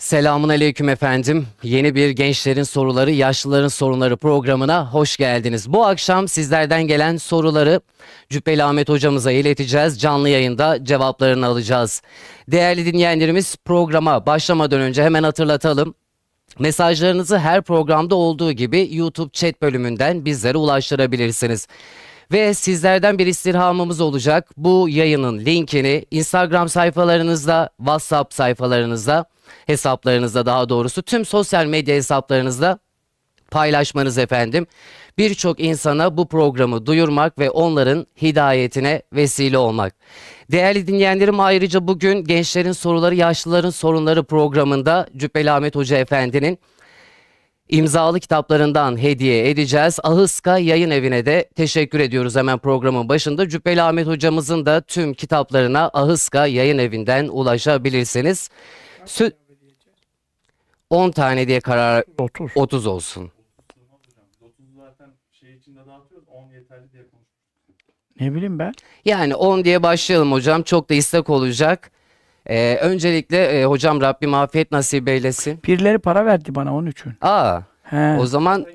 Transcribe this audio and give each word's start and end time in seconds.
Selamun 0.00 0.48
aleyküm 0.48 0.88
efendim. 0.88 1.46
Yeni 1.62 1.94
bir 1.94 2.10
Gençlerin 2.10 2.62
Soruları, 2.62 3.10
Yaşlıların 3.10 3.68
Sorunları 3.68 4.16
programına 4.16 4.92
hoş 4.92 5.16
geldiniz. 5.16 5.72
Bu 5.72 5.86
akşam 5.86 6.28
sizlerden 6.28 6.82
gelen 6.86 7.16
soruları 7.16 7.80
Cübbeli 8.30 8.64
Ahmet 8.64 8.88
hocamıza 8.88 9.32
ileteceğiz. 9.32 10.00
Canlı 10.00 10.28
yayında 10.28 10.84
cevaplarını 10.84 11.46
alacağız. 11.46 12.02
Değerli 12.48 12.86
dinleyenlerimiz 12.86 13.56
programa 13.56 14.26
başlamadan 14.26 14.80
önce 14.80 15.02
hemen 15.04 15.22
hatırlatalım. 15.22 15.94
Mesajlarınızı 16.58 17.38
her 17.38 17.62
programda 17.62 18.14
olduğu 18.14 18.52
gibi 18.52 18.88
YouTube 18.92 19.30
chat 19.32 19.62
bölümünden 19.62 20.24
bizlere 20.24 20.58
ulaştırabilirsiniz. 20.58 21.66
Ve 22.32 22.54
sizlerden 22.54 23.18
bir 23.18 23.26
istirhamımız 23.26 24.00
olacak. 24.00 24.50
Bu 24.56 24.88
yayının 24.88 25.38
linkini 25.38 26.04
Instagram 26.10 26.68
sayfalarınızda, 26.68 27.70
WhatsApp 27.78 28.34
sayfalarınızda, 28.34 29.24
hesaplarınızda 29.66 30.46
daha 30.46 30.68
doğrusu 30.68 31.02
tüm 31.02 31.24
sosyal 31.24 31.66
medya 31.66 31.94
hesaplarınızda 31.94 32.78
paylaşmanız 33.50 34.18
efendim. 34.18 34.66
Birçok 35.18 35.60
insana 35.60 36.16
bu 36.16 36.28
programı 36.28 36.86
duyurmak 36.86 37.38
ve 37.38 37.50
onların 37.50 38.06
hidayetine 38.22 39.02
vesile 39.12 39.58
olmak. 39.58 39.94
Değerli 40.50 40.86
dinleyenlerim 40.86 41.40
ayrıca 41.40 41.88
bugün 41.88 42.24
Gençlerin 42.24 42.72
Soruları 42.72 43.14
Yaşlıların 43.14 43.70
Sorunları 43.70 44.24
programında 44.24 45.08
Cübbeli 45.16 45.50
Ahmet 45.50 45.76
Hoca 45.76 45.96
Efendi'nin 45.96 46.58
imzalı 47.68 48.20
kitaplarından 48.20 49.02
hediye 49.02 49.50
edeceğiz. 49.50 49.98
Ahıska 50.02 50.58
Yayın 50.58 50.90
Evi'ne 50.90 51.26
de 51.26 51.48
teşekkür 51.56 52.00
ediyoruz 52.00 52.36
hemen 52.36 52.58
programın 52.58 53.08
başında. 53.08 53.48
Cübbeli 53.48 53.82
Ahmet 53.82 54.06
hocamızın 54.06 54.66
da 54.66 54.80
tüm 54.80 55.14
kitaplarına 55.14 55.90
Ahıska 55.92 56.46
Yayın 56.46 56.78
Evi'nden 56.78 57.28
ulaşabilirsiniz. 57.28 58.50
Sü 59.06 59.32
10 60.90 61.10
tane 61.10 61.48
diye 61.48 61.60
karar 61.60 62.04
30. 62.18 62.52
30 62.54 62.86
olsun. 62.86 63.30
30 64.40 64.66
zaten 64.76 65.10
şey 65.32 65.54
içinde 65.54 65.78
dağıtıyoruz. 65.86 66.28
10 66.28 66.50
yeterli 66.52 66.92
diye 66.92 67.02
konuştuk. 67.02 67.34
Ne 68.20 68.34
bileyim 68.34 68.58
ben. 68.58 68.72
Yani 69.04 69.34
10 69.34 69.64
diye 69.64 69.82
başlayalım 69.82 70.32
hocam. 70.32 70.62
Çok 70.62 70.90
da 70.90 70.94
istek 70.94 71.30
olacak. 71.30 71.90
Ee, 72.46 72.76
öncelikle 72.76 73.44
e, 73.60 73.64
hocam 73.64 74.00
Rabbim 74.00 74.34
afiyet 74.34 74.72
nasip 74.72 75.08
eylesin. 75.08 75.60
Birileri 75.66 75.98
para 75.98 76.26
verdi 76.26 76.54
bana 76.54 76.74
onun 76.76 76.86
için. 76.86 77.12
Aa, 77.20 77.60
He. 77.82 78.16
o 78.20 78.26
zaman. 78.26 78.66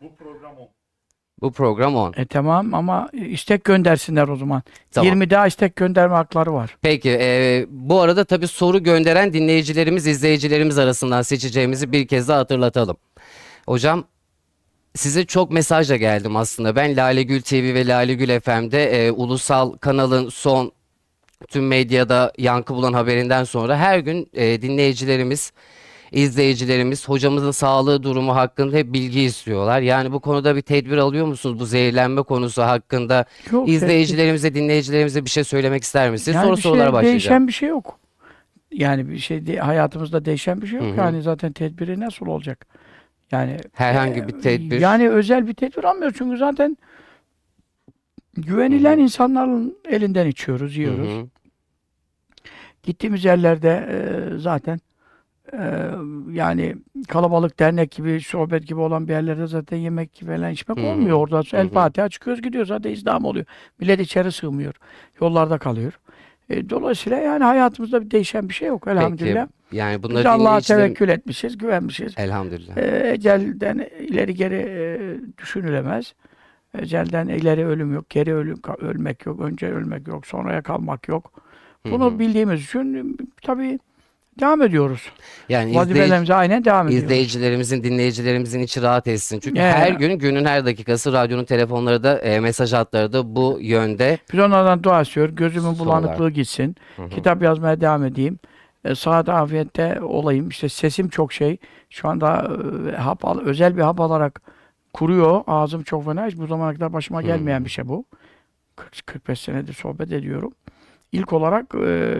Bu 0.00 0.15
program 0.15 0.15
10. 0.15 0.15
bu 1.42 1.52
program 1.52 1.96
10. 1.96 2.14
E 2.16 2.26
tamam 2.26 2.74
ama 2.74 3.08
istek 3.12 3.64
göndersinler 3.64 4.28
o 4.28 4.36
zaman. 4.36 4.62
Tamam. 4.90 5.06
20 5.06 5.30
daha 5.30 5.46
istek 5.46 5.76
gönderme 5.76 6.14
hakları 6.14 6.52
var. 6.52 6.76
Peki 6.82 7.10
e, 7.20 7.66
bu 7.70 8.00
arada 8.00 8.24
tabii 8.24 8.48
soru 8.48 8.82
gönderen 8.82 9.32
dinleyicilerimiz, 9.32 10.06
izleyicilerimiz 10.06 10.78
arasından 10.78 11.22
seçeceğimizi 11.22 11.92
bir 11.92 12.06
kez 12.06 12.28
daha 12.28 12.38
hatırlatalım. 12.38 12.96
Hocam 13.66 14.04
size 14.94 15.26
çok 15.26 15.50
mesajla 15.50 15.96
geldim 15.96 16.36
aslında. 16.36 16.76
Ben 16.76 16.96
Lale 16.96 17.22
Gül 17.22 17.42
TV 17.42 17.54
ve 17.54 17.86
Lale 17.86 18.14
Gül 18.14 18.40
FM'de 18.40 19.06
e, 19.06 19.10
ulusal 19.10 19.72
kanalın 19.72 20.28
son 20.28 20.72
tüm 21.48 21.66
medyada 21.66 22.32
yankı 22.38 22.74
bulan 22.74 22.92
haberinden 22.92 23.44
sonra 23.44 23.76
her 23.76 23.98
gün 23.98 24.30
e, 24.34 24.62
dinleyicilerimiz, 24.62 25.52
izleyicilerimiz 26.12 27.08
hocamızın 27.08 27.50
sağlığı 27.50 28.02
durumu 28.02 28.34
hakkında 28.34 28.76
hep 28.76 28.92
bilgi 28.92 29.20
istiyorlar. 29.20 29.80
Yani 29.80 30.12
bu 30.12 30.20
konuda 30.20 30.56
bir 30.56 30.62
tedbir 30.62 30.96
alıyor 30.96 31.26
musunuz 31.26 31.60
bu 31.60 31.66
zehirlenme 31.66 32.22
konusu 32.22 32.62
hakkında? 32.62 33.24
Yok. 33.52 33.68
İzleyicilerimize, 33.68 34.54
dinleyicilerimize 34.54 35.24
bir 35.24 35.30
şey 35.30 35.44
söylemek 35.44 35.82
ister 35.82 36.10
misiniz? 36.10 36.34
yani 36.34 36.44
Sonra 36.44 36.56
şey, 36.56 36.62
sorulara 36.62 36.92
başlayacağım. 36.92 37.12
Değişen 37.12 37.48
bir 37.48 37.52
şey 37.52 37.68
yok. 37.68 37.98
Yani 38.72 39.08
bir 39.10 39.18
şey 39.18 39.46
de- 39.46 39.58
hayatımızda 39.58 40.24
değişen 40.24 40.62
bir 40.62 40.66
şey 40.66 40.78
yok. 40.78 40.88
Hı 40.88 40.92
hı. 40.92 40.96
Yani 40.96 41.22
zaten 41.22 41.52
tedbiri 41.52 42.00
nasıl 42.00 42.26
olacak? 42.26 42.66
Yani 43.32 43.56
Herhangi 43.72 44.20
e, 44.20 44.28
bir 44.28 44.40
tedbir. 44.40 44.80
Yani 44.80 45.10
özel 45.10 45.46
bir 45.46 45.54
tedbir 45.54 45.84
almıyoruz 45.84 46.16
çünkü 46.18 46.36
zaten 46.36 46.76
güvenilen 48.36 48.98
insanların 48.98 49.78
elinden 49.88 50.26
içiyoruz, 50.26 50.76
yiyoruz. 50.76 51.08
hı. 51.08 51.26
Gittiğimiz 52.82 53.24
yerlerde 53.24 53.88
e, 53.90 54.38
zaten 54.38 54.80
e, 55.52 55.90
yani 56.32 56.76
kalabalık 57.08 57.58
dernek 57.58 57.90
gibi, 57.90 58.20
sohbet 58.20 58.66
gibi 58.66 58.80
olan 58.80 59.08
bir 59.08 59.12
yerlerde 59.12 59.46
zaten 59.46 59.76
yemek 59.76 60.22
falan 60.26 60.52
içmek 60.52 60.78
hı. 60.78 60.82
olmuyor. 60.82 61.18
Orada 61.18 61.38
Hı 61.38 61.56
El. 61.56 61.68
Fatiha 61.68 62.08
çıkıyoruz 62.08 62.42
gidiyoruz 62.42 62.68
zaten 62.68 62.90
izdiham 62.90 63.24
oluyor. 63.24 63.46
Millet 63.80 64.00
içeri 64.00 64.32
sığmıyor. 64.32 64.74
Yollarda 65.20 65.58
kalıyor. 65.58 65.92
E, 66.50 66.70
dolayısıyla 66.70 67.18
yani 67.18 67.44
hayatımızda 67.44 68.04
bir 68.04 68.10
değişen 68.10 68.48
bir 68.48 68.54
şey 68.54 68.68
yok 68.68 68.86
elhamdülillah. 68.88 69.46
Peki 69.46 69.76
yani 69.76 69.94
Biz 69.94 70.02
bunları 70.02 70.30
Allah'a 70.30 70.48
dinleyicilerim... 70.48 70.84
tevekkül 70.84 71.08
etmişiz, 71.08 71.58
güvenmişiz. 71.58 72.14
Elhamdülillah. 72.16 72.76
E, 72.76 73.10
ecelden 73.12 73.86
ileri 74.00 74.34
geri 74.34 74.54
e, 74.54 74.98
düşünülemez. 75.38 76.14
Ecelden 76.78 77.28
ileri 77.28 77.66
ölüm 77.66 77.94
yok, 77.94 78.10
geri 78.10 78.34
ölüm 78.34 78.58
ölmek 78.80 79.26
yok, 79.26 79.40
önce 79.40 79.72
ölmek 79.72 80.08
yok, 80.08 80.26
sonraya 80.26 80.62
kalmak 80.62 81.08
yok. 81.08 81.32
Bunu 81.90 82.12
hı. 82.12 82.18
bildiğimiz 82.18 82.64
için 82.64 83.16
tabii 83.42 83.78
devam 84.40 84.62
ediyoruz. 84.62 85.02
Yani 85.48 85.70
izleyici- 85.70 85.76
Vazifelerimize 85.76 86.34
aynen 86.34 86.64
devam 86.64 86.86
ediyoruz. 86.88 87.04
izleyicilerimizin, 87.04 87.82
dinleyicilerimizin 87.82 88.60
içi 88.60 88.82
rahat 88.82 89.06
etsin. 89.08 89.40
Çünkü 89.40 89.60
Evet. 89.60 89.74
her 89.74 89.90
gün, 89.92 90.18
günün 90.18 90.44
her 90.44 90.66
dakikası 90.66 91.12
radyonun 91.12 91.44
telefonları 91.44 92.02
da, 92.02 92.18
e, 92.18 92.40
mesaj 92.40 92.72
hatları 92.72 93.12
da 93.12 93.36
bu 93.36 93.58
yönde. 93.60 94.18
Biz 94.32 94.40
onlardan 94.40 94.82
dua 94.82 95.02
istiyoruz. 95.02 95.34
Gözümün 95.34 95.74
Sorular. 95.74 96.02
bulanıklığı 96.02 96.30
gitsin. 96.30 96.76
Hı 96.96 97.02
hı. 97.02 97.08
Kitap 97.08 97.42
yazmaya 97.42 97.80
devam 97.80 98.04
edeyim. 98.04 98.38
E, 98.84 98.94
sağda 98.94 99.34
afiyette 99.34 100.00
olayım. 100.02 100.48
İşte 100.48 100.68
sesim 100.68 101.08
çok 101.08 101.32
şey. 101.32 101.56
Şu 101.90 102.08
anda 102.08 102.50
e, 102.92 102.96
hap 102.96 103.24
al, 103.24 103.40
özel 103.40 103.76
bir 103.76 103.82
hap 103.82 104.00
alarak 104.00 104.40
kuruyor. 104.92 105.42
Ağzım 105.46 105.82
çok 105.82 106.04
fena. 106.04 106.26
Hiç 106.26 106.36
bu 106.38 106.46
zamana 106.46 106.74
kadar 106.74 106.92
başıma 106.92 107.22
Hı. 107.22 107.26
gelmeyen 107.26 107.64
bir 107.64 107.70
şey 107.70 107.88
bu. 107.88 108.04
40, 108.76 109.06
45 109.06 109.40
senedir 109.40 109.72
sohbet 109.72 110.12
ediyorum. 110.12 110.52
İlk 111.12 111.32
olarak 111.32 111.74
e, 111.74 112.14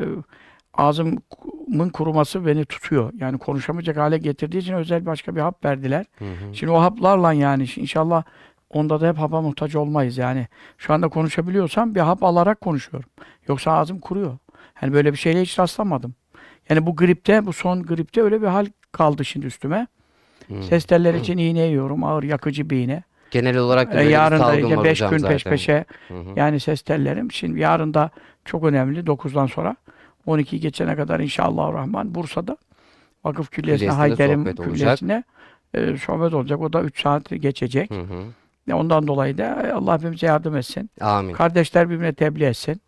ağzımın 0.77 1.89
kuruması 1.93 2.47
beni 2.47 2.65
tutuyor. 2.65 3.13
Yani 3.19 3.39
konuşamayacak 3.39 3.97
hale 3.97 4.19
getirdiği 4.19 4.59
için 4.59 4.73
özel 4.75 5.07
başka 5.07 5.37
bir 5.37 5.41
hap 5.41 5.65
verdiler. 5.65 6.07
Hı 6.19 6.25
hı. 6.25 6.55
Şimdi 6.55 6.73
o 6.73 6.81
haplarla 6.81 7.33
yani 7.33 7.67
inşallah 7.77 8.23
onda 8.71 9.01
da 9.01 9.09
hep 9.09 9.19
hapa 9.19 9.41
muhtaç 9.41 9.75
olmayız 9.77 10.19
yani. 10.19 10.47
Şu 10.79 10.93
anda 10.93 11.09
konuşabiliyorsam 11.09 11.95
bir 11.95 12.01
hap 12.01 12.23
alarak 12.25 12.61
konuşuyorum. 12.61 13.11
Yoksa 13.49 13.73
ağzım 13.73 13.99
kuruyor. 14.01 14.39
Yani 14.83 14.93
böyle 14.93 15.13
bir 15.13 15.19
şeyle 15.19 15.43
hiç 15.43 15.59
rastlamadım. 15.59 16.15
Yani 16.69 16.87
bu 16.87 16.97
gripte, 16.97 17.47
bu 17.47 17.53
son 17.53 17.83
gripte 17.83 18.23
öyle 18.23 18.43
bir 18.43 18.47
hal 18.47 18.67
kaldı 18.93 19.25
şimdi 19.25 19.47
üstüme. 19.47 19.87
Hı. 20.49 20.63
Ses 20.63 20.85
telleri 20.85 21.21
için 21.21 21.39
iğne 21.39 21.61
yiyorum. 21.61 22.05
Ağır 22.05 22.23
yakıcı 22.23 22.71
bir 22.71 22.77
iğne. 22.77 23.03
Genel 23.31 23.57
olarak 23.59 23.93
da 23.95 24.01
E, 24.01 24.09
yarın 24.09 24.41
da 24.41 24.55
işte 24.57 24.77
var 24.77 24.85
5 24.85 24.99
hocam 24.99 25.11
gün 25.11 25.19
zaten. 25.19 25.35
peş 25.35 25.45
peşe 25.45 25.85
hı. 26.09 26.15
yani 26.37 26.61
ses 26.61 26.83
tellerim. 26.83 27.33
Şimdi 27.33 27.61
yarın 27.61 27.95
da 27.95 28.11
çok 28.45 28.65
önemli 28.65 29.01
9'dan 29.01 29.47
sonra 29.47 29.77
12 30.27 30.61
geçene 30.61 30.97
kadar 30.97 31.21
inşallah 31.21 31.73
Rahman 31.73 32.15
Bursa'da 32.15 32.57
Vakıf 33.25 33.51
Külliyesi'ne 33.51 33.91
olacak. 34.61 34.73
külliyesine 34.73 35.25
e, 35.75 35.97
sohbet 35.97 36.35
olacak. 36.35 36.61
O 36.61 36.73
da 36.73 36.83
3 36.83 37.03
saat 37.03 37.31
geçecek. 37.31 37.91
Hı 37.91 38.01
hı. 38.01 38.23
E, 38.69 38.75
Ondan 38.75 39.07
dolayı 39.07 39.39
da 39.39 39.73
Allah 39.75 39.95
hepimize 39.99 40.27
yardım 40.27 40.57
etsin. 40.57 40.91
Amin. 41.01 41.33
Kardeşler 41.33 41.91
birbirine 41.91 42.13
tebliğ 42.13 42.45
etsin. 42.45 42.81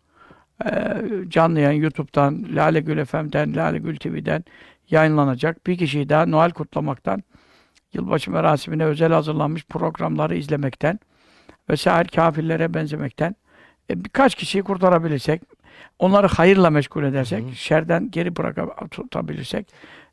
Ee, 0.65 0.97
canlı 1.27 1.59
yayın 1.59 1.81
YouTube'dan, 1.81 2.45
Lale 2.55 2.79
Gül 2.79 3.05
FM'den, 3.05 3.55
Lale 3.55 3.79
Gül 3.79 3.97
TV'den 3.97 4.43
yayınlanacak. 4.89 5.67
Bir 5.67 5.77
kişiyi 5.77 6.09
daha 6.09 6.25
Noel 6.25 6.51
kutlamaktan, 6.51 7.23
yılbaşı 7.93 8.31
merasimine 8.31 8.85
özel 8.85 9.11
hazırlanmış 9.13 9.65
programları 9.65 10.35
izlemekten 10.35 10.99
vesaire 11.69 12.07
kafirlere 12.07 12.73
benzemekten 12.73 13.35
e, 13.89 14.03
birkaç 14.03 14.35
kişiyi 14.35 14.63
kurtarabilirsek, 14.63 15.41
onları 15.99 16.27
hayırla 16.27 16.69
meşgul 16.69 17.03
edersek, 17.03 17.45
Hı 17.45 17.55
şerden 17.55 18.11
geri 18.11 18.35
bırakıp 18.35 18.91
tutabilirsek, 18.91 19.67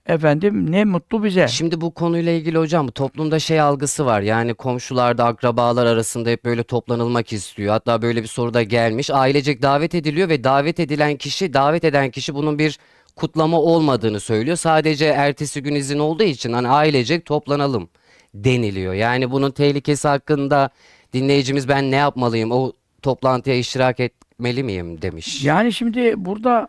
efendim 0.06 0.72
ne 0.72 0.84
mutlu 0.84 1.24
bize. 1.24 1.48
Şimdi 1.48 1.80
bu 1.80 1.94
konuyla 1.94 2.32
ilgili 2.32 2.58
hocam 2.58 2.88
toplumda 2.88 3.38
şey 3.38 3.60
algısı 3.60 4.06
var. 4.06 4.20
Yani 4.20 4.54
komşularda, 4.54 5.24
akrabalar 5.24 5.86
arasında 5.86 6.30
hep 6.30 6.44
böyle 6.44 6.62
toplanılmak 6.62 7.32
istiyor. 7.32 7.72
Hatta 7.72 8.02
böyle 8.02 8.22
bir 8.22 8.28
soru 8.28 8.54
da 8.54 8.62
gelmiş. 8.62 9.10
Ailecek 9.10 9.62
davet 9.62 9.94
ediliyor 9.94 10.28
ve 10.28 10.44
davet 10.44 10.80
edilen 10.80 11.16
kişi, 11.16 11.54
davet 11.54 11.84
eden 11.84 12.10
kişi 12.10 12.34
bunun 12.34 12.58
bir 12.58 12.78
kutlama 13.16 13.60
olmadığını 13.60 14.20
söylüyor. 14.20 14.56
Sadece 14.56 15.06
ertesi 15.06 15.62
gün 15.62 15.74
izin 15.74 15.98
olduğu 15.98 16.22
için 16.22 16.52
hani 16.52 16.68
ailecek 16.68 17.24
toplanalım 17.24 17.88
deniliyor. 18.34 18.94
Yani 18.94 19.30
bunun 19.30 19.50
tehlikesi 19.50 20.08
hakkında 20.08 20.70
dinleyicimiz 21.12 21.68
ben 21.68 21.90
ne 21.90 21.96
yapmalıyım? 21.96 22.52
O 22.52 22.72
toplantıya 23.06 23.56
iştirak 23.56 24.00
etmeli 24.00 24.62
miyim 24.62 25.02
demiş. 25.02 25.44
Yani 25.44 25.72
şimdi 25.72 26.14
burada 26.16 26.68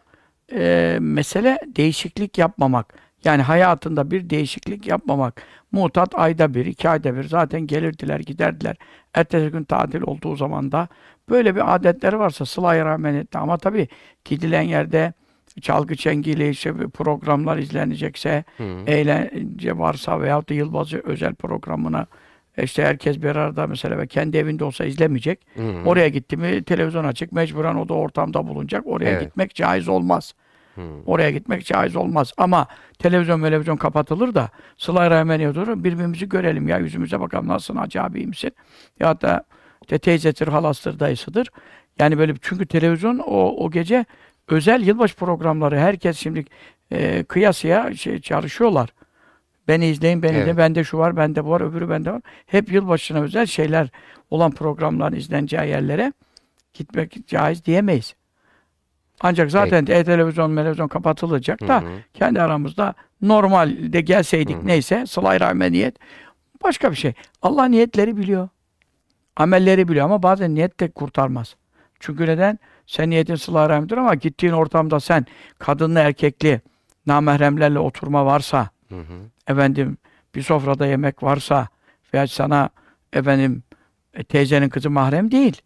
e, 0.53 0.97
mesele 1.01 1.59
değişiklik 1.67 2.37
yapmamak. 2.37 2.93
Yani 3.23 3.41
hayatında 3.41 4.11
bir 4.11 4.29
değişiklik 4.29 4.87
yapmamak. 4.87 5.41
Mutat 5.71 6.15
ayda 6.15 6.53
bir, 6.53 6.65
iki 6.65 6.89
ayda 6.89 7.15
bir 7.15 7.23
zaten 7.23 7.61
gelirdiler, 7.61 8.19
giderdiler. 8.19 8.75
Ertesi 9.13 9.51
gün 9.51 9.63
tatil 9.63 10.01
olduğu 10.01 10.35
zaman 10.35 10.71
da 10.71 10.87
böyle 11.29 11.55
bir 11.55 11.75
adetleri 11.75 12.19
varsa 12.19 12.45
sıla-i 12.45 12.81
rahmet 12.81 13.15
etti. 13.15 13.37
Ama 13.37 13.57
tabii 13.57 13.87
gidilen 14.25 14.61
yerde 14.61 15.13
çalgı 15.61 15.95
çengiyle 15.95 16.49
işte 16.49 16.73
programlar 16.73 17.57
izlenecekse, 17.57 18.43
Hı. 18.57 18.63
eğlence 18.87 19.77
varsa 19.77 20.21
veyahut 20.21 20.49
da 20.49 20.53
yılbaşı 20.53 21.01
özel 21.05 21.35
programına 21.35 22.07
işte 22.63 22.83
herkes 22.83 23.21
bir 23.21 23.35
arada 23.35 23.67
mesela 23.67 23.97
ve 23.97 24.07
kendi 24.07 24.37
evinde 24.37 24.63
olsa 24.63 24.85
izlemeyecek. 24.85 25.39
Hı 25.55 25.61
hı. 25.63 25.85
Oraya 25.85 26.07
gitti 26.09 26.37
mi 26.37 26.63
televizyon 26.63 27.03
açık 27.03 27.31
mecburen 27.31 27.75
o 27.75 27.89
da 27.89 27.93
ortamda 27.93 28.47
bulunacak. 28.47 28.83
Oraya 28.87 29.09
Evet. 29.09 29.21
gitmek 29.21 29.55
caiz 29.55 29.87
olmaz. 29.87 30.33
Hı. 30.75 30.81
Oraya 31.05 31.31
gitmek 31.31 31.65
caiz 31.65 31.95
olmaz. 31.95 32.33
Ama 32.37 32.67
televizyon 32.99 33.41
televizyon 33.41 33.77
kapatılır 33.77 34.35
da 34.35 34.49
sıla 34.77 35.11
rahmeniye 35.11 35.55
doğru 35.55 35.83
birbirimizi 35.83 36.29
görelim 36.29 36.67
ya 36.67 36.77
yüzümüze 36.77 37.19
bakalım 37.19 37.47
nasılsın 37.47 37.75
hacı 37.75 38.01
abi 38.03 38.19
iyi 38.19 38.27
misin? 38.27 38.51
Ya 38.99 39.21
da 39.21 39.43
işte 39.81 39.99
teyzedir, 39.99 40.47
halastır, 40.47 40.99
dayısıdır. 40.99 41.47
Yani 41.99 42.17
böyle 42.17 42.33
çünkü 42.41 42.65
televizyon 42.65 43.17
o, 43.19 43.65
o 43.65 43.71
gece 43.71 44.05
özel 44.47 44.81
yılbaşı 44.87 45.15
programları 45.15 45.79
herkes 45.79 46.17
şimdi 46.17 46.45
e, 46.91 47.23
kıyasıya 47.23 47.93
şey 47.95 48.21
çalışıyorlar. 48.21 48.89
Beni 49.67 49.87
izleyin, 49.87 50.23
beni 50.23 50.37
Evet. 50.37 50.47
de 50.47 50.57
bende 50.57 50.83
şu 50.83 50.97
var, 50.97 51.17
bende 51.17 51.45
bu 51.45 51.49
var, 51.49 51.61
öbürü 51.61 51.89
bende 51.89 52.11
var. 52.11 52.21
Hep 52.45 52.71
yılbaşına 52.71 53.19
özel 53.19 53.45
şeyler 53.45 53.89
olan 54.29 54.51
programların 54.51 55.15
izleneceği 55.15 55.69
yerlere 55.69 56.13
gitmek 56.73 57.27
caiz 57.27 57.65
diyemeyiz. 57.65 58.15
Ancak 59.21 59.51
zaten 59.51 59.85
e, 59.85 60.03
televizyon, 60.03 60.55
televizyon 60.55 60.87
kapatılacak 60.87 61.67
da 61.67 61.81
Hı 61.81 61.85
hı. 61.85 61.91
kendi 62.13 62.41
aramızda 62.41 62.93
normalde 63.21 64.01
gelseydik 64.01 64.57
Hı 64.57 64.61
hı. 64.61 64.67
neyse 64.67 65.05
sıla-i 65.05 65.39
rahmeniyet 65.39 65.95
başka 66.63 66.91
bir 66.91 66.95
şey. 66.95 67.13
Allah 67.41 67.65
niyetleri 67.65 68.17
biliyor. 68.17 68.49
Amelleri 69.35 69.87
biliyor 69.87 70.05
ama 70.05 70.23
bazen 70.23 70.55
niyet 70.55 70.79
de 70.79 70.91
kurtarmaz. 70.91 71.55
Çünkü 71.99 72.27
neden? 72.27 72.59
Sen 72.87 73.09
niyetin 73.09 73.35
sıla-i 73.35 73.69
rahmidir 73.69 73.97
ama 73.97 74.15
gittiğin 74.15 74.53
ortamda 74.53 74.99
sen 74.99 75.25
kadınlı 75.59 75.99
erkekli 75.99 76.61
namahremlerle 77.07 77.79
oturma 77.79 78.25
varsa 78.25 78.69
Hı 78.89 78.95
hı. 78.99 79.13
Efendim 79.47 79.97
bir 80.35 80.41
sofrada 80.41 80.85
yemek 80.85 81.23
varsa 81.23 81.67
veya 82.13 82.27
sana 82.27 82.69
efendim 83.13 83.63
e, 84.13 84.23
teyzenin 84.23 84.69
kızı 84.69 84.89
mahrem 84.89 85.31
değil. 85.31 85.61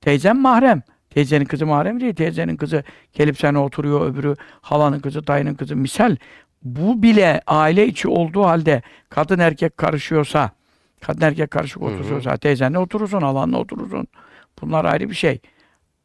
Teyzen 0.00 0.36
mahrem. 0.36 0.82
Teyzenin 1.10 1.44
kızı 1.44 1.66
mahrem 1.66 2.00
değil. 2.00 2.14
Teyzenin 2.14 2.56
kızı 2.56 2.84
gelip 3.12 3.38
sana 3.38 3.64
oturuyor, 3.64 4.06
öbürü 4.06 4.36
halanın 4.60 5.00
kızı, 5.00 5.26
dayının 5.26 5.54
kızı. 5.54 5.76
Misal 5.76 6.16
bu 6.62 7.02
bile 7.02 7.42
aile 7.46 7.86
içi 7.86 8.08
olduğu 8.08 8.44
halde 8.44 8.82
kadın 9.08 9.38
erkek 9.38 9.76
karışıyorsa, 9.76 10.50
kadın 11.00 11.20
erkek 11.20 11.50
karışık 11.50 11.82
oturuyorsa, 11.82 12.36
teyzenle 12.36 12.78
oturursun, 12.78 13.20
halanla 13.20 13.58
oturursun. 13.58 14.06
Bunlar 14.60 14.84
ayrı 14.84 15.10
bir 15.10 15.14
şey. 15.14 15.40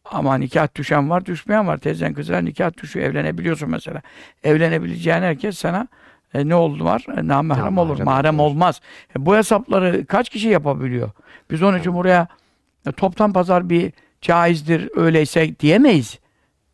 Ama 0.05 0.35
nikah 0.35 0.75
düşen 0.75 1.09
var, 1.09 1.25
düşmeyen 1.25 1.67
var. 1.67 1.77
Teyzen 1.77 2.13
kızına 2.13 2.37
nikah 2.37 2.77
düşüyor, 2.77 3.05
evlenebiliyorsun 3.05 3.69
mesela. 3.69 4.01
Evlenebileceğin 4.43 5.21
herkes 5.21 5.57
sana 5.57 5.87
e, 6.33 6.49
ne 6.49 6.55
oldu 6.55 6.85
var? 6.85 7.05
E, 7.17 7.27
namahrem 7.27 7.77
olur. 7.77 7.99
Namahrem 7.99 8.05
Mahrem 8.05 8.39
olur. 8.39 8.51
olmaz. 8.51 8.81
E, 9.17 9.25
bu 9.25 9.35
hesapları 9.35 10.05
kaç 10.05 10.29
kişi 10.29 10.47
yapabiliyor? 10.47 11.11
Biz 11.51 11.63
onun 11.63 11.79
için 11.79 11.93
buraya 11.93 12.27
e, 12.87 12.91
toptan 12.91 13.33
pazar 13.33 13.69
bir 13.69 13.91
caizdir 14.21 14.89
öyleyse 14.95 15.59
diyemeyiz. 15.59 16.19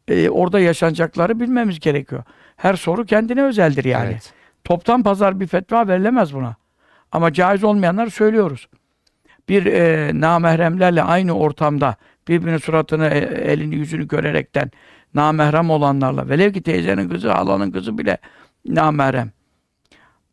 E, 0.07 0.30
orada 0.30 0.60
yaşanacakları 0.60 1.40
bilmemiz 1.40 1.80
gerekiyor. 1.80 2.24
Her 2.56 2.74
soru 2.74 3.06
kendine 3.06 3.44
özeldir 3.44 3.86
yani. 3.86 4.10
Evet. 4.12 4.34
Toptan 4.63 5.04
pazar 5.04 5.40
bir 5.40 5.48
fetva 5.48 5.88
verilemez 5.88 6.34
buna. 6.34 6.56
Ama 7.12 7.34
caiz 7.34 7.63
olmayanlar 7.63 8.08
söylüyoruz. 8.08 8.68
Bir 9.50 9.66
e, 9.66 10.12
namahremlerle 10.13 11.04
aynı 11.04 11.31
ortamda 11.38 11.96
birbirinin 12.28 12.58
suratını, 12.58 13.08
e, 13.08 13.18
elini, 13.51 13.75
yüzünü 13.75 14.08
görerekten 14.08 14.72
namahrem 15.13 15.69
olanlarla 15.69 16.30
velev 16.30 16.54
ki 16.54 16.63
teyzenin 16.63 17.10
kızı, 17.10 17.31
halanın 17.31 17.72
kızı 17.72 17.98
bile 17.98 18.18
namahrem. 18.66 19.31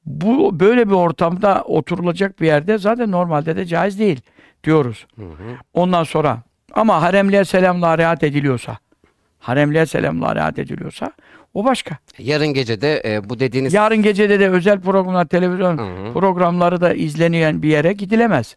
Bu 0.07 0.61
böyle 0.61 0.89
bir 0.89 0.93
ortamda 0.95 1.63
oturulacak 1.65 2.41
bir 2.41 2.47
yerde 2.47 2.79
zaten 2.79 3.11
normalde 3.11 3.57
de 3.57 3.67
caiz 3.67 3.99
değil 3.99 4.21
diyoruz. 4.65 5.07
Hı 5.17 5.23
hı. 5.25 5.57
Ondan 5.75 6.05
sonra 6.05 6.43
ama 6.73 7.03
haremliğe 7.03 7.45
selamla 7.45 7.99
riayet 7.99 8.23
ediliyorsa 8.23 8.79
haremliğe 9.39 9.87
selamla 9.87 10.35
riayet 10.35 10.59
ediliyorsa 10.59 11.13
o 11.55 11.65
başka. 11.65 11.99
Yarın 12.19 12.47
gece 12.47 12.81
de 12.81 13.03
e, 13.05 13.29
bu 13.29 13.41
dediğiniz 13.41 13.75
Yarın 13.75 14.03
gecede 14.03 14.41
de 14.41 14.49
özel 14.51 14.81
programlar, 14.81 15.25
televizyon 15.25 15.79
Hı 15.79 16.09
hı. 16.09 16.13
programları 16.13 16.81
da 16.81 16.95
izlenilen 16.95 17.63
bir 17.63 17.69
yere 17.69 17.93
gidilemez. 17.93 18.57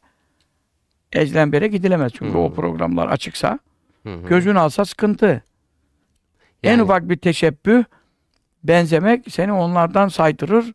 Ezilen 1.14 1.52
bir 1.52 1.58
yere 1.58 1.68
gidilemez. 1.68 2.12
Çünkü 2.16 2.34
Hı. 2.34 2.38
o 2.38 2.54
programlar 2.54 3.08
açıksa 3.08 3.60
Hı 4.04 4.14
hı. 4.14 4.28
gözün 4.28 4.56
alsa 4.56 4.86
sıkıntı. 4.86 5.44
En 6.64 6.72
Yani- 6.72 6.84
ufak 6.84 7.10
bir 7.10 7.18
teşebbüh 7.18 7.84
benzemek 8.64 9.26
seni 9.34 9.52
onlardan 9.54 10.08
saydırır. 10.08 10.74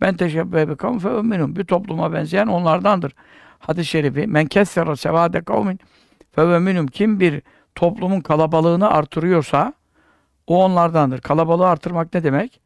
Ben 0.00 0.16
teşebbühe 0.16 0.68
bi 0.68 0.76
kavmin 0.76 0.98
fe 0.98 1.08
minhum. 1.08 1.56
Bir 1.56 1.64
topluma 1.64 2.12
benzeyen 2.12 2.46
onlardandır. 2.46 3.12
Hadis-i 3.58 3.88
şerifi 3.88 4.26
men 4.26 4.46
kessere 4.46 4.96
sevade 4.96 5.40
kavmin 5.42 5.80
fe 6.32 6.58
minhum. 6.58 6.86
Kim 6.86 7.20
bir 7.20 7.42
toplumun 7.74 8.20
kalabalığını 8.20 8.90
artırıyorsa 8.90 9.72
o 10.46 10.64
onlardandır. 10.64 11.20
Kalabalığı 11.20 11.68
artırmak 11.68 12.14
ne 12.14 12.24
demek? 12.24 12.60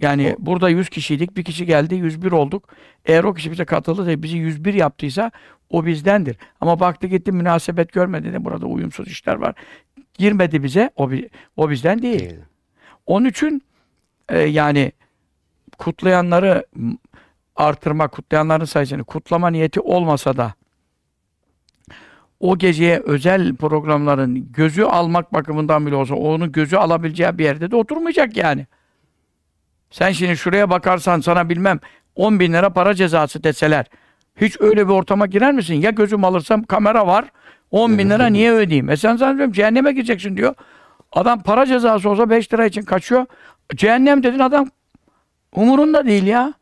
Yani 0.00 0.36
burada 0.38 0.68
100 0.68 0.88
kişiydik. 0.88 1.36
Bir 1.36 1.44
kişi 1.44 1.66
geldi 1.66 1.94
101 1.94 2.32
olduk. 2.32 2.68
Eğer 3.06 3.24
o 3.24 3.34
kişi 3.34 3.50
bize 3.50 3.64
katıldı 3.64 4.06
da 4.06 4.22
bizi 4.22 4.36
101 4.36 4.74
yaptıysa 4.74 5.30
o 5.70 5.86
bizdendir. 5.86 6.36
Ama 6.60 6.80
baktı 6.80 7.06
gitti 7.06 7.32
münasebet 7.32 7.92
görmedi 7.92 8.32
de 8.32 8.44
burada 8.44 8.66
uyumsuz 8.66 9.08
işler 9.08 9.34
var. 9.34 9.54
Girmedi 10.14 10.62
bize. 10.62 10.90
O, 10.96 11.10
o 11.56 11.70
bizden 11.70 12.02
değil. 12.02 12.20
Değil. 12.20 12.40
Onun 13.06 13.28
için 13.28 13.62
e, 14.28 14.38
yani 14.38 14.92
kutlayanları 15.78 16.66
artırma, 17.56 18.08
kutlayanların 18.08 18.64
sayısını 18.64 19.04
kutlama 19.04 19.50
niyeti 19.50 19.80
olmasa 19.80 20.36
da 20.36 20.54
o 22.40 22.58
geceye 22.58 23.00
özel 23.00 23.56
programların 23.56 24.52
gözü 24.52 24.82
almak 24.82 25.32
bakımından 25.34 25.86
bile 25.86 25.94
olsa 25.94 26.14
onun 26.14 26.52
gözü 26.52 26.76
alabileceği 26.76 27.38
bir 27.38 27.44
yerde 27.44 27.70
de 27.70 27.76
oturmayacak 27.76 28.36
yani. 28.36 28.66
Sen 29.90 30.12
şimdi 30.12 30.36
şuraya 30.36 30.70
bakarsan 30.70 31.20
sana 31.20 31.48
bilmem 31.48 31.80
10 32.14 32.40
bin 32.40 32.52
lira 32.52 32.70
para 32.72 32.94
cezası 32.94 33.44
deseler 33.44 33.86
hiç 34.40 34.60
öyle 34.60 34.88
bir 34.88 34.92
ortama 34.92 35.26
girer 35.26 35.52
misin? 35.52 35.74
Ya 35.74 35.90
gözüm 35.90 36.24
alırsam 36.24 36.62
kamera 36.62 37.06
var 37.06 37.24
10 37.70 37.98
bin 37.98 38.10
lira 38.10 38.26
niye 38.26 38.52
ödeyeyim? 38.52 38.90
E 38.90 38.96
sen 38.96 39.16
zannediyorum 39.16 39.52
cehenneme 39.52 39.92
gireceksin 39.92 40.36
diyor. 40.36 40.54
Adam 41.12 41.42
para 41.42 41.66
cezası 41.66 42.10
olsa 42.10 42.30
5 42.30 42.52
lira 42.52 42.66
için 42.66 42.82
kaçıyor. 42.82 43.26
Cehennem 43.74 44.22
dedin 44.22 44.38
adam 44.38 44.70
umurunda 45.54 46.06
değil 46.06 46.26
ya. 46.26 46.54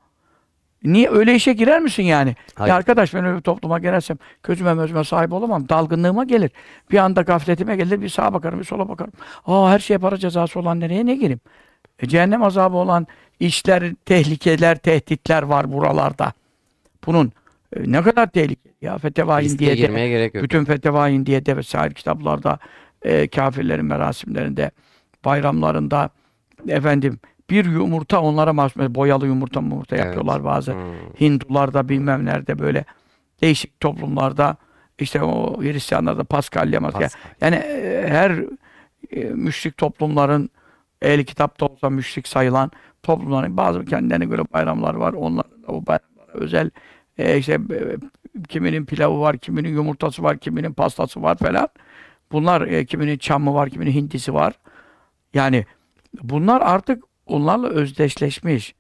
Niye 0.85 1.11
öyle 1.11 1.35
işe 1.35 1.53
girer 1.53 1.81
misin 1.81 2.03
yani? 2.03 2.37
Hayır. 2.55 2.71
Ya 2.71 2.77
arkadaş 2.77 3.15
ben 3.15 3.25
öyle 3.25 3.37
bir 3.37 3.43
topluma 3.43 3.79
girersem 3.79 4.19
gözüme 4.43 4.75
mözüme 4.75 5.05
sahip 5.05 5.33
olamam. 5.33 5.69
Dalgınlığıma 5.69 6.25
gelir. 6.25 6.51
Bir 6.91 6.99
anda 6.99 7.23
gafletime 7.23 7.77
gelir. 7.77 8.01
Bir 8.01 8.09
sağa 8.09 8.35
bakarım, 8.35 8.59
bir 8.59 8.65
sola 8.65 8.89
bakarım. 8.89 9.13
Aa 9.47 9.71
her 9.71 9.79
şeye 9.79 9.99
para 9.99 10.17
cezası 10.17 10.61
olan 10.61 10.81
nereye 10.81 11.07
ne 11.07 11.15
gireyim? 11.15 11.41
E, 11.99 12.09
cehennem 12.09 12.43
azabı 12.43 12.77
olan 12.77 13.07
işler, 13.41 13.95
tehlikeler, 14.05 14.79
tehditler 14.79 15.43
var 15.43 15.73
buralarda. 15.73 16.33
Bunun 17.07 17.33
e, 17.77 17.93
ne 17.93 18.03
kadar 18.03 18.27
tehlikeli 18.31 18.75
ya. 18.83 18.99
Fetevain 18.99 19.59
diye 19.59 19.77
de, 19.77 20.43
bütün 20.43 20.65
Fetevain 20.65 21.27
diye 21.27 21.47
de 21.47 21.57
vesaire 21.57 21.95
kitaplarda 21.95 22.59
e, 23.03 23.29
kafirlerin 23.29 23.85
merasimlerinde, 23.85 24.71
bayramlarında 25.25 26.11
efendim 26.69 27.19
bir 27.51 27.65
yumurta 27.65 28.21
onlara 28.21 28.53
mahsus 28.53 28.77
boyalı 28.89 29.27
yumurta 29.27 29.61
yumurta 29.61 29.97
Evet. 29.97 30.05
yapıyorlar 30.07 30.45
bazı. 30.45 30.73
Hı. 30.73 30.77
Hindularda 31.21 31.89
bilmem 31.89 32.25
nerede 32.25 32.59
böyle 32.59 32.85
değişik 33.43 33.81
toplumlarda 33.81 34.57
işte 34.99 35.23
o 35.23 35.63
Hristiyanlarda 35.63 36.25
Paskalya 36.25 36.81
Maskalya. 36.81 37.09
Pascal. 37.09 37.31
Yani 37.41 37.55
e, 37.57 38.09
her 38.09 38.31
e, 39.11 39.25
müşrik 39.25 39.77
toplumların 39.77 40.51
ehli 41.03 41.25
kitapta 41.25 41.67
olsa 41.67 41.91
müşrik 41.91 42.29
sayılan 42.29 42.71
toplumların 43.03 43.57
bazı 43.57 43.85
kendilerine 43.85 44.25
göre 44.25 44.43
bayramlar 44.53 44.95
var. 44.95 45.13
Onların 45.13 45.63
da 45.63 45.67
o 45.67 45.87
bayramlara 45.87 46.33
özel 46.33 46.71
e, 47.19 47.39
işte 47.39 47.53
e, 47.55 47.97
kiminin 48.49 48.85
pilavı 48.85 49.21
var, 49.21 49.39
kiminin 49.39 49.69
yumurtası 49.69 50.23
var, 50.23 50.39
kiminin 50.39 50.73
pastası 50.73 51.23
var 51.23 51.37
falan. 51.37 51.69
Bunlar 52.33 52.63
e, 52.63 52.85
kiminin 52.85 53.19
çamı 53.19 53.55
var, 53.55 53.71
kiminin 53.71 53.91
hindisi 53.91 54.35
var. 54.35 54.55
Yani 55.35 55.67
bunlar 56.23 56.61
artık 56.61 57.05
onlarla 57.27 57.69
özdeşleşmiş. 57.69 58.75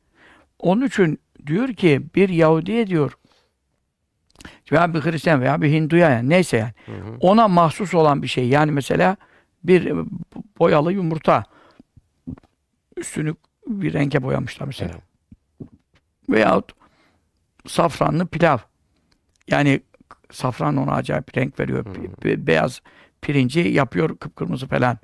Onun 0.58 0.86
için 0.86 1.20
diyor 1.46 1.68
ki 1.68 2.02
bir 2.14 2.28
Yahudi'ye 2.28 2.86
diyor 2.86 3.12
veya 4.72 4.94
bir 4.94 5.00
Hristiyan 5.00 5.40
veya 5.40 5.62
bir 5.62 5.72
Hindu'ya 5.72 6.10
yani 6.10 6.28
neyse 6.28 6.56
yani 6.56 6.72
Hı 6.86 6.92
hı. 6.92 7.16
ona 7.20 7.48
mahsus 7.48 7.94
olan 7.94 8.22
bir 8.22 8.28
şey. 8.28 8.48
Yani 8.48 8.72
mesela 8.72 9.16
bir 9.64 9.92
boyalı 10.58 10.92
yumurta 10.92 11.44
üstünü 12.96 13.34
bir 13.66 13.92
renge 13.92 14.22
boyamışlar 14.22 14.66
mesela. 14.66 14.90
Evet. 14.92 15.02
Veyahut 16.30 16.72
safranlı 17.66 18.26
pilav. 18.26 18.58
Yani 19.48 19.80
safran 20.30 20.76
ona 20.76 20.92
acayip 20.92 21.36
renk 21.36 21.60
veriyor. 21.60 21.86
Hı. 21.86 22.24
Be- 22.24 22.46
beyaz 22.46 22.82
pirinci 23.22 23.60
yapıyor 23.60 24.16
kıpkırmızı 24.18 24.66
falan. 24.66 24.98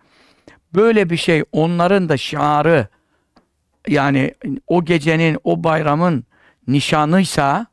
böyle 0.74 1.10
bir 1.10 1.16
şey 1.16 1.44
onların 1.52 2.08
da 2.08 2.16
şiarı 2.16 2.86
yani 3.88 4.34
o 4.66 4.84
gecenin, 4.84 5.38
o 5.44 5.64
bayramın 5.64 6.24
nişanıysa 6.68 7.66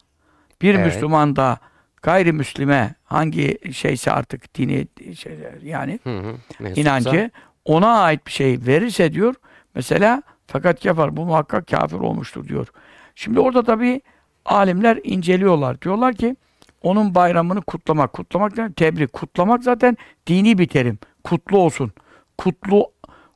bir 0.62 0.76
Evet. 0.76 0.86
Müslüman 0.86 1.36
da 1.36 1.60
gayrimüslime 2.02 2.96
hangi 3.04 3.74
şeyse 3.74 4.12
artık 4.12 4.56
dini 4.56 4.88
şey, 5.16 5.38
yani 5.64 6.00
Hı 6.04 6.20
hı. 6.20 6.36
İnancı 6.76 7.32
ona 7.66 8.02
ait 8.02 8.28
bir 8.28 8.32
şey 8.32 8.60
verirse 8.68 9.14
diyor 9.14 9.36
mesela 9.76 10.24
fakat 10.48 10.84
kafir 10.84 11.18
bu 11.18 11.26
muhakkak 11.26 11.68
kafir 11.68 11.98
olmuştur 11.98 12.48
diyor. 12.48 12.68
Şimdi 13.16 13.40
orada 13.40 13.64
tabii 13.64 14.02
alimler 14.46 15.00
inceliyorlar. 15.04 15.82
Diyorlar 15.82 16.14
ki 16.14 16.36
onun 16.82 17.16
bayramını 17.16 17.62
kutlamak. 17.62 18.14
Kutlamak 18.14 18.58
ne? 18.58 18.74
Tebrik. 18.74 19.14
Kutlamak 19.14 19.64
zaten 19.64 19.98
dini 20.28 20.58
bir 20.58 20.68
terim. 20.68 21.00
Kutlu 21.24 21.58
olsun. 21.58 21.92
Kutlu 22.38 22.92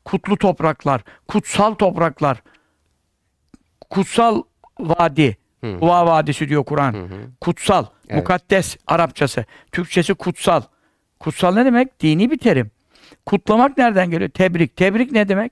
kutlu 0.06 0.38
topraklar, 0.38 1.04
kutsal 1.28 1.74
topraklar. 1.74 2.44
Kutsal 3.94 4.44
vadi. 4.80 5.38
Hı. 5.64 5.80
Kuva 5.80 6.06
Vadisi 6.06 6.50
diyor 6.50 6.64
Kur'an. 6.64 6.94
Hı 6.94 6.98
hı. 6.98 7.08
Kutsal, 7.42 7.86
Evet. 8.10 8.18
mukaddes 8.18 8.78
Arapçası. 8.88 9.46
Türkçesi 9.72 10.14
kutsal. 10.14 10.62
Kutsal 11.20 11.54
ne 11.54 11.66
demek? 11.66 12.00
Dini 12.00 12.32
bir 12.32 12.38
terim. 12.38 12.72
Kutlamak 13.26 13.78
nereden 13.78 14.12
geliyor? 14.12 14.30
Tebrik. 14.30 14.76
Tebrik 14.76 15.12
ne 15.12 15.28
demek? 15.30 15.52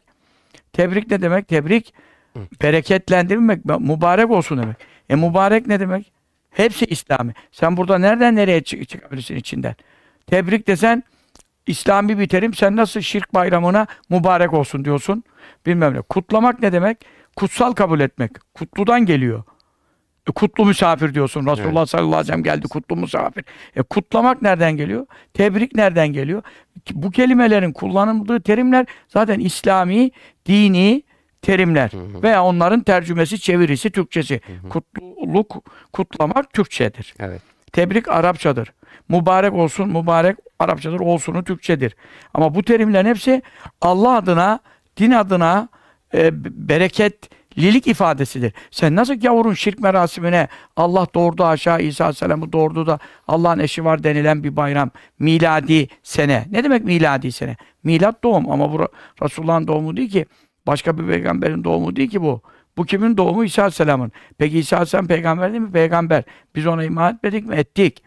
Tebrik 0.74 1.12
ne 1.12 1.22
demek? 1.22 1.48
Tebrik 1.48 1.94
bereketlendirmek, 2.62 3.66
mübarek 3.66 4.32
olsun 4.32 4.58
demek. 4.58 4.76
E 5.10 5.16
mübarek 5.16 5.68
ne 5.68 5.80
demek? 5.80 6.12
Hepsi 6.52 6.86
İslami. 6.86 7.34
Sen 7.52 7.78
burada 7.78 7.98
nereden 7.98 8.36
nereye 8.36 8.64
çık- 8.64 8.90
çıkabilirsin 8.90 9.36
içinden? 9.36 9.76
Tebrik 10.28 10.68
desen 10.68 11.04
İslami 11.68 12.20
bir 12.20 12.28
terim. 12.28 12.54
Sen 12.54 12.76
nasıl 12.76 13.02
şirk 13.02 13.34
bayramına 13.34 13.88
mübarek 14.10 14.54
olsun 14.54 14.86
diyorsun? 14.86 15.24
Bilmem 15.66 15.94
ne. 15.94 16.02
Kutlamak 16.02 16.62
ne 16.62 16.72
demek? 16.72 16.98
Kutsal 17.42 17.74
kabul 17.74 18.00
etmek. 18.00 18.32
Kutludan 18.54 19.06
geliyor. 19.06 19.44
E, 20.30 20.32
kutlu 20.32 20.66
misafir 20.66 21.14
diyorsun. 21.14 21.46
Resulullah 21.46 21.86
sallallahu 21.86 22.10
aleyhi 22.10 22.24
ve 22.24 22.28
sellem 22.28 22.44
geldi 22.44 22.68
kutlu 22.68 22.96
misafir. 22.96 23.46
E, 23.76 23.82
kutlamak 23.82 24.42
nereden 24.42 24.78
geliyor? 24.78 25.06
Tebrik 25.34 25.76
nereden 25.76 26.08
geliyor? 26.08 26.44
Bu 26.94 27.12
kelimelerin 27.12 27.72
kullanıldığı 27.72 28.42
terimler 28.42 28.86
zaten 29.08 29.40
İslami, 29.40 30.12
dini 30.46 31.04
terimler. 31.42 31.92
Veya 32.24 32.44
onların 32.44 32.80
tercümesi, 32.80 33.40
çevirisi, 33.40 33.90
Türkçesi. 33.90 34.42
Kutluluk, 34.70 35.64
kutlamak 35.94 36.54
Türkçedir. 36.54 37.14
Evet. 37.20 37.42
Tebrik 37.72 38.10
Arapçadır. 38.10 38.74
Mübarek 39.10 39.54
olsun, 39.54 39.90
mübarek 39.90 40.38
Arapçadır, 40.60 41.00
olsunu 41.00 41.44
Türkçedir. 41.44 41.96
Ama 42.34 42.56
bu 42.56 42.64
terimlerin 42.64 43.10
hepsi 43.10 43.42
Allah 43.82 44.16
adına, 44.16 44.60
din 44.98 45.12
adına 45.12 45.70
e, 46.14 46.30
bereketlilik 46.70 47.88
ifadesidir. 47.88 48.54
Sen 48.72 48.96
nasıl 48.96 49.16
gavurun 49.16 49.54
şirk 49.54 49.80
merasimine 49.80 50.48
Allah 50.76 51.08
doğurdu 51.14 51.46
aşağı 51.46 51.82
İsa 51.82 52.04
Aleyhisselam'ı 52.04 52.54
doğurdu 52.54 52.88
da 52.88 53.00
Allah'ın 53.28 53.60
eşi 53.60 53.86
var 53.86 54.04
denilen 54.04 54.44
bir 54.44 54.56
bayram. 54.56 54.92
Miladi 55.20 55.88
sene. 56.04 56.46
Ne 56.52 56.64
demek 56.64 56.84
miladi 56.84 57.32
sene? 57.32 57.58
Milat 57.84 58.24
doğum 58.24 58.52
ama 58.52 58.74
bu 58.74 58.88
Resulullah'ın 59.24 59.68
doğumu 59.68 59.98
değil 59.98 60.12
ki. 60.12 60.26
Başka 60.68 60.98
bir 60.98 61.08
peygamberin 61.08 61.64
doğumu 61.64 61.96
değil 61.96 62.10
ki 62.10 62.22
bu. 62.22 62.42
Bu 62.78 62.86
kimin 62.86 63.18
doğumu? 63.18 63.44
İsa 63.44 63.62
Aleyhisselam'ın. 63.62 64.12
Peki 64.38 64.60
İsa 64.60 64.76
Aleyhisselam 64.76 65.08
peygamber 65.08 65.52
değil 65.52 65.62
mi? 65.62 65.72
Peygamber. 65.72 66.24
Biz 66.56 66.68
ona 66.68 66.84
iman 66.84 67.16
etmedik 67.16 67.48
mi? 67.48 67.56
Ettik. 67.56 68.04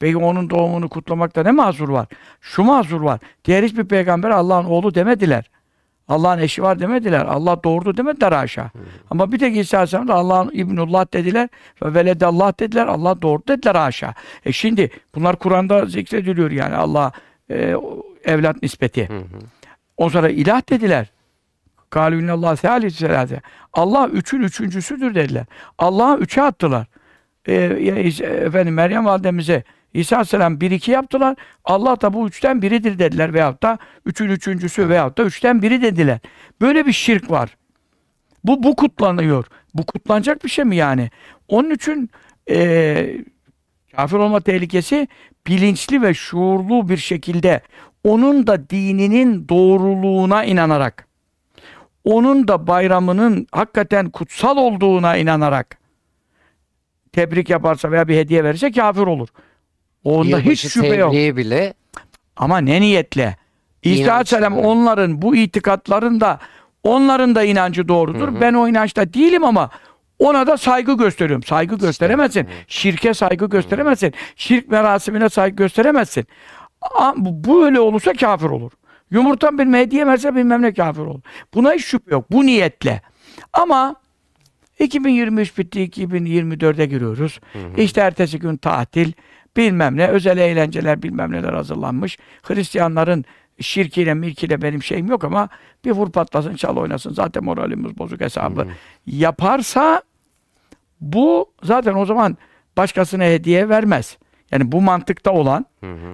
Peki 0.00 0.16
onun 0.16 0.50
doğumunu 0.50 0.88
kutlamakta 0.88 1.42
ne 1.42 1.50
mazur 1.50 1.88
var? 1.88 2.06
Şu 2.40 2.62
mazur 2.62 3.00
var. 3.00 3.20
Diğer 3.44 3.62
hiçbir 3.62 3.84
peygamber 3.84 4.30
Allah'ın 4.30 4.64
oğlu 4.64 4.94
demediler. 4.94 5.50
Allah'ın 6.08 6.38
eşi 6.38 6.62
var 6.62 6.80
demediler. 6.80 7.24
Allah 7.24 7.64
doğurdu 7.64 7.96
demediler 7.96 8.32
haşa. 8.32 8.70
Ama 9.10 9.32
bir 9.32 9.38
tek 9.38 9.56
İsa 9.56 9.76
Aleyhisselam 9.76 10.08
da 10.08 10.14
Allah'ın 10.14 10.50
İbnullah 10.54 11.12
dediler. 11.12 11.48
Ve 11.82 11.94
veledallah 11.94 12.60
dediler. 12.60 12.86
Allah 12.86 13.22
doğurdu 13.22 13.44
dediler 13.48 13.74
haşa. 13.74 14.14
E 14.44 14.52
şimdi 14.52 14.90
bunlar 15.14 15.36
Kur'an'da 15.36 15.86
zikrediliyor 15.86 16.50
yani 16.50 16.74
Allah 16.74 17.12
e, 17.50 17.76
evlat 18.24 18.62
nispeti. 18.62 19.08
Hı 19.08 19.18
hı. 19.18 19.24
O 19.96 20.10
sonra 20.10 20.28
ilah 20.28 20.70
dediler. 20.70 21.06
Allah 23.72 24.08
üçün 24.08 24.40
üçüncüsüdür 24.40 25.14
dediler. 25.14 25.46
Allah'ı 25.78 26.18
üçe 26.18 26.42
attılar. 26.42 26.86
Ya 27.46 27.98
İsa- 27.98 28.24
efendim 28.24 28.74
Meryem 28.74 29.04
validemize 29.04 29.62
İsa 29.94 30.16
Aleyhisselam 30.16 30.60
bir 30.60 30.70
iki 30.70 30.90
yaptılar. 30.90 31.36
Allah 31.64 32.00
da 32.00 32.12
bu 32.12 32.28
üçten 32.28 32.62
biridir 32.62 32.98
dediler 32.98 33.34
veyahut 33.34 33.62
da 33.62 33.78
üçün 34.06 34.28
üçüncüsü 34.28 34.88
veyahut 34.88 35.18
da 35.18 35.22
üçten 35.22 35.62
biri 35.62 35.82
dediler. 35.82 36.18
Böyle 36.60 36.86
bir 36.86 36.92
şirk 36.92 37.30
var. 37.30 37.56
Bu 38.44 38.62
bu 38.62 38.76
kutlanıyor. 38.76 39.44
Bu 39.74 39.86
kutlanacak 39.86 40.44
bir 40.44 40.48
şey 40.48 40.64
mi 40.64 40.76
yani? 40.76 41.10
Onun 41.48 41.70
için 41.70 42.10
eee 42.48 43.24
kafir 43.96 44.16
olma 44.16 44.40
tehlikesi 44.40 45.08
bilinçli 45.46 46.02
ve 46.02 46.14
şuurlu 46.14 46.88
bir 46.88 46.96
şekilde 46.96 47.60
onun 48.04 48.46
da 48.46 48.70
dininin 48.70 49.48
doğruluğuna 49.48 50.44
inanarak 50.44 51.06
onun 52.04 52.48
da 52.48 52.66
bayramının 52.66 53.46
hakikaten 53.52 54.10
kutsal 54.10 54.56
olduğuna 54.56 55.16
inanarak 55.16 55.78
tebrik 57.12 57.50
yaparsa 57.50 57.90
veya 57.90 58.08
bir 58.08 58.16
hediye 58.16 58.44
verirse 58.44 58.72
kafir 58.72 59.00
olur. 59.00 59.28
Onda 60.04 60.38
hiç 60.38 60.60
şüphe 60.68 60.94
yok. 60.94 61.12
bile 61.12 61.74
Ama 62.36 62.58
ne 62.58 62.80
niyetle? 62.80 63.36
İsa 63.82 64.12
Aleyhisselam 64.12 64.58
onların 64.58 65.22
bu 65.22 65.36
itikatlarında 65.36 66.38
onların 66.82 67.34
da 67.34 67.44
inancı 67.44 67.88
doğrudur. 67.88 68.40
Ben 68.40 68.54
o 68.54 68.68
inançta 68.68 69.14
değilim 69.14 69.44
ama 69.44 69.70
ona 70.18 70.46
da 70.46 70.56
saygı 70.56 70.96
gösteriyorum. 70.96 71.42
Saygı 71.42 71.76
gösteremezsin. 71.78 72.48
Şirke 72.68 73.14
saygı 73.14 73.46
gösteremezsin. 73.46 74.14
Şirk 74.36 74.68
merasimine 74.68 75.28
saygı 75.28 75.56
gösteremezsin. 75.56 76.26
Bu 77.16 77.64
öyle 77.64 77.80
olursa 77.80 78.12
kafir 78.12 78.46
olur. 78.46 78.72
Yumurta 79.10 79.58
bir 79.58 79.66
hediye 79.72 79.98
yemezse 79.98 80.34
bilmem 80.34 80.62
ne 80.62 80.74
kafir 80.74 81.00
olur. 81.00 81.20
Buna 81.54 81.72
hiç 81.72 81.84
şüphe 81.84 82.10
yok. 82.10 82.32
Bu 82.32 82.46
niyetle. 82.46 83.02
Ama 83.52 83.94
2023 84.78 85.58
bitti, 85.58 85.80
2024'e 85.80 86.86
giriyoruz. 86.86 87.40
İşte 87.76 88.00
ertesi 88.00 88.38
gün 88.38 88.56
tatil, 88.56 89.12
bilmem 89.56 89.96
ne, 89.96 90.08
özel 90.08 90.38
eğlenceler 90.38 91.02
bilmem 91.02 91.32
neler 91.32 91.52
hazırlanmış. 91.52 92.18
Hristiyanların 92.42 93.24
şirkiyle 93.60 94.14
mirkiyle 94.14 94.62
benim 94.62 94.82
şeyim 94.82 95.06
yok 95.06 95.24
ama 95.24 95.48
bir 95.84 95.90
vur 95.90 96.10
patlasın, 96.12 96.54
çal 96.54 96.76
oynasın. 96.76 97.12
Zaten 97.12 97.44
moralimiz 97.44 97.98
bozuk 97.98 98.20
hesabı. 98.20 98.66
Yaparsa 99.06 100.02
bu 101.00 101.52
zaten 101.62 101.94
o 101.94 102.06
zaman 102.06 102.36
başkasına 102.76 103.24
hediye 103.24 103.68
vermez. 103.68 104.18
Yani 104.50 104.72
bu 104.72 104.80
mantıkta 104.82 105.32
olan 105.32 105.66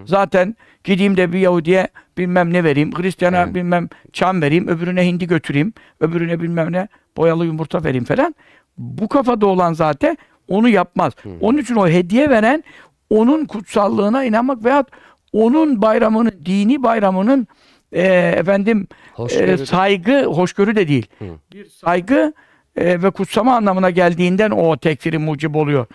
zaten 0.05 0.57
gideyim 0.85 1.17
de 1.17 1.33
bir 1.33 1.39
Yahudi'ye 1.39 1.89
bilmem 2.19 2.53
ne 2.53 2.65
vereyim, 2.65 2.91
Hristiyana 2.99 3.43
Evet. 3.43 3.55
bilmem 3.55 3.89
çam 4.13 4.43
vereyim, 4.43 4.69
öbürüne 4.69 5.07
hindi 5.07 5.27
götüreyim, 5.27 5.73
öbürüne 6.01 6.41
bilmem 6.41 6.73
ne 6.73 6.89
boyalı 7.17 7.47
yumurta 7.47 7.85
vereyim 7.85 8.05
falan. 8.05 8.35
Bu 8.79 9.09
kafada 9.09 9.47
olan 9.47 9.73
zaten 9.73 10.19
onu 10.49 10.69
yapmaz. 10.69 11.13
Onun 11.41 11.59
için 11.59 11.75
o 11.75 11.89
hediye 11.89 12.31
veren 12.31 12.65
onun 13.11 13.45
kutsallığına 13.45 14.25
inanmak 14.25 14.65
veyahut 14.65 14.89
onun 15.33 15.83
bayramının, 15.83 16.33
dini 16.45 16.83
bayramının 16.83 17.47
e, 17.93 18.03
efendim 18.37 18.87
Hoşgörü 19.15 19.51
e, 19.51 19.59
de- 19.59 19.67
saygı, 19.67 20.25
hoşgörü 20.25 20.77
de 20.77 20.89
değil. 20.89 21.07
Hı. 21.19 21.25
Bir 21.53 21.65
saygı 21.65 22.33
e, 22.77 23.03
ve 23.03 23.11
kutsama 23.11 23.57
anlamına 23.57 23.91
geldiğinden 23.91 24.51
o 24.51 24.77
tekfiri 24.77 25.19
mucib 25.19 25.55
oluyor. 25.55 25.87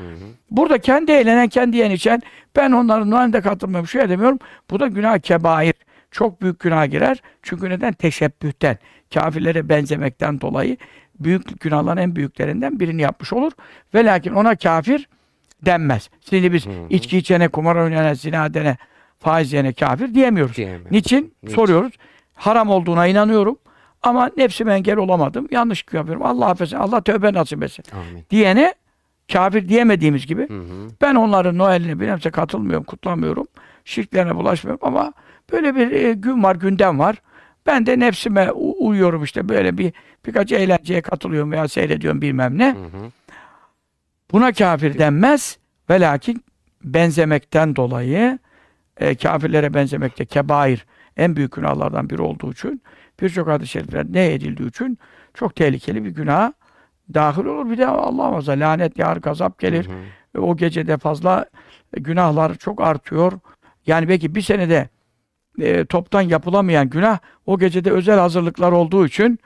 Burada 0.51 0.77
kendi 0.77 1.11
eğlenen, 1.11 1.47
kendi 1.47 1.77
yen 1.77 1.91
içen, 1.91 2.21
ben 2.55 2.71
onların 2.71 3.11
önünde 3.11 3.41
katılmıyorum, 3.41 3.87
şey 3.87 4.09
demiyorum. 4.09 4.39
Bu 4.69 4.79
da 4.79 4.87
günah 4.87 5.19
kebair. 5.19 5.73
Çok 6.11 6.41
büyük 6.41 6.59
günah 6.59 6.91
girer. 6.91 7.21
Çünkü 7.43 7.69
neden? 7.69 7.93
Teşebbühten, 7.93 8.77
kafirlere 9.13 9.69
benzemekten 9.69 10.41
dolayı 10.41 10.77
büyük 11.19 11.61
günahların 11.61 12.01
en 12.01 12.15
büyüklerinden 12.15 12.79
birini 12.79 13.01
yapmış 13.01 13.33
olur. 13.33 13.51
Ve 13.93 14.05
lakin 14.05 14.33
ona 14.33 14.55
kafir 14.55 15.09
denmez. 15.61 16.09
Şimdi 16.29 16.53
biz 16.53 16.65
içki 16.89 17.17
içene, 17.17 17.47
kumar 17.47 17.75
oynayana, 17.75 18.15
zina 18.15 18.45
edene, 18.45 18.77
faiz 19.19 19.53
yene 19.53 19.73
kafir 19.73 20.13
diyemiyoruz. 20.13 20.57
Diyemiyoruz. 20.57 20.91
Niçin? 20.91 21.33
Niçin? 21.43 21.55
Soruyoruz. 21.55 21.93
Haram 22.35 22.69
olduğuna 22.69 23.07
inanıyorum. 23.07 23.57
Ama 24.03 24.31
nefsime 24.37 24.73
engel 24.73 24.97
olamadım. 24.97 25.47
Yanlış 25.51 25.85
yapıyorum. 25.93 26.25
Allah 26.25 26.49
affetsin. 26.49 26.77
Allah 26.77 27.01
tövbe 27.01 27.33
nasip 27.33 27.63
etsin. 27.63 27.85
Amin. 27.93 28.23
Diyene 28.29 28.73
kafir 29.33 29.69
diyemediğimiz 29.69 30.27
gibi 30.27 30.49
Hı 30.49 30.59
hı. 30.59 30.87
ben 31.01 31.15
onların 31.15 31.57
Noel'ine 31.57 31.99
bilemse 31.99 32.31
katılmıyorum, 32.31 32.83
kutlamıyorum. 32.83 33.47
Şirklerine 33.85 34.35
bulaşmıyorum 34.35 34.79
ama 34.87 35.13
böyle 35.51 35.75
bir 35.75 35.91
e, 35.91 36.13
gün 36.13 36.43
var, 36.43 36.55
gündem 36.55 36.99
var. 36.99 37.15
Ben 37.65 37.85
de 37.85 37.99
nefsime 37.99 38.51
uyuyorum 38.51 39.23
işte 39.23 39.49
böyle 39.49 39.77
bir 39.77 39.93
birkaç 40.25 40.51
eğlenceye 40.51 41.01
katılıyorum 41.01 41.51
veya 41.51 41.67
seyrediyorum 41.67 42.21
bilmem 42.21 42.57
ne. 42.57 42.67
Hı 42.67 42.97
hı. 42.97 43.11
Buna 44.31 44.51
kafir 44.51 44.99
denmez 44.99 45.57
ve 45.89 46.01
lakin 46.01 46.43
benzemekten 46.83 47.75
dolayı 47.75 48.39
e, 48.97 49.15
kafirlere 49.15 49.73
benzemekte 49.73 50.25
kebair 50.25 50.85
en 51.17 51.35
büyük 51.35 51.51
günahlardan 51.51 52.09
biri 52.09 52.21
olduğu 52.21 52.51
için 52.51 52.81
birçok 53.21 53.47
hadis-i 53.47 53.71
şerifler 53.71 54.05
ne 54.09 54.33
edildiği 54.33 54.69
için 54.69 54.97
çok 55.33 55.55
tehlikeli 55.55 56.05
bir 56.05 56.09
günah 56.09 56.53
dahil 57.13 57.45
olur. 57.45 57.69
Bir 57.69 57.77
de 57.77 57.87
Allah 57.87 58.11
muhafaza 58.11 58.51
lanet 58.51 58.99
yağar, 58.99 59.17
gazap 59.17 59.59
gelir. 59.59 59.85
Hı 59.85 59.91
hı. 60.39 60.41
O 60.41 60.57
gecede 60.57 60.97
fazla 60.97 61.45
günahlar 61.93 62.55
çok 62.55 62.81
artıyor. 62.81 63.33
Yani 63.87 64.09
belki 64.09 64.35
bir 64.35 64.41
senede 64.41 64.89
e, 65.59 65.85
toptan 65.85 66.21
yapılamayan 66.21 66.89
günah 66.89 67.19
o 67.45 67.59
gecede 67.59 67.91
özel 67.91 68.19
hazırlıklar 68.19 68.71
olduğu 68.71 69.05
için 69.05 69.39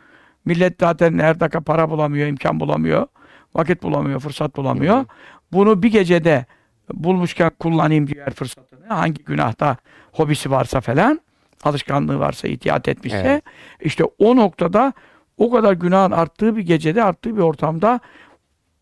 millet 0.46 0.76
zaten 0.80 1.20
her 1.20 1.40
dakika 1.40 1.62
para 1.62 1.90
bulamıyor, 1.90 2.28
imkan 2.28 2.60
bulamıyor, 2.60 3.08
vakit 3.56 3.84
bulamıyor, 3.84 4.20
fırsat 4.20 4.56
bulamıyor. 4.56 4.96
Hı 4.96 5.00
hı. 5.00 5.06
Bunu 5.52 5.84
bir 5.84 5.92
gecede 5.92 6.46
bulmuşken 6.94 7.52
kullanayım 7.60 8.08
diğer 8.08 8.34
fırsatını. 8.34 8.88
Hangi 8.88 9.24
günahta 9.24 9.78
hobisi 10.12 10.52
varsa 10.52 10.82
falan, 10.82 11.20
alışkanlığı 11.64 12.20
varsa, 12.20 12.48
ihtiyat 12.48 12.88
etmişse 12.88 13.18
Evet. 13.18 13.44
işte 13.82 14.04
o 14.04 14.36
noktada 14.36 14.94
o 15.38 15.52
kadar 15.52 15.74
günahın 15.74 16.12
arttığı 16.12 16.56
bir 16.58 16.62
gecede, 16.62 17.04
arttığı 17.04 17.38
bir 17.38 17.42
ortamda 17.42 18.00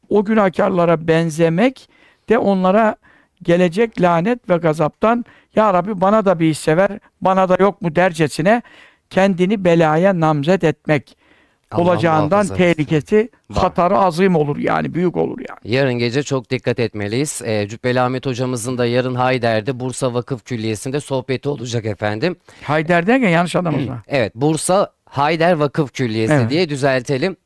o 0.10 0.26
günahkarlara 0.26 1.08
benzemek 1.08 1.90
de 2.30 2.38
onlara 2.38 2.96
gelecek 3.44 4.02
lanet 4.02 4.50
ve 4.50 4.58
gazaptan 4.58 5.26
Ya 5.56 5.74
Rabbi 5.74 6.02
bana 6.02 6.26
da 6.26 6.40
bir 6.40 6.50
hisse 6.50 6.78
ver, 6.78 7.00
bana 7.22 7.50
da 7.50 7.58
yok 7.60 7.82
mu 7.82 7.96
dercesine 7.96 8.62
kendini 9.10 9.66
belaya 9.66 10.20
namzet 10.20 10.64
etmek 10.64 11.18
Allah 11.72 11.82
olacağından 11.92 12.30
muhafaza 12.30 12.56
tehlikesi, 12.56 13.30
Var. 13.50 13.64
hatarı 13.64 13.98
azim 13.98 14.36
olur 14.36 14.58
yani, 14.58 14.94
büyük 14.94 15.18
olur 15.18 15.38
yani. 15.50 15.76
Yarın 15.76 15.94
gece 15.94 16.24
çok 16.24 16.50
dikkat 16.50 16.80
etmeliyiz. 16.80 17.42
Ee, 17.46 17.68
Cübbeli 17.68 18.02
Ahmet 18.02 18.26
hocamızın 18.26 18.78
da 18.78 18.86
yarın 18.86 19.16
Hayder'de 19.16 19.80
Bursa 19.80 20.14
Vakıf 20.14 20.46
Külliyesi'nde 20.46 21.00
sohbeti 21.00 21.50
olacak 21.50 21.86
efendim. 21.86 22.36
Hayder 22.64 23.08
derken 23.08 23.30
yanlış 23.30 23.56
anlamasın. 23.56 23.90
Evet 24.08 24.36
Bursa 24.36 24.92
Hayder 25.06 25.54
Vakıf 25.54 25.94
Külliyesi 25.94 26.34
Evet. 26.34 26.50
diye 26.50 26.70
düzeltelim. 26.70 27.38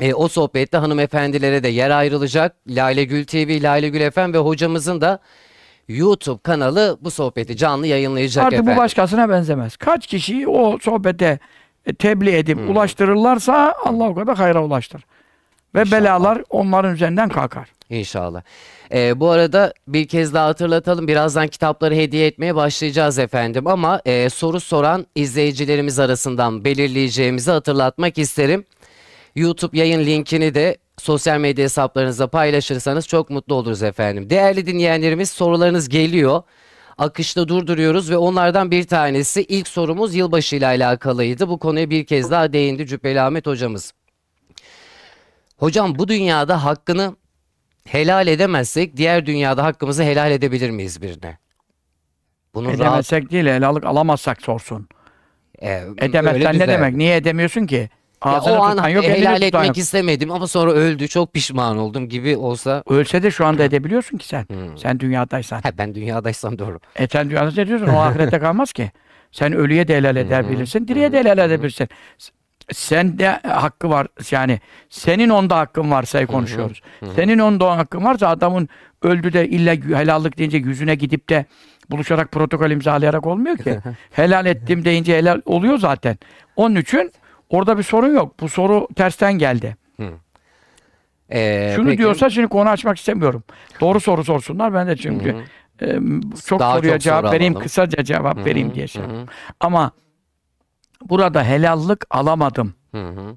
Ee, 0.00 0.14
o 0.14 0.28
sohbette 0.28 0.76
hanımefendilere 0.76 1.62
de 1.62 1.68
yer 1.68 1.90
ayrılacak. 1.90 2.56
Lale 2.68 3.04
Gül 3.04 3.24
TV, 3.24 3.62
Lale 3.62 3.88
Gül 3.88 4.10
FM 4.10 4.32
ve 4.32 4.38
hocamızın 4.38 5.00
da 5.00 5.18
YouTube 5.88 6.40
kanalı 6.42 6.98
bu 7.00 7.10
sohbeti 7.10 7.56
canlı 7.56 7.86
yayınlayacak 7.86 8.44
Artık 8.44 8.58
efendim. 8.58 8.74
bu 8.76 8.80
başkasına 8.80 9.28
benzemez. 9.28 9.76
Kaç 9.76 10.06
kişiyi 10.06 10.48
o 10.48 10.78
sohbete 10.78 11.26
e, 11.26 11.38
tebliğ 11.98 12.36
edip 12.36 12.58
Hmm. 12.58 12.70
ulaştırırlarsa 12.70 13.74
Allah 13.84 14.04
o 14.08 14.14
kadar 14.14 14.36
hayra 14.36 14.64
ulaştır. 14.64 15.04
Ve 15.74 15.80
İnşallah. 15.80 16.00
belalar 16.00 16.42
onların 16.50 16.94
üzerinden 16.94 17.28
kalkar. 17.28 17.68
İnşallah. 17.90 18.42
Ee, 18.92 19.20
bu 19.20 19.30
arada 19.30 19.72
bir 19.88 20.08
kez 20.08 20.34
daha 20.34 20.46
hatırlatalım. 20.46 21.08
Birazdan 21.08 21.48
kitapları 21.48 21.94
hediye 21.94 22.26
etmeye 22.26 22.54
başlayacağız 22.54 23.18
efendim. 23.18 23.66
Ama 23.66 24.00
e, 24.04 24.30
soru 24.30 24.60
soran 24.60 25.06
izleyicilerimiz 25.14 25.98
arasından 25.98 26.64
belirleyeceğimizi 26.64 27.50
hatırlatmak 27.50 28.18
isterim. 28.18 28.64
YouTube 29.36 29.78
yayın 29.78 30.00
linkini 30.06 30.54
de 30.54 30.76
sosyal 30.98 31.38
medya 31.38 31.64
hesaplarınızda 31.64 32.26
paylaşırsanız 32.26 33.08
çok 33.08 33.30
mutlu 33.30 33.54
oluruz 33.54 33.82
efendim. 33.82 34.30
Değerli 34.30 34.66
dinleyenlerimiz 34.66 35.30
sorularınız 35.30 35.88
geliyor. 35.88 36.42
Akışta 37.00 37.48
durduruyoruz 37.48 38.10
ve 38.10 38.16
onlardan 38.16 38.70
bir 38.70 38.84
tanesi 38.84 39.42
ilk 39.42 39.68
sorumuz 39.68 40.14
yılbaşı 40.14 40.56
ile 40.56 40.66
alakalıydı. 40.66 41.48
Bu 41.48 41.58
konuya 41.58 41.90
bir 41.90 42.06
kez 42.06 42.30
daha 42.30 42.52
değindi 42.52 42.86
Cübbeli 42.86 43.20
Ahmet 43.20 43.46
hocamız. 43.46 43.92
Hocam 45.56 45.98
bu 45.98 46.08
dünyada 46.08 46.64
hakkını 46.64 47.16
helal 47.86 48.26
edemezsek 48.26 48.96
diğer 48.96 49.26
dünyada 49.26 49.64
hakkımızı 49.64 50.02
helal 50.02 50.30
edebilir 50.30 50.70
miyiz 50.70 51.02
birine? 51.02 51.38
Bunu 52.54 52.66
rahat 52.66 52.80
Edemezsek 52.80 53.30
değil, 53.30 53.46
helalık 53.46 53.84
alamazsak 53.84 54.42
sorsun. 54.42 54.88
e, 55.58 55.80
öyle 55.80 56.04
Edemezsen 56.04 56.58
ne 56.58 56.68
demek? 56.68 56.94
Niye 56.96 57.16
edemiyorsun 57.16 57.66
ki? 57.66 57.90
Ağzını 58.20 58.58
o 58.58 58.62
an 58.62 58.76
tutan 58.76 58.88
yok, 58.88 59.04
elini 59.04 59.16
helal 59.16 59.34
tutan 59.34 59.46
etmek 59.46 59.66
yok. 59.66 59.78
istemedim 59.78 60.30
ama 60.30 60.46
sonra 60.46 60.72
öldü 60.72 61.08
çok 61.08 61.34
pişman 61.34 61.78
oldum 61.78 62.08
gibi 62.08 62.36
olsa. 62.36 62.82
Ölse 62.88 63.22
de 63.22 63.30
şu 63.30 63.46
anda 63.46 63.64
edebiliyorsun 63.64 64.18
ki 64.18 64.28
sen. 64.28 64.44
Hmm. 64.48 64.78
Sen 64.78 65.00
dünyadaysan. 65.00 65.60
Ha, 65.60 65.70
ben 65.78 65.94
dünyadaysam 65.94 66.58
doğru. 66.58 66.80
E 66.96 67.08
sen 67.08 67.30
dünyada 67.30 67.62
ediyorsun, 67.62 67.86
o 67.86 67.98
ahirette 68.00 68.38
kalmaz 68.38 68.72
ki. 68.72 68.90
Sen 69.32 69.52
ölüye 69.52 69.88
de 69.88 69.96
helal 69.96 70.16
edebilirsin, 70.16 70.88
diriye 70.88 71.12
de 71.12 71.18
helal 71.18 71.38
edebilirsin. 71.38 71.88
Sen 72.72 73.18
de 73.18 73.28
hakkı 73.28 73.90
var 73.90 74.06
yani 74.30 74.60
senin 74.88 75.28
onda 75.28 75.58
hakkın 75.58 75.90
varsa 75.90 76.26
konuşuyoruz. 76.26 76.80
Senin 77.16 77.38
onda 77.38 77.78
hakkın 77.78 78.04
varsa 78.04 78.28
adamın 78.28 78.68
öldü 79.02 79.32
de 79.32 79.48
illa 79.48 79.72
helallik 79.98 80.38
deyince 80.38 80.58
yüzüne 80.58 80.94
gidip 80.94 81.28
de 81.28 81.44
buluşarak 81.90 82.32
protokol 82.32 82.70
imzalayarak 82.70 83.26
olmuyor 83.26 83.56
ki. 83.58 83.78
helal 84.10 84.46
ettim 84.46 84.84
deyince 84.84 85.16
helal 85.18 85.40
oluyor 85.44 85.78
zaten. 85.78 86.18
Onun 86.56 86.76
için 86.76 87.12
orada 87.50 87.78
bir 87.78 87.82
sorun 87.82 88.14
yok. 88.14 88.40
Bu 88.40 88.48
soru 88.48 88.88
tersten 88.96 89.32
geldi. 89.32 89.76
Ee, 91.32 91.72
Şunu 91.76 91.86
peki. 91.86 91.98
diyorsa 91.98 92.30
şimdi 92.30 92.48
konu 92.48 92.68
açmak 92.68 92.98
istemiyorum. 92.98 93.42
Doğru 93.80 94.00
soru 94.00 94.24
sorsunlar. 94.24 94.74
Ben 94.74 94.86
de 94.88 94.96
çünkü 94.96 95.32
Hı 95.80 95.86
e, 95.86 95.98
çok 96.46 96.60
Daha 96.60 96.76
soruya 96.76 96.92
çok 96.92 97.00
cevap 97.00 97.24
soru 97.24 97.32
vereyim, 97.32 97.52
alalım. 97.52 97.64
kısaca 97.64 98.04
cevap 98.04 98.36
Hı 98.38 98.44
vereyim 98.44 98.70
hı, 98.70 98.74
diye 98.74 98.86
şey. 98.88 99.02
hı 99.02 99.06
hı, 99.06 99.26
Ama 99.60 99.90
burada 101.04 101.44
helallik 101.44 101.98
alamadım. 102.10 102.74
hı 102.94 103.08
hı. 103.08 103.36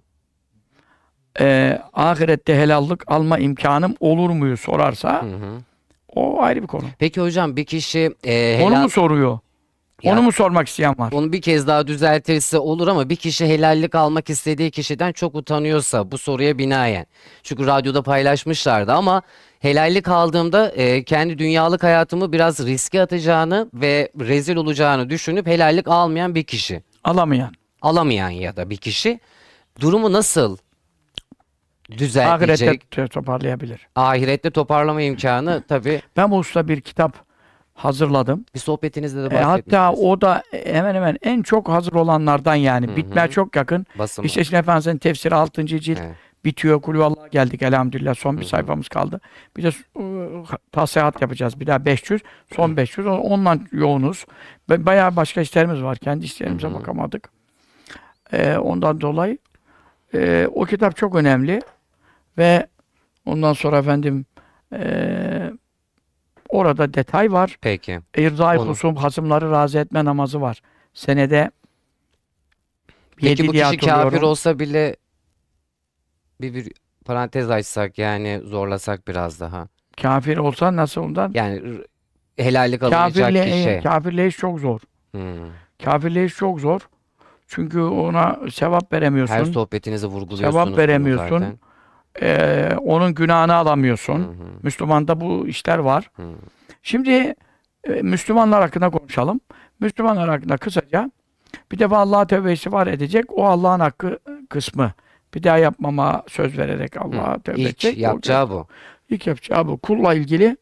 Ahirette 1.94 2.56
helallik 2.58 3.12
alma 3.12 3.38
imkanım 3.40 3.96
olur 4.00 4.30
muyu 4.30 4.58
sorarsa 4.58 5.24
Hı 5.24 5.28
hı. 5.36 5.62
o 6.16 6.42
ayrı 6.42 6.62
bir 6.62 6.68
konu. 6.68 6.84
Peki 7.00 7.22
hocam 7.22 7.56
bir 7.56 7.66
kişi 7.66 8.16
e, 8.24 8.60
Onu 8.64 8.70
helal, 8.72 8.84
mu 8.84 8.90
soruyor? 8.90 9.40
Onu 10.12 10.22
mu 10.22 10.32
sormak 10.32 10.68
isteyen 10.68 10.96
var? 10.98 11.12
onu 11.12 11.34
bir 11.34 11.42
kez 11.42 11.68
daha 11.68 11.88
düzeltirse 11.88 12.58
olur 12.58 12.88
ama 12.88 13.10
bir 13.10 13.16
kişi 13.16 13.46
helallik 13.46 13.96
almak 13.96 14.30
istediği 14.30 14.72
kişiden 14.72 15.12
çok 15.12 15.36
utanıyorsa 15.36 16.12
bu 16.12 16.18
soruya 16.18 16.58
binaen. 16.58 17.06
Çünkü 17.44 17.68
radyoda 17.68 18.02
paylaşmışlardı 18.04 18.94
ama 18.94 19.22
helallik 19.60 20.08
aldığımda 20.08 20.70
e, 20.70 21.04
kendi 21.04 21.38
dünyalık 21.38 21.84
hayatımı 21.84 22.32
biraz 22.32 22.60
riske 22.68 23.02
atacağını 23.02 23.70
ve 23.74 24.12
rezil 24.20 24.56
olacağını 24.56 25.10
düşünüp 25.10 25.48
helallik 25.48 25.88
almayan 25.88 26.36
bir 26.36 26.44
kişi. 26.44 26.84
Alamayan. 27.04 27.54
Alamayan 27.82 28.30
ya 28.30 28.56
da 28.56 28.70
bir 28.70 28.78
kişi 28.78 29.20
durumu 29.80 30.14
nasıl 30.14 30.58
düzeltecek? 31.98 32.70
Ahirette 32.70 33.08
toparlayabilir. 33.08 33.88
Ahirette 33.96 34.52
toparlama 34.52 35.02
imkanı 35.02 35.64
tabii 35.68 36.02
Ben 36.18 36.32
bu 36.32 36.38
usta 36.38 36.68
bir 36.68 36.82
kitap 36.82 37.33
hazırladım. 37.74 38.46
bir 38.56 38.60
sohbetinizde 38.60 39.32
de 39.32 39.36
E, 39.36 39.42
hatta 39.42 39.92
o 39.94 40.22
da 40.22 40.44
hemen 40.66 40.96
hemen 40.96 41.18
en 41.22 41.42
çok 41.42 41.70
hazır 41.70 41.94
olanlardan 41.94 42.56
yani. 42.56 42.88
Hı 42.88 42.96
Bitmeye 42.96 43.28
çok 43.28 43.56
yakın. 43.56 43.86
Basın 44.00 44.24
İşte 44.24 44.44
şimdi 44.44 44.60
Efendimiz'in 44.60 44.98
tefsiri 44.98 45.36
6. 45.36 45.66
cilt 45.66 46.00
Evet. 46.00 46.16
bitiyor. 46.46 46.82
Kulüvallah 46.82 47.32
geldik 47.32 47.62
elhamdülillah. 47.62 48.16
Son 48.16 48.36
bir 48.38 48.42
Hı 48.42 48.46
hı. 48.46 48.50
sayfamız 48.50 48.88
kaldı. 48.88 49.22
Bir 49.58 49.64
de 49.64 49.68
e, 50.00 50.04
tasihat 50.72 51.22
yapacağız. 51.22 51.60
Bir 51.60 51.68
daha 51.68 51.86
500. 51.86 52.22
Son 52.56 52.78
500. 52.78 53.08
O- 53.08 53.12
Ondan 53.12 53.68
yoğunuz. 53.72 54.26
Bayağı 54.70 55.16
başka 55.16 55.42
işlerimiz 55.42 55.84
var. 55.84 55.98
Kendi 55.98 56.26
işlerimize 56.26 56.68
Hı 56.68 56.72
hı. 56.72 56.76
bakamadık. 56.76 57.30
E, 58.32 58.58
ondan 58.58 59.02
dolayı 59.02 59.38
e, 60.14 60.48
o 60.54 60.66
kitap 60.66 60.96
çok 60.98 61.16
önemli. 61.16 61.62
Ve 62.38 62.68
ondan 63.26 63.54
sonra 63.54 63.78
efendim 63.78 64.26
e, 64.74 65.52
orada 66.54 66.94
detay 66.94 67.32
var. 67.32 67.58
Peki. 67.62 68.00
İrzai 68.18 68.58
husum, 68.58 68.96
hasımları 68.96 69.52
razı 69.52 69.80
etme 69.80 70.06
namazı 70.06 70.42
var. 70.42 70.62
Senede 70.94 71.52
Peki 73.18 73.48
bu 73.48 73.52
kişi 73.52 73.78
kafir 73.78 74.22
olsa 74.22 74.60
bile 74.60 74.96
bir, 76.42 76.54
bir 76.54 76.72
parantez 77.06 77.50
açsak 77.50 77.98
yani 77.98 78.42
zorlasak 78.46 79.08
biraz 79.08 79.40
daha. 79.40 79.68
Kafir 80.02 80.38
olsa 80.38 80.76
nasıl 80.76 81.02
ondan? 81.02 81.32
Yani 81.34 81.62
helallik 82.38 82.84
alınacak 82.84 83.16
Kafirle, 83.16 83.46
kişi. 83.46 83.80
kafirle 83.84 84.28
iş 84.28 84.38
çok 84.38 84.60
zor. 84.60 84.80
Hmm. 85.12 85.22
Kafirle 85.84 86.26
iş 86.26 86.36
çok 86.36 86.60
zor. 86.60 86.82
Çünkü 87.48 87.82
ona 87.82 88.40
sevap 88.52 88.94
veremiyorsun. 88.94 89.36
Her 89.36 89.46
sohbetinizi 89.46 90.08
vurguluyorsunuz. 90.08 90.64
Sevap 90.66 90.78
veremiyorsun. 90.78 91.40
zaten. 91.40 91.60
Ee, 92.22 92.70
onun 92.82 93.14
günahını 93.16 93.54
alamıyorsun. 93.54 94.20
Hı 94.20 94.28
hı, 94.28 94.48
Müslümanda 94.64 95.22
bu 95.22 95.48
işler 95.48 95.78
var. 95.78 96.10
hı. 96.16 96.24
Şimdi 96.84 97.36
e, 97.84 97.90
Müslümanlar 98.02 98.62
hakkında 98.62 98.90
konuşalım. 98.90 99.40
Müslümanlar 99.80 100.30
hakkında 100.30 100.58
kısaca 100.58 101.12
bir 101.72 101.80
defa 101.80 101.98
Allah'a 101.98 102.28
tövbesi 102.28 102.72
var 102.72 102.88
edecek. 102.88 103.26
O 103.38 103.46
Allah'ın 103.46 103.80
hakkı 103.80 104.20
kısmı. 104.50 104.92
Bir 105.34 105.44
daha 105.44 105.58
yapmama 105.58 106.24
söz 106.28 106.58
vererek 106.58 106.98
Allah'a 106.98 107.40
tövbe 107.40 107.62
İlk 107.62 107.70
edecek. 107.70 107.98
O- 107.98 108.02
yapacağı 108.02 108.50
bu. 108.50 108.68
İlk 109.10 109.28
yapacağı 109.28 109.68
bu. 109.68 109.78
Kulla 109.78 110.14
ilgili 110.14 110.58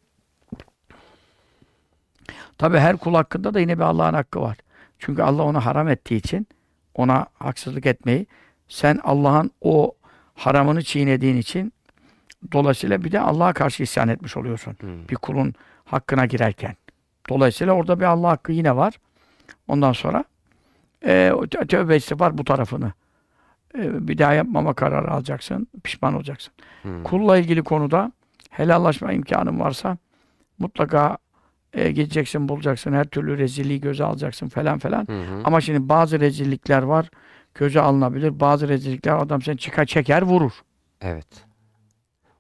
tabi 2.57 2.77
her 2.77 2.97
kul 2.97 3.13
hakkında 3.13 3.53
da 3.53 3.59
yine 3.59 3.77
bir 3.77 3.83
Allah'ın 3.83 4.13
hakkı 4.13 4.41
var. 4.41 4.57
Çünkü 4.99 5.21
Allah 5.21 5.43
onu 5.43 5.65
haram 5.65 5.87
ettiği 5.87 6.15
için 6.15 6.47
ona 6.95 7.25
haksızlık 7.33 7.85
etmeyi 7.85 8.25
sen 8.67 8.99
Allah'ın 9.03 9.51
o 9.61 9.95
haramını 10.41 10.83
çiğnediğin 10.83 11.37
için 11.37 11.73
dolayısıyla 12.51 13.03
bir 13.03 13.11
de 13.11 13.19
Allah'a 13.19 13.53
karşı 13.53 13.83
isyan 13.83 14.07
etmiş 14.07 14.37
oluyorsun. 14.37 14.71
Hı. 14.81 14.87
Bir 15.09 15.15
kulun 15.15 15.53
hakkına 15.85 16.25
girerken. 16.25 16.75
Dolayısıyla 17.29 17.73
orada 17.73 17.99
bir 17.99 18.05
Allah 18.05 18.29
hakkı 18.29 18.51
yine 18.51 18.75
var. 18.75 18.93
Ondan 19.67 19.93
sonra 19.93 20.23
e, 21.05 21.33
tövbe 21.69 21.95
istiğfar 21.95 22.37
bu 22.37 22.43
tarafını. 22.43 22.93
E, 23.77 24.07
bir 24.07 24.17
daha 24.17 24.33
yapmama 24.33 24.73
kararı 24.73 25.11
alacaksın. 25.11 25.67
Pişman 25.83 26.13
olacaksın. 26.13 26.53
Hı. 26.83 27.03
Kulla 27.03 27.37
ilgili 27.37 27.63
konuda 27.63 28.11
helallaşma 28.49 29.13
imkanın 29.13 29.59
varsa 29.59 29.97
mutlaka 30.59 31.17
e, 31.73 31.91
gideceksin, 31.91 32.49
bulacaksın. 32.49 32.93
Her 32.93 33.05
türlü 33.05 33.37
rezilliği 33.37 33.81
göze 33.81 34.03
alacaksın 34.03 34.49
falan 34.49 34.79
falan. 34.79 35.07
Hı 35.07 35.21
hı. 35.21 35.41
Ama 35.43 35.61
şimdi 35.61 35.89
bazı 35.89 36.19
rezillikler 36.19 36.83
var. 36.83 37.09
Göze 37.55 37.81
alınabilir. 37.81 38.39
Bazı 38.39 38.67
rezillikler 38.67 39.15
adam 39.15 39.41
seni 39.41 39.57
çıkar 39.57 39.85
çeker 39.85 40.21
vurur. 40.21 40.51
Evet. 41.01 41.27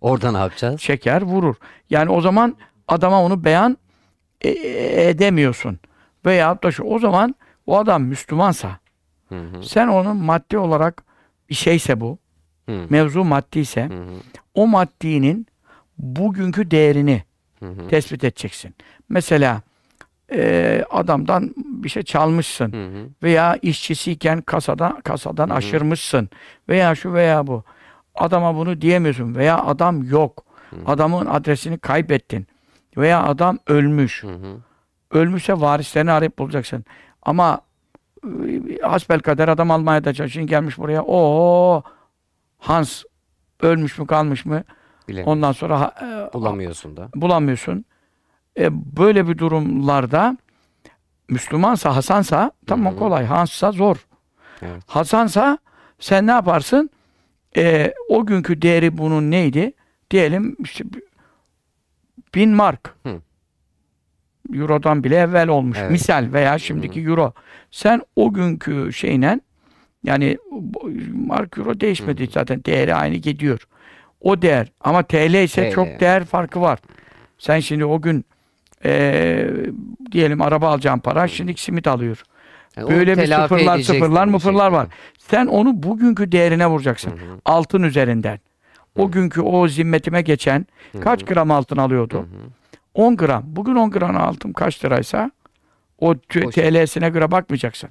Orada 0.01 0.31
ne 0.31 0.37
yapacağız? 0.37 0.81
Çeker 0.81 1.21
vurur. 1.21 1.55
Yani 1.89 2.09
o 2.11 2.21
zaman 2.21 2.57
adama 2.87 3.23
onu 3.23 3.43
beyan 3.43 3.77
e- 4.41 4.49
e- 4.49 5.09
edemiyorsun. 5.09 5.79
Veyahut 6.25 6.63
da 6.63 6.71
şu 6.71 6.83
o 6.83 6.99
zaman 6.99 7.35
o 7.65 7.77
adam 7.77 8.03
Müslümansa 8.03 8.79
Hı 9.29 9.39
hı. 9.39 9.63
sen 9.63 9.87
onun 9.87 10.17
maddi 10.17 10.57
olarak 10.57 11.03
bir 11.49 11.55
şeyse 11.55 12.01
bu 12.01 12.17
Hı. 12.69 12.85
mevzu 12.89 13.23
maddiyse 13.23 13.83
Hı 13.89 13.93
hı. 13.93 14.13
o 14.53 14.67
maddinin 14.67 15.47
bugünkü 15.97 16.71
değerini 16.71 17.23
Hı 17.59 17.65
hı. 17.69 17.87
tespit 17.87 18.23
edeceksin. 18.23 18.75
Mesela 19.09 19.61
e, 20.33 20.83
adamdan 20.89 21.53
bir 21.57 21.89
şey 21.89 22.03
çalmışsın 22.03 22.73
Hı 22.73 22.85
hı. 22.85 23.09
veya 23.23 23.57
işçisiyken 23.61 24.41
kasadan 24.41 25.01
kasadan 25.01 25.47
Hı 25.49 25.53
hı. 25.53 25.57
aşırmışsın 25.57 26.29
veya 26.69 26.95
şu 26.95 27.13
veya 27.13 27.47
bu. 27.47 27.63
Adama 28.15 28.55
bunu 28.55 28.81
diyemiyorsun 28.81 29.35
veya 29.35 29.57
adam 29.65 30.03
yok. 30.03 30.43
Hı. 30.69 30.75
Adamın 30.85 31.25
adresini 31.25 31.77
kaybettin 31.77 32.47
veya 32.97 33.23
adam 33.23 33.59
ölmüş. 33.67 34.23
Hı 34.23 34.27
hı. 34.27 34.57
Ölmüşse 35.11 35.53
varislerini 35.53 36.11
arayıp 36.11 36.39
bulacaksın. 36.39 36.85
Ama 37.21 37.61
e, 38.25 38.77
hasbelkader 38.81 39.47
adam 39.47 39.71
Almanya'da 39.71 40.13
çalışıyor. 40.13 40.47
Gelmiş 40.47 40.77
buraya. 40.77 41.03
O 41.07 41.83
Hans 42.59 43.03
ölmüş 43.61 43.97
mü 43.99 44.07
kalmış 44.07 44.45
mı? 44.45 44.63
Bilemiyorum. 45.07 45.31
Ondan 45.33 45.51
sonra 45.51 45.91
e, 46.01 46.33
Bulamıyorsun 46.33 46.97
da. 46.97 47.09
bulamıyorsun. 47.15 47.85
E, 48.59 48.97
böyle 48.97 49.27
bir 49.27 49.37
durumlarda 49.37 50.37
Müslümansa, 51.29 51.95
Hasansa 51.95 52.51
tamam 52.67 52.91
Hı 52.91 52.95
hı. 52.95 52.99
kolay. 52.99 53.25
Hanssa 53.25 53.71
zor. 53.71 54.07
Evet. 54.61 54.83
Hasansa 54.87 55.57
sen 55.99 56.27
ne 56.27 56.31
yaparsın? 56.31 56.89
E, 57.57 57.93
o 58.09 58.25
günkü 58.25 58.61
değeri 58.61 58.97
bunun 58.97 59.31
neydi? 59.31 59.73
Diyelim 60.11 60.55
işte 60.59 60.83
bi- 60.93 61.05
bin 62.35 62.49
mark. 62.49 62.95
Hı. 63.05 63.21
Euro'dan 64.53 65.03
bile 65.03 65.15
evvel 65.15 65.47
olmuş. 65.47 65.77
Evet. 65.81 65.91
Misal 65.91 66.29
veya 66.33 66.59
şimdiki 66.59 67.01
euro. 67.01 67.33
Sen 67.71 68.01
o 68.15 68.33
günkü 68.33 68.93
şeyle 68.93 69.39
yani 70.03 70.37
mark 71.27 71.57
euro 71.57 71.79
değişmedi 71.79 72.27
Hı. 72.27 72.31
zaten. 72.31 72.63
Değeri 72.65 72.95
aynı 72.95 73.15
gidiyor. 73.15 73.67
O 74.21 74.41
değer. 74.41 74.71
Ama 74.81 75.03
TL 75.03 75.43
ise 75.43 75.69
TL. 75.69 75.73
çok 75.75 75.87
değer 75.99 76.25
farkı 76.25 76.61
var. 76.61 76.79
Sen 77.37 77.59
şimdi 77.59 77.85
o 77.85 78.01
gün 78.01 78.25
eee, 78.85 79.49
diyelim 80.11 80.41
araba 80.41 80.69
alacağın 80.69 80.99
para 80.99 81.27
şimdi 81.27 81.57
simit 81.57 81.87
alıyor. 81.87 82.23
Yani 82.77 82.89
Böyle 82.89 83.13
onu 83.13 83.21
bir 83.21 83.27
sıfırlar 83.27 83.79
sıfırlar 83.79 84.25
mıfırlar 84.27 84.71
var. 84.71 84.87
Sen 85.17 85.45
onu 85.45 85.83
bugünkü 85.83 86.31
değerine 86.31 86.67
vuracaksın. 86.67 87.11
Hı 87.11 87.15
hı. 87.15 87.39
Altın 87.45 87.83
üzerinden. 87.83 88.39
O 88.97 89.07
Hı. 89.07 89.11
günkü 89.11 89.41
o 89.41 89.67
zimmetime 89.67 90.21
geçen 90.21 90.65
Hı 90.91 90.99
kaç 90.99 91.21
hı. 91.21 91.25
gram 91.25 91.51
altın 91.51 91.77
Hı 91.77 91.81
alıyordu? 91.81 92.19
hı. 92.19 92.25
10 92.93 93.17
gram. 93.17 93.43
Bugün 93.45 93.75
10 93.75 93.91
gram 93.91 94.17
altın 94.17 94.53
kaç 94.53 94.85
liraysa 94.85 95.31
o. 95.99 96.15
TL'sine 96.15 97.09
göre 97.09 97.31
bakmayacaksın. 97.31 97.89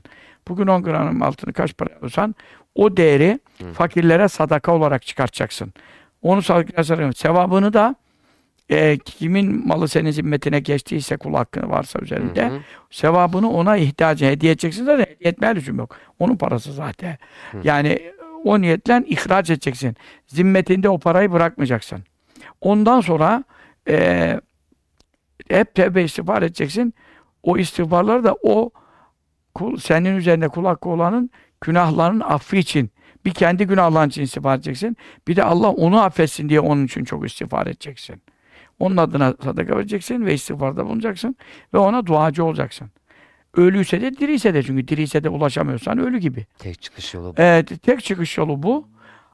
Bugün 0.49 0.67
10 0.67 0.83
gram 0.83 1.23
altını 1.23 1.53
kaç 1.53 1.77
para 1.77 1.91
alırsan 2.03 2.35
o 2.75 2.97
değeri 2.97 3.39
Hı. 3.63 3.73
fakirlere 3.73 4.29
sadaka 4.29 4.73
olarak 4.75 5.07
çıkartacaksın. 5.07 5.73
Onu 6.23 6.43
sadaka 6.43 7.13
Sevabını 7.13 7.73
da 7.73 7.95
e, 8.71 8.99
kimin 8.99 9.69
malı 9.69 9.89
senin 9.89 10.11
zimmetine 10.11 10.61
geçtiyse 10.61 11.17
kul 11.17 11.35
hakkı 11.35 11.71
varsa 11.71 11.99
üzerinde 11.99 12.49
Hı 12.49 12.55
hı. 12.55 12.61
sevabını 12.91 13.51
ona 13.51 13.77
ihtiyacı 13.77 14.25
hediye 14.25 14.53
edeceksin 14.53 14.85
zaten 14.85 15.05
hediye 15.05 15.31
etmeye 15.31 15.55
lüzum 15.55 15.79
yok. 15.79 15.97
Onun 16.19 16.37
parası 16.37 16.73
zaten. 16.73 17.19
Hı. 17.53 17.59
Yani 17.65 18.13
o 18.45 18.61
niyetle 18.61 19.03
ihraç 19.07 19.51
edeceksin. 19.51 19.97
Zimmetinde 20.27 20.89
o 20.89 20.99
parayı 20.99 21.33
bırakmayacaksın. 21.33 22.05
Ondan 22.61 23.01
sonra 23.01 23.45
e, 23.89 24.41
hep 25.49 25.75
tevbe 25.75 26.03
istiğfar 26.03 26.43
edeceksin. 26.43 26.95
O 27.43 27.59
istiğfarları 27.59 28.25
da 28.25 28.37
o 28.43 28.71
kul, 29.55 29.77
senin 29.77 30.17
üzerinde 30.17 30.49
kul 30.49 30.65
hakkı 30.65 30.89
olanın 30.89 31.31
günahlarının 31.61 32.21
affı 32.21 32.57
için 32.57 32.91
bir 33.25 33.31
kendi 33.31 33.67
günahların 33.67 34.09
için 34.09 34.23
istiğfar 34.23 34.57
edeceksin. 34.57 34.97
Bir 35.29 35.37
de 35.37 35.43
Allah 35.45 35.71
onu 35.71 36.03
affetsin 36.03 36.49
diye 36.49 36.61
onun 36.61 36.85
için 36.85 37.05
çok 37.05 37.27
istiğfar 37.27 37.67
edeceksin. 37.67 38.23
Onun 38.81 38.97
adına 38.97 39.35
sadaka 39.45 39.77
vereceksin 39.77 40.27
ve 40.27 40.35
istiğfarda 40.35 40.87
bulunacaksın 40.87 41.37
ve 41.75 41.79
ona 41.79 42.07
duacı 42.07 42.45
olacaksın. 42.45 42.91
Ölüyse 43.57 44.01
de 44.01 44.17
diriyse 44.17 44.55
de 44.55 44.63
çünkü 44.63 44.89
diriyse 44.89 45.25
de 45.25 45.29
ulaşamıyorsan 45.29 45.99
ölü 45.99 46.19
gibi. 46.19 46.47
Tek 46.59 46.83
çıkış 46.83 47.15
yolu 47.15 47.29
bu. 47.29 47.35
Evet, 47.37 47.83
tek 47.83 48.05
çıkış 48.05 48.39
yolu 48.39 48.63
bu. 48.63 48.89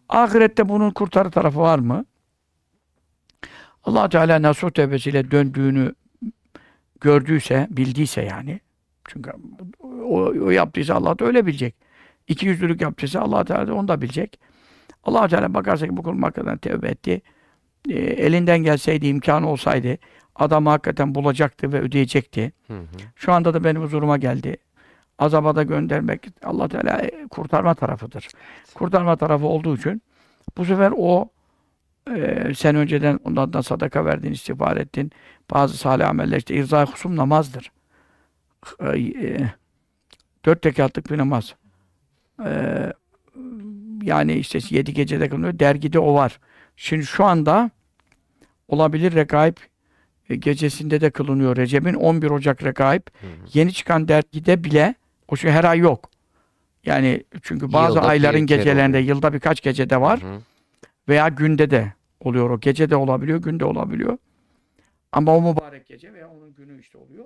Ahirette 0.09 0.69
bunun 0.69 0.91
kurtarı 0.91 1.31
tarafı 1.31 1.59
var 1.61 1.79
mı? 1.79 2.05
allah 3.85 4.09
Teala 4.09 4.43
nasuh 4.43 4.71
tevbesiyle 4.71 5.31
döndüğünü 5.31 5.95
gördüyse, 7.01 7.67
bildiyse 7.71 8.23
yani. 8.23 8.61
Çünkü 9.09 9.31
o, 9.83 10.21
o 10.25 10.51
yaptıysa 10.51 10.95
Allah 10.95 11.19
da 11.19 11.25
öyle 11.25 11.47
bilecek. 11.47 11.75
İki 12.29 12.47
yüzlülük 12.47 12.81
yaptıysa 12.81 13.21
allah 13.21 13.45
Teala 13.45 13.67
da 13.67 13.75
onu 13.75 13.89
da 13.89 14.01
bilecek. 14.03 14.41
allah 15.05 15.29
Teala 15.29 15.55
bakarsa 15.55 15.87
ki 15.87 15.97
bu 15.97 16.03
kul 16.03 16.23
hakikaten 16.23 16.59
tevbe 16.59 16.89
etti. 16.89 17.23
E, 17.89 17.99
elinden 17.99 18.59
gelseydi, 18.59 19.07
imkan 19.07 19.43
olsaydı 19.43 19.99
adamı 20.35 20.71
hakikaten 20.71 21.15
bulacaktı 21.15 21.73
ve 21.73 21.81
ödeyecekti. 21.81 22.53
Hı 22.67 22.79
hı. 22.79 22.85
Şu 23.17 23.33
anda 23.33 23.55
da 23.55 23.65
benim 23.65 23.83
huzuruma 23.83 24.17
geldi. 24.17 24.57
Azaba 25.19 25.57
da 25.57 25.63
göndermek 25.63 26.27
Allah 26.45 26.69
Teala 26.69 26.99
e, 26.99 27.27
kurtarma 27.31 27.75
tarafıdır. 27.75 28.29
Kurtarma 28.75 29.17
tarafı 29.17 29.47
olduğu 29.47 29.77
için 29.77 30.03
bu 30.57 30.65
sefer 30.65 30.93
o 30.97 31.29
e, 32.17 32.53
sen 32.57 32.77
önceden 32.77 33.21
ondan 33.25 33.61
sadaka 33.61 34.05
verdin, 34.05 34.33
istiğfar 34.33 34.77
ettin. 34.77 35.13
Bazı 35.51 35.77
salih 35.77 36.09
ameller 36.09 36.37
işte 36.37 36.55
irza 36.55 36.87
husum 36.87 37.17
namazdır. 37.17 37.73
E, 38.81 38.99
e, 38.99 39.51
dört 40.45 40.67
rekatlık 40.67 41.11
bir 41.11 41.19
namaz. 41.19 41.55
E, 42.45 42.93
yani 44.03 44.33
işte 44.33 44.59
yedi 44.71 44.95
gecede 44.95 45.29
kılınıyor. 45.29 45.59
Dergide 45.59 45.99
o 45.99 46.15
var. 46.15 46.41
Şimdi 46.77 47.07
şu 47.07 47.25
anda 47.25 47.71
olabilir 48.69 49.15
rekaip 49.15 49.61
e, 50.31 50.37
gecesinde 50.37 51.01
de 51.01 51.11
kılınıyor. 51.11 51.57
Recep'in 51.57 51.95
11 51.95 52.31
Ocak 52.31 52.65
rekaip 52.65 53.11
Hı 53.21 53.27
hı. 53.27 53.31
yeni 53.55 53.73
çıkan 53.73 54.09
dergide 54.09 54.65
bile 54.65 54.95
o 55.29 55.37
şu 55.37 55.49
her 55.49 55.65
ay 55.65 55.79
yok. 55.79 56.11
Yani 56.85 57.25
çünkü 57.43 57.73
bazı 57.73 57.97
Yılda 57.97 58.09
ayların 58.09 58.41
gecelerinde 58.47 58.97
oluyor. 58.99 59.09
yılda 59.15 59.33
birkaç 59.33 59.63
gecede 59.63 60.01
var 60.01 60.23
Hı 60.23 60.27
hı. 60.27 60.41
veya 61.09 61.29
günde 61.29 61.71
de 61.71 61.93
oluyor 62.21 62.51
o. 62.51 62.61
Gece 62.61 62.91
de 62.91 62.97
olabiliyor, 62.97 63.43
günde 63.43 63.65
olabiliyor. 63.65 64.19
Ama 65.13 65.37
o 65.37 65.43
mübarek 65.43 65.87
gece 65.87 66.13
veya 66.13 66.29
onun 66.29 66.55
günü 66.55 66.81
işte 66.81 66.99
oluyor. 66.99 67.25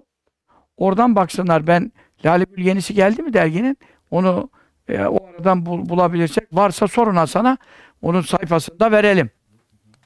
Oradan 0.76 1.16
baksınlar 1.16 1.66
ben 1.66 1.92
Lale 2.24 2.44
Gül 2.44 2.64
yenisi 2.66 2.94
geldi 2.94 3.22
mi 3.22 3.32
derginin? 3.32 3.78
Onu 4.10 4.50
e, 4.88 5.04
o 5.04 5.26
aradan 5.26 5.66
bul- 5.66 5.88
bulabilirsek 5.88 6.44
varsa 6.52 6.88
sorun 6.88 7.16
Hasan'a. 7.16 7.58
Onun 8.02 8.20
sayfasında 8.20 8.92
verelim. 8.92 9.30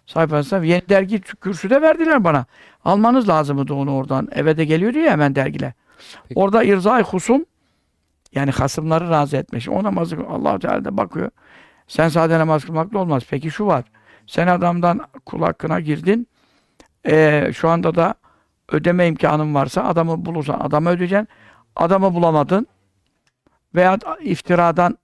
Sayfasında 0.06 0.64
yeni 0.64 0.88
dergi 0.88 1.20
kürsüde 1.20 1.82
verdiler 1.82 2.24
bana. 2.24 2.46
Almanız 2.84 3.28
lazımdı 3.28 3.74
onu 3.74 3.94
oradan. 3.94 4.28
Eve 4.32 4.56
de 4.56 4.64
geliyordu 4.64 4.98
ya 4.98 5.12
hemen 5.12 5.34
dergiler. 5.34 5.72
Peki. 6.28 6.40
Orada 6.40 6.62
irzai 6.62 7.02
husum 7.02 7.44
yani 8.34 8.50
hasımları 8.50 9.10
razı 9.10 9.36
etmiş. 9.36 9.68
O 9.68 9.82
namazı 9.82 10.16
Allah 10.28 10.58
Teala 10.58 10.84
da 10.84 10.96
bakıyor. 10.96 11.30
Sen 11.88 12.08
sade 12.08 12.38
namaz 12.38 12.64
kılmakla 12.64 12.98
olmaz. 12.98 13.22
Peki 13.30 13.50
şu 13.50 13.66
var. 13.66 13.84
Sen 14.26 14.46
adamdan 14.46 15.00
kul 15.26 15.42
hakkına 15.42 15.80
girdin. 15.80 16.28
Ee, 17.06 17.50
şu 17.54 17.68
anda 17.68 17.94
da 17.94 18.14
ödeme 18.72 19.06
imkanın 19.06 19.54
varsa 19.54 19.84
adamı 19.84 20.26
bulursan 20.26 20.60
adamı 20.60 20.90
ödeyeceksin. 20.90 21.28
Adamı 21.76 22.14
bulamadın 22.14 22.66
veya 23.74 23.98
iftiradan 24.22 24.98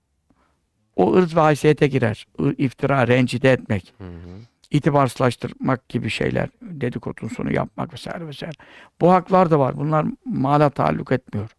o 0.95 1.13
ırz 1.13 1.35
ve 1.35 1.39
haysiyete 1.39 1.87
girer. 1.87 2.27
İftira, 2.57 3.07
rencide 3.07 3.51
etmek, 3.51 3.93
Hı 3.97 4.03
hı. 4.03 4.50
İtibarsızlaştırmak 4.71 5.89
gibi 5.89 6.09
şeyler, 6.09 6.49
dedikodusunu 6.61 7.53
yapmak 7.53 7.93
vesaire 7.93 8.27
vesaire. 8.27 8.55
Bu 9.01 9.11
haklar 9.11 9.51
da 9.51 9.59
var. 9.59 9.77
Bunlar 9.77 10.05
mala 10.25 10.69
taalluk 10.69 11.11
etmiyor. 11.11 11.49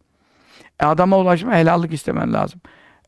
E 0.79 0.85
adama 0.85 1.17
ulaşma 1.17 1.55
helallik 1.55 1.93
istemen 1.93 2.33
lazım. 2.33 2.61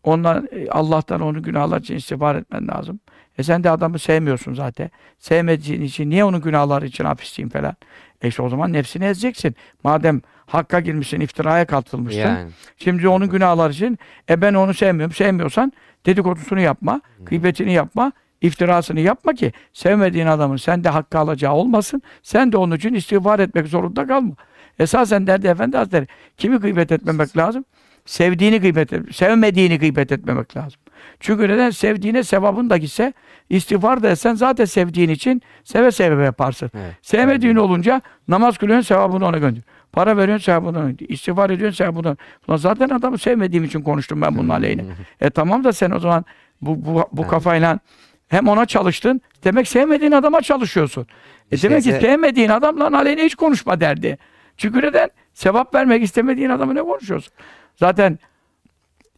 Ondan 0.03 0.47
e, 0.51 0.69
Allah'tan 0.69 1.21
onu 1.21 1.43
günahlar 1.43 1.81
için 1.81 1.95
istiğfar 1.95 2.35
etmen 2.35 2.67
lazım. 2.67 2.99
E 3.37 3.43
sen 3.43 3.63
de 3.63 3.69
adamı 3.69 3.99
sevmiyorsun 3.99 4.53
zaten. 4.53 4.89
Sevmediğin 5.19 5.81
için 5.81 6.09
niye 6.09 6.25
onun 6.25 6.41
günahları 6.41 6.85
için 6.85 7.05
hapisteyim 7.05 7.49
falan. 7.49 7.75
E 8.21 8.27
işte 8.27 8.41
o 8.41 8.49
zaman 8.49 8.73
nefsini 8.73 9.05
ezeceksin. 9.05 9.55
Madem 9.83 10.21
hakka 10.45 10.79
girmişsin, 10.79 11.19
iftiraya 11.19 11.65
katılmışsın. 11.65 12.19
Yani. 12.19 12.51
Şimdi 12.77 13.07
onun 13.07 13.29
günahları 13.29 13.73
için 13.73 13.99
e 14.29 14.41
ben 14.41 14.53
onu 14.53 14.73
sevmiyorum. 14.73 15.15
Sevmiyorsan 15.15 15.73
dedikodusunu 16.05 16.59
yapma, 16.59 17.01
gıybetini 17.25 17.73
yapma, 17.73 18.11
iftirasını 18.41 18.99
yapma 18.99 19.33
ki 19.33 19.51
sevmediğin 19.73 20.27
adamın 20.27 20.57
sende 20.57 20.89
hakkı 20.89 21.19
alacağı 21.19 21.53
olmasın. 21.53 22.01
Sen 22.23 22.51
de 22.51 22.57
onun 22.57 22.75
için 22.75 22.93
istiğfar 22.93 23.39
etmek 23.39 23.67
zorunda 23.67 24.07
kalma. 24.07 24.35
Esasen 24.79 25.27
derdi 25.27 25.47
Efendi 25.47 25.77
Hazretleri 25.77 26.07
kimi 26.37 26.57
gıybet 26.57 26.91
etmemek 26.91 27.37
lazım? 27.37 27.65
Sevdiğini 28.05 28.61
gıybet 28.61 28.93
et, 28.93 29.15
sevmediğini 29.15 29.79
gıybet 29.79 30.11
etmemek 30.11 30.57
lazım. 30.57 30.79
Çünkü 31.19 31.49
neden? 31.49 31.69
Sevdiğine 31.69 32.23
sevabın 32.23 32.69
da 32.69 32.77
gitse 32.77 33.13
istiğfar 33.49 34.03
da 34.03 34.09
etsen 34.09 34.35
zaten 34.35 34.65
sevdiğin 34.65 35.09
için 35.09 35.41
seve 35.63 35.91
seve 35.91 36.23
yaparsın. 36.23 36.71
Evet. 36.73 36.95
Sevmediğin 37.01 37.55
olunca 37.55 38.01
namaz 38.27 38.57
kılıyorsun 38.57 38.87
sevabını 38.87 39.25
ona 39.25 39.37
gönder. 39.37 39.63
Para 39.91 40.17
veriyorsun 40.17 40.45
sevabını 40.45 40.79
ona 40.79 40.89
gönder. 40.89 41.05
İstiğfar 41.09 41.49
ediyorsun 41.49 41.77
sevabını 41.77 42.07
ona 42.07 42.17
Ulan 42.47 42.57
zaten 42.57 42.89
adamı 42.89 43.17
sevmediğim 43.17 43.63
için 43.63 43.81
konuştum 43.81 44.21
ben 44.21 44.37
bunun 44.37 44.49
aleyhine. 44.49 44.83
e 45.21 45.29
tamam 45.29 45.63
da 45.63 45.73
sen 45.73 45.91
o 45.91 45.99
zaman 45.99 46.25
bu, 46.61 46.85
bu, 46.85 47.05
bu 47.11 47.27
kafayla 47.27 47.79
hem 48.27 48.47
ona 48.47 48.65
çalıştın. 48.65 49.21
Demek 49.43 49.67
sevmediğin 49.67 50.11
adama 50.11 50.41
çalışıyorsun. 50.41 51.07
E 51.51 51.55
İşte 51.55 51.69
demek 51.69 51.83
ki 51.83 51.89
se- 51.91 52.01
sevmediğin 52.01 52.49
adamla 52.49 52.97
aleyhine 52.97 53.25
hiç 53.25 53.35
konuşma 53.35 53.79
derdi. 53.81 54.17
Çünkü 54.57 54.81
neden? 54.81 55.09
Sevap 55.33 55.75
vermek 55.75 56.03
istemediğin 56.03 56.49
adamı 56.49 56.75
ne 56.75 56.81
konuşuyorsun? 56.81 57.33
Zaten 57.75 58.19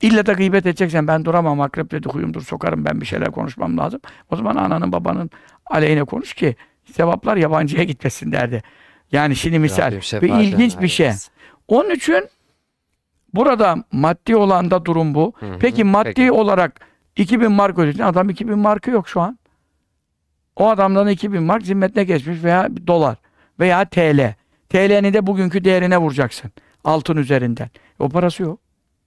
illa 0.01 0.25
da 0.25 0.33
gıybet 0.33 0.65
edeceksen 0.65 1.07
ben 1.07 1.25
duramam 1.25 1.61
akrep 1.61 1.91
dedi 1.91 2.09
huyumdur 2.09 2.41
sokarım 2.41 2.85
ben 2.85 3.01
bir 3.01 3.05
şeyler 3.05 3.31
konuşmam 3.31 3.77
lazım. 3.77 3.99
O 4.31 4.35
zaman 4.35 4.55
ananın 4.55 4.91
babanın 4.91 5.29
aleyhine 5.65 6.03
konuş 6.03 6.33
ki 6.33 6.55
sevaplar 6.91 7.37
yabancıya 7.37 7.83
gitmesin 7.83 8.31
derdi. 8.31 8.63
Yani 9.11 9.35
şimdi 9.35 9.59
misal 9.59 10.01
şefaatle 10.01 10.43
ilginç 10.43 10.81
bir 10.81 10.87
şey. 10.87 11.11
Onun 11.67 11.89
için 11.89 12.29
burada 13.33 13.75
maddi 13.91 14.35
olan 14.35 14.71
da 14.71 14.85
durum 14.85 15.15
bu. 15.15 15.33
Hı 15.39 15.45
hı, 15.45 15.57
Peki 15.59 15.83
maddi 15.83 16.13
peki. 16.15 16.31
olarak 16.31 16.79
2000 17.17 17.51
mark 17.51 17.79
ödedin. 17.79 18.03
Adam 18.03 18.29
2000 18.29 18.59
markı 18.59 18.91
yok 18.91 19.09
şu 19.09 19.21
an. 19.21 19.39
O 20.55 20.69
adamdan 20.69 21.07
2000 21.07 21.43
mark 21.43 21.63
zimmetine 21.65 22.03
geçmiş 22.03 22.43
veya 22.43 22.69
dolar 22.87 23.17
veya 23.59 23.85
TL. 23.85 24.33
TL'nin 24.69 25.13
de 25.13 25.27
bugünkü 25.27 25.63
değerine 25.63 25.97
vuracaksın. 25.97 26.51
Altın 26.83 27.17
üzerinden. 27.17 27.69
O 27.99 28.09
parası 28.09 28.43
yok. 28.43 28.59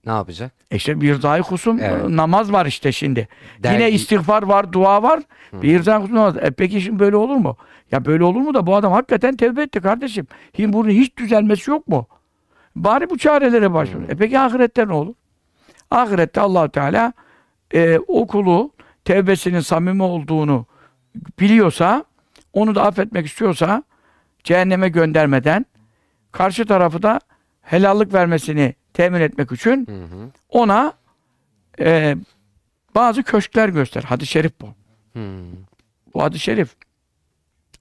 Ne 0.05 0.11
yapacak? 0.11 0.51
E 0.71 0.75
işte 0.75 1.01
bir 1.01 1.13
rızayı 1.13 1.43
kusum 1.43 1.79
Evet. 1.79 2.05
e, 2.09 2.15
namaz 2.17 2.51
var 2.51 2.65
işte 2.65 2.91
şimdi. 2.91 3.27
Der- 3.59 3.73
Yine 3.73 3.91
istiğfar 3.91 4.43
var, 4.43 4.73
dua 4.73 5.03
var. 5.03 5.19
Bir 5.53 5.79
rızayı 5.79 6.01
kusum 6.01 6.15
namaz. 6.15 6.37
E 6.37 6.51
peki 6.51 6.81
şimdi 6.81 6.99
böyle 6.99 7.15
olur 7.15 7.35
mu? 7.35 7.57
Ya 7.91 8.05
böyle 8.05 8.23
olur 8.23 8.41
mu 8.41 8.53
da 8.53 8.67
bu 8.67 8.75
adam 8.75 8.91
hakikaten 8.91 9.35
tevbe 9.35 9.61
etti 9.61 9.81
kardeşim. 9.81 10.27
Şimdi 10.55 10.73
bunun 10.73 10.89
hiç 10.89 11.17
düzelmesi 11.17 11.71
yok 11.71 11.87
mu? 11.87 12.07
Bari 12.75 13.09
bu 13.09 13.17
çarelere 13.17 13.73
başvurun. 13.73 14.03
E 14.09 14.15
peki 14.15 14.39
ahirette 14.39 14.87
ne 14.87 14.93
olur? 14.93 15.13
Ahirette 15.91 16.41
allah 16.41 16.69
Teala 16.71 17.13
e, 17.73 17.99
o 18.07 18.27
kulu 18.27 18.71
tevbesinin 19.05 19.59
samimi 19.59 20.03
olduğunu 20.03 20.65
biliyorsa, 21.39 22.05
onu 22.53 22.75
da 22.75 22.83
affetmek 22.83 23.25
istiyorsa 23.25 23.83
cehenneme 24.43 24.89
göndermeden 24.89 25.65
karşı 26.31 26.65
tarafı 26.65 27.03
da 27.03 27.19
helallik 27.61 28.13
vermesini 28.13 28.75
temin 28.93 29.21
etmek 29.21 29.51
için 29.51 29.87
Hı 29.87 30.03
hı. 30.03 30.31
ona 30.49 30.93
e, 31.79 32.15
bazı 32.95 33.23
köşkler 33.23 33.69
göster. 33.69 34.03
Hadis-i 34.03 34.31
şerif 34.31 34.51
bu. 34.61 34.67
Hı. 35.13 35.41
Bu 36.13 36.23
hadis-i 36.23 36.43
şerif. 36.43 36.75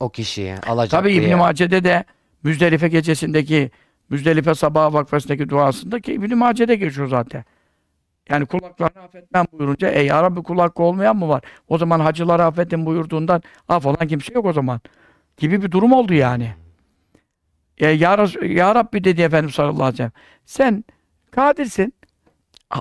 O 0.00 0.09
kişiye 0.09 0.59
alacak 0.59 0.90
Tabi 0.90 1.11
diye. 1.11 1.22
İbn-i 1.22 1.35
Mace'de 1.35 1.85
de 1.85 2.05
Müzdelife 2.42 2.88
gecesindeki 2.88 3.70
Müzdelife 4.11 4.55
sabah 4.55 4.92
vakfesindeki 4.92 5.48
duasında 5.48 6.00
ki 6.00 6.12
İbn-i 6.12 6.35
Mace'de 6.35 6.76
geçiyor 6.76 7.09
zaten. 7.09 7.44
Yani 8.30 8.46
kulaklarını 8.46 9.02
affetmem 9.02 9.46
buyurunca 9.52 9.88
ey 9.88 10.06
ya 10.06 10.22
Rabbi 10.22 10.42
kul 10.42 10.58
hakkı 10.58 10.82
olmayan 10.82 11.16
mı 11.16 11.28
var? 11.28 11.42
O 11.68 11.78
zaman 11.78 12.00
hacıları 12.00 12.44
affedin 12.44 12.86
buyurduğundan 12.86 13.42
af 13.68 13.86
olan 13.86 14.08
kimse 14.08 14.34
yok 14.34 14.46
o 14.46 14.52
zaman. 14.52 14.80
Gibi 15.36 15.62
bir 15.62 15.70
durum 15.70 15.92
oldu 15.92 16.14
yani. 16.14 16.54
E, 17.78 17.88
ya, 17.88 18.14
Res- 18.14 18.46
ya 18.46 18.74
Rabbi 18.74 19.04
dedi 19.04 19.22
Efendimiz 19.22 19.54
sallallahu 19.54 19.82
aleyhi 19.82 19.92
ve 19.92 19.96
sellem. 19.96 20.12
Sen 20.44 20.84
kadirsin. 21.30 21.94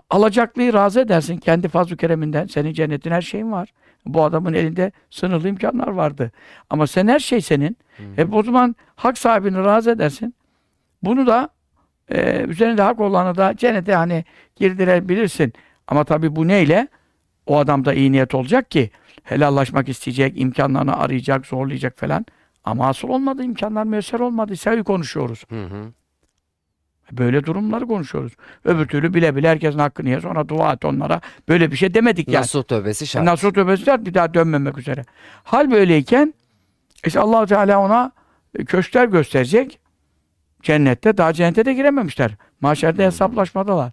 Alacaklıyı 0.10 0.74
razı 0.74 1.00
edersin 1.00 1.38
kendi 1.38 1.68
fazl-ı 1.68 1.98
kereminden. 1.98 2.46
Senin 2.46 2.74
cennetin 2.74 3.12
her 3.12 3.22
şeyin 3.22 3.52
var. 3.52 3.74
Bu 4.06 4.24
adamın 4.24 4.54
elinde 4.54 4.92
sınırlı 5.10 5.50
imkanlar 5.50 5.88
vardı. 5.88 6.32
Ama 6.70 6.88
sen 6.88 7.08
her 7.08 7.20
şey 7.20 7.42
senin. 7.42 7.78
Hep 8.16 8.34
o 8.34 8.44
zaman 8.44 8.76
hak 8.96 9.18
sahibini 9.18 9.58
razı 9.58 9.92
edersin. 9.92 10.36
Bunu 11.04 11.28
da 11.28 11.50
e, 12.12 12.46
üzerinde 12.48 12.82
hak 12.82 13.00
olanı 13.00 13.38
da 13.38 13.58
cennete 13.58 13.96
hani 13.96 14.26
girdirebilirsin. 14.56 15.54
Ama 15.88 16.04
tabii 16.04 16.36
bu 16.36 16.48
neyle? 16.48 16.88
O 17.46 17.58
adamda 17.58 17.94
iyi 17.94 18.12
niyet 18.12 18.36
olacak 18.36 18.72
ki 18.72 18.92
helallaşmak 19.24 19.90
isteyecek, 19.90 20.42
imkanlarını 20.42 20.98
arayacak, 20.98 21.46
zorlayacak 21.46 21.98
falan. 21.98 22.26
Ama 22.64 22.88
asıl 22.88 23.08
olmadı, 23.10 23.44
imkanlar 23.44 23.84
müesser 23.84 24.20
olmadı. 24.20 24.58
Sevi 24.58 24.84
konuşuyoruz. 24.84 25.44
Hı 25.50 25.66
hı. 25.66 25.92
Böyle 27.12 27.46
durumları 27.46 27.88
konuşuyoruz. 27.88 28.34
Öbür 28.66 28.88
türlü 28.88 29.14
bile 29.14 29.36
bile 29.36 29.50
herkesin 29.50 29.80
hakkını 29.80 30.10
ye, 30.10 30.22
sonra 30.22 30.50
dua 30.50 30.74
et 30.74 30.86
onlara. 30.86 31.22
Böyle 31.48 31.72
bir 31.72 31.78
şey 31.78 31.94
demedik 31.94 32.28
yani. 32.28 32.42
Nasuh 32.42 32.64
tövbesi 32.64 33.08
şart. 33.08 33.26
Nasıl 33.26 33.54
tövbesi 33.54 33.86
şart, 33.86 34.06
bir 34.06 34.14
daha 34.14 34.34
dönmemek 34.34 34.78
üzere. 34.78 35.06
Hal 35.44 35.72
böyleyken 35.72 36.34
işte 37.06 37.20
allah 37.20 37.46
Teala 37.46 37.80
ona 37.80 38.12
e, 38.60 38.66
köşkler 38.66 39.06
gösterecek. 39.06 39.80
Cennette. 40.64 41.18
Daha 41.18 41.34
cennete 41.34 41.66
de 41.66 41.74
girememişler. 41.74 42.32
Mahşerde 42.62 43.06
hesaplaşmadalar. 43.06 43.92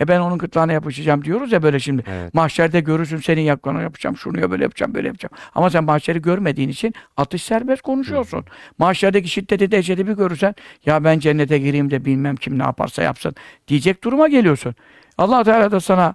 E 0.00 0.08
ben 0.08 0.20
onun 0.20 0.38
gırtlağına 0.38 0.72
yapışacağım 0.72 1.24
diyoruz 1.24 1.52
ya 1.52 1.62
böyle 1.62 1.80
şimdi. 1.80 2.04
Evet. 2.06 2.34
Mahşerde 2.34 2.80
görürsün 2.80 3.16
senin 3.16 3.40
yakana 3.42 3.82
yapacağım, 3.82 4.16
şunu 4.16 4.40
ya 4.40 4.50
böyle 4.50 4.62
yapacağım, 4.62 4.94
böyle 4.94 5.06
yapacağım. 5.06 5.32
Ama 5.54 5.70
sen 5.70 5.84
mahşeri 5.84 6.22
görmediğin 6.22 6.68
için 6.68 6.94
atış 7.16 7.42
serbest 7.42 7.82
konuşuyorsun. 7.82 8.44
Mahşerdeki 8.78 9.28
şiddeti 9.28 9.70
dehşeti 9.70 10.06
bir 10.06 10.12
görürsen 10.12 10.54
ya 10.86 11.04
ben 11.04 11.18
cennete 11.18 11.58
gireyim 11.58 11.90
de 11.90 12.04
bilmem 12.04 12.36
kim 12.36 12.58
ne 12.58 12.62
yaparsa 12.62 13.02
yapsın 13.02 13.34
diyecek 13.68 14.04
duruma 14.04 14.28
geliyorsun. 14.28 14.74
allah 15.18 15.44
Teala 15.44 15.70
da 15.70 15.80
sana 15.80 16.14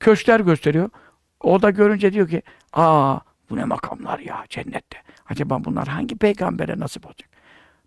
köşkler 0.00 0.40
gösteriyor. 0.40 0.90
O 1.40 1.62
da 1.62 1.70
görünce 1.70 2.12
diyor 2.12 2.28
ki 2.28 2.42
aa 2.72 3.18
bu 3.50 3.56
ne 3.56 3.64
makamlar 3.64 4.18
ya 4.18 4.44
cennette. 4.48 4.98
Acaba 5.28 5.64
bunlar 5.64 5.88
hangi 5.88 6.16
peygambere 6.16 6.78
nasip 6.78 7.06
olacak? 7.06 7.31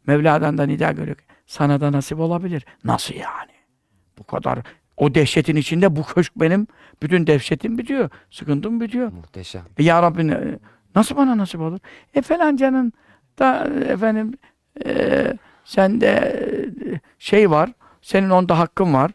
Mevla'dan 0.08 0.58
da 0.58 0.64
nida 0.66 0.92
görüyor 0.92 1.18
sana 1.46 1.82
da 1.82 1.92
nasip 1.92 2.20
olabilir. 2.20 2.66
Nasıl 2.84 3.16
yani? 3.16 3.52
Bu 4.20 4.24
kadar 4.24 4.60
o 4.98 5.16
dehşetin 5.16 5.56
içinde 5.56 5.96
bu 5.96 6.04
köşk 6.04 6.34
benim 6.36 6.68
bütün 7.02 7.28
dehşetim 7.28 7.78
bitiyor. 7.78 8.10
Sıkıntım 8.32 8.82
bitiyor. 8.82 9.12
Muhteşem. 9.12 9.62
E, 9.78 9.84
ya 9.84 10.02
Rabbi 10.02 10.28
ne- 10.28 10.60
nasıl 10.96 11.16
bana 11.18 11.38
nasip 11.38 11.62
olur? 11.62 11.80
E 12.14 12.22
falancanın 12.22 12.94
da 13.40 13.68
e, 13.76 13.84
efendim 13.92 14.34
e, 14.86 15.34
sende 15.66 16.08
e, 16.08 17.00
şey 17.20 17.52
var. 17.52 17.72
Senin 18.02 18.30
onda 18.30 18.60
hakkın 18.60 18.94
var. 18.94 19.12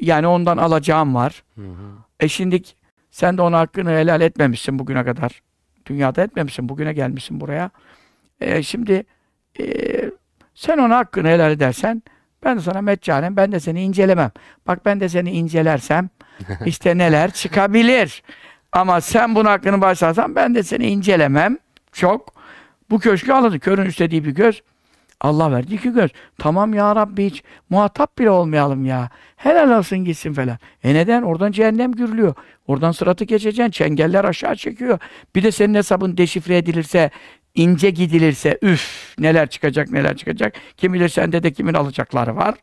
Yani 0.00 0.26
ondan 0.26 0.56
alacağım 0.56 1.14
var. 1.14 1.42
Hı 1.54 1.60
hı. 1.60 1.92
E 2.20 2.28
şimdi 2.28 2.62
sen 3.10 3.38
de 3.38 3.42
ona 3.42 3.58
hakkını 3.58 3.90
helal 3.90 4.20
etmemişsin 4.20 4.78
bugüne 4.78 5.04
kadar. 5.04 5.42
Dünyada 5.86 6.22
etmemişsin. 6.22 6.68
Bugüne 6.68 6.92
gelmişsin 6.92 7.40
buraya. 7.40 7.70
E 8.40 8.62
şimdi 8.62 9.04
e, 9.60 9.64
sen 10.60 10.78
ona 10.78 10.96
hakkını 10.96 11.28
helal 11.28 11.50
edersen 11.50 12.02
ben 12.44 12.56
de 12.56 12.60
sana 12.60 12.80
meccanen 12.80 13.36
ben 13.36 13.52
de 13.52 13.60
seni 13.60 13.82
incelemem. 13.82 14.30
Bak 14.66 14.84
ben 14.86 15.00
de 15.00 15.08
seni 15.08 15.30
incelersem 15.30 16.08
işte 16.66 16.98
neler 16.98 17.30
çıkabilir. 17.30 18.22
Ama 18.72 19.00
sen 19.00 19.34
bunun 19.34 19.48
hakkını 19.48 19.80
başlarsan 19.80 20.34
ben 20.34 20.54
de 20.54 20.62
seni 20.62 20.86
incelemem. 20.86 21.58
Çok. 21.92 22.34
Bu 22.90 22.98
köşkü 22.98 23.32
alırdı. 23.32 23.58
Körün 23.58 23.86
istediği 23.86 24.24
bir 24.24 24.30
göz. 24.30 24.62
Allah 25.20 25.52
verdi 25.52 25.74
iki 25.74 25.92
göz. 25.92 26.10
Tamam 26.38 26.74
ya 26.74 26.96
Rabbi 26.96 27.26
hiç 27.26 27.42
muhatap 27.70 28.18
bile 28.18 28.30
olmayalım 28.30 28.84
ya. 28.84 29.10
Helal 29.36 29.78
olsun 29.78 29.98
gitsin 29.98 30.32
falan. 30.32 30.58
E 30.84 30.94
neden? 30.94 31.22
Oradan 31.22 31.52
cehennem 31.52 31.92
gürlüyor. 31.92 32.34
Oradan 32.66 32.92
sıratı 32.92 33.24
geçeceksin. 33.24 33.70
Çengeller 33.70 34.24
aşağı 34.24 34.56
çekiyor. 34.56 34.98
Bir 35.34 35.42
de 35.42 35.52
senin 35.52 35.74
hesabın 35.74 36.16
deşifre 36.16 36.56
edilirse, 36.56 37.10
ince 37.54 37.90
gidilirse 37.90 38.58
üf 38.62 39.14
neler 39.18 39.50
çıkacak 39.50 39.90
neler 39.90 40.16
çıkacak. 40.16 40.54
Kim 40.76 40.94
bilir 40.94 41.08
sende 41.08 41.42
de 41.42 41.52
kimin 41.52 41.74
alacakları 41.74 42.36
var. 42.36 42.54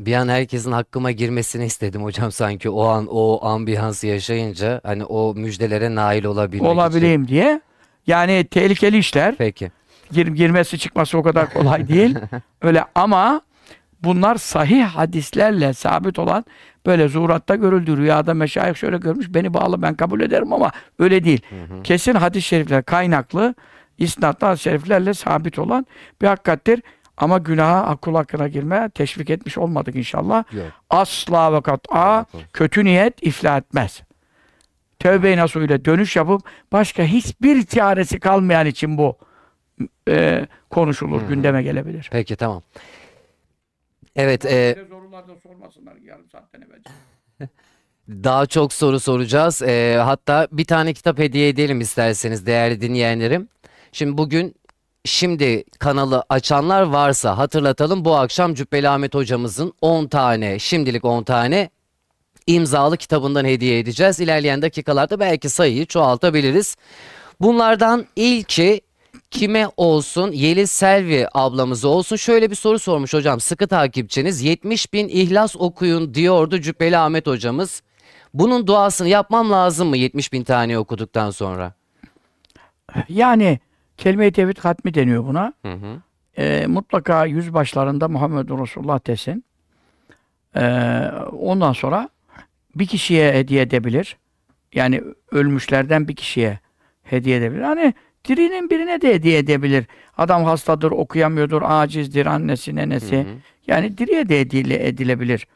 Bir 0.00 0.14
an 0.14 0.28
herkesin 0.28 0.72
hakkıma 0.72 1.10
girmesini 1.10 1.66
istedim 1.66 2.02
hocam 2.02 2.32
sanki 2.32 2.70
o 2.70 2.84
an 2.84 3.06
o 3.10 3.46
ambiyansı 3.46 4.06
yaşayınca 4.06 4.80
hani 4.84 5.04
o 5.04 5.34
müjdelere 5.34 5.94
nail 5.94 6.24
olabilmek 6.24 6.62
için. 6.62 6.74
Olabileyim 6.74 7.28
diye. 7.28 7.60
Yani 8.06 8.44
tehlikeli 8.44 8.98
işler. 8.98 9.34
Peki. 9.38 9.70
Gir, 10.12 10.26
girmesi 10.26 10.78
çıkması 10.78 11.18
o 11.18 11.22
kadar 11.22 11.52
kolay 11.52 11.88
değil. 11.88 12.18
Öyle 12.62 12.84
ama 12.94 13.42
Bunlar 14.02 14.36
sahih 14.36 14.84
hadislerle 14.84 15.72
sabit 15.72 16.18
olan 16.18 16.44
böyle 16.86 17.08
zuhuratta 17.08 17.56
görüldü. 17.56 17.96
Rüyada 17.96 18.34
meşayih 18.34 18.74
şöyle 18.74 18.98
görmüş. 18.98 19.34
Beni 19.34 19.54
bağlı 19.54 19.82
ben 19.82 19.94
kabul 19.94 20.20
ederim 20.20 20.52
ama 20.52 20.70
öyle 20.98 21.24
değil. 21.24 21.40
Kesin 21.84 22.14
hadis-i 22.14 22.48
şerifler 22.48 22.82
kaynaklı 22.82 23.54
hadis-i 24.00 24.62
şeriflerle 24.62 25.14
sabit 25.14 25.58
olan 25.58 25.86
bir 26.22 26.26
hakikattir. 26.26 26.82
Ama 27.16 27.38
günaha, 27.38 27.82
akıl 27.82 28.14
hakkına 28.14 28.48
girmeye 28.48 28.88
teşvik 28.88 29.30
etmiş 29.30 29.58
olmadık 29.58 29.96
inşallah. 29.96 30.52
Yok. 30.52 30.66
Asla 30.90 31.52
ve 31.52 31.60
kat'a 31.60 32.26
kötü 32.52 32.84
niyet 32.84 33.22
iflah 33.22 33.58
etmez. 33.58 34.02
Tövbe-i 34.98 35.36
nasuhuyla 35.36 35.84
dönüş 35.84 36.16
yapıp 36.16 36.42
başka 36.72 37.02
hiçbir 37.02 37.66
çaresi 37.66 38.20
kalmayan 38.20 38.66
için 38.66 38.98
bu 38.98 39.18
e, 40.08 40.46
konuşulur, 40.70 41.22
gündeme 41.22 41.62
gelebilir. 41.62 42.08
Peki 42.12 42.36
tamam. 42.36 42.62
Evet, 44.16 44.44
e, 44.44 44.76
Sorularda 44.90 45.36
sormasınlar 45.42 45.96
yarım 45.96 46.28
saatten 46.30 46.60
evvelce. 46.60 46.90
daha 48.08 48.46
çok 48.46 48.72
soru 48.72 49.00
soracağız. 49.00 49.62
E, 49.62 49.96
hatta 50.04 50.48
bir 50.52 50.64
tane 50.64 50.92
kitap 50.92 51.18
hediye 51.18 51.48
edelim 51.48 51.80
isterseniz 51.80 52.46
değerli 52.46 52.80
dinleyenlerim. 52.80 53.48
Şimdi 53.92 54.18
bugün 54.18 54.54
şimdi 55.04 55.64
kanalı 55.78 56.24
açanlar 56.28 56.82
varsa 56.82 57.38
hatırlatalım. 57.38 58.04
Bu 58.04 58.16
akşam 58.16 58.54
Cübbeli 58.54 58.88
Ahmet 58.88 59.14
hocamızın 59.14 59.72
10 59.80 60.06
tane, 60.06 60.58
şimdilik 60.58 61.04
10 61.04 61.22
tane 61.22 61.70
imzalı 62.46 62.96
kitabından 62.96 63.44
hediye 63.44 63.78
edeceğiz. 63.78 64.20
İlerleyen 64.20 64.62
dakikalarda 64.62 65.20
belki 65.20 65.48
sayıyı 65.48 65.86
çoğaltabiliriz. 65.86 66.76
Bunlardan 67.40 68.06
ilki 68.16 68.80
kime 69.30 69.68
olsun? 69.76 70.32
Yeliz 70.32 70.70
Selvi 70.70 71.26
ablamız 71.34 71.84
olsun. 71.84 72.16
Şöyle 72.16 72.50
bir 72.50 72.54
soru 72.54 72.78
sormuş 72.78 73.14
hocam. 73.14 73.40
Sıkı 73.40 73.68
takipçiniz. 73.68 74.42
70 74.42 74.92
bin 74.92 75.08
ihlas 75.08 75.56
okuyun 75.56 76.14
diyordu 76.14 76.60
Cübbeli 76.60 76.98
Ahmet 76.98 77.26
hocamız. 77.26 77.82
Bunun 78.34 78.66
duasını 78.66 79.08
yapmam 79.08 79.50
lazım 79.50 79.88
mı 79.88 79.96
70 79.96 80.32
bin 80.32 80.44
tane 80.44 80.78
okuduktan 80.78 81.30
sonra? 81.30 81.74
Yani 83.08 83.58
kelime-i 84.00 84.32
tevhid 84.32 84.58
hatmi 84.58 84.94
deniyor 84.94 85.24
buna. 85.24 85.52
Hı 85.62 85.72
hı. 85.72 86.00
E, 86.36 86.66
mutlaka 86.66 87.26
yüz 87.26 87.54
başlarında 87.54 88.08
Muhammed 88.08 88.48
Resulullah 88.48 89.06
desin. 89.06 89.44
E, 90.56 90.62
ondan 91.32 91.72
sonra 91.72 92.08
bir 92.74 92.86
kişiye 92.86 93.32
hediye 93.32 93.62
edebilir. 93.62 94.16
Yani 94.74 95.02
ölmüşlerden 95.32 96.08
bir 96.08 96.16
kişiye 96.16 96.58
hediye 97.02 97.36
edebilir. 97.36 97.62
Hani 97.62 97.94
dirinin 98.28 98.70
birine 98.70 99.00
de 99.00 99.14
hediye 99.14 99.38
edebilir. 99.38 99.86
Adam 100.18 100.44
hastadır, 100.44 100.90
okuyamıyordur, 100.90 101.62
acizdir, 101.64 102.26
annesi, 102.26 102.76
nenesi. 102.76 103.16
Hı 103.16 103.20
hı. 103.20 103.34
Yani 103.66 103.98
diriye 103.98 104.28
de 104.28 104.40
edile, 104.40 104.88
edilebilir. 104.88 105.46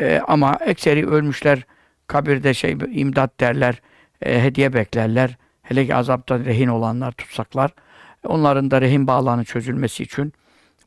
E, 0.00 0.20
ama 0.28 0.58
ekseri 0.66 1.06
ölmüşler 1.06 1.62
kabirde 2.06 2.54
şey 2.54 2.76
imdat 2.92 3.40
derler, 3.40 3.82
e, 4.22 4.42
hediye 4.42 4.72
beklerler. 4.72 5.36
Hele 5.62 5.86
ki 5.86 5.94
azapta 5.94 6.38
rehin 6.38 6.68
olanlar, 6.68 7.12
tutsaklar. 7.12 7.70
Onların 8.26 8.70
da 8.70 8.80
rehin 8.80 9.06
bağlarının 9.06 9.44
çözülmesi 9.44 10.02
için. 10.02 10.32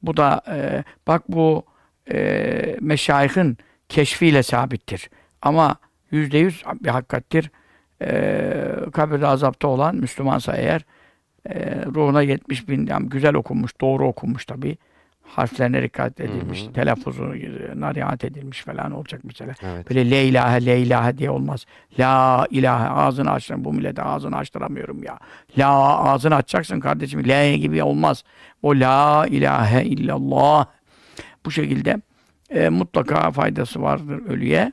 Bu 0.03 0.17
da 0.17 0.41
e, 0.47 0.83
bak 1.07 1.23
bu 1.27 1.65
e, 2.11 2.77
meşayihin 2.81 3.57
keşfiyle 3.89 4.43
sabittir. 4.43 5.09
Ama 5.41 5.75
yüzde 6.11 6.37
yüz 6.37 6.63
bir 6.83 6.89
hakikattir. 6.89 7.51
E, 8.01 8.89
kabirde 8.93 9.27
azapta 9.27 9.67
olan 9.67 9.95
Müslümansa 9.95 10.55
eğer 10.55 10.85
e, 11.49 11.85
ruhuna 11.85 12.21
70 12.21 12.69
bin 12.69 12.87
yani 12.87 13.09
güzel 13.09 13.35
okunmuş, 13.35 13.81
doğru 13.81 14.07
okunmuş 14.07 14.45
tabi. 14.45 14.77
Harflerine 15.27 15.83
dikkat 15.83 16.19
edilmiş, 16.19 16.63
Hı 16.63 16.69
hı. 16.69 16.73
telaffuzu 16.73 17.33
narihat 17.75 18.23
edilmiş 18.23 18.61
falan 18.63 18.91
olacak 18.91 19.21
mesela. 19.23 19.53
Evet. 19.63 19.89
Böyle 19.89 20.11
le 20.11 20.25
ilahe, 20.25 20.65
le 20.65 20.79
ilahe 20.79 21.17
diye 21.17 21.29
olmaz. 21.29 21.65
La 21.99 22.47
ilahe, 22.49 22.89
ağzını 22.89 23.31
açtım. 23.31 23.65
Bu 23.65 23.73
millete 23.73 24.01
ağzını 24.01 24.37
açtıramıyorum 24.37 25.03
ya. 25.03 25.19
La 25.57 25.97
ağzını 25.97 26.35
açacaksın 26.35 26.79
kardeşim. 26.79 27.27
Le 27.27 27.57
gibi 27.57 27.83
olmaz. 27.83 28.23
O 28.61 28.71
la 28.71 29.25
ilahe 29.29 29.83
illallah. 29.83 30.65
Bu 31.45 31.51
şekilde 31.51 32.01
e, 32.49 32.69
mutlaka 32.69 33.31
faydası 33.31 33.81
vardır 33.81 34.21
ölüye. 34.29 34.71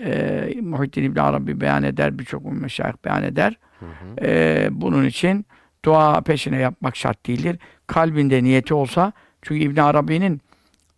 E, 0.00 0.54
Muhittin 0.62 1.02
İbn 1.04 1.18
Arabi 1.18 1.60
beyan 1.60 1.82
eder, 1.82 2.18
birçok 2.18 2.52
meşayih 2.52 2.94
beyan 3.04 3.22
eder. 3.22 3.58
Hı 3.80 3.86
hı. 3.86 4.26
E, 4.26 4.68
bunun 4.70 5.04
için 5.04 5.46
dua 5.84 6.20
peşine 6.20 6.56
yapmak 6.56 6.96
şart 6.96 7.26
değildir. 7.26 7.58
Kalbinde 7.86 8.44
niyeti 8.44 8.74
olsa, 8.74 9.12
çünkü 9.44 9.64
İbn 9.64 9.80
Arabi'nin 9.80 10.40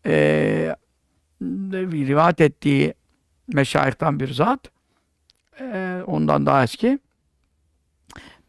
e, 0.07 0.77
rivayet 1.73 2.41
ettiği 2.41 2.95
meşayihtan 3.49 4.21
bir 4.21 4.33
zat, 4.33 4.71
e, 5.61 6.03
ondan 6.07 6.47
daha 6.47 6.63
eski, 6.63 6.99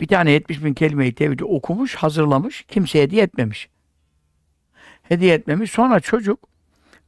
bir 0.02 0.08
tane 0.08 0.32
70 0.32 0.64
bin 0.64 0.74
kelime-i 0.74 1.16
tevhidi 1.16 1.44
okumuş, 1.44 1.96
hazırlamış, 1.96 2.64
kimseye 2.64 3.04
hediye 3.04 3.24
etmemiş. 3.24 3.70
Hediye 5.04 5.34
etmemiş. 5.34 5.72
Sonra 5.72 6.00
çocuk 6.00 6.40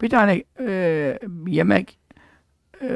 bir 0.01 0.09
tane 0.09 0.43
e, 0.59 1.19
yemek 1.47 1.99
e, 2.81 2.87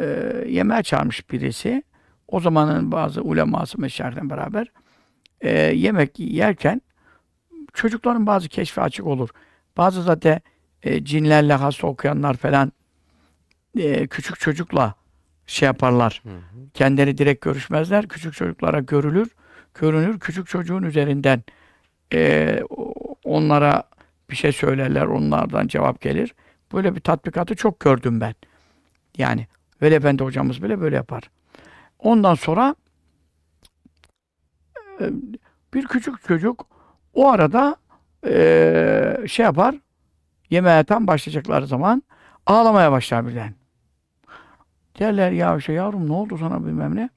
yemeğe 0.48 0.84
çağırmış 0.84 1.30
birisi. 1.30 1.84
O 2.28 2.40
zamanın 2.40 2.92
bazı 2.92 3.22
uleması 3.22 3.82
meşayihden 3.82 4.30
beraber 4.30 4.72
e, 5.42 5.52
yemek 5.60 6.20
yerken 6.20 6.82
çocukların 7.74 8.28
bazı 8.28 8.50
keşfi 8.50 8.82
açık 8.82 9.08
olur. 9.08 9.30
Bazı 9.78 10.04
zaten 10.04 10.42
e, 10.84 11.06
cinlerle 11.06 11.54
hasta 11.54 11.88
okuyanlar 11.88 12.34
falan 12.34 12.72
e, 13.78 14.08
küçük 14.08 14.40
çocukla 14.40 14.96
şey 15.48 15.66
yaparlar. 15.66 16.22
Hı 16.24 16.30
hı. 16.30 16.70
Kendileri 16.74 17.18
direkt 17.18 17.46
görüşmezler. 17.46 18.08
Küçük 18.08 18.34
çocuklara 18.34 18.80
görülür. 18.80 19.36
Görünür. 19.74 20.20
Küçük 20.20 20.48
çocuğun 20.48 20.84
üzerinden 20.84 21.44
e, 22.14 22.60
onlara 23.24 23.84
bir 24.30 24.36
şey 24.36 24.52
söylerler. 24.52 25.06
Onlardan 25.06 25.68
cevap 25.68 26.02
gelir. 26.02 26.36
Böyle 26.74 26.96
bir 26.96 27.00
tatbikatı 27.00 27.56
çok 27.56 27.80
gördüm 27.80 28.22
ben. 28.22 28.36
Yani 29.18 29.48
Veli 29.82 29.96
Efendi 29.96 30.24
hocamız 30.24 30.64
bile 30.64 30.82
böyle 30.82 30.96
yapar. 30.96 31.24
Ondan 32.00 32.36
sonra 32.36 32.76
e, 35.00 35.10
bir 35.74 35.88
küçük 35.88 36.24
çocuk 36.28 36.68
o 37.14 37.30
arada 37.30 37.76
e, 38.26 39.28
şey 39.28 39.44
yapar 39.44 39.76
yemeğe 40.50 40.84
tam 40.84 41.08
başlayacakları 41.08 41.68
zaman 41.68 42.04
ağlamaya 42.46 42.92
başlar 42.92 43.28
birden. 43.28 43.54
Derler 45.00 45.32
ya 45.32 45.58
işte 45.58 45.74
yavrum 45.74 46.10
ne 46.10 46.14
oldu 46.14 46.38
sana 46.38 46.66
bilmem 46.66 46.96
ne. 46.96 47.10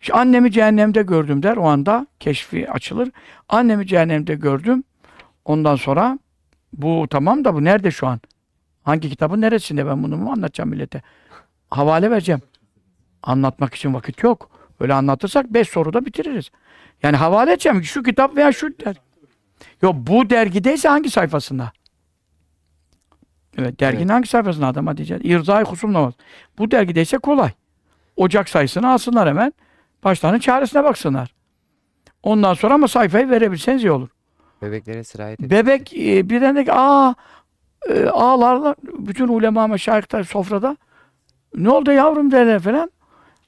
İşte 0.00 0.14
annemi 0.14 0.52
cehennemde 0.52 1.02
gördüm 1.02 1.42
der. 1.42 1.56
O 1.56 1.64
anda 1.64 2.06
keşfi 2.20 2.70
açılır. 2.70 3.10
Annemi 3.48 3.86
cehennemde 3.86 4.34
gördüm. 4.34 4.84
Ondan 5.44 5.76
sonra 5.76 6.18
bu 6.72 7.06
tamam 7.10 7.44
da 7.44 7.54
bu 7.54 7.64
nerede 7.64 7.90
şu 7.90 8.06
an? 8.06 8.20
Hangi 8.82 9.10
kitabın 9.10 9.40
neresinde 9.40 9.86
ben 9.86 10.02
bunu 10.02 10.16
mu 10.16 10.32
anlatacağım 10.32 10.70
millete? 10.70 11.02
Havale 11.70 12.10
vereceğim. 12.10 12.42
Anlatmak 13.22 13.74
için 13.74 13.94
vakit 13.94 14.22
yok. 14.22 14.50
Öyle 14.80 14.94
anlatırsak 14.94 15.54
beş 15.54 15.68
soruda 15.68 16.06
bitiririz. 16.06 16.50
Yani 17.02 17.16
havale 17.16 17.52
edeceğim 17.52 17.84
şu 17.84 18.02
kitap 18.02 18.36
veya 18.36 18.52
şu 18.52 18.78
der. 18.78 18.96
Yok 19.82 19.94
bu 19.98 20.30
dergideyse 20.30 20.88
hangi 20.88 21.10
sayfasında? 21.10 21.72
Evet 23.58 23.80
derginin 23.80 24.02
Evet. 24.02 24.10
hangi 24.10 24.28
sayfasında 24.28 24.66
adama 24.66 24.96
diyeceğiz. 24.96 25.22
İrzai 25.24 25.64
husum 25.64 25.92
namaz. 25.92 26.14
Bu 26.58 26.70
dergideyse 26.70 27.18
kolay. 27.18 27.50
Ocak 28.16 28.48
sayısını 28.48 28.90
alsınlar 28.92 29.28
hemen. 29.28 29.52
Başlarının 30.04 30.38
çaresine 30.38 30.84
baksınlar. 30.84 31.34
Ondan 32.22 32.54
sonra 32.54 32.74
ama 32.74 32.88
sayfayı 32.88 33.30
verebilseniz 33.30 33.84
iyi 33.84 33.90
olur. 33.90 34.08
Bebeklere 34.62 35.04
sirayet 35.04 35.40
et. 35.40 35.50
Bebek 35.50 35.94
e, 35.94 36.30
birden 36.30 36.56
de 36.56 36.64
ki 36.64 36.72
aa 36.72 37.14
e, 37.88 38.04
ağlarlar. 38.08 38.76
Bütün 38.82 39.28
ulema 39.28 39.66
meşayihler 39.66 40.22
sofrada. 40.22 40.76
Ne 41.56 41.70
oldu 41.70 41.92
yavrum 41.92 42.30
derler 42.30 42.60
falan. 42.60 42.90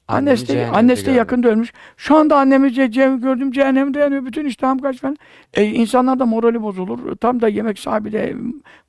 Annesi 0.07 0.47
de, 0.47 0.67
annesi 0.67 1.05
de 1.05 1.11
yakında 1.11 1.47
ölmüş. 1.49 1.73
Şu 1.97 2.15
anda 2.17 2.37
annemi 2.37 2.73
ce, 2.73 2.85
ce- 2.85 3.21
gördüm 3.21 3.51
cehennemde 3.51 3.99
yanıyor. 3.99 4.25
Bütün 4.25 4.45
iştahım 4.45 4.79
kaç 4.79 5.01
falan. 5.01 5.17
E, 5.53 5.63
insanlar 5.65 6.19
da 6.19 6.25
morali 6.25 6.61
bozulur. 6.61 7.15
Tam 7.15 7.41
da 7.41 7.47
yemek 7.47 7.79
sahibi 7.79 8.11
de 8.11 8.35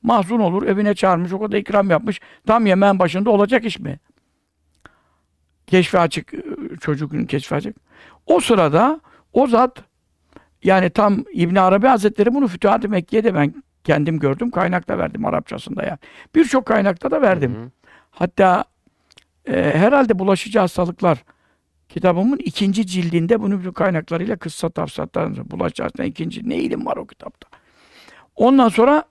mahzun 0.02 0.40
olur. 0.40 0.62
Evine 0.62 0.94
çağırmış. 0.94 1.32
O 1.32 1.38
kadar 1.40 1.56
ikram 1.58 1.90
yapmış. 1.90 2.20
Tam 2.46 2.66
yemeğin 2.66 2.98
başında 2.98 3.30
olacak 3.30 3.64
iş 3.64 3.78
mi? 3.78 3.98
Keşfi 5.66 5.98
açık. 5.98 6.34
e, 6.34 6.42
Çocuğun 6.80 7.24
keşfi 7.24 7.54
açık. 7.54 7.76
O 8.26 8.40
sırada 8.40 9.00
o 9.32 9.46
zat 9.46 9.78
yani 10.62 10.90
tam 10.90 11.24
İbn 11.32 11.56
Arabi 11.56 11.86
Hazretleri 11.86 12.34
bunu 12.34 12.48
Fütuhat-ı 12.48 12.88
Mekke'de 12.88 13.34
ben 13.34 13.54
kendim 13.84 14.18
gördüm. 14.18 14.50
Kaynakta 14.50 14.98
verdim 14.98 15.24
Arapçasında 15.26 15.82
yani. 15.82 15.98
Birçok 16.34 16.66
kaynakta 16.66 17.10
da 17.10 17.22
verdim. 17.22 17.54
Hı 17.54 17.62
hı. 17.62 17.70
Hatta 18.10 18.64
e, 19.48 19.78
herhalde 19.78 20.18
bulaşıcı 20.18 20.58
hastalıklar 20.58 21.24
kitabımın 21.88 22.38
ikinci 22.38 22.86
cildinde 22.86 23.40
bunu 23.40 23.58
bütün 23.58 23.72
kaynaklarıyla 23.72 24.36
kıssa 24.36 24.70
tafsatlar 24.70 25.50
bulaşıcı 25.50 25.82
hastalıklar 25.82 26.04
ikinci 26.04 26.48
ne 26.48 26.56
ilim 26.56 26.86
var 26.86 26.96
o 26.96 27.06
kitapta. 27.06 27.48
Ondan 28.36 28.68
sonra 28.68 29.04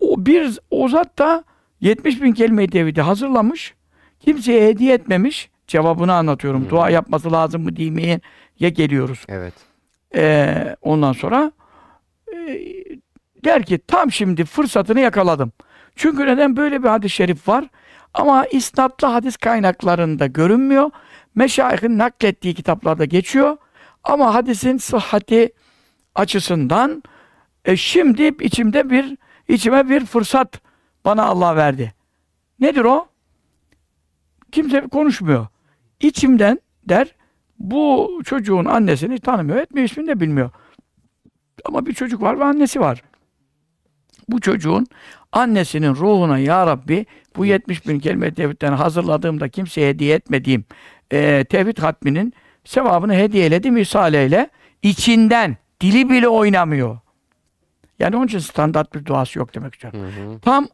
o 0.00 0.26
bir 0.26 0.58
o 0.70 0.88
zat 0.88 1.18
da 1.18 1.44
70 1.80 2.22
bin 2.22 2.32
kelime-i 2.32 2.68
tevhidi 2.68 3.00
hazırlamış. 3.00 3.74
Kimseye 4.20 4.68
hediye 4.68 4.94
etmemiş. 4.94 5.50
Cevabını 5.66 6.14
anlatıyorum. 6.14 6.64
Hı. 6.64 6.70
Dua 6.70 6.90
yapması 6.90 7.32
lazım 7.32 7.62
mı? 7.62 7.76
Ya 8.60 8.68
geliyoruz. 8.68 9.24
Evet. 9.28 9.54
Ee, 10.14 10.76
ondan 10.82 11.12
sonra 11.12 11.52
e, 12.32 12.36
der 13.44 13.62
ki 13.62 13.78
tam 13.78 14.12
şimdi 14.12 14.44
fırsatını 14.44 15.00
yakaladım. 15.00 15.52
Çünkü 15.96 16.26
neden 16.26 16.56
böyle 16.56 16.82
bir 16.82 16.88
hadis-i 16.88 17.14
şerif 17.14 17.48
var 17.48 17.68
ama 18.16 18.46
isnatlı 18.46 19.08
hadis 19.08 19.36
kaynaklarında 19.36 20.26
görünmüyor. 20.26 20.90
Meşayihin 21.34 21.98
naklettiği 21.98 22.54
kitaplarda 22.54 23.04
geçiyor. 23.04 23.56
Ama 24.04 24.34
hadisin 24.34 24.76
sıhhati 24.76 25.52
açısından 26.14 27.02
e, 27.64 27.76
şimdi 27.76 28.34
içimde 28.40 28.90
bir 28.90 29.16
içime 29.48 29.88
bir 29.88 30.06
fırsat 30.06 30.60
bana 31.04 31.24
Allah 31.24 31.56
verdi. 31.56 31.94
Nedir 32.60 32.84
o? 32.84 33.08
Kimse 34.52 34.80
konuşmuyor. 34.80 35.46
İçimden 36.00 36.60
der 36.84 37.14
bu 37.58 38.10
çocuğun 38.24 38.64
annesini 38.64 39.18
tanımıyor, 39.20 39.58
etmiyor, 39.58 39.88
ismini 39.88 40.08
de 40.08 40.20
bilmiyor. 40.20 40.50
Ama 41.64 41.86
bir 41.86 41.94
çocuk 41.94 42.22
var 42.22 42.40
ve 42.40 42.44
annesi 42.44 42.80
var. 42.80 43.02
Bu 44.28 44.40
çocuğun 44.40 44.86
annesinin 45.36 45.94
ruhuna 45.94 46.38
ya 46.38 46.66
Rabbi 46.66 47.06
bu 47.36 47.46
70 47.46 47.88
bin 47.88 47.98
kelime 47.98 48.34
tevhidden 48.34 48.72
hazırladığımda 48.72 49.48
kimseye 49.48 49.88
hediye 49.88 50.14
etmediğim 50.14 50.64
e, 51.12 51.44
tevhid 51.44 51.78
hatminin 51.78 52.32
sevabını 52.64 53.14
hediyeledi 53.14 53.70
misaleyle 53.70 54.50
içinden 54.82 55.56
dili 55.80 56.10
bile 56.10 56.28
oynamıyor. 56.28 56.98
Yani 57.98 58.16
onun 58.16 58.26
için 58.26 58.38
standart 58.38 58.94
bir 58.94 59.04
duası 59.04 59.38
yok 59.38 59.54
demek 59.54 59.74
istiyorum. 59.74 60.00
Hı 60.00 60.34
hı. 60.34 60.40
Tam 60.40 60.68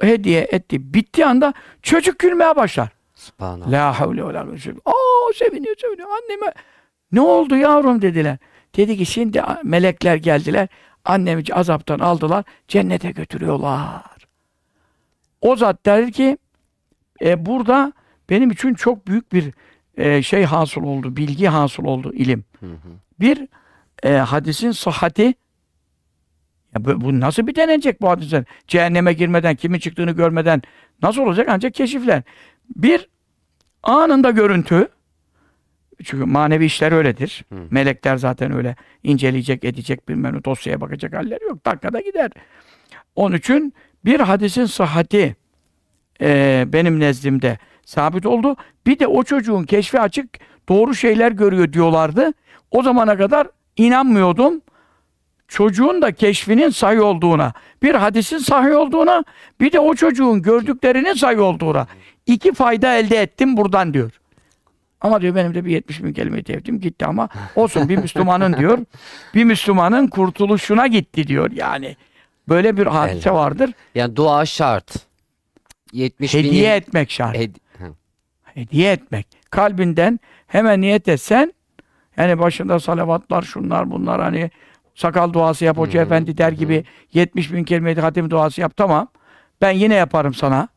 hediye 0.00 0.48
etti. 0.52 0.94
Bittiği 0.94 1.26
anda 1.26 1.54
çocuk 1.82 2.18
gülmeye 2.18 2.56
başlar. 2.56 2.88
Subhanallah. 3.14 3.72
La 3.72 4.00
havle 4.00 4.28
ve 4.28 4.34
la 4.34 4.40
Aa 4.40 5.32
seviniyor 5.34 5.76
seviniyor. 5.80 6.08
Anneme 6.08 6.52
ne 7.12 7.20
oldu 7.20 7.56
yavrum 7.56 8.02
dediler. 8.02 8.38
Dedi 8.76 8.96
ki 8.98 9.06
şimdi 9.06 9.42
melekler 9.64 10.16
geldiler. 10.16 10.68
Annemi 11.06 11.42
azaptan 11.52 11.98
aldılar. 11.98 12.44
Cennete 12.68 13.10
götürüyorlar. 13.10 14.02
O 15.40 15.56
zat 15.56 15.86
der 15.86 16.12
ki 16.12 16.38
e, 17.22 17.46
burada 17.46 17.92
benim 18.30 18.50
için 18.50 18.74
çok 18.74 19.06
büyük 19.06 19.32
bir 19.32 19.52
e, 19.96 20.22
şey 20.22 20.44
hasıl 20.44 20.82
oldu. 20.82 21.16
Bilgi 21.16 21.46
hasıl 21.46 21.84
oldu. 21.84 22.12
ilim. 22.14 22.44
Hı 22.60 22.66
hı. 22.66 22.88
Bir 23.20 23.48
e, 24.02 24.12
hadisin 24.12 24.70
sıhhati 24.70 25.34
ya 26.74 26.84
bu, 26.84 27.00
bu 27.00 27.20
nasıl 27.20 27.46
bir 27.46 27.54
denenecek 27.54 28.02
bu 28.02 28.08
hadisler? 28.08 28.44
Cehenneme 28.68 29.12
girmeden, 29.12 29.54
kimin 29.56 29.78
çıktığını 29.78 30.10
görmeden 30.10 30.62
nasıl 31.02 31.22
olacak? 31.22 31.48
Ancak 31.50 31.74
keşifler. 31.74 32.22
Bir, 32.76 33.08
anında 33.82 34.30
görüntü. 34.30 34.88
Çünkü 36.04 36.24
manevi 36.24 36.64
işler 36.64 36.92
öyledir. 36.92 37.44
Hı. 37.52 37.58
Melekler 37.70 38.16
zaten 38.16 38.52
öyle 38.52 38.76
inceleyecek, 39.02 39.64
edecek, 39.64 40.08
bilmem 40.08 40.36
ne 40.36 40.44
dosyaya 40.44 40.80
bakacak 40.80 41.14
halleri 41.14 41.44
yok. 41.44 41.66
Dakikada 41.66 42.00
gider. 42.00 42.30
Onun 43.16 43.36
için 43.36 43.74
bir 44.04 44.20
hadisin 44.20 44.64
sıhhati 44.64 45.36
e, 46.20 46.64
benim 46.68 47.00
nezdimde 47.00 47.58
sabit 47.84 48.26
oldu. 48.26 48.56
Bir 48.86 48.98
de 48.98 49.06
o 49.06 49.22
çocuğun 49.22 49.64
keşfi 49.64 50.00
açık 50.00 50.28
doğru 50.68 50.94
şeyler 50.94 51.32
görüyor 51.32 51.72
diyorlardı. 51.72 52.32
O 52.70 52.82
zamana 52.82 53.16
kadar 53.16 53.48
inanmıyordum. 53.76 54.60
Çocuğun 55.48 56.02
da 56.02 56.12
keşfinin 56.12 56.70
sahih 56.70 57.00
olduğuna, 57.00 57.52
bir 57.82 57.94
hadisin 57.94 58.38
sahih 58.38 58.76
olduğuna, 58.76 59.24
bir 59.60 59.72
de 59.72 59.80
o 59.80 59.94
çocuğun 59.94 60.42
gördüklerinin 60.42 61.14
sahih 61.14 61.40
olduğuna. 61.40 61.86
iki 62.26 62.52
fayda 62.52 62.94
elde 62.94 63.16
ettim 63.16 63.56
buradan 63.56 63.94
diyor. 63.94 64.10
Ama 65.06 65.20
diyor 65.20 65.34
benim 65.34 65.54
de 65.54 65.64
bir 65.64 65.70
70 65.70 66.04
bin 66.04 66.12
kelime 66.12 66.42
tevdim 66.42 66.80
gitti 66.80 67.06
ama 67.06 67.28
olsun 67.56 67.88
bir 67.88 67.96
Müslümanın 67.96 68.56
diyor, 68.56 68.78
bir 69.34 69.44
Müslümanın 69.44 70.06
kurtuluşuna 70.06 70.86
gitti 70.86 71.26
diyor 71.26 71.50
yani. 71.50 71.96
Böyle 72.48 72.76
bir 72.76 72.86
hadise 72.86 73.18
Elhamdülillah. 73.18 73.34
vardır. 73.34 73.70
Yani 73.94 74.16
dua 74.16 74.46
şart. 74.46 74.94
70 75.92 76.34
bin 76.34 76.38
Hediye 76.38 76.76
etmek 76.76 77.10
şart. 77.10 77.36
Hed- 77.36 77.56
hediye 78.44 78.92
etmek. 78.92 79.26
Kalbinden 79.50 80.20
hemen 80.46 80.80
niyet 80.80 81.08
etsen 81.08 81.54
yani 82.16 82.38
başında 82.38 82.80
salavatlar 82.80 83.42
şunlar 83.42 83.90
bunlar 83.90 84.20
hani 84.20 84.50
sakal 84.94 85.32
duası 85.32 85.64
yap 85.64 85.76
hoca 85.76 86.00
hı, 86.00 86.04
efendi 86.04 86.38
der 86.38 86.52
gibi 86.52 86.84
70 87.12 87.52
bin 87.52 87.64
kelime 87.64 87.94
hatim 87.94 88.30
duası 88.30 88.60
yap 88.60 88.76
tamam. 88.76 89.08
Ben 89.60 89.70
yine 89.70 89.94
yaparım 89.94 90.34
sana. 90.34 90.68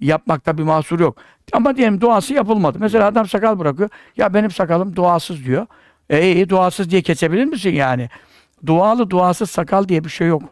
Yapmakta 0.00 0.58
bir 0.58 0.62
mahsur 0.62 1.00
yok. 1.00 1.18
Ama 1.52 1.76
diyelim 1.76 2.00
duası 2.00 2.34
yapılmadı. 2.34 2.78
Mesela 2.80 3.06
adam 3.06 3.28
sakal 3.28 3.58
bırakıyor. 3.58 3.90
Ya 4.16 4.34
benim 4.34 4.50
sakalım 4.50 4.96
duasız 4.96 5.44
diyor. 5.44 5.66
E 6.10 6.32
iyi 6.32 6.48
duasız 6.48 6.90
diye 6.90 7.02
kesebilir 7.02 7.44
misin 7.44 7.74
yani? 7.74 8.08
Dualı 8.66 9.10
duasız 9.10 9.50
sakal 9.50 9.88
diye 9.88 10.04
bir 10.04 10.08
şey 10.10 10.28
yok. 10.28 10.42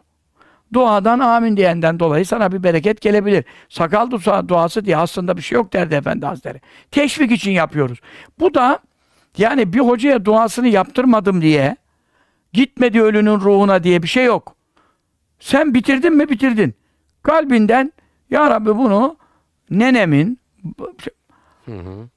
Duadan 0.73 1.19
amin 1.19 1.57
diyenden 1.57 1.99
dolayı 1.99 2.25
sana 2.25 2.51
bir 2.51 2.63
bereket 2.63 3.01
gelebilir. 3.01 3.45
Sakal 3.69 4.11
dua- 4.11 4.47
duası 4.47 4.85
diye 4.85 4.97
aslında 4.97 5.37
bir 5.37 5.41
şey 5.41 5.55
yok 5.55 5.73
derdi 5.73 5.95
Efendi 5.95 6.25
Hazretleri. 6.25 6.61
Teşvik 6.91 7.31
için 7.31 7.51
yapıyoruz. 7.51 7.99
Bu 8.39 8.53
da 8.53 8.79
yani 9.37 9.73
bir 9.73 9.79
hocaya 9.79 10.25
duasını 10.25 10.67
yaptırmadım 10.67 11.41
diye 11.41 11.75
gitmedi 12.53 13.01
ölünün 13.01 13.39
ruhuna 13.39 13.83
diye 13.83 14.03
bir 14.03 14.07
şey 14.07 14.25
yok. 14.25 14.55
Sen 15.39 15.73
bitirdin 15.73 16.13
mi 16.17 16.29
bitirdin. 16.29 16.75
Kalbinden 17.23 17.93
ya 18.29 18.49
Rabbi 18.49 18.77
bunu 18.77 19.17
nenemin, 19.69 20.39
Hı 21.65 21.79
hı. 21.79 22.09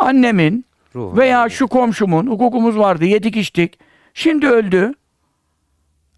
annemin 0.00 0.64
Ruhu. 0.94 1.16
veya 1.16 1.48
şu 1.48 1.68
komşumun 1.68 2.26
hukukumuz 2.26 2.78
vardı 2.78 3.04
yedik 3.04 3.36
içtik. 3.36 3.78
Şimdi 4.14 4.46
öldü. 4.46 4.92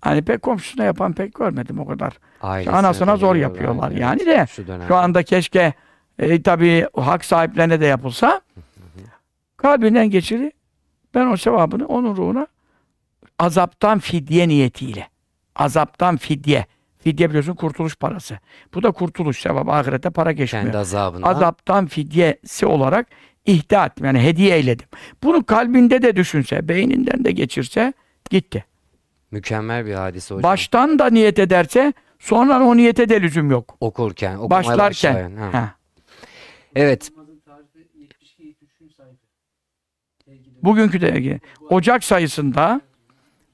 Hani 0.01 0.23
pek 0.23 0.43
komşusuna 0.43 0.85
yapan 0.85 1.13
pek 1.13 1.35
görmedim 1.35 1.79
o 1.79 1.87
kadar. 1.87 2.19
Ailesine 2.43 2.77
anasına 2.77 3.17
zor 3.17 3.37
yapıyorlar 3.37 3.91
evet, 3.91 4.01
yani 4.01 4.27
de 4.27 4.47
Şu, 4.51 4.67
dönemde. 4.67 4.87
Şu 4.89 4.97
anda 4.97 5.23
keşke 5.23 5.75
e, 6.19 6.43
tabii 6.43 6.87
hak 6.97 7.25
sahiplerine 7.25 7.81
de 7.81 7.87
yapılsa 7.87 8.41
kalbinden 9.57 10.11
geçiri 10.11 10.53
ben 11.15 11.27
o 11.27 11.37
sevabını 11.37 11.87
onun 11.87 12.17
ruhuna 12.17 12.47
azaptan 13.39 13.99
fidye 13.99 14.49
niyetiyle 14.49 15.09
azaptan 15.57 16.17
fidye 16.17 16.67
fidye 17.05 17.29
biliyorsun 17.29 17.55
kurtuluş 17.55 17.97
parası. 17.97 18.39
Bu 18.75 18.83
da 18.83 18.91
kurtuluş 18.91 19.41
sevabı 19.41 19.71
ahirette 19.71 20.11
para 20.11 20.33
geçmiyor. 20.33 20.65
kendi 20.65 20.79
azabından. 20.79 21.29
Azaptan 21.29 21.87
fidyesi 21.87 22.67
olarak 22.67 23.07
ihda 23.47 23.87
ettim. 23.87 24.07
Yani 24.07 24.21
hediye 24.21 24.57
eyledim. 24.57 24.89
Bunu 25.23 25.45
kalbinde 25.45 26.03
de 26.03 26.17
düşünse, 26.17 26.69
beyninden 26.69 27.25
de 27.25 27.33
geçirse 27.33 27.93
gitti. 28.31 28.65
Mükemmel 29.31 29.87
bir 29.87 29.95
hadise 29.95 30.35
hocam. 30.35 30.51
Baştan 30.51 30.99
da 30.99 31.07
niyet 31.11 31.39
ederse 31.39 31.93
sonra 32.19 32.65
o 32.65 32.77
niyete 32.77 33.09
de 33.09 33.23
lüzum 33.23 33.51
yok. 33.51 33.77
Okurken, 33.81 34.37
okumaya 34.37 34.51
Başlarken. 34.51 34.91
başlayan, 34.91 35.37
ha. 35.37 35.53
Ha. 35.53 35.75
Evet. 36.77 37.11
Bugünkü 40.63 41.01
de 41.01 41.13
ilgili. 41.13 41.41
Ocak 41.71 42.05
sayısında 42.05 42.81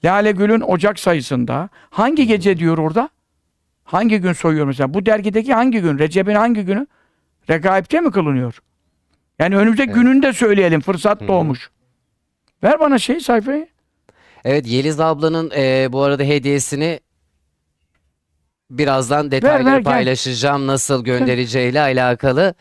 Lale 0.05 0.33
Gül'ün 0.33 0.61
Ocak 0.61 0.99
sayısında 0.99 1.69
hangi 1.91 2.27
gece 2.27 2.57
diyor 2.57 2.79
orada? 2.79 3.09
Hangi 3.89 4.19
gün 4.19 4.33
soyuyor 4.33 4.67
mesela? 4.67 4.95
Bu 4.95 5.07
dergideki 5.07 5.55
hangi 5.55 5.81
gün? 5.81 5.99
Recep'in 5.99 6.35
hangi 6.35 6.63
günü? 6.63 6.87
Regaip'te 7.51 8.01
mi 8.01 8.11
kılınıyor? 8.11 8.59
Yani 9.39 9.57
önümüzde 9.57 9.83
Evet. 9.83 9.95
gününü 9.95 10.23
de 10.23 10.33
söyleyelim. 10.33 10.81
Fırsat 10.81 11.21
Hı 11.21 11.29
doğmuş. 11.29 11.71
Ver 12.63 12.81
bana 12.81 12.99
şey 12.99 13.21
sayfayı. 13.21 13.69
Evet 14.45 14.67
Yeliz 14.67 15.01
ablanın 15.01 15.51
e, 15.57 15.89
bu 15.93 16.03
arada 16.03 16.23
hediyesini 16.23 17.01
birazdan 18.71 19.31
detayları 19.31 19.67
ver, 19.67 19.75
gel. 19.77 19.85
paylaşacağım 19.85 20.67
nasıl 20.67 21.05
göndereceğiyle 21.05 21.81
alakalı. 21.81 22.55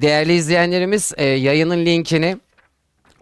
Değerli 0.00 0.32
izleyenlerimiz 0.32 1.12
e, 1.16 1.24
yayının 1.24 1.86
linkini 1.86 2.36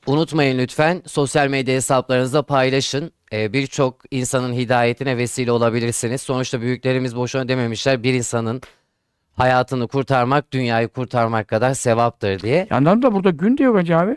unutmayın 0.06 0.58
lütfen 0.58 1.02
sosyal 1.06 1.48
medya 1.48 1.74
hesaplarınızda 1.74 2.42
paylaşın. 2.42 3.12
E, 3.32 3.52
Birçok 3.52 4.00
insanın 4.10 4.52
hidayetine 4.52 5.16
vesile 5.16 5.52
olabilirsiniz. 5.52 6.20
Sonuçta 6.22 6.60
büyüklerimiz 6.60 7.16
boşuna 7.16 7.48
dememişler 7.48 8.02
bir 8.02 8.14
insanın 8.14 8.60
hayatını 9.34 9.88
kurtarmak 9.88 10.52
dünyayı 10.52 10.88
kurtarmak 10.88 11.48
kadar 11.48 11.74
sevaptır 11.74 12.40
diye. 12.40 12.66
Yandan 12.70 13.02
da 13.02 13.14
burada 13.14 13.30
gün 13.30 13.56
diyor 13.56 13.74
Hacı 13.74 13.96
abi. 13.98 14.16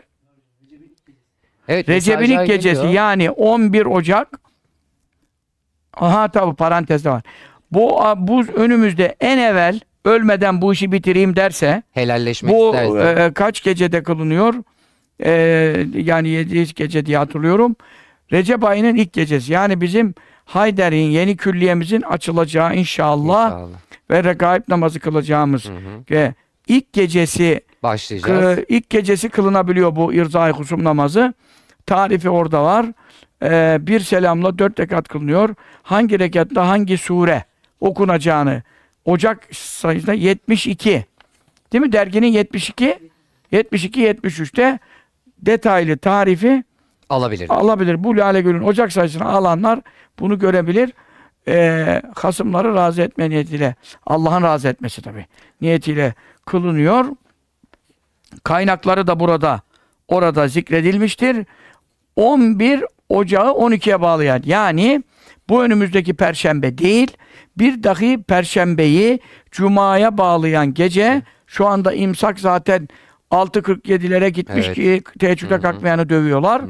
Evet 1.68 1.88
ilk 1.88 2.46
gecesi 2.46 2.74
geliyor. 2.74 2.92
yani 2.94 3.30
11 3.30 3.86
Ocak 3.86 4.28
Aha 5.94 6.28
tabi 6.28 6.56
parantezde 6.56 7.10
var. 7.10 7.22
Bu, 7.72 8.02
bu 8.16 8.42
önümüzde 8.42 9.16
en 9.20 9.38
evvel 9.38 9.80
ölmeden 10.04 10.62
bu 10.62 10.72
işi 10.72 10.92
bitireyim 10.92 11.36
derse 11.36 11.82
helalleşmek 11.92 12.54
bu 12.54 12.66
isterse. 12.74 13.22
e, 13.22 13.32
kaç 13.32 13.62
gecede 13.62 14.02
kılınıyor? 14.02 14.54
E, 15.24 15.30
yani 15.94 16.28
7 16.28 16.74
gece 16.74 17.06
diye 17.06 17.18
hatırlıyorum. 17.18 17.76
Recep 18.32 18.64
ayının 18.64 18.94
ilk 18.94 19.12
gecesi. 19.12 19.52
Yani 19.52 19.80
bizim 19.80 20.14
Hayder'in 20.44 21.10
yeni 21.10 21.36
külliyemizin 21.36 22.02
açılacağı 22.02 22.76
inşallah, 22.76 23.46
İnşallah. 23.46 23.78
ve 24.10 24.24
regaib 24.24 24.62
namazı 24.68 25.00
kılacağımız 25.00 25.64
Hı 25.64 25.72
hı. 25.72 25.78
ve 26.10 26.34
ilk 26.68 26.92
gecesi 26.92 27.60
Başlayacağız. 27.82 28.58
Kı- 28.58 28.64
ilk 28.68 28.90
gecesi 28.90 29.28
kılınabiliyor 29.28 29.96
bu 29.96 30.14
irzai 30.14 30.52
husum 30.52 30.84
namazı. 30.84 31.34
Tarifi 31.86 32.30
orada 32.30 32.64
var. 32.64 32.86
Ee, 33.42 33.78
bir 33.80 34.00
selamla 34.00 34.58
dört 34.58 34.80
rekat 34.80 35.08
kılınıyor. 35.08 35.54
Hangi 35.82 36.18
rekatta 36.18 36.68
hangi 36.68 36.98
sure 36.98 37.44
okunacağını 37.80 38.62
Ocak 39.04 39.48
sayısında 39.52 40.12
72. 40.12 41.04
Değil 41.72 41.82
mi? 41.84 41.92
Derginin 41.92 42.26
72 42.26 42.98
72 43.52 44.00
73'te 44.02 44.78
detaylı 45.46 45.98
tarifi 45.98 46.64
Alabilir. 47.10 47.50
alabilir. 47.50 48.04
Bu 48.04 48.16
Lale 48.16 48.40
Gül'ün 48.40 48.62
Ocak 48.62 48.92
sayısını 48.92 49.24
alanlar 49.24 49.80
bunu 50.18 50.38
görebilir. 50.38 50.92
Ee, 51.48 52.02
hasımları 52.14 52.74
razı 52.74 53.02
etme 53.02 53.30
niyetiyle 53.30 53.74
Allah'ın 54.06 54.42
razı 54.42 54.68
etmesi 54.68 55.02
tabi 55.02 55.26
niyetiyle 55.60 56.14
kılınıyor. 56.46 57.04
Kaynakları 58.44 59.06
da 59.06 59.20
burada 59.20 59.60
orada 60.08 60.48
zikredilmiştir. 60.48 61.46
11 62.16 62.84
Ocağı 63.08 63.50
12'ye 63.50 64.00
bağlayan 64.00 64.42
yani 64.44 65.02
bu 65.48 65.64
önümüzdeki 65.64 66.14
perşembe 66.14 66.78
değil 66.78 67.16
bir 67.58 67.82
dahi 67.82 68.22
perşembeyi 68.22 69.20
cumaya 69.50 70.18
bağlayan 70.18 70.74
gece 70.74 71.22
şu 71.46 71.66
anda 71.66 71.92
imsak 71.92 72.40
zaten 72.40 72.88
6.47'lere 73.36 74.28
gitmiş 74.28 74.66
Evet. 74.66 74.74
ki 74.76 75.02
teheccüde 75.18 75.60
kalkmayanı 75.60 76.08
dövüyorlar. 76.08 76.62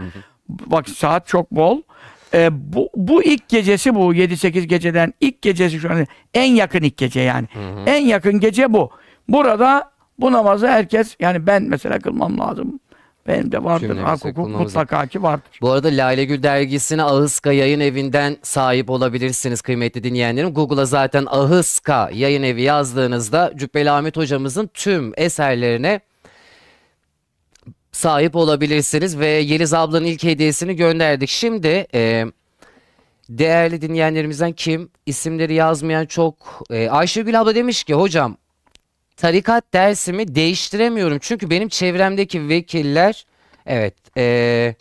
Bak 0.49 0.89
saat 0.89 1.27
çok 1.27 1.51
bol. 1.51 1.83
Ee, 2.35 2.49
bu, 2.53 2.89
bu 2.97 3.23
ilk 3.23 3.49
gecesi 3.49 3.95
bu 3.95 4.15
7-8 4.15 4.61
geceden 4.61 5.13
ilk 5.21 5.43
gecesi 5.43 5.79
şu 5.79 5.91
an 5.91 6.07
en 6.35 6.53
yakın 6.55 6.83
ilk 6.83 6.97
gece 6.97 7.21
yani. 7.21 7.47
En 7.87 8.05
yakın 8.05 8.41
gece 8.41 8.73
bu. 8.73 8.91
Burada 9.29 9.91
bu 10.19 10.33
namazı 10.33 10.69
herkes 10.69 11.17
yani 11.21 11.47
ben 11.47 11.63
mesela 11.63 11.99
kılmam 11.99 12.39
lazım. 12.39 12.81
Benim 13.29 13.53
de 13.53 13.65
vardır. 13.65 13.97
Hak 13.97 14.25
hukuk 14.25 14.49
mutlaka 14.49 15.07
ki 15.07 15.23
vardır. 15.23 15.59
Bu 15.61 15.71
arada 15.71 15.89
Lale 15.89 16.25
Gül 16.25 16.43
dergisine 16.43 17.03
Ahıska 17.03 17.53
yayın 17.53 17.81
evinden 17.81 18.37
sahip 18.43 18.91
olabilirsiniz 18.91 19.61
kıymetli 19.63 20.05
dinleyenlerim. 20.05 20.55
Google'a 20.55 20.85
zaten 20.85 21.27
Ahıska 21.31 22.11
yayın 22.13 22.43
evi 22.43 22.63
yazdığınızda 22.63 23.53
Cübbeli 23.57 23.91
Ahmet 23.91 24.17
hocamızın 24.17 24.71
tüm 24.75 25.13
eserlerine 25.17 26.01
sahip 27.97 28.37
olabilirsiniz 28.37 29.19
ve 29.19 29.27
Yeliz 29.27 29.75
ablanın 29.75 30.05
ilk 30.05 30.23
hediyesini 30.25 30.77
gönderdik. 30.77 31.29
Şimdi 31.29 31.87
e, 31.95 32.25
değerli 33.29 33.83
dinleyenlerimizden 33.83 34.53
kim? 34.53 34.91
İsimleri 35.07 35.55
yazmayan 35.55 36.07
çok. 36.07 36.63
E, 36.71 36.91
Ayşegül 36.91 37.41
abla 37.41 37.55
demiş 37.55 37.85
ki 37.85 37.95
hocam 37.95 38.37
tarikat 39.17 39.65
dersimi 39.75 40.35
değiştiremiyorum. 40.35 41.19
Çünkü 41.21 41.51
benim 41.51 41.69
çevremdeki 41.69 42.49
vekiller 42.49 43.27
evet 43.67 43.95
e, 44.17 44.75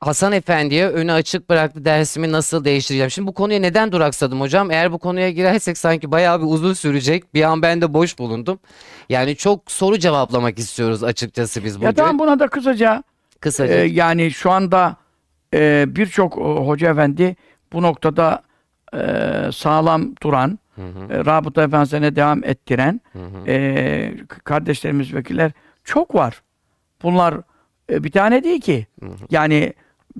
Hasan 0.00 0.32
Efendi'ye 0.32 0.88
önü 0.88 1.12
açık 1.12 1.50
bıraktı 1.50 1.84
dersimi 1.84 2.32
nasıl 2.32 2.64
değiştireceğim. 2.64 3.10
Şimdi 3.10 3.28
bu 3.28 3.34
konuya 3.34 3.60
neden 3.60 3.92
duraksadım 3.92 4.40
hocam? 4.40 4.70
Eğer 4.70 4.92
bu 4.92 4.98
konuya 4.98 5.30
girersek 5.30 5.78
sanki 5.78 6.10
bayağı 6.12 6.40
bir 6.40 6.46
uzun 6.46 6.72
sürecek. 6.72 7.34
Bir 7.34 7.42
an 7.42 7.62
ben 7.62 7.80
de 7.80 7.94
boş 7.94 8.18
bulundum. 8.18 8.58
Yani 9.08 9.36
çok 9.36 9.70
soru 9.70 9.98
cevaplamak 9.98 10.58
istiyoruz 10.58 11.04
açıkçası 11.04 11.64
biz 11.64 11.76
bugün. 11.76 11.86
Ya 11.86 11.92
tamam 11.92 12.18
buna 12.18 12.38
da 12.38 12.48
kısaca 12.48 13.02
Kısaca. 13.40 13.74
e, 13.74 13.86
yani 13.86 14.30
şu 14.30 14.50
anda 14.50 14.96
e, 15.54 15.84
birçok 15.88 16.38
e, 16.38 16.40
hoca 16.40 16.90
efendi 16.90 17.36
bu 17.72 17.82
noktada 17.82 18.42
e, 18.94 18.98
sağlam 19.52 20.16
duran, 20.22 20.58
Hı 20.76 20.82
hı, 20.82 21.12
e, 21.12 21.24
Rabıta 21.24 21.62
Efendisi'ne 21.62 22.16
devam 22.16 22.44
ettiren 22.44 23.00
hı 23.12 23.18
hı. 23.18 23.50
e, 23.50 24.14
kardeşlerimiz 24.44 25.14
vekiller 25.14 25.52
çok 25.84 26.14
var. 26.14 26.42
Bunlar 27.02 27.34
e, 27.90 28.04
bir 28.04 28.10
tane 28.10 28.44
değil 28.44 28.60
ki. 28.60 28.86
Yani 29.30 29.54
e, 29.54 29.72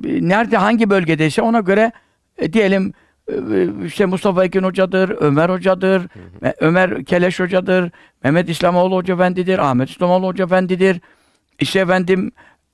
nerede 0.04 0.56
hangi 0.56 0.90
bölgedeyse 0.90 1.42
ona 1.42 1.60
göre 1.60 1.92
e, 2.38 2.52
diyelim 2.52 2.92
e, 3.28 3.34
işte 3.86 4.06
Mustafa 4.06 4.44
Ekin 4.44 4.62
Hoca'dır, 4.62 5.16
Ömer 5.20 5.48
Hoca'dır, 5.48 6.08
ve 6.42 6.54
Ömer 6.60 7.04
Keleş 7.04 7.40
Hoca'dır, 7.40 7.90
Mehmet 8.24 8.48
İslamoğlu 8.48 8.96
Hoca 8.96 9.14
Efendi'dir, 9.14 9.58
Ahmet 9.58 9.90
İslamoğlu 9.90 10.26
Hoca 10.26 10.44
Efendi'dir, 10.44 11.00
işte 11.60 11.80
efendim 11.80 12.32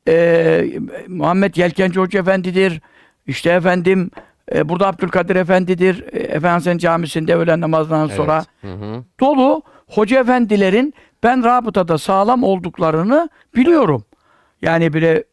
e, 0.08 0.64
Muhammed 1.08 1.54
Yelkenci 1.56 2.00
Hoca 2.00 2.20
Efendi'dir, 2.20 2.80
işte 3.26 3.50
efendim 3.50 4.10
e, 4.54 4.68
burada 4.68 4.86
Abdülkadir 4.86 5.36
Efendi'dir, 5.36 6.04
e, 6.12 6.18
Efendimiz'in 6.18 6.78
camisinde 6.78 7.34
öğlen 7.34 7.60
namazından 7.60 8.06
sonra 8.06 8.44
Hı 8.60 8.72
hı. 8.72 9.04
dolu 9.20 9.62
hoca 9.88 10.20
efendilerin 10.20 10.94
ben 11.22 11.44
rabıtada 11.44 11.98
sağlam 11.98 12.42
olduklarını 12.42 13.28
biliyorum. 13.56 14.04
Yani 14.62 14.92
bile 14.92 15.12
e, 15.12 15.24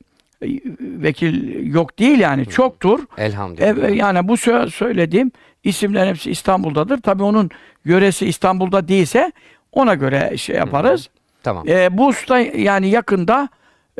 vekil 0.81 1.65
yok 1.73 1.99
değil 1.99 2.19
yani 2.19 2.45
çoktur. 2.45 2.99
Elhamdülillah. 3.17 3.89
E, 3.89 3.95
yani 3.95 4.27
bu 4.27 4.33
sö- 4.33 4.71
söylediğim 4.71 5.31
isimler 5.63 6.07
hepsi 6.07 6.31
İstanbul'dadır. 6.31 7.01
Tabii 7.01 7.23
onun 7.23 7.49
yöresi 7.85 8.25
İstanbul'da 8.25 8.87
değilse 8.87 9.31
ona 9.71 9.93
göre 9.93 10.37
şey 10.37 10.55
yaparız. 10.55 11.09
Tamam. 11.43 11.67
E, 11.67 11.97
bu 11.97 12.07
usta 12.07 12.39
yani 12.39 12.89
yakında 12.89 13.49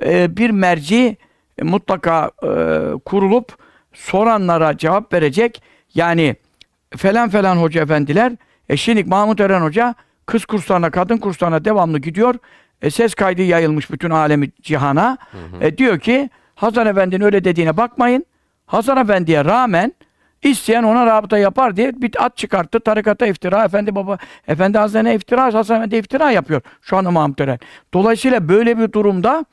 e, 0.06 0.38
bir 0.38 0.50
merci 0.50 1.18
e, 1.58 1.64
mutlaka 1.64 2.32
e, 2.44 2.50
kurulup 3.06 3.58
soranlara 3.94 4.78
cevap 4.78 5.14
verecek. 5.14 5.64
Yani 5.94 6.36
falan 6.98 7.30
falan 7.30 7.56
hoca 7.56 7.82
efendiler 7.82 8.34
e 8.70 8.78
şimdi 8.78 9.04
Mahmut 9.04 9.40
Eren 9.40 9.62
Hoca 9.62 9.96
kız 10.26 10.46
kurslarına, 10.46 10.92
kadın 10.92 11.18
kurslarına 11.18 11.66
devamlı 11.66 12.00
gidiyor. 12.00 12.36
E, 12.82 12.90
ses 12.90 13.14
kaydı 13.16 13.42
yayılmış 13.42 13.92
bütün 13.92 14.10
alemi 14.10 14.50
cihana. 14.62 15.18
E, 15.62 15.78
diyor 15.78 16.00
ki 16.00 16.30
Hasan 16.56 16.88
Efendi'nin 16.88 17.26
öyle 17.26 17.44
dediğine 17.44 17.78
bakmayın. 17.78 18.26
Hasan 18.66 18.98
Efendi'ye 18.98 19.46
rağmen 19.46 19.94
isteyen 20.44 20.84
ona 20.84 21.06
rabıta 21.06 21.38
yapar 21.38 21.78
diye 21.78 22.02
bir 22.02 22.26
at 22.26 22.38
çıkarttı. 22.38 22.80
Tarikata 22.80 23.26
iftira. 23.28 23.66
Efendi 23.66 23.96
baba, 23.96 24.18
Efendi 24.48 24.78
Hazretine 24.78 25.16
iftira. 25.16 25.54
Hasan 25.54 25.78
Efendi 25.78 25.96
iftira 25.96 26.32
yapıyor. 26.32 26.62
Şu 26.82 26.98
anda 26.98 27.12
Mahmut 27.12 27.42
Eren. 27.42 27.60
Dolayısıyla 27.94 28.50
böyle 28.50 28.78
bir 28.78 28.92
durumda 28.92 29.46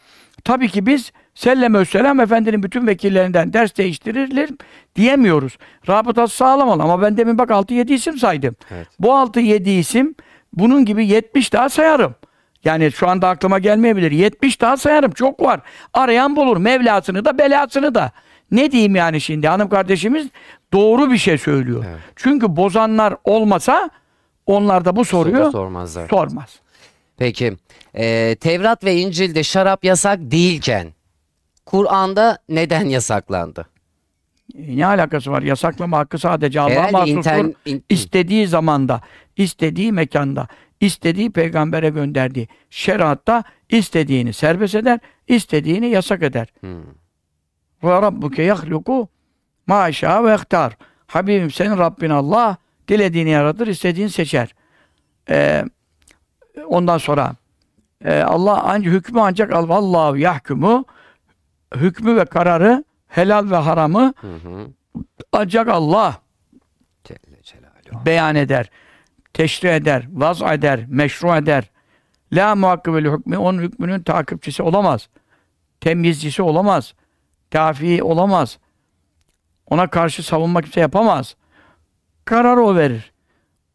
tabii 0.45 0.69
ki 0.69 0.87
biz 0.87 1.13
Sellem 1.35 1.87
Selam 1.87 2.21
Efendi'nin 2.21 2.63
bütün 2.63 2.87
vekillerinden 2.87 3.53
ders 3.53 3.77
değiştirilir 3.77 4.51
diyemiyoruz. 4.97 5.59
Rabıtası 5.89 6.37
sağlam 6.37 6.69
ol. 6.69 6.81
Ama 6.81 7.03
ben 7.03 7.17
demin 7.17 7.39
bak 7.39 7.51
6-7 7.51 7.93
isim 7.93 8.19
saydım. 8.19 8.57
Evet. 8.71 8.87
Bu 8.99 9.09
6-7 9.09 9.69
isim 9.69 10.15
bunun 10.53 10.85
gibi 10.85 11.07
70 11.07 11.53
daha 11.53 11.69
sayarım. 11.69 12.15
Yani 12.67 12.93
şu 12.93 13.09
anda 13.09 13.29
aklıma 13.29 13.59
gelmeyebilir. 13.59 14.11
70 14.11 14.61
daha 14.61 14.77
sayarım. 14.77 15.11
Çok 15.11 15.43
var. 15.43 15.61
Arayan 15.95 16.37
bulur. 16.37 16.57
Mevlasını 16.57 17.25
da 17.25 17.39
belasını 17.39 17.95
da. 17.95 18.11
Ne 18.51 18.73
diyeyim 18.73 18.97
yani 18.97 19.21
şimdi? 19.21 19.49
Hanım 19.49 19.69
kardeşimiz 19.69 20.27
doğru 20.73 21.11
bir 21.11 21.17
şey 21.19 21.39
söylüyor. 21.39 21.85
Evet. 21.89 22.01
Çünkü 22.17 22.57
bozanlar 22.57 23.15
olmasa 23.25 23.91
onlar 24.47 24.85
da 24.85 24.97
bu 24.97 25.05
soruyu 25.05 25.37
Soru 25.37 25.53
sormazlar. 25.53 26.09
sormaz. 26.09 26.61
Peki. 27.17 27.57
e, 27.95 28.37
Tevrat 28.41 28.85
ve 28.85 28.95
İncil'de 28.97 29.43
şarap 29.43 29.85
yasak 29.85 30.19
değilken 30.21 30.89
Kur'an'da 31.67 32.39
neden 32.49 32.85
yasaklandı? 32.89 33.67
E, 34.59 34.77
Ne 34.77 34.87
alakası 34.87 35.31
var? 35.31 35.43
Yasaklama 35.43 35.99
hakkı 35.99 36.19
sadece 36.19 36.61
Allah'a 36.61 36.91
mahsustur. 36.91 37.21
inter- 37.31 37.55
in- 37.65 37.85
İstediği 37.89 38.47
zamanda, 38.49 39.01
istediği 39.37 39.93
mekanda, 39.93 40.49
istediği 40.81 41.31
peygambere 41.31 41.89
gönderdiği 41.89 42.49
şeriatta 42.71 43.45
istediğini 43.69 44.33
serbest 44.33 44.75
eder, 44.75 44.99
istediğini 45.29 45.87
yasak 45.87 46.23
eder. 46.23 46.49
Hmm. 46.61 46.83
Ve 47.85 48.03
rabbuke 48.03 48.43
yahluku 48.43 49.09
ma 49.67 49.87
ve 49.89 50.35
ihtar. 50.35 50.77
Habibim 51.07 51.51
senin 51.51 51.79
Rabbin 51.79 52.11
Allah 52.11 52.57
dilediğini 52.89 53.31
yaratır, 53.31 53.67
istediğini 53.67 54.11
seçer. 54.11 54.55
Ee, 55.29 55.65
ondan 56.67 56.99
sonra 56.99 57.35
e, 58.05 58.21
Allah 58.21 58.63
ancak 58.65 58.95
hükmü 58.95 59.21
ancak 59.21 59.53
al 59.53 59.69
vallahu 59.69 60.17
yahkumu 60.17 60.85
hükmü 61.75 62.17
ve 62.17 62.25
kararı 62.25 62.85
helal 63.09 63.51
ve 63.51 63.57
haramı 63.57 64.15
Hı 64.21 64.35
hı. 64.35 64.67
ancak 65.33 65.69
Allah 65.69 66.21
Celle 67.05 67.37
beyan 68.07 68.37
eder, 68.37 68.71
teşri 69.37 69.69
eder, 69.69 70.09
vaz 70.13 70.43
eder, 70.43 70.81
meşru 70.89 71.37
eder. 71.37 71.71
La 72.33 72.55
muhakkibeli 72.55 73.11
hükmü, 73.11 73.37
onun 73.37 73.63
hükmünün 73.63 74.03
takipçisi 74.03 74.63
olamaz. 74.63 75.09
Temyizcisi 75.81 76.43
olamaz. 76.43 76.95
Dafi 77.53 78.03
olamaz. 78.03 78.59
Ona 79.67 79.91
karşı 79.91 80.23
savunma 80.23 80.63
kimse 80.63 80.81
yapamaz. 80.81 81.37
Kararı 82.25 82.63
o 82.63 82.77
verir. 82.77 83.13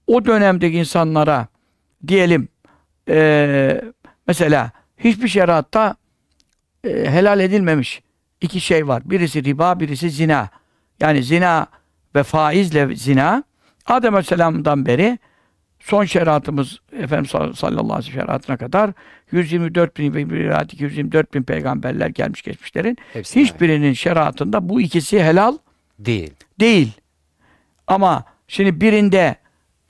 O 0.08 0.26
dönemdeki 0.26 0.78
insanlara 0.78 1.48
diyelim 2.08 2.48
eee, 3.08 3.82
mesela 4.28 4.72
hiçbir 4.98 5.28
şeriatta 5.28 5.96
e, 6.84 6.90
helal 6.90 7.40
edilmemiş 7.40 8.02
iki 8.42 8.62
şey 8.62 8.88
var. 8.88 9.02
Birisi 9.06 9.44
riba, 9.44 9.80
birisi 9.80 10.10
zina. 10.10 10.50
Yani 11.00 11.24
zina 11.24 11.68
ve 12.16 12.24
faizle 12.24 12.96
zina 12.96 13.44
Adem 13.86 14.14
Aleyhisselam'dan 14.14 14.86
beri 14.86 15.20
son 15.84 16.06
şeriatımız 16.06 16.80
Efendimiz 17.00 17.30
sallallahu 17.58 17.94
aleyhi 17.94 18.18
ve 18.18 18.22
şeriatına 18.22 18.58
kadar 18.58 18.92
124 19.32 19.98
bin, 19.98 20.14
bir 20.14 20.36
rivayet 20.36 20.74
224 20.74 21.34
bin 21.34 21.44
peygamberler 21.44 22.08
gelmiş 22.08 22.42
geçmişlerin 22.42 22.98
Hepsi 23.14 23.42
hiçbirinin 23.42 23.94
şeriatında 23.94 24.70
bu 24.70 24.82
ikisi 24.82 25.24
helal 25.24 25.58
Değil. 26.00 26.34
değil. 26.60 26.92
Ama 27.88 28.24
şimdi 28.48 28.82
birinde 28.82 29.36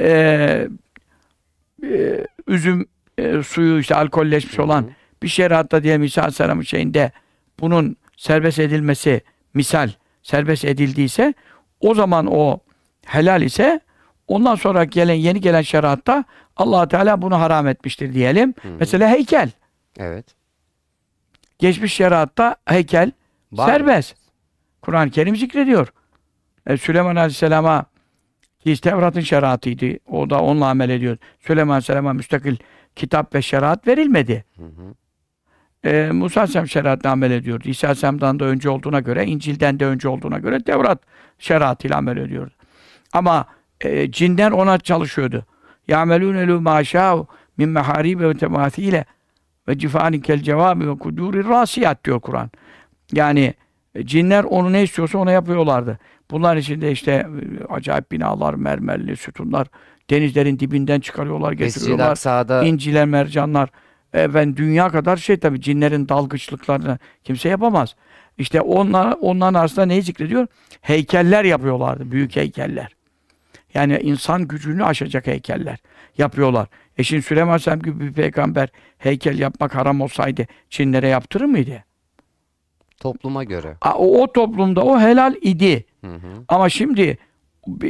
e, 0.01 0.67
e, 1.83 2.27
üzüm 2.47 2.85
e, 3.17 3.43
suyu 3.43 3.79
işte 3.79 3.95
alkolleşmiş 3.95 4.59
olan 4.59 4.91
bir 5.23 5.27
şeriatta 5.27 5.83
diye 5.83 5.97
misal 5.97 6.21
Aleyhisselam'ın 6.21 6.63
şeyinde 6.63 7.11
bunun 7.59 7.95
serbest 8.17 8.59
edilmesi 8.59 9.21
misal 9.53 9.89
serbest 10.23 10.65
edildiyse 10.65 11.33
o 11.79 11.95
zaman 11.95 12.27
o 12.31 12.59
helal 13.05 13.41
ise 13.41 13.79
ondan 14.31 14.55
sonra 14.55 14.83
gelen 14.83 15.13
yeni 15.13 15.41
gelen 15.41 15.61
şeriatta 15.61 16.23
allah 16.57 16.87
Teala 16.87 17.21
bunu 17.21 17.39
haram 17.39 17.67
etmiştir 17.67 18.13
diyelim. 18.13 18.53
Mesela 18.79 19.09
heykel. 19.09 19.51
Evet. 19.97 20.25
Geçmiş 21.59 21.93
şeriatta 21.93 22.55
heykel 22.65 23.11
Var 23.51 23.65
serbest. 23.65 24.15
Kur'an-ı 24.81 25.11
Kerim 25.11 25.35
zikrediyor. 25.35 25.93
E, 26.67 26.77
Süleyman 26.77 27.15
Aleyhisselam'a 27.15 27.85
ki 28.59 28.81
Tevrat'ın 28.81 29.21
şeriatıydı. 29.21 29.99
O 30.07 30.29
da 30.29 30.41
onunla 30.41 30.67
amel 30.67 30.89
ediyor. 30.89 31.17
Süleyman 31.39 31.73
Aleyhisselam'a 31.73 32.13
müstakil 32.13 32.55
kitap 32.95 33.35
ve 33.35 33.41
şeriat 33.41 33.87
verilmedi. 33.87 34.45
E, 35.85 36.09
Musa 36.11 36.39
Aleyhisselam 36.39 36.67
şeriatla 36.67 37.11
amel 37.11 37.31
ediyordu. 37.31 37.69
İsa 37.69 37.87
Aleyhisselam'dan 37.87 38.39
da 38.39 38.45
önce 38.45 38.69
olduğuna 38.69 38.99
göre, 38.99 39.25
İncil'den 39.25 39.79
de 39.79 39.85
önce 39.85 40.09
olduğuna 40.09 40.39
göre 40.39 40.63
Tevrat 40.63 41.01
şeriatıyla 41.39 41.97
amel 41.97 42.17
ediyordu. 42.17 42.53
Ama 43.13 43.45
e, 43.80 44.10
cinler 44.10 44.50
ona 44.50 44.78
çalışıyordu. 44.78 45.44
يَعْمَلُونَ 45.88 46.46
لُوا 46.46 46.62
مَا 46.62 46.84
شَاءُ 46.84 47.26
مِنْ 47.58 47.80
مَحَارِيبَ 47.80 48.32
وَتَمَاثِيلَ 48.32 49.04
ve 49.68 49.78
cifani 49.78 50.22
kel 50.22 50.42
cevabi 50.42 50.88
ve 50.88 50.98
kuduri 50.98 51.48
rasiyat 51.48 52.04
diyor 52.04 52.20
Kur'an. 52.20 52.50
Yani 53.12 53.54
e, 53.94 54.06
cinler 54.06 54.44
onu 54.44 54.72
ne 54.72 54.82
istiyorsa 54.82 55.18
ona 55.18 55.30
yapıyorlardı. 55.30 55.98
Bunlar 56.30 56.56
içinde 56.56 56.92
işte 56.92 57.12
e, 57.12 57.26
acayip 57.72 58.12
binalar, 58.12 58.54
mermerli 58.54 59.16
sütunlar, 59.16 59.66
denizlerin 60.10 60.58
dibinden 60.58 61.00
çıkarıyorlar, 61.00 61.50
Mescid-i 61.50 61.66
getiriyorlar. 61.66 62.10
Aksa'da 62.10 62.62
İnciler, 62.62 63.06
mercanlar. 63.06 63.68
Efendim 64.12 64.56
dünya 64.56 64.88
kadar 64.88 65.16
şey 65.16 65.36
tabii 65.36 65.60
cinlerin 65.60 66.08
dalgıçlıklarını 66.08 66.98
kimse 67.24 67.48
yapamaz. 67.48 67.96
İşte 68.38 68.60
onlar, 68.60 69.16
onların 69.20 69.54
arasında 69.54 69.86
neyi 69.86 70.02
zikrediyor? 70.02 70.46
Heykeller 70.80 71.44
yapıyorlardı, 71.44 72.10
büyük 72.10 72.36
heykeller. 72.36 72.96
Yani 73.73 73.97
insan 74.01 74.47
gücünü 74.47 74.83
aşacak 74.83 75.27
heykeller 75.27 75.77
yapıyorlar. 76.17 76.67
E 76.97 77.03
şimdi 77.03 77.21
Süleyman 77.21 77.49
Aleyhisselam 77.51 77.79
gibi 77.79 77.99
bir 77.99 78.13
peygamber 78.13 78.69
heykel 78.97 79.39
yapmak 79.39 79.75
haram 79.75 80.01
olsaydı 80.01 80.47
Çinlere 80.69 81.07
yaptırır 81.07 81.45
mıydı? 81.45 81.83
topluma 82.99 83.43
göre. 83.43 83.77
A- 83.81 83.93
O, 83.97 84.21
o 84.23 84.31
toplumda 84.31 84.83
o 84.83 84.99
helal 84.99 85.35
idi. 85.41 85.85
Hı 86.05 86.11
hı. 86.13 86.27
Ama 86.47 86.69
şimdi 86.69 87.17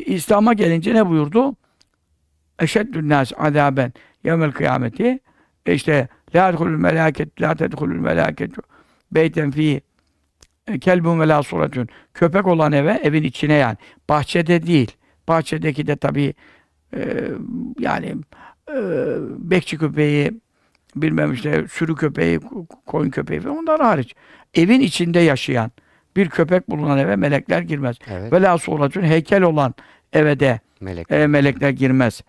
İslam'a 0.05 0.53
gelince 0.53 0.93
ne 0.93 1.09
buyurdu? 1.09 1.55
Eşeddün 2.59 3.09
nas 3.09 3.31
azaben 3.37 3.93
yevmel 4.23 4.51
kıyameti 4.51 5.19
E 5.65 5.73
işte 5.73 6.07
la 6.35 6.49
edhulul 6.49 6.77
melaket 6.77 7.41
la 7.41 7.55
tedhulul 7.55 7.99
melaket 7.99 8.51
beyten 9.11 9.51
fi 9.51 9.81
kelbun 10.81 11.19
ve 11.19 11.27
la 11.27 11.43
suratun 11.43 11.87
köpek 12.13 12.47
olan 12.47 12.71
eve 12.71 12.91
evin 13.03 13.23
içine 13.23 13.53
yani 13.53 13.77
bahçede 14.09 14.67
değil 14.67 14.91
bahçedeki 15.31 15.87
de 15.87 15.95
tabi 15.95 16.33
yani 17.79 18.15
e, 18.69 18.75
bekçi 19.37 19.77
köpeği 19.77 20.31
bilmem 20.95 21.33
işte 21.33 21.65
sürü 21.71 21.95
köpeği 21.95 22.37
ko- 22.39 22.65
koyun 22.85 23.09
köpeği 23.09 23.39
falan 23.39 23.57
onlar 23.57 23.81
hariç 23.81 24.15
evin 24.53 24.79
içinde 24.79 25.19
yaşayan 25.19 25.71
bir 26.15 26.29
köpek 26.29 26.69
bulunan 26.69 26.97
eve 26.97 27.15
melekler 27.15 27.61
girmez. 27.61 27.95
Evet. 28.07 28.33
Ve 28.33 28.41
la 28.41 28.57
suratun 28.57 29.01
heykel 29.01 29.41
olan 29.41 29.73
eve 30.13 30.39
de 30.39 30.59
Melek. 30.79 31.11
e, 31.11 31.27
melekler 31.27 31.69
girmez. 31.69 32.21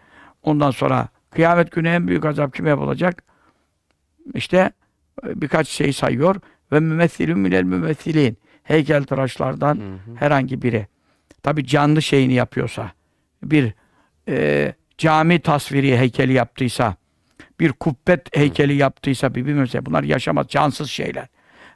Ondan 0.42 0.70
sonra 0.70 1.09
kıyamet 1.30 1.72
günü 1.72 1.88
en 1.88 2.09
büyük 2.09 2.24
azap 2.24 2.55
kime 2.55 2.68
yapılacak? 2.68 3.22
İşte 4.34 4.70
e, 5.26 5.40
birkaç 5.40 5.68
şey 5.68 5.92
sayıyor. 5.92 6.36
Ve 6.72 6.80
mümessilün 6.80 7.38
minel 7.38 7.62
mümessilin. 7.62 8.36
Heykeltıraşlardan 8.62 9.74
Hı 9.74 9.80
hı. 9.80 10.16
herhangi 10.16 10.62
biri. 10.62 10.86
Tabi 11.43 11.66
canlı 11.66 12.03
şeyini 12.03 12.32
yapıyorsa, 12.32 12.90
bir 13.43 13.74
e, 14.28 14.74
cami 14.99 15.40
tasviri 15.40 15.99
heykeli 15.99 16.32
yaptıysa, 16.32 16.95
bir 17.61 17.72
kubbet 17.72 18.36
heykeli 18.36 18.74
yaptıysa, 18.74 19.34
bir 19.34 19.47
bilmem 19.47 19.66
bunlar 19.82 20.03
yaşamaz, 20.03 20.47
cansız 20.49 20.90
şeyler. 20.90 21.26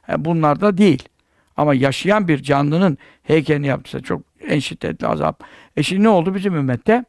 E, 0.09 0.25
bunlar 0.25 0.61
da 0.61 0.77
değil. 0.77 1.09
Ama 1.57 1.73
yaşayan 1.73 2.27
bir 2.27 2.43
canlının 2.43 2.97
heykelini 3.23 3.67
yaptıysa 3.67 3.99
çok 3.99 4.21
en 4.47 4.59
şiddetli 4.59 5.07
azap. 5.07 5.43
E 5.77 5.83
şimdi 5.83 6.03
ne 6.03 6.09
oldu 6.09 6.35
bizim 6.35 6.55
ümmette? 6.55 7.05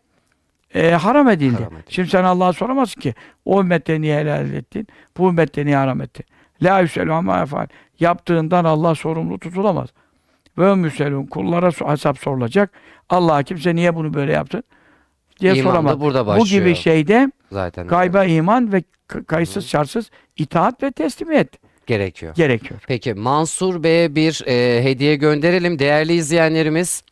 E, 0.74 0.90
haram 0.90 1.28
edildi. 1.28 1.56
Haram 1.56 1.72
edildi. 1.72 1.84
Şimdi 1.88 2.08
sen 2.08 2.24
Allah'a 2.24 2.52
soramazsın 2.52 3.00
ki 3.00 3.14
o 3.44 3.60
ümmette 3.60 4.00
niye 4.00 4.18
helal 4.18 4.54
ettin? 4.54 4.86
Bu 5.16 5.28
ümmette 5.28 5.66
niye 5.66 5.76
haram 5.76 6.00
ettin? 6.00 6.26
La 6.62 6.80
yüselü 6.80 7.12
ama 7.12 7.42
efal. 7.42 7.66
Yaptığından 8.00 8.64
Allah 8.64 8.94
sorumlu 8.94 9.38
tutulamaz. 9.38 9.88
Ve 10.58 10.74
müselun 10.74 11.26
kullara 11.26 11.90
hesap 11.92 12.18
sorulacak. 12.18 12.70
Allah 13.08 13.42
kimse 13.42 13.74
niye 13.74 13.94
bunu 13.94 14.14
böyle 14.14 14.32
yaptın? 14.32 14.62
diye 15.40 15.54
İman 15.54 15.70
soramaz. 15.70 16.00
burada 16.00 16.26
Bu 16.26 16.30
gibi 16.44 16.60
başlıyor. 16.60 16.76
şeyde 16.76 17.32
Zaten 17.52 17.86
gayba 17.88 18.24
iman 18.24 18.72
ve 18.72 18.82
kayıtsız 19.26 19.66
şartsız 19.66 20.10
itaat 20.36 20.82
ve 20.82 20.90
teslimiyet 20.92 21.48
gerekiyor. 21.86 22.34
gerekiyor. 22.34 22.80
Peki 22.88 23.14
Mansur 23.14 23.82
Bey'e 23.82 24.14
bir 24.14 24.42
e, 24.46 24.84
hediye 24.84 25.16
gönderelim. 25.16 25.78
Değerli 25.78 26.12
izleyenlerimiz, 26.12 27.02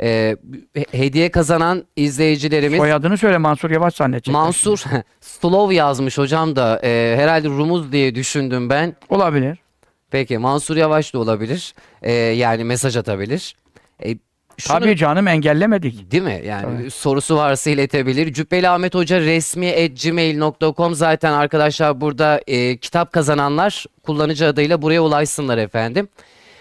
e, 0.00 0.36
he- 0.74 0.86
hediye 0.92 1.30
kazanan 1.30 1.84
izleyicilerimiz 1.96 2.78
Soyadını 2.78 3.18
söyle 3.18 3.38
Mansur 3.38 3.70
Yavaş 3.70 3.94
zannedecekler. 3.94 4.32
Mansur 4.42 4.84
Slov 5.20 5.70
yazmış 5.72 6.18
hocam 6.18 6.56
da 6.56 6.80
e, 6.84 7.14
herhalde 7.18 7.48
Rumuz 7.48 7.92
diye 7.92 8.14
düşündüm 8.14 8.70
ben. 8.70 8.96
Olabilir. 9.08 9.58
Peki 10.10 10.38
Mansur 10.38 10.76
Yavaş 10.76 11.14
da 11.14 11.18
olabilir. 11.18 11.74
E, 12.02 12.12
yani 12.12 12.64
mesaj 12.64 12.96
atabilir. 12.96 13.56
E, 14.04 14.08
şunu- 14.58 14.78
Tabii 14.78 14.96
canım 14.96 15.28
engellemedik. 15.28 16.10
Değil 16.10 16.22
mi? 16.22 16.42
Yani 16.46 16.78
Tabii. 16.78 16.90
sorusu 16.90 17.36
varsa 17.36 17.70
iletebilir. 17.70 18.32
Cübbeli 18.32 18.68
Ahmet 18.68 18.94
Hoca 18.94 19.20
resmi 19.20 19.88
gmail.com 20.02 20.94
zaten 20.94 21.32
arkadaşlar 21.32 22.00
burada 22.00 22.40
e, 22.46 22.76
kitap 22.76 23.12
kazananlar 23.12 23.84
kullanıcı 24.02 24.46
adıyla 24.46 24.82
buraya 24.82 25.00
ulaşsınlar 25.02 25.58
efendim. 25.58 26.08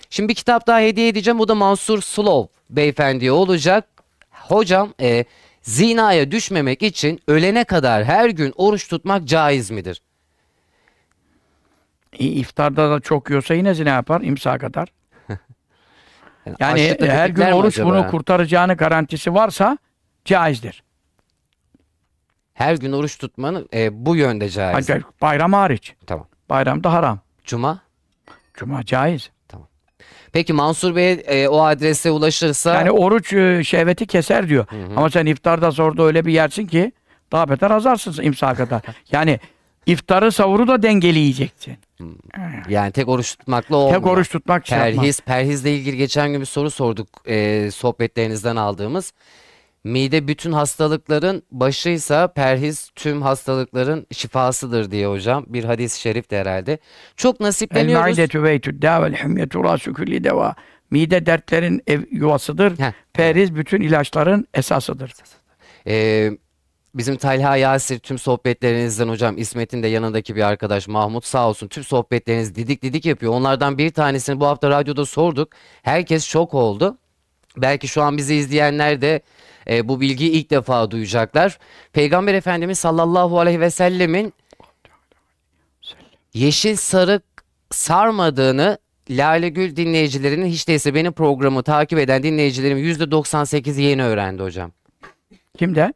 Şimdi 0.09 0.29
bir 0.29 0.35
kitap 0.35 0.67
daha 0.67 0.79
hediye 0.79 1.07
edeceğim. 1.07 1.39
O 1.39 1.47
da 1.47 1.55
Mansur 1.55 2.01
Slov 2.01 2.45
beyefendiye 2.69 3.31
olacak. 3.31 3.85
Hocam 4.31 4.93
e, 5.01 5.25
zinaya 5.61 6.31
düşmemek 6.31 6.83
için 6.83 7.19
ölene 7.27 7.63
kadar 7.63 8.03
her 8.03 8.29
gün 8.29 8.53
oruç 8.55 8.87
tutmak 8.87 9.25
caiz 9.25 9.71
midir? 9.71 10.01
İftarda 12.19 12.91
da 12.91 12.99
çok 12.99 13.29
yiyorsa 13.29 13.53
yine 13.53 13.73
zina 13.73 13.89
yapar 13.89 14.21
imsa 14.21 14.57
kadar. 14.57 14.87
Yani 16.59 16.79
e, 16.81 17.09
her 17.09 17.29
gün 17.29 17.51
oruç 17.51 17.79
bunu 17.79 18.07
kurtaracağını 18.07 18.73
garantisi 18.73 19.33
varsa 19.33 19.77
caizdir. 20.25 20.83
Her 22.53 22.75
gün 22.75 22.91
oruç 22.91 23.17
tutmanın 23.17 23.69
e, 23.73 24.05
bu 24.05 24.15
yönde 24.15 24.49
caiz. 24.49 24.75
Ancak 24.77 25.21
bayram 25.21 25.53
hariç. 25.53 25.95
Tamam. 26.07 26.27
Bayramda 26.49 26.93
haram. 26.93 27.19
Cuma? 27.43 27.79
Cuma 28.53 28.83
caiz. 28.83 29.31
Peki 30.35 30.53
Mansur 30.53 30.95
Bey 30.95 31.23
e, 31.27 31.47
o 31.47 31.61
adrese 31.61 32.11
ulaşırsa 32.11 32.73
Yani 32.73 32.91
oruç 32.91 33.33
e, 33.33 33.63
şehveti 33.63 34.07
keser 34.07 34.49
diyor. 34.49 34.65
Hı 34.69 34.75
hı. 34.75 34.93
Ama 34.95 35.09
sen 35.09 35.25
iftarda 35.25 35.71
zorda 35.71 36.03
öyle 36.03 36.25
bir 36.25 36.33
yersin 36.33 36.67
ki 36.67 36.91
daha 37.31 37.49
beter 37.49 37.71
azarsın 37.71 38.23
imsa 38.23 38.53
kadar. 38.53 38.81
yani 39.11 39.39
iftarı 39.85 40.31
savuru 40.31 40.67
da 40.67 40.83
dengeli 40.83 41.19
yiyeceksin. 41.19 41.77
yani 42.69 42.91
tek 42.91 43.09
oruç 43.09 43.35
tutmakla 43.37 43.75
olmuyor. 43.75 43.99
Tek 43.99 44.07
oruç 44.07 44.29
tutmak 44.29 44.67
şey. 44.67 44.77
Perhiz, 44.77 45.21
perhizle 45.21 45.75
ilgili 45.75 45.97
geçen 45.97 46.31
gün 46.31 46.41
bir 46.41 46.45
soru 46.45 46.71
sorduk 46.71 47.07
e, 47.25 47.69
sohbetlerinizden 47.71 48.55
aldığımız. 48.55 49.13
Mide 49.83 50.27
bütün 50.27 50.51
hastalıkların 50.51 51.43
başıysa 51.51 52.27
perhiz 52.27 52.89
tüm 52.95 53.21
hastalıkların 53.21 54.07
şifasıdır 54.11 54.91
diye 54.91 55.07
hocam. 55.07 55.45
Bir 55.47 55.63
hadis-i 55.63 56.01
şerif 56.01 56.31
de 56.31 56.39
herhalde. 56.39 56.77
Çok 57.17 57.41
El 57.41 57.47
nasipleniyoruz. 57.47 58.01
maidetu 58.01 58.43
veytü 58.43 58.81
dâvel 58.81 59.23
hümyetu 59.23 59.63
râsü 59.63 59.93
külli 59.93 60.23
deva. 60.23 60.55
Mide 60.91 61.25
dertlerin 61.25 61.81
ev 61.87 62.01
yuvasıdır. 62.11 62.79
Heh. 62.79 62.91
Periz 63.13 63.55
bütün 63.55 63.81
ilaçların 63.81 64.47
esasıdır. 64.53 65.13
E, 65.87 66.31
Bizim 66.95 67.17
Talha 67.17 67.57
Yasir 67.57 67.99
tüm 67.99 68.19
sohbetlerinizden 68.19 69.09
hocam 69.09 69.37
İsmet'in 69.37 69.83
de 69.83 69.87
yanındaki 69.87 70.35
bir 70.35 70.41
arkadaş 70.41 70.87
Mahmut 70.87 71.25
sağ 71.25 71.49
olsun 71.49 71.67
tüm 71.67 71.83
sohbetleriniz 71.83 72.55
didik 72.55 72.81
didik 72.81 73.05
yapıyor. 73.05 73.33
Onlardan 73.33 73.77
bir 73.77 73.89
tanesini 73.89 74.39
bu 74.39 74.47
hafta 74.47 74.69
radyoda 74.69 75.05
sorduk. 75.05 75.49
Herkes 75.81 76.25
şok 76.25 76.53
oldu. 76.53 76.97
Belki 77.57 77.87
şu 77.87 78.01
an 78.01 78.17
bizi 78.17 78.35
izleyenler 78.35 79.01
de 79.01 79.21
e, 79.69 79.87
bu 79.87 80.01
bilgiyi 80.01 80.31
ilk 80.31 80.49
defa 80.49 80.91
duyacaklar. 80.91 81.59
Peygamber 81.93 82.33
Efendimiz 82.33 82.79
sallallahu 82.79 83.39
aleyhi 83.39 83.59
ve 83.59 83.69
sellemin 83.69 84.33
yeşil 86.33 86.75
sarık 86.75 87.23
sarmadığını 87.71 88.77
Lale 89.09 89.49
Gül 89.49 89.75
dinleyicilerinin 89.75 90.45
hiç 90.45 90.67
değilse 90.67 90.93
benim 90.93 91.13
programı 91.13 91.63
takip 91.63 91.99
eden 91.99 92.23
dinleyicilerim 92.23 92.77
%98'i 92.77 93.81
yeni 93.81 94.03
öğrendi 94.03 94.43
hocam. 94.43 94.71
Kimden? 95.57 95.93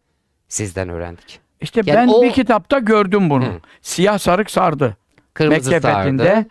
Sizden 0.49 0.89
öğrendik. 0.89 1.39
İşte 1.61 1.81
Yani 1.85 1.97
ben 1.97 2.07
o- 2.07 2.21
bir 2.21 2.31
kitapta 2.31 2.79
gördüm 2.79 3.29
bunu. 3.29 3.45
Hı. 3.45 3.59
Siyah 3.81 4.17
sarık 4.17 4.51
sardı. 4.51 4.97
Kırmızı 5.33 5.69
Mekke 5.69 5.81
sardı. 5.81 6.45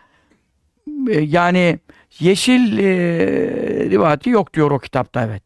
E, 1.09 1.19
Yani 1.21 1.79
yeşil 2.19 2.77
e, 2.79 2.85
rivayeti 3.89 4.29
yok 4.29 4.53
diyor 4.53 4.71
o 4.71 4.79
kitapta 4.79 5.25
evet. 5.25 5.43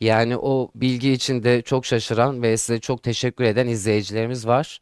Yani 0.00 0.36
o 0.36 0.70
bilgi 0.74 1.12
için 1.12 1.42
de 1.42 1.62
çok 1.62 1.86
şaşıran 1.86 2.42
ve 2.42 2.56
size 2.56 2.80
çok 2.80 3.02
teşekkür 3.02 3.44
eden 3.44 3.66
izleyicilerimiz 3.66 4.46
var. 4.46 4.80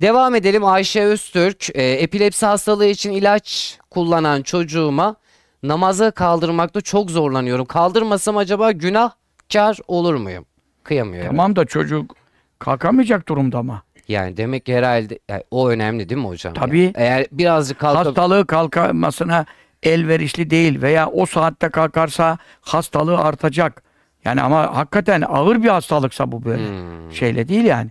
Devam 0.00 0.34
edelim 0.34 0.64
Ayşe 0.64 1.02
Öztürk. 1.04 1.68
e, 1.76 1.92
epilepsi 1.92 2.46
hastalığı 2.46 2.86
için 2.86 3.10
ilaç 3.12 3.78
kullanan 3.90 4.42
çocuğuma 4.42 5.16
namazı 5.62 6.12
kaldırmakta 6.12 6.80
çok 6.80 7.10
zorlanıyorum. 7.10 7.66
Kaldırmasam 7.66 8.36
acaba 8.36 8.72
günahkar 8.72 9.78
olur 9.88 10.14
muyum? 10.14 10.46
Kıyamıyor. 10.84 11.26
Tamam 11.26 11.56
da 11.56 11.64
çocuk 11.64 12.16
kalkamayacak 12.58 13.28
durumda 13.28 13.58
ama. 13.58 13.82
Yani 14.08 14.36
demek 14.36 14.66
ki 14.66 14.76
herhalde 14.76 15.18
yani 15.28 15.42
o 15.50 15.68
önemli 15.68 16.08
değil 16.08 16.20
mi 16.20 16.26
hocam? 16.26 16.54
Tabii. 16.54 16.80
Yani 16.80 16.92
eğer 16.94 17.26
birazcık 17.32 17.78
kalkıp 17.78 18.06
Hastalığı 18.06 18.46
kalkamasına 18.46 19.46
elverişli 19.82 20.50
değil 20.50 20.82
veya 20.82 21.08
o 21.08 21.26
saatte 21.26 21.68
kalkarsa 21.68 22.38
hastalığı 22.60 23.18
artacak. 23.18 23.82
Yani 24.24 24.42
ama 24.42 24.76
hakikaten 24.76 25.22
ağır 25.28 25.62
bir 25.62 25.68
hastalıksa 25.68 26.32
bu 26.32 26.44
böyle. 26.44 26.68
Hmm. 26.68 27.12
Şeyle 27.12 27.48
değil 27.48 27.64
yani. 27.64 27.90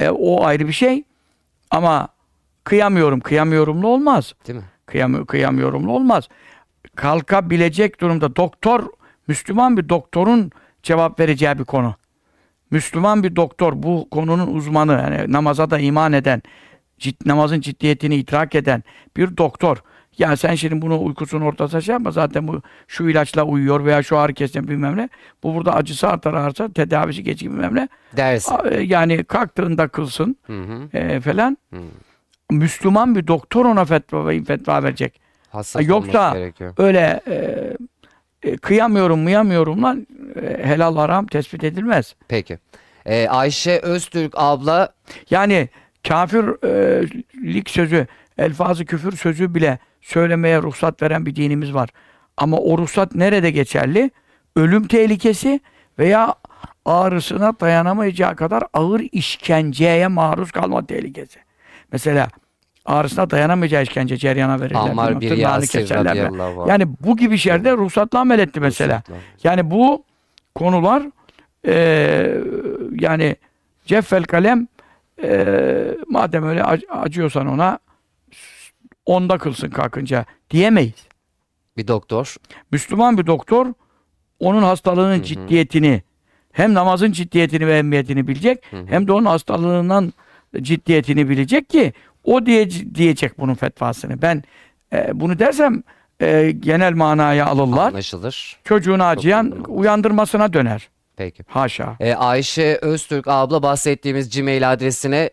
E, 0.00 0.08
o 0.08 0.44
ayrı 0.44 0.68
bir 0.68 0.72
şey. 0.72 1.04
Ama 1.70 2.08
kıyamıyorum, 2.64 3.20
kıyamıyorumlu 3.20 3.88
olmaz. 3.88 4.34
değil 4.46 4.58
mi? 4.58 4.64
Kıyam, 4.86 5.26
kıyamıyorumlu 5.26 5.92
olmaz. 5.92 6.28
Kalkabilecek 6.96 8.00
durumda 8.00 8.36
doktor, 8.36 8.84
Müslüman 9.28 9.76
bir 9.76 9.88
doktorun 9.88 10.50
cevap 10.82 11.20
vereceği 11.20 11.58
bir 11.58 11.64
konu. 11.64 11.94
Müslüman 12.72 13.22
bir 13.22 13.36
doktor, 13.36 13.72
bu 13.82 14.08
konunun 14.10 14.54
uzmanı, 14.54 14.92
yani 14.92 15.32
namaza 15.32 15.70
da 15.70 15.78
iman 15.78 16.12
eden, 16.12 16.42
cid, 16.98 17.14
namazın 17.26 17.60
ciddiyetini 17.60 18.16
idrak 18.16 18.54
eden 18.54 18.82
bir 19.16 19.36
doktor. 19.36 19.76
Ya 20.18 20.36
sen 20.36 20.54
şimdi 20.54 20.82
bunu 20.82 21.04
uykusunun 21.04 21.44
ortasına 21.44 21.80
şey 21.80 21.92
yapma 21.92 22.10
zaten 22.10 22.48
bu 22.48 22.62
şu 22.88 23.08
ilaçla 23.08 23.44
uyuyor 23.44 23.84
veya 23.84 24.02
şu 24.02 24.18
ağrı 24.18 24.34
kesici 24.34 24.68
bilmem 24.68 24.96
ne. 24.96 25.08
Bu 25.42 25.54
burada 25.54 25.74
acısı 25.74 26.08
artar 26.08 26.34
artarsa 26.34 26.72
tedavisi 26.72 27.22
geç 27.22 27.42
bilmem 27.42 27.74
ne. 27.74 27.88
Dersin. 28.16 28.54
E, 28.70 28.80
Yani 28.82 29.24
kalktığında 29.24 29.88
kılsın 29.88 30.36
Hı 30.46 30.60
hı. 30.62 30.98
e, 30.98 31.20
falan. 31.20 31.58
Hı. 31.72 31.80
Müslüman 32.50 33.14
bir 33.14 33.26
doktor 33.26 33.64
ona 33.64 33.84
fetva, 33.84 34.44
fetva 34.44 34.82
verecek. 34.82 35.20
Hassas 35.50 35.88
Yoksa-. 35.88 36.36
Öyle 36.78 37.20
e, 37.26 37.36
e, 38.42 38.56
kıyamıyorum 38.56 39.20
mıyamıyorum 39.20 39.82
lan 39.82 40.06
helal 40.62 40.96
haram 40.96 41.26
tespit 41.26 41.64
edilmez. 41.64 42.14
Peki. 42.28 42.58
Ee, 43.06 43.28
Ayşe 43.28 43.78
Öztürk 43.78 44.32
abla 44.36 44.88
Yani 45.30 45.68
kafirlik 46.08 47.70
sözü, 47.70 48.06
elfazı 48.38 48.84
küfür 48.84 49.16
sözü 49.16 49.54
bile 49.54 49.78
söylemeye 50.00 50.62
ruhsat 50.62 51.02
veren 51.02 51.26
bir 51.26 51.36
dinimiz 51.36 51.74
var. 51.74 51.88
Ama 52.36 52.56
o 52.56 52.78
ruhsat 52.78 53.14
nerede 53.14 53.50
geçerli? 53.50 54.10
Ölüm 54.56 54.88
tehlikesi 54.88 55.60
veya 55.98 56.34
ağrısına 56.84 57.60
dayanamayacağı 57.60 58.36
kadar 58.36 58.62
ağır 58.72 59.02
işkenceye 59.12 60.08
maruz 60.08 60.50
kalma 60.50 60.86
tehlikesi. 60.86 61.38
Mesela 61.92 62.28
ağrısına 62.84 63.30
dayanamayacağı 63.30 63.82
işkence 63.82 64.16
ceryana 64.16 64.60
verirler. 64.60 64.80
Ammar 64.80 65.20
bir 65.20 65.28
keserler. 65.66 66.16
Yani 66.68 66.84
bu 67.00 67.16
gibi 67.16 67.38
şeylerde 67.38 67.72
ruhsatla 67.72 68.18
amel 68.18 68.38
etti 68.38 68.60
mesela. 68.60 68.96
Ruhsatla. 68.96 69.14
Yani 69.44 69.70
bu 69.70 70.04
konular 70.54 71.02
eee, 71.66 72.40
yani 73.00 73.36
ceffel 73.84 74.24
kalem 74.24 74.66
eee, 75.22 75.96
madem 76.08 76.44
öyle 76.48 76.60
ac- 76.60 76.88
acıyorsan 76.90 77.46
ona 77.46 77.78
onda 79.06 79.38
kılsın 79.38 79.70
kalkınca 79.70 80.24
diyemeyiz. 80.50 81.06
bir 81.76 81.88
doktor. 81.88 82.36
Müslüman 82.72 83.18
bir 83.18 83.26
doktor 83.26 83.66
onun 84.40 84.62
hastalığının 84.62 85.18
hı. 85.18 85.22
ciddiyetini 85.22 86.02
hem 86.52 86.74
namazın 86.74 87.12
ciddiyetini 87.12 87.66
ve 87.66 87.72
ehemmiyetini 87.74 88.28
bilecek 88.28 88.64
Hı 88.70 88.76
hı. 88.76 88.86
hem 88.86 89.08
de 89.08 89.12
onun 89.12 89.24
hastalığından 89.26 90.12
ciddiyetini 90.60 91.28
bilecek 91.28 91.68
ki 91.70 91.92
o 92.24 92.46
diye 92.46 92.70
diyecek 92.70 93.38
bunun 93.38 93.54
fetvasını. 93.54 94.22
Ben 94.22 94.42
e, 94.92 95.20
bunu 95.20 95.38
dersem 95.38 95.82
e, 96.22 96.50
genel 96.60 96.92
manaya 96.92 97.46
alırlar. 97.46 97.86
Anlaşılır. 97.88 98.56
Çocuğuna 98.64 99.08
acıyan 99.08 99.50
uygun. 99.50 99.64
uyandırmasına 99.74 100.52
döner. 100.52 100.88
Peki. 101.16 101.44
Haşa. 101.48 101.96
Ee, 102.00 102.14
Ayşe 102.14 102.78
Öztürk 102.82 103.28
abla 103.28 103.62
bahsettiğimiz 103.62 104.36
Gmail 104.36 104.72
adresine 104.72 105.30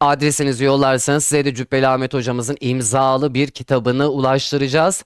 adresinizi 0.00 0.64
yollarsanız 0.64 1.24
size 1.24 1.44
de 1.44 1.54
Cübbeli 1.54 1.88
Ahmet 1.88 2.14
hocamızın 2.14 2.56
imzalı 2.60 3.34
bir 3.34 3.48
kitabını 3.50 4.08
ulaştıracağız. 4.08 5.04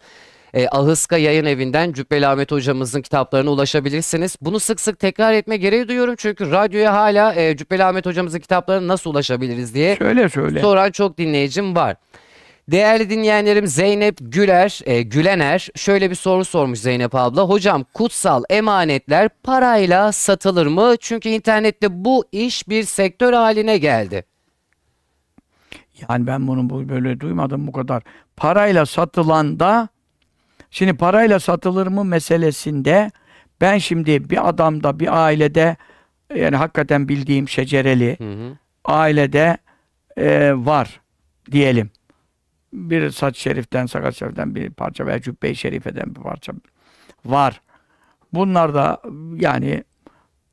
Ee, 0.55 0.69
Ahıska 0.69 1.17
Yayın 1.19 1.45
Evi'nden 1.45 1.93
Cübbeli 1.93 2.27
Ahmet 2.27 2.53
hocamızın 2.53 3.03
kitaplarına 3.03 3.51
ulaşabilirsiniz. 3.51 4.37
Bunu 4.41 4.61
sık 4.61 4.81
sık 4.81 4.99
tekrar 4.99 5.33
etme 5.33 5.57
gereği 5.57 5.89
duyuyorum 5.89 6.15
çünkü 6.19 6.51
radyoya 6.51 6.93
hala 6.95 7.35
e, 7.35 7.57
Cübbeli 7.57 7.85
Ahmet 7.85 8.07
hocamızın 8.07 8.39
kitaplarına 8.41 8.89
nasıl 8.89 9.11
ulaşabiliriz 9.11 9.75
diye 9.75 9.97
Söyle 9.97 10.29
söyle. 10.29 10.61
soran 10.61 10.91
çok 10.91 11.19
dinleyicim 11.19 11.77
var. 11.77 11.97
Değerli 12.69 13.11
dinleyenlerim 13.11 13.67
Zeynep 13.67 14.17
Güler, 14.21 14.81
e, 14.85 15.03
Gülener 15.03 15.69
şöyle 15.77 16.11
bir 16.11 16.15
soru 16.15 16.45
sormuş 16.45 16.79
Zeynep 16.79 17.15
abla. 17.15 17.43
Hocam 17.43 17.85
kutsal 17.95 18.43
emanetler 18.51 19.29
parayla 19.43 20.13
satılır 20.13 20.67
mı? 20.67 20.95
Çünkü 21.01 21.29
internette 21.29 22.05
bu 22.05 22.25
iş 22.33 22.69
bir 22.69 22.83
sektör 22.83 23.33
haline 23.33 23.79
geldi. 23.79 24.25
Yani 26.09 26.27
ben 26.27 26.49
bunu 26.49 26.71
bu- 26.71 26.89
böyle 26.89 27.21
duymadım 27.21 27.67
bu 27.67 27.73
kadar. 27.73 28.03
Parayla 28.37 28.87
satılan 28.87 29.61
da 29.61 29.89
şimdi 30.71 30.97
parayla 30.97 31.41
satılır 31.41 31.87
mı 31.87 32.05
meselesinde 32.05 33.11
ben 33.61 33.79
şimdi 33.79 34.31
bir 34.31 34.49
adamda 34.49 35.01
bir 35.01 35.25
ailede 35.27 35.77
yani 36.37 36.57
hakikaten 36.57 37.09
bildiğim 37.09 37.49
şecereli 37.49 38.17
Hı 38.19 38.25
hı. 38.33 38.57
ailede 38.85 39.59
e, 40.17 40.53
var 40.55 41.01
diyelim. 41.53 41.91
Bir 42.73 43.11
saç 43.11 43.37
şeriften, 43.37 43.87
sakat 43.87 44.15
şeriften 44.15 44.55
bir 44.55 44.71
parça 44.71 45.07
veya 45.07 45.21
cübbe-i 45.23 45.57
şerifeden 45.57 46.15
bir 46.15 46.21
parça 46.21 46.53
var. 47.25 47.61
Bunlar 48.33 48.75
da 48.75 49.03
yani 49.37 49.85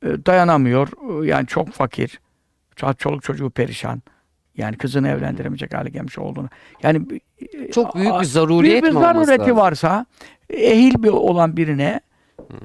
e, 0.02 0.26
dayanamıyor. 0.26 0.88
Yani 1.24 1.46
çok 1.46 1.72
fakir. 1.72 2.20
Ço- 2.76 2.96
Çoluk 2.96 3.22
çocuğu 3.22 3.50
perişan. 3.50 4.02
Yani 4.56 4.76
kızını 4.76 5.08
evlendiremeyecek 5.08 5.74
hale 5.74 5.88
gelmiş 5.90 6.18
olduğunu. 6.18 6.48
Yani 6.82 7.02
e, 7.52 7.70
Çok 7.70 7.94
büyük 7.96 8.20
bir 8.20 8.24
zaruriyet 8.24 8.82
bir, 8.82 8.88
bir 8.88 8.94
mi 8.94 9.00
zarureti 9.00 9.56
varsa 9.56 10.06
ehil 10.50 11.02
bir 11.02 11.08
olan 11.08 11.56
birine 11.56 12.00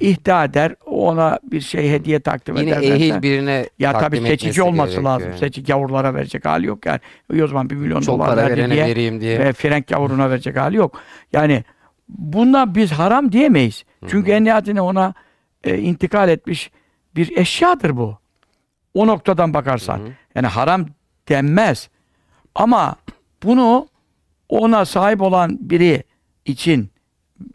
ihda 0.00 0.44
eder. 0.44 0.74
Ona 0.86 1.38
bir 1.42 1.60
şey 1.60 1.90
hediye 1.90 2.20
takdim 2.20 2.56
Yine 2.56 2.70
ederlerse- 2.70 2.94
ehil 2.94 3.22
birine 3.22 3.68
ya 3.78 3.98
tabii 3.98 4.20
seçici 4.20 4.62
olması 4.62 4.90
gerekiyor 4.92 5.02
lazım. 5.12 5.32
Seçici 5.38 5.72
gavurlara 5.72 6.14
verecek 6.14 6.44
hali 6.46 6.66
yok 6.66 6.86
yani. 6.86 7.00
O 7.42 7.46
zaman 7.46 7.70
bir 7.70 7.76
milyon 7.76 8.00
Çok 8.00 8.18
dolar 8.18 8.36
verdi 8.36 8.70
diye 8.70 8.86
vereyim 8.86 9.20
diye. 9.20 9.38
ve 9.38 9.52
frenk 9.52 9.86
gavuruna 9.86 10.30
verecek 10.30 10.56
hali 10.56 10.76
yok. 10.76 10.98
Yani 11.32 11.64
buna 12.08 12.74
biz 12.74 12.92
haram 12.92 13.32
diyemeyiz. 13.32 13.84
Çünkü 14.08 14.30
en 14.30 14.44
nihayetinde 14.44 14.80
ona 14.80 15.14
e, 15.64 15.78
intikal 15.78 16.28
etmiş 16.28 16.70
bir 17.16 17.36
eşyadır 17.36 17.96
bu. 17.96 18.18
O 18.94 19.06
noktadan 19.06 19.54
bakarsan. 19.54 19.98
Hı 19.98 20.02
hı. 20.02 20.08
Yani 20.34 20.46
haram 20.46 20.86
denmez. 21.28 21.88
Ama 22.54 22.96
bunu 23.42 23.88
ona 24.48 24.84
sahip 24.84 25.20
olan 25.22 25.58
biri 25.60 26.02
için 26.44 26.90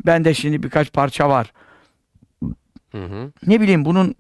bende 0.06 0.34
şimdi 0.34 0.64
birkaç 0.64 0.94
parça 0.94 1.30
var. 1.30 1.54
Hı 2.98 3.06
hı. 3.06 3.32
Ne 3.48 3.62
bileyim 3.62 3.86
bunun 3.86 4.16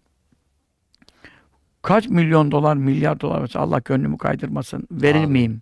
kaç 1.81 2.07
milyon 2.07 2.51
dolar, 2.51 2.75
milyar 2.75 3.19
dolar 3.19 3.41
mesela 3.41 3.65
Allah 3.65 3.81
gönlümü 3.85 4.17
kaydırmasın. 4.17 4.87
Verir 4.91 5.15
Amin. 5.15 5.31
miyim? 5.31 5.61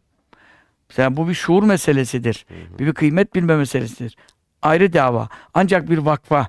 Mesela 0.89 1.18
bu 1.18 1.30
bir 1.30 1.34
şuur 1.34 1.63
meselesidir. 1.63 2.45
Bir, 2.80 2.86
bir 2.88 2.93
kıymet 2.93 3.36
bilme 3.36 3.55
meselesidir. 3.55 4.16
Ayrı 4.61 4.93
dava. 4.93 5.30
Ancak 5.53 5.89
bir 5.89 5.97
vakfa 5.97 6.47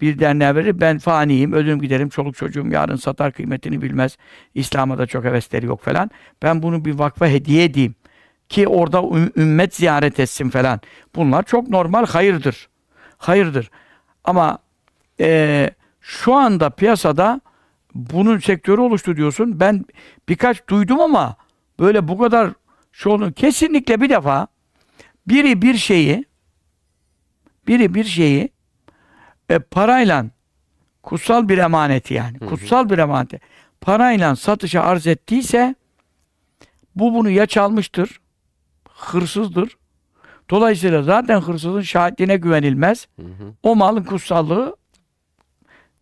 bir 0.00 0.18
derneğe 0.18 0.54
verir. 0.54 0.80
Ben 0.80 0.98
faniyim, 0.98 1.52
ölürüm 1.52 1.80
giderim, 1.80 2.08
çoluk 2.08 2.36
çocuğum 2.36 2.66
yarın 2.68 2.96
satar 2.96 3.32
kıymetini 3.32 3.82
bilmez. 3.82 4.16
İslam'a 4.54 4.98
da 4.98 5.06
çok 5.06 5.24
hevesleri 5.24 5.66
yok 5.66 5.82
falan. 5.82 6.10
Ben 6.42 6.62
bunu 6.62 6.84
bir 6.84 6.98
vakfa 6.98 7.26
hediye 7.26 7.64
edeyim. 7.64 7.94
Ki 8.48 8.68
orada 8.68 8.98
üm- 8.98 9.40
ümmet 9.40 9.74
ziyaret 9.74 10.20
etsin 10.20 10.50
falan. 10.50 10.80
Bunlar 11.14 11.42
çok 11.42 11.68
normal, 11.68 12.06
hayırdır. 12.06 12.68
Hayırdır. 13.18 13.70
Ama 14.24 14.58
eee, 15.18 15.70
şu 16.08 16.34
anda 16.34 16.70
piyasada 16.70 17.40
bunun 17.94 18.38
sektörü 18.38 18.80
oluştu 18.80 19.16
diyorsun. 19.16 19.60
Ben 19.60 19.84
birkaç 20.28 20.68
duydum 20.68 21.00
ama 21.00 21.36
böyle 21.80 22.08
bu 22.08 22.18
kadar 22.18 22.50
şu 22.92 23.10
olun. 23.10 23.32
Kesinlikle 23.32 24.00
bir 24.00 24.10
defa 24.10 24.46
biri 25.26 25.62
bir 25.62 25.74
şeyi 25.74 26.24
biri 27.66 27.94
bir 27.94 28.04
şeyi 28.04 28.48
e, 29.48 29.58
parayla 29.58 30.26
kutsal 31.02 31.48
bir 31.48 31.58
emaneti 31.58 32.14
yani 32.14 32.38
kutsal 32.38 32.90
bir 32.90 32.98
emaneti 32.98 33.40
parayla 33.80 34.36
satışa 34.36 34.82
arz 34.82 35.06
ettiyse 35.06 35.74
bu 36.96 37.14
bunu 37.14 37.30
ya 37.30 37.46
çalmıştır 37.46 38.20
hırsızdır 38.88 39.76
dolayısıyla 40.50 41.02
zaten 41.02 41.40
hırsızın 41.40 41.80
şahitliğine 41.80 42.36
güvenilmez 42.36 43.08
Hı 43.16 43.22
hı. 43.22 43.54
o 43.62 43.76
malın 43.76 44.04
kutsallığı 44.04 44.77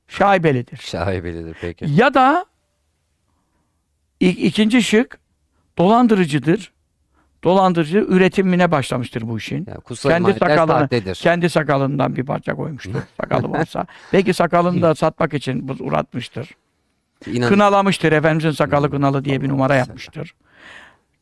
şaibelidir. 0.09 0.77
Şaibelidir 0.77 1.57
peki. 1.61 1.85
Ya 1.89 2.15
da 2.15 2.47
ik- 4.21 4.39
ikinci 4.39 4.83
şık 4.83 5.19
dolandırıcıdır. 5.79 6.73
Dolandırıcı 7.45 7.99
üretimine 7.99 8.71
başlamıştır 8.71 9.29
bu 9.29 9.39
işin. 9.39 9.67
Yani 9.69 9.81
Kendi 10.25 10.31
sakalını- 10.39 10.81
sahtedir. 10.81 11.15
Kendi 11.15 11.51
sakalından 11.51 12.17
bir 12.17 12.25
parça 12.27 12.55
koymuştur. 12.55 12.91
Sakalı 13.21 13.51
varsa. 13.51 13.87
Belki 14.13 14.35
sakalını 14.35 14.83
da 14.83 14.95
satmak 14.95 15.35
için 15.35 15.69
uğratmıştır. 15.81 16.51
İnan- 17.27 17.49
Kınalamıştır. 17.49 18.13
Efendimizin 18.13 18.51
sakalı 18.51 18.91
kınalı 18.91 19.25
diye 19.25 19.41
bir 19.43 19.49
numara 19.49 19.75
yapmıştır. 19.75 20.35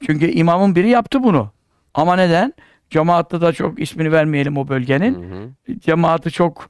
Çünkü 0.07 0.31
imamın 0.31 0.75
biri 0.77 0.89
yaptı 0.89 1.23
bunu. 1.23 1.51
Ama 1.95 2.17
neden? 2.17 2.53
Cemaatta 2.91 3.41
da 3.41 3.53
çok 3.53 3.81
ismini 3.81 4.13
vermeyelim 4.13 4.57
o 4.57 4.69
bölgenin. 4.69 5.15
Hı 5.23 5.35
hı. 5.37 5.79
Cemaati 5.81 6.31
çok 6.31 6.69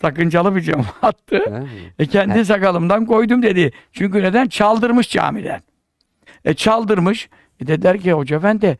sakıncalı 0.00 0.56
bir 0.56 0.60
cemaattı. 0.60 1.30
Değil 1.30 1.48
mi? 1.48 1.68
E 1.98 2.06
kendi 2.06 2.34
Evet. 2.34 2.46
sakalımdan 2.46 3.06
koydum 3.06 3.42
dedi. 3.42 3.72
Çünkü 3.92 4.22
neden? 4.22 4.46
Çaldırmış 4.48 5.10
camiden. 5.10 5.60
E 6.44 6.54
çaldırmış. 6.54 7.28
E 7.60 7.66
dediler 7.66 7.98
ki 8.00 8.12
hoca 8.12 8.36
efendi 8.36 8.78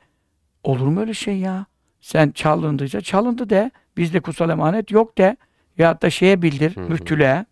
olur 0.62 0.86
mu 0.86 1.00
öyle 1.00 1.14
şey 1.14 1.38
ya? 1.38 1.66
Sen 2.00 2.30
çalındıysa 2.30 3.00
çalındı 3.00 3.50
de. 3.50 3.70
Bizde 3.96 4.20
kutsal 4.20 4.50
emanet 4.50 4.90
yok 4.90 5.18
de. 5.18 5.36
Ya 5.78 6.00
da 6.00 6.10
şeye 6.10 6.42
bildir. 6.42 6.76
Hı 6.76 6.80
hı. 6.80 6.88
Müftülüğe. 6.90 7.46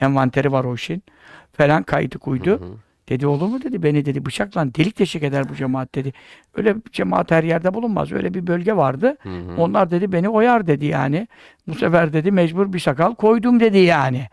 Envanteri 0.00 0.52
var 0.52 0.64
o 0.64 0.74
işin. 0.74 1.02
Falan 1.52 1.82
kaydı 1.82 2.18
kuydu. 2.18 2.50
Hı 2.50 2.64
hı. 2.64 2.74
Dedi 3.10 3.26
olur 3.26 3.48
mu 3.48 3.62
dedi. 3.62 3.82
Beni 3.82 4.04
dedi 4.04 4.26
bıçakla 4.26 4.74
delik 4.74 4.98
deşik 4.98 5.22
eder 5.22 5.48
bu 5.48 5.54
cemaat 5.54 5.94
dedi. 5.94 6.12
Öyle 6.54 6.76
bir 6.76 6.92
cemaat 6.92 7.30
her 7.30 7.44
yerde 7.44 7.74
bulunmaz. 7.74 8.12
Öyle 8.12 8.34
bir 8.34 8.46
bölge 8.46 8.76
vardı. 8.76 9.16
Hı 9.22 9.28
hı. 9.28 9.56
Onlar 9.56 9.90
dedi 9.90 10.12
beni 10.12 10.28
oyar 10.28 10.66
dedi 10.66 10.86
yani. 10.86 11.28
Bu 11.68 11.74
sefer 11.74 12.12
dedi 12.12 12.32
mecbur 12.32 12.72
bir 12.72 12.78
sakal 12.78 13.14
koydum 13.14 13.60
dedi 13.60 13.78
yani. 13.78 14.26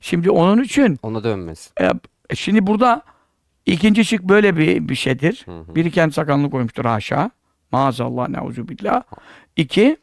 Şimdi 0.00 0.30
onun 0.30 0.62
için 0.62 0.98
Ona 1.02 1.24
dönmesin. 1.24 1.72
e, 1.80 1.90
e, 2.30 2.34
şimdi 2.34 2.66
burada 2.66 3.02
ikinci 3.66 4.04
şık 4.04 4.22
böyle 4.22 4.56
bir, 4.56 4.88
bir 4.88 4.94
şeydir. 4.94 5.42
Hı 5.44 5.60
hı. 5.60 5.74
Biri 5.74 5.90
kendi 5.90 6.12
sakalını 6.14 6.50
koymuştur 6.50 6.84
haşa. 6.84 7.30
Maazallah 7.72 8.28
neuzubillah. 8.28 9.02
İki, 9.56 9.96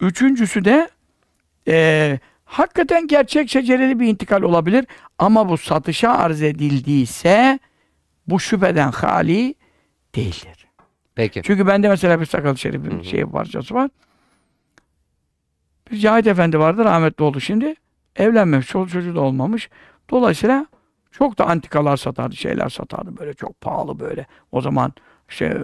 üçüncüsü 0.00 0.64
de 0.64 0.88
e, 1.68 2.18
hakikaten 2.48 3.06
gerçek 3.06 3.50
şecereli 3.50 4.00
bir 4.00 4.06
intikal 4.06 4.42
olabilir. 4.42 4.86
Ama 5.18 5.48
bu 5.48 5.58
satışa 5.58 6.10
arz 6.10 6.42
edildiyse 6.42 7.58
bu 8.26 8.40
şüpheden 8.40 8.90
hali 8.90 9.54
değildir. 10.14 10.66
Peki. 11.14 11.42
Çünkü 11.44 11.66
bende 11.66 11.88
mesela 11.88 12.20
bir 12.20 12.26
sakal 12.26 12.56
Hı 12.56 12.96
hı. 12.96 13.04
şey 13.04 13.24
parçası 13.24 13.74
var. 13.74 13.90
Bir 15.90 15.98
Cahit 15.98 16.26
Efendi 16.26 16.58
vardı 16.58 16.84
rahmetli 16.84 17.24
oldu 17.24 17.40
şimdi. 17.40 17.74
Evlenmemiş, 18.16 18.66
çoluk 18.66 18.90
çocuğu 18.90 19.14
da 19.14 19.20
olmamış. 19.20 19.70
Dolayısıyla 20.10 20.66
çok 21.10 21.38
da 21.38 21.46
antikalar 21.46 21.96
satardı, 21.96 22.36
şeyler 22.36 22.68
satardı 22.68 23.16
böyle 23.16 23.34
çok 23.34 23.60
pahalı 23.60 24.00
böyle. 24.00 24.26
O 24.52 24.60
zaman 24.60 24.92
işte 25.28 25.62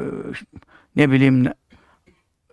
ne 0.97 1.11
bileyim 1.11 1.47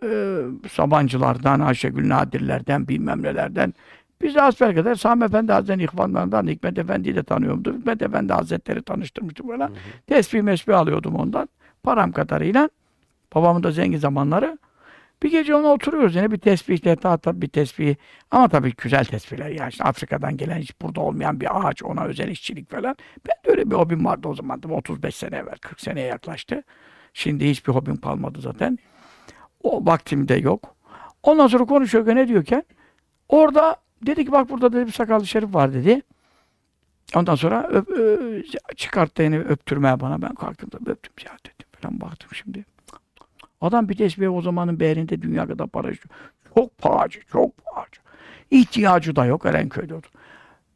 e, 0.04 0.38
Sabancılardan, 0.72 1.60
Ayşegül 1.60 2.10
Nadirlerden, 2.10 2.88
bilmem 2.88 3.24
nelerden. 3.24 3.74
Biz 4.22 4.36
de 4.36 4.42
asbelkader 4.42 4.96
Sami 4.96 5.24
Efendi 5.24 5.52
Hazretleri'nin 5.52 5.84
ihvanlarından 5.84 6.48
Hikmet 6.48 6.78
Efendi'yi 6.78 7.16
de 7.16 7.24
tanıyorumdu. 7.24 7.78
Hikmet 7.78 8.02
Efendi 8.02 8.34
Hazretleri 8.34 8.82
tanıştırmıştı 8.82 9.48
böyle. 9.48 9.64
Hı 9.64 9.68
hı. 9.68 9.74
Tesbih 10.08 10.42
mesbih 10.42 10.78
alıyordum 10.78 11.16
ondan. 11.16 11.50
Param 11.84 12.12
kadarıyla. 12.12 12.70
Babamın 13.36 13.64
da 13.64 13.72
zengin 13.72 13.98
zamanları. 13.98 14.58
Bir 15.24 15.32
gece 15.32 15.56
ona 15.56 15.68
oturuyoruz 15.68 16.16
yine 16.16 16.32
bir 16.32 16.38
tesbihle 16.38 16.96
tahta 16.96 17.42
bir 17.42 17.48
tesbih. 17.48 17.96
Ama 18.32 18.48
tabii 18.50 18.74
güzel 18.78 19.06
tesbihler 19.06 19.50
ya. 19.50 19.68
İşte 19.68 19.84
Afrika'dan 19.84 20.38
gelen 20.38 20.58
hiç 20.58 20.82
burada 20.82 21.02
olmayan 21.02 21.40
bir 21.40 21.68
ağaç 21.68 21.84
ona 21.84 22.04
özel 22.04 22.28
işçilik 22.28 22.72
falan. 22.72 22.96
Ben 23.28 23.46
de 23.46 23.52
öyle 23.52 23.72
bir 23.72 23.76
hobim 23.76 24.06
vardı 24.06 24.28
o 24.28 24.36
zaman. 24.36 24.60
Tabii 24.60 24.74
35 24.74 25.16
sene 25.16 25.36
evvel 25.36 25.56
40 25.62 25.82
seneye 25.82 26.08
yaklaştı. 26.08 26.64
Şimdi 27.14 27.50
hiçbir 27.50 27.74
hobim 27.74 27.98
kalmadı 27.98 28.42
zaten. 28.42 28.78
O 29.64 29.86
vaktimde 29.86 30.36
yok. 30.36 30.76
Ondan 31.24 31.48
sonra 31.48 31.66
konuşuyorken 31.66 32.16
ne 32.16 32.28
diyorken 32.28 32.64
orada 33.30 33.76
dedi 34.06 34.26
ki 34.26 34.32
bak 34.32 34.50
burada 34.50 34.74
dedi 34.74 34.88
bir 34.88 34.92
sakallı 34.92 35.28
şerif 35.28 35.54
var 35.54 35.74
dedi. 35.74 36.02
Ondan 37.16 37.36
sonra 37.36 37.68
öp, 37.68 37.90
ö, 37.90 38.44
çıkarttı 38.76 39.24
yani 39.24 39.40
öptürmeye 39.40 40.00
bana. 40.00 40.22
Ben 40.22 40.36
kalktım 40.36 40.72
da 40.72 40.92
öptüm 40.92 41.14
ya 41.26 41.32
dedim 41.46 41.68
falan 41.82 42.02
baktım 42.02 42.30
şimdi. 42.34 42.66
Adam 43.62 43.90
bir 43.90 43.96
tesbih 43.96 44.34
o 44.34 44.42
zamanın 44.42 44.80
değerinde 44.80 45.22
dünya 45.22 45.48
kadar 45.48 45.68
para 45.68 45.92
istiyor. 45.92 46.16
Çok 46.56 46.78
pahalı, 46.78 47.10
çok 47.32 47.58
pahalı. 47.58 47.86
İhtiyacı 48.52 49.16
da 49.16 49.26
yok 49.26 49.46
Erenköy'de 49.46 49.96
otur. 49.96 50.12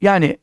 Yani 0.01 0.38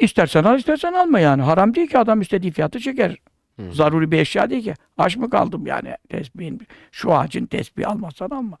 istersen 0.00 0.44
al 0.44 0.58
istersen 0.58 0.92
alma 0.92 1.20
yani. 1.20 1.42
Haram 1.42 1.74
değil 1.74 1.88
ki 1.88 1.98
adam 1.98 2.20
istediği 2.20 2.52
fiyatı 2.52 2.80
çeker. 2.80 3.16
Hı. 3.56 3.72
Zaruri 3.72 4.10
bir 4.10 4.18
eşya 4.18 4.50
değil 4.50 4.64
ki. 4.64 4.74
Aç 4.98 5.16
mı 5.16 5.30
kaldım 5.30 5.66
yani 5.66 5.96
tesbihin. 6.08 6.66
Şu 6.92 7.14
ağacın 7.14 7.46
tesbih 7.46 7.90
almazsan 7.90 8.30
alma. 8.30 8.58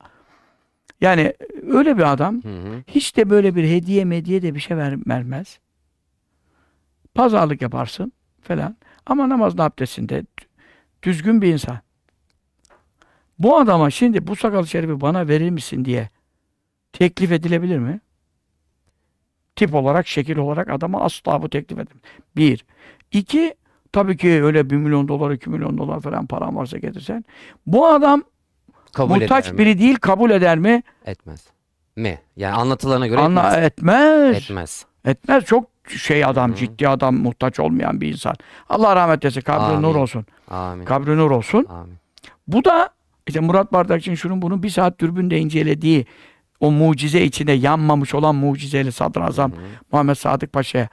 Yani 1.00 1.32
öyle 1.62 1.98
bir 1.98 2.12
adam 2.12 2.42
Hı 2.42 2.48
hı. 2.48 2.82
hiç 2.86 3.16
de 3.16 3.30
böyle 3.30 3.54
bir 3.54 3.64
hediye 3.64 4.04
mediye 4.04 4.42
de 4.42 4.54
bir 4.54 4.60
şey 4.60 4.76
ver, 4.76 4.96
vermez. 5.06 5.58
Pazarlık 7.14 7.62
yaparsın 7.62 8.12
falan. 8.42 8.76
Ama 9.06 9.28
namazın 9.28 9.58
abdestinde 9.58 10.18
dü- 10.18 10.46
düzgün 11.02 11.42
bir 11.42 11.52
insan. 11.52 11.78
Bu 13.38 13.56
adama 13.56 13.90
şimdi 13.90 14.26
bu 14.26 14.36
sakal 14.36 14.64
şerifi 14.64 15.00
bana 15.00 15.28
verir 15.28 15.50
misin 15.50 15.84
diye 15.84 16.08
teklif 16.92 17.32
edilebilir 17.32 17.78
mi? 17.78 18.00
Tip 19.56 19.74
olarak, 19.74 20.06
şekil 20.06 20.36
olarak 20.36 20.70
adama 20.70 21.00
asla 21.00 21.42
bu 21.42 21.48
teklif 21.48 21.78
edilmez. 21.78 22.02
Bir. 22.36 22.64
İki, 23.12 23.54
tabii 23.92 24.16
ki 24.16 24.44
öyle 24.44 24.70
bir 24.70 24.76
milyon 24.76 25.08
dolar, 25.08 25.30
iki 25.30 25.50
milyon 25.50 25.78
dolar 25.78 26.00
falan 26.00 26.26
paran 26.26 26.56
varsa 26.56 26.78
getirsen. 26.78 27.24
Bu 27.66 27.86
adam 27.86 28.22
Kabul 28.96 29.14
muhtaç 29.14 29.44
eder 29.44 29.52
mi? 29.52 29.58
biri 29.58 29.78
değil, 29.78 29.96
kabul 29.96 30.30
eder 30.30 30.58
mi? 30.58 30.82
Etmez. 31.06 31.46
Mi? 31.96 32.18
Yani 32.36 32.54
anlatılana 32.54 33.06
göre 33.06 33.20
Anla, 33.20 33.56
etmez. 33.56 33.64
etmez. 33.64 34.36
Etmez. 34.36 34.84
Etmez. 35.04 35.44
Çok 35.44 35.70
şey 35.96 36.24
adam, 36.24 36.50
Hı. 36.50 36.56
ciddi 36.56 36.88
adam, 36.88 37.16
muhtaç 37.16 37.60
olmayan 37.60 38.00
bir 38.00 38.08
insan. 38.12 38.34
Allah 38.68 38.96
rahmet 38.96 39.24
eylesin. 39.24 39.40
Kabri 39.40 39.64
Amin. 39.64 39.82
nur 39.82 39.94
olsun. 39.94 40.26
Amin. 40.50 40.84
Kabri 40.84 41.16
nur 41.16 41.30
olsun. 41.30 41.66
Amin. 41.68 41.94
Bu 42.48 42.64
da 42.64 42.90
işte 43.26 43.40
Murat 43.40 43.72
Bardakçı'nın 43.72 44.14
şunun 44.16 44.42
bunun 44.42 44.62
bir 44.62 44.70
saat 44.70 44.98
dürbünde 45.00 45.38
incelediği 45.38 46.06
o 46.60 46.70
mucize 46.70 47.22
içinde 47.22 47.52
yanmamış 47.52 48.14
olan 48.14 48.34
mucizeyle 48.34 48.90
sadrazam 48.92 49.52
Hı. 49.52 49.56
Muhammed 49.92 50.14
Sadık 50.14 50.52
Paşa'ya 50.52 50.88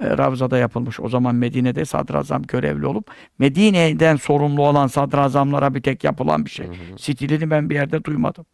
Ravza'da 0.00 0.58
yapılmış. 0.58 1.00
O 1.00 1.08
zaman 1.08 1.34
Medine'de 1.34 1.84
sadrazam 1.84 2.42
görevli 2.42 2.86
olup 2.86 3.10
Medine'den 3.38 4.16
sorumlu 4.16 4.66
olan 4.66 4.86
sadrazamlara 4.86 5.74
bir 5.74 5.82
tek 5.82 6.04
yapılan 6.04 6.44
bir 6.44 6.50
şey. 6.50 6.66
Hı 6.66 6.70
hı. 6.70 6.98
Stilini 6.98 7.50
ben 7.50 7.70
bir 7.70 7.74
yerde 7.74 8.04
duymadım. 8.04 8.46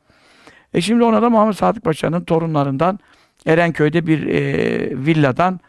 E 0.74 0.80
şimdi 0.80 1.05
ona 1.05 1.22
da 1.22 1.30
Muhammed 1.30 1.55
Sadık 1.55 1.84
Paşa'nın 1.84 2.24
torunlarından 2.24 2.99
Erenköy'de 3.47 4.07
bir 4.07 4.26
e, 4.26 5.07
villadan 5.07 5.61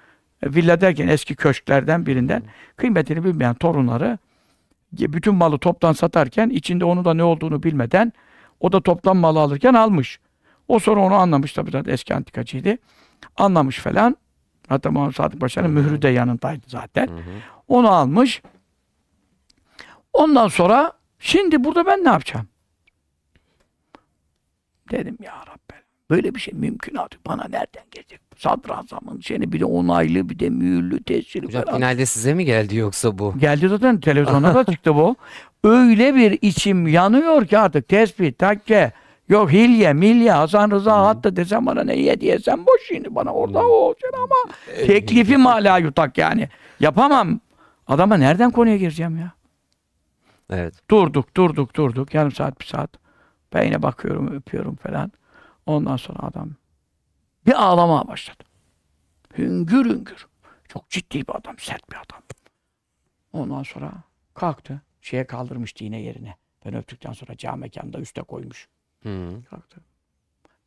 e, 0.44 0.54
villa 0.54 0.82
derken 0.82 1.08
eski 1.08 1.36
köşklerden 1.36 2.06
birinden 2.06 2.44
kıymetini 2.76 3.24
bilmeyen 3.24 3.54
torunları 3.54 4.18
e, 5.02 5.14
bütün 5.14 5.36
malı 5.36 5.58
toptan 5.58 5.94
satarken 5.94 6.50
içinde 6.50 6.86
onu 6.86 7.06
da 7.06 7.14
ne 7.14 7.24
olduğunu 7.24 7.64
bilmeden 7.64 8.14
o 8.60 8.72
da 8.72 8.82
toptan 8.82 9.18
malı 9.18 9.40
alırken 9.40 9.74
almış. 9.74 10.20
O 10.68 10.80
sonra 10.80 11.02
onu 11.02 11.14
anlamış 11.14 11.54
tabii 11.54 11.72
zaten 11.72 11.92
eski 11.92 12.16
antikacıydı. 12.16 12.78
Anlamış 13.38 13.80
falan. 13.80 14.18
Hatta 14.74 14.92
Muhammed 14.92 15.16
Sadık 15.16 15.42
Paşa'nın 15.42 15.72
mührü 15.72 16.02
de 16.02 16.08
yanındaydı 16.10 16.66
zaten. 16.68 17.08
Hı 17.08 17.12
hı. 17.12 17.20
Onu 17.68 17.90
almış. 17.92 18.42
Ondan 20.14 20.48
sonra 20.48 20.94
şimdi 21.20 21.64
burada 21.64 21.86
ben 21.86 22.04
ne 22.04 22.10
yapacağım? 22.10 22.48
Dedim 24.92 25.18
ya 25.24 25.34
Rabbi. 25.48 25.84
Böyle 26.10 26.36
bir 26.36 26.40
şey 26.40 26.54
mümkünatı 26.54 27.18
bana 27.28 27.44
nereden 27.44 27.84
gelecek? 27.92 28.20
Sadrazamın 28.38 29.22
seni 29.24 29.52
bir 29.52 29.60
de 29.60 29.66
onaylı 29.66 30.30
bir 30.30 30.40
de 30.40 30.50
mühürlü 30.50 31.04
tesiri 31.04 31.46
Hocam 31.46 31.64
falan. 31.64 31.76
finalde 31.76 32.06
size 32.06 32.34
mi 32.34 32.46
geldi 32.46 32.76
yoksa 32.76 33.18
bu? 33.18 33.34
Geldi 33.38 33.68
zaten 33.70 34.00
televizyona 34.00 34.56
da 34.56 34.64
çıktı 34.74 34.96
bu. 34.96 35.16
Öyle 35.64 36.16
bir 36.16 36.38
içim 36.42 36.88
yanıyor 36.88 37.46
ki 37.48 37.58
artık 37.60 37.88
tespih, 37.88 38.32
takke, 38.34 38.92
yok 39.30 39.52
hilye, 39.52 39.94
milye, 39.94 40.32
Hasan 40.32 40.72
Rıza 40.72 41.06
hatta 41.06 41.36
desem 41.36 41.66
bana 41.66 41.84
ne 41.84 41.94
hediye 41.94 42.40
sen 42.40 42.66
boş 42.66 42.88
şimdi 42.88 43.16
bana 43.16 43.34
orada 43.34 43.60
o 43.60 43.72
olacaksın 43.72 44.18
ama 44.18 44.54
teklifim 44.88 45.46
hala 45.46 45.78
yutak 45.78 46.18
yani. 46.18 46.50
Yapamam. 46.80 47.40
Adama 47.88 48.18
nereden 48.18 48.52
konuya 48.52 48.78
gireceğim 48.78 49.18
ya? 49.18 49.32
Evet. 50.50 50.74
Durduk, 50.90 51.38
durduk, 51.38 51.76
durduk. 51.76 52.14
Yarım 52.14 52.32
saat, 52.32 52.60
bir 52.60 52.66
saat. 52.66 52.90
Ben 53.54 53.64
yine 53.64 53.82
bakıyorum, 53.82 54.36
öpüyorum 54.36 54.76
falan. 54.76 55.12
Ondan 55.66 55.98
sonra 55.98 56.20
adam 56.20 56.50
bir 57.46 57.64
ağlamaya 57.64 58.08
başladı. 58.08 58.44
Hüngür 59.38 59.86
hüngür. 59.86 60.28
Çok 60.68 60.90
ciddi 60.90 61.28
bir 61.28 61.36
adam, 61.36 61.56
sert 61.60 61.92
bir 61.92 61.96
adam. 61.96 62.22
Ondan 63.34 63.64
sonra 63.64 63.92
kalktı. 64.34 64.82
Şeye 65.02 65.28
kaldırmıştı 65.28 65.84
yine 65.84 66.02
yerine. 66.02 66.36
Ben 66.66 66.76
öptükten 66.76 67.14
sonra 67.14 67.38
cami 67.38 67.60
mekanında 67.60 68.00
üste 68.00 68.22
koymuş. 68.22 68.68
Hı. 69.04 69.44
Kalktı. 69.50 69.82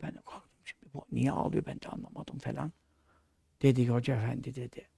Ben 0.03 0.15
de 0.15 0.19
kalktım. 0.27 0.51
Şimdi 0.65 0.95
bu 0.95 1.05
niye 1.13 1.33
ağlıyor 1.33 1.67
ben 1.67 1.81
de 1.81 1.89
anlamadım 1.89 2.39
falan. 2.39 2.73
Dedi 3.63 3.85
ki 3.85 3.91
hoca 3.91 4.17
efendi 4.17 4.55
dedi. 4.55 4.89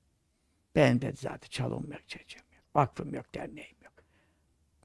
Ben 0.75 1.01
dedi 1.01 1.17
zaten 1.17 1.49
çalım 1.49 1.93
yok, 1.93 2.09
çeçem 2.09 2.43
yok. 2.57 2.65
Vakfım 2.75 3.15
yok, 3.15 3.35
derneğim 3.35 3.77
yok. 3.85 3.93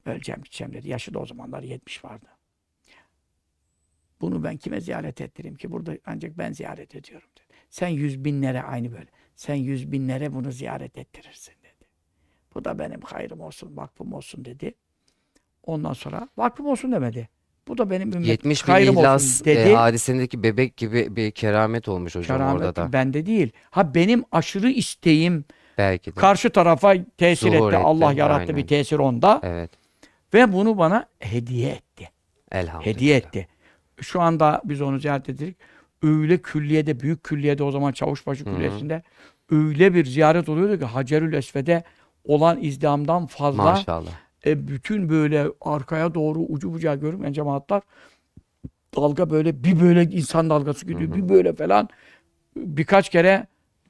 Öleceğim 0.06 0.42
gideceğim 0.42 0.72
dedi. 0.72 0.88
Yaşı 0.88 1.14
da 1.14 1.18
o 1.18 1.26
zamanlar 1.26 1.62
70 1.62 2.04
vardı. 2.04 2.28
Bunu 4.20 4.44
ben 4.44 4.56
kime 4.56 4.80
ziyaret 4.80 5.20
ettireyim 5.20 5.56
ki? 5.56 5.72
Burada 5.72 5.98
ancak 6.06 6.38
ben 6.38 6.52
ziyaret 6.52 6.94
ediyorum 6.94 7.28
dedi. 7.36 7.58
Sen 7.70 7.88
yüz 7.88 8.24
binlere 8.24 8.62
aynı 8.62 8.92
böyle. 8.92 9.08
Sen 9.36 9.54
yüz 9.54 9.92
binlere 9.92 10.34
bunu 10.34 10.52
ziyaret 10.52 10.98
ettirirsin 10.98 11.54
dedi. 11.62 11.88
Bu 12.54 12.64
da 12.64 12.78
benim 12.78 13.00
hayrım 13.00 13.40
olsun, 13.40 13.76
vakfım 13.76 14.12
olsun 14.12 14.44
dedi. 14.44 14.74
Ondan 15.62 15.92
sonra 15.92 16.28
vakfım 16.36 16.66
olsun 16.66 16.92
demedi. 16.92 17.28
Bu 17.68 17.78
da 17.78 17.90
benim 17.90 18.12
ümmet 18.12 18.26
70 18.28 18.66
bin 18.68 18.72
hayrım 18.72 18.98
ihlas 18.98 19.24
olsun 19.24 19.44
dedi. 19.44 19.58
e, 19.68 19.74
hadisindeki 19.74 20.42
bebek 20.42 20.76
gibi 20.76 21.16
bir 21.16 21.30
keramet 21.30 21.88
olmuş 21.88 22.14
hocam 22.14 22.38
Keramet 22.38 22.56
orada 22.62 22.76
da. 22.76 22.92
bende 22.92 23.26
değil. 23.26 23.50
Ha 23.70 23.94
benim 23.94 24.24
aşırı 24.32 24.70
isteğim 24.70 25.44
Belki 25.78 26.10
de. 26.10 26.20
karşı 26.20 26.50
tarafa 26.50 26.94
tesir 27.18 27.46
Zuhur 27.52 27.68
etti. 27.68 27.76
etti, 27.76 27.84
Allah 27.86 28.12
yarattı 28.12 28.40
aynen. 28.40 28.56
bir 28.56 28.66
tesir 28.66 28.98
onda. 28.98 29.40
Evet. 29.42 29.70
Ve 30.34 30.52
bunu 30.52 30.78
bana 30.78 31.06
hediye 31.18 31.70
etti. 31.70 32.10
Elhamdülillah. 32.52 32.94
Hediye 32.94 33.16
etti. 33.16 33.48
Şu 34.00 34.20
anda 34.20 34.62
biz 34.64 34.80
onu 34.82 34.98
ziyaret 34.98 35.28
ettik. 35.28 35.56
Öyle 36.02 36.38
külliyede, 36.38 37.00
büyük 37.00 37.24
külliyede 37.24 37.62
o 37.62 37.70
zaman 37.70 37.92
Çavuşbaşı. 37.92 38.44
Külliyesi'nde 38.44 39.02
öyle 39.50 39.94
bir 39.94 40.04
ziyaret 40.04 40.48
oluyordu 40.48 40.78
ki 40.78 40.84
Hacerül 40.84 41.32
Esved'e 41.32 41.82
olan 42.24 42.62
izdihamdan 42.62 43.26
fazla 43.26 43.62
Maşallah. 43.62 44.10
E, 44.46 44.68
bütün 44.68 45.08
böyle 45.08 45.46
arkaya 45.60 46.14
doğru 46.14 46.38
ucu 46.38 46.72
bucağı 46.72 46.96
görünmeyen 46.96 47.32
cemaatler 47.32 47.82
dalga 48.96 49.30
böyle 49.30 49.64
bir 49.64 49.80
böyle 49.80 50.02
insan 50.02 50.50
dalgası 50.50 50.86
gidiyor 50.86 51.10
Hı 51.10 51.14
hı. 51.14 51.16
bir 51.16 51.28
böyle 51.28 51.52
falan. 51.52 51.88
Birkaç 52.56 53.08
kere 53.08 53.46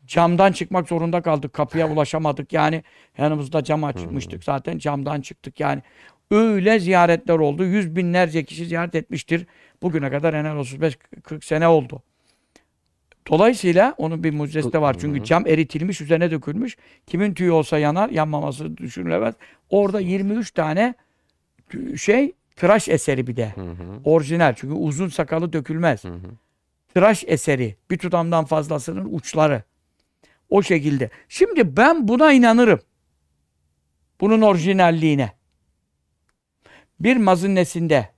camdan 0.06 0.52
çıkmak 0.52 0.88
zorunda 0.88 1.22
kaldık 1.22 1.52
kapıya 1.52 1.92
ulaşamadık. 1.92 2.52
Yani 2.52 2.82
yanımızda 3.18 3.64
cam 3.64 3.84
açmıştık 3.84 4.44
zaten 4.44 4.78
camdan 4.78 5.20
çıktık 5.20 5.60
yani. 5.60 5.82
Öyle 6.30 6.78
ziyaretler 6.78 7.38
oldu. 7.38 7.64
Yüz 7.64 7.96
binlerce 7.96 8.44
kişi 8.44 8.66
ziyaret 8.66 8.94
etmiştir. 8.94 9.46
Bugüne 9.82 10.10
kadar 10.10 10.34
en 10.34 10.44
az 10.44 10.56
35-40 10.66 11.44
sene 11.44 11.68
oldu. 11.68 12.02
Dolayısıyla 13.30 13.94
onun 13.98 14.24
bir 14.24 14.34
mucizesi 14.34 14.72
de 14.72 14.80
var. 14.80 14.96
Çünkü 14.98 15.24
cam 15.24 15.46
eritilmiş, 15.46 16.00
üzerine 16.00 16.30
dökülmüş. 16.30 16.76
Kimin 17.06 17.34
tüyü 17.34 17.50
olsa 17.50 17.78
yanar, 17.78 18.10
yanmaması 18.10 18.76
düşünülemez. 18.76 19.34
Orada 19.70 20.00
23 20.00 20.50
tane 20.50 20.94
şey 21.96 22.32
tıraş 22.56 22.88
eseri 22.88 23.26
bir 23.26 23.36
de. 23.36 23.52
Hı 23.54 23.60
hı. 23.60 24.00
Orijinal. 24.04 24.54
Çünkü 24.56 24.74
uzun 24.74 25.08
sakalı 25.08 25.52
dökülmez. 25.52 26.04
Hı 26.04 26.08
hı. 26.08 26.30
Tıraş 26.94 27.24
eseri. 27.26 27.76
Bir 27.90 27.98
tutamdan 27.98 28.44
fazlasının 28.44 29.08
uçları. 29.12 29.62
O 30.50 30.62
şekilde. 30.62 31.10
Şimdi 31.28 31.76
ben 31.76 32.08
buna 32.08 32.32
inanırım. 32.32 32.80
Bunun 34.20 34.42
orijinalliğine. 34.42 35.32
Bir 37.00 37.16
mazinnesinde 37.16 38.08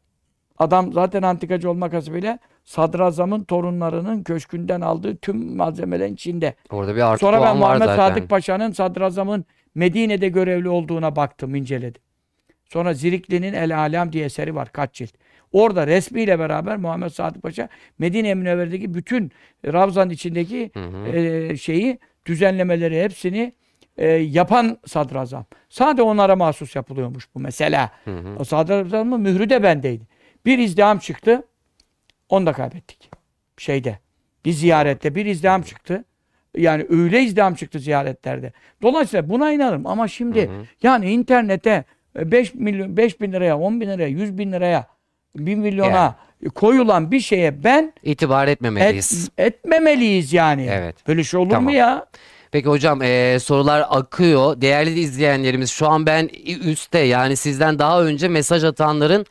adam 0.59 0.93
zaten 0.93 1.23
antikacı 1.23 1.71
olmak 1.71 1.93
hasebiyle 1.93 2.39
sadrazamın 2.65 3.45
torunlarının 3.45 4.23
köşkünden 4.23 4.81
aldığı 4.81 5.17
tüm 5.17 5.57
malzemelerin 5.57 6.15
içinde. 6.15 6.55
Orada 6.71 6.97
bir 6.97 7.01
artı 7.01 7.21
Sonra 7.21 7.43
ben 7.43 7.57
Muhammed. 7.57 7.87
Sadık 7.87 8.31
Paşa'nın 8.31 8.73
sadrazamın 8.73 9.45
Medine'de 9.75 10.29
görevli 10.29 10.69
olduğuna 10.69 11.17
baktım, 11.17 11.55
inceledim. 11.55 12.03
Sonra 12.65 12.95
Zirikli'nin 12.95 13.53
El 13.53 13.79
Alem 13.79 14.13
diye 14.13 14.25
eseri 14.25 14.55
var 14.55 14.73
kaç 14.73 14.95
cilt. 14.95 15.11
Orada 15.53 15.87
resmiyle 15.87 16.39
beraber 16.39 16.77
Muhammed 16.77 17.09
Sadık 17.09 17.43
Paşa 17.43 17.69
Medine 17.99 18.35
Münevver'deki 18.35 18.95
bütün 18.95 19.33
Ravza'nın 19.67 20.11
içindeki 20.11 20.71
Hı 20.75 20.81
hı. 20.81 21.17
e, 21.17 21.57
şeyi 21.57 21.99
düzenlemeleri 22.27 23.03
hepsini 23.03 23.53
e, 23.99 24.07
yapan 24.09 24.79
sadrazam. 24.87 25.45
Sadece 25.69 26.03
onlara 26.03 26.37
mahsus 26.37 26.77
yapılıyormuş 26.77 27.29
bu 27.35 27.41
mesela. 27.41 27.91
Hı 28.05 28.11
hı. 28.11 28.37
O 28.39 28.45
sadrazamın 28.45 29.21
mührü 29.21 29.51
de 29.51 29.63
bendeydi. 29.63 30.05
Bir 30.47 30.59
izdiham 30.59 30.99
çıktı. 30.99 31.43
Onu 32.29 32.47
da 32.47 32.53
kaybettik. 32.53 33.11
Şeyde. 33.59 33.99
Bir 34.45 34.53
ziyarette 34.53 35.15
bir 35.15 35.27
izdiham 35.27 35.63
çıktı. 35.63 36.05
Yani 36.57 36.87
öyle 36.91 37.23
izdiham 37.23 37.55
çıktı 37.55 37.79
ziyaretlerde. 37.79 38.53
Dolayısıyla 38.83 39.29
buna 39.29 39.53
inanırım. 39.53 39.87
Ama 39.87 40.09
şimdi 40.09 40.41
Hı 40.49 40.53
hı. 40.53 40.63
yani 40.83 41.11
internete 41.11 41.85
5 42.17 42.55
milyon 42.55 42.97
5 42.97 43.21
bin 43.21 43.33
liraya, 43.33 43.59
10 43.59 43.81
bin 43.81 43.89
liraya, 43.89 44.09
100 44.09 44.39
bin 44.39 44.53
liraya, 44.53 44.87
1 45.37 45.55
milyona 45.55 46.15
koyulan 46.55 47.11
bir 47.11 47.21
şeye 47.21 47.65
ben 47.65 47.93
İtibar 48.03 48.47
et, 48.49 48.53
etmemeliyiz. 48.53 49.31
etmemeliyiz 49.39 50.33
yani. 50.33 50.69
Evet. 50.73 51.09
Böyle 51.09 51.25
şey 51.25 51.41
olur 51.41 51.51
Tamam. 51.51 51.65
mu 51.65 51.71
ya? 51.71 52.07
Peki 52.51 52.69
hocam 52.69 53.03
eee, 53.03 53.39
sorular 53.39 53.87
akıyor. 53.91 54.61
Değerli 54.61 55.01
izleyenlerimiz 55.01 55.71
şu 55.71 55.89
an 55.89 56.07
ben 56.07 56.29
üstte 56.65 56.99
yani 56.99 57.37
sizden 57.37 57.79
daha 57.79 58.03
önce 58.05 58.29
mesaj 58.29 58.65
atanların 58.65 59.27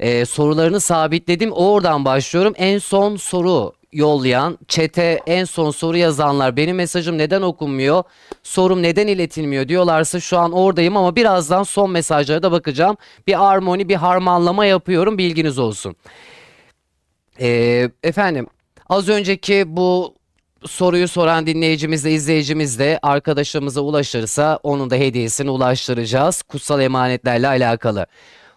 eee, 0.00 0.24
sorularını 0.24 0.80
sabitledim. 0.80 1.52
Oradan 1.52 2.04
başlıyorum. 2.04 2.52
En 2.56 2.78
son 2.78 3.16
soru 3.16 3.72
yollayan, 3.92 4.58
çete 4.68 5.20
en 5.26 5.44
son 5.44 5.70
soru 5.70 5.96
yazanlar 5.96 6.56
benim 6.56 6.76
mesajım 6.76 7.18
neden 7.18 7.42
okunmuyor, 7.42 8.02
sorum 8.42 8.82
neden 8.82 9.06
iletilmiyor 9.06 9.68
diyorlarsa 9.68 10.20
şu 10.20 10.38
an 10.38 10.52
oradayım 10.52 10.96
ama 10.96 11.16
birazdan 11.16 11.62
son 11.62 11.90
mesajlara 11.90 12.42
da 12.42 12.52
bakacağım. 12.52 12.96
Bir 13.26 13.52
armoni, 13.52 13.88
bir 13.88 13.94
harmanlama 13.94 14.66
yapıyorum 14.66 15.18
bilginiz 15.18 15.58
olsun. 15.58 15.96
Ee, 17.40 17.90
efendim 18.02 18.46
az 18.88 19.08
önceki 19.08 19.64
bu 19.66 20.14
soruyu 20.66 21.08
soran 21.08 21.46
dinleyicimiz 21.46 22.04
de 22.04 22.12
izleyicimiz 22.12 22.78
de 22.78 22.98
arkadaşımıza 23.02 23.80
ulaşırsa 23.80 24.58
onun 24.62 24.90
da 24.90 24.94
hediyesini 24.96 25.50
ulaştıracağız. 25.50 26.42
Kutsal 26.42 26.80
emanetlerle 26.80 27.48
alakalı. 27.48 28.06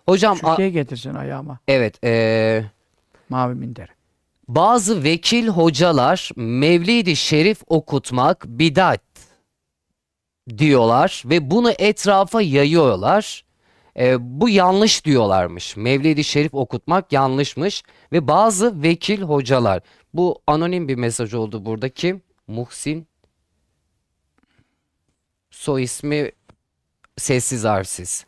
Hocam 0.06 0.38
a- 0.44 0.68
getirsin 0.68 1.14
ayağıma. 1.14 1.60
evet 1.68 2.04
ee, 2.04 2.64
Mavi 3.30 3.56
minder. 3.56 3.90
bazı 4.48 5.04
vekil 5.04 5.48
hocalar 5.48 6.30
Mevlid-i 6.36 7.16
Şerif 7.16 7.62
okutmak 7.68 8.46
bidat 8.48 9.02
diyorlar 10.58 11.24
ve 11.26 11.52
bunu 11.52 11.72
etrafa 11.72 12.42
yayıyorlar. 12.42 13.46
Ee, 14.00 14.16
bu 14.20 14.50
yanlış 14.50 15.06
diyorlarmış. 15.06 15.78
Mevlid-i 15.78 16.24
Şerif 16.24 16.54
okutmak 16.54 17.12
yanlışmış 17.14 17.84
ve 18.12 18.28
bazı 18.28 18.84
vekil 18.84 19.22
hocalar. 19.22 19.82
Bu 20.14 20.42
anonim 20.48 20.88
bir 20.88 20.96
mesaj 20.96 21.34
oldu 21.34 21.66
burada. 21.66 21.90
Kim? 21.90 22.22
Muhsin. 22.48 23.08
Soy 25.52 25.84
ismi 25.84 26.32
sessiz 27.18 27.64
harfsiz. 27.64 28.26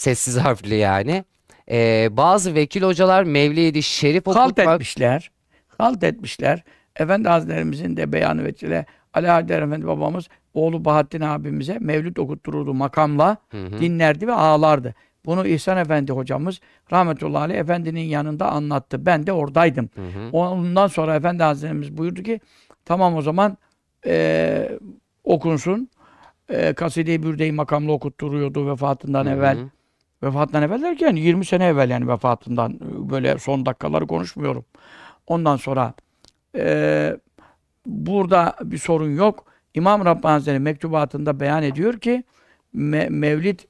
Sessiz 0.00 0.36
harfli 0.36 0.74
yani. 0.74 1.24
Ee, 1.70 2.08
bazı 2.10 2.54
vekil 2.54 2.82
hocalar 2.82 3.24
Mevlid-i 3.24 3.82
Şerif 3.82 4.26
Halt 4.26 4.36
okutmak... 4.36 4.74
etmişler. 4.74 5.30
Halt 5.78 6.04
etmişler. 6.04 6.64
Efendi 6.96 7.28
Hazretlerimizin 7.28 7.96
de 7.96 8.12
beyanı 8.12 8.44
veçile 8.44 8.86
Ali 9.14 9.28
Haydar 9.28 9.62
Efendi 9.62 9.86
babamız 9.86 10.28
oğlu 10.54 10.84
Bahattin 10.84 11.20
abimize 11.20 11.78
mevlüt 11.80 12.18
okuttururdu 12.18 12.74
makamla. 12.74 13.36
Hı 13.50 13.64
hı. 13.66 13.78
dinlerdi 13.78 14.26
ve 14.26 14.32
ağlardı. 14.32 14.94
Bunu 15.26 15.46
İhsan 15.46 15.76
Efendi 15.78 16.12
hocamız 16.12 16.60
rahmetullahi 16.92 17.42
aleyh 17.42 17.58
efendinin 17.58 18.00
yanında 18.04 18.50
anlattı. 18.50 19.06
Ben 19.06 19.26
de 19.26 19.32
oradaydım. 19.32 19.90
Hı 19.94 20.00
hı. 20.02 20.30
Ondan 20.32 20.86
sonra 20.86 21.14
Efendi 21.14 21.42
Hazretlerimiz 21.42 21.98
buyurdu 21.98 22.22
ki 22.22 22.40
tamam 22.84 23.16
o 23.16 23.22
zaman 23.22 23.56
eee, 24.06 24.78
okunsun. 25.24 25.88
Eee 26.50 26.72
Kaside-i 26.72 27.22
Bürde-i 27.22 27.52
makamla 27.52 27.92
okutturuyordu 27.92 28.70
vefatından 28.70 29.24
Hı 29.26 29.30
hı. 29.30 29.34
evvel. 29.34 29.58
Vefatından 30.22 30.62
evvel 30.62 30.82
derken 30.82 31.16
20 31.16 31.44
sene 31.44 31.64
evvel 31.64 31.90
yani 31.90 32.08
vefatından 32.08 32.78
böyle 33.10 33.38
son 33.38 33.66
dakikaları 33.66 34.06
konuşmuyorum. 34.06 34.64
Ondan 35.26 35.56
sonra 35.56 35.94
e, 36.56 37.16
burada 37.86 38.56
bir 38.62 38.78
sorun 38.78 39.16
yok. 39.16 39.44
İmam 39.74 40.04
Rabbani 40.04 40.32
Hazretleri 40.32 40.58
mektubatında 40.58 41.40
beyan 41.40 41.62
ediyor 41.62 41.98
ki 41.98 42.24
me- 42.74 43.10
Mevlid 43.10 43.60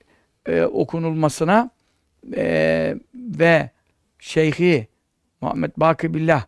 e, 0.47 0.63
okunulmasına 0.63 1.71
e, 2.37 2.97
ve 3.15 3.71
Şeyhi 4.19 4.89
Muhammed 5.41 5.71
Bakıbillah 5.77 6.45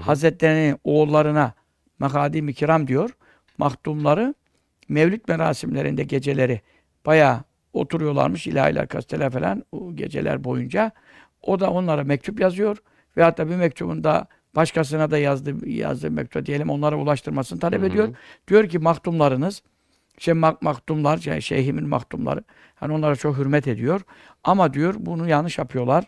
Hazretleri'nin 0.00 0.78
oğullarına 0.84 1.54
Mekadim-i 1.98 2.54
Kiram 2.54 2.86
diyor. 2.86 3.10
Mahdumları 3.58 4.34
Mevlid 4.88 5.20
merasimlerinde 5.28 6.02
geceleri 6.02 6.60
bayağı 7.06 7.40
oturuyorlarmış 7.72 8.46
ilahiler, 8.46 8.88
kasteler 8.88 9.30
falan 9.30 9.64
o 9.72 9.96
geceler 9.96 10.44
boyunca. 10.44 10.90
O 11.42 11.60
da 11.60 11.70
onlara 11.70 12.04
mektup 12.04 12.40
yazıyor 12.40 12.76
ve 13.16 13.22
hatta 13.22 13.48
bir 13.48 13.56
mektubunda 13.56 14.26
başkasına 14.56 15.10
da 15.10 15.18
yazdı 15.18 15.68
yazdığı 15.68 16.10
mektup 16.10 16.46
diyelim 16.46 16.70
onlara 16.70 16.96
ulaştırmasını 16.96 17.60
talep 17.60 17.80
Hı 17.80 17.84
hı. 17.84 17.88
ediyor. 17.88 18.08
Diyor 18.48 18.68
ki 18.68 18.78
mahdumlarınız 18.78 19.62
şey 20.18 20.34
mak 20.34 20.62
mahdumlar, 20.62 21.18
şey, 21.18 21.40
şeyhimin 21.40 21.88
mahdumları 21.88 22.44
hani 22.74 22.92
onlara 22.92 23.16
çok 23.16 23.36
hürmet 23.38 23.68
ediyor. 23.68 24.00
Ama 24.44 24.74
diyor 24.74 24.94
bunu 24.98 25.28
yanlış 25.28 25.58
yapıyorlar. 25.58 26.04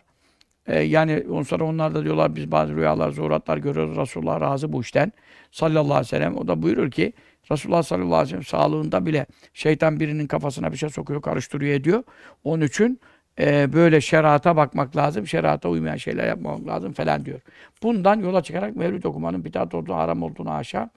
Ee, 0.67 0.79
yani 0.79 1.23
ondan 1.29 1.43
sonra 1.43 1.63
onlar 1.63 1.95
da 1.95 2.03
diyorlar 2.03 2.35
biz 2.35 2.51
bazı 2.51 2.75
rüyalar, 2.75 3.11
zuhuratlar 3.11 3.57
görüyoruz. 3.57 3.97
Resulullah 3.97 4.41
razı 4.41 4.73
bu 4.73 4.81
işten. 4.81 5.11
Sallallahu 5.51 5.83
aleyhi 5.83 5.99
ve 5.99 6.03
sellem. 6.03 6.37
O 6.37 6.47
da 6.47 6.61
buyurur 6.61 6.91
ki 6.91 7.13
Resulullah 7.51 7.83
sallallahu 7.83 8.15
aleyhi 8.15 8.37
ve 8.37 8.43
sellem 8.43 8.43
sağlığında 8.43 9.05
bile 9.05 9.25
şeytan 9.53 9.99
birinin 9.99 10.27
kafasına 10.27 10.71
bir 10.71 10.77
şey 10.77 10.89
sokuyor, 10.89 11.21
karıştırıyor 11.21 11.73
ediyor. 11.73 12.03
Onun 12.43 12.65
için 12.65 12.99
e, 13.39 13.73
böyle 13.73 14.01
şerata 14.01 14.55
bakmak 14.55 14.95
lazım. 14.95 15.27
Şerata 15.27 15.69
uymayan 15.69 15.97
şeyler 15.97 16.27
yapmamak 16.27 16.67
lazım 16.67 16.93
falan 16.93 17.25
diyor. 17.25 17.39
Bundan 17.83 18.19
yola 18.19 18.43
çıkarak 18.43 18.75
Mevlid 18.75 19.03
okumanın 19.03 19.45
bidat 19.45 19.73
olduğunu, 19.73 19.95
haram 19.95 20.23
olduğunu 20.23 20.51
aşağı 20.51 20.89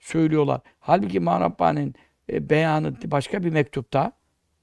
söylüyorlar. 0.00 0.60
Halbuki 0.80 1.16
İmam 1.16 1.40
Rabbani'nin 1.40 1.94
e, 2.32 2.50
beyanı 2.50 2.94
başka 3.04 3.44
bir 3.44 3.50
mektupta 3.50 4.12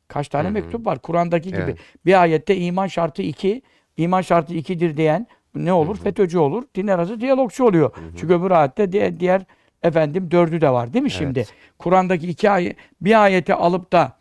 kaç 0.08 0.28
tane 0.28 0.46
Hı 0.46 0.50
hı. 0.50 0.54
mektup 0.54 0.86
var? 0.86 1.00
Kur'an'daki 1.00 1.50
gibi. 1.50 1.62
Evet. 1.62 1.78
Bir 2.06 2.22
ayette 2.22 2.58
iman 2.58 2.88
şartı 2.88 3.22
iki, 3.22 3.62
iman 3.98 4.22
şartı 4.22 4.54
ikidir 4.54 4.98
diyen 4.98 5.28
ne 5.56 5.74
olur? 5.74 5.98
FETÖ'cü 5.98 6.38
olur. 6.38 6.64
Din 6.76 6.88
arası 6.88 7.22
diyalogçu 7.22 7.64
oluyor. 7.64 7.92
Çünkü 8.18 8.34
öbür 8.34 8.52
ayette 8.52 8.92
diğer, 8.92 9.20
diğer 9.20 9.46
efendim 9.84 10.32
dördü 10.32 10.62
de 10.62 10.70
var 10.70 10.94
değil 10.94 11.04
mi 11.04 11.12
şimdi? 11.12 11.40
Evet. 11.40 11.54
Kur'an'daki 11.80 12.28
iki 12.28 12.50
ayet, 12.50 12.76
bir 13.02 13.24
ayeti 13.24 13.54
alıp 13.54 13.92
da 13.92 14.14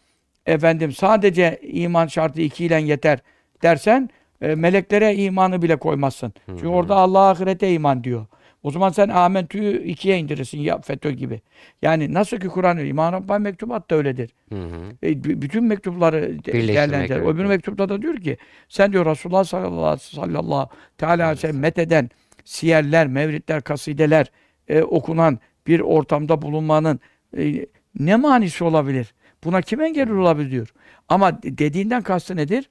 efendim 0.46 0.92
sadece 0.92 1.60
iman 1.62 2.06
şartı 2.06 2.40
iki 2.40 2.64
ile 2.64 2.82
yeter 2.82 3.18
dersen 3.62 4.10
e, 4.40 4.54
meleklere 4.54 5.14
imanı 5.14 5.62
bile 5.62 5.76
koymazsın. 5.76 6.32
Çünkü 6.46 6.68
orada 6.68 6.96
Allah'a 6.96 7.30
ahirete 7.30 7.72
iman 7.72 8.04
diyor. 8.04 8.26
O 8.62 8.70
zaman 8.70 8.90
sen 8.90 9.08
amentüyü 9.08 9.82
ikiye 9.82 10.18
indirirsin 10.18 10.58
ya 10.58 10.80
FETÖ 10.80 11.10
gibi. 11.10 11.40
Yani 11.82 12.14
nasıl 12.14 12.36
ki 12.36 12.48
Kur'an 12.48 12.78
İmam 12.78 13.12
Rabbani 13.12 13.42
mektubat 13.42 13.90
da 13.90 13.94
öyledir. 13.94 14.30
Hı 14.48 14.58
hı. 14.58 15.08
E, 15.08 15.24
bütün 15.24 15.64
mektupları 15.64 16.44
değerlendirir. 16.44 17.20
Öbür 17.20 17.44
mektupta 17.44 17.88
da 17.88 18.02
diyor 18.02 18.16
ki 18.16 18.36
sen 18.68 18.92
diyor 18.92 19.06
Resulullah 19.06 19.44
sallallahu, 19.44 19.98
sallallahu 19.98 20.68
teala 20.98 21.12
aleyhi 21.12 21.30
ve 21.30 21.36
sellem 21.36 21.58
metheden 21.58 22.10
siyerler, 22.44 23.06
mevlidler, 23.06 23.62
kasideler 23.62 24.26
e, 24.68 24.82
okunan 24.82 25.38
bir 25.66 25.80
ortamda 25.80 26.42
bulunmanın 26.42 27.00
e, 27.38 27.66
ne 27.98 28.16
manisi 28.16 28.64
olabilir? 28.64 29.14
Buna 29.44 29.62
kim 29.62 29.80
engel 29.80 30.10
olabilir 30.10 30.50
diyor. 30.50 30.68
Ama 31.08 31.42
de- 31.42 31.58
dediğinden 31.58 32.02
kastı 32.02 32.36
nedir? 32.36 32.70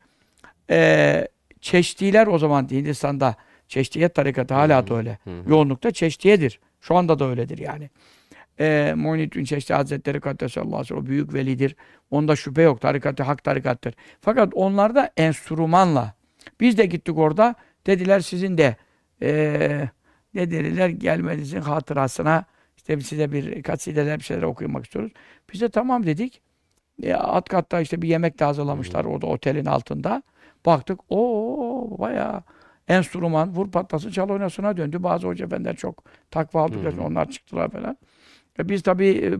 E, 0.70 1.28
çeştiler 1.62 2.28
o 2.28 2.38
zaman 2.38 2.68
Hindistan'da 2.72 3.36
Çeştiyet 3.68 4.16
tarikatı 4.16 4.54
hala 4.54 4.88
da 4.88 4.96
öyle. 4.96 5.18
Yoğunlukta 5.48 5.92
çeştiyedir. 5.92 6.60
Şu 6.82 6.96
anda 6.96 7.20
da 7.20 7.26
öyledir 7.26 7.58
yani. 7.58 7.90
E, 8.60 8.94
Muhyiddin 8.98 9.44
Çeşti 9.44 9.74
Hazretleri 9.74 10.20
Kaddesallahu 10.20 10.76
aleyhi 10.78 10.94
o 10.94 11.06
büyük 11.06 11.34
velidir. 11.34 11.76
Onda 12.12 12.36
şüphe 12.36 12.62
yok. 12.62 12.82
Tarikatı 12.82 13.24
hak 13.24 13.44
tarikattır. 13.44 13.94
Fakat 14.22 14.54
onlar 14.54 14.96
da 14.96 15.12
enstrümanla. 15.18 16.14
Biz 16.60 16.78
de 16.78 16.86
gittik 16.86 17.18
orada. 17.18 17.56
Dediler 17.88 18.20
sizin 18.20 18.58
de 18.58 18.76
eee 19.22 19.90
ne 20.34 20.52
dediler 20.52 20.90
gelmenizin 20.90 21.62
hatırasına 21.62 22.46
işte 22.82 23.02
size 23.02 23.32
bir 23.32 23.64
kasideler 23.64 24.20
bir 24.20 24.24
şeyler 24.24 24.44
okumak 24.44 24.86
istiyoruz. 24.86 25.12
Biz 25.54 25.62
de 25.62 25.70
tamam 25.70 26.06
dedik. 26.06 26.42
E, 27.04 27.14
alt 27.14 27.50
katta 27.50 27.82
işte 27.82 28.02
bir 28.02 28.08
yemek 28.08 28.40
de 28.40 28.44
hazırlamışlar 28.44 29.06
orada 29.06 29.28
otelin 29.28 29.66
altında. 29.66 30.24
Baktık 30.66 31.00
o 31.10 31.96
bayağı 32.00 32.44
enstrüman 32.88 33.50
vur 33.56 33.72
patlasın 33.72 34.12
çal 34.12 34.30
oynasına 34.30 34.78
döndü. 34.78 35.04
Bazı 35.04 35.28
hoca 35.28 35.46
efendiler 35.46 35.76
çok 35.76 36.04
takva 36.32 36.68
için 36.68 36.98
onlar 36.98 37.32
çıktılar 37.32 37.70
falan. 37.72 37.98
E 38.60 38.70
biz 38.70 38.82
tabii 38.84 39.08
e, 39.10 39.34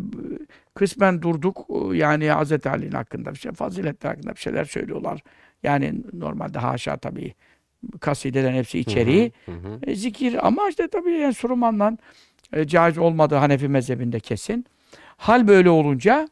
kısmen 0.76 1.22
durduk. 1.22 1.66
E, 1.70 1.98
Yani 1.98 2.30
Hazreti 2.30 2.70
Ali'nin 2.70 2.92
hakkında 2.92 3.34
bir 3.34 3.40
şey, 3.40 3.52
faziletler 3.52 4.10
hakkında 4.10 4.32
bir 4.36 4.40
şeyler 4.40 4.66
söylüyorlar. 4.66 5.22
Yani 5.64 5.94
normalde 6.14 6.60
haşa 6.60 6.98
tabii 6.98 7.34
kasidelerin 8.00 8.56
hepsi 8.56 8.80
içeriği. 8.80 9.32
Hı 9.46 9.52
hı. 9.52 9.80
E, 9.84 9.96
zikir 9.96 10.48
ama 10.48 10.70
işte 10.70 10.88
tabii 10.88 11.14
enstrümanla 11.14 11.98
e, 12.54 12.68
caiz 12.68 12.98
olmadığı 12.98 13.36
Hanefi 13.36 13.68
mezhebinde 13.68 14.20
kesin. 14.20 14.66
Hal 15.18 15.48
böyle 15.48 15.70
olunca 15.70 16.30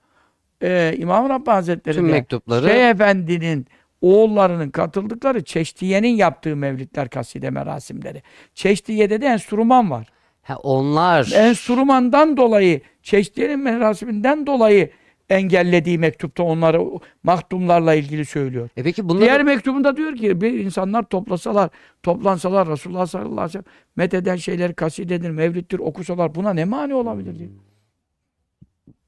e, 0.63 0.95
İmam 0.97 1.29
Rabbani 1.29 1.55
Hazretleri 1.55 1.95
Tüm 1.95 2.07
de 2.07 2.11
mektupları 2.11 2.67
Şeyh 2.67 2.89
Efendi'nin 2.89 3.67
oğullarının 4.01 4.69
katıldıkları 4.69 5.43
Çeştiye'nin 5.43 6.15
yaptığı 6.15 6.55
mevlidler 6.55 7.09
kaside 7.09 7.49
merasimleri. 7.49 8.23
Çeştiye'de 8.53 9.21
de 9.21 9.25
enstrüman 9.25 9.91
var. 9.91 10.07
ha, 10.41 10.55
onlar 10.55 11.31
Enstrümandan 11.35 12.37
dolayı, 12.37 12.81
Çeştiye'nin 13.03 13.59
merasiminden 13.59 14.47
dolayı 14.47 14.89
engellediği 15.29 15.97
mektupta 15.97 16.43
onları 16.43 16.85
mahdumlarla 17.23 17.93
ilgili 17.93 18.25
söylüyor. 18.25 18.69
E 18.77 18.83
peki 18.83 19.09
bunları 19.09 19.21
Diğer 19.21 19.43
mektubunda 19.43 19.97
diyor 19.97 20.15
ki 20.15 20.41
bir 20.41 20.53
insanlar 20.53 21.03
toplasalar, 21.03 21.69
toplansalar 22.03 22.67
Resulullah 22.69 23.05
sallallahu 23.05 23.31
aleyhi 23.31 23.47
ve 23.47 23.51
sellem 23.51 23.65
metheden 23.95 24.35
şeyleri 24.35 24.73
kasidedir, 24.73 25.29
mevlittir 25.29 25.79
okusalar 25.79 26.35
buna 26.35 26.53
ne 26.53 26.65
mani 26.65 26.93
olabilir 26.93 27.39
diyor. 27.39 27.49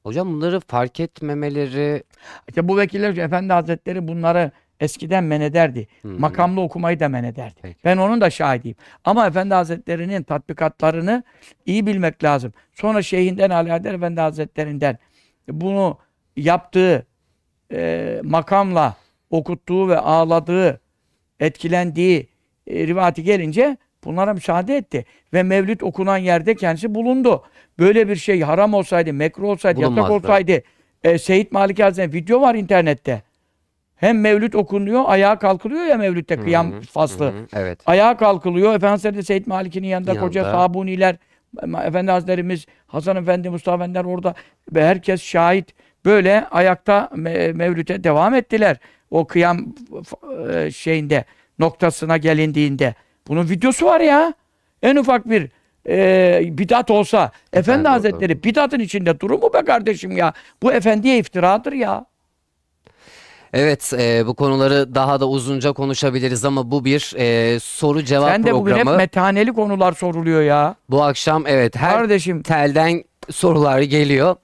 hocam 0.03 0.34
bunları 0.34 0.59
fark 0.59 0.99
etmemeleri 0.99 2.03
İşte 2.47 2.67
bu 2.67 2.78
vekiller 2.78 3.17
Efendi 3.17 3.53
Hazretleri 3.53 4.07
bunları 4.07 4.51
eskiden 4.80 5.24
men 5.24 5.41
ederdi. 5.41 5.88
Hı. 6.01 6.07
Makamlı 6.07 6.61
okumayı 6.61 6.99
da 6.99 7.09
men 7.09 7.24
ederdi. 7.24 7.59
Peki. 7.61 7.78
Ben 7.86 7.97
onun 7.97 8.22
da 8.22 8.30
şahidiyim. 8.30 8.78
Ama 9.05 9.28
Efendi 9.28 9.53
Hazretleri'nin 9.53 10.24
tatbikatlarını 10.24 11.24
iyi 11.65 11.86
bilmek 11.86 12.24
lazım. 12.24 12.53
Sonra 12.74 13.01
şeyhinden 13.01 13.49
Ali 13.49 13.69
Haydar 13.69 13.93
Efendi 13.93 14.22
Hazretlerinden 14.22 14.97
bunu 15.49 15.97
yaptığı 16.41 17.05
e, 17.73 18.19
makamla 18.23 18.95
okuttuğu 19.29 19.89
ve 19.89 19.97
ağladığı, 19.97 20.81
etkilendiği 21.39 22.27
e, 22.67 22.87
rivayeti 22.87 23.23
gelince 23.23 23.77
bunlara 24.03 24.33
müsaade 24.33 24.77
etti. 24.77 25.05
Ve 25.33 25.43
mevlüt 25.43 25.83
okunan 25.83 26.17
yerde 26.17 26.55
kendisi 26.55 26.95
bulundu. 26.95 27.43
Böyle 27.79 28.09
bir 28.09 28.15
şey 28.15 28.41
haram 28.41 28.73
olsaydı, 28.73 29.13
mekruh 29.13 29.43
olsaydı, 29.49 29.77
Bulunmazdı. 29.77 30.13
olsaydı 30.13 30.61
e, 31.03 31.17
Seyit 31.17 31.51
Malik 31.51 31.79
Hazretleri 31.79 32.13
video 32.13 32.41
var 32.41 32.55
internette. 32.55 33.21
Hem 33.95 34.21
mevlüt 34.21 34.55
okunuyor, 34.55 35.03
ayağa 35.07 35.39
kalkılıyor 35.39 35.85
ya 35.85 35.97
mevlütte 35.97 36.39
kıyam 36.39 36.71
Hı 36.71 36.77
hı, 36.77 36.81
faslı. 36.81 37.25
Hı, 37.25 37.47
Evet. 37.53 37.79
Ayağa 37.85 38.17
kalkılıyor. 38.17 38.75
Efendimiz 38.75 39.03
de 39.03 39.23
Seyit 39.23 39.47
Malik'in 39.47 39.83
yanında, 39.83 40.09
Yanında. 40.11 40.25
koca 40.25 40.43
Sabuniler, 40.43 41.15
Efendi 41.85 42.11
Hazretlerimiz, 42.11 42.66
Hasan 42.87 43.17
Efendi, 43.17 43.49
Mustafa 43.49 43.75
Efendiler 43.75 44.03
orada 44.05 44.33
ve 44.71 44.86
herkes 44.86 45.21
şahit. 45.21 45.74
Böyle 46.05 46.47
ayakta 46.51 47.09
me- 47.13 47.53
mevlüte 47.53 48.03
devam 48.03 48.33
ettiler. 48.33 48.78
O 49.11 49.28
kıyam 49.28 49.65
e, 50.53 50.71
şeyinde 50.71 51.25
noktasına 51.59 52.17
gelindiğinde. 52.17 52.95
Bunun 53.28 53.49
videosu 53.49 53.86
var 53.86 53.99
ya. 53.99 54.33
En 54.83 54.95
ufak 54.95 55.29
bir 55.29 55.49
e, 55.89 56.57
bidat 56.57 56.91
olsa 56.91 57.32
Efendi 57.53 57.59
Efendi 57.59 57.87
Hazretleri 57.87 58.43
bidatın 58.43 58.79
içinde 58.79 59.19
durur 59.19 59.39
mu 59.43 59.53
be 59.53 59.65
kardeşim 59.65 60.17
ya? 60.17 60.33
Bu 60.63 60.73
efendiye 60.73 61.17
iftiradır 61.17 61.73
ya. 61.73 62.05
Evet, 63.53 63.93
e, 63.99 64.28
bu 64.28 64.33
konuları 64.33 64.95
daha 64.95 65.19
da 65.19 65.28
uzunca 65.29 65.73
konuşabiliriz 65.73 66.45
ama 66.45 66.71
bu 66.71 66.86
bir 66.86 67.13
e, 67.17 67.59
soru 67.59 68.03
cevap 68.03 68.29
Sen 68.32 68.43
de 68.43 68.53
bugün 68.53 68.71
hep 68.71 68.79
programı. 68.79 68.97
metaneli 68.97 69.53
konular 69.53 69.93
soruluyor 69.93 70.41
ya. 70.41 70.75
Bu 70.89 71.03
akşam 71.03 71.43
evet 71.47 71.75
her 71.75 71.91
Kardeşim 71.93 72.43
telden 72.43 73.03
sorular 73.29 73.82
geliyor. 73.82 74.36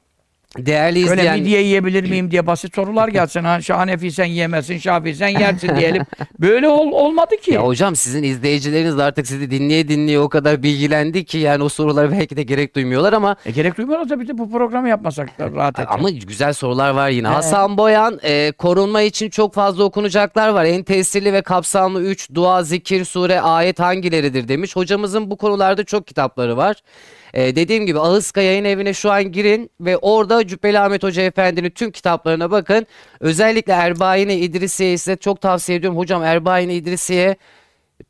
Değerli 0.57 0.99
Öyle 1.09 1.11
izleyen 1.21 1.39
midye 1.39 1.61
yiyebilir 1.61 2.09
miyim 2.09 2.31
diye 2.31 2.47
basit 2.47 2.75
sorular 2.75 3.07
gelsin. 3.07 3.43
Ha, 3.43 3.59
Hanefi 3.69 4.11
sen 4.11 4.25
yiyemezsin, 4.25 4.77
Şafii 4.77 5.15
sen 5.15 5.27
yersin 5.27 5.75
diyelim. 5.75 6.03
Böyle 6.39 6.67
ol- 6.69 6.91
olmadı 6.91 7.35
ki. 7.41 7.51
Ya 7.51 7.63
hocam 7.65 7.95
sizin 7.95 8.23
izleyicileriniz 8.23 8.97
de 8.97 9.03
artık 9.03 9.27
sizi 9.27 9.51
dinleye 9.51 9.87
dinleye 9.87 10.19
o 10.19 10.29
kadar 10.29 10.63
bilgilendi 10.63 11.25
ki 11.25 11.37
yani 11.37 11.63
o 11.63 11.69
sorulara 11.69 12.11
belki 12.11 12.37
de 12.37 12.43
gerek 12.43 12.75
duymuyorlar 12.75 13.13
ama 13.13 13.35
E, 13.45 13.51
gerek 13.51 13.77
duymuyorlar 13.77 14.07
tabii 14.09 14.27
de 14.27 14.37
bu 14.37 14.51
programı 14.51 14.89
yapmasak 14.89 15.39
da 15.39 15.51
rahat 15.51 15.79
edeceğiz. 15.79 15.99
ama 15.99 16.09
güzel 16.09 16.53
sorular 16.53 16.89
var 16.91 17.09
yine. 17.09 17.27
He. 17.27 17.31
Hasan 17.33 17.77
Boyan 17.77 18.19
e, 18.23 18.51
korunma 18.51 19.01
için 19.01 19.29
çok 19.29 19.53
fazla 19.53 19.83
okunacaklar 19.83 20.49
var. 20.49 20.65
En 20.65 20.83
tesirli 20.83 21.33
ve 21.33 21.41
kapsamlı 21.41 22.01
3 22.01 22.33
dua, 22.33 22.63
zikir, 22.63 23.05
sure, 23.05 23.41
ayet 23.41 23.79
hangileridir 23.79 24.47
demiş. 24.47 24.75
Hocamızın 24.75 25.31
bu 25.31 25.37
konularda 25.37 25.83
çok 25.83 26.07
kitapları 26.07 26.57
var. 26.57 26.75
E, 27.33 27.55
dediğim 27.55 27.85
gibi 27.85 27.99
Ağızka 27.99 28.41
yayın 28.41 28.63
evine 28.63 28.93
şu 28.93 29.11
an 29.11 29.31
girin 29.31 29.69
ve 29.79 29.97
orada 29.97 30.47
Cübbeli 30.47 30.79
Ahmet 30.79 31.03
Hoca 31.03 31.21
Efendi'nin 31.21 31.69
tüm 31.69 31.91
kitaplarına 31.91 32.51
bakın. 32.51 32.87
Özellikle 33.19 33.73
Erbaine 33.73 34.37
İdrisiye'yi 34.37 34.97
size 34.97 35.15
çok 35.15 35.41
tavsiye 35.41 35.77
ediyorum. 35.77 35.97
Hocam 35.97 36.23
Erbaine 36.23 36.75
İdrisiye 36.75 37.35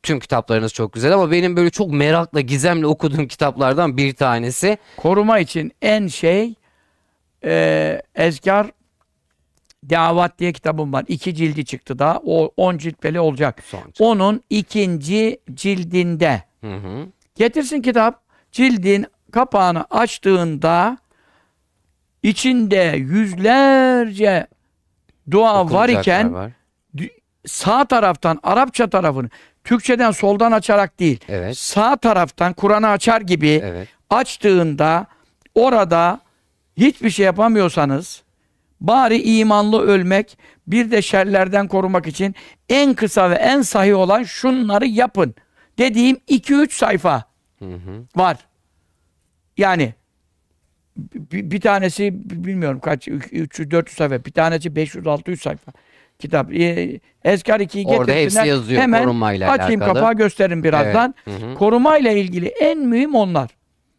tüm 0.02 0.20
kitaplarınız 0.20 0.72
çok 0.72 0.92
güzel 0.92 1.14
ama 1.14 1.30
benim 1.30 1.56
böyle 1.56 1.70
çok 1.70 1.92
merakla, 1.92 2.40
gizemle 2.40 2.86
okuduğum 2.86 3.28
kitaplardan 3.28 3.96
bir 3.96 4.14
tanesi. 4.14 4.78
Koruma 4.96 5.38
için 5.38 5.72
en 5.82 6.06
şey 6.06 6.54
e, 7.44 8.02
Ezkar 8.14 8.66
Davat 9.90 10.38
diye 10.38 10.52
kitabım 10.52 10.92
var. 10.92 11.04
İki 11.08 11.34
cildi 11.34 11.64
çıktı 11.64 11.98
daha. 11.98 12.20
O 12.24 12.50
10 12.56 12.78
cilt 12.78 13.02
beli 13.02 13.20
olacak. 13.20 13.62
Son. 13.64 13.80
Onun 13.98 14.42
ikinci 14.50 15.38
cildinde. 15.54 16.42
Hı 16.60 16.74
hı. 16.76 17.06
Getirsin 17.34 17.82
kitap. 17.82 18.27
Cildin 18.52 19.06
kapağını 19.32 19.84
açtığında 19.90 20.98
içinde 22.22 22.94
yüzlerce 22.98 24.46
dua 25.30 25.54
var 25.54 25.64
Okunacaklar 25.64 26.00
iken 26.00 26.34
var. 26.34 26.52
sağ 27.46 27.84
taraftan 27.84 28.38
Arapça 28.42 28.90
tarafını 28.90 29.28
Türkçeden 29.64 30.10
soldan 30.10 30.52
açarak 30.52 31.00
değil 31.00 31.20
Evet. 31.28 31.58
sağ 31.58 31.96
taraftan 31.96 32.52
Kur'an'ı 32.52 32.88
açar 32.88 33.20
gibi 33.20 33.60
Evet. 33.64 33.88
açtığında 34.10 35.06
orada 35.54 36.20
hiçbir 36.76 37.10
şey 37.10 37.26
yapamıyorsanız 37.26 38.22
bari 38.80 39.22
imanlı 39.38 39.80
ölmek 39.82 40.38
bir 40.66 40.90
de 40.90 41.02
şerlerden 41.02 41.68
korumak 41.68 42.06
için 42.06 42.34
en 42.68 42.94
kısa 42.94 43.30
ve 43.30 43.34
en 43.34 43.62
sahih 43.62 43.96
olan 43.98 44.22
şunları 44.22 44.86
yapın 44.86 45.34
dediğim 45.78 46.16
2-3 46.28 46.70
sayfa 46.72 47.24
Hı 47.58 47.64
hı. 47.64 48.04
var. 48.16 48.36
Yani 49.56 49.94
bir, 50.96 51.50
bir 51.50 51.60
tanesi 51.60 52.10
bilmiyorum 52.44 52.80
kaç 52.80 53.08
300-400 53.08 53.90
sayfa 53.90 54.24
bir 54.24 54.32
tanesi 54.32 54.68
500-600 54.68 55.36
sayfa 55.36 55.72
kitap. 56.18 56.54
Ee, 56.54 57.00
Ezkar 57.24 57.60
2'yi 57.60 57.86
Orada 57.86 58.12
hepsi 58.12 58.14
getirsinler. 58.14 58.44
yazıyor 58.44 58.82
Hemen 58.82 59.02
korunmayla 59.02 59.50
açayım 59.50 59.82
alakalı. 59.82 59.94
kapağı 59.94 60.14
gösteririm 60.14 60.64
birazdan. 60.64 61.14
Evet. 61.26 61.42
Hı 61.42 61.46
hı. 61.46 61.54
Korumayla 61.54 62.12
ilgili 62.12 62.46
en 62.46 62.78
mühim 62.78 63.14
onlar. 63.14 63.50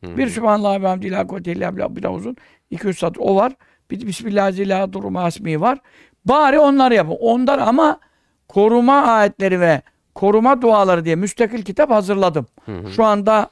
Hı 0.06 0.18
Bir 0.18 0.26
hı. 0.26 0.30
Sübhanallah 0.30 1.02
ve 1.02 1.11
illa 1.52 1.76
billah 1.76 1.90
bir 1.90 2.03
uzun. 2.03 2.36
200 2.69 2.98
satır 2.98 3.22
o 3.23 3.36
var. 3.36 3.53
Bir 3.91 4.07
Bismillahirrahmanirrahim 4.07 5.15
hasmi 5.15 5.61
var. 5.61 5.80
Bari 6.26 6.60
onları 6.60 6.94
yapın. 6.95 7.18
Onlar 7.19 7.60
ama 7.60 7.99
koruma 8.48 9.02
ayetleri 9.02 9.60
ve 9.60 9.81
koruma 10.19 10.61
duaları 10.61 11.05
diye 11.05 11.15
müstakil 11.15 11.63
kitap 11.63 11.89
hazırladım. 11.89 12.45
Hı 12.65 12.77
hı. 12.77 12.91
Şu 12.91 13.03
anda 13.05 13.49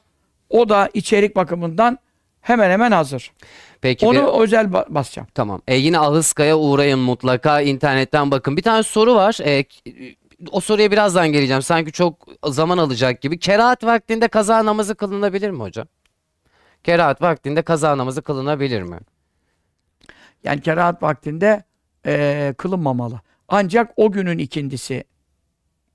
o 0.50 0.68
da 0.68 0.88
içerik 0.94 1.36
bakımından 1.36 1.98
hemen 2.40 2.70
hemen 2.70 2.92
hazır. 2.92 3.32
Peki 3.80 4.06
Onu 4.06 4.14
bir- 4.18 4.42
özel 4.42 4.64
ba- 4.66 4.94
basacağım. 4.94 5.28
tamam. 5.34 5.62
E, 5.68 5.74
yine 5.74 5.98
Ahıska'ya 5.98 6.58
uğrayın 6.58 6.98
mutlaka 6.98 7.60
internetten 7.60 8.30
bakın. 8.30 8.56
Bir 8.56 8.62
tane 8.62 8.82
soru 8.82 9.14
var. 9.14 9.38
E, 9.44 9.64
o 10.50 10.60
soruya 10.60 10.90
birazdan 10.90 11.28
geleceğim. 11.32 11.62
Sanki 11.62 11.92
çok 11.92 12.26
zaman 12.44 12.78
alacak 12.78 13.20
gibi. 13.20 13.38
Kerahat 13.38 13.84
vaktinde 13.84 14.28
kaza 14.28 14.64
namazı 14.64 14.94
kılınabilir 14.94 15.50
mi 15.50 15.60
hocam? 15.62 15.86
Kerahat 16.84 17.22
vaktinde 17.22 17.62
kaza 17.62 17.98
namazı 17.98 18.22
kılınabilir 18.22 18.82
mi? 18.82 18.98
Yani 20.44 20.60
kerahat 20.60 21.02
vaktinde 21.02 21.62
eee, 22.06 22.54
kılınmamalı. 22.58 23.20
Ancak 23.48 23.90
o 23.96 24.12
günün 24.12 24.38
ikindisi 24.38 25.04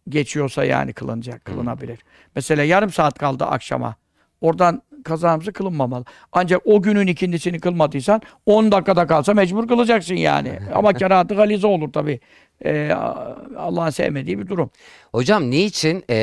geçiyorsa 0.09 0.63
yani 0.63 0.93
kılınacak, 0.93 1.45
kılınabilir. 1.45 1.99
Mesela 2.35 2.63
yarım 2.63 2.91
saat 2.91 3.19
kaldı 3.19 3.45
akşama. 3.45 3.95
Oradan 4.41 4.81
kazamızı 5.03 5.53
kılınmamalı. 5.53 6.05
Ancak 6.31 6.61
o 6.65 6.81
günün 6.81 7.07
ikindisini 7.07 7.59
kılmadıysan 7.59 8.21
10 8.45 8.71
dakikada 8.71 9.07
kalsa 9.07 9.33
mecbur 9.33 9.67
kılacaksın 9.67 10.15
yani. 10.15 10.59
Ama 10.73 10.93
kerahatı 10.93 11.35
galize 11.35 11.67
olur 11.67 11.93
tabii. 11.93 12.19
Eee, 12.65 12.91
Allah'ın 13.57 13.89
sevmediği 13.89 14.39
bir 14.39 14.47
durum. 14.47 14.69
Hocam 15.11 15.51
niçin 15.51 16.03
e, 16.09 16.15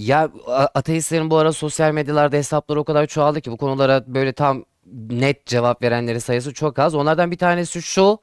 ya 0.00 0.30
ateistlerin 0.74 1.30
bu 1.30 1.36
ara 1.36 1.52
sosyal 1.52 1.92
medyalarda 1.92 2.36
hesapları 2.36 2.80
o 2.80 2.84
kadar 2.84 3.06
çoğaldı 3.06 3.40
ki 3.40 3.50
bu 3.50 3.56
konulara 3.56 4.04
böyle 4.06 4.32
tam 4.32 4.64
net 5.10 5.46
cevap 5.46 5.82
verenlerin 5.82 6.18
sayısı 6.18 6.54
çok 6.54 6.78
az. 6.78 6.94
Onlardan 6.94 7.30
bir 7.30 7.38
tanesi 7.38 7.82
şu. 7.82 8.18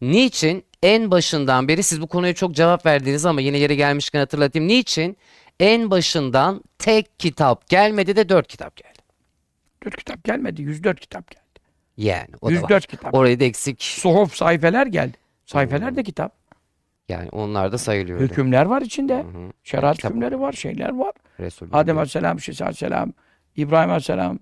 Niçin 0.00 0.64
en 0.82 1.10
başından 1.10 1.68
beri 1.68 1.82
siz 1.82 2.00
bu 2.00 2.06
konuya 2.06 2.34
çok 2.34 2.54
cevap 2.54 2.86
verdiniz 2.86 3.26
ama 3.26 3.40
yine 3.40 3.58
yeri 3.58 3.76
gelmişken 3.76 4.18
hatırlatayım. 4.18 4.68
Niçin 4.68 5.16
en 5.60 5.90
başından 5.90 6.62
tek 6.78 7.18
kitap 7.18 7.68
gelmedi 7.68 8.16
de 8.16 8.28
dört 8.28 8.48
kitap 8.48 8.76
geldi? 8.76 8.96
4 9.86 9.96
kitap 9.96 10.24
gelmedi, 10.24 10.62
104 10.62 11.00
kitap 11.00 11.30
geldi. 11.30 11.40
Yani 11.96 12.28
o 12.40 12.50
da 12.50 12.54
var. 12.54 12.60
104 12.60 12.86
kitap. 12.86 13.14
Orayı 13.14 13.40
da 13.40 13.44
eksik. 13.44 13.82
Suhuf 13.82 14.34
sayfeler 14.34 14.86
geldi. 14.86 15.16
Sayfeler 15.44 15.96
de 15.96 16.02
kitap. 16.02 16.36
Yani 17.08 17.28
onlar 17.32 17.72
da 17.72 17.78
sayılıyor. 17.78 18.20
Hükümler 18.20 18.66
var 18.66 18.82
içinde. 18.82 19.16
Hı 19.16 19.20
hı. 19.20 19.52
Şeriat 19.64 19.96
Kitap 19.96 20.10
hükümleri 20.10 20.40
var, 20.40 20.52
şeyler 20.52 20.94
var. 20.94 21.12
Resulü 21.40 21.70
Adem. 21.72 21.98
Aleyhisselam, 21.98 22.40
Şisa 22.40 22.64
Aleyhisselam, 22.64 23.12
İbrahim 23.56 23.90
Aleyhisselam, 23.90 24.38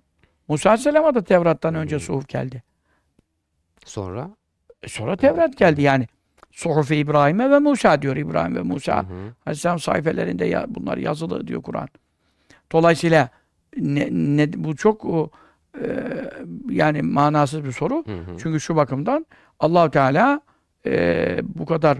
Musa 0.49 0.71
Aleyhisselam'a 0.71 1.15
da 1.15 1.25
Tevrat'tan 1.25 1.75
önce 1.75 1.99
suhuf 1.99 2.29
geldi. 2.29 2.63
Sonra? 3.85 4.31
E 4.83 4.89
sonra 4.89 5.17
Tevrat 5.17 5.57
geldi 5.57 5.83
yani. 5.83 6.07
Suhuf-i 6.55 6.97
İbrahim'e 6.97 7.51
ve 7.51 7.59
Musa 7.59 8.03
diyor. 8.03 8.17
İbrahim 8.17 8.55
ve 8.55 8.61
Hı 8.61 8.65
Musa 8.65 9.03
hı. 9.03 9.07
Aleyhisselam 9.47 9.79
sayfelerinde 9.79 10.45
ya, 10.45 10.65
bunlar 10.69 10.97
yazılı 10.97 11.47
diyor 11.47 11.63
Kur'an. 11.63 11.89
Dolayısıyla 12.73 13.29
ne, 13.77 14.09
ne, 14.11 14.53
bu 14.57 14.77
çok 14.77 15.05
o, 15.05 15.31
e, 15.83 15.87
yani 16.71 17.03
manasız 17.03 17.65
bir 17.65 17.73
soru. 17.73 18.05
Hı 18.07 18.13
hı. 18.13 18.37
Çünkü 18.43 18.61
şu 18.61 18.77
bakımdan 18.77 19.27
Allahu 19.61 19.91
Teala 19.91 20.41
e, 20.87 21.39
bu 21.43 21.67
kadar 21.67 21.99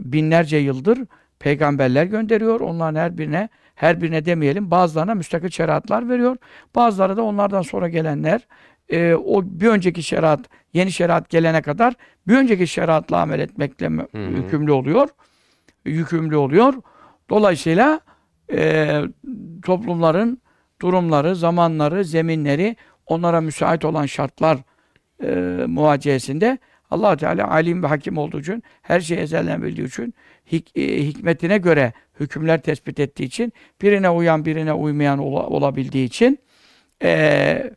binlerce 0.00 0.56
yıldır 0.56 0.98
peygamberler 1.38 2.04
gönderiyor. 2.04 2.60
Onların 2.60 3.00
her 3.00 3.18
birine 3.18 3.48
her 3.74 4.00
birine 4.00 4.24
demeyelim 4.24 4.70
bazılarına 4.70 5.14
müstakil 5.14 5.48
şeriatlar 5.48 6.08
veriyor. 6.08 6.36
Bazıları 6.74 7.16
da 7.16 7.22
onlardan 7.22 7.62
sonra 7.62 7.88
gelenler 7.88 8.46
e, 8.94 9.14
o 9.14 9.42
bir 9.44 9.68
önceki 9.68 10.02
şeriat, 10.02 10.40
yeni 10.72 10.92
şeriat 10.92 11.28
gelene 11.30 11.62
kadar 11.62 11.94
bir 12.28 12.36
önceki 12.36 12.66
şeriatla 12.66 13.20
amel 13.20 13.40
etmekle 13.40 13.86
Hı 13.88 14.06
hı. 14.12 14.18
yükümlü 14.18 14.72
oluyor. 14.72 15.08
Yükümlü 15.84 16.36
oluyor. 16.36 16.74
Dolayısıyla 17.30 18.00
e, 18.52 19.00
toplumların 19.64 20.38
durumları, 20.82 21.36
zamanları, 21.36 22.04
zeminleri, 22.04 22.76
onlara 23.06 23.40
müsait 23.40 23.84
olan 23.84 24.06
şartlar 24.06 24.58
e, 25.22 25.34
muvaciyesinde 25.66 26.58
allah 26.90 27.16
Teala 27.16 27.50
alim 27.50 27.82
ve 27.82 27.86
hakim 27.86 28.18
olduğu 28.18 28.40
için, 28.40 28.62
her 28.82 29.00
şeyi 29.00 29.20
ezelden 29.20 29.62
bildiği 29.62 29.86
için, 29.86 30.14
hik- 30.52 30.80
e, 30.80 31.06
hikmetine 31.06 31.58
göre 31.58 31.92
hükümler 32.20 32.62
tespit 32.62 33.00
ettiği 33.00 33.24
için, 33.24 33.52
birine 33.82 34.10
uyan 34.10 34.44
birine 34.44 34.72
uymayan 34.72 35.18
ola- 35.18 35.46
olabildiği 35.46 36.06
için, 36.06 36.38
e, 37.02 37.70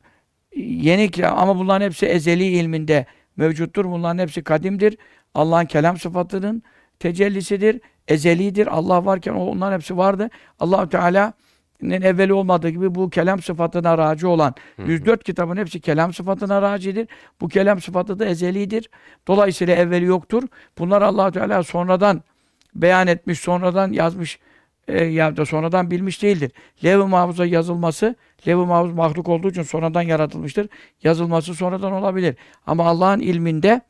yeni 0.57 1.27
ama 1.27 1.59
bunların 1.59 1.85
hepsi 1.85 2.05
ezeli 2.05 2.43
ilminde 2.43 3.05
mevcuttur. 3.37 3.85
Bunların 3.85 4.17
hepsi 4.17 4.43
kadimdir. 4.43 4.97
Allah'ın 5.33 5.65
kelam 5.65 5.97
sıfatının 5.97 6.63
tecellisidir. 6.99 7.81
Ezelidir. 8.07 8.67
Allah 8.67 9.05
varken 9.05 9.33
onların 9.33 9.73
hepsi 9.73 9.97
vardı. 9.97 10.29
allah 10.59 10.89
Teala'nın 10.89 12.01
evveli 12.01 12.33
olmadığı 12.33 12.69
gibi 12.69 12.95
bu 12.95 13.09
kelam 13.09 13.41
sıfatına 13.41 13.97
raci 13.97 14.27
olan 14.27 14.55
104 14.87 15.23
kitabın 15.23 15.57
hepsi 15.57 15.81
kelam 15.81 16.13
sıfatına 16.13 16.61
racidir. 16.61 17.07
Bu 17.41 17.47
kelam 17.47 17.81
sıfatı 17.81 18.19
da 18.19 18.25
ezelidir. 18.25 18.89
Dolayısıyla 19.27 19.75
evveli 19.75 20.05
yoktur. 20.05 20.43
Bunlar 20.77 21.01
allah 21.01 21.31
Teala 21.31 21.63
sonradan 21.63 22.23
beyan 22.75 23.07
etmiş, 23.07 23.39
sonradan 23.39 23.91
yazmış 23.91 24.39
e, 24.87 25.05
ya 25.05 25.37
da 25.37 25.45
sonradan 25.45 25.91
bilmiş 25.91 26.23
değildir. 26.23 26.51
Lev-i 26.83 27.03
Mahfuz'a 27.03 27.45
yazılması, 27.45 28.15
Lev-i 28.47 28.65
Mahfuz 28.65 28.93
mahluk 28.93 29.29
olduğu 29.29 29.49
için 29.49 29.61
sonradan 29.61 30.01
yaratılmıştır. 30.01 30.69
Yazılması 31.03 31.53
sonradan 31.53 31.91
olabilir. 31.91 32.35
Ama 32.65 32.85
Allah'ın 32.85 33.19
ilminde, 33.19 33.81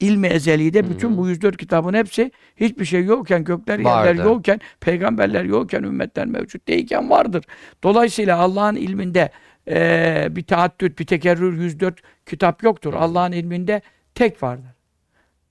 ilmi 0.00 0.26
ezelide 0.26 0.90
bütün 0.90 1.16
bu 1.16 1.28
104 1.28 1.56
kitabın 1.56 1.94
hepsi 1.94 2.30
hiçbir 2.56 2.84
şey 2.84 3.04
yokken, 3.04 3.44
gökler 3.44 3.78
yerler 3.78 4.18
Vardı. 4.18 4.22
yokken, 4.22 4.60
peygamberler 4.80 5.44
yokken, 5.44 5.82
ümmetler 5.82 6.26
mevcut 6.26 6.68
değilken 6.68 7.10
vardır. 7.10 7.44
Dolayısıyla 7.82 8.38
Allah'ın 8.38 8.76
ilminde 8.76 9.30
e, 9.68 10.28
bir 10.30 10.42
taaddüt, 10.42 10.98
bir 10.98 11.06
tekerrür 11.06 11.60
104 11.60 12.00
kitap 12.26 12.62
yoktur. 12.62 12.94
Allah'ın 12.94 13.32
ilminde 13.32 13.82
tek 14.14 14.42
vardır. 14.42 14.70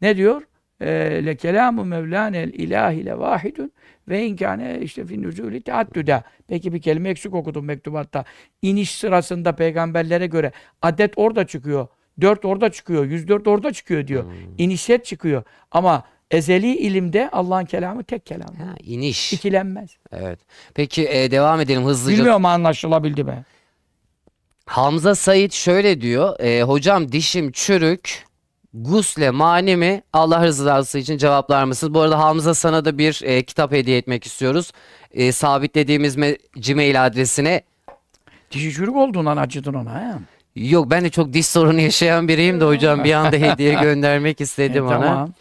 Ne 0.01 0.17
diyor? 0.17 0.41
Ee, 0.81 1.25
Le 1.25 1.35
kelamu 1.35 1.85
mevlanel 1.85 2.53
ilahi 2.53 3.05
le 3.05 3.17
vahidun 3.19 3.71
ve 4.07 4.25
inkâne 4.25 4.79
işte 4.81 5.05
fin 5.05 5.23
nüzûli 5.23 5.61
teaddüde. 5.61 6.23
Peki 6.47 6.73
bir 6.73 6.81
kelime 6.81 7.09
eksik 7.09 7.33
okudum 7.33 7.65
mektubatta. 7.65 8.25
İniş 8.61 8.91
sırasında 8.95 9.55
peygamberlere 9.55 10.27
göre 10.27 10.51
adet 10.81 11.13
orada 11.15 11.47
çıkıyor. 11.47 11.87
Dört 12.21 12.45
orada 12.45 12.71
çıkıyor. 12.71 13.05
104 13.05 13.47
orada 13.47 13.73
çıkıyor 13.73 14.07
diyor. 14.07 14.25
İnişet 14.57 15.05
çıkıyor. 15.05 15.43
Ama 15.71 16.03
ezeli 16.31 16.75
ilimde 16.77 17.29
Allah'ın 17.31 17.65
kelamı 17.65 18.03
tek 18.03 18.25
kelam. 18.25 18.55
Ha, 18.55 18.75
iniş. 18.83 19.33
İkilenmez. 19.33 19.97
Evet. 20.11 20.39
Peki 20.73 21.07
e, 21.09 21.31
devam 21.31 21.61
edelim 21.61 21.83
hızlıca. 21.83 22.17
Bilmiyorum 22.17 22.45
anlaşılabildi 22.45 23.23
mi? 23.23 23.43
Hamza 24.65 25.15
Sait 25.15 25.53
şöyle 25.53 26.01
diyor. 26.01 26.39
e, 26.39 26.61
hocam 26.63 27.11
dişim 27.11 27.51
çürük. 27.51 28.25
Gusle 28.81 29.29
mani 29.31 29.75
mi? 29.75 30.01
Allah 30.13 30.45
rızası 30.45 30.99
için 30.99 31.17
cevaplar 31.17 31.63
mısınız? 31.63 31.93
Bu 31.93 32.01
arada 32.01 32.19
Hamza 32.19 32.53
sana 32.53 32.85
da 32.85 32.97
bir 32.97 33.21
e, 33.23 33.43
kitap 33.43 33.71
hediye 33.71 33.97
etmek 33.97 34.25
istiyoruz. 34.25 34.71
E, 35.11 35.31
sabitlediğimiz 35.31 36.17
me- 36.17 36.37
Gmail 36.67 37.05
adresine. 37.05 37.61
Dişi 38.51 38.73
çürük 38.73 38.95
olduğundan 38.95 39.37
acıdın 39.37 39.73
ona. 39.73 40.01
He? 40.01 40.13
Yok 40.69 40.91
ben 40.91 41.03
de 41.03 41.09
çok 41.09 41.33
diş 41.33 41.45
sorunu 41.47 41.79
yaşayan 41.81 42.27
biriyim 42.27 42.59
de 42.61 42.65
hocam 42.65 43.03
bir 43.03 43.13
anda 43.13 43.35
hediye 43.37 43.73
göndermek 43.81 44.41
istedim 44.41 44.83
E, 44.83 44.87
ona. 44.87 44.99
tamam. 45.05 45.33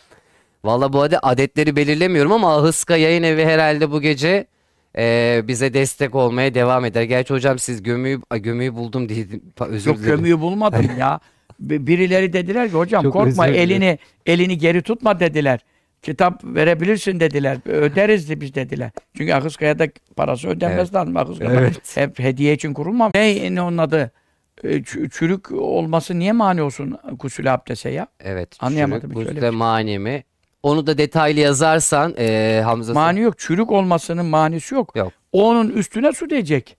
Valla 0.65 0.93
bu 0.93 1.03
arada 1.03 1.21
adetleri 1.23 1.77
belirlemiyorum 1.77 2.33
ama 2.33 2.57
Ahıska 2.59 2.97
Yayın 2.97 3.23
Evi 3.23 3.45
herhalde 3.45 3.91
bu 3.91 4.01
gece 4.01 4.47
e, 4.99 5.43
bize 5.49 5.75
destek 5.75 6.15
olmaya 6.15 6.55
devam 6.55 6.85
eder. 6.85 7.03
Gerçi 7.03 7.35
hocam 7.35 7.59
siz 7.59 7.83
gömüyü, 7.83 8.21
Ay, 8.31 8.43
gömüyü 8.43 8.75
buldum 8.75 9.09
diye 9.09 9.27
özür 9.61 9.91
Yok 9.91 9.99
dilerim. 9.99 10.17
gömüyü 10.17 10.41
bulmadım 10.41 10.91
ya. 10.99 11.21
Bi- 11.61 11.87
Birileri 11.87 12.33
dediler 12.33 12.69
ki 12.69 12.75
hocam 12.75 13.03
Çok 13.03 13.13
korkma 13.13 13.49
dilerim. 13.49 13.61
elini 13.61 13.99
elini 14.27 14.59
geri 14.59 14.83
tutma 14.83 15.21
dediler. 15.21 15.61
Kitap 16.03 16.45
verebilirsin 16.45 17.21
dediler. 17.21 17.59
Öderiz 17.67 18.29
de 18.31 18.41
biz 18.41 18.55
dediler. 18.55 18.91
Çünkü 19.17 19.33
Akıskaya'da 19.33 19.87
parası 20.17 20.49
ödenmez 20.49 20.95
lazım. 20.95 21.17
Akıskaya'da 21.17 21.61
Evet. 21.61 21.97
hep 21.97 22.19
hediye 22.19 22.55
için 22.55 22.75
kurulmam. 22.75 23.11
Ne, 23.15 23.55
ne 23.55 23.63
onun 23.63 23.79
adı? 23.79 24.11
E, 24.65 24.69
çü- 24.77 25.11
Çürük 25.11 25.53
olması 25.53 26.19
niye 26.19 26.33
mani 26.33 26.63
olsun 26.63 26.99
gusül 27.19 27.55
abdese 27.55 27.91
ya? 27.91 28.07
Evet. 28.21 28.49
Anlayamadım 28.61 29.01
çürük, 29.13 29.15
gusle 29.27 29.37
bir 29.37 29.41
şey. 29.41 29.51
mani 29.51 29.99
mi? 29.99 30.25
Onu 30.63 30.87
da 30.87 30.99
detaylı 30.99 31.41
yazarsan 31.41 32.15
e, 32.19 32.61
Hamza 32.65 32.93
Mani 32.93 33.21
yok. 33.21 33.39
Çürük 33.39 33.71
olmasının 33.73 34.27
manisi 34.27 34.75
yok. 34.75 34.97
Yok. 34.97 35.13
Onun 35.33 35.69
üstüne 35.71 36.13
su 36.13 36.31
değecek. 36.31 36.77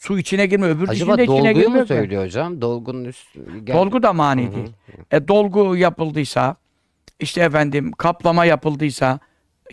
Su 0.00 0.18
içine 0.18 0.46
girme. 0.46 0.66
Öbür 0.66 0.88
Acaba 0.88 1.18
de 1.18 1.22
içine 1.24 1.36
dolguyu 1.36 1.54
mu 1.54 1.60
girmiyor. 1.62 1.82
ki. 1.84 1.88
söylüyor 1.88 2.24
hocam? 2.24 2.60
Dolgunun 2.60 3.04
üst... 3.04 3.26
Gel- 3.64 3.76
Dolgu 3.76 4.02
da 4.02 4.12
mani 4.12 4.44
Hı 4.46 4.48
hı. 4.50 4.54
değil. 4.54 4.68
E, 5.10 5.28
dolgu 5.28 5.76
yapıldıysa, 5.76 6.56
işte 7.20 7.40
efendim 7.40 7.92
kaplama 7.92 8.44
yapıldıysa, 8.44 9.18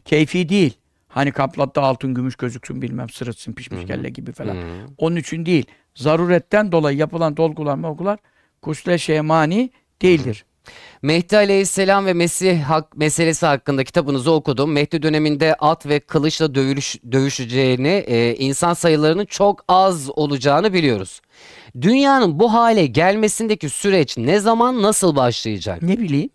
keyfi 0.06 0.49
değil. 0.49 0.78
Hani 1.08 1.32
kaplatta 1.32 1.82
altın 1.82 2.14
gümüş 2.14 2.36
gözüksün 2.36 2.82
bilmem 2.82 3.10
sırıtsın 3.10 3.54
pişmiş 3.54 3.86
kelle 3.86 4.10
gibi 4.10 4.32
falan. 4.32 4.56
Hı. 4.56 4.60
Onun 4.98 5.16
için 5.16 5.45
değil. 5.45 5.66
Zaruretten 5.95 6.72
dolayı 6.72 6.98
yapılan 6.98 7.38
dolgular 7.38 7.76
molgular 7.76 8.20
gusle 8.62 8.98
şeye 8.98 9.22
mani 9.22 9.70
değildir. 10.02 10.45
Mehdi 11.02 11.38
Aleyhisselam 11.38 12.06
ve 12.06 12.14
Mesih 12.14 12.61
hak, 12.64 12.98
meselesi 12.98 13.45
hakkında 13.45 13.84
kitabınızı 13.84 14.32
okudum. 14.32 14.72
Mehdi 14.72 15.02
döneminde 15.02 15.56
at 15.56 15.86
ve 15.86 15.99
kılıçla 15.99 16.56
dövülüş, 16.56 16.95
dövüşeceğini, 17.11 17.88
e, 17.88 18.36
insan 18.36 18.74
sayılarının 18.74 19.26
çok 19.26 19.64
az 19.68 20.10
olacağını 20.10 20.74
biliyoruz. 20.74 21.22
Dünyanın 21.82 22.40
bu 22.40 22.53
hale 22.53 22.86
gelmesindeki 22.86 23.69
süreç 23.69 24.18
ne 24.18 24.40
zaman 24.40 24.82
nasıl 24.82 25.15
başlayacak? 25.15 25.82
Ne 25.82 25.99
bileyim. 25.99 26.30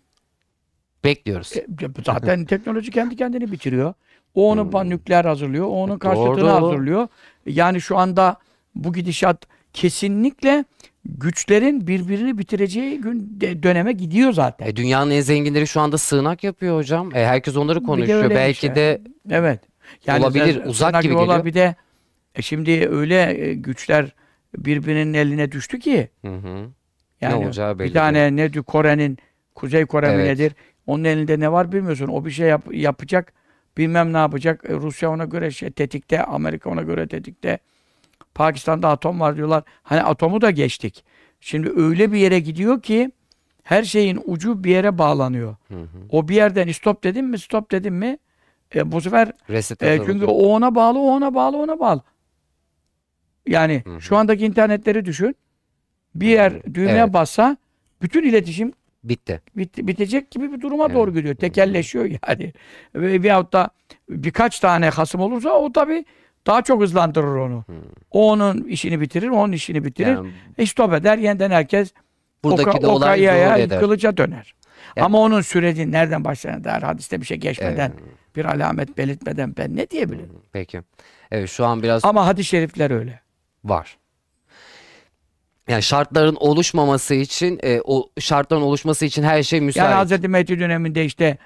Bekliyoruz. 1.03 1.57
e, 1.57 1.65
zaten 2.05 2.45
teknoloji 2.45 2.91
kendi 2.91 3.15
kendini 3.15 3.51
bitiriyor. 3.51 3.93
O 4.35 4.51
onu 4.51 4.61
ba- 4.61 4.89
nükleer 4.89 5.25
hazırlıyor. 5.25 5.65
O 5.65 5.69
onun 5.83 5.97
karşıtını 5.97 6.37
Doğru. 6.37 6.47
hazırlıyor. 6.51 7.07
Yani 7.45 7.81
şu 7.81 7.97
anda 7.97 8.37
bu 8.75 8.93
gidişat 8.93 9.47
kesinlikle 9.73 10.65
güçlerin 11.05 11.87
birbirini 11.87 12.37
bitireceği 12.37 13.01
gün 13.01 13.37
de- 13.41 13.63
döneme 13.63 13.91
gidiyor 13.93 14.33
zaten. 14.33 14.67
E, 14.67 14.75
dünyanın 14.75 15.11
en 15.11 15.21
zenginleri 15.21 15.67
şu 15.67 15.81
anda 15.81 15.97
sığınak 15.97 16.43
yapıyor 16.43 16.77
hocam. 16.77 17.15
E, 17.15 17.25
herkes 17.25 17.57
onları 17.57 17.81
de 17.81 17.83
konuşuyor. 17.85 18.29
bir 18.29 18.35
Belki 18.35 18.59
şey. 18.59 18.75
de 18.75 19.01
Evet. 19.29 19.59
Olabilir, 20.19 20.53
sen- 20.63 20.69
uzak 20.69 21.01
gibi 21.01 21.13
geliyor. 21.15 21.45
Bir 21.45 21.53
de 21.53 21.75
e, 22.35 22.41
şimdi 22.41 22.87
öyle 22.91 23.47
e, 23.47 23.53
güçler 23.53 24.15
birbirinin 24.57 25.13
eline 25.13 25.51
düştü 25.51 25.79
ki 25.79 26.09
Hı 26.25 26.35
hı. 26.35 26.65
yani 27.21 27.45
olacağı 27.45 27.79
belli 27.79 27.89
bir 27.89 27.93
tane 27.93 28.35
ne 28.35 28.51
Kore'nin 28.51 29.17
Kuzey 29.55 29.85
Kore 29.85 30.07
mi 30.07 30.13
Evet. 30.13 30.25
nedir? 30.39 30.53
Onun 30.87 31.03
elinde 31.03 31.39
ne 31.39 31.51
var 31.51 31.71
bilmiyorsun. 31.71 32.07
O 32.07 32.25
bir 32.25 32.31
şey 32.31 32.47
yap- 32.47 32.73
yapacak. 32.73 33.33
Bilmem 33.77 34.13
ne 34.13 34.17
yapacak. 34.17 34.65
E, 34.69 34.73
Rusya 34.73 35.09
ona 35.11 35.25
göre 35.25 35.51
şey 35.51 35.71
tetikte, 35.71 36.23
Amerika 36.23 36.69
ona 36.69 36.81
göre 36.81 37.07
tetikte. 37.07 37.59
Pakistan'da 38.35 38.89
atom 38.89 39.19
var 39.19 39.35
diyorlar. 39.37 39.63
Hani 39.83 40.01
atomu 40.03 40.41
da 40.41 40.51
geçtik. 40.51 41.03
Şimdi 41.41 41.71
öyle 41.75 42.11
bir 42.11 42.17
yere 42.17 42.39
gidiyor 42.39 42.81
ki 42.81 43.11
her 43.63 43.83
şeyin 43.83 44.19
ucu 44.25 44.63
bir 44.63 44.71
yere 44.71 44.97
bağlanıyor. 44.97 45.55
Hı 45.67 45.75
hı. 45.75 45.87
O 46.09 46.27
bir 46.27 46.35
yerden 46.35 46.71
stop 46.71 47.03
dedim 47.03 47.27
mi, 47.27 47.39
stop 47.39 47.71
dedim 47.71 47.95
mi 47.95 48.17
e, 48.75 48.91
bu 48.91 49.01
sefer 49.01 49.31
Reset 49.49 49.83
e, 49.83 50.01
çünkü 50.05 50.25
o 50.25 50.31
ona 50.55 50.75
bağlı, 50.75 50.99
o 50.99 51.03
ona 51.03 51.33
bağlı, 51.35 51.57
ona 51.57 51.79
bağlı. 51.79 52.01
Yani 53.47 53.81
Hı 53.85 53.95
hı. 53.95 54.01
şu 54.01 54.17
andaki 54.17 54.45
internetleri 54.45 55.05
düşün. 55.05 55.35
Bir 56.15 56.27
yer 56.27 56.63
düğmeye 56.73 56.97
Evet. 57.03 57.13
bassa 57.13 57.57
bütün 58.01 58.23
iletişim 58.23 58.73
bitti. 59.03 59.41
bit- 59.57 59.87
bitecek 59.87 60.31
gibi 60.31 60.51
bir 60.51 60.61
duruma 60.61 60.85
Evet. 60.85 60.95
doğru 60.95 61.13
gidiyor. 61.13 61.35
Tekelleşiyor 61.35 62.05
yani. 62.05 62.53
Ve 62.95 63.23
veyahut 63.23 63.53
da 63.53 63.69
birkaç 64.09 64.59
tane 64.59 64.89
hasım 64.89 65.21
olursa 65.21 65.49
o 65.49 65.71
tabii 65.71 66.05
daha 66.47 66.61
çok 66.61 66.81
hızlandırır 66.81 67.35
onu. 67.35 67.65
O 68.11 68.31
onun 68.31 68.63
işini 68.63 69.01
bitirir, 69.01 69.27
onun 69.27 69.51
işini 69.51 69.85
bitirir. 69.85 70.07
Yani 70.09 70.31
E 70.57 70.65
stop 70.65 70.93
eder. 70.93 71.17
Yeniden 71.17 71.51
herkes 71.51 71.93
buradaki 72.43 72.69
oka, 72.69 72.81
de 72.81 72.87
olay 72.87 73.11
okayaya, 73.29 73.79
kılıca 73.79 74.17
döner. 74.17 74.55
Yani- 74.95 75.05
Ama 75.05 75.19
onun 75.19 75.41
süreci 75.41 75.91
nereden 75.91 76.23
başlayana 76.25 76.63
dair 76.63 76.81
hadiste 76.81 77.21
bir 77.21 77.25
şey 77.25 77.37
geçmeden, 77.37 77.93
Evet. 77.99 78.35
bir 78.35 78.45
alamet 78.45 78.97
belirtmeden 78.97 79.53
ben 79.57 79.75
ne 79.75 79.89
diyebilirim? 79.89 80.29
Peki. 80.51 80.81
Evet 81.31 81.49
şu 81.49 81.65
an 81.65 81.83
biraz 81.83 82.05
Ama 82.05 82.25
hadis-i 82.25 82.49
şerifler 82.49 82.91
öyle. 82.91 83.19
var. 83.63 83.97
Yani 85.67 85.83
şartların 85.83 86.35
oluşmaması 86.39 87.15
için, 87.15 87.59
e, 87.63 87.81
o 87.83 88.09
şartların 88.19 88.61
oluşması 88.61 89.05
için 89.05 89.23
her 89.23 89.43
şey 89.43 89.61
müsait. 89.61 89.85
Yani 89.85 89.95
Hazreti 89.95 90.27
Mehdi 90.27 90.59
döneminde 90.59 91.05
işte 91.05 91.37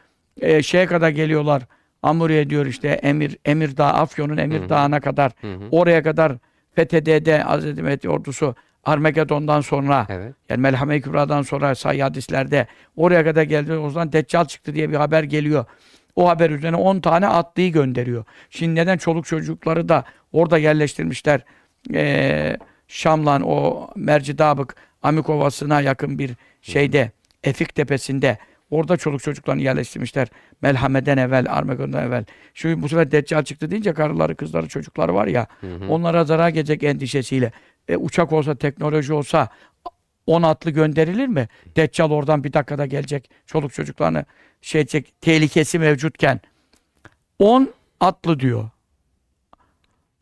e, 0.42 0.64
şeye 0.64 0.86
kadar 0.86 1.10
geliyorlar. 1.10 1.64
Amuriye 2.08 2.50
diyor 2.50 2.66
işte 2.66 2.88
Emir 2.88 3.38
Emir 3.46 3.78
Dağı, 3.78 3.90
Afyon'un 3.94 4.38
Emir 4.38 4.60
Hı 4.60 4.64
hı. 4.64 4.70
Dağı'na 4.70 5.00
kadar 5.00 5.32
Hı 5.42 5.54
hı. 5.54 5.60
oraya 5.72 6.04
kadar 6.04 6.34
FETÖ'de 6.76 7.38
Hazreti 7.40 7.84
Mehdi 7.84 8.10
ordusu 8.10 8.56
Armageddon'dan 8.86 9.62
sonra 9.62 10.06
Evet. 10.10 10.34
yani 10.50 10.62
Melhame-i 10.62 11.02
Kübra'dan 11.02 11.42
sonra 11.42 11.76
sayı 11.76 12.02
hadislerde 12.04 12.68
oraya 12.96 13.24
kadar 13.24 13.44
geldi. 13.44 13.74
O 13.74 13.90
zaman 13.90 14.14
Deccal 14.14 14.46
çıktı 14.46 14.76
diye 14.76 14.90
bir 14.90 14.96
haber 14.96 15.24
geliyor. 15.24 15.66
O 16.16 16.30
haber 16.30 16.50
üzerine 16.50 16.76
10 16.78 17.00
tane 17.00 17.28
atlıyı 17.28 17.72
gönderiyor. 17.72 18.24
Şimdi 18.50 18.76
neden 18.76 18.98
çoluk 18.98 19.26
çocukları 19.26 19.90
da 19.90 20.04
orada 20.32 20.58
yerleştirmişler? 20.58 21.42
Ee, 21.94 22.58
Şamlan 22.88 23.42
o 23.46 23.88
Mercidabık 23.96 24.76
Amikovası'na 25.04 25.82
yakın 25.82 26.20
bir 26.20 26.32
şeyde 26.62 27.12
Efik 27.44 27.76
Tepesi'nde 27.76 28.38
orada 28.72 28.98
çoluk 28.98 29.24
çocuklarını 29.24 29.62
yerleştirmişler. 29.62 30.28
Melhame'den 30.62 31.18
evvel, 31.18 31.46
Armageddon'dan 31.50 32.04
evvel. 32.04 32.26
Şu 32.54 32.82
bu 32.82 32.90
sefer 32.90 33.12
Deccal 33.12 33.44
çıktı 33.44 33.72
deyince 33.72 33.94
karıları, 33.94 34.36
kızları, 34.36 34.68
çocukları 34.68 35.14
var 35.14 35.28
ya 35.28 35.48
Hı 35.62 35.76
hı. 35.76 35.88
onlara 35.90 36.24
zarar 36.26 36.50
gelecek 36.50 36.84
endişesiyle. 36.84 37.52
E, 37.88 37.98
uçak 37.98 38.34
olsa, 38.34 38.56
teknoloji 38.56 39.14
olsa 39.14 39.50
10 40.28 40.44
atlı 40.44 40.72
gönderilir 40.72 41.28
mi? 41.28 41.48
Deccal 41.76 42.12
oradan 42.12 42.44
bir 42.44 42.54
dakikada 42.54 42.86
gelecek. 42.86 43.30
Çoluk 43.46 43.74
çocuklarını 43.74 44.26
şey 44.62 44.82
edecek. 44.82 45.14
Tehlikesi 45.22 45.80
mevcutken. 45.80 46.42
10 47.40 47.74
atlı 48.00 48.40
diyor. 48.40 48.70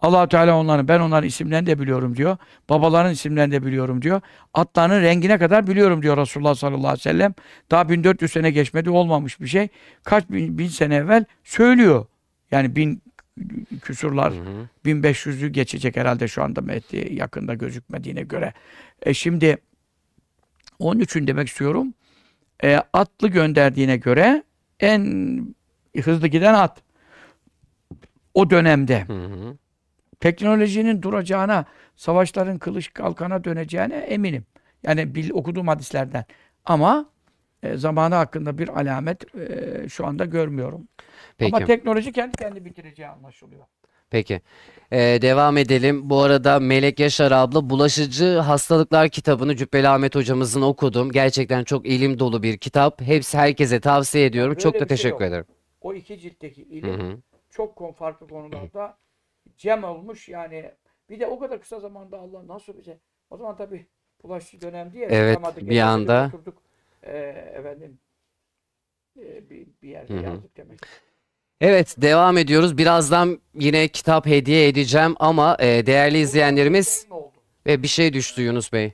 Allah 0.06 0.30
Teala 0.30 0.58
onların, 0.58 0.88
ben 0.88 1.00
onların 1.00 1.28
isimlerini 1.28 1.68
de 1.68 1.80
biliyorum 1.80 2.16
diyor. 2.18 2.38
Babaların 2.70 3.12
isimlerini 3.12 3.52
de 3.52 3.66
biliyorum 3.66 4.02
diyor. 4.02 4.22
Atlarının 4.54 5.02
rengine 5.02 5.38
kadar 5.38 5.68
biliyorum 5.68 6.02
diyor 6.02 6.18
Resulullah 6.18 6.56
sallallahu 6.56 6.88
aleyhi 6.88 7.00
ve 7.00 7.12
sellem. 7.12 7.34
Daha 7.72 7.90
1400 7.90 8.32
sene 8.32 8.52
geçmedi 8.52 8.90
olmamış 8.90 9.42
bir 9.42 9.48
şey. 9.48 9.68
Kaç 10.04 10.30
bin, 10.30 10.58
bin 10.58 10.68
sene 10.68 10.96
evvel 10.96 11.26
söylüyor. 11.44 12.06
Yani 12.52 12.76
bin 12.76 13.02
küsurlar 13.82 14.34
Hı 14.34 14.38
hı. 14.38 14.68
1500'ü 14.86 15.48
geçecek 15.48 15.98
herhalde 15.98 16.28
şu 16.28 16.44
anda 16.44 16.62
Mehdi 16.62 17.14
yakında 17.14 17.54
gözükmediğine 17.54 18.22
göre. 18.22 18.54
E 19.02 19.14
şimdi 19.14 19.58
onun 20.80 21.00
için 21.00 21.28
demek 21.28 21.48
istiyorum. 21.48 21.94
E, 22.64 22.82
atlı 22.94 23.28
gönderdiğine 23.28 23.98
göre 23.98 24.44
en 24.80 25.02
hızlı 26.02 26.28
giden 26.28 26.54
at. 26.54 26.82
O 28.34 28.50
dönemde 28.50 29.06
Hı 29.08 29.14
hı. 29.14 29.58
Teknolojinin 30.20 31.02
duracağına, 31.02 31.66
savaşların 31.96 32.58
kılıç 32.58 32.94
kalkana 32.94 33.44
döneceğine 33.44 33.96
eminim. 33.96 34.46
Yani 34.84 35.16
bil, 35.16 35.30
okuduğum 35.34 35.68
hadislerden. 35.68 36.26
Ama 36.66 37.10
e, 37.64 37.78
zamanı 37.78 38.16
hakkında 38.16 38.58
bir 38.58 38.68
alamet 38.68 39.36
e, 39.36 39.90
şu 39.90 40.06
anda 40.06 40.26
görmüyorum. 40.26 40.88
Peki. 41.38 41.56
Ama 41.56 41.66
teknoloji 41.66 42.12
kendi 42.12 42.38
kendi 42.38 42.66
bitireceği 42.66 43.08
anlaşılıyor. 43.08 43.66
Peki. 44.10 44.42
Ee, 44.92 44.98
devam 45.22 45.58
edelim. 45.58 46.10
Bu 46.10 46.22
arada 46.22 46.60
Melek 46.60 47.00
Yaşar 47.00 47.32
abla 47.32 47.70
Bulaşıcı 47.70 48.38
Hastalıklar 48.38 49.10
kitabını 49.10 49.56
Cübbeli 49.56 49.88
Ahmet 49.88 50.16
hocamızın 50.16 50.62
okudum. 50.62 51.12
Gerçekten 51.12 51.64
çok 51.64 51.88
ilim 51.88 52.20
dolu 52.20 52.44
bir 52.44 52.58
kitap. 52.58 53.02
Hepsi 53.02 53.38
herkese 53.38 53.80
tavsiye 53.80 54.26
ediyorum. 54.26 54.52
Böyle 54.52 54.60
Çok 54.60 54.74
da 54.74 54.80
şey 54.80 54.88
teşekkür 54.88 55.10
yok. 55.10 55.22
ederim. 55.22 55.46
O 55.82 55.94
iki 55.94 56.20
ciltteki 56.20 56.62
ilim 56.62 57.00
hı. 57.00 57.18
çok 57.50 57.98
farklı 57.98 58.28
konularda 58.28 58.98
cem 59.58 59.84
olmuş 59.84 60.30
yani 60.30 60.72
bir 61.10 61.20
de 61.20 61.28
o 61.28 61.40
kadar 61.40 61.62
kısa 61.62 61.80
zamanda 61.80 62.20
Allah 62.20 62.48
nasıl 62.48 62.78
bize 62.78 63.00
o 63.30 63.38
zaman 63.38 63.58
tabi 63.58 63.86
bulaşıcı 64.24 64.62
dönem 64.62 64.94
diye 64.94 65.08
Evet, 65.12 65.40
bir 65.58 65.80
anda. 65.82 66.32
oturduk. 66.34 66.62
Ee, 67.04 67.18
efendim 67.56 68.00
e, 69.20 69.50
bir, 69.50 69.68
bir 69.82 69.90
yerde 69.90 70.14
Hı 70.14 70.18
hı. 70.18 70.24
yazdık 70.24 70.58
demek. 70.58 70.80
Evet, 71.62 71.96
devam 71.98 72.38
ediyoruz. 72.38 72.78
Birazdan 72.78 73.42
yine 73.54 73.88
kitap 73.88 74.26
hediye 74.26 74.68
edeceğim 74.68 75.16
ama 75.20 75.58
e, 75.60 75.86
değerli 75.86 76.18
izleyenlerimiz 76.18 77.08
oldu? 77.10 77.32
ve 77.66 77.84
bir 77.84 77.88
şey 77.88 78.14
düştü 78.14 78.42
Yunus 78.42 78.74
Bey. 78.74 78.94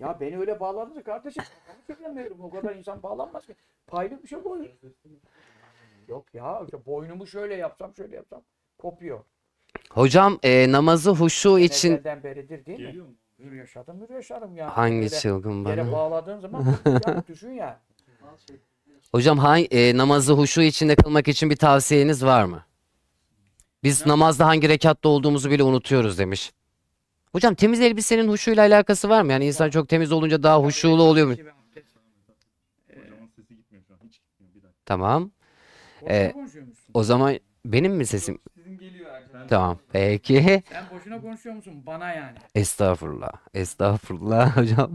Ya 0.00 0.20
beni 0.20 0.38
öyle 0.38 0.60
bağladınız 0.60 1.04
kardeşim. 1.04 1.42
Kafamı 1.66 1.86
çekemiyorum. 1.86 2.40
O 2.40 2.50
kadar 2.50 2.76
insan 2.76 3.02
bağlanmaz 3.02 3.46
ki. 3.46 3.54
Paylık 3.86 4.22
bir 4.22 4.28
şey 4.28 4.42
koyun. 4.42 4.68
Yok 6.08 6.34
ya 6.34 6.62
işte 6.64 6.86
boynumu 6.86 7.26
şöyle 7.26 7.54
yapsam 7.54 7.94
şöyle 7.94 8.16
yapsam 8.16 8.42
kopuyor. 8.78 9.20
Hocam 9.90 10.38
e, 10.42 10.72
namazı 10.72 11.10
huşu 11.10 11.58
için 11.58 11.92
Ezelden 11.92 12.22
beridir 12.22 12.66
değil 12.66 12.80
mi? 12.80 12.94
Hür 13.38 13.52
yaşadım 13.52 14.00
hür 14.00 14.14
yaşarım 14.14 14.56
ya. 14.56 14.76
hangi 14.76 14.96
Böyle 14.96 15.08
çılgın 15.08 15.64
Yere 15.64 15.82
bana? 15.82 15.92
bağladığın 15.92 16.38
zaman 16.40 16.64
ya 17.06 17.24
düşün 17.28 17.50
ya. 17.50 17.80
Hocam 19.12 19.38
hangi, 19.38 19.66
e, 19.66 19.96
namazı 19.96 20.32
huşu 20.32 20.60
içinde 20.62 20.96
kılmak 20.96 21.28
için 21.28 21.50
bir 21.50 21.56
tavsiyeniz 21.56 22.24
var 22.24 22.44
mı? 22.44 22.64
Biz 23.84 24.06
namazda 24.06 24.46
hangi 24.46 24.68
rekatta 24.68 25.08
olduğumuzu 25.08 25.50
bile 25.50 25.62
unutuyoruz 25.62 26.18
demiş. 26.18 26.52
Hocam 27.32 27.54
temiz 27.54 27.80
elbisenin 27.80 28.28
huşuyla 28.28 28.62
alakası 28.62 29.08
var 29.08 29.22
mı? 29.22 29.32
Yani 29.32 29.46
insan 29.46 29.70
çok 29.70 29.88
temiz 29.88 30.12
olunca 30.12 30.42
daha 30.42 30.62
huşulu 30.62 31.02
oluyor 31.02 31.26
mu? 31.26 31.32
Hocamın 31.32 31.52
sesi 33.34 33.56
gitmiyor 33.56 33.84
şu 33.88 33.94
an. 33.94 33.98
Hiç 34.06 34.20
gitmiyor. 34.22 34.54
Bir 34.54 34.62
dakika. 34.62 34.80
Tamam. 34.86 35.30
Ee? 36.08 36.34
O 36.94 37.02
zaman 37.02 37.38
benim 37.64 37.92
mi 37.94 38.06
sesim? 38.06 38.38
Tamam. 39.48 39.78
Peki. 39.92 40.62
Sen 40.72 40.84
boşuna 40.98 41.20
konuşuyor 41.20 41.56
musun? 41.56 41.72
Bana 41.86 42.12
yani. 42.12 42.38
Estağfurullah. 42.54 43.32
Estağfurullah 43.54 44.56
hocam. 44.56 44.90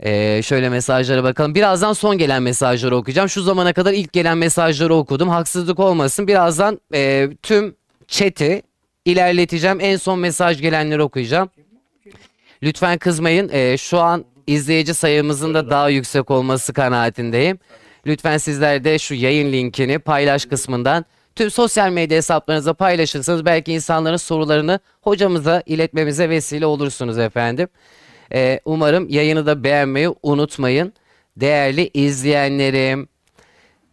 Ee, 0.00 0.42
şöyle 0.42 0.68
mesajlara 0.68 1.24
bakalım. 1.24 1.54
Birazdan 1.54 1.92
son 1.92 2.18
gelen 2.18 2.42
mesajları 2.42 2.96
okuyacağım. 2.96 3.28
Şu 3.28 3.42
zamana 3.42 3.72
kadar 3.72 3.92
ilk 3.92 4.12
gelen 4.12 4.38
mesajları 4.38 4.94
okudum. 4.94 5.28
Haksızlık 5.28 5.78
olmasın. 5.78 6.28
Birazdan 6.28 6.80
e, 6.94 7.30
tüm 7.42 7.76
chat'i 8.08 8.62
ilerleteceğim. 9.04 9.78
En 9.80 9.96
son 9.96 10.18
mesaj 10.18 10.60
gelenleri 10.60 11.02
okuyacağım. 11.02 11.50
Lütfen 12.62 12.98
kızmayın. 12.98 13.50
Ee, 13.52 13.76
şu 13.76 13.98
an 13.98 14.24
izleyici 14.46 14.94
sayımızın 14.94 15.54
da 15.54 15.70
daha 15.70 15.88
yüksek 15.88 16.30
olması 16.30 16.72
kanaatindeyim. 16.72 17.58
Lütfen 18.06 18.38
sizler 18.38 18.84
de 18.84 18.98
şu 18.98 19.14
yayın 19.14 19.52
linkini 19.52 19.98
paylaş 19.98 20.46
kısmından 20.46 21.04
tüm 21.38 21.50
sosyal 21.50 21.90
medya 21.90 22.16
hesaplarınıza 22.16 22.74
paylaşırsanız 22.74 23.44
belki 23.44 23.72
insanların 23.72 24.16
sorularını 24.16 24.80
hocamıza 25.00 25.62
iletmemize 25.66 26.30
vesile 26.30 26.66
olursunuz 26.66 27.18
efendim. 27.18 27.68
Ee, 28.32 28.60
umarım 28.64 29.08
yayını 29.08 29.46
da 29.46 29.64
beğenmeyi 29.64 30.08
unutmayın. 30.22 30.92
Değerli 31.36 31.90
izleyenlerim, 31.94 33.08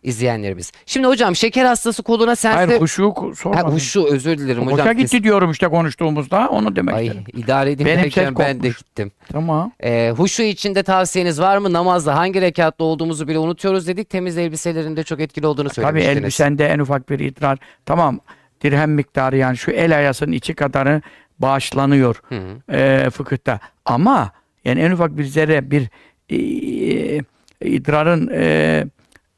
izleyenlerimiz. 0.06 0.72
Şimdi 0.86 1.07
hocam 1.07 1.36
şeker 1.36 1.65
hastası 1.65 2.03
koluna 2.03 2.36
sense... 2.36 2.56
Hayır 2.65 2.82
huşu 2.82 3.02
ku- 3.03 3.30
Ha, 3.30 3.36
sormadım. 3.36 3.73
huşu 3.73 4.06
özür 4.06 4.38
dilerim 4.38 4.68
hocam. 4.68 4.98
gitti 4.98 5.23
diyorum 5.23 5.52
işte 5.52 5.68
konuştuğumuzda. 5.68 6.49
Onu 6.49 6.76
demek 6.76 6.95
Ay 6.95 7.07
istedim. 7.07 7.23
idare 7.34 7.72
edin 7.72 7.86
Benim 7.86 8.03
derken 8.03 8.36
ben 8.40 8.64
de 8.64 8.68
gittim. 8.68 9.11
Tamam. 9.32 9.72
Ee, 9.84 10.14
huşu 10.18 10.44
içinde 10.44 10.84
tavsiyeniz 10.84 11.41
var 11.41 11.57
mı? 11.57 11.73
Namazda 11.73 12.15
hangi 12.18 12.41
rekatta 12.41 12.84
olduğumuzu 12.84 13.27
bile 13.27 13.40
unutuyoruz 13.40 13.88
dedik. 13.88 14.10
Temiz 14.10 14.38
elbiselerinde 14.38 15.03
çok 15.03 15.19
etkili 15.19 15.48
olduğunu 15.48 15.69
Tabii 15.69 15.76
söylemiştiniz. 15.76 16.18
elbisende 16.18 16.68
en 16.68 16.80
ufak 16.80 17.10
bir 17.10 17.19
idrar. 17.19 17.57
Tamam 17.86 18.19
dirhem 18.64 18.91
miktarı 18.91 19.38
yani 19.38 19.57
şu 19.57 19.72
el 19.72 19.98
ayasının 19.98 20.32
içi 20.32 20.53
kadarı 20.53 21.02
bağışlanıyor 21.40 22.22
Hı 22.30 22.36
hı. 22.36 22.76
e, 22.77 23.10
fıkıhta. 23.10 23.60
Ama 23.86 24.32
yani 24.65 24.80
en 24.82 24.91
ufak 24.91 25.18
bir 25.18 25.23
zerre 25.23 25.72
bir 25.72 25.90
e, 26.32 27.22
idrarın 27.61 28.30
e, 28.34 28.86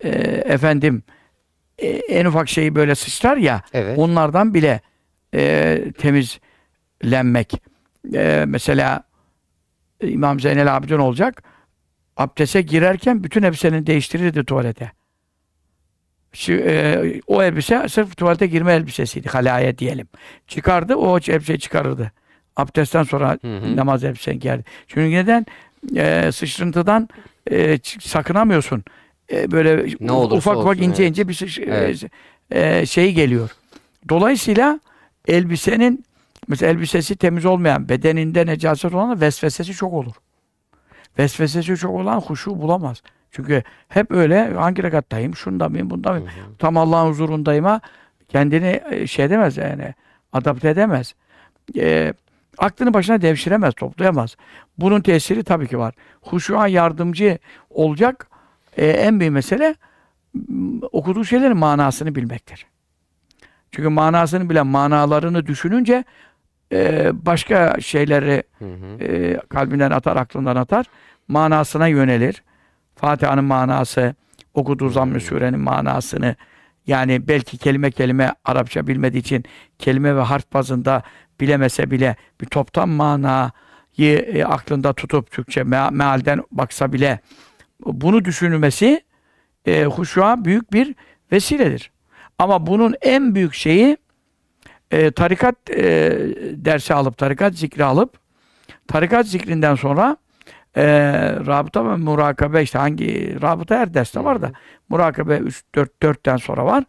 e, 0.04 0.10
efendim 0.46 1.04
e, 1.78 1.88
en 1.88 2.26
ufak 2.26 2.50
şeyi 2.50 2.76
böyle 2.76 2.96
sıçrar 2.96 3.38
ya 3.38 3.62
Evet. 3.74 3.98
onlardan 3.98 4.54
bile 4.54 4.82
e, 5.36 5.84
temizlenmek. 5.98 7.62
E, 8.14 8.44
mesela 8.48 9.04
İmam 10.02 10.40
Zeynel 10.40 10.76
Abidin 10.78 10.98
olacak. 10.98 11.44
Abdese 12.18 12.62
girerken 12.62 13.24
bütün 13.24 13.44
elbiseni 13.44 13.88
değiştirirdi 13.88 14.46
tuvalete. 14.46 14.92
Şu, 16.34 16.54
e, 16.54 17.22
o 17.28 17.44
elbise 17.44 17.90
sırf 17.90 18.18
tuvalete 18.18 18.48
girme 18.48 18.74
elbisesiydi. 18.74 19.30
Halaya 19.30 19.78
diyelim. 19.78 20.08
Çıkardı, 20.48 20.96
o 20.96 21.18
elbiseyi 21.18 21.60
çıkarırdı. 21.60 22.12
Abdestten 22.56 23.04
sonra 23.04 23.38
Hı 23.42 23.58
hı. 23.58 23.76
namaz 23.76 24.04
elbiseni 24.04 24.40
giyerdi. 24.40 24.64
Çünkü 24.88 25.12
neden? 25.12 25.46
E, 25.96 26.32
sıçrıntıdan 26.32 27.10
e, 27.52 27.78
sakınamıyorsun. 28.00 28.84
E, 29.34 29.52
böyle 29.52 29.96
Ne 30.00 30.12
olursa 30.12 30.36
ufak 30.38 30.58
ufak 30.58 30.78
ince 30.78 31.04
evet. 31.04 31.10
ince 31.10 31.28
bir 31.28 31.34
sıç- 31.34 31.60
Evet. 31.60 32.04
e, 32.52 32.86
şey 32.86 33.14
geliyor. 33.14 33.50
Dolayısıyla 34.10 34.80
elbisenin 35.28 36.06
mesela 36.48 36.72
elbisesi 36.72 37.16
temiz 37.16 37.46
olmayan, 37.46 37.90
bedeninde 37.90 38.46
necaset 38.46 38.94
olan 38.94 39.22
vesvesesi 39.22 39.74
çok 39.74 39.94
olur. 39.94 40.14
Vesvesesi 41.20 41.76
çok 41.78 41.92
olan 41.96 42.22
huşu 42.22 42.62
bulamaz. 42.62 43.02
Çünkü 43.32 43.64
hep 43.90 44.12
öyle 44.12 44.54
hangi 44.54 44.84
rekattayım, 44.84 45.36
şunda 45.36 45.70
mıyım, 45.70 45.90
bunda 45.90 46.12
mıyım? 46.12 46.28
Tam 46.60 46.78
Allah'ın 46.78 47.10
huzurundayıma 47.10 47.82
kendini 48.30 48.82
e, 48.92 49.08
şey 49.08 49.26
edemez 49.26 49.58
yani 49.58 49.94
adapte 50.34 50.70
edemez. 50.70 51.16
E, 51.78 52.14
aklını 52.58 52.94
başına 52.94 53.22
devşiremez, 53.22 53.74
toplayamaz. 53.74 54.36
Bunun 54.78 55.02
tesiri 55.02 55.44
tabii 55.44 55.68
ki 55.68 55.80
var. 55.80 55.94
Huşuğa 56.22 56.68
yardımcı 56.68 57.38
olacak 57.70 58.28
e, 58.78 58.88
en 58.88 59.20
büyük 59.20 59.34
mesele 59.34 59.76
okuduğu 60.92 61.26
şeylerin 61.26 61.58
manasını 61.58 62.16
bilmektir. 62.16 62.66
Çünkü 63.72 63.90
manasını 63.90 64.50
bilen, 64.50 64.68
manalarını 64.68 65.46
düşününce 65.46 66.04
e, 66.72 67.12
başka 67.26 67.82
şeyleri 67.82 68.44
Hı 68.60 68.66
hı. 68.66 69.04
e, 69.04 69.40
kalbinden 69.50 69.92
atar, 69.92 70.16
aklından 70.16 70.56
atar. 70.56 70.86
Manasına 71.28 71.88
yönelir. 71.88 72.44
Fatiha'nın 72.96 73.44
manası, 73.44 74.16
okuduğu 74.54 74.90
zamm-ı 74.90 75.20
surenin 75.20 75.60
manasını 75.60 76.36
yani 76.88 77.28
belki 77.28 77.58
kelime 77.58 77.92
kelime 77.92 78.34
Arapça 78.46 78.88
bilmediği 78.88 79.18
için 79.20 79.44
kelime 79.80 80.16
ve 80.16 80.22
harf 80.22 80.54
bazında 80.54 81.04
bilemese 81.40 81.92
bile 81.92 82.16
bir 82.42 82.46
toptan 82.46 82.90
manayı 82.90 83.52
e, 83.98 84.44
aklında 84.46 84.94
tutup 84.94 85.32
Türkçe 85.32 85.62
mea- 85.62 85.94
mealden 85.94 86.44
baksa 86.52 86.94
bile 86.94 87.20
bunu 87.86 88.26
düşünmesi 88.26 89.02
e, 89.66 89.84
huşuğa 89.86 90.46
büyük 90.46 90.74
bir 90.74 90.96
vesiledir. 91.32 91.92
Ama 92.40 92.68
bunun 92.68 92.96
en 93.02 93.36
büyük 93.36 93.54
şeyi 93.54 93.98
e, 94.92 95.12
tarikat 95.12 95.56
e, 95.70 95.84
dersi 96.54 96.94
alıp, 96.94 97.18
tarikat 97.18 97.54
zikri 97.54 97.84
alıp, 97.84 98.18
tarikat 98.88 99.28
zikrinden 99.28 99.76
sonra 99.76 100.18
e, 100.76 100.84
rabıta 101.46 101.86
ve 101.90 101.96
murakabe 101.96 102.64
işte 102.64 102.80
hangi 102.80 103.38
rabıta 103.42 103.78
her 103.80 103.94
derste 103.94 104.24
var 104.24 104.42
da 104.42 104.52
murakabe 104.90 105.38
3 105.38 105.64
4 105.76 105.92
4'ten 106.04 106.38
sonra 106.38 106.66
var. 106.66 106.84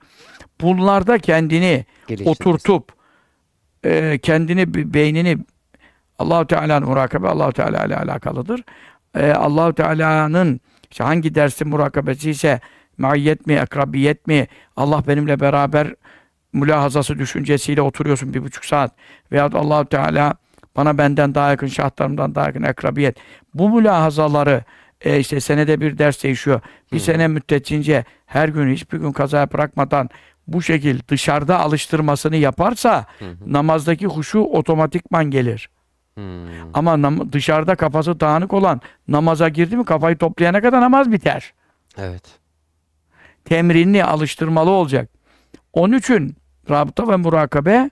Bunlarda 0.61 1.19
kendini 1.19 1.85
oturtup 2.31 2.93
e, 3.85 4.19
kendini 4.19 4.75
be- 4.75 4.95
beynini 4.95 5.39
Allahu 6.19 6.47
Teala'nın 6.47 6.89
murakabe 6.89 7.29
Allahu 7.29 7.53
Teala 7.53 7.85
ile 7.85 7.97
alakalıdır. 7.97 8.65
E, 9.15 9.33
Allahu 9.33 9.73
Teala'nın 9.75 10.61
işte 10.91 11.05
hangi 11.05 11.35
dersin 11.35 11.69
murakabesi 11.69 12.31
ise 12.31 12.61
maiyet 12.99 13.47
mi, 13.47 13.61
akrabiyet 13.61 14.27
mi, 14.27 14.47
Allah 14.77 15.03
benimle 15.07 15.41
beraber 15.41 15.95
mülahazası 16.53 17.19
düşüncesiyle 17.19 17.83
oturuyorsun 17.83 18.35
bir 18.35 18.43
buçuk 18.43 18.65
saat 18.65 18.95
veyahut 19.33 19.55
Allahu 19.55 19.85
Teala 19.85 20.35
bana 20.77 20.99
benden 20.99 21.35
daha 21.35 21.51
yakın, 21.51 21.67
şahtlarımdan 21.67 22.35
daha 22.35 22.47
yakın 22.47 22.63
akrabiyet. 22.63 23.17
Bu 23.55 23.71
mülahazaları 23.71 24.65
e, 25.01 25.19
işte 25.19 25.41
senede 25.41 25.81
bir 25.81 25.99
ders 25.99 26.25
değişiyor. 26.25 26.61
Bir 26.93 26.99
sene 26.99 27.29
müddetince 27.29 28.05
her 28.27 28.49
gün 28.49 28.73
hiçbir 28.73 28.99
gün 28.99 29.13
kazaya 29.13 29.53
bırakmadan 29.53 30.11
bu 30.47 30.63
şekil 30.63 31.01
dışarıda 31.09 31.61
alıştırmasını 31.61 32.37
yaparsa 32.37 33.07
namazdaki 33.47 34.07
huşu 34.07 34.41
otomatikman 34.41 35.25
gelir. 35.25 35.71
Hmm. 36.19 36.75
Ama 36.75 36.93
nam- 36.95 37.33
dışarıda 37.33 37.75
kafası 37.75 38.21
dağınık 38.21 38.53
olan 38.55 38.81
namaza 39.09 39.49
girdi 39.49 39.77
mi 39.77 39.85
kafayı 39.85 40.17
toplayana 40.19 40.61
kadar 40.61 40.81
namaz 40.81 41.13
biter. 41.13 41.53
Evet. 41.99 42.23
Temrinli, 43.45 44.05
alıştırmalı 44.05 44.71
olacak. 44.71 45.09
Onun 45.73 45.97
için 45.99 46.37
rabıta 46.71 47.09
ve 47.09 47.17
murakabe 47.17 47.91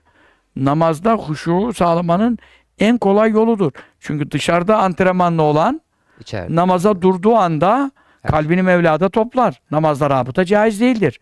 namazda 0.55 1.13
huşu 1.13 1.73
sağlamanın 1.73 2.37
en 2.79 2.97
kolay 2.97 3.31
yoludur. 3.31 3.71
Çünkü 3.99 4.31
dışarıda 4.31 4.77
antrenmanlı 4.77 5.41
olan 5.41 5.81
İçeride. 6.19 6.55
namaza 6.55 7.01
durduğu 7.01 7.35
anda 7.35 7.91
Evet. 8.23 8.31
kalbini 8.31 8.61
Mevla'da 8.61 9.09
toplar. 9.09 9.61
Namazda 9.71 10.09
rabıta 10.09 10.45
caiz 10.45 10.81
değildir. 10.81 11.19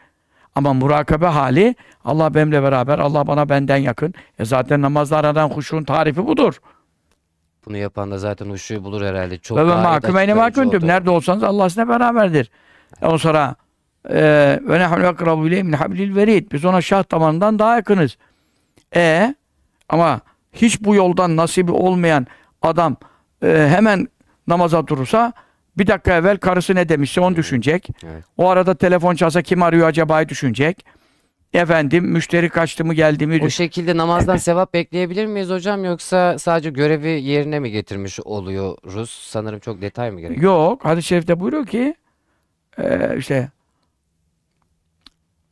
Ama 0.56 0.74
murakabe 0.74 1.26
hali 1.26 1.76
Allah 2.06 2.34
benimle 2.34 2.64
beraber, 2.64 3.00
Allah 3.00 3.28
bana 3.28 3.50
benden 3.50 3.78
yakın. 3.78 4.14
E 4.40 4.46
zaten 4.46 4.82
namazda 4.82 5.18
aranan 5.18 5.50
huşun 5.50 5.84
tarifi 5.84 6.28
budur. 6.28 6.60
Bunu 7.66 7.78
yapan 7.78 8.12
da 8.12 8.18
zaten 8.18 8.50
huşuyu 8.50 8.84
bulur 8.84 9.06
herhalde. 9.06 9.38
Çok 9.38 9.58
Ve 9.58 9.62
açıklayıcı 9.74 10.36
mahkumdüm. 10.36 10.80
oldu. 10.80 10.88
Nerede 10.88 11.10
olsanız 11.10 11.44
Allah 11.44 11.70
sizinle 11.70 11.90
beraberdir. 11.90 12.52
Ondan 13.02 13.18
sonra 13.18 13.56
e, 14.10 14.60
ve 14.68 14.80
nehnu 14.80 15.08
akrabu 15.08 15.48
ileyhi 15.48 15.64
min 15.64 15.74
hablil 15.74 16.16
verid. 16.16 16.52
Biz 16.52 16.66
ona 16.66 16.82
şah 16.82 17.12
damarından 17.12 17.60
daha 17.60 17.76
yakınız. 17.76 18.18
E 18.96 19.36
ama 19.90 20.22
hiç 20.54 20.82
bu 20.82 20.96
yoldan 20.96 21.38
nasibi 21.38 21.72
olmayan 21.72 22.28
adam 22.62 22.98
e, 23.44 23.68
hemen 23.70 24.08
namaza 24.48 24.88
durursa 24.88 25.34
bir 25.78 25.88
dakika 25.88 26.14
evvel 26.14 26.38
karısı 26.38 26.76
ne 26.76 26.90
demişse 26.90 27.22
onu 27.22 27.36
düşünecek. 27.36 27.90
Evet. 28.04 28.24
O 28.38 28.50
arada 28.50 28.76
telefon 28.76 29.16
çalsa 29.16 29.42
kim 29.42 29.64
arıyor 29.64 29.88
acaba 29.88 30.30
düşünecek. 30.30 30.86
Efendim 31.56 32.06
müşteri 32.06 32.50
kaçtı 32.50 32.86
mı 32.86 32.94
geldi 32.94 33.28
mi 33.28 33.40
O 33.44 33.50
şekilde 33.50 33.98
namazdan 33.98 34.38
sevap 34.38 34.74
bekleyebilir 34.74 35.26
miyiz 35.26 35.50
hocam 35.50 35.86
yoksa 35.86 36.40
sadece 36.40 36.70
görevi 36.70 37.10
yerine 37.10 37.60
mi 37.60 37.72
getirmiş 37.72 38.20
oluyoruz? 38.20 39.10
Sanırım 39.10 39.60
çok 39.60 39.82
detay 39.82 40.12
mı 40.12 40.20
gerekiyor? 40.22 40.44
Yok. 40.44 40.86
Hadis-i 40.86 41.08
şerifte 41.08 41.40
buyuruyor 41.40 41.66
ki 41.66 41.96
e, 42.78 43.16
işte 43.18 43.50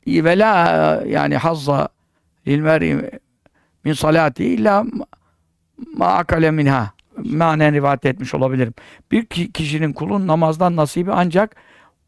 ve 0.07 0.39
la 0.39 1.03
yani 1.07 1.37
hazza 1.37 1.89
lil 2.47 2.59
mer'i 2.59 3.11
min 3.83 3.93
salati 3.93 4.45
illa 4.45 4.85
ma- 5.97 6.05
akale 6.05 6.51
minha 6.51 6.93
manen 7.17 7.73
rivayet 7.73 8.05
etmiş 8.05 8.33
olabilirim. 8.33 8.73
Bir 9.11 9.25
ki- 9.25 9.51
kişinin 9.51 9.93
kulun 9.93 10.27
namazdan 10.27 10.75
nasibi 10.75 11.11
ancak 11.11 11.55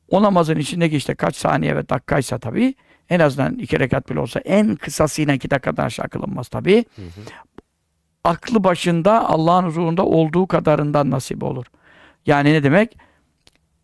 o 0.09 0.23
namazın 0.23 0.55
içindeki 0.55 0.97
işte 0.97 1.15
kaç 1.15 1.35
saniye 1.35 1.75
ve 1.75 1.89
dakikaysa 1.89 2.37
tabii 2.37 2.75
en 3.09 3.19
azından 3.19 3.55
iki 3.55 3.79
rekat 3.79 4.09
bile 4.09 4.19
olsa 4.19 4.39
en 4.39 4.75
kısasıyla 4.75 5.33
iki 5.33 5.49
dakikadan 5.49 5.85
aşağı 5.85 6.09
kılınmaz 6.09 6.49
hı. 6.53 7.21
Aklı 8.23 8.63
başında 8.63 9.29
Allah'ın 9.29 9.63
huzurunda 9.63 10.05
olduğu 10.05 10.47
kadarından 10.47 11.11
nasip 11.11 11.43
olur. 11.43 11.65
Yani 12.25 12.53
ne 12.53 12.63
demek? 12.63 12.97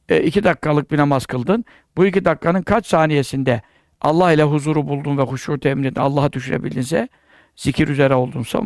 E, 0.10 0.24
iki 0.24 0.44
dakikalık 0.44 0.92
bir 0.92 0.98
namaz 0.98 1.26
kıldın. 1.26 1.66
Bu 1.98 2.06
iki 2.06 2.26
dakikanın 2.26 2.62
kaç 2.62 2.88
saniyesinde 2.88 3.62
Allah 4.02 4.32
ile 4.32 4.44
huzuru 4.44 4.88
buldun 4.88 5.18
ve 5.18 5.22
huşu 5.22 5.60
temin 5.60 5.84
ettin, 5.84 6.02
Allah'a 6.02 6.34
düşürebildinse, 6.34 7.10
zikir 7.56 7.88
üzere 7.88 8.16
oldunsa 8.16 8.62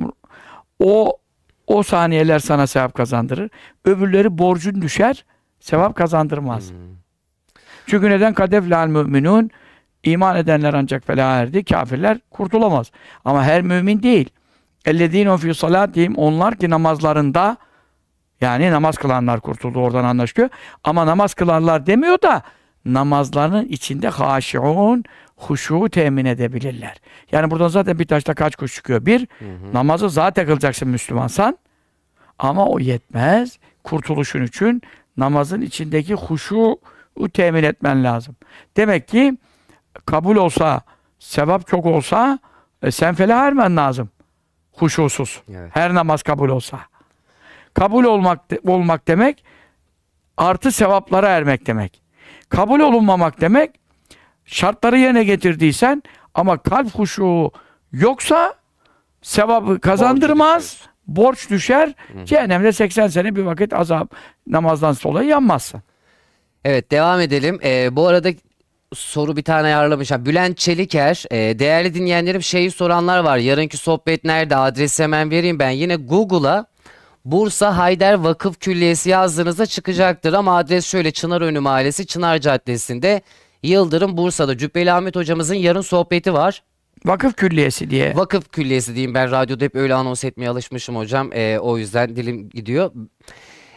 o 0.80 1.18
o 1.68 1.84
saniyeler 1.84 2.40
sana 2.40 2.68
sevap 2.68 2.94
kazandırır. 2.94 3.50
Öbürleri 3.86 4.38
borcun 4.38 4.82
düşer, 4.82 5.26
sevap 5.60 5.96
kazandırmaz. 5.96 6.70
Hmm. 6.70 6.78
Çünkü 7.88 8.10
neden 8.10 8.34
kadeflal 8.34 8.88
müminun 8.88 9.52
iman 10.06 10.36
edenler 10.38 10.74
ancak 10.74 11.06
felaha 11.08 11.40
erdi. 11.40 11.64
Kafirler 11.64 12.18
kurtulamaz. 12.32 12.92
Ama 13.26 13.44
her 13.44 13.62
mümin 13.62 14.04
değil. 14.04 14.30
Ellezîne 14.86 15.38
fî 15.38 15.54
salâtihim 15.54 16.16
onlar 16.16 16.56
ki 16.56 16.70
namazlarında 16.70 17.58
yani 18.42 18.72
namaz 18.72 18.98
kılanlar 18.98 19.40
kurtuldu 19.42 19.80
oradan 19.80 20.04
anlaşılıyor. 20.04 20.50
Ama 20.84 21.06
namaz 21.06 21.34
kılanlar 21.34 21.86
demiyor 21.86 22.22
da 22.22 22.42
namazlarının 22.86 23.66
içinde 23.66 24.10
haşiun 24.10 25.04
huşu 25.36 25.90
temin 25.90 26.26
edebilirler. 26.26 26.98
Yani 27.32 27.52
buradan 27.52 27.68
zaten 27.68 28.00
bir 28.00 28.08
taşta 28.08 28.34
kaç 28.34 28.56
kuş 28.56 28.76
çıkıyor? 28.76 29.06
Bir, 29.06 29.20
Hı 29.20 29.46
hı. 29.46 29.74
namazı 29.74 30.10
zaten 30.10 30.46
kılacaksın 30.46 30.88
Müslümansan. 30.88 31.58
Ama 32.40 32.68
o 32.68 32.80
yetmez. 32.80 33.60
Kurtuluşun 33.84 34.44
için 34.44 34.82
namazın 35.18 35.62
içindeki 35.62 36.14
huşu 36.14 36.78
temin 37.34 37.64
etmen 37.64 38.04
lazım. 38.04 38.36
Demek 38.78 39.08
ki 39.08 39.38
kabul 40.06 40.36
olsa, 40.36 40.82
sevap 41.20 41.68
çok 41.68 41.86
olsa 41.86 42.40
e, 42.84 42.92
sen 42.92 43.16
felaha 43.16 43.48
ermen 43.48 43.78
lazım. 43.78 44.10
Huşusuz. 44.74 45.42
Evet. 45.56 45.70
Her 45.76 45.94
namaz 45.94 46.24
kabul 46.24 46.50
olsa. 46.50 46.80
Kabul 47.74 48.04
olmak 48.04 48.52
de- 48.52 48.60
olmak 48.68 49.08
demek 49.08 49.44
artı 50.38 50.72
sevaplara 50.72 51.30
ermek 51.30 51.68
demek. 51.68 52.02
Kabul 52.50 52.80
olunmamak 52.80 53.42
demek 53.42 53.72
şartları 54.46 54.98
yerine 54.98 55.24
getirdiysen 55.24 56.04
ama 56.34 56.58
kalp 56.58 56.96
huşu 56.96 57.52
yoksa 57.92 58.56
sevabı 59.22 59.80
kazandırmaz. 59.80 60.78
Borç 61.08 61.50
düşer. 61.50 61.94
Cehennemde 62.26 62.72
80 62.72 63.08
sene 63.08 63.36
bir 63.36 63.44
vakit 63.44 63.74
azap 63.74 64.16
namazdan 64.48 64.96
dolayı 65.04 65.28
yanmazsın. 65.30 65.82
Evet 66.66 66.92
devam 66.92 67.20
edelim. 67.20 67.60
Ee, 67.64 67.96
bu 67.96 68.08
arada 68.08 68.30
soru 68.94 69.38
bir 69.38 69.44
tane 69.44 69.68
ayarlamış. 69.68 70.12
Ha, 70.12 70.26
Bülent 70.26 70.58
Çeliker. 70.58 71.24
e, 71.32 71.60
değerli 71.60 71.94
dinleyenlerim 71.94 72.44
şeyi 72.44 72.72
soranlar 72.72 73.20
var. 73.20 73.38
Yarınki 73.38 73.78
sohbet 73.78 74.24
nerede? 74.24 74.56
Adresi 74.56 75.04
hemen 75.04 75.32
vereyim 75.32 75.60
ben. 75.60 75.70
Yine 75.70 75.96
Google'a 75.96 76.66
Bursa 77.26 77.78
Hayder 77.78 78.14
Vakıf 78.14 78.60
Külliyesi 78.60 79.10
yazdığınızda 79.10 79.66
çıkacaktır. 79.66 80.34
Ama 80.34 80.58
adres 80.58 80.86
şöyle 80.86 81.12
Çınarönü 81.12 81.60
Mahallesi 81.60 82.06
Çınar 82.06 82.38
Caddesi'nde 82.40 83.22
Yıldırım 83.64 84.18
Bursa'da. 84.18 84.58
Cübbeli 84.58 84.92
Ahmet 84.92 85.16
hocamızın 85.16 85.56
yarın 85.56 85.82
sohbeti 85.82 86.34
var. 86.34 86.64
Vakıf 87.06 87.36
külliyesi 87.36 87.90
diye. 87.90 88.16
Vakıf 88.16 88.52
Külliyesi 88.52 88.96
diyeyim 88.96 89.14
ben 89.14 89.32
radyoda 89.32 89.66
hep 89.66 89.76
öyle 89.76 89.94
anons 89.94 90.24
etmeye 90.24 90.50
alışmışım 90.50 90.96
hocam. 90.96 91.30
Ee, 91.34 91.60
o 91.60 91.78
yüzden 91.78 92.16
dilim 92.16 92.50
gidiyor. 92.50 92.92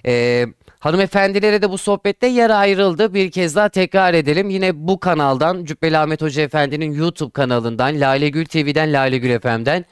Ee, 0.06 0.46
hanımefendilere 0.78 1.62
de 1.62 1.70
bu 1.70 1.78
sohbette 1.78 2.26
yer 2.26 2.50
ayrıldı. 2.50 3.14
Bir 3.14 3.30
kez 3.30 3.56
daha 3.56 3.68
tekrar 3.68 4.14
edelim. 4.14 4.50
Yine 4.50 4.88
bu 4.88 5.00
kanaldan 5.00 5.64
Cübbeli 5.64 5.98
Ahmet 5.98 6.22
Hoca 6.22 6.42
Efendi'nin 6.42 6.92
YouTube 6.92 7.30
kanalından 7.30 8.00
Lale 8.00 8.28
Gül 8.28 8.46
TV'den 8.46 8.92
Lale 8.92 9.18
Gül 9.18 9.40
FM'den 9.40 9.84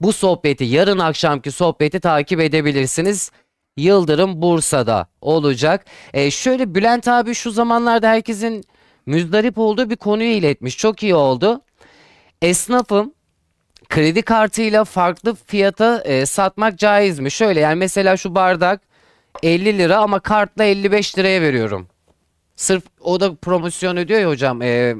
bu 0.00 0.12
sohbeti 0.12 0.64
yarın 0.64 0.98
akşamki 0.98 1.50
sohbeti 1.50 2.00
takip 2.00 2.40
edebilirsiniz. 2.40 3.30
Yıldırım 3.76 4.42
Bursa'da 4.42 5.06
olacak. 5.20 5.84
Ee, 6.14 6.30
şöyle 6.30 6.74
Bülent 6.74 7.08
abi 7.08 7.34
şu 7.34 7.50
zamanlarda 7.50 8.08
herkesin 8.08 8.64
müzdarip 9.06 9.58
olduğu 9.58 9.90
bir 9.90 9.96
konuyu 9.96 10.30
iletmiş. 10.30 10.78
Çok 10.78 11.02
iyi 11.02 11.14
oldu. 11.14 11.60
Esnafım 12.42 13.14
kredi 13.88 14.22
kartıyla 14.22 14.84
farklı 14.84 15.34
fiyata 15.34 16.02
e, 16.04 16.26
satmak 16.26 16.78
caiz 16.78 17.18
mi? 17.18 17.30
Şöyle 17.30 17.60
yani 17.60 17.76
mesela 17.76 18.16
şu 18.16 18.34
bardak 18.34 18.80
50 19.42 19.78
lira 19.78 19.98
ama 19.98 20.20
kartla 20.20 20.64
55 20.64 21.18
liraya 21.18 21.42
veriyorum. 21.42 21.88
Sırf 22.56 22.82
o 23.00 23.20
da 23.20 23.34
promosyon 23.34 23.96
ödüyor 23.96 24.20
ya 24.20 24.28
hocam 24.28 24.62
e, 24.62 24.94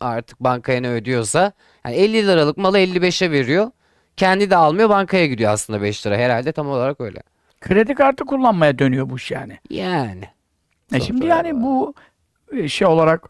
artık 0.00 0.40
bankaya 0.40 0.80
ne 0.80 0.88
ödüyorsa. 0.88 1.52
Yani 1.84 1.96
50 1.96 2.26
liralık 2.26 2.56
malı 2.56 2.78
55'e 2.78 3.30
veriyor. 3.30 3.70
Kendi 4.16 4.50
de 4.50 4.56
almıyor 4.56 4.88
bankaya 4.88 5.26
gidiyor 5.26 5.52
aslında 5.52 5.82
5 5.82 6.06
lira 6.06 6.16
herhalde 6.16 6.52
tam 6.52 6.68
olarak 6.68 7.00
öyle. 7.00 7.22
Kredi 7.60 7.94
kartı 7.94 8.24
kullanmaya 8.24 8.78
dönüyor 8.78 9.10
bu 9.10 9.16
iş 9.16 9.30
yani. 9.30 9.58
Yani. 9.70 10.24
E 10.94 11.00
şimdi 11.00 11.26
yani 11.26 11.62
bu 11.62 11.94
e, 12.52 12.68
şey 12.68 12.86
olarak 12.86 13.28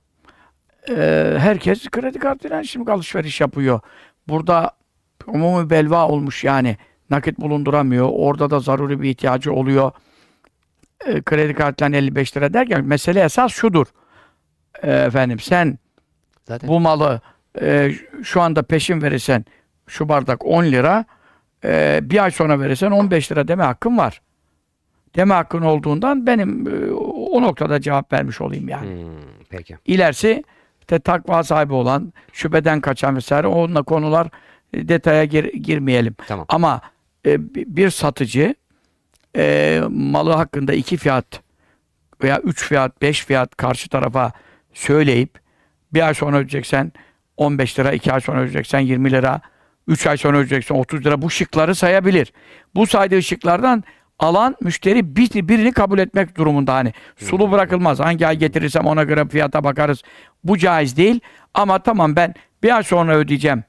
e, 0.89 0.94
herkes 1.39 1.89
kredi 1.90 2.18
kartıyla 2.18 2.64
şimdi 2.64 2.93
alışveriş 2.93 3.40
yapıyor. 3.40 3.81
Burada 4.28 4.70
umumi 5.26 5.70
belva 5.70 6.09
olmuş 6.09 6.44
yani. 6.44 6.76
Nakit 7.10 7.39
bulunduramıyor. 7.39 8.09
Orada 8.12 8.51
da 8.51 8.60
zaruri 8.60 9.02
bir 9.02 9.10
ihtiyacı 9.10 9.52
oluyor. 9.52 9.93
E, 11.06 11.22
kredi 11.22 11.55
kartıyla 11.55 11.98
55 11.98 12.36
lira 12.36 12.55
derken 12.55 12.85
mesele 12.85 13.20
esas 13.20 13.52
şudur. 13.52 13.86
E, 14.82 14.93
efendim 14.93 15.39
sen 15.39 15.78
Zaten 16.48 16.68
bu 16.68 16.81
malı 16.81 17.20
e, 17.60 17.93
şu 18.22 18.40
anda 18.40 18.62
peşin 18.62 19.02
verirsen 19.02 19.44
şu 19.86 20.09
bardak 20.09 20.44
10 20.47 20.64
lira 20.64 21.05
e, 21.64 22.01
bir 22.02 22.24
ay 22.24 22.31
sonra 22.31 22.60
verirsen 22.60 22.90
15 22.90 23.32
lira 23.32 23.48
deme 23.48 23.64
hakkın 23.64 23.98
var. 23.98 24.20
Deme 25.16 25.35
hakkın 25.35 25.62
olduğundan 25.62 26.26
benim 26.26 26.68
e, 26.68 26.90
o 27.32 27.43
noktada 27.43 27.81
cevap 27.81 28.12
vermiş 28.12 28.40
olayım 28.40 28.68
yani. 28.68 28.90
Hmm, 28.90 29.10
peki. 29.51 29.76
İlerisi 29.85 30.44
işte 30.81 30.98
takva 30.98 31.43
sahibi 31.43 31.72
olan, 31.72 32.12
şüpheden 32.32 32.81
kaçan 32.81 33.16
vesaire 33.16 33.47
onunla 33.47 33.82
konular 33.82 34.28
e, 34.72 34.89
detaya 34.89 35.24
gir- 35.24 35.52
girmeyelim. 35.52 36.14
Tamam. 36.26 36.47
Ama 36.48 36.81
e, 37.26 37.55
bi- 37.55 37.64
bir 37.76 37.90
satıcı 37.90 38.55
e, 39.36 39.82
malı 39.90 40.32
hakkında 40.32 40.73
iki 40.74 40.97
fiyat 40.97 41.40
veya 42.23 42.39
üç 42.39 42.65
fiyat, 42.65 43.02
beş 43.02 43.24
fiyat 43.24 43.56
karşı 43.56 43.89
tarafa 43.89 44.32
söyleyip 44.73 45.39
bir 45.94 46.06
ay 46.06 46.15
sonra 46.15 46.36
ödeyeceksen 46.36 46.93
15 47.36 47.78
lira, 47.78 47.93
iki 47.93 48.12
ay 48.12 48.20
sonra 48.20 48.40
ödeyeceksen 48.40 48.81
20 48.81 49.11
lira 49.11 49.40
3 49.89 50.06
ay 50.06 50.16
sonra 50.16 50.36
ödeyeceksin 50.36 50.74
30 50.74 51.06
lira. 51.06 51.23
Bu 51.23 51.31
şıkları 51.31 51.74
sayabilir. 51.74 52.32
Bu 52.74 52.86
saydığı 52.86 53.23
şıklardan 53.23 53.85
alan 54.19 54.56
müşteri 54.61 55.16
bir, 55.16 55.48
birini 55.48 55.73
kabul 55.73 55.98
etmek 55.98 56.36
durumunda 56.36 56.74
hani. 56.74 56.93
Sulu 57.16 57.52
bırakılmaz. 57.52 58.01
Hangi 58.01 58.27
ay 58.27 58.36
getirirsem 58.36 58.86
ona 58.86 59.02
göre 59.02 59.28
fiyata 59.28 59.65
bakarız. 59.65 60.02
Bu 60.44 60.59
caiz 60.59 60.97
değil. 60.97 61.20
Ama 61.55 61.78
tamam 61.78 62.16
ben 62.16 62.35
bir 62.62 62.77
ay 62.77 62.82
sonra 62.82 63.16
ödeyeceğim 63.16 63.65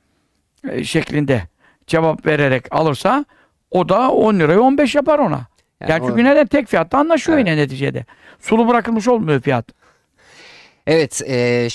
e, 0.69 0.83
şeklinde 0.83 1.43
cevap 1.87 2.25
vererek 2.25 2.65
alırsa 2.71 3.25
o 3.71 3.89
da 3.89 4.11
10 4.11 4.39
lirayı 4.39 4.61
15 4.61 4.95
yapar 4.95 5.19
ona. 5.19 5.47
Yani, 5.81 5.91
Yani 5.91 6.01
çünkü 6.07 6.21
o- 6.21 6.25
neden 6.25 6.45
tek 6.47 6.67
fiyatta 6.67 6.97
anlaşıyor 6.97 7.37
Evet. 7.37 7.47
yine 7.47 7.57
neticede. 7.57 8.05
Sulu 8.39 8.67
bırakılmış 8.67 9.07
olmuyor 9.07 9.41
fiyat. 9.41 9.65
Evet, 10.87 11.21
e, 11.27 11.67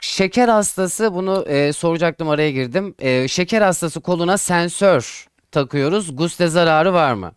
şeker 0.00 0.48
hastası 0.48 1.14
bunu 1.14 1.44
e, 1.48 1.72
soracaktım 1.72 2.28
araya 2.28 2.50
girdim. 2.50 2.94
E, 2.98 3.28
şeker 3.28 3.62
hastası 3.62 4.00
koluna 4.00 4.38
sensör 4.38 5.26
takıyoruz. 5.52 6.16
Guste 6.16 6.46
zararı 6.48 6.92
var 6.92 7.14
mı? 7.14 7.32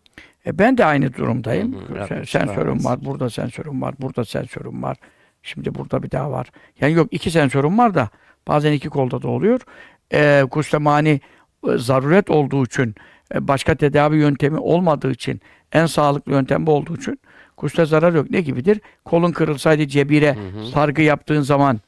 E 0.46 0.58
ben 0.58 0.78
de 0.78 0.84
aynı 0.84 1.14
durumdayım. 1.14 1.74
Hı 1.74 2.02
hı, 2.02 2.06
Sen- 2.08 2.22
sensörüm 2.22 2.84
var, 2.84 3.04
burada 3.04 3.30
sensörüm 3.30 3.82
var, 3.82 3.94
burada 4.00 4.24
sensörüm 4.24 4.82
var. 4.82 4.96
Şimdi 5.42 5.74
burada 5.74 6.02
bir 6.02 6.10
daha 6.10 6.30
var. 6.30 6.46
Yani 6.80 6.92
yok 6.92 7.08
iki 7.10 7.30
sensörüm 7.30 7.78
var 7.78 7.94
da 7.94 8.08
bazen 8.48 8.72
iki 8.72 8.88
kolda 8.88 9.22
da 9.22 9.28
oluyor. 9.28 9.60
E, 10.12 10.44
kustemani 10.50 11.20
e, 11.68 11.78
zaruret 11.78 12.30
olduğu 12.30 12.64
için, 12.64 12.94
e, 13.34 13.48
başka 13.48 13.74
tedavi 13.74 14.16
yöntemi 14.16 14.58
olmadığı 14.58 15.10
için, 15.10 15.40
en 15.72 15.86
sağlıklı 15.86 16.32
yöntem 16.32 16.66
bu 16.66 16.72
olduğu 16.72 16.96
için 16.96 17.20
kuste 17.56 17.86
zarar 17.86 18.12
yok. 18.12 18.30
Ne 18.30 18.40
gibidir? 18.40 18.80
Kolun 19.04 19.32
kırılsaydı 19.32 19.88
cebire 19.88 20.36
sargı 20.74 21.02
yaptığın 21.02 21.42
zaman 21.42 21.80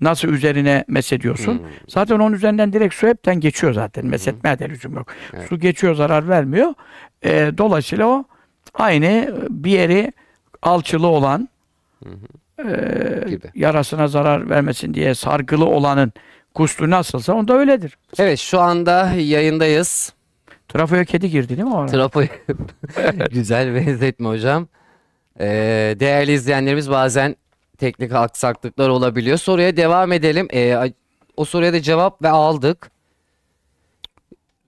nasıl 0.00 0.28
üzerine 0.28 0.84
mesediyorsun? 0.88 1.54
Hı. 1.54 1.62
Zaten 1.88 2.18
onun 2.18 2.32
üzerinden 2.32 2.72
direkt 2.72 2.94
su 2.94 3.06
hepten 3.06 3.40
geçiyor 3.40 3.72
zaten. 3.72 4.06
Mesetmeye 4.06 4.58
de 4.58 4.68
lüzum 4.68 4.94
yok. 4.94 5.06
Evet. 5.34 5.48
Su 5.48 5.58
geçiyor, 5.58 5.94
zarar 5.94 6.28
vermiyor. 6.28 6.74
Ee, 7.24 7.52
dolayısıyla 7.58 8.06
o 8.06 8.24
aynı 8.74 9.34
bir 9.50 9.70
yeri 9.70 10.12
alçılı 10.62 11.06
olan 11.06 11.48
ee, 12.58 13.24
Gibi. 13.28 13.46
yarasına 13.54 14.08
zarar 14.08 14.50
vermesin 14.50 14.94
diye 14.94 15.14
sargılı 15.14 15.64
olanın 15.64 16.12
kustu 16.54 16.90
nasılsa 16.90 17.32
onda 17.32 17.54
öyledir. 17.54 17.98
Evet, 18.18 18.38
şu 18.38 18.60
anda 18.60 19.12
yayındayız. 19.12 20.12
Trafoya 20.72 21.04
kedi 21.04 21.30
girdi 21.30 21.48
değil 21.48 21.68
mi 21.68 21.74
orada? 21.74 21.92
Trafoyu 21.92 22.28
güzel 23.30 23.74
benzetme 23.74 24.28
hocam. 24.28 24.68
E, 25.40 25.46
değerli 26.00 26.32
izleyenlerimiz 26.32 26.90
bazen 26.90 27.36
teknik 27.78 28.12
aksaklıklar 28.12 28.88
olabiliyor. 28.88 29.38
Soruya 29.38 29.76
devam 29.76 30.12
edelim. 30.12 30.48
E, 30.50 30.74
a- 30.76 30.88
o 31.36 31.44
soruya 31.44 31.72
da 31.72 31.82
cevap 31.82 32.22
ve 32.22 32.28
aldık. 32.28 32.90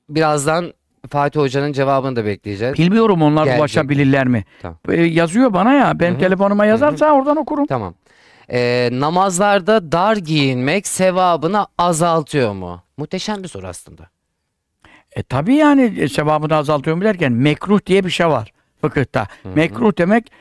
Birazdan 0.08 0.72
Fatih 1.10 1.40
Hoca'nın 1.40 1.72
cevabını 1.72 2.16
da 2.16 2.24
bekleyeceğiz. 2.24 2.78
Bilmiyorum 2.78 3.22
onlar 3.22 3.44
Gelecek. 3.44 3.60
ulaşabilirler 3.60 4.26
mi? 4.26 4.44
Tamam. 4.62 4.78
Ee, 4.88 5.02
yazıyor 5.02 5.52
bana 5.52 5.72
ya. 5.74 6.00
Ben 6.00 6.10
Hı 6.10 6.14
hı. 6.14 6.18
telefonuma 6.20 6.66
yazarsa 6.66 7.12
oradan 7.12 7.36
okurum. 7.36 7.66
Tamam. 7.66 7.94
Ee, 8.52 8.88
namazlarda 8.92 9.92
dar 9.92 10.16
giyinmek 10.16 10.86
sevabını 10.86 11.66
azaltıyor 11.78 12.52
mu? 12.52 12.82
Muhteşem 12.96 13.42
bir 13.42 13.48
soru 13.48 13.66
aslında. 13.66 14.02
E 15.16 15.22
tabii 15.22 15.54
yani 15.54 15.94
e, 16.00 16.08
sevabını 16.08 16.56
azaltıyorum 16.56 17.04
derken 17.04 17.32
mekruh 17.32 17.86
diye 17.86 18.04
bir 18.04 18.10
şey 18.10 18.28
var 18.28 18.52
fıkıhta. 18.80 19.26
Mekruh 19.54 19.98
demek 19.98 20.32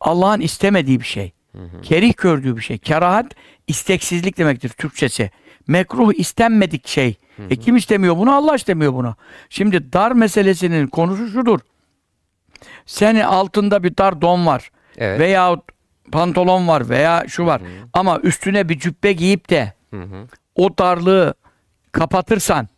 Allah'ın 0.00 0.40
istemediği 0.40 1.00
bir 1.00 1.04
şey. 1.04 1.32
Kerih 1.82 2.16
gördüğü 2.16 2.56
bir 2.56 2.62
şey. 2.62 2.78
Kerahat 2.78 3.26
isteksizlik 3.66 4.38
demektir 4.38 4.68
Türkçesi. 4.68 5.30
Mekruh 5.66 6.12
istenmedik 6.14 6.88
şey. 6.88 7.16
E 7.50 7.56
kim 7.56 7.76
istemiyor 7.76 8.16
bunu? 8.16 8.34
Allah 8.34 8.54
istemiyor 8.54 8.92
bunu. 8.94 9.16
Şimdi 9.50 9.92
dar 9.92 10.12
meselesinin 10.12 10.86
konusu 10.86 11.28
şudur. 11.28 11.60
Senin 12.86 13.20
altında 13.20 13.82
bir 13.82 13.96
dar 13.96 14.20
don 14.20 14.46
var. 14.46 14.70
Evet. 14.96 15.20
Veya 15.20 15.56
pantolon 16.12 16.68
var 16.68 16.88
veya 16.88 17.24
şu 17.28 17.46
var. 17.46 17.62
Ama 17.92 18.18
üstüne 18.18 18.68
bir 18.68 18.78
cübbe 18.78 19.12
giyip 19.12 19.50
de 19.50 19.72
Hı 19.90 20.02
hı. 20.02 20.26
o 20.54 20.78
darlığı 20.78 21.34
kapatırsan, 21.92 22.68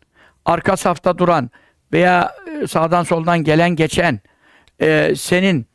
arka 0.45 0.77
safta 0.77 1.17
duran 1.17 1.49
veya 1.93 2.31
e, 2.63 2.67
sağdan 2.67 3.03
soldan 3.03 3.43
gelen 3.43 3.69
geçen 3.75 4.19
e, 4.81 5.13
senin 5.15 5.65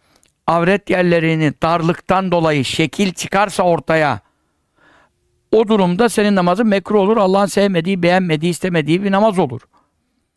avret 0.47 0.91
yerlerinin 0.91 1.55
darlıktan 1.63 2.33
dolayı 2.33 2.65
şekil 2.65 3.13
çıkarsa 3.13 3.63
ortaya 3.63 4.21
o 5.53 5.69
durumda 5.69 6.09
senin 6.09 6.35
namazın 6.37 6.67
mekruh 6.67 7.01
olur. 7.01 7.17
Allah'ın 7.17 7.47
sevmediği, 7.47 8.03
beğenmediği, 8.03 8.51
istemediği 8.51 9.03
bir 9.03 9.11
namaz 9.11 9.39
olur. 9.39 9.61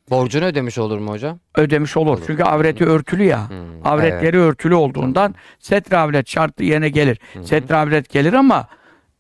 Borcunu 0.10 0.45
ödemiş 0.45 0.77
olur 0.77 0.97
mu 0.97 1.11
hocam? 1.11 1.39
Ödemiş 1.56 1.97
olur. 1.97 2.19
Çünkü 2.27 2.43
avreti 2.43 2.85
örtülü 2.85 3.23
ya. 3.23 3.49
Hmm, 3.49 3.57
Avretleri 3.88 4.38
örtülü 4.38 4.76
olduğundan 4.76 5.35
setre 5.60 5.97
avret 5.97 6.30
şartı 6.30 6.64
yerine 6.64 6.89
gelir. 6.89 7.19
Setre 7.43 7.76
avret 7.76 8.10
gelir 8.10 8.34
ama 8.34 8.68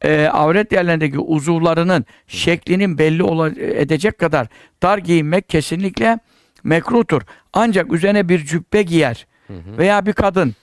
e, 0.03 0.27
avret 0.27 0.71
yerlerindeki 0.71 1.19
uzuvlarının 1.19 2.05
şeklinin 2.27 2.97
belli 2.97 3.61
edecek 3.61 4.17
kadar 4.19 4.47
dar 4.83 4.97
giyinmek 4.97 5.49
kesinlikle 5.49 6.19
mekruhtur. 6.63 7.21
Ancak 7.53 7.93
üzerine 7.93 8.29
bir 8.29 8.45
cübbe 8.45 8.81
giyer 8.81 9.27
veya 9.49 10.05
bir 10.05 10.13
kadın, 10.13 10.55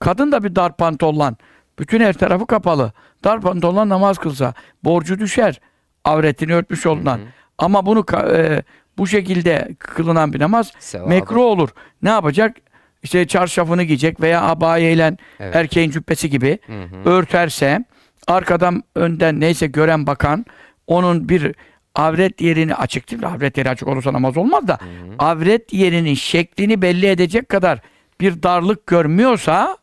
kadın 0.00 0.32
da 0.32 0.44
bir 0.44 0.54
dar 0.56 0.76
pantolon, 0.76 1.36
bütün 1.78 2.00
her 2.00 2.12
tarafı 2.12 2.46
kapalı. 2.46 2.92
Dar 3.24 3.40
pantolonla 3.40 3.88
namaz 3.88 4.18
kılsa 4.18 4.54
borcu 4.84 5.18
düşer. 5.18 5.60
Avretini 6.04 6.54
örtmüş 6.54 6.86
olduğundan. 6.86 7.20
Ama 7.58 7.86
bunu 7.86 8.04
e, 8.32 8.62
bu 8.98 9.06
şekilde 9.06 9.68
kılınan 9.78 10.32
bir 10.32 10.40
namaz 10.40 10.72
Sevabı. 10.78 11.08
mekruh 11.08 11.42
olur. 11.42 11.68
Ne 12.02 12.08
yapacak? 12.08 12.56
İşte 13.02 13.26
çarşafını 13.26 13.82
giyecek 13.82 14.20
veya 14.20 14.42
abayeyle 14.42 15.16
Evet. 15.40 15.56
erkeğin 15.56 15.90
cübbesi 15.90 16.30
gibi 16.30 16.58
Hı 16.66 16.72
hı. 16.82 17.10
örterse 17.10 17.84
arkadan 18.26 18.82
önden 18.94 19.40
neyse 19.40 19.66
gören 19.66 20.06
bakan 20.06 20.46
onun 20.86 21.28
bir 21.28 21.54
avret 21.94 22.40
yerini 22.40 22.74
açık 22.74 23.10
değil. 23.10 23.26
Avret 23.26 23.58
yeri 23.58 23.70
açık 23.70 23.88
olursa 23.88 24.12
namaz 24.12 24.36
olmaz 24.36 24.68
da 24.68 24.78
avret 25.18 25.72
yerinin 25.72 26.14
şeklini 26.14 26.82
belli 26.82 27.06
edecek 27.06 27.48
kadar 27.48 27.80
bir 28.20 28.42
darlık 28.42 28.86
görmüyorsa 28.86 29.76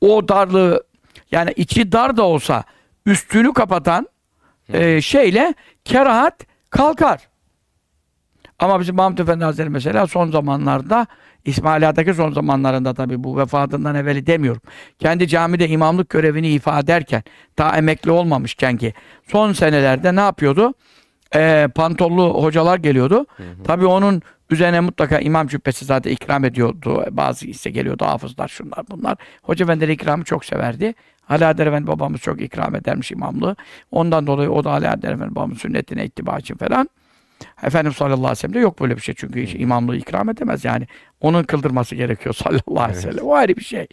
o 0.00 0.28
darlığı 0.28 0.84
yani 1.32 1.52
içi 1.56 1.92
dar 1.92 2.16
da 2.16 2.22
olsa 2.22 2.64
üstünü 3.06 3.52
kapatan 3.52 4.08
e, 4.72 5.00
şeyle 5.00 5.54
kerahat 5.84 6.46
kalkar. 6.70 7.20
Ama 8.58 8.80
bizim 8.80 8.96
Mahmut 8.96 9.20
Efendi 9.20 9.44
Hazretleri 9.44 9.70
mesela 9.70 10.06
son 10.06 10.30
zamanlarda 10.30 11.06
İsmail 11.44 11.88
Ağa'daki 11.88 12.14
son 12.14 12.32
zamanlarında 12.32 12.94
tabii 12.94 13.24
bu 13.24 13.38
vefatından 13.38 13.94
evveli 13.94 14.26
demiyorum. 14.26 14.62
Kendi 14.98 15.28
camide 15.28 15.68
imamlık 15.68 16.08
görevini 16.08 16.48
ifa 16.48 16.78
ederken 16.80 17.22
daha 17.58 17.78
emekli 17.78 18.10
olmamışken 18.10 18.76
ki 18.76 18.94
son 19.32 19.52
senelerde 19.52 20.16
ne 20.16 20.20
yapıyordu? 20.20 20.74
Ee, 21.34 21.68
pantollu 21.74 22.42
hocalar 22.42 22.78
geliyordu. 22.78 23.26
Tabii 23.64 23.86
onun 23.86 24.22
üzerine 24.50 24.80
mutlaka 24.80 25.18
imam 25.18 25.46
cübbesi 25.46 25.84
zaten 25.84 26.10
ikram 26.10 26.44
ediyordu. 26.44 27.04
Bazı 27.10 27.46
ise 27.46 27.70
geliyordu 27.70 28.04
hafızlar 28.04 28.48
şunlar 28.48 28.84
bunlar. 28.90 29.16
Hoca 29.42 29.64
Efendileri 29.64 29.92
ikramı 29.92 30.24
çok 30.24 30.44
severdi. 30.44 30.94
Ali 31.28 31.46
Adel 31.46 31.66
Efendi 31.66 31.86
babamız 31.86 32.20
çok 32.20 32.40
ikram 32.40 32.74
edermiş 32.74 33.10
imamlığı. 33.12 33.56
Ondan 33.90 34.26
dolayı 34.26 34.50
o 34.50 34.64
da 34.64 34.70
Ali 34.70 34.88
Adel 34.88 35.12
Efendi 35.12 35.34
babamın 35.34 35.54
sünnetine 35.54 36.04
ittiba 36.04 36.38
için 36.38 36.56
falan. 36.56 36.88
Efendimiz 37.62 37.96
sallallahu 37.96 38.18
aleyhi 38.18 38.30
ve 38.30 38.34
sellem 38.34 38.54
de 38.54 38.58
yok 38.58 38.80
böyle 38.80 38.96
bir 38.96 39.02
şey 39.02 39.14
çünkü 39.18 39.42
hiç 39.42 39.54
imamlığı 39.54 39.96
ikram 39.96 40.28
edemez 40.28 40.64
yani. 40.64 40.86
Onun 41.20 41.42
kıldırması 41.42 41.94
gerekiyor 41.94 42.34
sallallahu 42.38 42.80
aleyhi 42.80 42.98
ve 42.98 43.02
sellem. 43.02 43.24
O 43.24 43.34
ayrı 43.34 43.56
bir 43.56 43.64
şey. 43.64 43.86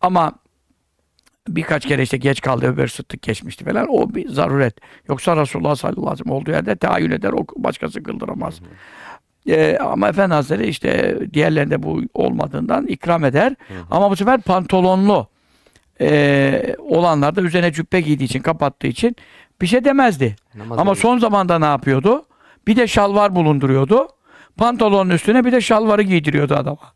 Ama 0.00 0.32
birkaç 1.48 1.86
kere 1.86 2.02
işte 2.02 2.16
geç 2.16 2.40
kaldı 2.40 2.66
öbür 2.66 2.88
sıddık 2.88 3.22
geçmişti 3.22 3.64
falan. 3.64 3.86
O 3.90 4.14
bir 4.14 4.28
zaruret. 4.28 4.74
Yoksa 5.08 5.36
Resulullah 5.36 5.74
sallallahu 5.74 6.00
aleyhi 6.00 6.12
ve 6.12 6.16
sellem 6.24 6.36
olduğu 6.36 6.50
yerde 6.50 6.76
tahayyül 6.76 7.12
eder. 7.12 7.32
O 7.32 7.46
başkası 7.56 8.02
kıldıramaz. 8.02 8.60
Ee, 9.48 9.78
ama 9.80 10.08
Efendi 10.08 10.34
Hazretleri 10.34 10.68
işte 10.68 11.18
diğerlerinde 11.34 11.82
bu 11.82 12.02
olmadığından 12.14 12.86
ikram 12.86 13.24
eder. 13.24 13.54
Ama 13.90 14.10
bu 14.10 14.16
sefer 14.16 14.40
pantolonlu 14.40 15.28
e, 16.00 16.76
olanlar 16.78 17.36
da 17.36 17.42
üzerine 17.42 17.72
cübbe 17.72 18.00
giydiği 18.00 18.26
için, 18.26 18.40
kapattığı 18.40 18.86
için 18.86 19.16
bir 19.60 19.66
şey 19.66 19.84
demezdi. 19.84 20.36
Namaz 20.54 20.78
Ama 20.78 20.94
son 20.94 21.18
zamanda 21.18 21.58
ne 21.58 21.64
yapıyordu? 21.64 22.24
Bir 22.66 22.76
de 22.76 22.86
şalvar 22.86 23.34
bulunduruyordu. 23.34 24.08
Pantolonun 24.56 25.10
üstüne 25.10 25.44
bir 25.44 25.52
de 25.52 25.60
şalvarı 25.60 26.02
giydiriyordu 26.02 26.54
adama. 26.54 26.92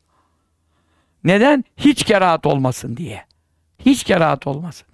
Neden? 1.25 1.65
Hiç 1.77 2.05
kerahat 2.05 2.47
olmasın 2.47 2.97
diye. 2.97 3.25
Hiç 3.87 4.05
kerahat 4.05 4.47
olmasın. 4.47 4.87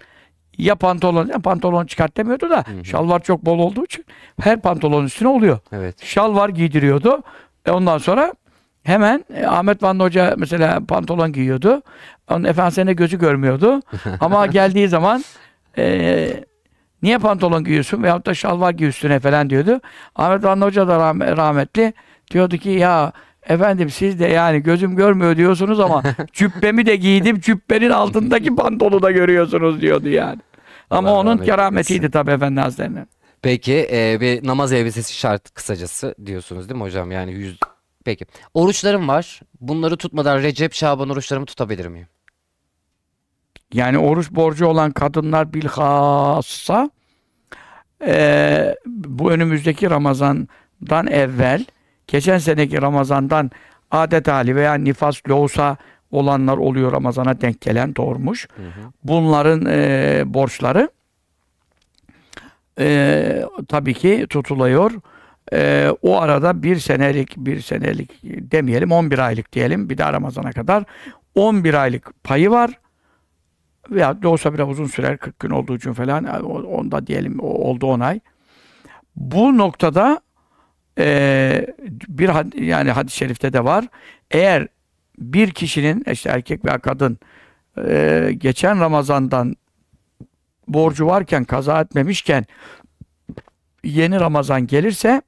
Ya 0.59 0.75
pantolon, 0.75 1.27
ya 1.29 1.39
pantolon 1.39 1.87
çıkart 1.87 2.17
demiyordu 2.17 2.51
da 2.51 2.65
şalvar 2.85 3.23
çok 3.23 3.47
bol 3.47 3.59
olduğu 3.59 3.85
için 3.85 4.05
her 4.41 4.61
pantolonun 4.61 5.07
üstüne 5.07 5.29
oluyor. 5.29 5.59
Evet. 5.73 6.05
Şalvar 6.05 6.49
giydiriyordu. 6.49 7.23
E 7.67 7.71
ondan 7.71 7.99
sonra 7.99 8.35
hemen 8.83 9.25
e, 9.35 9.47
Ahmet 9.47 9.83
Vanlı 9.83 10.03
Hoca 10.03 10.35
mesela 10.39 10.81
pantolon 10.89 11.33
giyiyordu. 11.33 11.83
Onun 12.31 12.45
efendisine 12.45 12.93
gözü 12.93 13.19
görmüyordu. 13.19 13.81
Ama 14.21 14.47
geldiği 14.47 14.89
zaman 14.89 15.25
e, 15.79 16.45
niye 17.03 17.19
pantolon 17.19 17.65
giyiyorsun 17.65 18.03
veyahut 18.03 18.27
da 18.27 18.35
şalvar 18.35 18.71
giy 18.71 18.89
üstüne 18.89 19.21
falan 19.21 19.51
diyordu. 19.51 19.81
Ahmet 20.17 20.45
Vanlı 20.45 20.65
Hoca 20.65 20.89
da 20.89 20.97
rahme- 20.97 21.37
rahmetli 21.37 21.93
Diyordu 22.31 22.57
ki 22.57 22.71
ya 22.71 23.13
efendim 23.43 23.91
siz 23.91 24.21
de 24.21 24.27
yani 24.27 24.63
gözüm 24.63 24.97
görmüyor 24.97 25.37
diyorsunuz 25.37 25.81
ama 25.81 26.03
cübbemi 26.33 26.87
de 26.87 26.97
giydim 26.97 27.41
cübbenin 27.41 27.91
altındaki 27.91 28.57
pantolonu 28.57 29.03
da 29.03 29.11
görüyorsunuz 29.11 29.81
diyordu 29.81 30.09
yani. 30.09 30.41
Ama 30.91 31.11
Allah 31.11 31.19
onun 31.19 31.39
kerametiydi 31.39 32.11
tabii 32.11 32.31
Efendi 32.31 32.61
Hazretleri'nin. 32.61 33.09
Peki 33.43 33.89
e, 33.93 34.21
bir 34.21 34.47
namaz 34.47 34.73
elbisesi 34.73 35.15
şart 35.15 35.55
kısacası 35.55 36.15
diyorsunuz 36.27 36.69
değil 36.69 36.79
mi 36.79 36.85
hocam? 36.85 37.11
Yani 37.11 37.33
yüz... 37.33 37.59
Peki. 38.05 38.27
Oruçlarım 38.55 39.09
var. 39.09 39.41
Bunları 39.61 39.97
tutmadan 39.97 40.43
Recep, 40.43 40.75
Şaban 40.75 41.11
oruçlarımı 41.11 41.47
tutabilir 41.47 41.87
miyim? 41.87 42.07
Yani 43.73 43.99
oruç 43.99 44.31
borcu 44.31 44.67
olan 44.67 44.91
kadınlar 44.91 45.55
bilhassa 45.55 46.91
eee, 48.07 48.77
bu 48.87 49.31
önümüzdeki 49.33 49.91
Ramazan'dan 49.91 51.07
evvel 51.07 51.65
geçen 52.07 52.39
seneki 52.39 52.83
Ramazan'dan 52.83 53.51
adet 53.91 54.29
hali 54.29 54.57
veya 54.57 54.75
nifas 54.75 55.21
loğusa 55.29 55.77
olanlar 56.11 56.57
oluyor 56.57 56.93
Ramazan'a 56.93 57.41
denk 57.41 57.61
gelen 57.61 57.97
doğurmuş. 57.97 58.49
Bunların 59.05 59.67
eee, 59.67 60.23
borçları 60.27 60.89
eee, 62.81 63.47
tabii 63.69 63.95
ki 63.95 64.27
tutuluyor. 64.31 64.91
Eee, 65.53 65.91
o 66.03 66.21
arada 66.21 66.63
bir 66.63 66.77
senelik, 66.79 67.37
bir 67.37 67.61
senelik 67.61 68.11
demeyelim 68.25 68.93
11 68.93 69.19
aylık 69.19 69.53
diyelim 69.53 69.91
bir 69.91 69.99
daha 69.99 70.13
Ramazan'a 70.13 70.53
kadar 70.53 70.85
11 71.35 71.75
aylık 71.75 72.25
payı 72.25 72.51
var 72.51 72.71
veya 73.91 74.23
da 74.23 74.29
olsa 74.29 74.55
biraz 74.55 74.69
uzun 74.69 74.87
sürer 74.87 75.19
40 75.19 75.39
gün 75.41 75.51
olduğu 75.51 75.77
için 75.77 75.93
falan 75.93 76.25
o- 76.45 76.63
onda 76.63 77.07
diyelim 77.07 77.41
oldu 77.41 77.87
10 77.87 78.01
ay. 78.01 78.21
Bu 79.17 79.59
noktada 79.59 80.21
eee, 80.99 81.75
bir 82.09 82.29
had- 82.29 82.61
yani 82.61 82.91
hadis-i 82.91 83.17
şerifte 83.17 83.53
de 83.53 83.65
var. 83.65 83.85
Eğer 84.31 84.69
bir 85.19 85.51
kişinin 85.51 86.05
işte 86.13 86.31
erkek 86.31 86.65
veya 86.65 86.79
kadın 86.79 87.19
eee, 87.79 88.33
geçen 88.33 88.81
Ramazan'dan 88.81 89.55
borcu 90.69 91.07
varken 91.07 91.45
kaza 91.45 91.81
etmemişken 91.81 92.45
yeni 93.85 94.21
Ramazan 94.21 94.67
gelirse 94.67 95.23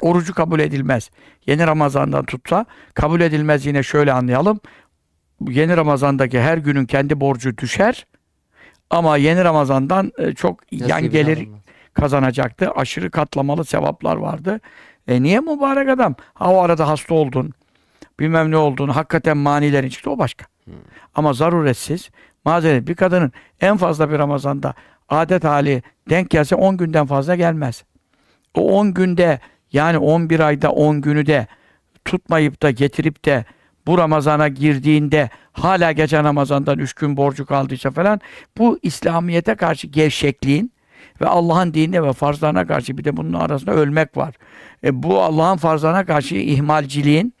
orucu 0.00 0.34
kabul 0.34 0.60
edilmez. 0.60 1.10
Yeni 1.46 1.66
Ramazan'dan 1.66 2.24
tutsa 2.24 2.66
kabul 2.94 3.20
edilmez 3.20 3.66
yine 3.66 3.82
şöyle 3.82 4.12
anlayalım 4.12 4.60
yeni 5.48 5.76
Ramazan'daki 5.76 6.40
her 6.40 6.58
günün 6.58 6.86
kendi 6.86 7.20
borcu 7.20 7.58
düşer. 7.58 8.06
Ama 8.90 9.16
yeni 9.16 9.44
Ramazan'dan 9.44 10.12
e, 10.18 10.32
çok 10.32 10.72
yan 10.72 10.90
Nasibini 10.90 11.10
gelir 11.10 11.48
kazanacaktı. 11.94 12.70
Aşırı 12.70 13.10
katlamalı 13.10 13.64
sevaplar 13.64 14.16
vardı. 14.16 14.60
E 15.08 15.22
niye 15.22 15.40
mübarek 15.40 15.88
adam? 15.88 16.14
Ha 16.34 16.52
o 16.52 16.62
arada 16.62 16.88
hasta 16.88 17.14
oldun. 17.14 17.52
Bilmem 18.20 18.50
ne 18.50 18.56
oldun. 18.56 18.88
Hakikaten 18.88 19.36
manilerin 19.36 19.88
çıktı. 19.88 20.10
O 20.10 20.18
başka. 20.18 20.46
Ama 21.14 21.32
zaruretsiz. 21.32 22.10
Mazeret 22.44 22.88
bir 22.88 22.94
kadının 22.94 23.32
en 23.60 23.76
fazla 23.76 24.10
bir 24.10 24.18
Ramazan'da 24.18 24.74
adet 25.08 25.44
hali 25.44 25.82
denk 26.10 26.30
gelse 26.30 26.56
10 26.56 26.76
günden 26.76 27.06
fazla 27.06 27.34
gelmez. 27.34 27.84
O 28.54 28.78
10 28.78 28.94
günde 28.94 29.40
yani 29.72 29.98
11 29.98 30.40
ayda 30.40 30.70
10 30.70 31.00
günü 31.00 31.26
de 31.26 31.46
tutmayıp 32.04 32.62
da 32.62 32.70
getirip 32.70 33.24
de 33.24 33.44
bu 33.86 33.98
Ramazan'a 33.98 34.48
girdiğinde 34.48 35.30
hala 35.52 35.92
geçen 35.92 36.24
Ramazan'dan 36.24 36.78
3 36.78 36.92
gün 36.92 37.16
borcu 37.16 37.46
kaldıysa 37.46 37.90
falan 37.90 38.20
bu 38.58 38.78
İslamiyet'e 38.82 39.54
karşı 39.54 39.86
gevşekliğin 39.86 40.72
ve 41.20 41.26
Allah'ın 41.26 41.74
dinine 41.74 42.02
ve 42.02 42.12
farzlarına 42.12 42.66
karşı 42.66 42.98
bir 42.98 43.04
de 43.04 43.16
bunun 43.16 43.32
arasında 43.32 43.72
ölmek 43.72 44.16
var. 44.16 44.34
E, 44.84 45.02
bu 45.02 45.22
Allah'ın 45.22 45.56
farzlarına 45.56 46.04
karşı 46.06 46.34
ihmalciliğin 46.34 47.34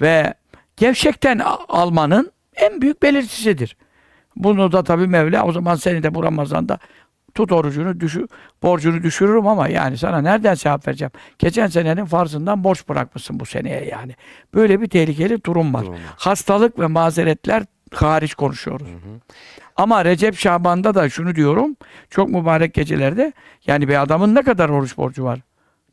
ve 0.00 0.34
gevşekten 0.76 1.40
almanın 1.68 2.32
en 2.56 2.80
büyük 2.80 3.02
belirtisidir. 3.02 3.76
Bunu 4.36 4.72
da 4.72 4.84
tabii 4.84 5.06
Mevla 5.06 5.44
o 5.44 5.52
zaman 5.52 5.74
seni 5.74 6.02
de 6.02 6.14
bu 6.14 6.22
Ramazan'da 6.22 6.78
tut 7.34 7.52
orucunu, 7.52 8.00
düşü, 8.00 8.28
borcunu 8.62 9.02
düşürürüm 9.02 9.46
ama 9.46 9.68
yani 9.68 9.98
sana 9.98 10.20
nereden 10.20 10.54
sevap 10.54 10.88
vereceğim? 10.88 11.12
Geçen 11.38 11.66
senenin 11.66 12.04
farzından 12.04 12.64
borç 12.64 12.88
bırakmışsın 12.88 13.40
bu 13.40 13.46
seneye 13.46 13.84
yani. 13.84 14.14
Böyle 14.54 14.80
bir 14.80 14.86
tehlikeli 14.86 15.44
durum 15.44 15.74
var. 15.74 15.86
Durum. 15.86 15.96
Hastalık 16.16 16.78
ve 16.78 16.86
mazeretler 16.86 17.62
hariç 17.94 18.34
konuşuyoruz. 18.34 18.88
Ama 19.76 20.04
Recep 20.04 20.38
Şaban'da 20.38 20.94
da 20.94 21.08
şunu 21.08 21.34
diyorum. 21.34 21.76
Çok 22.10 22.28
mübarek 22.28 22.74
gecelerde 22.74 23.32
yani 23.66 23.88
bir 23.88 24.02
adamın 24.02 24.34
ne 24.34 24.42
kadar 24.42 24.68
oruç 24.68 24.96
borcu 24.96 25.24
var? 25.24 25.40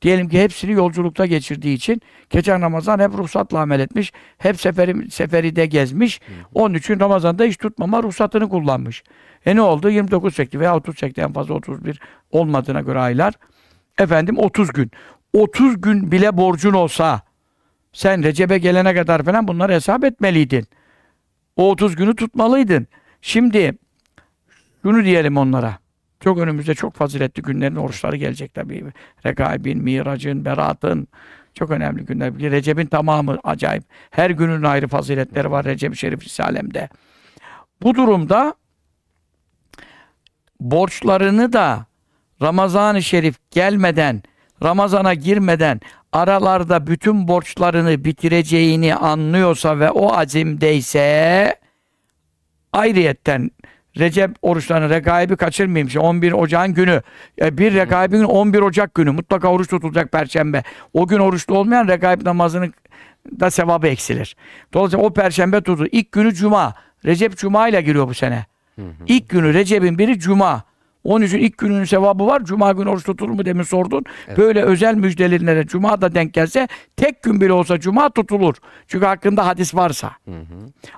Diyelim 0.01 0.29
ki 0.29 0.43
hepsini 0.43 0.71
yolculukta 0.71 1.25
geçirdiği 1.25 1.75
için 1.75 2.01
geçen 2.29 2.61
Ramazan 2.61 2.99
hep 2.99 3.13
ruhsatla 3.13 3.59
amel 3.59 3.79
etmiş. 3.79 4.13
Hep 4.37 4.59
seferi, 4.59 5.11
seferi 5.11 5.55
de 5.55 5.65
gezmiş. 5.65 6.21
Onun 6.53 6.75
için 6.75 6.99
Ramazan'da 6.99 7.43
hiç 7.43 7.57
tutmama 7.57 8.03
ruhsatını 8.03 8.49
kullanmış. 8.49 9.03
E 9.45 9.55
ne 9.55 9.61
oldu? 9.61 9.89
29 9.89 10.35
çekti 10.35 10.59
veya 10.59 10.75
30 10.75 10.95
çekti. 10.95 11.21
En 11.21 11.33
fazla 11.33 11.53
31 11.53 11.99
olmadığına 12.31 12.81
göre 12.81 12.99
aylar. 12.99 13.33
Efendim 13.97 14.37
30 14.37 14.73
gün. 14.73 14.91
30 15.33 15.81
gün 15.81 16.11
bile 16.11 16.37
borcun 16.37 16.73
olsa 16.73 17.21
sen 17.93 18.23
Recep'e 18.23 18.57
gelene 18.57 18.95
kadar 18.95 19.23
falan 19.23 19.47
bunları 19.47 19.73
hesap 19.73 20.03
etmeliydin. 20.03 20.67
O 21.55 21.69
30 21.69 21.95
günü 21.95 22.15
tutmalıydın. 22.15 22.87
Şimdi 23.21 23.77
şunu 24.83 25.03
diyelim 25.03 25.37
onlara. 25.37 25.77
Çok 26.19 26.37
önümüzde 26.37 26.75
çok 26.75 26.93
faziletli 26.93 27.41
günlerin 27.41 27.75
oruçları 27.75 28.15
gelecek 28.15 28.53
tabii. 28.53 28.85
Rekaibin, 29.25 29.83
Miracın, 29.83 30.45
Berat'ın 30.45 31.07
çok 31.53 31.71
önemli 31.71 32.05
günler. 32.05 32.39
Bir 32.39 32.51
Recep'in 32.51 32.85
tamamı 32.85 33.39
acayip. 33.43 33.83
Her 34.11 34.29
günün 34.29 34.63
ayrı 34.63 34.87
faziletleri 34.87 35.51
var 35.51 35.65
Recep-i 35.65 35.97
Şerif 35.97 36.23
Risalem'de. 36.23 36.89
Bu 37.81 37.95
durumda 37.95 38.53
borçlarını 40.59 41.53
da 41.53 41.85
Ramazan-ı 42.41 43.03
Şerif 43.03 43.35
gelmeden, 43.51 44.23
Ramazan'a 44.63 45.13
girmeden 45.13 45.81
aralarda 46.11 46.87
bütün 46.87 47.27
borçlarını 47.27 48.05
bitireceğini 48.05 48.95
anlıyorsa 48.95 49.79
ve 49.79 49.91
o 49.91 50.13
azimdeyse 50.13 51.55
ayrıyetten 52.73 53.51
Recep 53.99 54.31
oruçlarını 54.41 54.89
rekaibi 54.89 55.35
kaçırmayayım. 55.35 55.89
Şimdi 55.89 56.05
11 56.05 56.31
Ocak'ın 56.31 56.73
günü. 56.73 57.01
E, 57.41 57.57
bir 57.57 57.73
rekaibin 57.73 58.23
11 58.23 58.59
Ocak 58.59 58.95
günü. 58.95 59.11
Mutlaka 59.11 59.47
oruç 59.47 59.69
tutulacak 59.69 60.11
perşembe. 60.11 60.63
O 60.93 61.07
gün 61.07 61.19
oruçlu 61.19 61.57
olmayan 61.57 61.87
rekaib 61.87 62.25
namazının 62.25 62.73
da 63.39 63.51
sevabı 63.51 63.87
eksilir. 63.87 64.35
Dolayısıyla 64.73 65.05
o 65.05 65.13
perşembe 65.13 65.61
tutu. 65.61 65.85
İlk 65.91 66.11
günü 66.11 66.33
cuma. 66.33 66.73
Recep 67.05 67.37
cuma 67.37 67.67
ile 67.67 67.81
giriyor 67.81 68.07
bu 68.07 68.13
sene. 68.13 68.45
İlk 69.07 69.29
günü 69.29 69.53
Recep'in 69.53 69.97
biri 69.97 70.19
cuma. 70.19 70.63
Onun 71.03 71.25
için 71.25 71.37
ilk 71.39 71.57
günün 71.57 71.83
sevabı 71.83 72.27
var. 72.27 72.43
Cuma 72.45 72.71
günü 72.71 72.89
oruç 72.89 73.03
tutulur 73.05 73.31
mu 73.31 73.45
demin 73.45 73.63
sordun. 73.63 74.03
Böyle 74.37 74.61
özel 74.61 74.95
müjdelerine 74.95 75.65
cuma 75.67 76.01
da 76.01 76.15
denk 76.15 76.33
gelse 76.33 76.67
tek 76.97 77.23
gün 77.23 77.41
bile 77.41 77.53
olsa 77.53 77.79
cuma 77.79 78.09
tutulur. 78.09 78.55
Çünkü 78.87 79.05
hakkında 79.05 79.45
hadis 79.45 79.75
varsa. 79.75 80.11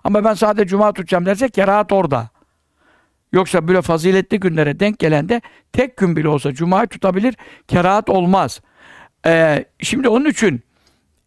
Ama 0.04 0.24
ben 0.24 0.34
sadece 0.34 0.68
cuma 0.68 0.94
tutacağım 0.94 1.26
derse 1.26 1.50
kerahat 1.50 1.92
orada. 1.92 2.30
Yoksa 3.32 3.68
böyle 3.68 3.82
faziletli 3.82 4.40
günlere 4.40 4.80
denk 4.80 5.00
gelende 5.00 5.42
tek 5.74 5.98
gün 5.98 6.16
bile 6.16 6.28
olsa 6.28 6.54
cumayı 6.54 6.88
tutabilir, 6.88 7.36
kerahat 7.68 8.10
olmaz. 8.10 8.62
Ee, 9.26 9.66
şimdi 9.82 10.10
onun 10.10 10.26
için 10.26 10.62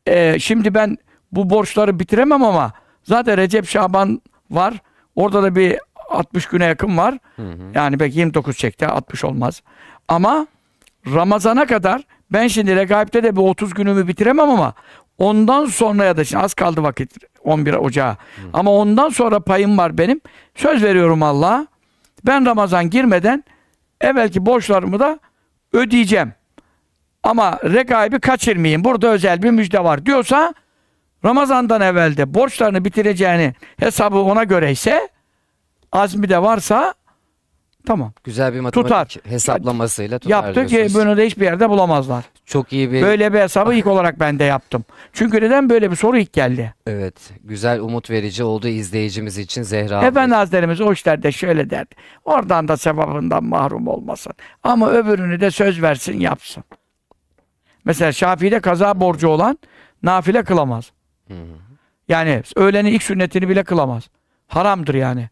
e, 0.06 0.38
şimdi 0.38 0.74
ben 0.74 0.98
bu 1.32 1.50
borçları 1.50 1.98
bitiremem 1.98 2.42
ama 2.42 2.72
zaten 3.04 3.36
Recep 3.36 3.68
Şaban 3.68 4.22
var. 4.50 4.74
Orada 5.16 5.42
da 5.42 5.56
bir 5.56 5.78
60 6.10 6.46
güne 6.46 6.64
yakın 6.64 6.96
var. 6.96 7.18
Yani 7.74 8.00
belki 8.00 8.18
29 8.18 8.56
çekti, 8.56 8.86
60 8.86 9.24
olmaz. 9.24 9.62
Ama 10.08 10.46
Ramazana 11.14 11.66
kadar 11.66 12.02
ben 12.32 12.46
şimdi 12.46 12.76
Regaib'de 12.76 13.22
de 13.22 13.36
bir 13.36 13.40
30 13.40 13.74
günümü 13.74 14.08
bitiremem 14.08 14.50
ama 14.50 14.72
ondan 15.18 15.66
sonra 15.66 16.04
ya 16.04 16.16
da 16.16 16.24
şimdi 16.24 16.44
az 16.44 16.54
kaldı 16.54 16.82
vakit 16.82 17.16
11 17.44 17.74
Ocağı. 17.74 18.16
Ama 18.52 18.72
ondan 18.72 19.08
sonra 19.08 19.40
payım 19.40 19.78
var 19.78 19.98
benim. 19.98 20.20
Söz 20.54 20.82
veriyorum 20.82 21.22
Allah'a. 21.22 21.66
Ben 22.26 22.46
Ramazan 22.46 22.90
girmeden 22.90 23.44
evvelki 24.00 24.46
borçlarımı 24.46 25.00
da 25.00 25.18
ödeyeceğim. 25.72 26.32
Ama 27.22 27.58
rekaibi 27.64 28.20
kaçırmayayım. 28.20 28.84
Burada 28.84 29.08
özel 29.08 29.42
bir 29.42 29.50
müjde 29.50 29.84
var 29.84 30.06
diyorsa 30.06 30.54
Ramazan'dan 31.24 31.80
evvelde 31.80 32.34
borçlarını 32.34 32.84
bitireceğini 32.84 33.54
hesabı 33.78 34.18
ona 34.18 34.44
göre 34.44 34.72
ise 34.72 35.08
azmi 35.92 36.28
de 36.28 36.42
varsa 36.42 36.94
tamam. 37.86 38.12
Güzel 38.24 38.54
bir 38.54 38.60
matematik 38.60 38.88
Tutar. 38.88 39.32
hesaplamasıyla 39.32 40.18
tutar 40.18 40.30
Yaptı 40.30 40.66
ki 40.66 40.70
diyorsunuz. 40.70 41.04
bunu 41.06 41.16
da 41.16 41.20
hiçbir 41.22 41.44
yerde 41.44 41.70
bulamazlar. 41.70 42.24
Çok 42.52 42.72
iyi 42.72 42.92
bir 42.92 43.02
Böyle 43.02 43.32
bir 43.32 43.38
hesabı 43.38 43.74
ilk 43.74 43.86
olarak 43.86 44.20
ben 44.20 44.38
de 44.38 44.44
yaptım. 44.44 44.84
Çünkü 45.12 45.40
neden 45.40 45.70
böyle 45.70 45.90
bir 45.90 45.96
soru 45.96 46.18
ilk 46.18 46.32
geldi? 46.32 46.74
evet 46.86 47.32
güzel 47.44 47.80
umut 47.80 48.10
verici 48.10 48.44
oldu 48.44 48.68
izleyicimiz 48.68 49.38
için 49.38 49.62
Zehra. 49.62 50.04
Efendi 50.04 50.34
Hazretlerimiz 50.34 50.80
o 50.80 50.92
işlerde 50.92 51.32
şöyle 51.32 51.70
derdi. 51.70 51.94
Oradan 52.24 52.68
da 52.68 52.76
sevabından 52.76 53.44
mahrum 53.44 53.88
olmasın. 53.88 54.32
Ama 54.62 54.90
öbürünü 54.90 55.40
de 55.40 55.50
söz 55.50 55.82
versin 55.82 56.20
yapsın. 56.20 56.64
Mesela 57.84 58.12
Şafii'de 58.12 58.60
kaza 58.60 59.00
borcu 59.00 59.28
olan 59.28 59.58
nafile 60.02 60.42
kılamaz. 60.44 60.92
Hı 61.28 61.34
hı. 61.34 61.46
Yani 62.08 62.42
öğlenin 62.56 62.92
ilk 62.92 63.02
sünnetini 63.02 63.48
bile 63.48 63.64
kılamaz. 63.64 64.08
Haramdır 64.46 64.94
yani. 64.94 65.28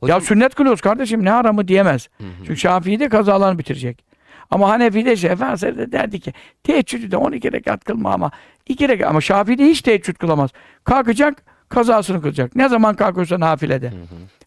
Hocam, 0.00 0.20
Ya 0.20 0.26
sünnet 0.26 0.54
kılıyoruz 0.54 0.80
kardeşim 0.80 1.24
ne 1.24 1.30
haramı 1.30 1.68
diyemez. 1.68 2.08
Hı 2.18 2.24
hı. 2.24 2.28
Çünkü 2.38 2.56
Şafii'de 2.56 3.08
kazalarını 3.08 3.58
bitirecek. 3.58 4.05
Ama 4.50 4.68
Hanefi'de 4.68 5.16
şey 5.16 5.30
Efendimiz 5.30 5.62
de 5.62 5.92
derdi 5.92 6.20
ki 6.20 6.32
teheccüdü 6.62 7.10
de 7.10 7.16
12 7.16 7.52
rekat 7.52 7.84
kılma 7.84 8.12
ama 8.14 8.30
2 8.66 8.88
rekat 8.88 9.10
ama 9.10 9.20
Şafii'de 9.20 9.64
hiç 9.64 9.82
teheccüd 9.82 10.16
kılamaz. 10.16 10.50
Kalkacak 10.84 11.42
kazasını 11.68 12.22
kılacak. 12.22 12.56
Ne 12.56 12.68
zaman 12.68 12.94
kalkıyorsa 12.96 13.40
nafilede. 13.40 13.92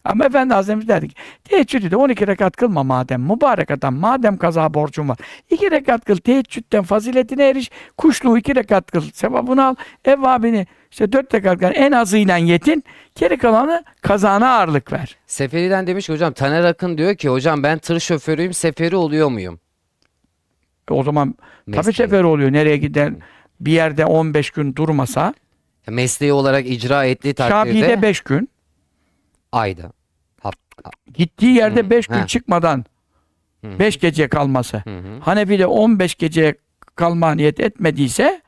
Ama 0.04 0.24
Efendi 0.24 0.54
Hazretimiz 0.54 0.88
derdi 0.88 1.08
ki 1.08 1.14
teheccüdü 1.44 1.90
de 1.90 1.96
12 1.96 2.26
rekat 2.26 2.56
kılma 2.56 2.82
madem 2.82 3.22
mübarek 3.22 3.70
adam 3.70 3.94
madem 3.94 4.36
kaza 4.36 4.74
borcun 4.74 5.08
var. 5.08 5.18
2 5.50 5.70
rekat 5.70 6.04
kıl 6.04 6.16
teheccüden 6.16 6.82
faziletine 6.82 7.48
eriş. 7.48 7.70
Kuşluğu 7.96 8.38
2 8.38 8.56
rekat 8.56 8.90
kıl 8.90 9.00
sevabını 9.00 9.66
al. 9.66 9.74
Evvabini 10.04 10.66
işte 10.90 11.12
4 11.12 11.34
rekat 11.34 11.58
kıl 11.58 11.70
en 11.74 11.92
azıyla 11.92 12.36
yetin. 12.36 12.84
Geri 13.14 13.38
kalanı 13.38 13.84
kazana 14.00 14.48
ağırlık 14.50 14.92
ver. 14.92 15.16
Seferi'den 15.26 15.86
demiş 15.86 16.06
ki 16.06 16.12
hocam 16.12 16.32
Taner 16.32 16.64
Akın 16.64 16.98
diyor 16.98 17.14
ki 17.14 17.28
hocam 17.28 17.62
ben 17.62 17.78
tır 17.78 18.00
şoförüyüm 18.00 18.52
seferi 18.52 18.96
oluyor 18.96 19.28
muyum? 19.28 19.60
E 20.90 20.92
O 20.92 21.02
zaman 21.02 21.34
tabii 21.66 21.76
Mesleği. 21.76 21.94
sefer 21.94 22.22
oluyor. 22.22 22.52
Nereye 22.52 22.76
gider 22.76 23.12
bir 23.60 23.72
yerde 23.72 24.04
15 24.06 24.50
gün 24.50 24.76
durmasa 24.76 25.34
Mesleği 25.88 26.32
olarak 26.32 26.66
icra 26.66 27.04
ettiği 27.04 27.34
takdirde 27.34 27.54
Şafii'de 27.54 28.02
5 28.02 28.20
gün 28.20 28.48
ayda. 29.52 29.92
Gittiği 31.14 31.54
yerde 31.54 31.80
Hı, 31.80 31.90
5 31.90 32.06
gün 32.06 32.24
çıkmadan 32.24 32.84
Hı. 33.64 33.78
5 33.78 34.00
gece 34.00 34.28
kalması. 34.28 34.76
Hı 34.76 34.98
hı. 34.98 35.18
Hanefi'de 35.20 35.66
15 35.66 36.14
gece 36.14 36.54
kalma 36.96 37.34
niyet 37.34 37.60
etmediyse 37.60 38.42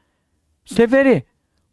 seferi. 0.65 1.23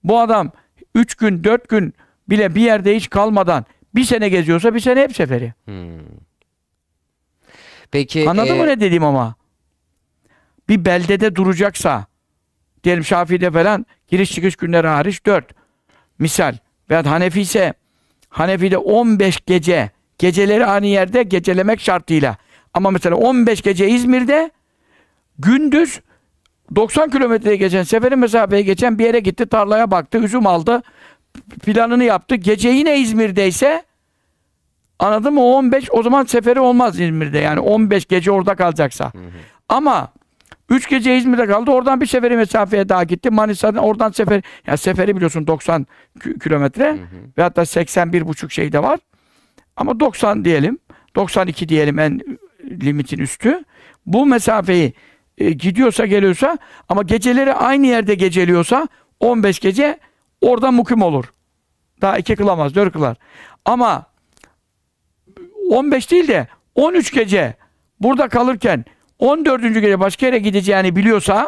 Bu 0.03 0.19
adam 0.19 0.51
3 0.95 1.15
gün 1.15 1.43
4 1.43 1.69
gün 1.69 1.93
bile 2.29 2.55
bir 2.55 2.61
yerde 2.61 2.95
hiç 2.95 3.09
kalmadan 3.09 3.65
bir 3.95 4.03
sene 4.03 4.29
geziyorsa 4.29 4.73
bir 4.73 4.79
sene 4.79 5.01
hep 5.01 5.15
seferi. 5.15 5.53
Hmm. 5.65 5.99
Peki 7.91 8.29
Anladın 8.29 8.55
e, 8.55 8.61
mı 8.61 8.67
ne 8.67 8.79
dediğim 8.79 9.03
ama? 9.03 9.35
Bir 10.69 10.85
beldede 10.85 11.35
duracaksa 11.35 12.05
diyelim 12.83 13.05
Şafii'de 13.05 13.51
falan 13.51 13.85
giriş 14.07 14.31
çıkış 14.31 14.55
günleri 14.55 14.87
hariç 14.87 15.25
4. 15.25 15.45
Misal. 16.19 16.55
Veya 16.89 17.05
Hanefi 17.05 17.41
ise 17.41 17.73
Hanefi'de 18.29 18.77
15 18.77 19.39
gece 19.45 19.89
geceleri 20.17 20.65
aynı 20.65 20.85
yerde 20.85 21.23
gecelemek 21.23 21.81
şartıyla. 21.81 22.37
Ama 22.73 22.91
mesela 22.91 23.15
15 23.15 23.61
gece 23.61 23.89
İzmir'de 23.89 24.51
gündüz 25.39 26.01
90 26.75 27.09
kilometreye 27.09 27.55
geçen 27.55 27.83
seferin 27.83 28.19
mesafeye 28.19 28.61
geçen 28.61 28.99
bir 28.99 29.05
yere 29.05 29.19
gitti 29.19 29.45
tarlaya 29.45 29.91
baktı 29.91 30.17
üzüm 30.17 30.47
aldı 30.47 30.81
planını 31.65 32.03
yaptı. 32.03 32.35
Gece 32.35 32.69
yine 32.69 32.99
İzmir'deyse 32.99 33.83
anladın 34.99 35.33
mı? 35.33 35.41
O 35.41 35.53
15 35.53 35.87
o 35.91 36.03
zaman 36.03 36.23
seferi 36.25 36.59
olmaz 36.59 36.99
İzmir'de 36.99 37.37
yani 37.37 37.59
15 37.59 38.05
gece 38.05 38.31
orada 38.31 38.55
kalacaksa. 38.55 39.11
Ama 39.69 40.11
3 40.69 40.89
gece 40.89 41.17
İzmir'de 41.17 41.47
kaldı. 41.47 41.71
Oradan 41.71 42.01
bir 42.01 42.05
seferi 42.05 42.35
mesafeye 42.35 42.89
daha 42.89 43.03
gitti. 43.03 43.29
Manisa'dan 43.29 43.83
oradan 43.83 44.11
sefer 44.11 44.41
ya 44.67 44.77
seferi 44.77 45.15
biliyorsun 45.15 45.47
90 45.47 45.87
kü- 46.19 46.39
kilometre 46.39 46.97
ve 47.37 47.41
hatta 47.41 47.65
81 47.65 48.27
buçuk 48.27 48.51
şey 48.51 48.71
de 48.71 48.83
var. 48.83 48.99
Ama 49.75 49.99
90 49.99 50.45
diyelim. 50.45 50.79
92 51.15 51.69
diyelim 51.69 51.99
en 51.99 52.19
limitin 52.63 53.17
üstü. 53.17 53.63
Bu 54.05 54.25
mesafeyi 54.25 54.93
e, 55.37 55.51
gidiyorsa 55.51 56.05
geliyorsa 56.05 56.57
ama 56.89 57.01
geceleri 57.03 57.53
aynı 57.53 57.87
yerde 57.87 58.15
geceliyorsa 58.15 58.87
15 59.19 59.59
gece 59.59 59.99
orada 60.41 60.71
mukim 60.71 61.01
olur. 61.01 61.25
Daha 62.01 62.17
iki 62.17 62.35
kılamaz, 62.35 62.75
dört 62.75 62.93
kılar. 62.93 63.17
Ama 63.65 64.05
15 65.69 66.11
değil 66.11 66.27
de 66.27 66.47
13 66.75 67.13
gece 67.13 67.55
burada 67.99 68.27
kalırken 68.27 68.85
14. 69.19 69.61
gece 69.61 69.99
başka 69.99 70.25
yere 70.25 70.39
gideceğini 70.39 70.95
biliyorsa 70.95 71.47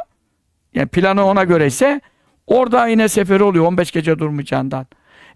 yani 0.73 0.88
planı 0.88 1.26
ona 1.26 1.43
göre 1.43 1.68
ise 1.68 2.02
orada 2.48 2.88
yine 2.88 3.07
seferi 3.07 3.43
oluyor 3.43 3.65
15 3.65 3.91
gece 3.91 4.19
durmayacağından. 4.19 4.88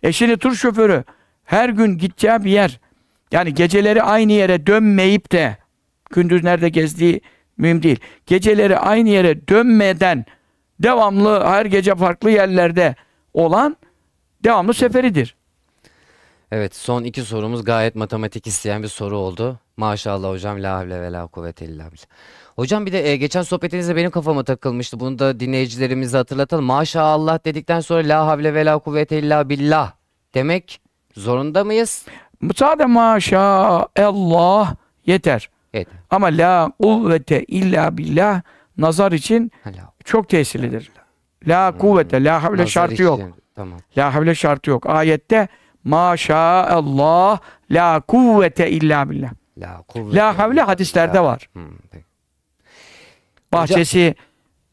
E 0.03 0.11
şimdi 0.11 0.37
tur 0.37 0.55
şoförü 0.55 1.03
her 1.43 1.69
gün 1.69 1.97
gideceği 1.97 2.43
bir 2.43 2.51
yer 2.51 2.79
yani 3.31 3.53
geceleri 3.53 4.03
aynı 4.03 4.31
yere 4.31 4.67
dönmeyip 4.67 5.31
de 5.31 5.57
gündüz 6.09 6.43
nerede 6.43 6.69
gezdiği 6.69 7.21
mühim 7.57 7.83
değil. 7.83 7.99
Geceleri 8.25 8.77
aynı 8.77 9.09
yere 9.09 9.47
dönmeden 9.47 10.25
devamlı 10.79 11.43
her 11.45 11.65
gece 11.65 11.95
farklı 11.95 12.31
yerlerde 12.31 12.95
olan 13.33 13.77
devamlı 14.43 14.73
seferidir. 14.73 15.35
Evet 16.51 16.75
son 16.75 17.03
iki 17.03 17.21
sorumuz 17.21 17.65
gayet 17.65 17.95
matematik 17.95 18.47
isteyen 18.47 18.83
bir 18.83 18.87
soru 18.87 19.17
oldu. 19.17 19.59
Maşallah 19.77 20.29
hocam 20.29 20.63
la 20.63 20.77
havle 20.77 21.01
ve 21.01 21.11
la 21.11 21.27
kuvvete 21.27 21.65
illa 21.65 21.91
billah. 21.91 22.05
Hocam 22.55 22.85
bir 22.85 22.91
de 22.93 23.09
e, 23.09 23.17
geçen 23.17 23.41
sohbetinizde 23.41 23.95
benim 23.95 24.11
kafama 24.11 24.43
takılmıştı. 24.43 24.99
Bunu 24.99 25.19
da 25.19 25.39
dinleyicilerimize 25.39 26.17
hatırlatalım. 26.17 26.65
Maşallah 26.65 27.45
dedikten 27.45 27.79
sonra 27.79 28.07
la 28.07 28.27
havle 28.27 28.53
ve 28.53 28.65
la 28.65 28.79
kuvvete 28.79 29.19
illa 29.19 29.49
billah 29.49 29.91
demek 30.33 30.81
zorunda 31.15 31.63
mıyız? 31.63 32.05
Sade 32.55 32.85
maşallah 32.85 34.75
yeter. 35.05 35.49
Evet. 35.73 35.87
Ama 36.09 36.27
la 36.27 36.71
kuvvete 36.81 37.43
illa 37.43 37.97
billah 37.97 38.41
nazar 38.77 39.11
için 39.11 39.51
çok 40.03 40.29
tesirlidir. 40.29 40.91
La 41.47 41.77
kuvvete, 41.77 42.23
la 42.23 42.43
havle 42.43 42.53
Nazar 42.61 42.67
şartı 42.67 42.93
için- 42.93 43.03
yok. 43.03 43.21
Tamam. 43.55 43.79
La 43.97 44.13
havle 44.13 44.35
şartı 44.35 44.69
yok. 44.69 44.89
Ayette 44.89 45.47
maşallah 45.83 47.39
la 47.71 47.99
kuvvete 48.01 48.71
illa 48.71 49.09
billah. 49.09 49.29
La. 49.57 49.83
La 49.95 50.37
havle 50.37 50.61
hadislerde 50.61 51.19
var. 51.19 51.49
Hmm. 51.53 51.63
Bahçesini 53.53 54.15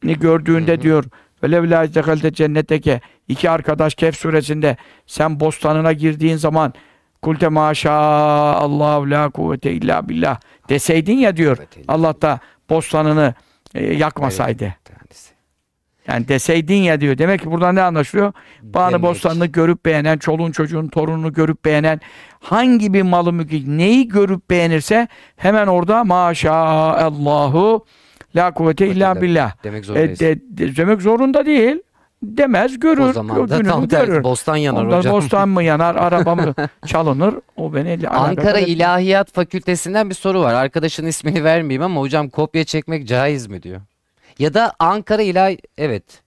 gördüğünde 0.02 0.82
diyor 0.82 1.04
Velev 1.42 1.70
la 1.70 1.84
izdehalte 1.84 2.32
cenneteke 2.32 3.00
iki 3.28 3.50
arkadaş 3.50 3.94
Kehf 3.94 4.16
suresinde 4.16 4.76
sen 5.06 5.40
bostanına 5.40 5.92
girdiğin 5.92 6.36
zaman 6.36 6.74
kulte 7.22 7.48
maşallah 7.48 9.10
la 9.10 9.30
kuvvete 9.30 9.72
illa 9.72 10.09
billah 10.09 10.40
deseydin 10.68 11.16
ya 11.16 11.36
diyor 11.36 11.59
Allah 11.88 12.22
da 12.22 12.40
bostanını 12.70 13.34
e, 13.74 13.94
yakmasaydı. 13.94 14.59
Kendisi. 14.59 14.81
Yani 16.08 16.28
deseydin 16.28 16.74
ya 16.82 17.00
diyor. 17.00 17.18
Demek 17.18 17.40
ki 17.40 17.50
buradan 17.50 17.74
ne 17.74 17.82
anlaşılıyor? 17.82 18.32
Bağını 18.62 18.92
Demek. 18.92 19.02
bostanını 19.10 19.46
görüp 19.46 19.84
beğenen, 19.86 20.18
çoluğun 20.18 20.50
çocuğun 20.52 20.88
torununu 20.88 21.32
görüp 21.32 21.64
beğenen, 21.64 22.00
hangi 22.40 22.92
bir 22.94 23.02
malı 23.02 23.32
mülkü 23.32 23.78
neyi 23.78 24.08
görüp 24.08 24.50
beğenirse 24.50 25.08
hemen 25.36 25.66
orada 25.66 26.04
maşallahu 26.04 27.84
la 28.36 28.50
kuvvete 28.54 28.86
illa 28.86 29.12
illa 29.12 29.22
billah. 29.22 29.52
Demek 29.64 29.82
E, 29.82 29.86
zorundayız. 29.86 30.20
de, 30.20 30.36
de- 30.40 30.76
demek 30.76 31.02
zorunda 31.02 31.46
değil. 31.46 31.76
Demez, 32.22 32.80
görür. 32.80 32.98
o 33.08 33.12
zaman 33.12 33.48
da 33.48 33.62
tam 33.62 33.88
tersi 33.88 34.06
görür. 34.06 34.22
bostan 34.24 34.56
yanar 34.56 34.84
Ondan 34.84 34.98
hocam. 34.98 35.12
bostan 35.12 35.48
mı 35.48 35.62
yanar, 35.62 35.94
araba 35.94 36.34
mı 36.34 36.54
çalınır? 36.86 37.34
O 37.56 37.74
beni 37.74 38.08
Ankara. 38.08 38.58
İlahiyat 38.58 39.32
Fakültesinden 39.32 40.10
bir 40.10 40.14
soru 40.14 40.40
var. 40.40 40.54
Arkadaşın 40.54 41.06
ismini 41.06 41.44
vermeyeyim 41.44 41.82
ama 41.82 42.00
hocam 42.00 42.28
kopya 42.28 42.64
çekmek 42.64 43.08
caiz 43.08 43.46
mi 43.46 43.62
diyor. 43.62 43.80
Ya 44.38 44.54
da 44.54 44.72
Ankara 44.78 45.22
İlahi... 45.22 45.59
Evet. 45.78 46.22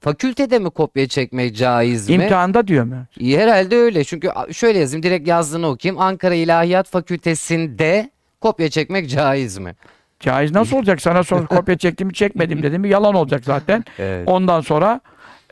Fakültede 0.00 0.58
mi 0.58 0.70
kopya 0.70 1.08
çekmek 1.08 1.56
caiz 1.56 2.08
mi? 2.08 2.14
İmtihanda 2.14 2.68
diyor 2.68 2.84
mu? 2.84 2.94
Herhalde 3.20 3.76
öyle. 3.76 4.04
Çünkü 4.04 4.30
şöyle 4.52 4.78
yazayım 4.78 5.02
direkt 5.02 5.28
yazdığını 5.28 5.66
okuyayım. 5.68 6.02
Ankara 6.02 6.34
İlahiyat 6.34 6.88
Fakültesi'nde 6.88 8.10
kopya 8.40 8.70
çekmek 8.70 9.10
caiz 9.10 9.58
mi? 9.58 9.74
Caiz 10.20 10.52
nasıl 10.52 10.76
olacak? 10.76 11.02
Sana 11.02 11.24
sonra 11.24 11.46
kopya 11.56 11.78
çektim 11.78 12.06
mi 12.06 12.14
çekmedim 12.14 12.62
dedim 12.62 12.80
mi 12.80 12.88
yalan 12.88 13.14
olacak 13.14 13.44
zaten. 13.44 13.84
Evet. 13.98 14.28
Ondan 14.28 14.60
sonra 14.60 15.00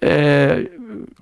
e, 0.02 0.51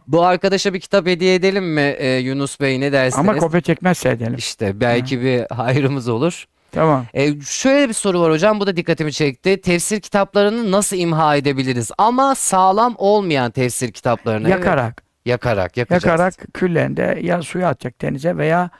Bu 0.06 0.24
arkadaşa 0.24 0.74
bir 0.74 0.80
kitap 0.80 1.06
hediye 1.06 1.34
edelim 1.34 1.72
mi 1.74 1.94
e, 1.98 2.16
Yunus 2.16 2.60
Bey 2.60 2.80
ne 2.80 2.92
dersiniz? 2.92 3.28
ama 3.28 3.36
kopya 3.38 3.60
çekmezse 3.60 4.08
edelim. 4.08 4.34
İşte 4.38 4.80
belki 4.80 5.20
bir 5.22 5.44
hayrımız 5.50 6.08
olur. 6.08 6.46
Tamam. 6.74 7.06
E, 7.14 7.40
şöyle 7.40 7.88
bir 7.88 7.94
soru 7.94 8.20
var 8.20 8.32
hocam 8.32 8.60
bu 8.60 8.66
da 8.66 8.76
dikkatimi 8.76 9.12
çekti. 9.12 9.60
Tefsir 9.60 10.00
kitaplarını 10.00 10.70
nasıl 10.72 10.96
imha 10.96 11.36
edebiliriz? 11.36 11.90
Ama 11.98 12.34
sağlam 12.34 12.94
olmayan 12.98 13.50
tefsir 13.50 13.92
kitaplarını. 13.92 14.48
Yakarak. 14.50 15.02
Yakarak, 15.24 15.76
yakacağız. 15.76 16.04
Yakarak 16.04 16.34
küllen 16.54 16.96
de 16.96 17.18
ya 17.22 17.42
suya 17.42 17.68
atacak 17.68 18.02
denize 18.02 18.36
veya 18.36 18.70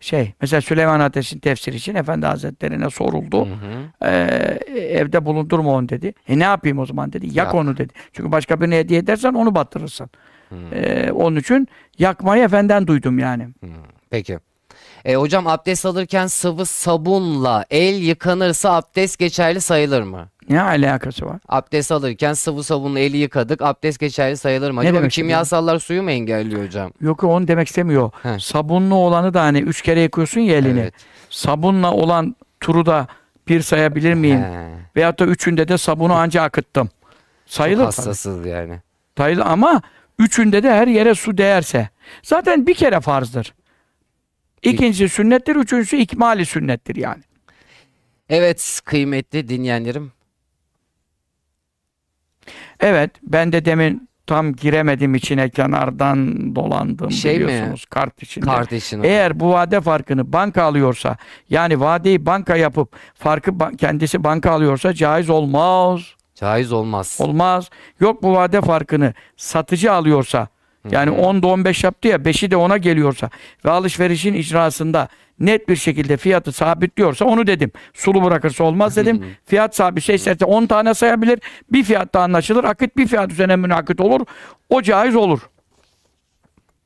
şey 0.00 0.32
mesela 0.40 0.60
Süleyman 0.60 1.00
Ateş'in 1.00 1.38
tefsiri 1.38 1.76
için 1.76 1.94
Efendi 1.94 2.26
Hazretlerine 2.26 2.90
soruldu. 2.90 3.46
Hı 3.46 3.50
hı. 3.50 4.08
Ee, 4.10 4.58
evde 4.76 5.24
bulundurma 5.24 5.70
onu 5.72 5.88
dedi. 5.88 6.14
E 6.28 6.38
ne 6.38 6.44
yapayım 6.44 6.78
o 6.78 6.86
zaman 6.86 7.12
dedi. 7.12 7.26
Yak, 7.26 7.36
Yak. 7.36 7.54
onu 7.54 7.76
dedi. 7.76 7.92
Çünkü 8.12 8.32
başka 8.32 8.60
birine 8.60 8.78
hediye 8.78 9.00
edersen 9.00 9.32
onu 9.32 9.54
batırırsın. 9.54 10.10
Hı. 10.48 10.54
Ee, 10.74 11.12
onun 11.12 11.36
için 11.36 11.68
yakmayı 11.98 12.44
efenden 12.44 12.86
duydum 12.86 13.18
yani. 13.18 13.42
Hı, 13.42 13.66
Peki. 14.10 14.38
E, 15.04 15.14
hocam 15.14 15.46
abdest 15.46 15.86
alırken 15.86 16.26
sıvı 16.26 16.66
sabunla 16.66 17.64
el 17.70 17.94
yıkanırsa 18.02 18.72
abdest 18.76 19.18
geçerli 19.18 19.60
sayılır 19.60 20.02
mı? 20.02 20.28
Ne 20.48 20.62
alakası 20.62 21.26
var? 21.26 21.38
Abdest 21.48 21.92
alırken 21.92 22.32
sıvı 22.32 22.64
sabunla 22.64 22.98
eli 23.00 23.16
yıkadık. 23.16 23.62
Abdest 23.62 23.98
geçerli 24.00 24.36
sayılır 24.36 24.70
mı? 24.70 24.76
Ne 24.76 24.80
Acaba 24.80 24.98
demek 24.98 25.10
kimyasallar 25.12 25.78
suyu 25.78 26.02
mu 26.02 26.10
engelliyor 26.10 26.64
hocam? 26.64 26.92
Yok 27.00 27.24
onu 27.24 27.48
demek 27.48 27.68
istemiyor. 27.68 28.10
He. 28.22 28.38
Sabunlu 28.38 28.94
olanı 28.94 29.34
da 29.34 29.42
hani 29.42 29.58
üç 29.58 29.82
kere 29.82 30.00
yıkıyorsun 30.00 30.40
ya 30.40 30.56
elini. 30.56 30.80
Evet. 30.80 30.94
Sabunla 31.30 31.92
olan 31.92 32.36
turu 32.60 32.86
da 32.86 33.06
bir 33.48 33.60
sayabilir 33.62 34.14
miyim? 34.14 34.40
He, 34.42 34.68
Veyahut 34.96 35.18
da 35.20 35.24
üçünde 35.24 35.68
de 35.68 35.78
sabunu 35.78 36.12
anca 36.14 36.42
akıttım. 36.42 36.90
Sayılır 37.46 37.84
çok 37.84 37.92
tabii. 37.94 38.06
hassasız 38.06 38.46
yani. 38.46 38.80
Sayılır 39.18 39.42
ama 39.46 39.82
üçünde 40.18 40.62
de 40.62 40.70
her 40.74 40.86
yere 40.88 41.14
su 41.14 41.38
değerse. 41.38 41.88
Zaten 42.22 42.66
bir 42.66 42.74
kere 42.74 43.00
farzdır. 43.00 43.54
İkincisi 44.62 45.08
sünnettir, 45.14 45.56
üçüncüsü 45.56 45.96
ikmali 45.96 46.46
sünnettir 46.46 46.96
yani. 46.96 47.22
Evet 48.28 48.80
kıymetli 48.84 49.48
dinleyenlerim. 49.48 50.12
Evet, 52.80 53.10
ben 53.22 53.52
de 53.52 53.64
demin 53.64 54.08
tam 54.26 54.52
giremedim 54.52 55.14
içine 55.14 55.50
kenardan 55.50 56.54
dolandım 56.56 57.10
Şey 57.10 57.38
mi? 57.38 57.44
biliyorsunuz 57.44 57.84
kart 57.84 58.22
içinde. 58.22 58.46
Kart 58.46 58.72
için. 58.72 59.02
Eğer 59.02 59.40
bu 59.40 59.50
vade 59.50 59.80
farkını 59.80 60.32
banka 60.32 60.62
alıyorsa, 60.62 61.16
yani 61.50 61.80
vadeyi 61.80 62.26
banka 62.26 62.56
yapıp 62.56 62.96
farkı 63.14 63.50
ba- 63.50 63.76
kendisi 63.76 64.24
banka 64.24 64.50
alıyorsa 64.50 64.94
caiz 64.94 65.30
olmaz. 65.30 66.00
Caiz 66.34 66.72
olmaz. 66.72 67.16
Olmaz. 67.20 67.70
Yok 68.00 68.22
bu 68.22 68.32
vade 68.32 68.60
farkını 68.60 69.14
satıcı 69.36 69.92
alıyorsa, 69.92 70.48
yani 70.90 71.10
10'da 71.10 71.46
15 71.46 71.84
yaptı 71.84 72.08
ya 72.08 72.16
5'i 72.16 72.50
de 72.50 72.56
ona 72.56 72.76
geliyorsa 72.76 73.30
ve 73.64 73.70
alışverişin 73.70 74.34
icrasında 74.34 75.08
net 75.40 75.68
bir 75.68 75.76
şekilde 75.76 76.16
fiyatı 76.16 76.52
sabitliyorsa 76.52 77.24
onu 77.24 77.46
dedim. 77.46 77.70
Sulu 77.94 78.24
bırakırsa 78.24 78.64
olmaz 78.64 78.96
dedim. 78.96 79.24
Fiyat 79.46 79.76
sabitse 79.76 80.14
isterse 80.14 80.44
10 80.44 80.66
tane 80.66 80.94
sayabilir. 80.94 81.38
Bir 81.72 81.84
fiyatta 81.84 82.20
anlaşılır. 82.20 82.64
Akit 82.64 82.96
bir 82.96 83.06
fiyat 83.06 83.32
üzerine 83.32 83.56
münakit 83.56 84.00
olur. 84.00 84.20
O 84.68 84.82
caiz 84.82 85.16
olur. 85.16 85.40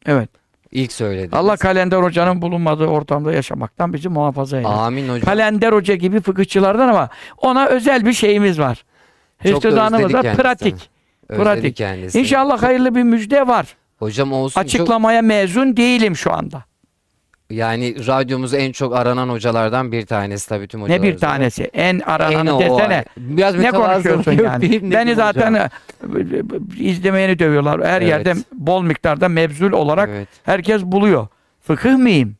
Evet. 0.07 0.31
İlk 0.73 0.93
söylediniz. 0.93 1.35
Allah 1.35 1.57
kalender 1.57 1.99
hocanın 1.99 2.43
bulunmadığı 2.43 2.87
ortamda 2.87 3.33
yaşamaktan 3.33 3.93
bizi 3.93 4.09
muhafaza 4.09 4.57
eylesin. 4.57 4.75
Amin 4.77 5.09
hocam. 5.09 5.21
Kalender 5.21 5.73
hoca 5.73 5.95
gibi 5.95 6.21
fıkıhçılardan 6.21 6.89
ama 6.89 7.09
ona 7.39 7.67
özel 7.67 8.07
bir 8.07 8.13
şeyimiz 8.13 8.59
var. 8.59 8.85
Çok 9.51 9.63
da 9.63 9.69
özledik. 9.69 10.37
Pratik. 10.37 10.91
Özledik 11.29 11.45
pratik. 11.45 11.77
kendisini. 11.77 12.23
İnşallah 12.23 12.63
hayırlı 12.63 12.95
bir 12.95 13.03
müjde 13.03 13.47
var. 13.47 13.77
Hocam 13.97 14.33
olsun 14.33 14.61
çok 14.61 14.65
Açıklamaya 14.65 15.23
mezun 15.23 15.77
değilim 15.77 16.17
şu 16.17 16.33
anda. 16.33 16.65
yani 17.51 18.07
radyomuzda 18.07 18.57
en 18.57 18.73
çok 18.73 18.97
aranan 18.97 19.29
hocalardan 19.29 19.93
bir 19.93 20.07
tanesi 20.07 20.49
tabii 20.49 20.69
tüm 20.69 20.81
Ne 20.81 20.85
hocalar. 20.85 21.03
bir 21.03 21.19
tanesi. 21.19 21.65
En 21.65 21.95
En 21.95 22.01
arananı 22.01 22.57
o. 22.57 22.61
desene. 22.61 23.05
Biraz 23.17 23.55
Ne 23.55 23.71
konuşuyorsun 23.71 24.33
yani? 24.33 24.71
Beni 24.83 25.01
hocam. 25.13 25.15
zaten 25.17 25.55
e, 25.55 25.69
izlemeyeni 26.79 27.39
dövüyorlar. 27.39 27.85
Her 27.87 28.01
Evet. 28.01 28.09
yerde 28.09 28.35
bol 28.53 28.83
miktarda 28.83 29.29
mevzul 29.29 29.73
olarak 29.73 30.09
Evet. 30.13 30.29
herkes 30.43 30.83
buluyor. 30.83 31.27
Fıkıh 31.61 31.97
mıyım? 31.97 32.37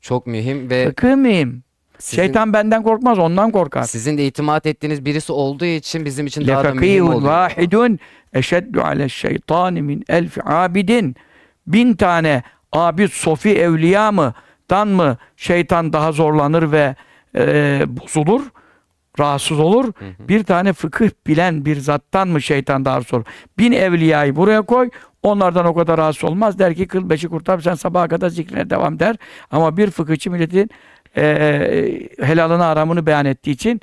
Çok 0.00 0.26
mühim 0.26 0.70
ve 0.70 0.84
Fıkıh 0.88 1.14
mıyım? 1.14 1.62
Sizin, 1.98 2.22
Şeytan 2.22 2.52
benden 2.52 2.82
korkmaz, 2.82 3.18
ondan 3.18 3.50
korkar. 3.50 3.82
sizin 3.82 4.18
de 4.18 4.26
itimat 4.26 4.66
ettiğiniz 4.66 5.04
birisi 5.04 5.32
olduğu 5.32 5.64
için 5.64 6.04
bizim 6.04 6.26
için 6.26 6.46
daha 6.46 6.64
da 6.64 6.74
mühim 6.74 7.08
oluyor. 7.08 7.22
vahidun 7.22 7.98
eşeddu 8.32 8.82
ale 8.82 9.08
şeytani 9.08 9.82
min 9.82 10.04
elfi 10.08 10.40
abidin. 10.44 11.16
Bin 11.66 11.94
tane 11.94 12.42
abid 12.72 13.08
sofi 13.08 13.54
evliya 13.58 14.12
mı 14.12 14.34
dan 14.70 14.88
mı 14.88 15.16
şeytan 15.36 15.92
daha 15.92 16.12
zorlanır 16.12 16.72
ve 16.72 16.94
e, 17.36 17.82
bozulur, 17.86 18.42
rahatsız 19.18 19.60
olur. 19.60 19.92
Bir 20.18 20.44
tane 20.44 20.72
fıkıh 20.72 21.08
bilen 21.26 21.64
bir 21.64 21.76
zattan 21.76 22.28
mı 22.28 22.42
şeytan 22.42 22.84
daha 22.84 23.00
zor? 23.00 23.22
Bin 23.58 23.72
evliyayı 23.72 24.36
buraya 24.36 24.62
koy. 24.62 24.90
Onlardan 25.22 25.66
o 25.66 25.74
kadar 25.74 25.98
rahatsız 25.98 26.24
olmaz. 26.24 26.58
Der 26.58 26.74
ki 26.74 26.86
kıl 26.88 27.10
beşi 27.10 27.28
kurtar 27.28 27.60
sen 27.60 27.74
sabaha 27.74 28.08
kadar 28.08 28.28
zikrine 28.28 28.70
devam 28.70 28.98
der. 28.98 29.16
Ama 29.50 29.76
bir 29.76 29.90
fıkıhçı 29.90 30.30
milletin 30.30 30.70
e, 31.16 31.22
helalını 32.20 32.64
aramını 32.66 33.06
beyan 33.06 33.26
ettiği 33.26 33.50
için 33.50 33.80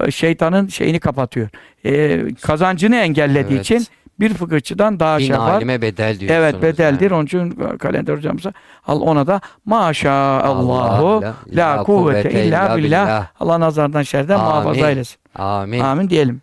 e, 0.00 0.10
şeytanın 0.10 0.68
şeyini 0.68 1.00
kapatıyor. 1.00 1.48
E, 1.84 2.20
kazancını 2.42 2.96
engellediği 2.96 3.56
Evet. 3.56 3.64
için 3.70 3.86
bir 4.20 4.34
fıkıhçıdan 4.34 5.00
daha 5.00 5.18
Bin 5.18 5.26
şey 5.26 5.38
var. 5.38 5.50
alime 5.50 5.82
bedel 5.82 6.20
diyorsunuz. 6.20 6.30
Evet 6.30 6.62
bedeldir. 6.62 7.04
yani. 7.10 7.14
Onun 7.14 7.26
için 7.26 7.50
kalender 7.78 8.16
hocamıza 8.16 8.52
al 8.86 9.00
ona 9.00 9.26
da 9.26 9.40
maşallahu 9.64 10.72
Allah, 10.74 11.34
la, 11.56 11.82
kuvvete 11.82 12.44
illa 12.44 12.76
billah. 12.76 13.26
Allah 13.40 13.60
nazardan 13.60 14.02
şerden 14.02 14.34
Amin. 14.38 14.46
muhafaza 14.48 14.90
eylesin. 14.90 15.16
Amin. 15.34 15.80
Amin 15.80 16.10
diyelim. 16.10 16.40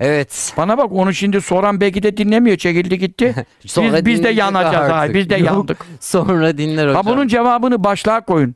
Evet. 0.00 0.52
Bana 0.56 0.78
bak 0.78 0.92
onu 0.92 1.14
şimdi 1.14 1.40
soran 1.40 1.80
belki 1.80 2.02
de 2.02 2.16
dinlemiyor. 2.16 2.56
Çekildi 2.56 2.98
gitti. 2.98 3.46
Sonra 3.66 3.96
biz, 3.96 4.04
biz 4.06 4.24
de 4.24 4.28
yanacağız. 4.28 4.74
artık. 4.74 5.10
Abi, 5.10 5.14
biz 5.14 5.30
de 5.30 5.36
Yok, 5.36 5.46
yandık. 5.46 5.78
Sonra 6.00 6.58
dinler 6.58 6.88
hocam. 6.88 7.06
Ha 7.06 7.12
bunun 7.12 7.28
cevabını 7.28 7.84
başlığa 7.84 8.20
koyun. 8.20 8.54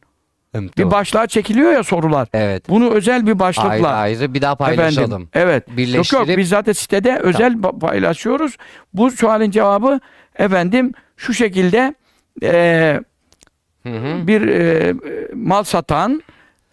Tamam. 0.52 0.70
Bir 0.78 0.90
başlığa 0.90 1.26
çekiliyor 1.26 1.72
ya 1.72 1.82
sorular. 1.82 2.28
Evet. 2.34 2.68
Bunu 2.68 2.90
özel 2.90 3.26
bir 3.26 3.38
başlıkla. 3.38 3.70
Ayrı 3.70 3.88
ayrı 3.88 4.34
bir 4.34 4.42
daha 4.42 4.54
paylaşalım. 4.56 5.04
Efendim, 5.10 5.28
evet. 5.34 5.68
Yok 5.68 5.76
Birleştirip 5.76 6.28
yok 6.28 6.38
biz 6.38 6.48
zaten 6.48 6.72
sitede 6.72 7.16
özel 7.18 7.52
ba- 7.52 7.78
paylaşıyoruz. 7.78 8.56
Bu 8.94 9.10
sualin 9.10 9.50
cevabı 9.50 10.00
efendim 10.38 10.92
şu 11.16 11.34
şekilde 11.34 11.94
eee 12.42 13.00
Hı 13.82 13.88
hı. 13.88 14.26
bir 14.26 14.48
e, 14.48 14.94
mal 15.34 15.62
satan 15.62 16.22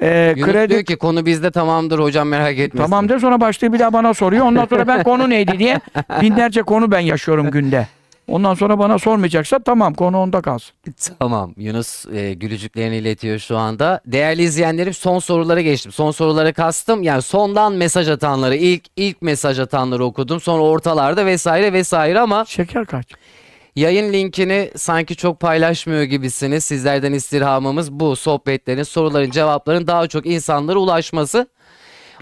e, 0.01 0.33
Yunus 0.37 0.51
kredi 0.51 0.69
diyor 0.73 0.83
ki 0.83 0.95
konu 0.97 1.25
bizde 1.25 1.51
tamamdır 1.51 1.99
hocam 1.99 2.27
merak 2.27 2.57
etmesin. 2.59 2.83
tamam 2.83 3.09
der 3.09 3.19
sonra 3.19 3.41
başlığı 3.41 3.73
bir 3.73 3.79
daha 3.79 3.93
bana 3.93 4.13
soruyor. 4.13 4.45
Ondan 4.45 4.65
sonra 4.65 4.87
ben 4.87 5.03
konu 5.03 5.29
neydi 5.29 5.59
diye 5.59 5.79
binlerce 6.21 6.61
konu 6.61 6.91
ben 6.91 6.99
yaşıyorum 6.99 7.51
günde. 7.51 7.87
Ondan 8.29 8.53
sonra 8.53 8.79
bana 8.79 8.99
sormayacaksa 8.99 9.59
tamam 9.59 9.93
konu 9.93 10.17
onda 10.17 10.41
kalsın. 10.41 10.75
Tamam 11.19 11.53
Yunus 11.57 12.05
e, 12.05 12.33
gülücüklerini 12.33 12.97
iletiyor 12.97 13.39
şu 13.39 13.57
anda. 13.57 14.01
Değerli 14.05 14.43
izleyenlerim 14.43 14.93
son 14.93 15.19
sorulara 15.19 15.61
geçtim. 15.61 15.91
Son 15.91 16.11
soruları 16.11 16.53
kastım 16.53 17.03
yani 17.03 17.21
sondan 17.21 17.73
mesaj 17.73 18.09
atanları 18.09 18.55
ilk 18.55 18.83
ilk 18.95 19.21
mesaj 19.21 19.59
atanları 19.59 20.05
okudum. 20.05 20.41
Sonra 20.41 20.63
ortalarda 20.63 21.25
vesaire 21.25 21.73
vesaire 21.73 22.19
ama 22.19 22.45
Şeker 22.45 22.85
kaç? 22.85 23.07
yayın 23.75 24.13
linkini 24.13 24.71
sanki 24.75 25.15
çok 25.15 25.39
paylaşmıyor 25.39 26.03
gibisiniz. 26.03 26.63
Sizlerden 26.63 27.13
istirhamımız 27.13 27.91
bu 27.91 28.15
sohbetlerin 28.15 28.83
soruların 28.83 29.31
cevapların 29.31 29.87
daha 29.87 30.07
çok 30.07 30.25
insanlara 30.25 30.79
ulaşması. 30.79 31.47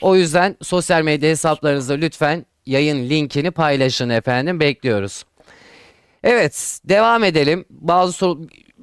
O 0.01 0.15
yüzden 0.15 0.55
sosyal 0.61 1.01
medya 1.01 1.29
hesaplarınızda 1.29 1.93
lütfen 1.93 2.45
yayın 2.65 3.09
linkini 3.09 3.51
paylaşın 3.51 4.09
efendim 4.09 4.59
bekliyoruz. 4.59 5.23
Evet 6.27 6.79
devam 6.85 7.23
edelim. 7.23 7.65
Bazı 7.69 8.13
soru 8.13 8.39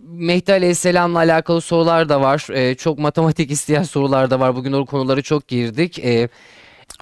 Mehdi 0.07 0.53
Aleyhisselam'la 0.53 1.19
alakalı 1.19 1.61
sorular 1.61 2.09
da 2.09 2.21
var. 2.21 2.47
Ee, 2.53 2.75
çok 2.75 2.99
matematik 2.99 3.51
isteyen 3.51 3.83
sorular 3.83 4.31
da 4.31 4.41
var. 4.41 4.57
Bugün 4.57 4.73
o 4.73 4.87
konulara 4.87 5.23
çok 5.23 5.49
girdik. 5.49 5.99
Ee, 5.99 6.29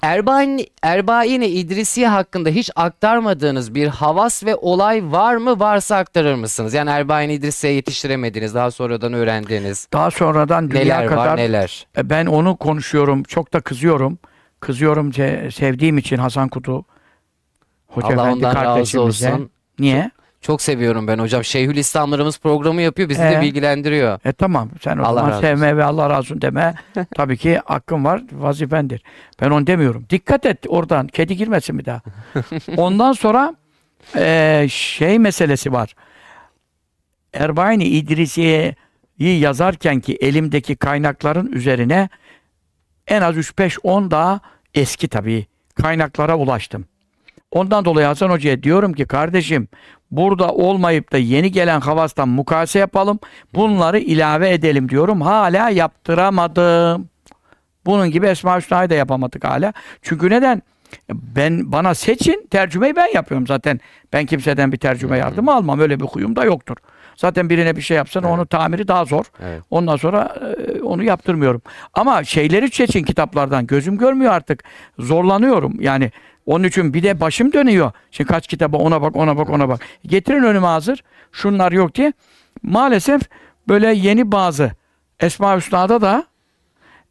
Erbain, 0.01 0.65
Erbain-i 0.81 1.45
İdrisiye 1.45 2.07
hakkında 2.07 2.49
hiç 2.49 2.69
aktarmadığınız 2.75 3.75
bir 3.75 3.87
havas 3.87 4.45
ve 4.45 4.55
olay 4.55 5.11
var 5.11 5.35
mı? 5.35 5.59
Varsa 5.59 5.97
aktarır 5.97 6.35
mısınız? 6.35 6.73
Yani 6.73 6.89
Erbain-i 6.89 7.33
İdrisiye'ye 7.33 7.75
yetiştiremediniz. 7.75 8.55
Daha 8.55 8.71
sonradan 8.71 9.13
öğrendiğiniz. 9.13 9.87
Daha 9.93 10.11
sonradan 10.11 10.71
dünya 10.71 10.83
Neler 10.83 11.07
kadar 11.07 11.27
var 11.27 11.37
neler? 11.37 11.87
E, 11.97 12.09
ben 12.09 12.25
onu 12.25 12.55
konuşuyorum. 12.55 13.23
Çok 13.23 13.53
da 13.53 13.61
kızıyorum. 13.61 14.19
Kızıyorum 14.59 15.13
sevdiğim 15.51 15.97
için 15.97 16.17
Hasan 16.17 16.49
Kutu 16.49 16.85
Hoca 17.87 18.07
Allah 18.07 18.13
Efendi 18.13 18.45
ondan 18.45 18.55
razı 18.55 19.01
olsun. 19.01 19.49
Niye? 19.79 20.11
Çok 20.15 20.22
seviyorum 20.61 21.07
ben 21.07 21.19
hocam. 21.19 21.43
Şeyhülislamlarımız 21.43 22.39
programı 22.39 22.81
yapıyor. 22.81 23.09
Bizi 23.09 23.21
de 23.21 23.33
Ee? 23.33 23.41
bilgilendiriyor. 23.41 24.19
E 24.25 24.31
tamam 24.33 24.69
sen 24.81 24.97
o 24.97 25.03
Allah 25.03 25.15
zaman 25.15 25.29
razı 25.29 25.41
sevme 25.41 25.77
ve 25.77 25.83
Allah 25.83 26.09
razı 26.09 26.19
olsun 26.19 26.41
deme. 26.41 26.73
Tabii 27.15 27.37
ki 27.37 27.59
hakkın 27.65 28.05
var, 28.05 28.21
vazifendir. 28.31 29.03
Ben 29.41 29.49
onu 29.49 29.67
demiyorum. 29.67 30.05
Dikkat 30.09 30.45
et 30.45 30.57
oradan, 30.67 31.07
kedi 31.07 31.37
girmesin 31.37 31.79
bir 31.79 31.85
daha. 31.85 32.01
Ondan 32.77 33.13
sonra 33.13 33.55
e, 34.15 34.65
şey 34.69 35.19
meselesi 35.19 35.71
var. 35.71 35.95
Erbaini 37.33 37.83
İdrisiye'yi 37.83 39.39
yazarken 39.39 39.99
ki 39.99 40.17
elimdeki 40.21 40.75
kaynakların 40.75 41.51
üzerine 41.51 42.09
en 43.07 43.21
az 43.21 43.35
3-5-10 43.37 44.11
daha 44.11 44.39
eski 44.73 45.07
tabii 45.07 45.45
kaynaklara 45.81 46.37
ulaştım. 46.37 46.85
Ondan 47.51 47.85
dolayı 47.85 48.07
Hasan 48.07 48.29
Hoca'ya 48.29 48.63
diyorum 48.63 48.93
ki 48.93 49.05
kardeşim 49.05 49.67
burada 50.17 50.51
olmayıp 50.51 51.11
da 51.11 51.17
yeni 51.17 51.51
gelen 51.51 51.79
havastan 51.81 52.29
mukayese 52.29 52.79
yapalım. 52.79 53.19
Bunları 53.53 53.99
ilave 53.99 54.53
edelim 54.53 54.89
diyorum. 54.89 55.21
Hala 55.21 55.69
yaptıramadım. 55.69 57.09
Bunun 57.85 58.11
gibi 58.11 58.25
Esma 58.27 58.57
Hüsna'yı 58.57 58.89
da 58.89 58.95
yapamadık 58.95 59.43
hala. 59.43 59.73
Çünkü 60.01 60.29
neden? 60.29 60.61
Ben 61.13 61.71
bana 61.71 61.93
seçin 61.95 62.47
tercümeyi 62.51 62.95
ben 62.95 63.13
yapıyorum 63.13 63.47
zaten. 63.47 63.79
Ben 64.13 64.25
kimseden 64.25 64.71
bir 64.71 64.77
tercüme 64.77 65.17
yardımı 65.17 65.55
almam. 65.55 65.79
Öyle 65.79 65.99
bir 65.99 66.05
huyum 66.05 66.35
da 66.35 66.45
yoktur. 66.45 66.75
Zaten 67.15 67.49
birine 67.49 67.75
bir 67.75 67.81
şey 67.81 67.97
yapsan 67.97 68.23
Evet. 68.23 68.33
onun 68.33 68.45
tamiri 68.45 68.87
daha 68.87 69.05
zor. 69.05 69.25
Evet. 69.43 69.61
Ondan 69.69 69.95
sonra 69.95 70.35
e, 70.67 70.81
onu 70.81 71.03
yaptırmıyorum. 71.03 71.61
Ama 71.93 72.23
şeyleri 72.23 72.71
seçin 72.71 73.03
kitaplardan. 73.03 73.67
Gözüm 73.67 73.97
görmüyor 73.97 74.33
artık. 74.33 74.63
Zorlanıyorum. 74.99 75.81
Yani 75.81 76.11
onun 76.45 76.63
için 76.63 76.93
bir 76.93 77.03
de 77.03 77.19
başım 77.19 77.53
dönüyor. 77.53 77.91
Şimdi 78.11 78.27
kaç 78.27 78.47
kitaba 78.47 78.77
ona 78.77 79.01
bak, 79.01 79.15
ona 79.15 79.37
bak, 79.37 79.49
ona 79.49 79.69
bak. 79.69 79.81
Getirin 80.05 80.43
önüme 80.43 80.67
hazır. 80.67 81.03
Şunlar 81.31 81.71
yok 81.71 81.95
diye. 81.95 82.13
Maalesef 82.63 83.21
böyle 83.67 83.93
yeni 83.93 84.31
bazı 84.31 84.71
Esma 85.19 85.57
Hüsna'da 85.57 86.01
da 86.01 86.25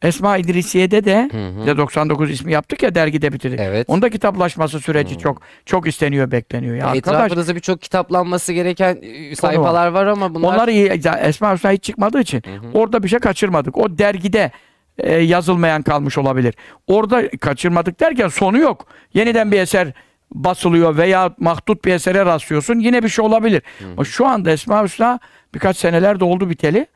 Esma 0.01 0.37
İdrisiye'de 0.37 1.05
de 1.05 1.29
Hı 1.31 1.47
hı. 1.47 1.61
bir 1.61 1.65
de 1.67 1.77
99 1.77 2.31
ismi 2.31 2.51
yaptık 2.51 2.83
ya 2.83 2.95
dergide 2.95 3.33
bitirdik. 3.33 3.59
Evet. 3.59 3.89
Onda 3.89 4.09
kitaplaşması 4.09 4.79
süreci 4.79 5.15
Hı. 5.15 5.19
çok 5.19 5.41
çok 5.65 5.87
isteniyor, 5.87 6.31
bekleniyor. 6.31 6.75
Ya 6.75 6.87
arkadaş 6.87 6.97
Etrafınızda 6.97 7.55
birçok 7.55 7.81
kitaplanması 7.81 8.53
gereken 8.53 8.97
e, 9.01 9.35
sayfalar 9.35 9.87
var 9.87 10.05
ama 10.05 10.35
bunlar... 10.35 10.53
onlar 10.55 10.67
iyi. 10.67 10.87
Esma 11.21 11.53
Hüsna 11.53 11.71
hiç 11.71 11.83
çıkmadığı 11.83 12.19
için 12.19 12.41
Hı 12.45 12.51
hı. 12.51 12.71
orada 12.73 13.03
bir 13.03 13.07
şey 13.07 13.19
kaçırmadık. 13.19 13.77
O 13.77 13.97
dergide 13.97 14.51
e, 14.97 15.15
yazılmayan 15.15 15.81
kalmış 15.81 16.17
olabilir. 16.17 16.53
Orada 16.87 17.29
kaçırmadık 17.29 17.99
derken 17.99 18.27
sonu 18.27 18.57
yok. 18.57 18.87
Yeniden 19.13 19.51
bir 19.51 19.59
eser 19.59 19.93
basılıyor 20.31 20.97
veya 20.97 21.35
mahdut 21.37 21.85
bir 21.85 21.93
esere 21.93 22.25
rastlıyorsun. 22.25 22.79
Yine 22.79 23.03
bir 23.03 23.09
şey 23.09 23.25
olabilir. 23.25 23.61
Ama 23.93 24.05
Şu 24.05 24.27
anda 24.27 24.51
Esma 24.51 24.83
Hüsna 24.83 25.19
birkaç 25.53 25.77
seneler 25.77 26.19
de 26.19 26.23
oldu 26.23 26.49
biteli. 26.49 26.87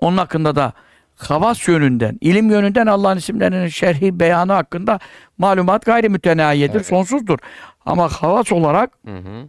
Onun 0.00 0.16
hakkında 0.18 0.56
da 0.56 0.72
havas 1.16 1.68
yönünden, 1.68 2.18
ilim 2.20 2.50
yönünden 2.50 2.86
Allah'ın 2.86 3.16
isimlerinin 3.18 3.68
şerhi, 3.68 4.20
beyanı 4.20 4.52
hakkında 4.52 4.98
malumat 5.38 5.86
gayri 5.86 6.08
mütenahiyedir, 6.08 6.74
Evet. 6.74 6.86
sonsuzdur. 6.86 7.38
Ama 7.86 8.08
havas 8.08 8.52
olarak 8.52 8.90
Hı 9.06 9.16
hı. 9.16 9.48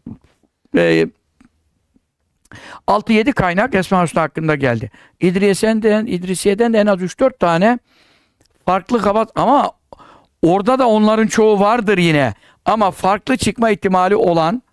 e, 0.80 1.08
6-7 2.88 3.32
kaynak 3.34 3.76
Esma 3.76 4.04
Hüsna 4.04 4.22
hakkında 4.22 4.56
geldi. 4.56 4.92
İdrisiye'den, 5.20 6.06
İdrisiye'den 6.06 6.74
de 6.74 6.80
en 6.80 6.86
az 6.86 7.02
3-4 7.02 7.38
tane 7.38 7.80
farklı 8.66 9.02
kabat 9.02 9.32
ama 9.36 9.72
orada 10.42 10.80
da 10.80 10.88
onların 10.88 11.28
çoğu 11.28 11.60
vardır 11.60 11.98
yine. 11.98 12.34
Ama 12.66 12.92
farklı 12.92 13.38
çıkma 13.38 13.70
ihtimali 13.70 14.16
olan 14.16 14.64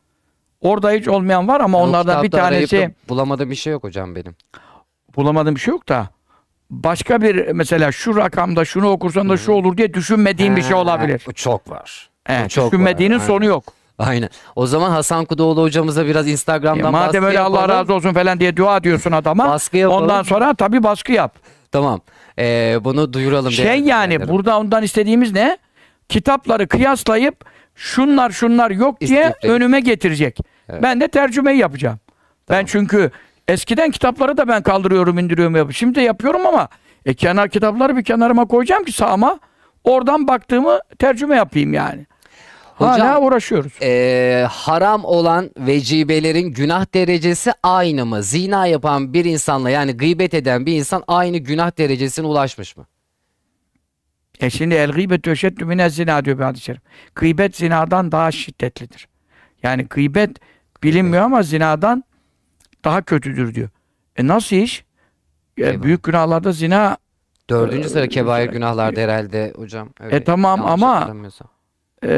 orada 0.61 0.91
hiç 0.91 1.09
olmayan 1.09 1.49
var 1.49 1.61
ama 1.61 1.79
onlardan 1.79 2.23
bir 2.23 2.31
tanesi 2.31 2.95
Bulamadığım 3.09 3.51
bir 3.51 3.55
şey 3.55 3.73
yok 3.73 3.85
hocam 3.85 4.15
benim. 4.15 4.37
bulamadığım 5.17 5.55
bir 5.55 5.61
şey 5.61 5.73
yok 5.73 5.89
da 5.89 6.09
başka 6.71 7.23
bir 7.23 7.47
mesela 7.53 7.93
şu 7.93 8.17
rakamda 8.17 8.65
şunu 8.65 8.89
okursan 8.89 9.29
da 9.29 9.37
şu 9.37 9.53
olur 9.53 9.77
diye 9.77 9.95
düşünmediğim 9.95 10.57
bir 10.57 10.63
şey 10.63 10.75
olabilir. 10.75 11.23
Çok 11.35 11.71
var. 11.71 12.11
Evet, 12.27 12.51
çok 12.51 12.73
düşünmediğinin 12.73 13.19
var. 13.19 13.25
sonu 13.25 13.45
yok. 13.45 13.65
Aynen. 14.01 14.29
O 14.57 14.67
zaman 14.67 14.91
Hasan 14.91 15.25
Kudoğlu 15.25 15.63
hocamıza 15.63 16.07
biraz 16.07 16.29
E, 16.29 16.31
Instagram'dan 16.31 16.93
madem 16.93 17.07
baskı 17.23 17.27
öyle 17.27 17.41
Allah 17.41 17.61
yapalım. 17.61 17.79
razı 17.81 17.95
olsun 17.95 18.13
falan 18.13 18.41
diye 18.41 18.57
dua 18.57 18.85
diyorsun 18.85 19.13
adama. 19.13 19.49
Baskı 19.49 19.77
yapalım. 19.77 20.03
Ondan 20.03 20.23
sonra 20.23 20.55
tabii 20.55 20.83
baskı 20.83 21.13
yap. 21.13 21.35
Tamam. 21.73 22.01
Ee, 22.39 22.79
bunu 22.81 23.13
duyuralım. 23.13 23.53
Şey 23.53 23.67
yani 23.67 23.83
dinleyenlerim. 23.83 24.29
burada 24.29 24.59
ondan 24.59 24.83
istediğimiz 24.83 25.33
ne? 25.33 25.59
Kitapları 26.09 26.69
kıyaslayıp 26.69 27.45
şunlar 27.75 28.31
şunlar 28.31 28.71
yok 28.71 29.01
diye 29.01 29.29
İstifleri. 29.29 29.53
önüme 29.53 29.81
getirecek. 29.81 30.39
Evet. 30.69 30.83
Ben 30.83 31.01
de 31.01 31.09
tercümeyi 31.09 31.59
yapacağım. 31.59 31.99
Ben 32.49 32.55
Tamam. 32.55 32.65
çünkü 32.67 33.11
eskiden 33.49 33.91
kitapları 33.91 34.37
da 34.37 34.49
ben 34.49 34.63
kaldırıyorum, 34.63 35.19
indiriyorum, 35.19 35.55
yapıyorum. 35.57 35.75
Şimdi 35.75 35.95
de 35.95 36.01
yapıyorum 36.03 36.47
ama 36.47 36.69
e, 37.07 37.15
kenar 37.15 37.49
kitapları 37.49 37.97
bir 37.97 38.05
kenarıma 38.05 38.45
koyacağım 38.45 38.85
ki 38.85 38.93
sağıma. 38.93 39.39
Oradan 39.85 40.29
baktığımı 40.29 40.79
tercüme 40.99 41.37
yapayım 41.37 41.73
yani. 41.75 42.07
Hocam- 42.81 43.01
Hala 43.01 43.21
uğraşıyoruz. 43.21 43.73
Ee, 43.83 44.47
haram 44.51 45.05
olan 45.05 45.51
vecibelerin 45.59 46.49
günah 46.53 46.95
derecesi 46.95 47.53
aynı 47.63 48.07
mı? 48.07 48.23
Zina 48.23 48.67
yapan 48.67 49.13
bir 49.13 49.25
insanla 49.25 49.71
yani 49.71 49.93
gıybet 49.97 50.35
eden 50.35 50.67
bir 50.67 50.73
insan 50.77 51.05
aynı 51.09 51.37
günah 51.39 51.79
derecesine 51.79 52.27
ulaşmış 52.27 52.77
mı? 52.77 52.87
E 54.41 54.51
şimdi 54.51 54.75
el 54.75 54.91
gıybet 54.93 55.29
eşeddü 55.29 55.65
mine 55.65 55.91
zina 55.91 56.25
diyor 56.25 56.39
bir 56.39 56.45
hadis-i 56.45 56.65
şerif. 56.65 56.81
Gıybet 57.15 57.57
zinadan 57.57 58.13
daha 58.13 58.31
şiddetlidir. 58.31 59.09
Yani 59.63 59.83
gıybet 59.85 60.31
bilinmiyor 60.83 61.23
ama 61.25 61.43
zinadan 61.43 62.05
daha 62.85 63.03
kötüdür 63.03 63.55
diyor. 63.55 63.69
E 64.17 64.27
nasıl 64.27 64.57
iş? 64.57 64.85
E, 65.59 65.83
büyük 65.83 66.03
günahlarda 66.03 66.53
zina 66.53 66.97
Dördüncü 67.51 67.89
sıra 67.89 68.05
Ee, 68.05 68.09
kebair 68.09 68.43
güzel. 68.45 68.55
günahlarda 68.55 69.01
herhalde 69.01 69.53
hocam. 69.57 69.89
Öyle 70.01 70.17
E 70.17 70.25
tamam 70.25 70.67
ama-. 70.67 71.15
E, 72.05 72.13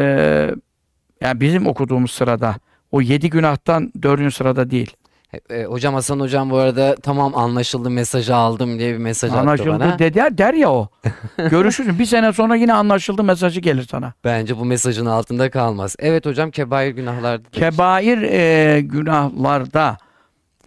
yani 1.20 1.40
bizim 1.40 1.66
okuduğumuz 1.66 2.10
sırada 2.10 2.54
o 2.90 3.00
yedi 3.00 3.30
günahtan 3.30 3.92
dördüncü 4.02 4.34
sırada 4.34 4.70
değil. 4.70 4.96
E, 5.32 5.56
e, 5.56 5.64
hocam 5.64 5.94
Hasan 5.94 6.20
hocam 6.20 6.50
bu 6.50 6.56
arada 6.56 6.94
tamam 7.02 7.36
anlaşıldı 7.36 7.90
mesajı 7.90 8.36
aldım 8.36 8.78
diye 8.78 8.92
bir 8.92 8.98
mesaj 8.98 9.30
attı 9.30 9.40
Anlaşıldı 9.40 9.80
bana. 9.80 9.98
der, 9.98 10.38
der 10.38 10.54
ya 10.54 10.70
o. 10.72 10.88
Görüşürüz. 11.50 11.98
Bir 11.98 12.04
sene 12.04 12.32
sonra 12.32 12.56
yine 12.56 12.72
anlaşıldı 12.72 13.24
mesajı 13.24 13.60
gelir 13.60 13.86
sana. 13.90 14.12
Bence 14.24 14.58
bu 14.58 14.64
mesajın 14.64 15.06
altında 15.06 15.50
kalmaz. 15.50 15.96
Evet 15.98 16.26
hocam 16.26 16.50
kebair 16.50 16.90
günahlarda. 16.90 17.48
Kebair 17.52 18.22
e, 18.22 18.80
günahlarda 18.80 19.96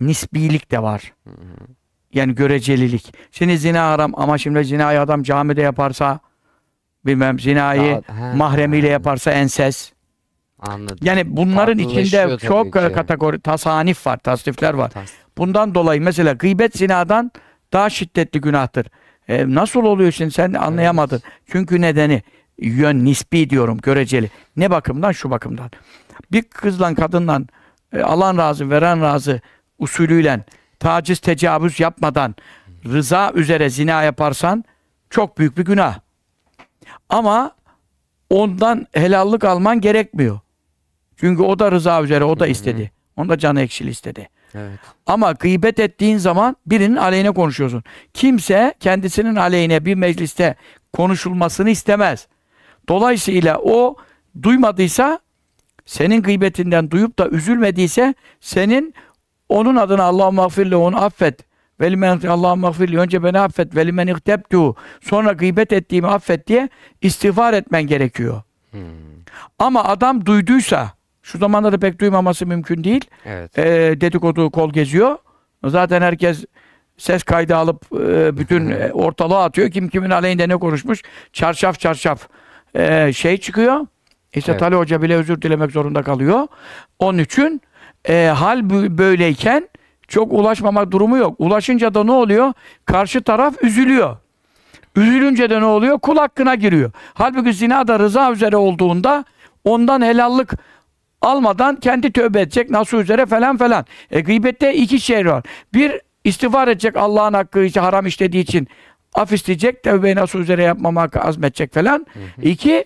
nisbilik 0.01 0.71
de 0.71 0.81
var. 0.83 1.13
Yani 2.13 2.35
görecelilik. 2.35 3.13
Şimdi 3.31 3.57
zina 3.57 3.91
haram 3.91 4.11
ama 4.15 4.37
şimdi 4.37 4.63
zinayı 4.63 5.01
adam 5.01 5.23
camide 5.23 5.61
yaparsa 5.61 6.19
bilmem 7.05 7.39
zinayı 7.39 8.01
ha, 8.07 8.33
mahremiyle 8.35 8.87
yaparsa 8.87 9.31
enses. 9.31 9.91
Anladım. 10.59 10.97
Yani 11.01 11.37
bunların 11.37 11.77
içinde 11.77 12.37
çok 12.47 12.73
ki. 12.89 12.95
kategori 12.95 13.39
tasanif 13.39 14.07
var, 14.07 14.17
tasnifler 14.17 14.73
var. 14.73 14.89
Tas- 14.89 15.11
Bundan 15.37 15.75
dolayı 15.75 16.01
mesela 16.01 16.33
gıybet 16.33 16.77
zinadan 16.77 17.31
daha 17.73 17.89
şiddetli 17.89 18.41
günahtır. 18.41 18.87
E, 19.27 19.55
nasıl 19.55 19.83
oluyor 19.83 20.11
şimdi 20.11 20.31
sen 20.31 20.53
anlayamadın. 20.53 21.21
Çünkü 21.51 21.81
nedeni 21.81 22.23
yön 22.57 23.05
nispi 23.05 23.49
diyorum 23.49 23.77
göreceli. 23.77 24.29
Ne 24.55 24.71
bakımdan? 24.71 25.11
Şu 25.11 25.29
bakımdan. 25.31 25.71
Bir 26.31 26.43
kızla 26.43 26.95
kadınla 26.95 27.41
e, 27.93 28.01
alan 28.01 28.37
razı 28.37 28.69
veren 28.69 29.01
razı 29.01 29.41
usulüyle 29.79 30.45
taciz 30.79 31.19
tecavüz 31.19 31.79
yapmadan 31.79 32.35
rıza 32.85 33.31
üzere 33.35 33.69
zina 33.69 34.03
yaparsan 34.03 34.63
çok 35.09 35.37
büyük 35.37 35.57
bir 35.57 35.65
günah. 35.65 35.99
Ama 37.09 37.51
ondan 38.29 38.87
helallik 38.93 39.43
alman 39.43 39.81
gerekmiyor. 39.81 40.39
Çünkü 41.17 41.43
o 41.43 41.59
da 41.59 41.71
rıza 41.71 42.03
üzere 42.03 42.23
o 42.23 42.39
da 42.39 42.47
istedi. 42.47 42.91
Onun 43.17 43.29
da 43.29 43.37
canı 43.37 43.61
ekşili 43.61 43.89
istedi. 43.89 44.29
Evet. 44.55 44.79
Ama 45.05 45.31
gıybet 45.31 45.79
ettiğin 45.79 46.17
zaman 46.17 46.55
birinin 46.65 46.95
aleyhine 46.95 47.31
konuşuyorsun. 47.31 47.83
Kimse 48.13 48.73
kendisinin 48.79 49.35
aleyhine 49.35 49.85
bir 49.85 49.95
mecliste 49.95 50.55
konuşulmasını 50.93 51.69
istemez. 51.69 52.27
Dolayısıyla 52.89 53.59
o 53.59 53.95
duymadıysa 54.43 55.19
senin 55.85 56.21
gıybetinden 56.21 56.91
duyup 56.91 57.19
da 57.19 57.29
üzülmediyse 57.29 58.13
senin 58.41 58.93
onun 59.49 59.75
adına 59.75 60.03
Allah'ım 60.03 60.35
mağfirle 60.35 60.75
onu 60.75 61.03
affet. 61.03 61.39
Velimen 61.81 62.19
Allah'ım 62.27 62.59
mağfirli 62.59 62.99
önce 62.99 63.23
beni 63.23 63.39
affet. 63.39 63.75
Velimen 63.75 64.07
ihtebtu 64.07 64.75
sonra 65.01 65.31
gıybet 65.31 65.73
ettiğimi 65.73 66.07
affet 66.07 66.47
diye 66.47 66.69
istiğfar 67.01 67.53
etmen 67.53 67.83
gerekiyor. 67.87 68.41
Hmm. 68.71 68.81
Ama 69.59 69.83
adam 69.83 70.25
duyduysa 70.25 70.91
şu 71.21 71.37
zamanlarda 71.37 71.77
pek 71.77 71.99
duymaması 71.99 72.45
mümkün 72.45 72.83
değil 72.83 73.05
Evet. 73.25 73.57
e, 73.59 73.63
dedikodu 74.01 74.51
kol 74.51 74.73
geziyor. 74.73 75.17
Zaten 75.65 76.01
herkes 76.01 76.45
ses 76.97 77.23
kaydı 77.23 77.55
alıp 77.55 77.85
e, 77.93 78.37
bütün 78.37 78.69
e, 78.71 78.91
ortalığa 78.93 79.43
atıyor. 79.43 79.71
Kim 79.71 79.87
kimin 79.89 80.09
aleyhinde 80.09 80.49
ne 80.49 80.57
konuşmuş. 80.57 81.01
Çarşaf 81.33 81.79
çarşaf 81.79 82.27
e, 82.75 83.13
şey 83.13 83.37
çıkıyor. 83.37 83.87
İşte 84.33 84.51
Evet. 84.51 84.59
Tali 84.59 84.75
Hoca 84.75 85.01
bile 85.01 85.15
özür 85.15 85.41
dilemek 85.41 85.71
zorunda 85.71 86.03
kalıyor. 86.03 86.47
Onun 86.99 87.17
için 87.17 87.61
e, 88.09 88.25
hal 88.25 88.59
bö- 88.59 88.97
böyleyken 88.97 89.69
çok 90.07 90.33
ulaşmama 90.33 90.91
durumu 90.91 91.17
yok. 91.17 91.35
Ulaşınca 91.37 91.93
da 91.93 92.03
ne 92.03 92.11
oluyor? 92.11 92.53
Karşı 92.85 93.21
taraf 93.21 93.63
üzülüyor. 93.63 94.17
Üzülünce 94.95 95.49
de 95.49 95.61
ne 95.61 95.65
oluyor? 95.65 95.99
Kul 95.99 96.17
hakkına 96.17 96.55
giriyor. 96.55 96.91
Halbuki 97.13 97.53
zina 97.53 97.87
da 97.87 97.99
rıza 97.99 98.31
üzere 98.31 98.57
olduğunda 98.57 99.25
ondan 99.63 100.01
helallik 100.01 100.49
almadan 101.21 101.75
kendi 101.75 102.11
tövbe 102.11 102.41
edecek 102.41 102.69
nasıl 102.69 102.97
üzere 102.97 103.25
falan 103.25 103.57
falan. 103.57 103.85
E 104.11 104.21
gıybette 104.21 104.73
iki 104.75 104.99
şey 104.99 105.25
var. 105.25 105.43
Bir 105.73 106.01
istiğfar 106.23 106.67
edecek 106.67 106.97
Allah'ın 106.97 107.33
hakkı 107.33 107.63
için 107.63 107.81
haram 107.81 108.05
işlediği 108.05 108.43
için 108.43 108.67
af 109.13 109.31
isteyecek 109.31 109.83
tövbeyi 109.83 110.15
nasıl 110.15 110.39
üzere 110.39 110.63
yapmamak 110.63 111.25
azmetecek 111.25 111.73
falan. 111.73 112.05
İki 112.41 112.85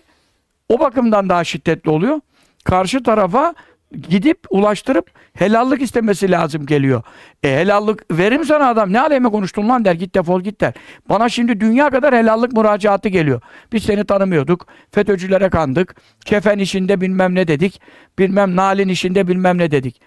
o 0.68 0.78
bakımdan 0.80 1.28
daha 1.28 1.44
şiddetli 1.44 1.90
oluyor. 1.90 2.20
Karşı 2.64 3.02
tarafa 3.02 3.54
gidip 4.08 4.38
ulaştırıp 4.50 5.10
helallik 5.34 5.82
istemesi 5.82 6.30
lazım 6.30 6.66
geliyor. 6.66 7.02
E 7.42 7.48
helallik 7.56 7.98
verim 8.10 8.44
sana 8.44 8.68
adam 8.68 8.92
ne 8.92 9.00
aleme 9.00 9.28
konuştun 9.28 9.68
lan 9.68 9.84
der 9.84 9.94
git 9.94 10.14
defol 10.14 10.40
git 10.40 10.60
der. 10.60 10.72
Bana 11.08 11.28
şimdi 11.28 11.60
dünya 11.60 11.90
kadar 11.90 12.14
helallik 12.14 12.52
müracaatı 12.52 13.08
geliyor. 13.08 13.40
Biz 13.72 13.82
seni 13.82 14.04
tanımıyorduk. 14.04 14.66
FETÖ'cülere 14.90 15.50
kandık. 15.50 15.96
Kefen 16.24 16.58
işinde 16.58 17.00
bilmem 17.00 17.34
ne 17.34 17.48
dedik. 17.48 17.80
Bilmem 18.18 18.56
nalin 18.56 18.88
işinde 18.88 19.28
bilmem 19.28 19.58
ne 19.58 19.70
dedik. 19.70 20.00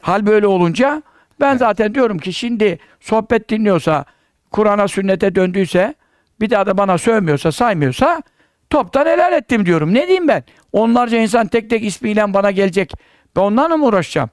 Hal 0.00 0.26
böyle 0.26 0.46
olunca 0.46 1.02
Ben 1.40 1.56
zaten 1.56 1.94
diyorum 1.94 2.18
ki 2.18 2.32
şimdi 2.32 2.78
sohbet 3.00 3.48
dinliyorsa, 3.48 4.04
Kur'an'a 4.50 4.88
sünnete 4.88 5.34
döndüyse, 5.34 5.94
bir 6.40 6.50
daha 6.50 6.66
da 6.66 6.78
bana 6.78 6.98
sövmüyorsa, 6.98 7.52
saymıyorsa 7.52 8.22
toptan 8.70 9.06
helal 9.06 9.32
ettim 9.32 9.66
diyorum. 9.66 9.94
Ne 9.94 10.02
diyeyim 10.02 10.28
ben? 10.28 10.44
Onlarca 10.72 11.18
insan 11.18 11.46
tek 11.46 11.70
tek 11.70 11.84
ismiyle 11.84 12.34
bana 12.34 12.50
gelecek. 12.50 12.92
Ben 13.36 13.40
onlarla 13.40 13.76
mı 13.76 13.86
uğraşacağım? 13.86 14.30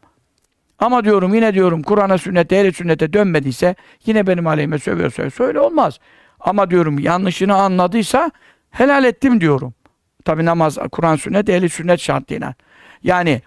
Ama 0.80 1.04
diyorum 1.04 1.34
yine 1.34 1.54
diyorum 1.54 1.84
Kur'an'a 1.84 2.18
sünnete, 2.18 2.56
ehli 2.56 2.74
sünnete 2.74 3.14
dönmediyse 3.14 3.76
yine 4.06 4.28
benim 4.28 4.48
aleyhime 4.48 4.80
sövüyorsa 4.80 5.30
söyle 5.30 5.60
olmaz. 5.60 6.00
Ama 6.40 6.70
diyorum 6.70 7.00
yanlışını 7.00 7.56
anladıysa 7.56 8.32
helal 8.72 9.04
ettim 9.04 9.42
diyorum. 9.42 9.74
Tabi 10.26 10.46
namaz, 10.46 10.78
Kur'an 10.92 11.16
sünnet, 11.16 11.50
ehli 11.50 11.70
sünnet 11.70 12.00
şartıyla. 12.00 12.56
Yani 13.04 13.42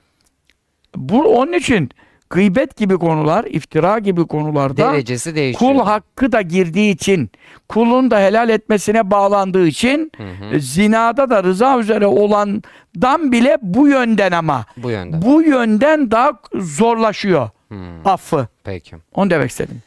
bu 0.97 1.39
onun 1.39 1.53
için 1.53 1.91
gıybet 2.31 2.77
gibi 2.77 2.97
konular, 2.99 3.45
iftira 3.45 3.99
gibi 3.99 4.27
konularda 4.27 4.77
Derecesi 4.93 5.35
değişiyor. 5.35 5.73
kul 5.75 5.85
hakkı 5.85 6.33
da 6.33 6.41
girdiği 6.41 6.95
için, 6.95 7.31
kulun 7.69 8.11
da 8.11 8.21
helal 8.21 8.49
etmesine 8.49 9.11
bağlandığı 9.11 9.67
için 9.67 10.13
Hı 10.17 10.23
hı, 10.23 10.55
e, 10.57 10.61
zinada 10.61 11.31
da 11.31 11.45
rıza 11.45 11.79
üzere 11.79 12.07
olandan 12.07 13.33
bile 13.33 13.59
bu 13.63 13.89
yönden 13.89 14.33
ama 14.33 14.65
bu 14.77 14.91
yönden. 14.91 15.23
bu 15.23 15.43
yönden 15.43 16.11
daha 16.11 16.33
zorlaşıyor 16.55 17.51
Hmm, 17.69 18.07
affı. 18.07 18.49
peki. 18.65 18.97
Onu 19.15 19.31
demek 19.31 19.51
istedim. 19.51 19.83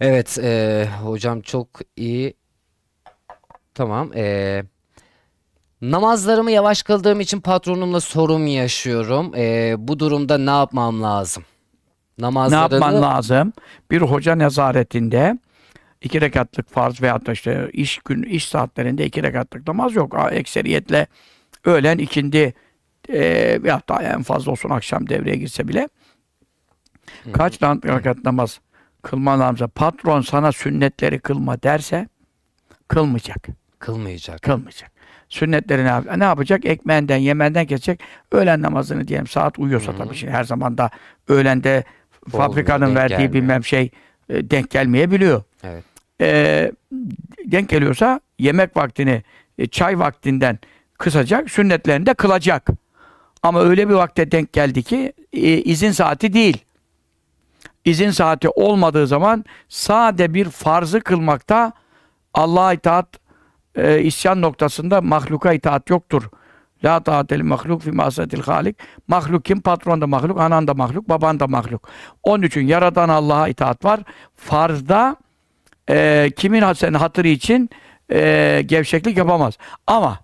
Evet 0.00 0.38
e, 0.42 0.86
hocam 1.04 1.40
çok 1.40 1.68
iyi. 1.96 2.34
Tamam. 3.74 4.10
E, 4.16 4.62
namazlarımı 5.82 6.50
yavaş 6.50 6.82
kıldığım 6.82 7.20
için 7.20 7.40
patronumla 7.40 8.00
sorun 8.00 8.46
yaşıyorum. 8.46 9.32
E, 9.36 9.74
bu 9.78 9.98
durumda 9.98 10.38
ne 10.38 10.50
yapmam 10.50 11.02
lazım? 11.02 11.44
Ne 12.18 12.24
Namazlarını 12.26 12.74
yapman 12.74 13.02
lazım? 13.02 13.52
Bir 13.90 14.00
hoca 14.00 14.34
nezaretinde 14.34 15.38
iki 16.02 16.20
rekatlık 16.20 16.70
farz 16.70 17.02
veyahut 17.02 17.26
da 17.26 17.32
işte 17.32 17.70
iş 17.72 17.98
gün 17.98 18.22
iş 18.22 18.48
saatlerinde 18.48 19.06
iki 19.06 19.22
rekatlık 19.22 19.68
namaz 19.68 19.94
yok. 19.94 20.16
Ekseriyetle 20.30 21.06
öğlen 21.64 21.98
ikindi 21.98 22.54
e, 23.08 23.22
veyahut 23.62 23.88
da 23.88 24.02
en 24.02 24.22
fazla 24.22 24.52
olsun 24.52 24.70
akşam 24.70 25.08
devreye 25.08 25.36
girse 25.36 25.68
bile 25.68 25.88
kaç 27.32 27.62
lan 27.62 27.80
rekat 27.86 28.24
namaz 28.24 28.60
kılman 29.02 29.40
lazım. 29.40 29.70
Patron 29.74 30.20
sana 30.20 30.52
sünnetleri 30.52 31.18
kılma 31.18 31.62
derse 31.62 32.08
kılmayacak. 32.88 33.46
kılmayacak. 33.78 34.42
Kılmayacak. 34.42 34.90
Sünnetleri 35.28 35.84
ne, 35.84 36.18
ne 36.18 36.24
yapacak? 36.24 36.64
Ekmeğinden, 36.64 37.16
yemenden 37.16 37.66
kesecek. 37.66 38.00
Öğlen 38.32 38.62
namazını 38.62 39.08
diyelim 39.08 39.26
saat 39.26 39.58
uyuyorsa 39.58 39.92
Hı 39.92 39.96
hı. 39.96 39.98
tabii 39.98 40.14
şimdi 40.14 40.32
her 40.32 40.44
zaman 40.44 40.78
da 40.78 40.90
öğlende 41.28 41.84
fabrikanın 42.28 42.94
verdiği 42.94 43.16
gelmiyor. 43.16 43.32
bilmem 43.32 43.64
şey 43.64 43.90
e, 44.28 44.50
denk 44.50 44.70
gelmeyebiliyor. 44.70 45.42
Evet. 45.64 45.84
E, 46.20 46.72
denk 47.44 47.68
geliyorsa 47.68 48.20
yemek 48.38 48.76
vaktini 48.76 49.22
e, 49.58 49.66
çay 49.66 49.98
vaktinden 49.98 50.58
kısacak, 50.98 51.50
sünnetlerini 51.50 52.06
de 52.06 52.14
kılacak. 52.14 52.68
Ama 53.42 53.62
öyle 53.62 53.88
bir 53.88 53.94
vakte 53.94 54.30
denk 54.30 54.52
geldi 54.52 54.82
ki 54.82 55.12
e, 55.32 55.38
izin 55.40 55.90
saati 55.90 56.32
değil. 56.32 56.64
İzin 57.84 58.10
saati 58.10 58.48
olmadığı 58.48 59.06
zaman 59.06 59.44
sade 59.68 60.34
bir 60.34 60.50
farzı 60.50 61.00
kılmakta 61.00 61.72
Allah'a 62.34 62.72
itaat 62.72 63.08
e, 63.76 64.02
isyan 64.02 64.42
noktasında 64.42 65.00
mahluka 65.00 65.52
itaat 65.52 65.90
yoktur. 65.90 66.30
La 66.84 67.00
taatel 67.00 67.42
mahluk 67.42 67.82
fi 67.82 67.90
masatil 67.90 68.42
halik. 68.42 68.76
Mahluk 69.08 69.44
kim? 69.44 69.60
Patron 69.60 70.00
da 70.00 70.06
mahluk, 70.06 70.40
anan 70.40 70.66
da 70.68 70.74
mahluk, 70.74 71.08
baban 71.08 71.40
da 71.40 71.46
mahluk. 71.46 71.88
Onun 72.22 72.42
için 72.42 72.66
yaradan 72.66 73.08
Allah'a 73.08 73.48
itaat 73.48 73.84
var. 73.84 74.00
Farzda 74.36 75.16
e, 75.90 76.30
kimin 76.36 76.62
hasen 76.62 76.94
hatırı 76.94 77.28
için 77.28 77.70
e, 78.12 78.62
gevşeklik 78.66 79.16
yapamaz. 79.16 79.58
Ama 79.86 80.18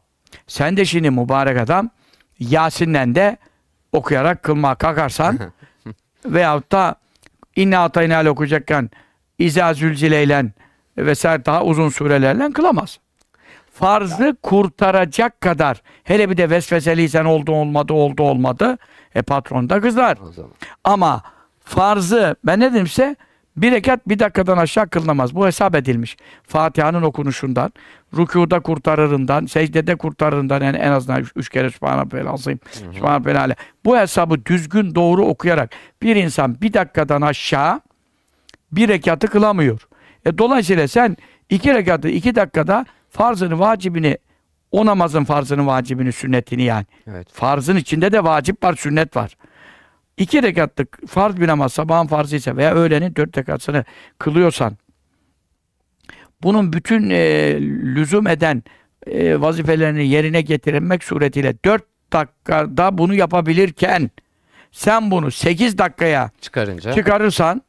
sen 0.47 0.77
de 0.77 0.85
şimdi 0.85 1.11
mübarek 1.11 1.59
adam 1.59 1.91
Yasin'le 2.39 3.15
de 3.15 3.37
okuyarak 3.93 4.43
kılmaya 4.43 4.75
kalkarsan 4.75 5.39
veyahut 6.25 6.73
da 6.73 6.95
İnne 7.57 7.79
Atayna'yla 7.79 8.31
okuyacakken 8.31 8.91
İza 9.39 9.75
Zülzile'yle 9.75 10.53
vesaire 10.99 11.45
daha 11.45 11.65
uzun 11.65 11.89
surelerle 11.89 12.53
kılamaz. 12.53 12.99
Farzı 13.81 14.37
kurtaracak 14.43 15.41
kadar 15.41 15.83
hele 16.05 16.31
bir 16.31 16.37
de 16.37 16.51
vesveseliysen 16.51 17.25
oldu 17.25 17.53
olmadı 17.53 17.93
oldu 17.93 18.23
olmadı 18.23 18.79
e 19.15 19.23
patron 19.23 19.71
da 19.71 19.81
kızar. 19.81 20.19
Ama 20.85 21.23
farzı 21.61 22.37
ben 22.45 22.61
ne 22.61 22.73
dedimse 22.73 23.17
bir 23.57 23.73
rekat 23.73 24.09
bir 24.09 24.19
dakikadan 24.19 24.59
aşağı 24.59 24.89
kılınamaz. 24.89 25.35
Bu 25.35 25.47
hesap 25.47 25.75
edilmiş. 25.75 26.17
Fatiha'nın 26.43 27.03
okunuşundan, 27.03 27.73
rükuda 28.17 28.61
kurtarırından, 28.61 29.47
secdede 29.47 29.97
kurtarırından 29.97 30.63
en, 30.63 30.75
en 30.75 30.93
azından 30.93 31.21
üç, 31.21 31.33
üç 31.37 31.49
kere 31.49 31.71
Sübhanallah 31.71 32.33
azim, 32.33 32.61
Sübhanallah 32.73 33.41
Ale. 33.41 33.57
Bu 33.85 33.99
hesabı 33.99 34.47
düzgün 34.47 34.95
doğru 34.95 35.25
okuyarak 35.25 35.71
bir 36.03 36.17
insan 36.17 36.61
bir 36.61 36.73
dakikadan 36.73 37.23
aşağı 37.23 37.81
bir 38.73 38.89
rekatı 38.89 39.27
kılamıyor. 39.27 39.89
E, 40.27 40.39
dolayısıyla 40.39 40.89
sen 40.89 41.17
iki 41.51 41.75
rekatı 41.75 42.09
iki 42.09 42.35
dakikada 42.35 42.87
farzını, 43.11 43.59
vacibini, 43.59 44.19
o 44.73 44.87
namazın 44.87 45.25
farzını, 45.25 45.67
vacibini, 45.67 46.13
sünnetini 46.13 46.63
yani. 46.63 46.87
Evet. 47.07 47.29
Farzın 47.33 47.77
içinde 47.77 48.13
de 48.13 48.25
vacip 48.25 48.65
var, 48.65 48.75
sünnet 48.75 49.17
var. 49.17 49.37
İki 50.17 50.43
rekatlık 50.43 51.09
farz 51.09 51.37
bir 51.37 51.49
namaz, 51.49 51.73
sabahın 51.73 52.07
farzı 52.07 52.37
ise 52.37 52.57
veya 52.57 52.75
öğlenin 52.75 53.17
dört 53.17 53.39
rekatını 53.39 53.85
kılıyorsan, 54.19 54.77
bunun 56.43 56.73
bütün 56.73 57.11
e, 57.11 57.57
lüzum 57.95 58.27
eden 58.27 58.63
e, 59.07 59.41
vazifelerini 59.41 60.09
yerine 60.09 60.41
getirilmek 60.41 61.05
suretiyle 61.05 61.55
dört 61.65 61.85
dakikada 62.13 62.99
bunu 62.99 63.15
yapabilirken, 63.15 64.11
sen 64.73 65.11
bunu 65.11 65.31
sekiz 65.31 65.79
dakikaya 65.79 66.31
Çıkarınca 66.41 66.93
çıkarırsan, 66.93 67.63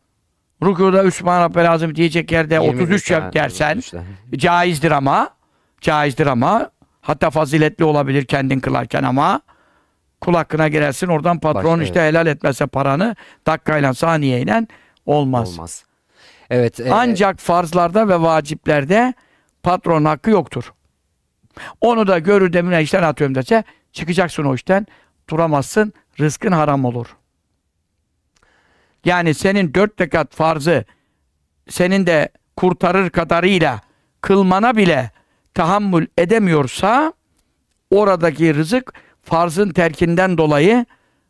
rükuda 0.64 1.04
Üsman 1.04 1.42
Rabbel 1.42 1.72
Azim 1.72 1.96
diyecek 1.96 2.32
yerde 2.32 2.54
21 2.54 2.84
33 2.84 3.12
yap 3.12 3.34
dersen, 3.34 3.78
33 3.78 3.90
tane. 3.90 4.04
caizdir 4.38 4.92
ama, 4.92 5.30
caizdir 5.82 6.28
ama, 6.28 6.72
hatta 7.02 7.30
faziletli 7.30 7.86
olabilir 7.86 8.26
kendin 8.26 8.60
kılarken 8.60 9.04
ama, 9.04 9.42
kul 10.22 10.34
hakkına 10.34 10.68
girersin 10.68 11.08
oradan 11.08 11.40
patron 11.40 11.80
Baş- 11.80 11.86
işte 11.86 12.02
helal 12.02 12.28
etmezse 12.28 12.68
paranı 12.68 13.16
dakikayla 13.48 13.94
saniyeyle 13.94 14.68
olmaz. 15.06 15.50
olmaz. 15.50 15.86
Evet. 16.50 16.80
e, 16.80 16.94
Ancak 16.94 17.40
farzlarda 17.40 18.08
ve 18.08 18.22
vaciplerde 18.22 19.14
patron 19.64 20.06
hakkı 20.06 20.30
yoktur. 20.30 20.74
Onu 21.82 22.08
da 22.08 22.20
görür 22.20 22.54
demine 22.54 22.82
işten 22.82 23.04
atıyorum 23.04 23.36
dese 23.36 23.64
çıkacaksın 23.94 24.44
o 24.44 24.56
işten 24.56 24.88
duramazsın 25.30 25.94
rızkın 26.20 26.52
haram 26.52 26.86
olur. 26.86 27.08
Yani 29.06 29.34
senin 29.34 29.74
dört 29.74 30.02
rekat 30.02 30.36
farzı 30.36 30.86
senin 31.70 32.08
de 32.08 32.30
kurtarır 32.58 33.10
kadarıyla 33.10 33.82
kılmana 34.22 34.78
bile 34.78 35.12
tahammül 35.54 36.08
edemiyorsa 36.18 37.14
oradaki 37.92 38.56
rızık 38.56 38.94
farzın 39.24 39.70
terkinden 39.70 40.38
dolayı 40.38 40.86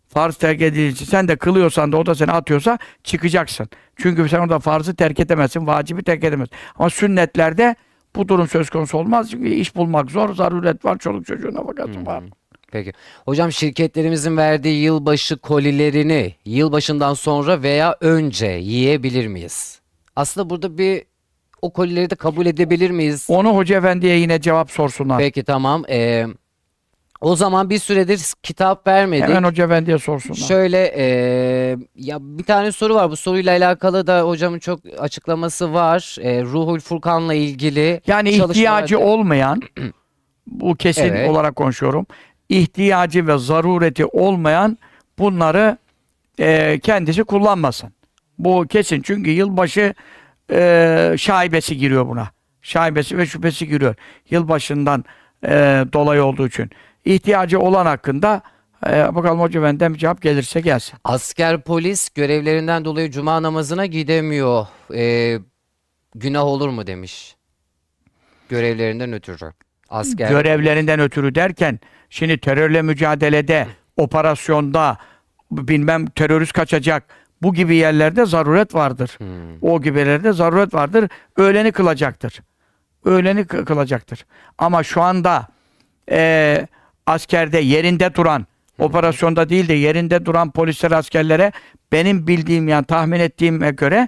farz 0.07 0.35
terk 0.35 0.61
edilince 0.61 1.05
sen 1.05 1.27
de 1.27 1.35
kılıyorsan 1.35 1.91
da 1.91 1.97
o 1.97 2.05
da 2.05 2.15
seni 2.15 2.31
atıyorsa 2.31 2.77
çıkacaksın. 3.03 3.69
Çünkü 3.95 4.29
sen 4.29 4.39
orada 4.39 4.59
farzı 4.59 4.95
terk 4.95 5.19
edemezsin, 5.19 5.67
vacibi 5.67 6.03
terk 6.03 6.23
edemezsin. 6.23 6.55
Ama 6.75 6.89
sünnetlerde 6.89 7.75
bu 8.15 8.27
durum 8.27 8.47
söz 8.47 8.69
konusu 8.69 8.97
olmaz. 8.97 9.31
Çünkü 9.31 9.49
iş 9.49 9.75
bulmak 9.75 10.11
zor, 10.11 10.35
zaruret 10.35 10.85
var, 10.85 10.97
çoluk 10.97 11.25
çocuğuna 11.25 11.67
bakarsın 11.67 12.05
var. 12.05 12.23
Peki. 12.71 12.93
Hocam 13.25 13.51
şirketlerimizin 13.51 14.37
verdiği 14.37 14.81
yılbaşı 14.83 15.37
kolilerini 15.37 16.35
yılbaşından 16.45 17.13
sonra 17.13 17.61
veya 17.61 17.95
önce 18.01 18.47
yiyebilir 18.47 19.27
miyiz? 19.27 19.79
Aslında 20.15 20.49
burada 20.49 20.77
bir 20.77 21.03
o 21.61 21.73
kolileri 21.73 22.09
de 22.09 22.15
kabul 22.15 22.45
edebilir 22.45 22.91
miyiz? 22.91 23.25
Onu 23.29 23.55
hoca 23.55 23.77
efendiye 23.77 24.17
yine 24.17 24.41
cevap 24.41 24.71
sorsunlar. 24.71 25.17
Peki 25.17 25.43
tamam. 25.43 25.83
Ee, 25.89 26.27
o 27.21 27.35
zaman 27.35 27.69
bir 27.69 27.79
süredir 27.79 28.21
kitap 28.43 28.87
vermedik. 28.87 29.23
Hemen 29.23 29.43
hoca 29.43 29.65
efendiye 29.65 29.97
sorsunlar. 29.97 30.35
Şöyle 30.47 30.93
ee, 30.97 31.77
ya 31.95 32.17
bir 32.21 32.43
tane 32.43 32.71
soru 32.71 32.95
var. 32.95 33.11
Bu 33.11 33.15
soruyla 33.15 33.51
alakalı 33.57 34.07
da 34.07 34.21
hocamın 34.21 34.59
çok 34.59 34.79
açıklaması 34.99 35.73
var. 35.73 36.17
Ee, 36.21 36.43
Ruhul 36.43 36.79
Furkan'la 36.79 37.33
ilgili 37.33 38.01
Yani 38.07 38.29
ihtiyacı 38.29 38.99
olmayan, 38.99 39.61
bu 40.47 40.75
kesin 40.75 41.01
Evet. 41.01 41.29
olarak 41.29 41.55
konuşuyorum, 41.55 42.05
ihtiyacı 42.51 43.27
ve 43.27 43.37
zarureti 43.37 44.05
olmayan 44.05 44.77
bunları 45.19 45.77
e, 46.39 46.79
kendisi 46.79 47.23
kullanmasın. 47.23 47.93
Bu 48.37 48.67
kesin 48.67 49.01
çünkü 49.01 49.29
yılbaşı 49.29 49.93
e, 50.51 51.15
şaibesi 51.17 51.77
giriyor 51.77 52.07
buna. 52.07 52.29
Şaibesi 52.61 53.17
ve 53.17 53.25
şüphesi 53.25 53.67
giriyor. 53.67 53.95
Yılbaşından 54.29 55.05
e, 55.43 55.49
dolayı 55.93 56.23
olduğu 56.23 56.47
için. 56.47 56.69
İhtiyacı 57.05 57.59
olan 57.59 57.85
hakkında 57.85 58.41
Ee, 58.87 59.15
bakalım 59.15 59.39
hoca 59.39 59.63
benden 59.63 59.93
bir 59.93 59.99
cevap 59.99 60.21
gelirse 60.21 60.61
gelsin. 60.61 60.99
Asker 61.03 61.61
polis 61.61 62.09
görevlerinden 62.09 62.85
dolayı 62.85 63.11
cuma 63.11 63.43
namazına 63.43 63.85
gidemiyor. 63.85 64.67
Ee, 64.95 65.39
günah 66.15 66.43
olur 66.43 66.69
mu 66.69 66.87
demiş. 66.87 67.35
Görevlerinden 68.49 69.13
ötürü. 69.13 69.53
Asker. 69.89 70.29
Görevlerinden 70.29 70.99
ötürü 70.99 71.35
derken 71.35 71.79
şimdi 72.11 72.37
terörle 72.37 72.81
mücadelede, 72.81 73.67
operasyonda 73.97 74.97
bilmem 75.51 76.05
terörist 76.05 76.53
kaçacak 76.53 77.03
bu 77.41 77.53
gibi 77.53 77.75
yerlerde 77.75 78.25
zaruret 78.25 78.75
vardır. 78.75 79.11
Hmm. 79.17 79.27
O 79.61 79.81
gibilerde 79.81 80.33
zaruret 80.33 80.73
vardır. 80.73 81.09
Öğleni 81.37 81.71
kılacaktır. 81.71 82.39
Öğleni 83.05 83.39
kı- 83.41 83.65
kılacaktır. 83.65 84.25
Ama 84.57 84.83
şu 84.83 85.01
anda 85.01 85.47
eee, 86.11 86.67
askerde 87.05 87.59
yerinde 87.59 88.15
duran, 88.15 88.45
operasyonda 88.79 89.49
değil 89.49 89.67
de 89.67 89.73
yerinde 89.73 90.25
duran 90.25 90.51
polisler 90.51 90.91
askerlere 90.91 91.51
benim 91.91 92.27
bildiğim 92.27 92.67
yani 92.67 92.85
tahmin 92.85 93.19
ettiğime 93.19 93.71
göre 93.71 94.07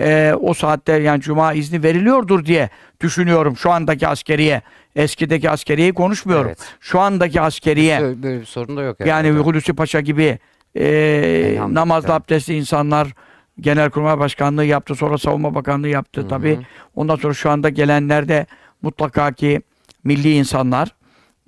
eee, 0.00 0.34
o 0.40 0.54
saatte 0.54 0.92
yani 0.92 1.20
cuma 1.20 1.52
izni 1.52 1.82
veriliyordur 1.82 2.44
diye 2.44 2.70
düşünüyorum 3.00 3.56
şu 3.56 3.70
andaki 3.70 4.08
askeriye. 4.08 4.62
Eskideki 4.96 5.50
askeriyeyi 5.50 5.92
konuşmuyorum. 5.94 6.46
Evet. 6.46 6.74
Şu 6.80 7.00
andaki 7.00 7.40
askeriye 7.40 8.00
Böyle, 8.00 8.22
böyle 8.22 8.40
bir 8.40 8.46
sorun 8.46 8.76
da 8.76 8.82
yok 8.82 9.00
yani 9.00 9.28
herhalde. 9.28 9.44
Hulusi 9.44 9.72
Paşa 9.72 10.00
gibi 10.00 10.38
e, 10.76 11.58
namazda 11.68 12.14
abdestli 12.14 12.54
insanlar 12.54 13.14
Genelkurmay 13.60 14.18
Başkanlığı 14.18 14.64
yaptı. 14.64 14.94
Sonra 14.94 15.18
Savunma 15.18 15.54
Bakanlığı 15.54 15.88
yaptı 15.88 16.28
tabii. 16.28 16.58
Ondan 16.94 17.16
sonra 17.16 17.34
şu 17.34 17.50
anda 17.50 17.68
gelenler 17.68 18.28
de 18.28 18.46
mutlaka 18.82 19.32
ki 19.32 19.60
milli 20.04 20.32
insanlar, 20.32 20.94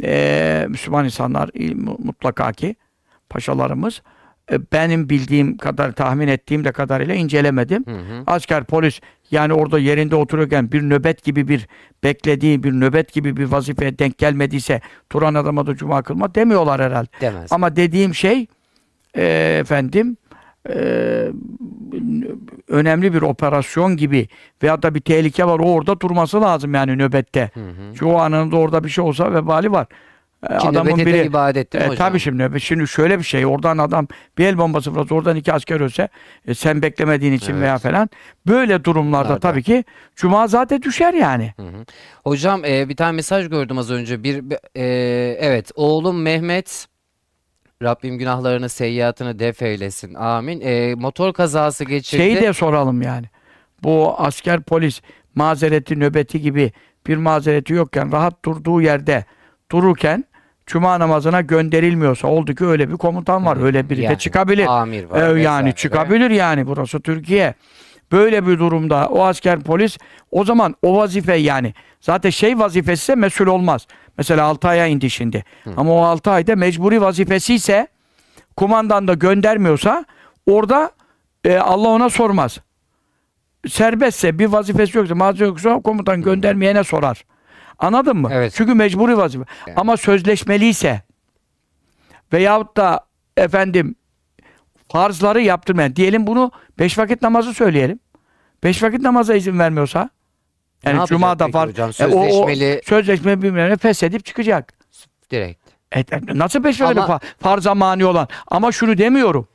e, 0.05 0.67
Müslüman 0.69 1.05
insanlar 1.05 1.51
mutlaka 1.99 2.53
ki 2.53 2.77
paşalarımız 3.31 4.03
e, 4.53 4.59
benim 4.73 5.09
bildiğim 5.09 5.57
kadar 5.57 5.93
tahmin 5.93 6.29
ettiğim 6.29 6.65
de 6.65 6.73
kadarıyla 6.73 7.15
incelemedim. 7.15 7.85
Hı 7.87 7.91
hı. 7.91 8.23
Asker, 8.27 8.65
polis 8.65 9.01
yani 9.31 9.53
orada 9.53 9.79
yerinde 9.79 10.17
otururken 10.17 10.73
bir 10.73 10.83
nöbet 10.83 11.25
gibi 11.25 11.49
bir 11.49 11.69
beklediği 12.05 12.63
bir 12.63 12.73
nöbet 12.73 13.13
gibi 13.13 13.37
bir 13.37 13.45
vazifeye 13.45 13.99
denk 13.99 14.19
gelmediyse 14.19 14.81
Turan 15.11 15.35
adama 15.35 15.67
da 15.67 15.77
cuma 15.77 16.03
kılma 16.03 16.35
demiyorlar 16.35 16.83
herhalde. 16.83 17.09
Demez. 17.21 17.53
Ama 17.53 17.77
dediğim 17.77 18.15
şey 18.15 18.47
e, 19.17 19.57
efendim 19.61 20.17
e, 20.69 20.77
önemli 22.69 23.15
bir 23.15 23.23
operasyon 23.23 23.97
gibi 23.97 24.29
veya 24.63 24.83
da 24.83 24.95
bir 24.95 25.01
tehlike 25.01 25.45
var 25.45 25.59
o 25.59 25.65
orada 25.65 26.01
durması 26.01 26.41
lazım 26.41 26.75
yani 26.75 26.99
nöbette. 26.99 27.51
Hı 27.55 27.61
hı. 27.61 27.97
Şu 27.97 28.19
anında 28.19 28.57
orada 28.57 28.85
bir 28.85 28.89
şey 28.89 29.05
olsa 29.05 29.35
vebali 29.35 29.73
var. 29.73 29.87
E, 30.51 30.59
Ki 30.59 30.67
nöbeti 30.73 31.07
de 31.07 31.25
ibadet 31.25 31.73
değil 31.73 31.85
mi 31.85 31.89
e, 31.89 31.91
hocam? 31.91 32.09
tabii 32.09 32.21
şimdi 32.21 32.43
nöbet- 32.43 32.61
şimdi 32.61 32.89
şöyle 32.89 33.19
bir 33.19 33.25
şey 33.25 33.47
oradan 33.47 33.79
adam 33.79 34.09
bir 34.39 34.45
el 34.47 34.59
bombası 34.59 34.91
fırlatsa 34.93 35.15
oradan 35.15 35.37
iki 35.37 35.53
asker 35.53 35.81
ölse 35.81 36.09
e, 36.49 36.55
sen 36.55 36.83
beklemediğin 36.83 37.33
için 37.33 37.53
Evet. 37.53 37.63
veya 37.63 37.79
falan 37.79 38.09
böyle 38.47 38.85
durumlarda 38.85 39.29
Nerede? 39.29 39.41
tabii 39.41 39.63
ki 39.63 39.85
cuma 40.17 40.47
zaten 40.47 40.83
düşer 40.83 41.15
yani. 41.15 41.55
Hı 41.57 41.63
hı. 41.63 41.85
Hocam 42.25 42.65
e, 42.65 42.89
bir 42.89 42.97
tane 42.97 43.13
mesaj 43.13 43.49
gördüm 43.49 43.79
az 43.79 43.91
önce. 43.91 44.23
Bir 44.25 44.51
bir- 44.51 44.59
e, 44.77 44.85
evet 45.41 45.71
oğlum 45.75 46.23
Mehmet 46.23 46.87
Rabbim 47.83 48.19
günahlarını, 48.19 48.69
seyyiatını 48.69 49.39
def 49.39 49.63
eylesin. 49.63 50.15
Amin. 50.15 50.61
E, 50.61 50.95
motor 50.95 51.33
kazası 51.33 51.85
geçirdi. 51.85 52.23
Şeyi 52.23 52.37
de 52.41 52.53
soralım 52.53 53.03
yani. 53.03 53.27
Bu 53.83 54.15
asker 54.19 54.63
polis 54.63 55.01
mazereti 55.35 56.01
nöbeti 56.01 56.41
gibi 56.41 56.73
bir 57.07 57.17
mazereti 57.17 57.73
yokken 57.73 58.13
rahat 58.13 58.45
durduğu 58.45 58.83
yerde 58.83 59.25
dururken 59.73 60.25
cuma 60.67 61.01
namazına 61.01 61.41
gönderilmiyorsa 61.41 62.29
oldu 62.29 62.55
ki 62.55 62.67
öyle 62.67 62.89
bir 62.91 62.97
komutan 62.97 63.47
var. 63.47 63.57
Öyle 63.63 63.91
biri 63.91 63.99
de 63.99 64.03
Yani, 64.03 64.19
çıkabilir. 64.19 64.67
Amir 64.67 65.05
var. 65.05 65.19
Ee, 65.19 65.21
vesaire. 65.23 65.43
yani 65.43 65.75
çıkabilir 65.75 66.31
yani 66.31 66.67
burası 66.67 67.01
Türkiye. 67.01 67.55
Böyle 68.13 68.47
bir 68.47 68.59
durumda 68.59 69.09
o 69.09 69.25
asker 69.25 69.61
polis 69.61 69.99
o 70.31 70.45
zaman 70.45 70.75
o 70.83 70.97
vazife 70.97 71.35
yani 71.37 71.75
zaten 72.01 72.31
şey 72.31 72.59
vazifesi 72.59 73.03
ise 73.03 73.15
mesul 73.15 73.47
olmaz. 73.47 73.87
Mesela 74.19 74.45
6 74.45 74.69
aya 74.69 74.87
indi 74.87 75.11
şimdi. 75.11 75.45
Ama 75.77 75.93
o 75.93 76.03
6 76.03 76.31
ayda 76.31 76.57
mecburi 76.57 77.01
vazifesi 77.01 77.55
ise 77.55 77.87
kumandan 78.57 79.09
da 79.09 79.15
göndermiyorsa 79.15 80.05
orada 80.47 80.91
e, 81.45 81.57
Allah 81.57 81.89
ona 81.89 82.11
sormaz. 82.11 82.59
Serbestse 83.69 84.39
bir 84.39 84.47
vazifesi 84.47 84.99
yoksa 84.99 85.15
mazeret 85.15 85.49
yoksa 85.49 85.81
komutan 85.81 86.23
göndermeyene 86.23 86.85
sorar. 86.85 87.25
Anladın 87.79 88.17
mı? 88.17 88.29
Evet. 88.33 88.53
Çünkü 88.57 88.75
mecburi 88.75 89.17
vazife. 89.17 89.45
Yani. 89.67 89.77
Ama 89.79 89.97
sözleşmeliyse 89.97 91.03
veyahut 92.33 92.77
da 92.77 93.01
efendim 93.37 93.95
farzları 94.93 95.41
yaptırmayan 95.43 95.97
diyelim 95.97 96.27
bunu 96.27 96.51
beş 96.79 96.99
vakit 96.99 97.23
namazı 97.23 97.55
söyleyelim. 97.55 97.99
Beş 98.65 98.83
vakit 98.83 99.01
namaza 99.01 99.35
izin 99.35 99.59
vermiyorsa 99.59 100.11
Ne 100.85 100.91
yani 100.91 100.97
yapacak 100.97 101.09
cuma 101.19 101.39
da 101.39 101.49
farz. 101.49 101.71
hocam? 101.71 101.91
E, 102.01 102.07
o- 102.07 102.21
o 102.21 102.29
Sözleşmeli 102.47 102.81
sözleşme 102.85 103.43
bilmem 103.43 103.71
ne 103.71 103.77
feshedip 103.77 104.25
çıkacak. 104.25 104.73
direkt. 105.31 105.71
E, 105.93 106.01
e, 106.01 106.05
nasıl 106.35 106.65
beş 106.65 106.81
vakit 106.81 106.99
Ama- 106.99 107.15
fa- 107.17 107.21
farza 107.41 107.75
mani 107.75 108.05
olan? 108.05 108.29
Ama 108.49 108.73
şunu 108.73 108.99
demiyorum. 108.99 109.49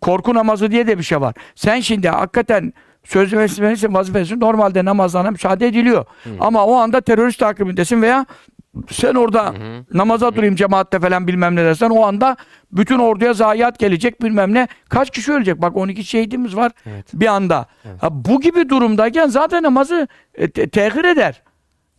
Korku 0.00 0.34
namazı 0.34 0.70
diye 0.70 0.86
de 0.86 0.98
bir 0.98 1.02
şey 1.02 1.20
var. 1.20 1.34
Sen 1.54 1.80
şimdi 1.80 2.08
hakikaten 2.08 2.72
sözleşmelisin 3.04 3.94
vazifesi 3.94 4.40
normalde 4.40 4.84
namazlarına 4.84 5.30
müsaade 5.30 5.66
ediliyor. 5.66 6.04
Ama 6.40 6.66
o 6.66 6.74
anda 6.74 7.00
terörist 7.00 7.38
takibindesin 7.38 8.02
veya 8.02 8.26
sen 8.90 9.14
orada 9.14 9.44
Hı 9.46 9.48
hı. 9.48 9.84
namaza 9.94 10.34
durayım 10.34 10.56
cemaatte 10.56 11.00
falan 11.00 11.26
bilmem 11.26 11.56
ne 11.56 11.64
dersen 11.64 11.90
o 11.90 12.02
anda 12.06 12.36
bütün 12.72 12.98
orduya 12.98 13.32
zayiat 13.32 13.78
gelecek 13.78 14.22
bilmem 14.22 14.54
ne. 14.54 14.68
Kaç 14.88 15.10
kişi 15.10 15.32
ölecek? 15.32 15.62
Bak 15.62 15.76
12 15.76 16.04
şehidimiz 16.04 16.56
var 16.56 16.72
Evet. 16.86 17.06
bir 17.14 17.26
anda. 17.26 17.66
Evet. 17.84 18.02
Ha, 18.02 18.08
bu 18.12 18.40
gibi 18.40 18.68
durumdayken 18.68 19.26
zaten 19.26 19.62
namazı 19.62 20.08
e, 20.34 20.50
te- 20.50 20.68
tehir 20.68 21.04
eder. 21.04 21.42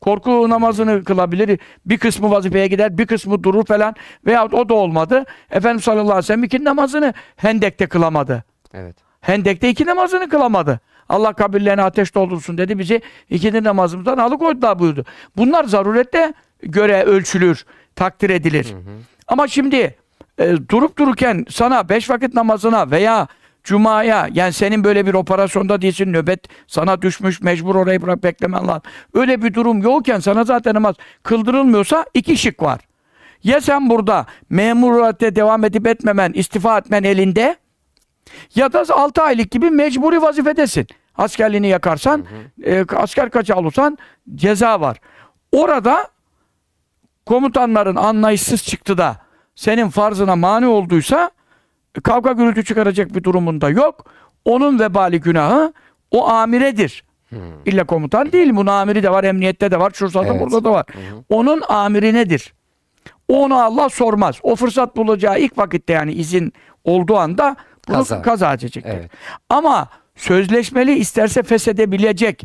Korku 0.01 0.49
namazını 0.49 1.03
kılabilir. 1.03 1.59
Bir 1.85 1.97
kısmı 1.97 2.31
vazifeye 2.31 2.67
gider, 2.67 2.97
bir 2.97 3.07
kısmı 3.07 3.43
durur 3.43 3.65
falan. 3.65 3.95
Veyahut 4.25 4.53
o 4.53 4.69
da 4.69 4.73
olmadı. 4.73 5.23
Efendimiz 5.51 5.84
sallallahu 5.84 6.03
aleyhi 6.03 6.17
ve 6.17 6.21
sellem 6.21 6.43
iki 6.43 6.63
namazını 6.63 7.13
Hendek'te 7.35 7.85
kılamadı. 7.88 8.43
Evet. 8.73 8.95
Hendek'te 9.21 9.69
iki 9.69 9.85
namazını 9.85 10.30
kılamadı. 10.30 10.80
Allah 11.09 11.34
kabirlerini 11.34 11.81
ateş 11.81 12.15
doldursun 12.15 12.57
dedi. 12.57 12.80
Bizi 12.80 13.01
ikindi 13.30 13.63
namazımızdan 13.63 14.17
alıkoydular 14.17 14.80
buyurdu. 14.80 15.05
Bunlar 15.38 15.63
zarurette 15.63 16.34
göre 16.61 17.03
ölçülür, 17.03 17.65
takdir 17.95 18.30
edilir. 18.30 18.65
Hı 18.65 18.77
hı. 18.77 18.97
Ama 19.27 19.47
şimdi 19.47 19.95
e, 20.39 20.55
durup 20.69 20.97
dururken 20.97 21.45
sana 21.49 21.89
beş 21.89 22.09
vakit 22.09 22.34
namazına 22.34 22.91
veya 22.91 23.27
Cuma'ya 23.63 24.30
yani 24.34 24.53
senin 24.53 24.84
böyle 24.84 25.05
bir 25.05 25.13
operasyonda 25.13 25.81
değilsin 25.81 26.13
nöbet 26.13 26.39
sana 26.67 27.01
düşmüş 27.01 27.41
mecbur 27.41 27.75
orayı 27.75 28.01
bırak 28.01 28.23
beklemen 28.23 28.67
lazım. 28.67 28.81
Öyle 29.13 29.41
bir 29.41 29.53
durum 29.53 29.81
yokken 29.81 30.19
sana 30.19 30.43
zaten 30.43 30.75
namaz 30.75 30.95
kıldırılmıyorsa 31.23 32.05
iki 32.13 32.38
şık 32.38 32.63
var. 32.63 32.80
Ya 33.43 33.61
sen 33.61 33.89
burada 33.89 34.25
memuriyete 34.49 35.35
devam 35.35 35.63
edip 35.63 35.88
etmemen, 35.88 36.31
istifa 36.34 36.77
etmen 36.77 37.03
elinde 37.03 37.55
ya 38.56 38.74
da 38.74 38.84
6 38.90 39.22
aylık 39.22 39.52
gibi 39.52 39.70
mecburi 39.70 40.22
vazifedesin. 40.22 40.88
Askerliğini 41.18 41.68
yakarsan, 41.68 42.26
e, 42.66 42.86
asker 42.95 43.30
kaçağı 43.30 43.58
olursan 43.58 43.98
ceza 44.36 44.82
var. 44.82 44.98
Orada 45.52 46.08
komutanların 47.26 47.95
anlayışsız 47.95 48.64
çıktı 48.64 48.98
da 48.98 49.18
senin 49.56 49.90
farzına 49.90 50.36
mani 50.36 50.68
olduysa 50.68 51.32
e, 51.98 52.02
kavga 52.02 52.32
gürültü 52.32 52.64
çıkaracak 52.66 53.16
bir 53.16 53.24
durumunda 53.24 53.70
yok. 53.70 54.06
Onun 54.45 54.80
vebali 54.80 55.20
günahı 55.20 55.74
o 56.12 56.28
amiredir. 56.28 57.04
Hı. 57.30 57.36
İlla 57.66 57.84
komutan 57.84 58.32
değil. 58.32 58.56
Bunun 58.56 58.72
amiri 58.72 59.04
de 59.04 59.12
var, 59.12 59.24
emniyette 59.24 59.72
de 59.72 59.80
var, 59.80 59.91
şurada 59.94 60.26
Evet. 60.26 60.41
burada 60.41 60.64
da 60.64 60.72
var. 60.72 60.86
Hı 60.94 61.00
hı. 61.00 61.24
Onun 61.30 61.62
amiri 61.70 62.14
nedir? 62.14 62.54
Onu 63.28 63.64
Allah 63.64 63.90
sormaz. 63.90 64.40
O 64.44 64.56
fırsat 64.56 64.98
bulacağı 64.98 65.40
ilk 65.40 65.58
vakitte 65.58 65.94
yani 65.94 66.14
izin 66.14 66.54
olduğu 66.84 67.18
anda 67.18 67.56
bunu 67.88 67.97
Kaza. 67.97 68.22
kaza, 68.22 68.53
edecektir. 68.53 68.91
Evet. 68.93 69.11
Ama 69.49 69.88
sözleşmeli 70.15 70.95
isterse 70.95 71.43
feshedebilecek 71.43 72.43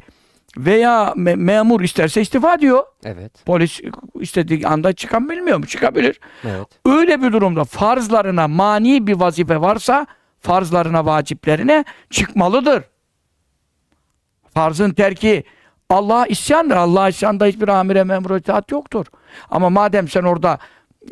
veya 0.56 1.12
me- 1.16 1.36
memur 1.36 1.80
isterse 1.80 2.20
istifa 2.20 2.58
diyor. 2.60 2.84
Evet. 3.04 3.32
Polis 3.46 3.80
istediği 4.20 4.66
anda 4.68 4.92
çıkan 4.92 5.28
bilmiyor 5.30 5.58
mu? 5.58 5.66
Çıkabilir. 5.66 6.20
Evet. 6.44 6.66
Öyle 6.86 7.22
bir 7.22 7.32
durumda 7.32 7.64
farzlarına 7.64 8.48
mani 8.48 9.06
bir 9.06 9.14
vazife 9.14 9.60
varsa 9.60 10.06
farzlarına, 10.40 11.06
vaciplerine 11.06 11.84
çıkmalıdır. 12.10 12.84
Farzın 14.54 14.90
terki 14.90 15.44
Allah'a 15.90 16.26
isyandır. 16.26 16.76
Allah'a 16.76 17.08
isyanda 17.08 17.46
hiçbir 17.46 17.68
amire 17.68 18.04
memura 18.04 18.38
itaat 18.38 18.70
yoktur. 18.70 19.06
Ama 19.50 19.70
madem 19.70 20.08
sen 20.08 20.22
orada 20.22 20.58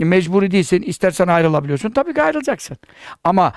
mecburi 0.04 0.50
değilsin, 0.50 0.82
istersen 0.82 1.26
ayrılabiliyorsun. 1.28 1.90
Tabii 1.90 2.14
ki 2.14 2.22
ayrılacaksın. 2.22 2.76
Ama 3.24 3.52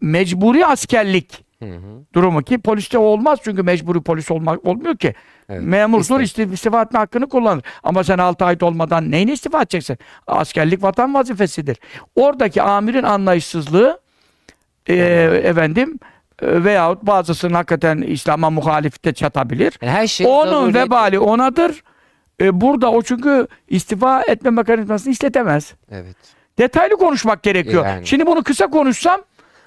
mecburi 0.00 0.66
askerlik 0.66 1.44
Hı 1.62 1.64
hı. 1.64 2.04
durumu 2.14 2.42
ki 2.42 2.58
poliste 2.58 2.98
olmaz 2.98 3.38
çünkü 3.44 3.62
mecburi 3.62 4.00
polis 4.02 4.30
olmak 4.30 4.66
olmuyor 4.66 4.96
ki. 4.96 5.14
Evet. 5.48 5.62
Memurdur 5.62 6.20
istif- 6.20 6.52
istifa 6.52 6.82
etme 6.82 6.98
hakkını 6.98 7.28
kullanır. 7.28 7.64
Ama 7.82 8.04
sen 8.04 8.18
6 8.18 8.44
ayda 8.44 8.66
olmadan 8.66 9.10
neyini 9.10 9.32
istifa 9.32 9.62
edeceksin? 9.62 9.98
Askerlik 10.26 10.82
vatan 10.82 11.14
vazifesidir. 11.14 11.76
Oradaki 12.16 12.62
amirin 12.62 13.02
anlayışsızlığı 13.02 14.00
e, 14.88 14.94
efendim 15.44 15.98
e, 16.42 16.64
veyahut 16.64 17.02
bazısının 17.02 17.54
hakikaten 17.54 17.98
İslam'a 17.98 18.50
muhalifte 18.50 19.12
çatabilir. 19.14 19.78
Yani 19.82 19.92
her 19.92 20.06
şey 20.06 20.26
Onun 20.26 20.74
vebali 20.74 21.18
onadır. 21.18 21.82
E, 22.40 22.60
burada 22.60 22.90
o 22.90 23.02
çünkü 23.02 23.46
istifa 23.68 24.22
etme 24.22 24.50
mekanizmasını 24.50 25.12
işletemez. 25.12 25.74
Evet. 25.90 26.16
Detaylı 26.58 26.96
konuşmak 26.96 27.42
gerekiyor. 27.42 27.86
Yani. 27.86 28.06
Şimdi 28.06 28.26
bunu 28.26 28.42
kısa 28.42 28.66
konuşsam 28.66 29.20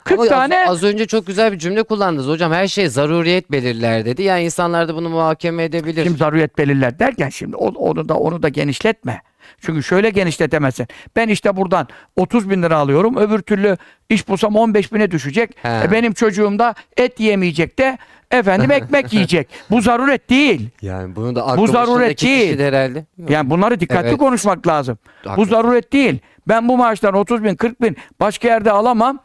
40 0.03 0.13
Ama 0.19 0.23
az- 0.23 0.29
tane 0.29 0.65
az, 0.67 0.83
önce 0.83 1.07
çok 1.07 1.27
güzel 1.27 1.51
bir 1.51 1.57
cümle 1.59 1.83
kullandınız 1.83 2.27
hocam. 2.27 2.51
Her 2.51 2.67
şey 2.67 2.87
zaruriyet 2.89 3.51
belirler 3.51 4.05
dedi. 4.05 4.23
Yani 4.23 4.43
insanlar 4.43 4.87
da 4.87 4.95
bunu 4.95 5.09
muhakeme 5.09 5.63
edebilir. 5.63 6.03
Şimdi 6.03 6.17
zaruriyet 6.17 6.57
belirler 6.57 6.99
derken 6.99 7.29
şimdi 7.29 7.55
onu 7.55 8.09
da 8.09 8.17
onu 8.17 8.43
da 8.43 8.49
genişletme. 8.49 9.21
Çünkü 9.59 9.83
şöyle 9.83 10.09
genişletemezsin. 10.09 10.87
Ben 11.15 11.27
işte 11.27 11.55
buradan 11.55 11.87
30 12.15 12.49
bin 12.49 12.63
lira 12.63 12.77
alıyorum. 12.77 13.17
Öbür 13.17 13.39
türlü 13.39 13.77
iş 14.09 14.27
bulsam 14.27 14.55
15 14.55 14.93
bine 14.93 15.11
düşecek. 15.11 15.57
He. 15.61 15.81
E 15.83 15.91
benim 15.91 16.13
çocuğum 16.13 16.59
da 16.59 16.75
et 16.97 17.19
yemeyecek 17.19 17.79
de 17.79 17.97
efendim 18.31 18.71
ekmek 18.81 19.13
yiyecek. 19.13 19.47
Bu 19.71 19.81
zaruret 19.81 20.29
değil. 20.29 20.69
Yani 20.81 21.15
bunu 21.15 21.35
da 21.35 21.47
aklı 21.47 21.67
zaruret 21.67 22.21
değil. 22.21 22.57
de 22.57 22.67
herhalde. 22.67 23.05
Yani 23.29 23.49
bunları 23.49 23.79
dikkatli 23.79 24.07
Evet. 24.09 24.17
konuşmak 24.17 24.67
lazım. 24.67 24.97
Bu 25.25 25.29
Haklısın. 25.29 25.49
zaruret 25.51 25.93
değil. 25.93 26.19
Ben 26.47 26.67
bu 26.67 26.77
maaştan 26.77 27.13
30 27.13 27.43
bin 27.43 27.55
40 27.55 27.81
bin 27.81 27.97
başka 28.19 28.47
yerde 28.47 28.71
alamam. 28.71 29.19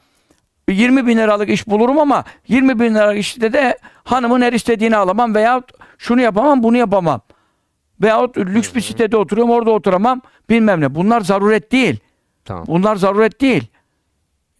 20 0.68 1.06
bin 1.06 1.16
liralık 1.16 1.48
iş 1.50 1.68
bulurum 1.68 1.98
ama 1.98 2.24
20 2.48 2.80
bin 2.80 2.94
liralık 2.94 3.18
işte 3.18 3.52
de 3.52 3.78
hanımın 4.04 4.40
her 4.42 4.52
istediğini 4.52 4.96
alamam 4.96 5.34
veyahut 5.34 5.72
şunu 5.98 6.20
yapamam 6.20 6.62
bunu 6.62 6.76
yapamam. 6.76 7.20
Veyahut 8.02 8.38
lüks 8.38 8.74
bir 8.74 8.80
sitede 8.80 9.16
oturuyorum 9.16 9.52
orada 9.52 9.70
oturamam 9.70 10.20
bilmem 10.50 10.80
ne. 10.80 10.94
Bunlar 10.94 11.20
zaruret 11.20 11.72
değil. 11.72 11.98
Tamam. 12.44 12.64
Bunlar 12.66 12.96
zaruret 12.96 13.40
değil. 13.40 13.66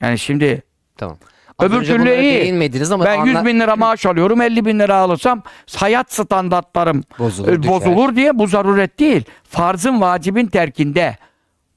Yani 0.01 0.19
şimdi 0.19 0.63
Tamam. 0.97 1.17
Öbür 1.61 1.85
türlü 1.85 2.15
iyi. 2.21 2.53
ama 2.93 3.05
ben 3.05 3.25
100 3.25 3.37
anla- 3.37 3.47
bin 3.47 3.61
lira 3.61 3.77
maaş 3.77 4.07
alıyorum 4.07 4.41
50 4.41 4.65
bin 4.65 4.79
lira 4.79 4.95
alırsam 4.97 5.43
hayat 5.77 6.13
standartlarım 6.13 7.05
Bozulur, 7.19 7.49
e, 7.53 7.63
düşer. 7.63 7.73
bozulur 7.75 8.17
diye 8.17 8.39
bu 8.39 8.47
zaruret 8.47 8.99
değil. 8.99 9.25
Farzın 9.49 10.01
vacibin 10.01 10.47
terkinde. 10.47 11.17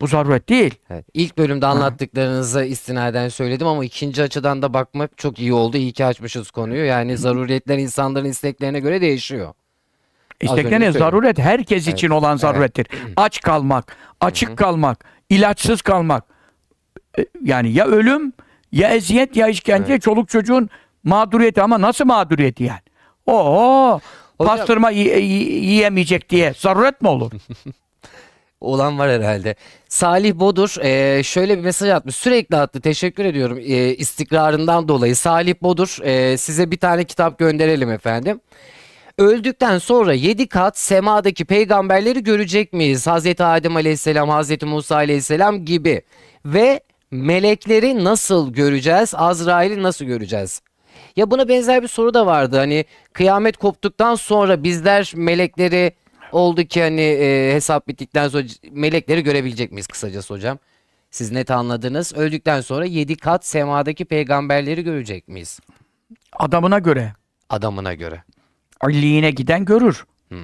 Bu 0.01 0.07
zaruret 0.07 0.49
değil. 0.49 0.75
Evet. 0.89 1.05
İlk 1.13 1.37
bölümde 1.37 1.65
anlattıklarınıza 1.65 2.63
istinaden 2.63 3.29
söyledim 3.29 3.67
ama 3.67 3.85
ikinci 3.85 4.23
açıdan 4.23 4.61
da 4.61 4.73
bakmak 4.73 5.17
çok 5.17 5.39
iyi 5.39 5.53
oldu. 5.53 5.77
İyi 5.77 5.91
ki 5.91 6.05
açmışız 6.05 6.51
konuyu. 6.51 6.85
Yani 6.85 7.17
zaruriyetler 7.17 7.77
insanların 7.77 8.25
isteklerine 8.25 8.79
göre 8.79 9.01
değişiyor. 9.01 9.53
İsteklerin 10.41 10.65
önce 10.75 10.85
söyledim. 10.85 10.99
zaruret 10.99 11.39
herkes 11.39 11.87
Evet, 11.87 11.97
için 11.97 12.09
olan 12.09 12.37
zarurettir. 12.37 12.87
Aç 13.17 13.41
kalmak, 13.41 13.95
açık 14.21 14.57
kalmak, 14.57 15.05
ilaçsız 15.29 15.81
kalmak. 15.81 16.23
E, 17.19 17.25
Yani 17.43 17.71
ya 17.71 17.85
ölüm, 17.85 18.33
ya 18.71 18.89
eziyet, 18.89 19.35
ya 19.35 19.47
işkence, 19.47 19.99
çoluk 19.99 20.29
çocuğun 20.29 20.69
mağduriyeti 21.03 21.61
ama 21.61 21.81
nasıl 21.81 22.05
mağduriyeti 22.05 22.63
yani? 22.63 22.79
Oo, 23.25 23.99
Hocam- 24.37 24.47
pastırma 24.57 24.89
yi- 24.91 25.19
yi- 25.23 25.65
yiyemeyecek 25.65 26.29
diye 26.29 26.53
zaruret 26.57 27.01
mi 27.01 27.07
olur? 27.09 27.31
Olan 28.61 28.99
var 28.99 29.11
herhalde. 29.11 29.55
Salih 29.87 30.33
Bodur 30.35 30.75
e, 30.83 31.23
şöyle 31.23 31.57
bir 31.57 31.63
mesaj 31.63 31.89
atmış. 31.89 32.15
Sürekli 32.15 32.55
attı. 32.55 32.81
Teşekkür 32.81 33.25
ediyorum 33.25 33.57
e, 33.57 33.95
istikrarından 33.95 34.87
dolayı. 34.87 35.15
Salih 35.15 35.53
Bodur 35.61 35.97
e, 36.03 36.37
size 36.37 36.71
bir 36.71 36.77
tane 36.77 37.03
kitap 37.03 37.39
gönderelim 37.39 37.91
efendim. 37.91 38.39
Öldükten 39.17 39.77
sonra 39.77 40.13
yedi 40.13 40.47
kat 40.47 40.77
semadaki 40.77 41.45
peygamberleri 41.45 42.23
görecek 42.23 42.73
miyiz? 42.73 43.07
Hazreti 43.07 43.43
Adem 43.43 43.75
Aleyhisselam, 43.75 44.29
Hazreti 44.29 44.65
Musa 44.65 44.95
Aleyhisselam 44.95 45.65
gibi. 45.65 46.01
Ve 46.45 46.79
melekleri 47.11 48.03
nasıl 48.03 48.53
göreceğiz? 48.53 49.13
Azrail'i 49.15 49.83
nasıl 49.83 50.05
göreceğiz? 50.05 50.61
Ya 51.15 51.31
buna 51.31 51.47
benzer 51.47 51.83
bir 51.83 51.87
soru 51.87 52.13
da 52.13 52.25
vardı. 52.25 52.57
Hani 52.57 52.85
kıyamet 53.13 53.57
koptuktan 53.57 54.15
sonra 54.15 54.63
bizler 54.63 55.13
melekleri 55.15 55.91
oldu 56.31 56.63
ki 56.63 56.81
hani 56.81 57.01
e, 57.01 57.53
hesap 57.53 57.87
bittikten 57.87 58.27
sonra 58.27 58.43
melekleri 58.71 59.23
görebilecek 59.23 59.71
miyiz 59.71 59.87
kısacası 59.87 60.33
hocam? 60.33 60.59
Siz 61.11 61.31
net 61.31 61.51
anladınız. 61.51 62.13
Öldükten 62.13 62.61
sonra 62.61 62.85
yedi 62.85 63.15
kat 63.15 63.45
semadaki 63.45 64.05
peygamberleri 64.05 64.83
görecek 64.83 65.27
miyiz? 65.27 65.59
Adamına 66.33 66.79
göre. 66.79 67.13
Adamına 67.49 67.93
göre. 67.93 68.23
Alliğine 68.81 69.31
giden 69.31 69.65
görür. 69.65 70.05
Hmm. 70.29 70.39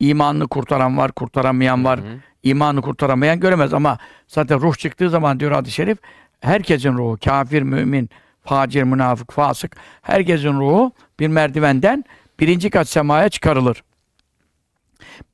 İmanını 0.00 0.48
kurtaran 0.48 0.96
var, 0.96 1.12
kurtaramayan 1.12 1.84
var. 1.84 2.00
İmanını 2.46 2.82
kurtaramayan 2.82 3.40
göremez 3.40 3.74
ama 3.74 3.98
zaten 4.28 4.60
ruh 4.60 4.76
çıktığı 4.76 5.10
zaman 5.10 5.40
diyor 5.40 5.52
hadis-i 5.52 5.74
şerif 5.74 5.98
herkesin 6.40 6.92
ruhu, 6.92 7.18
kafir, 7.24 7.62
mümin, 7.62 8.10
facir, 8.42 8.82
münafık, 8.82 9.32
fasık 9.32 9.76
herkesin 10.02 10.60
ruhu 10.60 10.92
bir 11.20 11.28
merdivenden 11.28 12.04
birinci 12.40 12.70
kat 12.70 12.88
semaya 12.88 13.28
çıkarılır. 13.28 13.82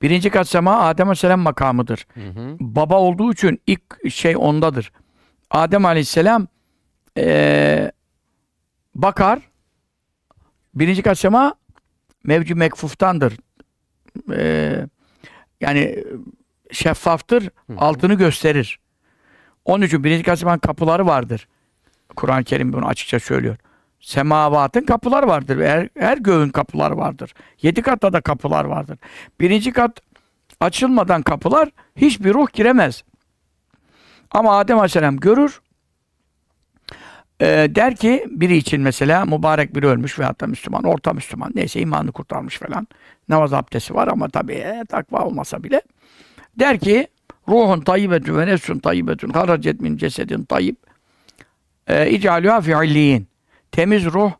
Birinci 0.03 0.31
kat 0.31 0.49
sema 0.49 0.81
Adem 0.81 1.07
Aleyhisselam 1.07 1.41
makamıdır. 1.41 2.07
Hı 2.15 2.21
hı. 2.21 2.57
Baba 2.61 2.99
olduğu 2.99 3.33
için 3.33 3.61
ilk 3.67 4.11
şey 4.13 4.37
ondadır. 4.37 4.93
Adem 5.51 5.85
Aleyhisselam 5.85 6.47
eee, 7.17 7.93
bakar 8.95 9.39
birinci 10.75 11.03
kat 11.03 11.19
sema 11.19 11.55
mevcu 12.25 12.57
mekfuftandır. 12.57 13.37
Eee, 14.31 14.87
yani 15.61 16.05
şeffaftır, 16.73 17.49
altını 17.79 18.15
gösterir. 18.15 18.79
Onun 19.65 19.87
için 19.87 20.05
birinci 20.05 20.23
kat 20.23 20.39
semanın 20.39 20.59
kapıları 20.59 21.07
vardır. 21.07 21.49
Kur'an-ı 22.17 22.45
Kerim 22.45 22.73
bunu 22.73 22.87
açıkça 22.87 23.21
söylüyor. 23.21 23.57
Semavatın 24.01 24.81
kapıları 24.81 25.27
vardır. 25.27 25.65
Her, 25.65 25.89
her 25.99 26.19
göğün 26.19 26.49
kapıları 26.49 26.97
vardır. 26.97 27.35
Yedi 27.63 27.83
katta 27.83 28.13
da 28.13 28.21
kapılar 28.21 28.65
vardır. 28.65 28.99
Birinci 29.41 29.73
kat 29.73 30.01
açılmadan 30.61 31.23
kapılar 31.23 31.69
hiçbir 31.97 32.35
ruh 32.35 32.53
giremez. 32.53 33.05
Ama 34.31 34.59
Adem 34.59 34.79
Aleyhisselam 34.79 35.17
görür. 35.17 35.61
Ee, 37.41 37.69
der 37.75 37.97
ki 37.97 38.27
biri 38.31 38.57
için 38.57 38.81
mesela 38.81 39.25
mübarek 39.25 39.75
biri 39.75 39.87
ölmüş 39.87 40.19
veyahut 40.19 40.41
da 40.41 40.47
Müslüman, 40.47 40.85
orta 40.85 41.13
Müslüman 41.13 41.53
neyse 41.55 41.81
imanını 41.81 42.13
kurtarmış 42.13 42.59
falan. 42.59 42.89
Namaz 43.29 43.53
abdesti 43.53 43.95
var 43.95 44.09
ama 44.09 44.29
tabii 44.29 44.55
e, 44.55 44.85
takva 44.89 45.25
olmasa 45.25 45.65
bile. 45.65 45.83
Der 46.59 46.79
ki 46.79 47.07
ruhun 47.49 47.81
tayyibetün 47.81 48.39
ve 48.39 48.47
nefsun 48.47 48.79
tayyibetün 48.79 49.29
haracet 49.31 49.81
min 49.81 49.97
cesedin 49.97 50.45
tayyib 50.45 50.77
e, 51.87 52.11
icalüha 52.11 52.61
fiilliyin. 52.61 53.27
Temiz 53.73 54.05
ruh 54.05 54.33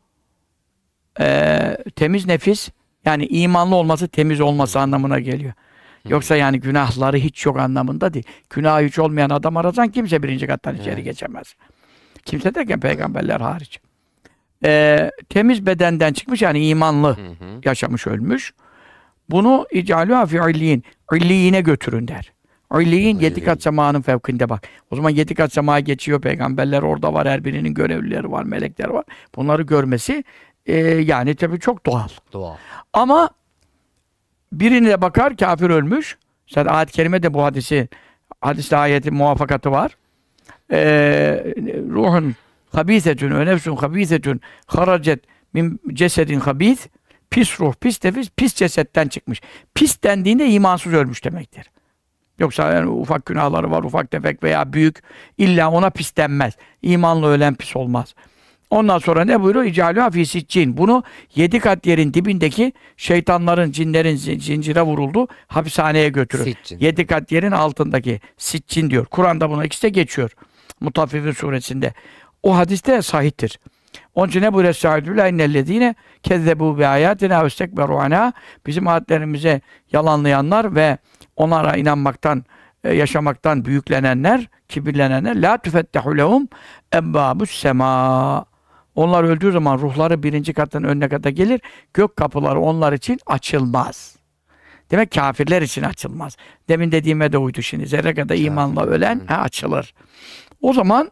e, 1.21 1.77
temiz 1.97 2.27
nefis 2.27 2.71
yani 3.05 3.27
imanlı 3.27 3.75
olması 3.77 4.09
temiz 4.09 4.41
olması 4.41 4.81
anlamına 4.81 5.19
geliyor. 5.21 5.53
Yoksa 6.09 6.37
yani 6.37 6.61
günahları 6.61 7.17
hiç 7.17 7.47
yok 7.47 7.59
anlamında 7.59 8.15
değil. 8.15 8.25
Günahı 8.51 8.85
hiç 8.85 8.99
olmayan 8.99 9.31
adam 9.31 9.57
arasan 9.57 9.89
kimse 9.89 10.23
birinci 10.23 10.47
kattan 10.47 10.75
içeri 10.77 10.95
Evet. 10.95 11.05
geçemez. 11.05 11.55
Kimse 12.25 12.55
derken 12.55 12.81
peygamberler 12.81 13.41
hariç. 13.41 13.81
E, 14.65 15.11
temiz 15.29 15.67
bedenden 15.67 16.13
çıkmış 16.13 16.43
yani 16.43 16.67
imanlı 16.69 17.09
Hı 17.09 17.23
hı. 17.23 17.61
yaşamış 17.65 18.07
ölmüş. 18.07 18.55
Bunu 19.33 19.67
icalüha 19.73 20.27
fiilliyin. 20.27 20.85
İlliyine 21.13 21.61
götürün 21.61 22.09
der. 22.09 22.33
İlliyin 22.81 23.19
yedi 23.19 23.33
İlliyin. 23.33 23.45
kat 23.45 23.63
semanın 23.63 24.01
fevkinde 24.03 24.49
bak. 24.49 24.69
O 24.91 24.97
zaman 24.97 25.11
yedi 25.11 25.35
kat 25.35 25.53
semaya 25.53 25.81
geçiyor 25.81 26.21
peygamberler 26.21 26.83
orada 26.83 27.15
var. 27.15 27.29
Her 27.29 27.45
birinin 27.45 27.75
görevlileri 27.75 28.31
var, 28.31 28.45
melekler 28.45 28.89
var. 28.89 29.05
Bunları 29.37 29.63
görmesi 29.63 30.25
e, 30.67 30.77
yani 30.87 31.35
tabii 31.35 31.61
çok 31.61 31.87
doğal. 31.87 32.09
Doğal. 32.33 32.57
Ama 32.93 33.31
birine 34.53 34.89
de 34.89 35.01
bakar 35.03 35.37
kafir 35.37 35.71
ölmüş. 35.71 36.19
Zaten 36.47 36.75
ayet-i 36.75 36.93
kerime 36.93 37.23
de 37.23 37.35
bu 37.35 37.43
hadisi 37.45 37.89
hadiste 38.41 38.77
ayeti 38.77 39.11
muvaffakatı 39.11 39.71
var. 39.71 39.97
Ee, 40.73 41.55
ruhun 41.91 42.35
habisetün 42.73 43.39
ve 43.39 43.47
nefsun 43.47 43.77
habisetün 43.77 44.41
haracet 44.67 45.25
min 45.53 45.81
cesedin 45.93 46.41
habis 46.41 46.87
pis 47.33 47.61
ruh, 47.61 47.75
pis 47.81 48.05
nefis, 48.05 48.31
pis 48.37 48.55
cesetten 48.55 49.09
çıkmış. 49.09 49.41
Pis 49.75 50.03
dendiğinde 50.03 50.49
imansız 50.51 50.93
ölmüş 50.95 51.25
demektir. 51.25 51.71
Yoksa 52.39 52.73
yani 52.73 52.89
ufak 52.91 53.27
günahları 53.27 53.71
var, 53.71 53.83
ufak 53.83 54.11
tefek 54.11 54.43
veya 54.43 54.73
büyük. 54.73 55.03
illa 55.39 55.71
ona 55.71 55.91
pis 55.91 56.17
denmez. 56.17 56.55
İmanlı 56.83 57.27
ölen 57.27 57.55
pis 57.55 57.77
olmaz. 57.77 58.15
Ondan 58.71 58.99
sonra 58.99 59.25
ne 59.25 59.41
buyuruyor? 59.43 59.65
İcalü 59.65 60.01
hafisi 60.01 60.47
cin. 60.47 60.77
Bunu 60.77 61.03
yedi 61.35 61.61
kat 61.61 61.87
yerin 61.87 62.15
dibindeki 62.15 62.73
şeytanların, 62.97 63.73
cinlerin 63.73 64.17
zin- 64.17 64.41
zincire 64.41 64.83
vuruldu 64.83 65.29
hapishaneye 65.47 66.09
götürür. 66.09 66.45
Siccin. 66.45 66.79
Yedi 66.79 67.07
kat 67.07 67.33
yerin 67.33 67.51
altındaki 67.53 68.21
siccin 68.39 68.91
diyor. 68.91 69.07
Kur'an'da 69.07 69.51
buna 69.51 69.65
ikisi 69.65 69.83
de 69.83 69.89
geçiyor. 69.89 70.31
Mutaffifin 70.81 71.33
suresinde. 71.33 71.95
O 72.43 72.57
hadiste 72.57 73.03
sahiptir. 73.03 73.59
Onun 74.15 74.29
için 74.29 74.43
ne 74.43 74.53
buyuruyor 74.53 74.75
Estağfirullah 74.75 75.29
innellezine 75.29 75.95
kezzebu 76.23 76.79
bi 76.79 76.87
ayatina 76.87 77.43
ve 77.43 77.47
istekberu 77.47 77.99
bizim 78.67 78.89
ayetlerimize 78.89 79.61
yalanlayanlar 79.93 80.75
ve 80.75 80.99
onlara 81.37 81.77
inanmaktan 81.77 82.45
e, 82.85 82.95
yaşamaktan 82.95 83.65
büyüklenenler, 83.65 84.49
kibirlenenler 84.69 85.43
la 85.43 85.59
tüfettehu 85.59 86.19
lehum 86.19 86.49
ebbabus 86.95 87.51
sema. 87.51 88.45
Onlar 88.95 89.25
öldüğü 89.25 89.53
zaman 89.53 89.79
ruhları 89.79 90.23
birinci 90.23 90.53
katın 90.53 90.83
önüne 90.83 91.09
kadar 91.09 91.31
gelir. 91.31 91.61
Gök 91.95 92.17
kapıları 92.17 92.61
onlar 92.61 92.93
için 92.93 93.19
açılmaz. 93.27 94.17
Demek 94.91 95.11
kafirler 95.11 95.63
için 95.63 95.83
açılmaz. 95.83 96.37
Demin 96.69 96.93
dediğime 96.93 97.33
de 97.33 97.39
uydu 97.39 97.63
şimdi. 97.63 97.87
Zerre 97.87 98.15
kadar 98.15 98.37
imanla 98.37 98.87
ölen 98.87 99.21
ha, 99.27 99.37
açılır. 99.37 99.95
O 100.61 100.73
zaman 100.73 101.11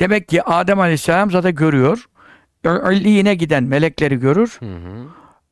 demek 0.00 0.28
ki 0.28 0.42
Adem 0.42 0.80
Aleyhisselam 0.80 1.30
zaten 1.30 1.54
görüyor. 1.54 2.04
İlliğine 2.92 3.34
giden 3.34 3.64
melekleri 3.64 4.16
görür. 4.16 4.56
Hı 4.60 4.66
hı. 4.66 5.06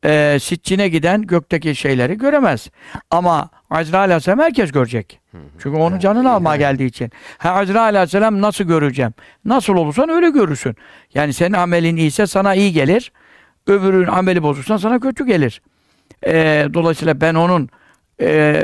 Ee, 0.05 0.39
Siccine 0.41 0.89
giden 0.89 1.23
gökteki 1.23 1.75
şeyleri 1.75 2.19
göremez. 2.19 2.71
Ama 3.11 3.51
Azrail 3.71 4.05
Aleyhisselam 4.05 4.39
herkes 4.39 4.73
görecek. 4.73 5.21
Çünkü 5.59 5.79
onun 5.79 5.99
canını 5.99 6.33
almaya 6.33 6.57
geldiği 6.57 6.87
için. 6.87 7.11
Ha 7.39 7.51
Azrail 7.51 7.85
Aleyhisselam 7.85 8.41
nasıl 8.41 8.65
göreceğim? 8.65 9.13
Nasıl 9.45 9.75
olursan 9.75 10.09
öyle 10.09 10.31
görürsün. 10.31 10.77
Yani 11.15 11.33
senin 11.33 11.53
amelin 11.53 11.97
iyiyse 11.97 12.27
sana 12.27 12.55
iyi 12.55 12.73
gelir. 12.73 13.13
Öbürünün 13.67 14.07
ameli 14.07 14.43
bozuksa 14.43 14.79
sana 14.79 15.01
kötü 15.01 15.27
gelir. 15.27 15.63
Ee, 16.27 16.67
dolayısıyla 16.75 17.21
ben 17.21 17.35
onun 17.35 17.69
e, 18.21 18.63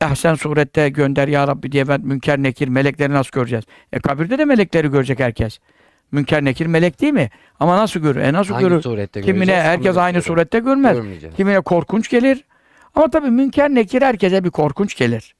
ehsen 0.00 0.34
surette 0.34 0.88
gönder 0.88 1.28
ya 1.28 1.48
Rabbi 1.48 1.72
diye 1.72 1.88
ben 1.88 2.00
münker 2.00 2.38
nekir 2.38 2.68
melekleri 2.68 3.12
nasıl 3.12 3.30
göreceğiz? 3.30 3.64
E 3.92 3.98
kabirde 4.00 4.38
de 4.38 4.44
melekleri 4.44 4.88
görecek 4.90 5.20
herkes. 5.20 5.58
Münker 6.12 6.44
nekir 6.44 6.66
melek 6.66 7.00
değil 7.00 7.12
mi? 7.12 7.30
Ama 7.60 7.76
nasıl 7.76 8.00
görür? 8.00 8.20
E 8.20 8.32
nasıl 8.32 8.54
Hangi 8.54 8.68
görür? 8.68 8.82
surette 8.82 9.20
Kimine 9.20 9.38
göreceğiz? 9.44 9.64
herkes 9.64 9.96
aynı 9.96 10.06
bilmiyorum. 10.16 10.22
surette 10.34 10.58
görmez. 10.58 10.98
Kimine 11.36 11.60
korkunç 11.60 12.10
gelir. 12.10 12.44
Ama 12.94 13.10
tabii 13.10 13.30
münker 13.30 13.70
nekir 13.70 14.02
herkese 14.02 14.44
bir 14.44 14.50
korkunç 14.50 14.96
gelir. 14.96 15.34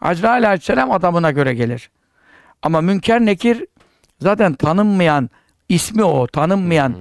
Azrail 0.00 0.46
aleyhisselam 0.46 0.90
adamına 0.92 1.30
göre 1.30 1.54
gelir. 1.54 1.90
Ama 2.62 2.80
münker 2.80 3.20
nekir 3.20 3.64
zaten 4.20 4.54
tanınmayan 4.54 5.30
ismi 5.68 6.04
o, 6.04 6.26
tanınmayan 6.26 6.94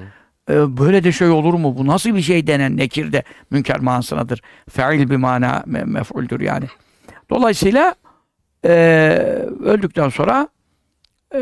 e, 0.49 0.77
böyle 0.77 1.03
de 1.03 1.11
şey 1.11 1.30
olur 1.30 1.53
mu? 1.53 1.77
Bu 1.77 1.88
nasıl 1.88 2.15
bir 2.15 2.22
şey 2.22 2.48
denen 2.48 2.77
nekir 2.77 3.11
de 3.14 3.23
münker 3.52 3.80
manasınadır. 3.80 4.41
Feil 4.69 5.10
bir 5.10 5.15
mana 5.15 5.64
me- 5.68 5.86
mef'uldür 5.86 6.40
yani. 6.41 6.65
Dolayısıyla 7.30 7.95
e, 8.65 8.69
öldükten 9.64 10.10
sonra 10.10 10.47
e, 11.35 11.41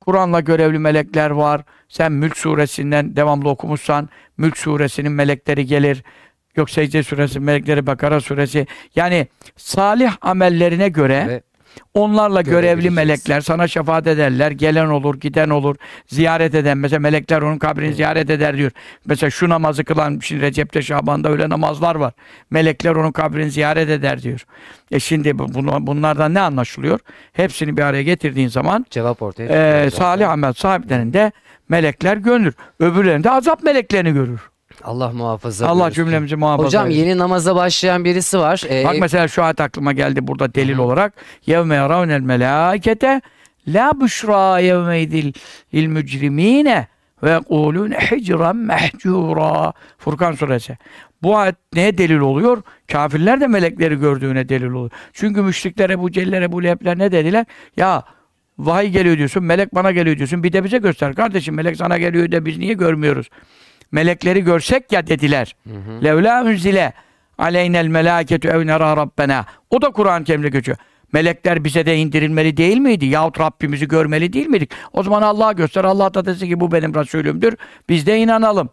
Kur'an'la 0.00 0.40
görevli 0.40 0.78
melekler 0.78 1.30
var. 1.30 1.62
Sen 1.88 2.12
Mülk 2.12 2.36
suresinden 2.36 3.16
devamlı 3.16 3.48
okumuşsan 3.48 4.08
Mülk 4.38 4.58
suresinin 4.58 5.12
melekleri 5.12 5.66
gelir. 5.66 6.02
Yok 6.56 6.70
Secde 6.70 7.02
suresi, 7.02 7.40
melekleri 7.40 7.86
Bakara 7.86 8.20
suresi. 8.20 8.66
Yani 8.94 9.28
salih 9.56 10.12
amellerine 10.20 10.88
göre 10.88 11.26
Ve 11.28 11.42
onlarla 11.94 12.40
görevli 12.42 12.90
melekler 12.90 13.40
sana 13.40 13.68
şefaat 13.68 14.06
ederler. 14.06 14.50
Gelen 14.50 14.86
olur, 14.86 15.20
giden 15.20 15.50
olur. 15.50 15.76
Ziyaret 16.06 16.54
eden. 16.54 16.78
Mesela 16.78 17.00
melekler 17.00 17.42
onun 17.42 17.58
kabrini 17.58 17.94
ziyaret 17.94 18.30
eder 18.30 18.56
diyor. 18.56 18.70
Mesela 19.06 19.30
şu 19.30 19.48
namazı 19.48 19.84
kılan, 19.84 20.18
şimdi 20.22 20.42
Recep'te 20.42 20.82
Şaban'da 20.82 21.28
öyle 21.30 21.48
namazlar 21.48 21.94
var. 21.94 22.12
Melekler 22.50 22.90
onun 22.90 23.12
kabrini 23.12 23.50
ziyaret 23.50 23.90
eder 23.90 24.22
diyor. 24.22 24.44
E 24.90 25.00
şimdi 25.00 25.38
bu- 25.38 25.54
bunu- 25.54 25.86
bunlardan 25.86 26.34
ne 26.34 26.40
anlaşılıyor? 26.40 27.00
Hepsini 27.32 27.76
bir 27.76 27.82
araya 27.82 28.02
getirdiğin 28.02 28.48
zaman 28.48 28.86
cevap 28.90 29.22
ortaya 29.22 29.82
e, 29.84 29.90
salih 29.90 30.30
amel 30.30 30.52
sahiplerinde 30.52 31.32
melekler 31.68 32.16
görünür. 32.16 32.54
Öbürlerinde 32.80 33.30
azap 33.30 33.62
meleklerini 33.62 34.12
görür. 34.12 34.40
Allah 34.86 35.12
muhafaza 35.12 35.66
Allah 35.68 35.80
buyursun. 35.80 35.94
cümlemizi 36.04 36.36
muhafaza 36.36 36.66
Hocam 36.66 36.86
eylesin. 36.90 37.08
yeni 37.08 37.18
namaza 37.18 37.56
başlayan 37.56 38.04
birisi 38.04 38.38
var. 38.38 38.62
Ee, 38.70 38.84
Bak 38.84 38.96
mesela 39.00 39.28
şu 39.28 39.42
ayet 39.44 39.60
aklıma 39.60 39.92
geldi 39.92 40.26
burada 40.26 40.54
delil 40.54 40.78
olarak. 40.78 41.12
Yevme 41.46 41.74
yaravnel 41.74 42.20
melâikete 42.20 43.20
la 43.68 43.92
büşrâ 44.00 44.58
yevmeydil 44.58 45.32
lil 45.74 45.86
mücrimîne 45.86 46.86
ve 47.22 47.30
yekulûne 47.30 47.98
hicran 47.98 48.56
mehcûrâ. 48.56 49.72
Furkan 49.98 50.32
suresi. 50.32 50.78
Bu 51.22 51.36
ayet 51.38 51.56
neye 51.74 51.98
delil 51.98 52.18
oluyor? 52.18 52.62
Kafirler 52.92 53.40
de 53.40 53.46
melekleri 53.46 53.94
gördüğüne 53.94 54.48
delil 54.48 54.66
oluyor. 54.70 54.90
Çünkü 55.12 55.42
müşrikler 55.42 55.90
Ebu 55.90 56.10
Cehiller, 56.12 56.42
Ebu 56.42 56.64
Leheb'ler 56.64 56.98
ne 56.98 57.12
dediler? 57.12 57.46
Ya 57.76 58.02
vahiy 58.58 58.88
geliyor 58.90 59.16
diyorsun, 59.18 59.44
melek 59.44 59.74
bana 59.74 59.90
geliyor 59.90 60.16
diyorsun. 60.16 60.42
Bir 60.42 60.52
de 60.52 60.64
bize 60.64 60.78
göster. 60.78 61.14
Kardeşim 61.14 61.54
melek 61.54 61.76
sana 61.76 61.98
geliyor 61.98 62.32
da 62.32 62.44
biz 62.46 62.58
niye 62.58 62.72
görmüyoruz? 62.74 63.28
Melekleri 63.92 64.40
görsek 64.40 64.92
ya 64.92 65.06
dediler. 65.06 65.56
Levla 66.04 66.42
unzile 66.44 66.92
aleynel 67.38 67.86
melâketu 67.86 68.48
ev 68.48 68.66
nera 68.66 68.96
rabbena. 68.96 69.46
O 69.70 69.82
da 69.82 69.90
Kur'an-ı 69.90 70.24
Kerim'de 70.24 70.48
geçiyor. 70.48 70.78
Melekler 71.12 71.64
bize 71.64 71.86
de 71.86 71.96
indirilmeli 71.96 72.56
değil 72.56 72.78
miydi? 72.78 73.06
Yahut 73.06 73.40
Rabbimizi 73.40 73.88
görmeli 73.88 74.32
değil 74.32 74.46
miydik? 74.46 74.70
O 74.92 75.02
zaman 75.02 75.22
Allah'a 75.22 75.52
göster. 75.52 75.84
Allah 75.84 76.14
da 76.14 76.24
desin 76.24 76.48
ki 76.48 76.60
bu 76.60 76.72
benim 76.72 76.94
Resulümdür. 76.94 77.56
Biz 77.88 78.06
de 78.06 78.18
inanalım. 78.18 78.68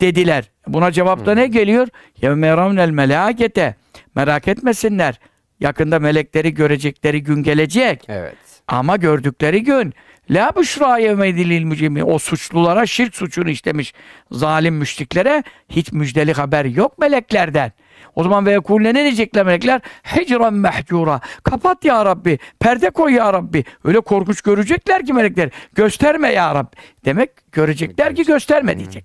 Dediler. 0.00 0.50
Buna 0.66 0.92
cevapta 0.92 1.34
ne 1.34 1.46
geliyor? 1.46 1.88
Yevme 2.22 2.46
yaravnel 2.46 2.90
melâkete. 2.90 3.74
Merak 4.14 4.48
etmesinler. 4.48 5.20
Yakında 5.60 5.98
melekleri 5.98 6.54
görecekleri 6.54 7.22
gün 7.22 7.42
gelecek. 7.42 8.04
Evet. 8.08 8.36
Ama 8.68 8.96
gördükleri 8.96 9.62
gün 9.62 9.94
La 10.30 10.52
büşra 10.56 10.98
yevmedilil 10.98 11.62
mücimi 11.62 12.04
o 12.04 12.18
suçlulara 12.18 12.86
şirk 12.86 13.16
suçunu 13.16 13.50
işlemiş 13.50 13.94
zalim 14.30 14.74
müşriklere 14.74 15.42
hiç 15.68 15.92
müjdeli 15.92 16.32
haber 16.32 16.64
yok 16.64 16.98
meleklerden. 16.98 17.72
O 18.14 18.22
zaman 18.22 18.46
ve 18.46 18.52
yekulne 18.52 18.94
ne 18.94 19.04
diyecekler 19.04 19.46
melekler? 19.46 19.80
Hicran 20.16 20.54
mehcura. 20.54 21.20
Kapat 21.42 21.84
ya 21.84 22.04
Rabbi. 22.04 22.38
Perde 22.60 22.90
koy 22.90 23.12
ya 23.12 23.32
Rabbi. 23.32 23.64
Öyle 23.84 24.00
korkunç 24.00 24.40
görecekler 24.40 25.06
ki 25.06 25.12
melekler. 25.12 25.50
Gösterme 25.74 26.32
ya 26.32 26.54
Rabbi. 26.54 26.76
Demek 27.04 27.52
görecekler 27.52 28.16
ki 28.16 28.24
gösterme 28.24 28.78
diyecek. 28.78 29.04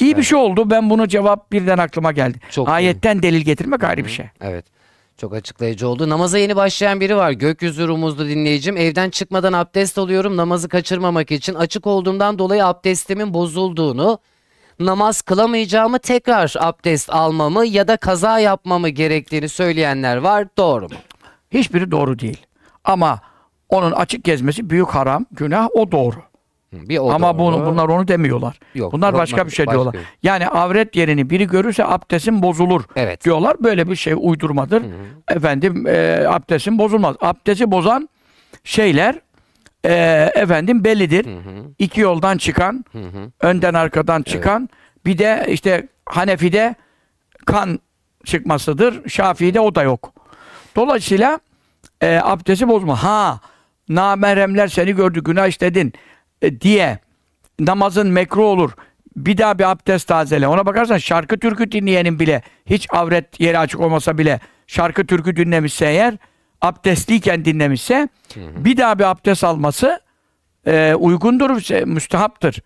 İyi 0.00 0.16
bir 0.16 0.22
şey 0.22 0.38
oldu. 0.38 0.70
Ben 0.70 0.90
bunu 0.90 1.08
cevap 1.08 1.52
birden 1.52 1.78
aklıma 1.78 2.12
geldi. 2.12 2.38
Çok 2.50 2.68
iyi. 2.68 2.70
Ayetten 2.70 3.22
delil 3.22 3.40
getirmek 3.40 3.84
ayrı 3.84 4.04
bir 4.04 4.10
şey. 4.10 4.26
Evet. 4.40 4.77
Çok 5.18 5.34
açıklayıcı 5.34 5.88
oldu. 5.88 6.08
Namaza 6.08 6.38
yeni 6.38 6.56
başlayan 6.56 7.00
biri 7.00 7.16
var. 7.16 7.30
Gökyüzü 7.30 7.88
rumuzlu 7.88 8.28
dinleyicim. 8.28 8.76
Evden 8.76 9.10
çıkmadan 9.10 9.52
abdest 9.52 9.98
alıyorum. 9.98 10.36
Namazı 10.36 10.68
kaçırmamak 10.68 11.30
için. 11.30 11.54
Açık 11.54 11.86
olduğumdan 11.86 12.38
dolayı 12.38 12.66
abdestimin 12.66 13.34
bozulduğunu, 13.34 14.18
namaz 14.78 15.22
kılamayacağımı 15.22 15.98
tekrar 15.98 16.54
abdest 16.58 17.10
almamı 17.10 17.66
ya 17.66 17.88
da 17.88 17.96
kaza 17.96 18.38
yapmamı 18.38 18.88
gerektiğini 18.88 19.48
söyleyenler 19.48 20.16
var. 20.16 20.46
Doğru 20.56 20.84
mu? 20.84 20.96
Hiçbiri 21.50 21.90
doğru 21.90 22.18
değil. 22.18 22.46
Ama 22.84 23.20
onun 23.68 23.92
açık 23.92 24.24
gezmesi 24.24 24.70
büyük 24.70 24.88
haram, 24.88 25.26
günah 25.30 25.68
o 25.74 25.92
doğru. 25.92 26.27
Hı, 26.74 26.88
Bir 26.88 26.98
o 26.98 27.10
Ama 27.10 27.38
bunu 27.38 27.66
bunlar 27.66 27.88
onu 27.88 28.08
demiyorlar. 28.08 28.58
Yok, 28.74 28.92
bunlar 28.92 29.14
başka 29.14 29.46
bir 29.46 29.50
şey 29.50 29.66
başka. 29.66 29.80
diyorlar. 29.82 29.96
Yani 30.22 30.48
avret 30.48 30.96
yerini 30.96 31.30
biri 31.30 31.46
görürse 31.46 31.84
abdestin 31.84 32.42
bozulur 32.42 32.84
Evet. 32.96 33.24
diyorlar. 33.24 33.56
Böyle 33.62 33.90
bir 33.90 33.96
şey 33.96 34.14
uydurmadır. 34.16 34.82
Efendim 35.28 35.86
e, 35.86 36.24
abdestin 36.28 36.78
bozulmaz. 36.78 37.16
Abdesti 37.20 37.70
bozan 37.70 38.08
şeyler 38.64 39.20
e, 39.84 39.92
efendim 40.34 40.84
bellidir. 40.84 41.26
İki 41.78 42.00
yoldan 42.00 42.36
çıkan, 42.36 42.84
Hı 42.92 42.98
hı. 42.98 43.30
önden 43.48 43.74
arkadan 43.74 44.22
çıkan, 44.22 44.68
bir 45.06 45.18
de 45.18 45.46
işte 45.48 45.88
Hanefi'de 46.06 46.74
kan 47.46 47.78
çıkmasıdır. 48.24 49.08
Şafii'de 49.08 49.60
o 49.60 49.74
da 49.74 49.82
yok. 49.82 50.12
Dolayısıyla 50.76 51.40
e, 52.00 52.20
abdesti 52.22 52.68
bozma. 52.68 53.02
Ha, 53.02 53.40
nameremler 53.88 54.68
seni 54.68 54.92
gördü, 54.92 55.24
günah 55.24 55.46
işledin 55.46 55.92
e, 56.42 56.60
diye 56.60 56.98
namazın 57.60 58.06
mekruh 58.06 58.44
olur. 58.44 58.70
Bir 59.16 59.38
daha 59.38 59.58
bir 59.58 59.70
abdest 59.70 60.08
tazele. 60.08 60.48
Ona 60.48 60.66
bakarsan 60.66 60.98
şarkı 60.98 61.38
türkü 61.38 61.72
dinleyenin 61.72 62.18
bile 62.18 62.42
hiç 62.66 62.86
avret 62.90 63.40
yeri 63.40 63.58
açık 63.58 63.80
olmasa 63.80 64.18
bile 64.18 64.40
şarkı 64.66 65.06
türkü 65.06 65.36
dinlemişse 65.36 65.86
eğer 65.86 66.14
abdestliyken 66.60 67.44
dinlemişse 67.44 68.08
bir 68.36 68.76
daha 68.76 68.98
bir 68.98 69.04
abdest 69.04 69.44
alması 69.44 70.00
e, 70.66 70.94
uygundur, 70.94 71.50
müstehaptır. 71.86 72.62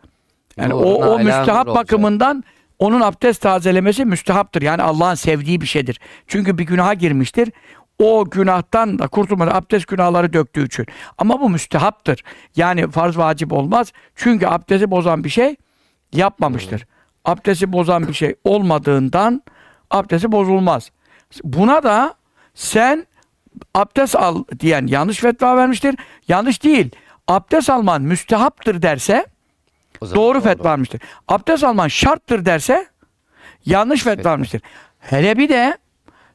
Yani 0.57 0.71
Doğru, 0.71 0.87
o, 0.87 1.07
o 1.07 1.19
müstehap 1.19 1.69
olacak. 1.69 1.85
bakımından 1.85 2.45
onun 2.79 3.01
abdest 3.01 3.43
tazelemesi 3.43 4.05
müstehaptır. 4.05 4.63
Yani 4.63 4.83
Allah'ın 4.83 5.15
sevdiği 5.15 5.61
bir 5.61 5.67
şeydir. 5.67 6.01
Çünkü 6.27 6.59
bir 6.59 6.65
günaha 6.65 6.99
girmiştir. 6.99 7.49
O 8.03 8.31
günahtan 8.31 8.99
da 8.99 9.09
kurtulmadı. 9.09 9.51
Abdest 9.51 9.87
günahları 9.87 10.33
döktüğü 10.33 10.67
için. 10.67 10.87
Ama 11.19 11.41
bu 11.41 11.51
müstehaptır. 11.51 12.25
Yani 12.57 12.91
farz 12.91 13.19
vacip 13.19 13.53
olmaz. 13.53 13.93
Çünkü 14.17 14.47
abdesti 14.47 14.91
bozan 14.91 15.25
bir 15.25 15.29
şey 15.29 15.57
yapmamıştır. 16.13 16.87
Abdesti 17.25 17.73
bozan 17.73 18.09
bir 18.09 18.13
şey 18.13 18.35
olmadığından 18.45 19.43
abdesti 19.91 20.33
bozulmaz. 20.33 20.91
Buna 21.45 21.83
da 21.83 22.15
sen 22.55 23.07
abdest 23.75 24.17
al 24.17 24.45
diyen 24.61 24.87
yanlış 24.87 25.19
fetva 25.19 25.57
vermiştir. 25.57 25.95
Yanlış 26.29 26.63
değil. 26.63 26.91
Abdest 27.29 27.71
alman 27.71 28.03
müstehaptır 28.03 28.83
derse 28.83 29.27
zaman 30.03 30.17
doğru 30.17 30.41
fetva 30.41 30.65
vermiştir. 30.65 31.01
Abdest 31.29 31.65
alman 31.65 31.89
şarttır 31.89 32.45
derse 32.45 32.87
yanlış 33.67 34.03
fetva. 34.03 34.31
vermiştir. 34.31 34.63
Hele 35.01 35.39
bir 35.39 35.49
de 35.49 35.79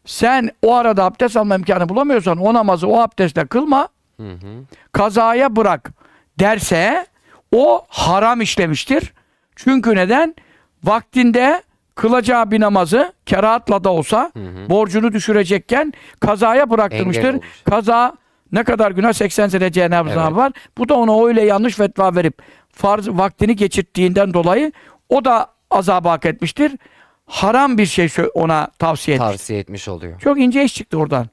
sen 0.08 0.50
o 0.62 0.76
arada 0.76 1.06
abdest 1.06 1.38
alma 1.38 1.56
imkanı 1.56 1.90
bulamıyorsan 1.90 2.38
o 2.38 2.54
namazı 2.54 2.88
o 2.88 3.00
abdestle 3.00 3.46
kılma 3.46 3.88
Hı 4.18 4.32
hı. 4.32 4.64
kazaya 4.92 5.56
bırak 5.56 5.92
derse 6.40 7.06
o 7.52 7.86
haram 7.88 8.42
işlemiştir. 8.42 9.14
Çünkü 9.56 9.96
neden? 9.96 10.36
Vaktinde 10.84 11.64
kılacağı 11.96 12.52
bir 12.52 12.60
namazı 12.60 13.14
kerahatla 13.26 13.84
da 13.84 13.90
olsa 13.90 14.32
borcunu 14.70 15.14
düşürecekken 15.14 15.94
kazaya 16.20 16.70
bıraktırmıştır. 16.70 17.36
Kaza 17.70 18.14
ne 18.52 18.64
kadar 18.64 18.92
günah? 18.92 19.14
80 19.14 19.48
sene 19.48 19.72
cehennem 19.72 20.08
Evet. 20.08 20.18
var. 20.18 20.54
Bu 20.78 20.90
da 20.90 20.94
ona 20.94 21.26
öyle 21.28 21.42
yanlış 21.42 21.76
fetva 21.76 22.16
verip 22.16 22.42
farz 22.72 23.10
vaktini 23.10 23.56
geçirttiğinden 23.56 24.34
dolayı 24.34 24.72
o 25.10 25.26
da 25.26 25.48
azabı 25.72 26.10
hak 26.10 26.26
etmiştir. 26.26 26.72
Haram 27.28 27.78
bir 27.78 27.86
şey 27.86 28.10
ona 28.34 28.68
tavsiye 28.80 29.16
etmiş. 29.16 29.30
Tavsiye 29.30 29.60
etmiş 29.60 29.88
oluyor. 29.88 30.20
Çok 30.20 30.40
ince 30.40 30.64
iş 30.64 30.76
çıktı 30.76 30.98
oradan. 30.98 31.28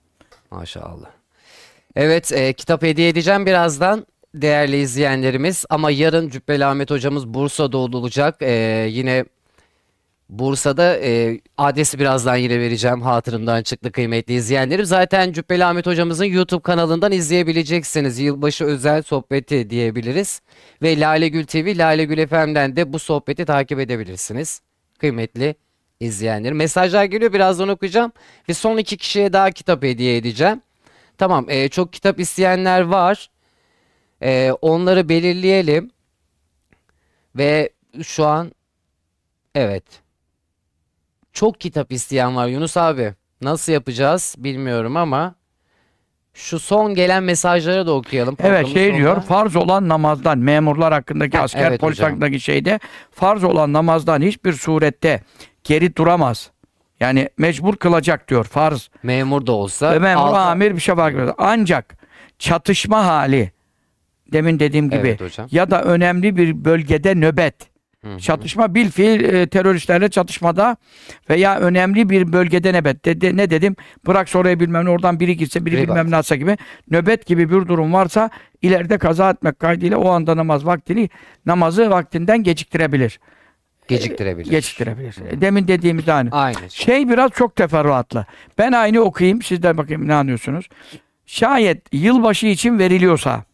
Maşallah. 0.51 1.11
Evet, 1.97 2.33
e, 2.33 2.53
kitap 2.53 2.83
hediye 2.83 3.09
edeceğim 3.09 3.47
birazdan 3.47 4.07
değerli 4.35 4.77
izleyenlerimiz. 4.77 5.65
Ama 5.71 5.91
yarın 5.91 6.29
Cübbeli 6.29 6.65
Ahmet 6.65 6.91
hocamız 6.91 7.29
Bursa'da 7.29 7.79
olacak. 7.79 8.37
E, 8.41 8.53
yine 8.91 9.25
Bursa'da 10.29 10.97
e, 10.99 11.41
adresi 11.59 11.99
birazdan 11.99 12.37
yine 12.37 12.61
vereceğim. 12.61 13.03
Hatırımdan 13.03 13.63
çıktı 13.63 13.93
kıymetli 13.93 14.35
izleyenlerim. 14.35 14.85
Zaten 14.85 15.33
Cübbeli 15.33 15.65
Ahmet 15.65 15.87
hocamızın 15.87 16.25
YouTube 16.25 16.63
kanalından 16.63 17.13
izleyebileceksiniz. 17.13 18.19
Yılbaşı 18.19 18.65
özel 18.65 19.03
sohbeti 19.03 19.71
diyebiliriz. 19.71 20.41
Ve 20.83 21.01
Lale 21.01 21.29
Gül 21.29 21.47
TV, 21.47 21.79
Lale 21.79 22.05
Gül 22.05 22.27
FM'den 22.27 22.77
de 22.77 22.93
bu 22.93 22.99
sohbeti 22.99 23.45
takip 23.45 23.81
edebilirsiniz. 23.81 24.61
Kıymetli 24.99 25.55
izleyenlerim. 26.05 26.57
Mesajlar 26.57 27.05
geliyor 27.05 27.33
birazdan 27.33 27.69
okuyacağım. 27.69 28.13
Ve 28.49 28.55
son 28.55 28.77
iki 28.77 28.97
kişiye 28.97 29.33
daha 29.33 29.51
kitap 29.51 29.83
hediye 29.83 30.17
edeceğim. 30.17 30.63
Tamam, 31.19 31.47
e, 31.49 31.69
çok 31.69 31.93
kitap 31.93 32.21
isteyenler 32.21 32.81
var. 32.81 33.31
E, 34.23 34.53
onları 34.63 35.09
belirleyelim. 35.09 35.91
Ve 37.37 37.71
şu 38.03 38.27
an 38.27 38.53
evet. 39.55 39.85
Çok 41.33 41.61
kitap 41.61 41.93
isteyen 41.93 42.37
var 42.37 42.47
Yunus 42.49 42.77
abi. 42.77 43.15
Nasıl 43.41 43.73
yapacağız 43.73 44.35
bilmiyorum 44.39 44.97
ama 44.97 45.35
şu 46.35 46.59
son 46.59 46.95
gelen 46.95 47.23
mesajları 47.23 47.87
da 47.87 47.93
okuyalım. 47.93 48.37
Evet 48.43 48.67
şey 48.69 48.95
diyor 48.95 49.09
sonunda. 49.15 49.21
farz 49.27 49.57
olan 49.57 49.89
namazdan 49.89 50.39
memurlar 50.39 50.93
hakkındaki 50.93 51.37
Ha, 51.39 51.43
asker 51.45 51.69
evet 51.71 51.81
polis 51.81 51.99
hocam. 51.99 52.11
hakkındaki 52.11 52.41
şeyde 52.41 52.81
farz 53.11 53.45
olan 53.45 53.73
namazdan 53.73 54.23
hiçbir 54.23 54.53
surette 54.53 55.23
geri 55.65 55.97
duramaz. 55.97 56.51
Yani 57.01 57.29
mecbur 57.39 57.77
kılacak 57.77 58.29
diyor 58.29 58.45
farz. 58.45 58.91
Memur 59.03 59.47
da 59.47 59.53
olsa 59.53 59.93
Ve 59.93 59.99
memur 59.99 60.21
altı- 60.23 60.39
amir 60.39 60.75
bir 60.75 60.81
şey 60.81 60.95
fark 60.95 61.15
etmez. 61.15 61.31
Ancak 61.39 61.95
çatışma 62.39 63.07
hali 63.07 63.53
demin 64.33 64.59
dediğim 64.61 64.91
gibi 64.91 65.01
Evet 65.09 65.21
hocam. 65.21 65.49
ya 65.51 65.71
da 65.71 65.83
önemli 65.83 66.37
bir 66.37 66.65
bölgede 66.65 67.15
nöbet 67.15 67.55
Hı 68.05 68.15
hı. 68.15 68.19
Çatışma 68.19 68.75
bil 68.75 68.91
fiil 68.91 69.25
e, 69.25 69.47
teröristlerle 69.47 70.09
çatışmada 70.09 70.77
veya 71.31 71.59
önemli 71.59 72.11
bir 72.11 72.33
bölgede 72.33 72.73
nöbet. 72.73 73.05
De, 73.05 73.21
de- 73.21 73.37
ne 73.37 73.51
dedim? 73.51 73.77
Bırak 74.07 74.29
sorayı 74.29 74.61
bilmem 74.61 74.85
ne 74.85 74.91
oradan 74.91 75.21
biri 75.21 75.37
gitse 75.37 75.67
biri 75.67 75.77
Ribat. 75.77 75.89
bilmem 75.89 76.11
ne 76.11 76.17
atsa 76.17 76.37
gibi. 76.37 76.57
Nöbet 76.91 77.27
gibi 77.27 77.51
bir 77.51 77.69
durum 77.69 77.93
varsa 77.93 78.31
ileride 78.63 78.99
kaza 78.99 79.31
etmek 79.31 79.59
kaydıyla 79.59 79.99
o 79.99 80.09
anda 80.09 80.37
namaz 80.37 80.67
vaktini 80.67 81.11
namazı 81.47 81.91
vaktinden 81.91 82.43
geciktirebilir. 82.43 83.21
Geciktirebilir. 83.89 84.51
Geciktirebilir. 84.51 85.17
E, 85.31 85.41
Demin 85.41 85.69
dediğimiz 85.69 86.09
aynı. 86.09 86.29
Aynen. 86.33 86.69
Şey 86.69 87.09
biraz 87.09 87.31
çok 87.31 87.57
teferruatlı. 87.57 88.27
Ben 88.59 88.73
aynı 88.73 89.01
okuyayım. 89.01 89.43
Siz 89.43 89.63
de 89.63 89.77
bakayım 89.77 90.09
ne 90.09 90.15
anlıyorsunuz. 90.15 90.69
Şayet 91.27 91.83
yılbaşı 91.93 92.47
için 92.47 92.79
veriliyorsa 92.79 93.45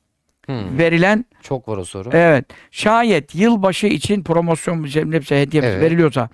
Hı. 0.47 0.53
verilen 0.79 1.25
Çok 1.43 1.69
var 1.69 1.77
o 1.77 1.85
soru. 1.85 2.09
Evet. 2.13 2.45
Şayet 2.71 3.35
yılbaşı 3.35 3.87
için 3.87 4.23
promosyon 4.23 5.13
hepsi 5.13 5.37
hediye 5.37 5.63
Evet. 5.63 5.83
veriliyorsa 5.83 6.29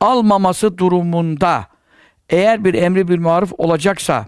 almaması 0.00 0.78
durumunda 0.78 1.66
eğer 2.30 2.64
bir 2.64 2.74
emri 2.74 3.08
bir 3.08 3.18
maruf 3.18 3.52
olacaksa 3.58 4.26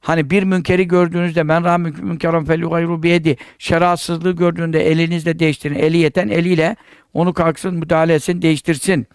hani 0.00 0.30
bir 0.30 0.42
münkeri 0.42 0.88
gördüğünüzde 0.88 1.42
men 1.42 1.80
mün- 1.80 2.04
münkeran 2.04 2.44
fel 2.44 2.60
yugayru 2.60 3.02
biyedi 3.02 3.36
şeratsızlığı 3.58 4.36
gördüğünde 4.36 4.86
elinizle 4.90 5.38
değiştirin. 5.38 5.74
Eli 5.74 5.96
yeten 5.96 6.28
eliyle 6.28 6.76
onu 7.14 7.34
kalksın 7.34 7.74
müdahale 7.74 8.14
etsin 8.14 8.42
değiştirsin. 8.42 9.06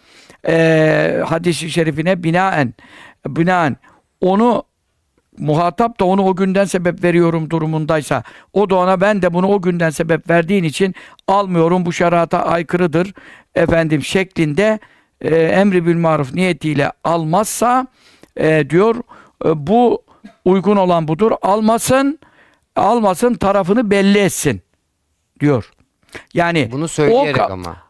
Ee, 0.48 1.24
hadis-i 1.26 1.72
şerifine 1.72 2.24
binaen 2.24 2.74
binaen 3.28 3.78
onu 4.22 4.64
muhatap 5.38 6.00
da 6.00 6.06
onu 6.06 6.24
o 6.26 6.36
günden 6.36 6.66
sebep 6.66 7.04
veriyorum 7.04 7.50
durumundaysa 7.50 8.24
o 8.54 8.70
da 8.70 8.76
ona 8.76 9.02
ben 9.02 9.22
de 9.22 9.34
bunu 9.34 9.48
o 9.48 9.62
günden 9.62 9.90
sebep 9.90 10.30
verdiğin 10.30 10.64
için 10.64 10.96
almıyorum 11.28 11.86
bu 11.86 11.94
şerata 11.94 12.46
aykırıdır 12.46 13.14
efendim 13.56 14.04
şeklinde 14.04 14.80
e, 15.22 15.36
emri 15.36 15.86
bil 15.86 15.96
maruf 15.96 16.34
niyetiyle 16.34 16.92
almazsa 17.04 17.88
e, 18.38 18.70
diyor 18.70 18.96
e, 19.46 19.68
bu 19.68 20.04
uygun 20.46 20.78
olan 20.78 21.08
budur 21.08 21.32
almasın 21.42 22.20
almasın 22.76 23.34
tarafını 23.34 23.92
belli 23.92 24.18
etsin 24.18 24.62
diyor. 25.40 25.72
Yani 26.34 26.70
Bunu 26.72 26.88
söyleyerek 26.88 27.40
o 27.40 27.54
ama. 27.54 27.89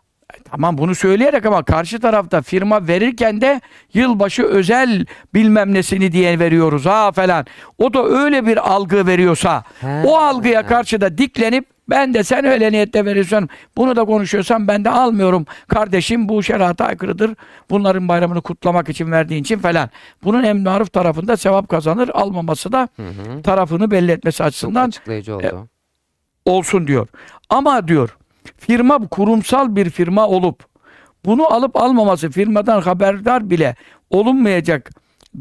Tamam 0.51 0.77
bunu 0.77 0.95
söyleyerek 0.95 1.45
ama 1.45 1.64
karşı 1.64 1.99
tarafta 1.99 2.41
firma 2.41 2.88
verirken 2.88 3.41
de 3.41 3.61
yılbaşı 3.93 4.43
özel 4.43 5.06
bilmem 5.34 5.73
nesini 5.73 6.11
diye 6.11 6.39
veriyoruz 6.39 6.85
ha 6.85 7.11
falan. 7.11 7.45
O 7.77 7.93
da 7.93 8.06
öyle 8.06 8.45
bir 8.47 8.72
algı 8.73 9.07
veriyorsa 9.07 9.64
He. 9.81 10.03
o 10.06 10.18
algıya 10.18 10.65
karşı 10.68 11.01
da 11.01 11.18
diklenip 11.18 11.65
ben 11.89 12.14
de 12.14 12.23
sen 12.23 12.45
öyle 12.45 12.72
niyette 12.72 13.06
veriyorsan 13.06 13.49
bunu 13.77 13.95
da 13.95 14.06
konuşuyorsan 14.06 14.68
ben 14.68 14.85
de 14.85 14.89
almıyorum. 14.89 15.45
Kardeşim 15.68 16.30
bu 16.30 16.43
şerata 16.43 16.85
aykırıdır. 16.85 17.35
Bunların 17.69 18.07
bayramını 18.07 18.41
kutlamak 18.41 18.89
için 18.89 19.11
verdiğin 19.11 19.41
için 19.41 19.60
falan. 19.60 19.89
Bunun 20.23 20.43
en 20.43 20.58
maruf 20.58 20.93
tarafında 20.93 21.38
sevap 21.38 21.69
kazanır. 21.69 22.09
Almaması 22.14 22.72
da 22.72 22.88
Hı 22.95 23.03
hı. 23.08 23.41
tarafını 23.41 23.91
belli 23.91 24.11
etmesi 24.11 24.38
Çok 24.38 24.48
açısından 24.48 24.88
açıklayıcı 24.88 25.35
oldu. 25.35 25.67
olsun 26.45 26.88
diyor. 26.88 27.08
Ama 27.49 27.88
diyor 27.88 28.17
firma 28.59 29.07
kurumsal 29.07 29.75
bir 29.75 29.89
firma 29.89 30.27
olup 30.27 30.65
bunu 31.25 31.53
alıp 31.53 31.75
almaması 31.75 32.29
firmadan 32.29 32.81
haberdar 32.81 33.49
bile 33.49 33.75
olunmayacak 34.09 34.91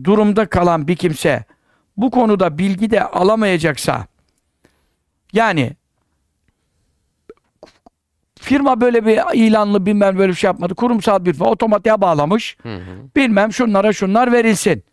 durumda 0.04 0.46
kalan 0.46 0.88
bir 0.88 0.96
kimse 0.96 1.44
bu 1.96 2.10
konuda 2.10 2.58
bilgi 2.58 2.90
de 2.90 3.04
alamayacaksa 3.04 4.06
yani 5.32 5.72
firma 8.40 8.80
böyle 8.80 9.06
bir 9.06 9.20
ilanlı 9.34 9.86
bilmem 9.86 10.18
böyle 10.18 10.32
bir 10.32 10.36
şey 10.36 10.48
yapmadı. 10.48 10.74
Kurumsal 10.74 11.24
bir 11.24 11.32
firma 11.32 11.50
otomatiğe 11.50 12.00
bağlamış. 12.00 12.56
Hı 12.62 12.76
hı. 12.76 12.80
Bilmem 13.16 13.52
şunlara 13.52 13.92
şunlar 13.92 14.32
verilsin. 14.32 14.84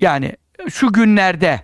Yani 0.00 0.36
şu 0.70 0.92
günlerde 0.92 1.60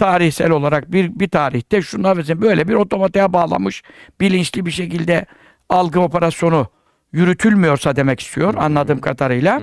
tarihsel 0.00 0.50
olarak 0.50 0.92
bir 0.92 1.20
bir 1.20 1.28
tarihte 1.28 1.82
şunlar 1.82 2.16
verilsin. 2.16 2.42
Böyle 2.42 2.68
bir 2.68 2.74
otomatiğe 2.74 3.32
bağlamış 3.32 3.82
bilinçli 4.20 4.66
bir 4.66 4.70
şekilde 4.70 5.26
algı 5.68 6.00
operasyonu 6.00 6.66
yürütülmüyorsa 7.12 7.96
demek 7.96 8.20
istiyor 8.20 8.54
anladığım 8.54 9.00
kadarıyla. 9.00 9.62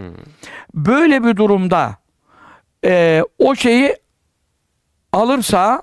Böyle 0.74 1.24
bir 1.24 1.35
durumda 1.35 1.98
e, 2.85 3.24
o 3.40 3.56
şeyi 3.56 3.95
alırsa 5.14 5.82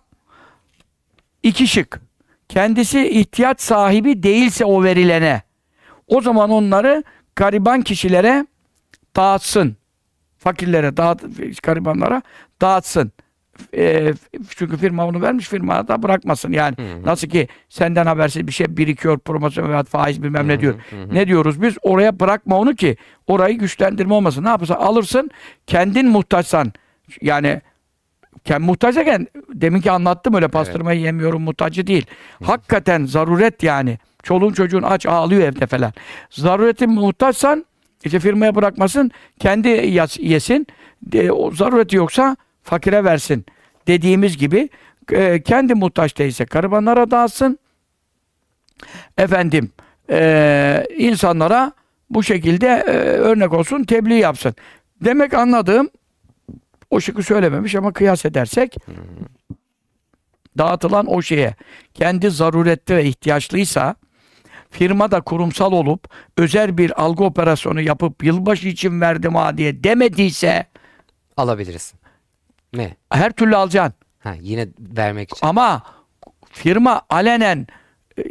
iki 1.42 1.68
şık. 1.68 2.00
Kendisi 2.48 3.08
ihtiyaç 3.08 3.60
sahibi 3.60 4.22
değilse 4.22 4.64
o 4.64 4.84
verilene 4.84 5.42
o 6.06 6.20
zaman 6.20 6.50
onları 6.50 7.04
gariban 7.36 7.82
kişilere 7.82 8.46
dağıtsın. 9.16 9.76
Fakirlere, 10.38 10.96
dağıt, 10.96 11.22
garibanlara 11.62 12.22
dağıtsın. 12.62 13.12
E, 13.76 14.14
çünkü 14.48 14.76
firma 14.76 15.06
onu 15.06 15.22
vermiş, 15.22 15.48
firma 15.48 15.88
da 15.88 16.02
bırakmasın. 16.02 16.52
Yani 16.52 16.76
nasıl 17.04 17.28
ki 17.28 17.48
senden 17.68 18.06
habersiz 18.06 18.46
bir 18.46 18.52
şey 18.52 18.76
birikiyor, 18.76 19.18
promosyon 19.18 19.68
veya 19.68 19.82
faiz 19.82 20.22
bilmem 20.22 20.48
ne 20.48 20.60
diyor. 20.60 20.74
Ne 21.12 21.26
diyoruz 21.26 21.62
biz? 21.62 21.74
Oraya 21.82 22.20
bırakma 22.20 22.58
onu 22.58 22.74
ki 22.74 22.96
orayı 23.26 23.58
güçlendirme 23.58 24.14
olmasın. 24.14 24.44
Ne 24.44 24.48
yapırsa 24.48 24.74
alırsın, 24.74 25.30
kendin 25.66 26.08
muhtaçsan 26.08 26.72
yani 27.22 27.60
Ken 28.44 28.62
muhtacken 28.62 29.26
deminki 29.54 29.90
anlattım 29.90 30.34
öyle 30.34 30.48
pastırmayı 30.48 31.00
yemiyorum 31.00 31.42
muhtacı 31.42 31.86
değil. 31.86 32.06
Hakikaten 32.44 33.04
zaruret 33.06 33.62
yani. 33.62 33.98
Çoluğun 34.22 34.52
çocuğun 34.52 34.82
aç 34.82 35.06
ağlıyor 35.06 35.42
evde 35.42 35.66
falan. 35.66 35.92
Zaruretin 36.30 36.90
muhtaçsan 36.90 37.64
işte 38.04 38.20
firmaya 38.20 38.54
bırakmasın 38.54 39.10
kendi 39.38 39.68
yas- 39.68 40.18
yesin. 40.20 40.66
De, 41.02 41.32
o 41.32 41.50
zarureti 41.50 41.96
yoksa 41.96 42.36
fakire 42.64 43.04
versin 43.04 43.46
dediğimiz 43.86 44.36
gibi 44.36 44.68
e, 45.12 45.42
kendi 45.42 45.74
muhtaç 45.74 46.18
değilse 46.18 46.44
garibanlara 46.44 47.10
dağıtsın. 47.10 47.58
Efendim 49.18 49.72
e, 50.10 50.86
insanlara 50.98 51.72
bu 52.10 52.22
şekilde 52.22 52.66
e, 52.66 52.90
örnek 52.98 53.52
olsun, 53.52 53.84
tebliğ 53.84 54.18
yapsın. 54.18 54.54
Demek 55.04 55.34
anladığım 55.34 55.90
o 56.90 57.00
şıkkı 57.00 57.22
söylememiş 57.22 57.74
ama 57.74 57.92
kıyas 57.92 58.24
edersek 58.24 58.76
dağıtılan 60.58 61.06
o 61.06 61.22
şeye 61.22 61.54
kendi 61.94 62.30
zaruretli 62.30 62.96
ve 62.96 63.04
ihtiyaçlıysa 63.04 63.94
firma 64.70 65.10
da 65.10 65.20
kurumsal 65.20 65.72
olup 65.72 66.08
özel 66.36 66.78
bir 66.78 67.02
algı 67.02 67.24
operasyonu 67.24 67.80
yapıp 67.80 68.24
yılbaşı 68.24 68.68
için 68.68 69.00
verdim 69.00 69.34
ha 69.34 69.58
diye 69.58 69.84
demediyse 69.84 70.66
Alabilirsin. 71.36 72.03
Ne? 72.74 72.96
her 73.10 73.30
türlü 73.32 73.56
alacaksın. 73.56 73.94
Ha, 74.18 74.34
yine 74.40 74.68
vermek 74.78 75.32
için. 75.32 75.46
Ama 75.46 75.82
firma 76.50 77.02
alenen 77.10 77.66
e, 78.18 78.22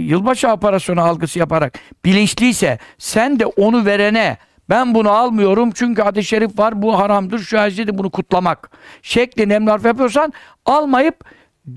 yılbaşı 0.00 0.48
operasyonu 0.48 1.00
algısı 1.02 1.38
yaparak 1.38 1.78
bilinçliyse 2.04 2.78
sen 2.98 3.40
de 3.40 3.46
onu 3.46 3.86
verene 3.86 4.36
ben 4.68 4.94
bunu 4.94 5.10
almıyorum 5.10 5.70
çünkü 5.74 6.02
hadis-i 6.02 6.28
şerif 6.28 6.58
var 6.58 6.82
bu 6.82 6.98
haramdır 6.98 7.38
şu 7.38 7.60
hadisi 7.60 7.98
bunu 7.98 8.10
kutlamak 8.10 8.70
şeklinde 9.02 9.54
emrarf 9.54 9.84
yapıyorsan 9.84 10.32
almayıp 10.66 11.24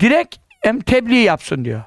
direkt 0.00 0.36
em 0.62 0.80
tebliğ 0.80 1.20
yapsın 1.22 1.64
diyor. 1.64 1.82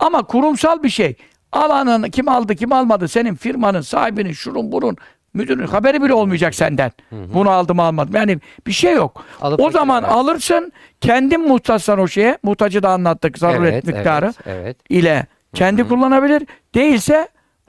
Ama 0.00 0.22
kurumsal 0.22 0.82
bir 0.82 0.88
şey 0.88 1.16
alanın 1.52 2.10
kim 2.10 2.28
aldı 2.28 2.54
kim 2.54 2.72
almadı 2.72 3.08
senin 3.08 3.34
firmanın 3.34 3.80
sahibinin 3.80 4.32
şunun 4.32 4.72
bunun 4.72 4.96
müdürün 5.34 5.66
haberi 5.66 6.02
bile 6.02 6.14
olmayacak 6.14 6.54
senden. 6.54 6.92
Bunu 7.12 7.50
aldım 7.50 7.80
almadım. 7.80 8.14
Yani 8.16 8.38
bir 8.66 8.72
şey 8.72 8.92
yok. 8.94 9.24
Alıp 9.40 9.60
o 9.60 9.70
zaman 9.70 10.00
götüremez. 10.02 10.24
alırsın 10.24 10.72
kendin 11.00 11.48
muhtaçsan 11.48 11.98
o 11.98 12.08
şeye 12.08 12.38
muhtacı 12.42 12.82
da 12.82 12.88
anlattık 12.90 13.38
zaruret 13.38 13.72
Evet, 13.72 13.84
miktarı 13.86 14.26
Evet, 14.26 14.36
evet. 14.46 14.76
ile 14.88 15.26
kendi 15.54 15.88
kullanabilir. 15.88 16.42
Değilse 16.74 17.28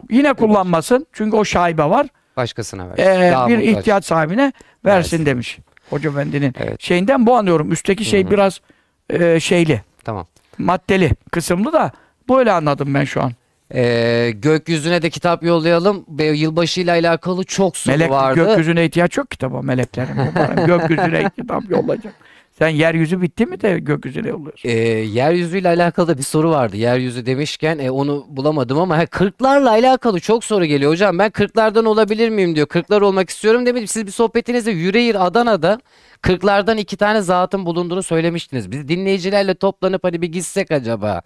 yine 0.09 0.33
kullanmasın. 0.33 1.07
Çünkü 1.13 1.37
o 1.37 1.45
şaibe 1.45 1.83
var. 1.83 2.07
Başkasına 2.37 2.89
ver. 2.89 2.97
Ee, 2.97 3.31
Daha 3.31 3.47
bir 3.47 3.57
muhtaç. 3.57 3.77
ihtiyaç 3.77 4.05
sahibine 4.05 4.41
versin, 4.85 5.11
Versin. 5.11 5.25
demiş. 5.25 5.57
Hoca 5.89 6.09
Efendi'nin 6.09 6.53
Evet. 6.59 6.81
şeyinden 6.81 7.25
bu 7.25 7.35
anlıyorum. 7.37 7.71
Üstteki 7.71 8.05
şey 8.05 8.31
biraz 8.31 8.61
e, 9.09 9.39
şeyli, 9.39 9.81
Tamam. 10.03 10.27
maddeli 10.57 11.11
kısımlı 11.31 11.73
da 11.73 11.91
böyle 12.29 12.51
anladım 12.51 12.93
ben 12.93 13.03
şu 13.03 13.21
an. 13.23 13.31
Ee, 13.73 14.31
gökyüzüne 14.35 15.01
de 15.01 15.09
kitap 15.09 15.43
yollayalım. 15.43 16.05
Ve 16.09 16.25
yılbaşıyla 16.25 16.93
alakalı 16.93 17.43
çok 17.43 17.77
soru 17.77 17.93
Melek 17.97 18.11
vardı. 18.11 18.45
gökyüzüne 18.45 18.85
ihtiyaç 18.85 19.17
yok 19.17 19.31
kitaba 19.31 19.61
meleklerin. 19.61 20.15
mübarek. 20.17 20.65
gökyüzüne 20.67 21.29
kitap 21.39 21.69
yollayacak. 21.69 22.13
Sen 22.59 22.67
yeryüzü 22.67 23.21
bitti 23.21 23.45
mi 23.45 23.61
de 23.61 23.79
gökyüzüne 23.79 24.27
yolluyorsun. 24.27 24.69
Ee, 24.69 24.71
yeryüzüyle 24.89 25.67
alakalı 25.67 26.07
da 26.07 26.17
bir 26.17 26.23
soru 26.23 26.49
vardı. 26.51 26.77
Yeryüzü 26.77 27.25
demişken 27.25 27.79
e, 27.79 27.91
onu 27.91 28.25
bulamadım 28.29 28.79
ama 28.79 28.97
ha, 28.97 29.05
kırklarla 29.05 29.69
alakalı 29.69 30.19
çok 30.19 30.43
soru 30.43 30.65
geliyor. 30.65 30.91
Hocam 30.91 31.19
ben 31.19 31.29
kırklardan 31.29 31.85
olabilir 31.85 32.29
miyim 32.29 32.55
diyor. 32.55 32.67
Kırklar 32.67 33.01
olmak 33.01 33.29
istiyorum 33.29 33.65
demedim. 33.65 33.87
Siz 33.87 34.05
bir 34.05 34.11
sohbetinizde 34.11 34.71
Yüreğir 34.71 35.25
Adana'da 35.25 35.79
kırklardan 36.21 36.77
iki 36.77 36.97
tane 36.97 37.21
zatın 37.21 37.65
bulunduğunu 37.65 38.03
söylemiştiniz. 38.03 38.71
Biz 38.71 38.87
dinleyicilerle 38.87 39.55
toplanıp 39.55 40.03
hani 40.03 40.21
bir 40.21 40.27
gitsek 40.27 40.71
acaba 40.71 41.21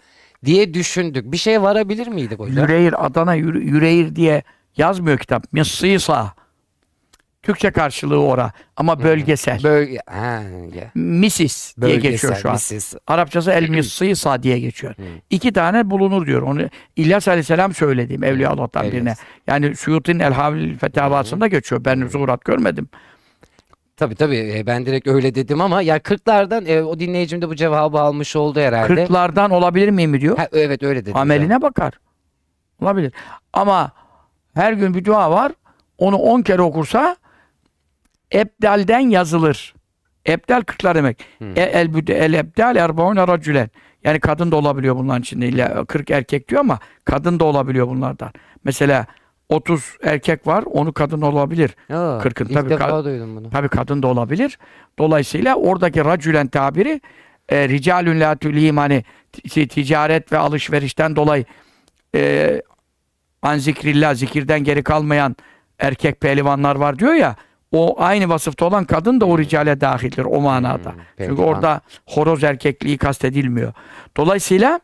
diye 0.46 0.74
düşündük. 0.74 1.32
Bir 1.32 1.38
şey 1.38 1.62
varabilir 1.62 2.08
miydik 2.08 2.40
hocam? 2.40 2.58
Yüreğir, 2.58 3.06
Adana 3.06 3.36
Yüre- 3.36 3.64
Yüreğir 3.64 4.16
diye 4.16 4.44
yazmıyor 4.78 5.18
kitap. 5.18 5.54
Mısıysa. 5.54 6.34
Türkçe 7.44 7.72
karşılığı 7.72 8.20
ora 8.22 8.52
ama 8.76 9.04
bölgesel. 9.04 9.64
Bölge, 9.64 9.98
ha, 10.10 10.42
ya. 10.76 10.92
Misis 10.96 11.76
diye 11.82 11.90
Bölgesel, 11.92 12.12
geçiyor 12.12 12.36
şu 12.36 12.50
an. 12.50 12.56
misis. 12.56 12.94
Arapçası 13.08 13.52
el 13.52 13.70
missıysa 13.70 14.44
diye 14.44 14.60
geçiyor. 14.60 14.96
İki 15.30 15.54
tane 15.54 15.90
bulunur 15.90 16.28
diyor. 16.28 16.42
Onu 16.42 16.62
İlyas 16.96 17.28
Aleyhisselam 17.28 17.74
söylediğim 17.74 18.24
Evliya 18.24 18.50
Allah'tan 18.50 18.84
Evet. 18.84 18.94
birine. 18.94 19.14
Yani 19.48 19.76
Suyuti'nin 19.76 20.20
El 20.20 20.34
Havil 20.34 20.78
Fetavasında 20.78 21.48
geçiyor. 21.48 21.86
Ben 21.86 22.08
zuhurat 22.08 22.46
görmedim. 22.46 22.90
Tabii 24.00 24.16
tabii 24.16 24.54
e, 24.56 24.66
ben 24.66 24.86
direkt 24.86 25.08
öyle 25.08 25.36
dedim 25.36 25.62
ama 25.62 25.82
ya 25.82 26.00
kırklardan 26.00 26.66
e, 26.66 26.82
o 26.84 27.00
dinleyicim 27.00 27.42
de 27.42 27.50
bu 27.50 27.56
cevabı 27.56 28.00
almış 28.00 28.36
oldu 28.36 28.60
herhalde. 28.60 28.96
Kırklardan 28.96 29.52
olabilir 29.52 29.90
miyim 29.90 30.12
mi 30.12 30.22
diyor. 30.22 30.38
Ha, 30.38 30.48
evet 30.52 30.84
öyle 30.84 31.06
dedi. 31.06 31.14
Ameline 31.18 31.62
bakar. 31.62 31.94
Olabilir. 32.82 33.14
Ama 33.54 33.92
her 34.54 34.74
gün 34.74 34.94
bir 34.94 35.06
dua 35.06 35.32
var. 35.32 35.52
Onu 35.98 36.16
on 36.18 36.42
kere 36.42 36.62
okursa 36.62 37.16
ebdalden 38.34 39.00
yazılır. 39.00 39.74
Ebdal 40.28 40.62
kırklar 40.62 40.96
demek. 40.96 41.26
E, 41.56 41.62
el, 41.62 41.88
büde- 41.88 42.14
el 42.14 42.34
ebdal 42.34 42.76
erbaun 42.76 43.16
racülen. 43.16 43.70
Yani 44.04 44.20
kadın 44.20 44.52
da 44.52 44.56
olabiliyor 44.56 44.96
bunların 44.96 45.22
içinde. 45.22 45.48
İlla 45.48 45.86
40 45.86 46.12
erkek 46.12 46.50
diyor 46.50 46.62
ama 46.62 46.80
kadın 47.06 47.40
da 47.40 47.44
olabiliyor 47.46 47.88
bunlardan. 47.88 48.32
Mesela 48.64 49.06
30 49.50 49.98
erkek 50.04 50.48
var, 50.48 50.64
onu 50.72 50.94
kadın 50.94 51.22
olabilir. 51.22 51.76
Aa, 51.94 52.20
Kırkın 52.20 52.46
ilk 52.46 52.54
tabii 52.54 52.70
defa 52.70 52.86
ka- 52.86 53.06
duydum 53.06 53.36
bunu. 53.36 53.50
Tabii 53.50 53.68
kadın 53.70 54.04
da 54.04 54.08
olabilir. 54.08 54.58
Dolayısıyla 55.00 55.56
oradaki 55.56 56.06
racülen 56.06 56.48
tabiri 56.48 57.02
e, 57.50 57.70
ricalün 57.70 58.20
la 58.20 58.36
tülihim 58.36 58.78
hani 58.78 59.04
ti- 59.50 59.68
ticaret 59.68 60.32
ve 60.32 60.38
alışverişten 60.38 61.16
dolayı 61.16 61.46
e, 62.16 62.62
an 63.42 63.58
zikrillah 63.58 64.16
zikirden 64.16 64.64
geri 64.64 64.84
kalmayan 64.84 65.36
erkek 65.80 66.22
pehlivanlar 66.22 66.76
var 66.76 67.00
diyor 67.00 67.14
ya 67.14 67.36
o 67.72 68.02
aynı 68.02 68.30
vasıfta 68.30 68.66
olan 68.66 68.86
kadın 68.86 69.22
da 69.22 69.26
o 69.26 69.38
ricale 69.38 69.82
dahildir 69.82 70.26
o 70.26 70.42
manada. 70.42 70.90
Çünkü 71.18 71.30
pehlivan. 71.36 71.48
orada 71.48 71.82
horoz 72.06 72.44
erkekliği 72.44 72.98
kastedilmiyor. 72.98 73.74
Dolayısıyla 74.18 74.80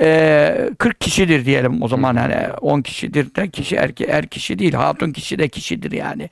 e, 0.00 0.70
40 0.78 1.00
kişidir 1.00 1.44
diyelim 1.44 1.82
o 1.82 1.88
zaman 1.88 2.16
yani 2.16 2.52
10 2.60 2.82
kişidir 2.82 3.34
de 3.34 3.50
kişi 3.50 3.76
erke, 3.76 4.04
er 4.04 4.26
kişi 4.26 4.58
değil 4.58 4.72
hatun 4.72 5.12
kişi 5.12 5.38
de 5.38 5.48
kişidir 5.48 5.92
yani. 5.92 6.30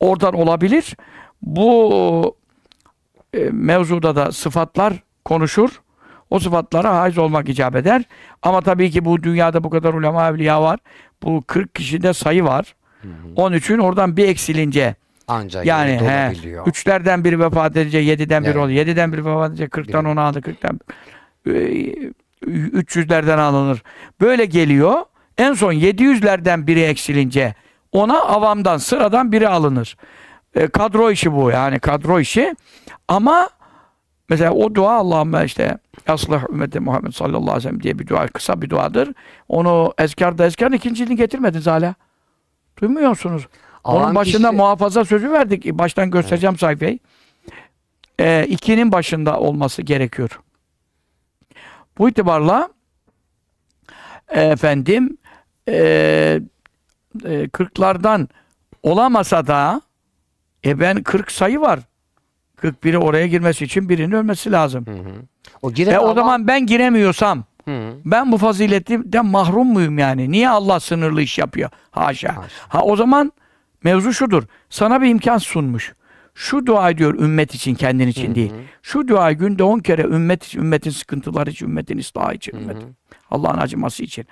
Oradan 0.00 0.34
olabilir. 0.34 0.96
Bu 1.42 2.36
e, 3.34 3.38
mevzuda 3.52 4.16
da 4.16 4.32
sıfatlar 4.32 4.92
konuşur. 5.24 5.70
O 6.30 6.38
sıfatlara 6.38 6.96
haiz 6.96 7.18
olmak 7.18 7.48
icap 7.48 7.76
eder. 7.76 8.02
Ama 8.42 8.60
tabii 8.60 8.90
ki 8.90 9.04
bu 9.04 9.22
dünyada 9.22 9.64
bu 9.64 9.70
kadar 9.70 9.94
ulema 9.94 10.28
evliya 10.28 10.62
var. 10.62 10.78
Bu 11.22 11.42
40 11.46 11.74
kişide 11.74 12.12
sayı 12.12 12.44
var. 12.44 12.74
Onun 13.36 13.56
için 13.56 13.78
oradan 13.78 14.16
bir 14.16 14.28
eksilince 14.28 14.94
Anca 15.28 15.64
yani 15.64 15.90
he, 15.92 16.32
üçlerden 16.66 17.24
biri 17.24 17.40
vefat 17.40 17.76
edince 17.76 17.98
yediden 17.98 18.42
biri 18.42 18.50
Evet. 18.50 18.62
oluyor. 18.62 18.78
Yediden 18.78 19.12
biri 19.12 19.24
vefat 19.24 19.48
edince 19.50 19.68
kırktan 19.68 20.04
Biri. 20.04 20.12
onu 20.12 20.20
aldı. 20.20 20.42
Kırktan 20.42 20.80
e, 21.46 21.52
300'lerden 22.46 23.38
alınır. 23.38 23.82
Böyle 24.20 24.44
geliyor. 24.44 25.04
En 25.38 25.52
son 25.52 25.72
700'lerden 25.72 26.66
biri 26.66 26.80
eksilince 26.80 27.54
ona 27.92 28.20
avamdan 28.20 28.76
sıradan 28.76 29.32
biri 29.32 29.48
alınır. 29.48 29.96
E, 30.54 30.66
kadro 30.68 31.10
işi 31.10 31.32
bu 31.32 31.50
yani 31.50 31.78
kadro 31.78 32.20
işi. 32.20 32.54
Ama 33.08 33.48
mesela 34.28 34.52
o 34.52 34.74
dua 34.74 34.92
Allahümme 34.96 35.44
işte 35.44 35.78
Aslah 36.08 36.48
ümmeti 36.50 36.80
Muhammed 36.80 37.12
sallallahu 37.12 37.40
aleyhi 37.42 37.56
ve 37.56 37.60
sellem 37.60 37.82
diye 37.82 37.98
bir 37.98 38.06
dua 38.06 38.26
kısa 38.26 38.62
bir 38.62 38.70
duadır. 38.70 39.08
Onu 39.48 39.94
ezkarda 39.98 40.46
ezkarın 40.46 40.72
ikinciliğini 40.72 41.16
getirmediniz 41.16 41.66
hala. 41.66 41.94
Duymuyor 42.80 43.08
musunuz? 43.08 43.48
Onun 43.84 44.00
Alan 44.00 44.14
başında 44.14 44.48
kişi- 44.48 44.56
muhafaza 44.56 45.04
sözü 45.04 45.30
verdik. 45.30 45.64
Baştan 45.72 46.10
göstereceğim 46.10 46.58
sayfayı. 46.58 46.98
Ee, 48.20 48.46
ikinin 48.48 48.92
başında 48.92 49.40
olması 49.40 49.82
gerekiyor. 49.82 50.40
Bu 51.98 52.08
itibarla 52.08 52.68
efendim 54.28 55.16
e, 55.68 56.40
e, 57.24 57.48
kırklardan 57.48 58.28
olamasa 58.82 59.46
da 59.46 59.80
e 60.64 60.80
ben 60.80 61.02
40 61.02 61.32
sayı 61.32 61.60
var. 61.60 61.80
41'i 62.62 62.98
oraya 62.98 63.26
girmesi 63.26 63.64
için 63.64 63.88
birinin 63.88 64.12
ölmesi 64.12 64.52
lazım. 64.52 64.86
Hı 64.86 64.92
hı. 64.92 65.14
O 65.62 65.72
E 65.76 65.98
o 65.98 66.14
zaman 66.14 66.46
ben 66.46 66.66
giremiyorsam 66.66 67.44
Hı 67.64 67.70
hı. 67.70 67.92
ben 68.04 68.32
bu 68.32 68.38
faziletten 68.38 69.26
mahrum 69.26 69.66
muyum 69.72 69.98
yani? 69.98 70.30
Niye 70.30 70.48
Allah 70.48 70.80
sınırlı 70.80 71.22
iş 71.22 71.38
yapıyor? 71.38 71.70
Haşa. 71.90 72.36
Haşa. 72.36 72.42
Ha 72.68 72.82
o 72.82 72.96
zaman 72.96 73.32
mevzu 73.84 74.12
şudur. 74.12 74.42
Sana 74.70 75.02
bir 75.02 75.08
imkan 75.08 75.38
sunmuş. 75.38 75.94
Şu 76.38 76.66
dua 76.66 76.90
ediyor 76.90 77.14
ümmet 77.14 77.54
için, 77.54 77.74
kendin 77.74 78.08
için 78.08 78.34
değil. 78.34 78.52
Şu 78.82 79.08
dua 79.08 79.32
günde 79.32 79.62
on 79.62 79.78
kere 79.78 80.02
ümmet 80.02 80.44
için, 80.44 80.60
ümmetin 80.60 80.90
sıkıntıları 80.90 81.50
için, 81.50 81.66
ümmetin 81.66 81.98
ıslahı 81.98 82.34
için, 82.34 82.56
ümmetin 82.56 82.96
Allah'ın 83.30 83.58
acıması 83.58 84.02
için. 84.02 84.26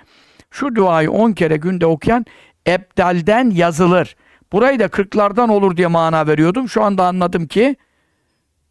Şu 0.51 0.75
duayı 0.75 1.11
on 1.11 1.31
kere 1.31 1.57
günde 1.57 1.85
okuyan 1.85 2.25
ebdalden 2.67 3.49
yazılır. 3.49 4.15
Burayı 4.51 4.79
da 4.79 4.87
kırklardan 4.87 5.49
olur 5.49 5.77
diye 5.77 5.87
mana 5.87 6.27
veriyordum. 6.27 6.69
Şu 6.69 6.83
anda 6.83 7.05
anladım 7.05 7.47
ki 7.47 7.75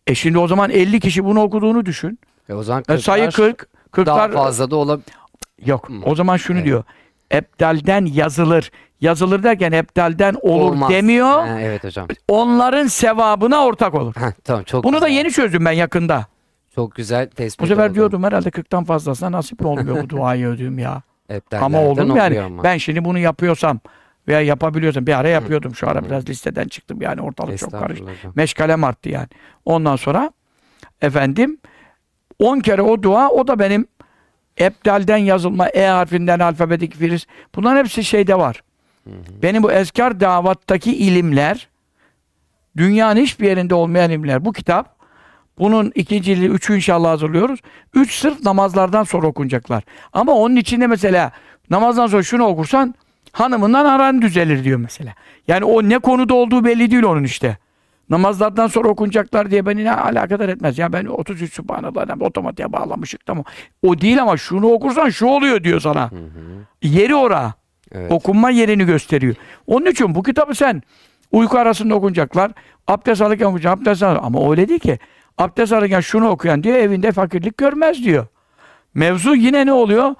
e 0.06 0.14
şimdi 0.14 0.38
o 0.38 0.48
zaman 0.48 0.70
50 0.70 1.00
kişi 1.00 1.24
bunu 1.24 1.42
okuduğunu 1.42 1.86
düşün. 1.86 2.18
E 2.48 2.54
o 2.54 2.62
zaman 2.62 2.84
E 2.88 2.98
sayı 2.98 3.24
40'lar 3.24 3.32
40. 3.32 3.68
40'lar 3.92 4.06
daha 4.06 4.28
fazla 4.28 4.70
da 4.70 4.76
olabilir. 4.76 5.14
Yok. 5.64 5.88
Hmm. 5.88 6.06
O 6.06 6.14
zaman 6.14 6.36
şunu 6.36 6.56
Evet. 6.56 6.66
diyor. 6.66 6.84
Ebdalden 7.32 8.04
yazılır. 8.06 8.70
Yazılır 9.00 9.42
derken 9.42 9.72
ebdalden 9.72 10.34
olur 10.42 10.70
Olmaz. 10.70 10.90
demiyor. 10.90 11.46
Ha, 11.46 11.60
evet 11.60 11.84
hocam. 11.84 12.08
Onların 12.28 12.86
sevabına 12.86 13.64
ortak 13.64 13.94
olur. 13.94 14.14
Heh, 14.16 14.32
tamam 14.44 14.62
çok 14.64 14.84
Bunu 14.84 15.00
da 15.00 15.06
güzel. 15.08 15.18
yeni 15.18 15.30
çözdüm 15.30 15.64
ben 15.64 15.72
yakında. 15.72 16.26
Çok 16.74 16.94
güzel 16.94 17.30
tespit 17.30 17.60
Bu 17.60 17.66
sefer 17.66 17.86
oldu. 17.88 17.94
diyordum 17.94 18.22
herhalde 18.22 18.48
40'tan 18.48 18.84
fazlasına 18.84 19.32
nasip 19.32 19.66
olmuyor 19.66 20.02
bu 20.02 20.08
duayı 20.08 20.46
ödüğüm 20.46 20.78
ya. 20.78 21.02
Hep 21.28 21.44
Ama 21.54 21.80
mu 21.82 22.16
yani? 22.16 22.40
ama. 22.40 22.62
Ben 22.62 22.76
şimdi 22.76 23.04
bunu 23.04 23.18
yapıyorsam 23.18 23.80
veya 24.28 24.40
yapabiliyorsam 24.40 25.06
bir 25.06 25.18
ara 25.18 25.28
yapıyordum. 25.28 25.74
Şu 25.74 25.88
ara 25.88 26.04
biraz 26.04 26.28
listeden 26.28 26.68
çıktım 26.68 27.02
yani 27.02 27.20
ortalık 27.20 27.58
çok 27.58 27.70
karıştı. 27.72 28.04
Meşgalem 28.34 28.84
arttı 28.84 29.08
yani. 29.08 29.28
Ondan 29.64 29.96
sonra 29.96 30.30
efendim 31.02 31.58
10 32.38 32.60
kere 32.60 32.82
o 32.82 33.02
dua 33.02 33.28
o 33.28 33.46
da 33.48 33.58
benim 33.58 33.86
Ebdal'den 34.60 35.16
yazılma, 35.16 35.68
E 35.68 35.86
harfinden 35.86 36.38
alfabetik 36.38 36.96
firiz. 36.96 37.26
Bunların 37.54 37.78
hepsi 37.78 38.04
şeyde 38.04 38.38
var. 38.38 38.62
Benim 39.42 39.62
bu 39.62 39.72
ezkar 39.72 40.20
davattaki 40.20 40.96
ilimler 40.96 41.68
dünyanın 42.76 43.20
hiçbir 43.20 43.46
yerinde 43.46 43.74
olmayan 43.74 44.10
ilimler. 44.10 44.44
Bu 44.44 44.52
kitap 44.52 44.96
bunun 45.58 45.92
ikinci 45.94 46.32
ili, 46.32 46.46
üçü 46.46 46.76
inşallah 46.76 47.10
hazırlıyoruz. 47.10 47.60
Üç 47.94 48.14
sırf 48.14 48.42
namazlardan 48.42 49.04
sonra 49.04 49.26
okunacaklar. 49.26 49.82
Ama 50.12 50.32
onun 50.32 50.56
içinde 50.56 50.86
mesela 50.86 51.32
namazdan 51.70 52.06
sonra 52.06 52.22
şunu 52.22 52.44
okursan 52.44 52.94
hanımından 53.32 53.84
aran 53.84 54.22
düzelir 54.22 54.64
diyor 54.64 54.78
mesela. 54.78 55.14
Yani 55.48 55.64
o 55.64 55.82
ne 55.82 55.98
konuda 55.98 56.34
olduğu 56.34 56.64
belli 56.64 56.90
değil 56.90 57.02
onun 57.02 57.24
işte. 57.24 57.58
Namazlardan 58.10 58.66
sonra 58.66 58.88
okunacaklar 58.88 59.50
diye 59.50 59.66
beni 59.66 59.84
ne 59.84 59.92
alakadar 59.92 60.48
etmez. 60.48 60.78
Ya 60.78 60.92
ben 60.92 61.04
33 61.04 61.52
Subhanallah'dan 61.52 62.20
otomatiğe 62.20 62.72
bağlamışık 62.72 63.26
tamam. 63.26 63.44
O 63.82 64.00
değil 64.00 64.22
ama 64.22 64.36
şunu 64.36 64.66
okursan 64.66 65.08
şu 65.08 65.26
oluyor 65.26 65.64
diyor 65.64 65.80
sana. 65.80 66.10
Yeri 66.82 67.14
ora. 67.14 67.54
Evet. 67.92 68.12
Okunma 68.12 68.50
yerini 68.50 68.84
gösteriyor. 68.86 69.34
Onun 69.66 69.86
için 69.86 70.14
bu 70.14 70.22
kitabı 70.22 70.54
sen 70.54 70.82
uyku 71.32 71.58
arasında 71.58 71.94
okunacaklar. 71.94 72.52
Abdest 72.86 73.22
alırken 73.22 73.46
okuyacak. 73.46 73.78
Abdest 73.78 74.02
alır. 74.02 74.20
Ama 74.22 74.50
öyle 74.50 74.68
değil 74.68 74.80
ki. 74.80 74.98
Abdest 75.38 75.72
alırken 75.72 76.00
şunu 76.00 76.28
okuyan 76.28 76.62
diyor 76.62 76.76
evinde 76.76 77.12
fakirlik 77.12 77.58
görmez 77.58 78.04
diyor. 78.04 78.26
Mevzu 78.94 79.34
yine 79.34 79.66
ne 79.66 79.72
oluyor? 79.72 80.14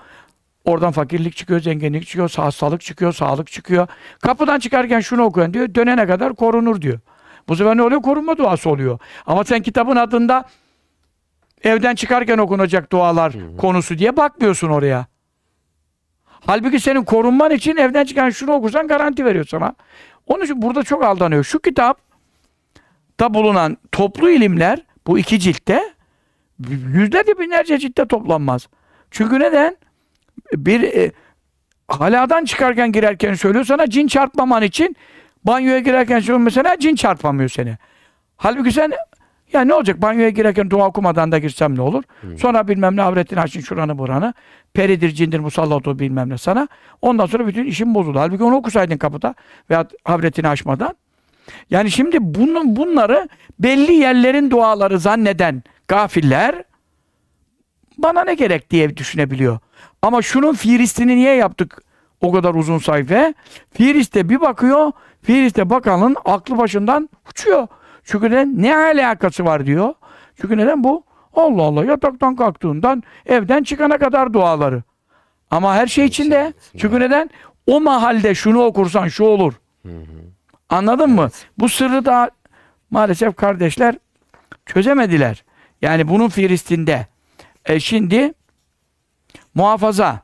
Oradan 0.64 0.92
fakirlik 0.92 1.36
çıkıyor, 1.36 1.60
zenginlik 1.60 2.06
çıkıyor, 2.06 2.32
hastalık 2.36 2.80
çıkıyor, 2.80 3.12
sağlık 3.12 3.52
çıkıyor. 3.52 3.86
Kapıdan 4.22 4.58
çıkarken 4.58 5.00
şunu 5.00 5.22
okuyan 5.22 5.54
diyor, 5.54 5.74
dönene 5.74 6.06
kadar 6.06 6.34
korunur 6.34 6.82
diyor. 6.82 6.98
Bu 7.48 7.56
sefer 7.56 7.76
ne 7.76 7.82
oluyor? 7.82 8.02
Korunma 8.02 8.38
duası 8.38 8.70
oluyor. 8.70 8.98
Ama 9.26 9.44
sen 9.44 9.62
kitabın 9.62 9.96
adında 9.96 10.44
evden 11.62 11.94
çıkarken 11.94 12.38
okunacak 12.38 12.92
dualar 12.92 13.32
konusu 13.58 13.98
diye 13.98 14.16
bakmıyorsun 14.16 14.68
oraya. 14.68 15.06
Halbuki 16.24 16.80
senin 16.80 17.04
korunman 17.04 17.50
için 17.50 17.76
evden 17.76 18.04
çıkan 18.04 18.30
şunu 18.30 18.52
okursan 18.52 18.88
garanti 18.88 19.24
veriyor 19.24 19.46
sana. 19.50 19.74
Onun 20.26 20.44
için 20.44 20.62
burada 20.62 20.82
çok 20.82 21.04
aldanıyor. 21.04 21.44
Şu 21.44 21.58
kitap 21.58 21.98
da 23.20 23.34
bulunan 23.34 23.76
toplu 23.92 24.30
ilimler 24.30 24.78
bu 25.06 25.18
iki 25.18 25.40
ciltte 25.40 25.94
yüzlerce 26.68 27.38
binlerce 27.38 27.78
ciltte 27.78 28.06
toplanmaz. 28.06 28.68
Çünkü 29.10 29.40
neden? 29.40 29.76
Bir 30.52 30.82
e, 30.82 31.12
haladan 31.88 32.44
çıkarken 32.44 32.92
girerken 32.92 33.34
söylüyor 33.34 33.64
sana 33.64 33.90
cin 33.90 34.06
çarpmaman 34.06 34.62
için 34.62 34.96
banyoya 35.46 35.78
girerken 35.78 36.18
söylüyor 36.18 36.38
mesela 36.38 36.78
cin 36.78 36.94
çarpamıyor 36.94 37.48
seni. 37.48 37.76
Halbuki 38.36 38.72
sen 38.72 38.92
ya 39.52 39.60
ne 39.60 39.74
olacak 39.74 40.02
banyoya 40.02 40.30
girerken 40.30 40.70
dua 40.70 40.86
okumadan 40.86 41.32
da 41.32 41.38
girsem 41.38 41.76
ne 41.76 41.80
olur? 41.80 42.04
Sonra 42.38 42.68
bilmem 42.68 42.96
ne 42.96 43.02
avretini 43.02 43.40
açın 43.40 43.60
şuranı 43.60 43.98
buranı. 43.98 44.34
Peridir, 44.74 45.10
cindir, 45.10 45.38
musallat 45.38 45.88
ol 45.88 45.98
bilmem 45.98 46.28
ne 46.28 46.38
sana. 46.38 46.68
Ondan 47.02 47.26
sonra 47.26 47.46
bütün 47.46 47.64
işin 47.64 47.94
bozuldu. 47.94 48.18
Halbuki 48.18 48.44
onu 48.44 48.54
okusaydın 48.56 48.96
kapıda 48.96 49.34
veya 49.70 49.86
avretini 50.04 50.48
açmadan. 50.48 50.96
Yani 51.70 51.90
şimdi 51.90 52.16
bunun, 52.20 52.76
bunları 52.76 53.28
belli 53.58 53.92
yerlerin 53.92 54.50
duaları 54.50 54.98
zanneden 54.98 55.62
gafiller 55.88 56.64
bana 57.98 58.24
ne 58.24 58.34
gerek 58.34 58.70
diye 58.70 58.96
düşünebiliyor. 58.96 59.58
Ama 60.02 60.22
şunun 60.22 60.54
Fihrist'ini 60.54 61.16
niye 61.16 61.34
yaptık 61.34 61.82
o 62.20 62.32
kadar 62.32 62.54
uzun 62.54 62.78
sayfa? 62.78 63.34
Fihrist'e 63.72 64.28
bir 64.28 64.40
bakıyor, 64.40 64.92
Fihrist'e 65.26 65.70
bakanın 65.70 66.16
aklı 66.24 66.58
başından 66.58 67.08
uçuyor. 67.30 67.66
Çünkü 68.04 68.26
neden? 68.26 68.62
Ne 68.62 68.76
alakası 68.76 69.44
var 69.44 69.66
diyor. 69.66 69.94
Çünkü 70.40 70.56
neden 70.56 70.84
bu? 70.84 71.04
Allah 71.34 71.62
Allah 71.62 71.84
yataktan 71.84 72.36
kalktığından 72.36 73.02
evden 73.26 73.62
çıkana 73.62 73.98
kadar 73.98 74.32
duaları. 74.32 74.82
Ama 75.50 75.74
her 75.74 75.86
şey 75.86 76.04
içinde. 76.04 76.52
Çünkü 76.76 77.00
neden? 77.00 77.30
O 77.66 77.80
mahalde 77.80 78.34
şunu 78.34 78.62
okursan 78.64 79.08
şu 79.08 79.24
olur. 79.24 79.54
Anladın 80.68 81.10
mı? 81.10 81.30
Bu 81.58 81.68
sırrı 81.68 82.04
da 82.04 82.30
maalesef 82.90 83.36
kardeşler 83.36 83.94
çözemediler. 84.66 85.44
Yani 85.82 86.08
bunun 86.08 86.28
Filistin'de. 86.28 87.06
E 87.64 87.80
şimdi 87.80 88.32
muhafaza. 89.54 90.20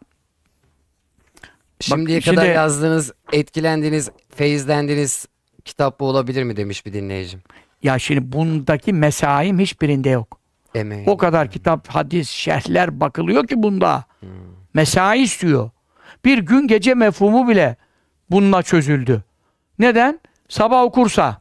Şimdiye 1.82 2.20
şimdi- 2.20 2.36
kadar 2.36 2.48
yazdığınız, 2.54 3.12
etkilendiğiniz, 3.32 4.10
feyizlendiğiniz 4.34 5.26
kitap 5.64 6.00
bu 6.00 6.06
olabilir 6.06 6.42
mi 6.42 6.56
demiş 6.56 6.86
bir 6.86 6.92
dinleyicim. 6.92 7.42
Ya 7.82 7.98
şimdi 7.98 8.32
bundaki 8.32 8.92
mesaim 8.92 9.58
hiçbirinde 9.58 10.10
yok. 10.10 10.38
Emeği. 10.74 11.04
O 11.06 11.16
kadar 11.16 11.50
kitap, 11.50 11.88
hadis, 11.88 12.28
şerhler 12.30 13.00
bakılıyor 13.00 13.46
ki 13.46 13.62
bunda. 13.62 14.04
Mesai 14.74 15.22
istiyor. 15.22 15.70
Bir 16.24 16.38
gün 16.38 16.66
gece 16.66 16.94
mefhumu 16.94 17.48
bile 17.48 17.76
bununla 18.30 18.62
çözüldü. 18.62 19.24
Neden? 19.78 20.20
Sabah 20.48 20.82
okursa, 20.82 21.40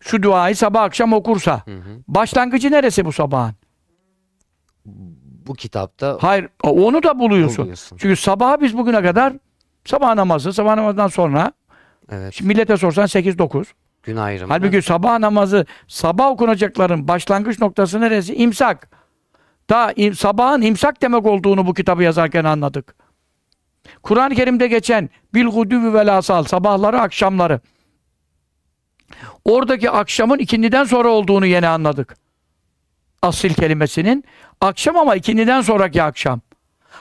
şu 0.00 0.22
duayı 0.22 0.56
sabah 0.56 0.82
akşam 0.82 1.12
okursa. 1.12 1.62
Başlangıcı 2.08 2.70
neresi 2.70 3.04
bu 3.04 3.12
sabahın? 3.12 3.54
Bu 5.46 5.54
kitapta 5.54 6.18
Hayır, 6.20 6.48
onu 6.62 7.02
da 7.02 7.18
buluyorsun. 7.18 7.62
Buluyorsun. 7.64 7.96
Çünkü 7.96 8.16
sabaha 8.16 8.60
biz 8.60 8.78
bugüne 8.78 9.02
kadar 9.02 9.32
sabah 9.88 10.14
namazı, 10.14 10.52
sabah 10.52 10.74
namazından 10.74 11.08
sonra 11.08 11.52
evet, 12.10 12.34
şimdi 12.34 12.48
millete 12.48 12.76
sorsan 12.76 13.04
8-9. 13.04 13.64
gün 14.02 14.16
ayrımı. 14.16 14.52
Halbuki 14.52 14.82
sabah 14.82 15.18
namazı, 15.18 15.66
sabah 15.88 16.30
okunacakların 16.30 17.08
başlangıç 17.08 17.60
noktası 17.60 18.00
neresi? 18.00 18.34
İmsak. 18.34 18.88
Da 19.70 19.92
im- 19.92 20.14
sabahın 20.14 20.62
imsak 20.62 21.02
demek 21.02 21.26
olduğunu 21.26 21.66
bu 21.66 21.74
kitabı 21.74 22.02
yazarken 22.02 22.44
anladık. 22.44 22.94
Kur'an-ı 24.02 24.34
Kerim'de 24.34 24.66
geçen 24.66 25.10
bil 25.34 25.46
gudüvü 25.46 25.92
vel 25.92 26.18
asal 26.18 26.44
sabahları 26.44 27.00
akşamları. 27.00 27.60
Oradaki 29.44 29.90
akşamın 29.90 30.38
ikindiden 30.38 30.84
sonra 30.84 31.08
olduğunu 31.08 31.46
yeni 31.46 31.68
anladık. 31.68 32.16
Asil 33.22 33.54
kelimesinin 33.54 34.24
akşam 34.60 34.96
ama 34.96 35.14
ikindiden 35.14 35.60
sonraki 35.60 36.02
akşam. 36.02 36.40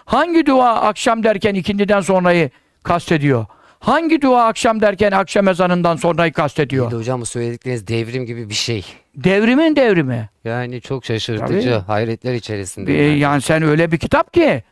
Hangi 0.06 0.46
dua 0.46 0.82
akşam 0.82 1.24
derken 1.24 1.56
ikindiden 1.56 2.02
sonrayı 2.02 2.50
kastediyor? 2.88 3.46
Hangi 3.80 4.22
dua 4.22 4.46
akşam 4.46 4.82
derken 4.82 5.12
akşam 5.12 5.48
ezanından 5.48 5.96
sonrayı 5.96 6.34
kastediyor? 6.34 6.86
Bir 6.88 6.92
de 6.92 6.96
hocam 6.96 7.22
bu 7.22 7.26
söyledikleriniz 7.26 7.88
devrim 7.88 8.26
gibi 8.26 8.50
bir 8.50 8.54
şey. 8.54 8.86
Devrimin 9.16 9.76
devrimi. 9.76 10.30
Yani 10.44 10.82
çok 10.82 11.06
şaşırtıcı, 11.06 11.74
hayretler 11.74 12.34
içerisinde. 12.34 12.94
Ee, 13.00 13.18
yani 13.18 13.42
sen 13.42 13.64
öyle 13.64 13.92
bir 13.92 13.98
kitap 13.98 14.34
ki 14.34 14.64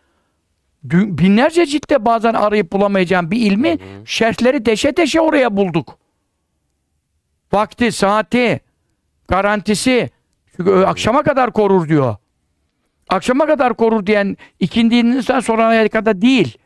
binlerce 0.94 1.66
ciltte 1.66 2.06
bazen 2.06 2.34
arayıp 2.34 2.72
bulamayacağın 2.72 3.32
bir 3.32 3.38
ilmi 3.38 3.78
şerhleri 4.06 4.66
deşe 4.66 4.98
deşe 4.98 5.22
oraya 5.22 5.58
bulduk. 5.58 5.98
Vakti, 7.54 7.92
saati, 7.92 8.60
garantisi. 9.28 10.10
Çünkü 10.58 10.72
ö- 10.72 10.86
akşama 10.86 11.24
kadar 11.24 11.54
korur 11.54 11.90
diyor. 11.90 12.16
Akşama 13.10 13.46
kadar 13.46 13.74
korur 13.74 14.06
diyen 14.06 14.38
ikindiğinden 14.60 15.40
sonra 15.40 15.90
kadar 15.90 16.22
değil. 16.22 16.58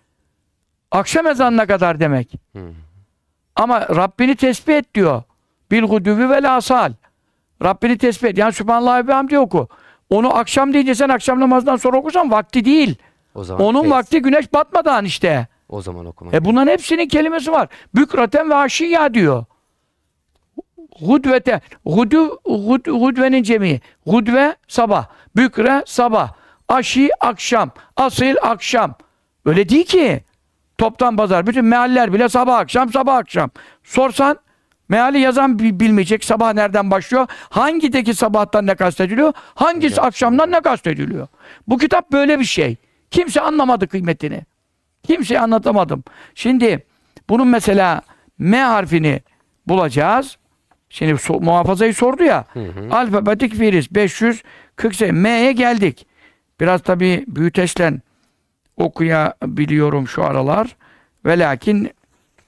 Akşam 0.92 1.28
ezanına 1.28 1.66
kadar 1.66 2.00
demek. 2.00 2.34
Ama 3.56 3.82
Rabbini 3.82 4.36
tesbih 4.36 4.76
et 4.76 4.96
diyor. 4.96 5.24
Bil 5.72 5.84
gudüvü 5.84 6.30
vel 6.30 6.56
asal. 6.56 6.94
Rabbini 7.64 7.98
tesbih 7.98 8.30
et. 8.30 8.38
Yani 8.38 8.54
Sübhanallah 8.54 9.08
ve 9.08 9.14
hamdi 9.14 9.40
oku. 9.40 9.68
Onu 10.10 10.36
akşam 10.38 10.74
deyince 10.74 10.96
sen 10.96 11.10
akşam 11.10 11.40
namazından 11.40 11.76
sonra 11.76 11.98
okursan 11.98 12.32
vakti 12.32 12.66
değil. 12.66 12.96
o 13.36 13.44
zaman 13.44 13.66
Onun 13.66 13.84
feyz- 13.84 13.90
vakti 13.90 14.22
güneş 14.22 14.54
batmadan 14.54 15.06
işte. 15.06 15.48
O 15.70 15.82
zaman 15.82 16.06
okumak. 16.06 16.34
E 16.34 16.46
bunların 16.46 16.72
hepsinin 16.72 17.08
kelimesi 17.08 17.52
var. 17.52 17.68
Bükraten 17.96 18.50
ve 18.50 18.56
aşiyya 18.56 19.14
diyor. 19.14 19.46
Hudvete. 21.00 21.62
Hudu, 21.86 22.40
hud, 22.46 22.88
hudvenin 22.88 23.44
cemi. 23.44 23.82
Hudve 24.08 24.56
sabah. 24.68 25.08
Bükre 25.36 25.84
sabah. 25.88 26.34
Aşi 26.68 27.10
akşam. 27.20 27.72
Asil 27.98 28.36
akşam. 28.42 28.94
Öyle 29.46 29.70
değil 29.70 29.86
ki. 29.86 30.24
Toptan 30.80 31.18
pazar. 31.18 31.48
Bütün 31.48 31.66
mealler 31.66 32.14
bile 32.14 32.30
sabah 32.30 32.58
akşam 32.58 32.92
sabah 32.92 33.16
akşam. 33.16 33.50
Sorsan 33.84 34.38
meali 34.90 35.20
yazan 35.20 35.60
bi- 35.60 35.80
bilmeyecek. 35.80 36.24
Sabah 36.26 36.54
nereden 36.54 36.92
başlıyor? 36.92 37.28
Hangideki 37.50 38.14
sabahtan 38.14 38.68
ne 38.68 38.76
kastediliyor? 38.76 39.34
Hangisi 39.56 40.02
akşamdan 40.02 40.52
ne 40.52 40.62
kastediliyor? 40.62 41.28
Bu 41.68 41.78
kitap 41.78 42.12
böyle 42.12 42.40
bir 42.40 42.46
şey. 42.46 42.76
Kimse 43.12 43.42
anlamadı 43.42 43.88
kıymetini. 43.88 44.42
Kimseye 45.04 45.40
anlatamadım. 45.40 46.04
Şimdi 46.36 46.86
bunun 47.30 47.48
mesela 47.48 48.02
M 48.40 48.58
harfini 48.62 49.22
bulacağız. 49.68 50.38
Şimdi 50.90 51.12
so- 51.12 51.44
muhafazayı 51.44 51.94
sordu 51.94 52.24
ya. 52.24 52.46
Alfabetik 52.92 53.56
firis 53.56 53.92
548 53.92 55.02
M'ye 55.12 55.52
geldik. 55.52 56.08
Biraz 56.60 56.82
tabii 56.82 57.26
büyüteçle 57.28 57.94
okuyabiliyorum 58.80 60.08
şu 60.08 60.24
aralar. 60.24 60.76
Ve 61.26 61.40
lakin 61.40 61.92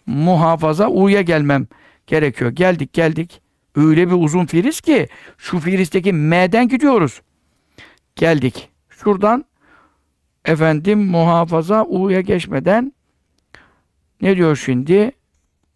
muhafaza 0.06 0.88
U'ya 0.90 1.22
gelmem 1.22 1.68
gerekiyor. 2.08 2.52
Geldik 2.52 2.94
geldik. 2.94 3.42
Öyle 3.76 4.08
bir 4.08 4.16
uzun 4.16 4.46
firis 4.46 4.82
ki 4.82 5.08
şu 5.38 5.60
firisteki 5.60 6.14
M'den 6.14 6.68
gidiyoruz. 6.68 7.22
Geldik. 8.16 8.70
Şuradan 8.90 9.46
efendim 10.46 11.00
muhafaza 11.06 11.86
U'ya 11.86 12.22
geçmeden 12.22 12.94
ne 14.22 14.38
diyor 14.38 14.56
şimdi? 14.56 15.12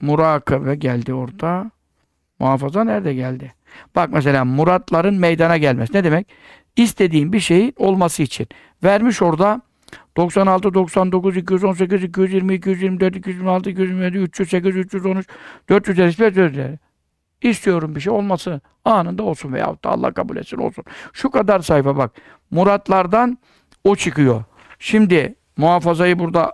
Murakabe 0.02 0.76
geldi 0.76 1.14
orada. 1.14 1.72
Muhafaza 2.40 2.84
nerede 2.84 3.14
geldi? 3.14 3.54
Bak 3.96 4.10
mesela 4.14 4.46
muratların 4.46 5.16
meydana 5.16 5.58
gelmesi. 5.58 5.94
Ne 5.94 6.04
demek? 6.04 6.28
İstediğin 6.76 7.34
bir 7.34 7.40
şeyin 7.40 7.74
olması 7.78 8.24
için. 8.24 8.48
Vermiş 8.84 9.22
orada 9.22 9.62
96, 10.18 10.74
99, 10.74 11.38
218, 11.38 12.04
220, 12.04 12.54
224, 12.54 13.16
226, 13.16 13.70
227, 13.70 14.18
308, 14.18 14.76
313, 14.76 15.28
455, 15.70 16.20
450. 16.20 16.80
İstiyorum 17.42 17.96
bir 17.96 18.02
şey 18.02 18.14
olması 18.14 18.62
anında 18.86 19.24
olsun 19.24 19.54
veyahut 19.54 19.84
da 19.84 19.90
Allah 19.90 20.12
kabul 20.12 20.38
etsin 20.38 20.58
olsun. 20.58 20.84
Şu 21.14 21.32
kadar 21.32 21.60
sayfa 21.60 21.98
bak. 21.98 22.12
Muratlardan 22.52 23.38
o 23.84 23.96
çıkıyor. 23.96 24.44
Şimdi 24.80 25.36
muhafazayı 25.58 26.20
burada 26.20 26.54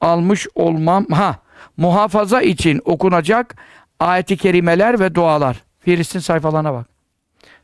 almış 0.00 0.46
olmam. 0.54 1.06
Ha, 1.10 1.38
muhafaza 1.76 2.42
için 2.42 2.80
okunacak 2.84 3.56
ayeti 4.00 4.36
kerimeler 4.36 5.00
ve 5.00 5.14
dualar. 5.14 5.62
Firistin 5.80 6.18
sayfalarına 6.18 6.72
bak. 6.72 6.86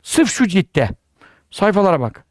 Sırf 0.03 0.29
şu 0.29 0.47
ciltte. 0.47 0.89
Sayfalara 1.51 1.99
bak. 1.99 2.25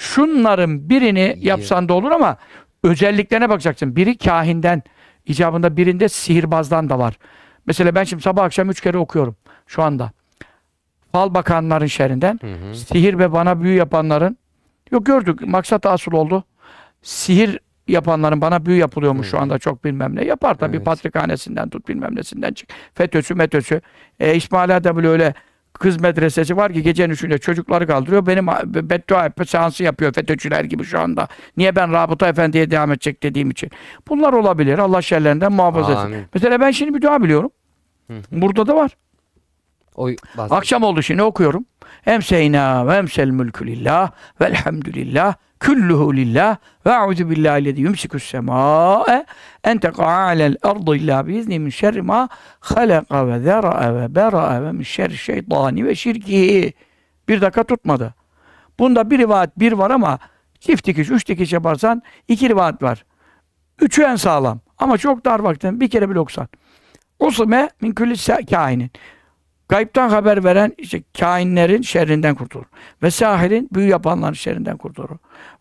Şunların 0.00 0.88
birini 0.90 1.36
yapsan 1.40 1.88
da 1.88 1.94
olur 1.94 2.10
ama 2.10 2.36
özelliklerine 2.84 3.48
bakacaksın. 3.48 3.96
Biri 3.96 4.18
kahinden, 4.18 4.82
icabında 5.26 5.76
birinde 5.76 6.08
sihirbazdan 6.08 6.88
da 6.90 6.98
var. 6.98 7.18
Mesela 7.66 7.94
ben 7.94 8.04
şimdi 8.04 8.22
sabah 8.22 8.44
akşam 8.44 8.70
üç 8.70 8.80
kere 8.80 8.98
okuyorum 8.98 9.36
şu 9.66 9.82
anda. 9.82 10.12
Fal 11.12 11.34
bakanların 11.34 11.86
şerrinden, 11.86 12.40
sihir 12.74 13.18
ve 13.18 13.32
bana 13.32 13.62
büyü 13.62 13.76
yapanların, 13.76 14.38
yok 14.90 15.06
gördük, 15.06 15.40
maksat 15.46 15.86
asıl 15.86 16.12
oldu. 16.12 16.44
Sihir 17.02 17.60
yapanların 17.88 18.40
bana 18.40 18.66
büyü 18.66 18.78
yapılıyormuş 18.78 19.30
şu 19.30 19.38
anda 19.40 19.58
çok 19.58 19.84
bilmem 19.84 20.16
ne. 20.16 20.24
Yapar 20.24 20.54
tabii 20.54 20.76
Evet. 20.76 20.86
patrikhanesinden 20.86 21.68
tut 21.68 21.88
bilmem 21.88 22.16
nesinden 22.16 22.52
çık. 22.52 22.68
FETÖ'sü 22.94 23.34
metösü. 23.34 23.80
E, 24.20 24.34
İsmaila'da 24.34 24.96
bile 24.96 25.08
öyle 25.08 25.34
kız 25.72 26.00
medresesi 26.00 26.56
var 26.56 26.72
ki 26.72 26.82
gecenin 26.82 27.12
üçünde 27.12 27.38
çocukları 27.38 27.86
kaldırıyor. 27.86 28.26
Benim 28.26 28.46
beddua 28.64 29.26
etme 29.26 29.44
seansı 29.44 29.84
yapıyor 29.84 30.12
FETÖ'cüler 30.12 30.64
gibi 30.64 30.84
şu 30.84 31.00
anda. 31.00 31.28
Niye 31.56 31.76
ben 31.76 31.92
Rabıta 31.92 32.28
Efendi'ye 32.28 32.70
devam 32.70 32.92
edecek 32.92 33.22
dediğim 33.22 33.50
için. 33.50 33.70
Bunlar 34.08 34.32
olabilir. 34.32 34.78
Allah 34.78 35.02
şerlerinden 35.02 35.52
muhafaza 35.52 35.92
etsin. 35.92 36.04
Amin. 36.04 36.24
Mesela 36.34 36.60
ben 36.60 36.70
şimdi 36.70 36.94
bir 36.94 37.02
dua 37.02 37.22
biliyorum. 37.22 37.50
Burada 38.32 38.66
da 38.66 38.76
var. 38.76 38.96
O 39.96 40.08
bas- 40.36 40.52
Akşam 40.52 40.82
oldu 40.82 41.02
şimdi 41.02 41.22
okuyorum. 41.22 41.64
Emseyna 42.06 42.86
ve 42.86 42.94
emsel 42.96 43.28
mülkü 43.30 43.66
lillah 43.66 44.10
velhamdülillah 44.40 45.34
kulluhu 45.60 46.16
lillah 46.16 46.56
ve 46.86 46.94
a'udhu 46.94 47.30
billahi 47.30 47.64
lezi 47.64 47.80
yumsikus 47.80 48.24
semâe 48.24 49.26
en 49.64 49.78
teqa'a 49.78 50.26
alel 50.26 50.56
ardı 50.62 50.96
illa 50.96 51.26
biizni 51.26 51.58
min 51.58 51.70
şerri 51.70 52.02
ma 52.02 52.28
halaka 52.60 53.28
ve 53.28 53.40
zera'a 53.40 53.94
ve 53.94 54.14
bera'a 54.14 54.62
ve 54.62 54.72
min 54.72 54.82
şerri 54.82 55.16
şeytani 55.16 55.86
ve 55.86 55.94
şirkihi. 55.94 56.72
Bir 57.28 57.40
dakika 57.40 57.64
tutmadı. 57.64 58.14
Bunda 58.78 59.10
bir 59.10 59.18
rivayet 59.18 59.58
bir 59.58 59.72
var 59.72 59.90
ama 59.90 60.18
çift 60.60 60.86
dikiş, 60.86 61.10
üç 61.10 61.28
dikiş 61.28 61.52
yaparsan 61.52 62.02
iki 62.28 62.48
rivayet 62.48 62.82
var. 62.82 63.04
Üçü 63.80 64.02
en 64.02 64.16
sağlam. 64.16 64.60
Ama 64.78 64.98
çok 64.98 65.24
dar 65.24 65.40
vaktin 65.40 65.80
bir 65.80 65.90
kere 65.90 66.10
bile 66.10 66.20
okusan. 66.20 66.48
Usme 67.18 67.70
min 67.80 67.92
külli 67.92 68.46
kainin. 68.46 68.90
Gaybtan 69.70 70.08
haber 70.08 70.44
veren 70.44 70.72
işte 70.78 71.02
kainlerin 71.20 71.82
şerrinden 71.82 72.34
kurtulur. 72.34 72.64
Ve 73.02 73.10
sahirin 73.10 73.68
büyü 73.72 73.88
yapanların 73.88 74.32
şerrinden 74.32 74.76
kurtulur. 74.76 75.16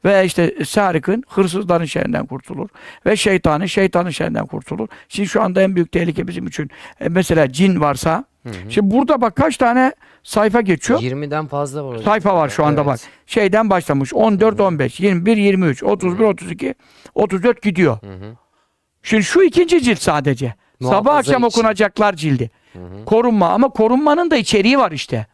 Ve 0.05 0.25
işte 0.25 0.55
sarikın 0.65 1.23
hırsızların 1.29 1.85
şerrinden 1.85 2.25
kurtulur. 2.25 2.69
Ve 3.05 3.15
şeytanın 3.15 3.65
şeytanın 3.65 4.09
şerrinden 4.09 4.45
kurtulur. 4.45 4.87
Şimdi 5.09 5.29
şu 5.29 5.41
anda 5.41 5.61
en 5.61 5.75
büyük 5.75 5.91
tehlike 5.91 6.27
bizim 6.27 6.47
için 6.47 6.69
e, 6.99 7.09
mesela 7.09 7.51
cin 7.51 7.81
varsa 7.81 8.23
şimdi 8.69 8.91
burada 8.95 9.21
bak 9.21 9.35
kaç 9.35 9.57
tane 9.57 9.93
sayfa 10.23 10.61
geçiyor. 10.61 10.99
20'den 10.99 11.47
fazla 11.47 11.85
var. 11.85 11.97
Sayfa 11.97 12.35
var 12.35 12.49
şu 12.49 12.65
anda 12.65 12.81
Evet. 12.81 12.87
bak. 12.87 12.99
Şeyden 13.25 13.69
başlamış. 13.69 14.13
14, 14.13 14.59
15, 14.59 14.99
21, 14.99 15.37
23, 15.37 15.83
31, 15.83 16.23
32, 16.23 16.75
34 17.15 17.61
gidiyor. 17.61 17.97
Şimdi 19.03 19.23
şu 19.23 19.41
ikinci 19.43 19.83
cilt 19.83 19.99
sadece. 19.99 20.53
Muhafaza 20.79 21.01
Sabah 21.03 21.17
akşam 21.17 21.43
için. 21.45 21.59
okunacaklar 21.59 22.13
cildi. 22.15 22.51
Korunma 23.05 23.49
ama 23.49 23.69
korunmanın 23.69 24.31
da 24.31 24.35
içeriği 24.37 24.77
var 24.79 24.91
işte. 24.91 25.27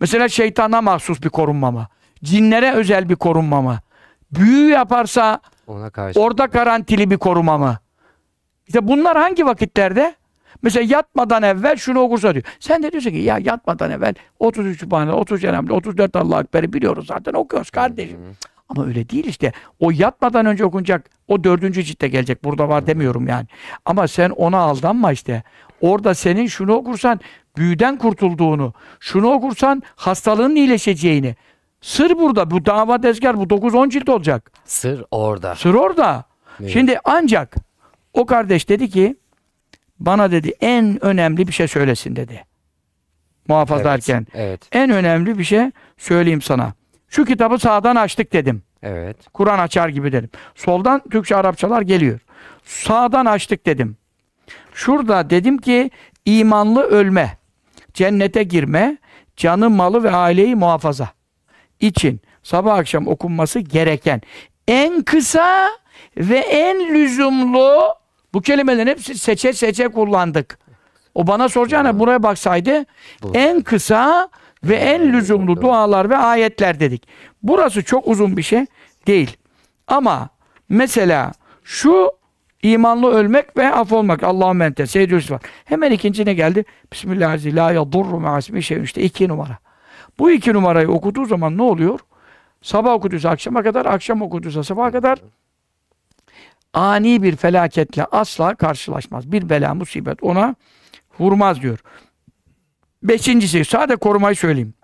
Mesela 0.00 0.28
şeytana 0.28 0.82
mahsus 0.82 1.22
bir 1.22 1.28
korunma 1.28 1.70
mı? 1.70 1.86
Cinlere 2.24 2.72
özel 2.72 3.08
bir 3.08 3.16
korunma 3.16 3.62
mı? 3.62 3.78
Büyü 4.32 4.68
yaparsa 4.70 5.40
Ona 5.66 5.90
karşı. 5.90 6.20
orada 6.20 6.44
garantili 6.44 7.10
bir 7.10 7.16
koruma 7.16 7.58
mı? 7.58 7.78
İşte 8.66 8.88
bunlar 8.88 9.16
hangi 9.16 9.46
vakitlerde? 9.46 10.14
Mesela 10.62 10.86
yatmadan 10.96 11.42
evvel 11.42 11.76
şunu 11.76 12.00
okursa 12.00 12.34
diyor. 12.34 12.44
Sen 12.60 12.82
de 12.82 12.92
diyorsun 12.92 13.10
ki 13.10 13.16
ya 13.16 13.38
yatmadan 13.38 13.90
evvel 13.90 14.14
33 14.38 14.80
Sübhanallah, 14.80 15.16
30 15.16 15.40
Cenab-ı 15.40 15.74
34 15.74 16.16
Allah 16.16 16.40
Ekber'i 16.40 16.72
biliyoruz 16.72 17.06
zaten 17.06 17.32
okuyoruz 17.32 17.70
kardeşim. 17.70 18.18
Ama 18.68 18.86
öyle 18.86 19.08
değil 19.08 19.24
işte. 19.24 19.52
O 19.80 19.90
yatmadan 19.90 20.46
önce 20.46 20.64
okunacak. 20.64 21.10
O 21.28 21.44
dördüncü 21.44 21.82
ciltte 21.82 22.08
gelecek. 22.08 22.44
Burada 22.44 22.68
var 22.68 22.86
demiyorum 22.86 23.28
yani. 23.28 23.46
Ama 23.84 24.08
sen 24.08 24.30
ona 24.30 24.58
aldanma 24.58 25.12
işte. 25.12 25.42
Orada 25.80 26.14
senin 26.14 26.46
şunu 26.46 26.72
okursan 26.74 27.20
büyüden 27.56 27.98
kurtulduğunu, 27.98 28.74
şunu 29.00 29.30
okursan 29.30 29.82
hastalığın 29.96 30.54
iyileşeceğini. 30.54 31.36
Sır 31.80 32.18
burada. 32.18 32.50
Bu 32.50 32.66
dava 32.66 33.00
tezgah 33.00 33.36
bu 33.36 33.42
9-10 33.42 33.90
cilt 33.90 34.08
olacak. 34.08 34.52
Sır 34.64 35.04
orada. 35.10 35.54
Sır 35.54 35.74
orada. 35.74 36.24
Evet. 36.60 36.70
Şimdi 36.70 36.98
ancak 37.04 37.56
o 38.12 38.26
kardeş 38.26 38.68
dedi 38.68 38.90
ki 38.90 39.16
bana 40.00 40.30
dedi 40.30 40.52
en 40.60 41.04
önemli 41.04 41.48
bir 41.48 41.52
şey 41.52 41.68
söylesin 41.68 42.16
dedi. 42.16 42.44
Muhafaza 43.48 43.80
Evet. 43.90 44.08
erken. 44.08 44.26
Evet. 44.34 44.60
En 44.72 44.90
önemli 44.90 45.38
bir 45.38 45.44
şey 45.44 45.70
söyleyeyim 45.98 46.42
sana. 46.42 46.72
Şu 47.08 47.24
kitabı 47.24 47.58
sağdan 47.58 47.96
açtık 47.96 48.32
dedim. 48.32 48.62
Evet. 48.82 49.16
Kur'an 49.32 49.58
açar 49.58 49.88
gibi 49.88 50.12
dedim. 50.12 50.30
Soldan 50.54 51.02
Türkçe 51.10 51.36
Arapçalar 51.36 51.82
geliyor. 51.82 52.20
Sağdan 52.64 53.26
açtık 53.26 53.66
dedim. 53.66 53.96
Şurada 54.76 55.30
dedim 55.30 55.58
ki 55.58 55.90
imanlı 56.24 56.82
ölme, 56.82 57.38
cennete 57.94 58.42
girme, 58.42 58.98
canı, 59.36 59.70
malı 59.70 60.02
ve 60.02 60.10
aileyi 60.10 60.54
muhafaza 60.54 61.08
için 61.80 62.20
sabah 62.42 62.74
akşam 62.74 63.06
okunması 63.06 63.60
gereken 63.60 64.22
en 64.68 65.02
kısa 65.02 65.68
ve 66.16 66.38
en 66.38 66.94
lüzumlu 66.94 67.94
bu 68.34 68.42
kelimelerin 68.42 68.86
hepsi 68.86 69.18
seçe 69.18 69.52
seçe 69.52 69.88
kullandık. 69.88 70.58
O 71.14 71.26
bana 71.26 71.48
soracağına 71.48 71.98
buraya 71.98 72.22
baksaydı 72.22 72.84
Bu. 73.22 73.30
en 73.34 73.60
kısa 73.62 74.28
ve 74.64 74.74
en 74.74 75.12
lüzumlu 75.12 75.62
dualar 75.62 76.10
ve 76.10 76.16
ayetler 76.16 76.80
dedik. 76.80 77.08
Burası 77.42 77.84
çok 77.84 78.08
uzun 78.08 78.36
bir 78.36 78.42
şey 78.42 78.66
değil. 79.06 79.36
Ama 79.86 80.28
mesela 80.68 81.32
şu 81.64 82.10
imanlı 82.62 83.10
ölmek 83.10 83.56
ve 83.56 83.72
af 83.72 83.92
olmak. 83.92 84.22
Allah'ın 84.22 84.56
mente. 84.56 84.86
Seyyidü 84.86 85.16
var. 85.16 85.42
Hemen 85.64 85.90
ikinci 85.90 86.26
ne 86.26 86.34
geldi? 86.34 86.64
Bismillahirrahmanirrahim. 86.92 87.56
La 87.56 87.72
yadurru 87.72 88.20
ma'asmi 88.20 88.62
şey 88.62 88.82
işte 88.82 89.02
iki 89.02 89.28
numara. 89.28 89.58
Bu 90.18 90.30
iki 90.30 90.52
numarayı 90.52 90.88
okuduğu 90.88 91.24
zaman 91.24 91.56
ne 91.56 91.62
oluyor? 91.62 92.00
Sabah 92.62 92.92
okuduysa 92.92 93.30
akşama 93.30 93.62
kadar, 93.62 93.86
akşam 93.86 94.22
okuduysa 94.22 94.64
sabaha 94.64 94.90
kadar 94.90 95.18
ani 96.74 97.22
bir 97.22 97.36
felaketle 97.36 98.04
asla 98.04 98.54
karşılaşmaz. 98.54 99.32
Bir 99.32 99.48
bela, 99.48 99.74
musibet 99.74 100.22
ona 100.22 100.54
vurmaz 101.18 101.62
diyor. 101.62 101.78
Beşincisi, 103.02 103.64
sade 103.64 103.96
korumayı 103.96 104.36
söyleyeyim. 104.36 104.74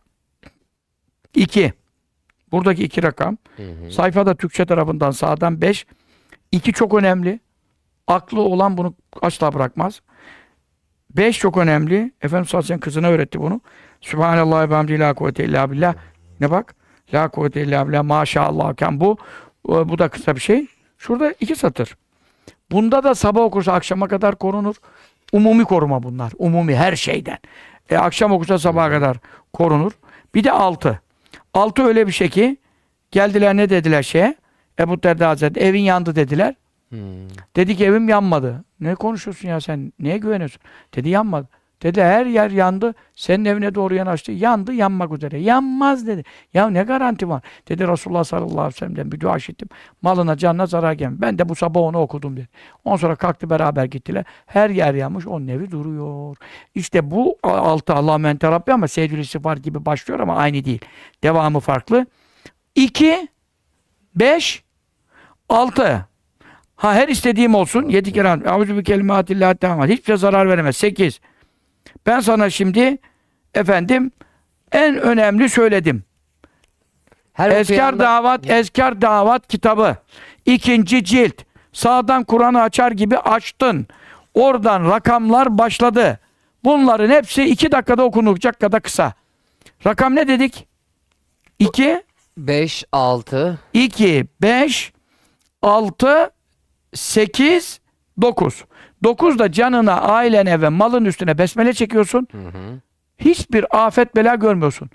İki. 1.35 1.73
Buradaki 2.53 2.85
iki 2.85 3.03
rakam. 3.03 3.37
Sayfada 3.91 4.35
Türkçe 4.35 4.67
tarafından 4.67 5.11
sağdan 5.11 5.61
beş. 5.61 5.87
İki 6.53 6.73
çok 6.73 6.95
önemli. 6.95 7.41
Aklı 8.07 8.41
olan 8.41 8.77
bunu 8.77 8.95
asla 9.23 9.55
bırakmaz. 9.55 10.01
Beş 11.11 11.39
çok 11.39 11.57
önemli. 11.57 12.13
Efendimiz 12.23 12.49
sallallahu 12.49 12.67
aleyhi 12.67 12.81
kızına 12.81 13.09
öğretti 13.09 13.41
bunu. 13.41 13.61
Sübhanallah 14.01 14.71
ve 14.71 14.75
hamdi 14.75 14.99
la 14.99 15.15
kuvvete 15.15 15.45
illa 15.45 15.71
billah. 15.71 15.95
Ne 16.41 16.51
bak? 16.51 16.75
La 17.15 17.29
kuvvete 17.29 17.63
illa 17.63 17.89
billah. 17.89 18.03
Maşallah. 18.03 18.75
Bu, 18.93 19.19
bu 19.65 19.99
da 19.99 20.09
kısa 20.09 20.35
bir 20.35 20.41
şey. 20.41 20.67
Şurada 20.99 21.35
iki 21.41 21.57
satır. 21.57 21.97
Bunda 22.71 23.05
da 23.05 23.15
sabah 23.15 23.43
okursa 23.43 23.73
akşama 23.73 24.09
kadar 24.09 24.37
korunur. 24.37 24.77
Umumi 25.33 25.65
koruma 25.65 26.03
bunlar. 26.03 26.33
Umumi 26.39 26.77
her 26.77 26.97
şeyden. 26.97 27.39
E, 27.91 27.97
akşam 27.97 28.33
okursa 28.33 28.59
sabaha 28.59 28.91
kadar 28.91 29.17
korunur. 29.53 29.93
Bir 30.35 30.45
de 30.45 30.53
altı. 30.53 31.01
Altı 31.55 31.83
öyle 31.83 32.07
bir 32.07 32.13
şey 32.13 32.29
ki 32.29 32.57
geldiler 33.11 33.57
ne 33.57 33.71
dediler 33.71 34.03
şeye? 34.03 34.37
Ebu 34.79 35.03
Derda 35.03 35.29
Hazretleri 35.29 35.65
evin 35.65 35.81
yandı 35.81 36.17
dediler. 36.17 36.55
Hmm. 36.93 37.29
Dedi 37.57 37.77
ki 37.77 37.85
evim 37.85 38.09
yanmadı. 38.09 38.65
Ne 38.81 38.95
konuşuyorsun 38.95 39.49
ya 39.49 39.61
sen? 39.61 39.93
Neye 39.99 40.19
güveniyorsun? 40.19 40.63
Dedi 40.95 41.09
yanmadı. 41.09 41.49
Dedi 41.83 42.03
her 42.03 42.27
yer 42.27 42.51
yandı. 42.51 42.95
Senin 43.15 43.45
evine 43.45 43.75
doğru 43.75 43.95
yanaştı. 43.95 44.33
Yandı 44.33 44.73
yanmak 44.73 45.13
üzere. 45.13 45.41
Yanmaz 45.41 46.07
dedi. 46.07 46.25
Ya 46.55 46.71
ne 46.71 46.83
garanti 46.83 47.29
var? 47.29 47.43
Dedi 47.69 47.89
Resulullah 47.89 48.25
sallallahu 48.25 48.61
aleyhi 48.61 48.75
ve 48.75 48.79
sellem'den 48.79 49.13
bir 49.13 49.21
dua 49.21 49.37
işittim. 49.37 49.69
Malına 50.03 50.37
canına 50.37 50.67
zarar 50.67 50.93
gelmez. 50.93 51.21
Ben 51.21 51.39
de 51.39 51.49
bu 51.49 51.55
sabah 51.55 51.81
onu 51.81 51.99
okudum 51.99 52.37
dedi. 52.37 52.49
Ondan 52.85 52.97
sonra 52.97 53.17
kalktı 53.17 53.51
beraber 53.51 53.85
gittiler. 53.85 54.25
Her 54.47 54.71
yer 54.71 54.95
yanmış. 54.95 55.27
Onun 55.27 55.49
evi 55.49 55.71
duruyor. 55.71 56.37
İşte 56.75 57.11
bu 57.11 57.39
altı 57.43 57.95
Allah 57.95 58.19
mente 58.19 58.51
Rabbi 58.51 58.73
ama 58.73 58.89
Seyyidül 58.89 59.19
İstifar 59.19 59.57
gibi 59.57 59.87
başlıyor 59.87 60.21
ama 60.21 60.37
aynı 60.37 60.65
değil. 60.65 60.81
Devamı 61.23 61.61
farklı. 61.61 62.07
İki, 62.75 63.29
beş, 64.15 64.65
altı. 65.49 66.12
Ha 66.83 66.95
her 66.95 67.09
istediğim 67.09 67.55
olsun. 67.55 67.89
Yedi 67.89 68.13
kere. 68.13 68.49
Auzu 68.49 68.77
bi 68.77 68.85
kelimatillâhi 68.85 69.57
tamam. 69.57 69.89
Hiçbir 69.89 70.05
şey 70.05 70.17
zarar 70.17 70.49
veremez. 70.49 70.77
Sekiz. 70.77 71.21
Ben 72.07 72.21
sana 72.21 72.51
şimdi 72.51 72.99
efendim 73.55 74.11
en 74.73 74.99
önemli 74.99 75.49
söyledim. 75.49 76.05
Her 77.33 77.51
Eskar 77.51 77.99
Davat, 77.99 78.51
Eskar 78.51 79.03
Davat 79.03 79.49
kitabı. 79.49 79.97
İkinci 80.47 81.05
cilt. 81.05 81.35
Sağdan 81.73 82.25
Kur'an'ı 82.25 82.63
açar 82.63 82.93
gibi 82.93 83.19
açtın. 83.19 83.87
Oradan 84.35 84.91
rakamlar 84.91 85.59
başladı. 85.59 86.19
Bunların 86.65 87.11
hepsi 87.11 87.45
iki 87.45 87.73
dakikada 87.73 88.05
okunacak 88.05 88.61
kadar 88.61 88.81
kısa. 88.81 89.13
Rakam 89.87 90.15
ne 90.15 90.29
dedik? 90.29 90.67
2, 91.59 92.03
5, 92.37 92.85
6, 92.93 93.59
2, 93.73 94.27
5, 94.43 94.93
6, 95.63 96.31
8, 96.95 97.81
9. 98.21 98.65
9 99.05 99.39
da 99.39 99.53
canına, 99.53 100.01
ailene 100.01 100.61
ve 100.61 100.69
malın 100.69 101.05
üstüne 101.05 101.39
besmele 101.39 101.73
çekiyorsun. 101.73 102.29
hı 102.33 102.39
hı. 102.39 102.81
Hiçbir 103.19 103.87
afet 103.87 104.17
bela 104.17 104.35
görmüyorsun. 104.35 104.91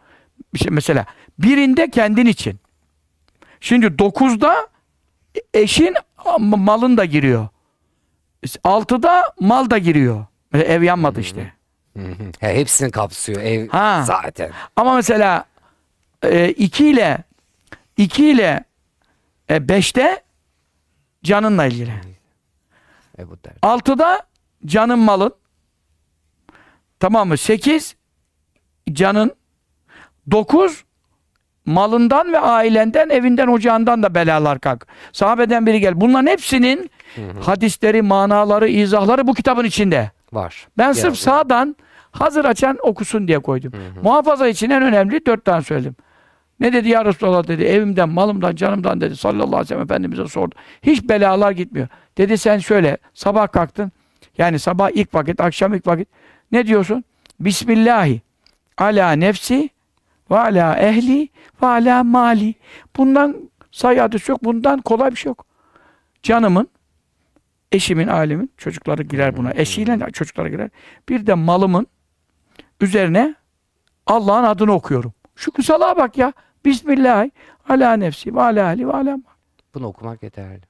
Şey 0.56 0.68
mesela 0.72 1.06
birinde 1.40 1.90
kendin 1.90 2.26
için. 2.26 2.60
Şimdi 3.60 3.86
9'da 3.86 4.68
eşin 5.54 5.94
malın 6.40 6.98
da 6.98 7.06
giriyor. 7.06 7.48
6'da 8.46 9.34
mal 9.40 9.70
da 9.70 9.78
giriyor. 9.78 10.26
Mesela 10.52 10.74
ev 10.74 10.84
yanmadı 10.84 11.20
işte. 11.20 11.54
Hı 11.98 12.04
hı. 12.04 12.14
He, 12.40 12.56
hepsini 12.60 12.92
kapsıyor 12.92 13.42
ev 13.42 13.70
Ha. 13.70 14.04
zaten. 14.08 14.52
Ama 14.76 14.96
mesela 14.96 15.46
2 16.58 16.88
ile 16.88 17.18
2 17.98 18.26
ile 18.30 18.64
5'te 19.50 20.24
canınla 21.28 21.66
ilgili. 21.66 21.94
E, 23.20 23.30
bu 23.30 23.38
der. 23.44 23.54
6'da 23.62 24.22
canın 24.66 25.00
malın. 25.00 25.34
Tamam 27.00 27.28
mı? 27.28 27.38
8 27.38 27.96
canın. 28.92 29.32
9 30.32 30.84
malından 31.66 32.34
ve 32.34 32.40
ailenden, 32.40 33.10
evinden, 33.10 33.48
ocağından 33.48 34.04
da 34.04 34.16
belalar 34.16 34.60
kalk. 34.60 34.88
Sahabeden 35.12 35.66
biri 35.66 35.80
gel. 35.80 36.02
Bunların 36.02 36.28
hepsinin 36.28 36.90
hadisleri, 37.42 38.02
manaları, 38.02 38.68
izahları 38.68 39.28
bu 39.28 39.34
kitabın 39.34 39.64
içinde. 39.66 40.12
Var. 40.34 40.68
Ben 40.78 40.92
sırf 40.92 41.18
sağdan 41.18 41.76
hazır 42.12 42.46
açan 42.46 42.78
okusun 42.84 43.28
diye 43.28 43.40
koydum. 43.40 43.72
Muhafaza 44.04 44.48
için 44.48 44.70
en 44.70 44.84
önemli 44.84 45.26
dört 45.26 45.46
tane 45.46 45.62
söyledim. 45.62 45.96
Ne 46.60 46.74
dedi 46.74 46.90
ya 46.90 47.06
Resulallah 47.06 47.48
dedi. 47.48 47.64
Evimden, 47.64 48.10
malımdan, 48.10 48.56
canımdan 48.56 49.02
dedi. 49.02 49.16
Sallallahu 49.16 49.46
aleyhi 49.46 49.62
ve 49.62 49.66
sellem 49.66 49.82
Efendimiz'e 49.82 50.28
sordu. 50.28 50.56
Hiç 50.84 51.10
belalar 51.10 51.52
gitmiyor. 51.52 51.88
Dedi 52.18 52.38
sen 52.38 52.58
şöyle 52.58 52.98
sabah 53.14 53.52
kalktın. 53.52 53.92
Yani 54.38 54.60
sabah 54.60 54.90
ilk 54.94 55.16
vakit, 55.16 55.42
akşam 55.42 55.74
ilk 55.74 55.88
vakit. 55.88 56.08
Ne 56.52 56.68
diyorsun? 56.68 57.04
Bismillahi 57.40 58.22
ala 58.78 59.12
nefsi 59.12 59.70
ve 60.32 60.40
ala 60.40 60.78
ehli 60.78 61.30
ve 61.62 61.68
ala 61.68 62.04
mali. 62.04 62.56
Bundan 62.98 63.36
sayı 63.72 64.10
yok. 64.28 64.44
Bundan 64.44 64.82
kolay 64.82 65.12
bir 65.12 65.16
şey 65.16 65.30
yok. 65.30 65.46
Canımın, 66.24 66.68
eşimin, 67.72 68.08
ailemin, 68.08 68.52
çocukları 68.58 69.04
girer 69.04 69.38
buna. 69.38 69.52
Eşiyle 69.56 70.12
çocukları 70.14 70.50
girer. 70.50 70.70
Bir 71.10 71.28
de 71.28 71.34
malımın 71.34 71.88
üzerine 72.82 73.36
Allah'ın 74.06 74.44
adını 74.44 74.72
okuyorum. 74.72 75.14
Şu 75.36 75.52
kısalığa 75.52 75.98
bak 75.98 76.18
ya. 76.18 76.34
Bismillah 76.66 77.30
ala 77.70 77.94
nefsi 77.94 78.36
ve 78.36 78.42
ala 78.42 78.68
ahli 78.68 78.88
ve 78.88 78.94
ala. 78.94 79.18
Bunu 79.74 79.88
okumak 79.88 80.24
yeterli. 80.24 80.62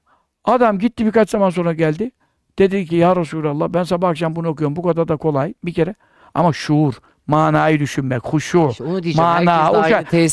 Adam 0.44 0.78
gitti 0.78 1.06
birkaç 1.06 1.30
zaman 1.30 1.50
sonra 1.50 1.72
geldi. 1.72 2.10
Dedi 2.58 2.86
ki 2.86 2.96
ya 2.96 3.16
Resulallah 3.16 3.68
ben 3.68 3.82
sabah 3.82 4.08
akşam 4.08 4.36
bunu 4.36 4.48
okuyorum. 4.48 4.76
Bu 4.76 4.82
kadar 4.82 5.08
da 5.08 5.16
kolay 5.16 5.54
bir 5.64 5.74
kere. 5.74 5.94
Ama 6.34 6.52
şuur, 6.52 6.94
manayı 7.26 7.80
düşünmek, 7.80 8.24
huşu, 8.24 8.68
İşte 8.70 8.84
onu 8.84 9.00
mana, 9.16 9.72
o 9.72 9.82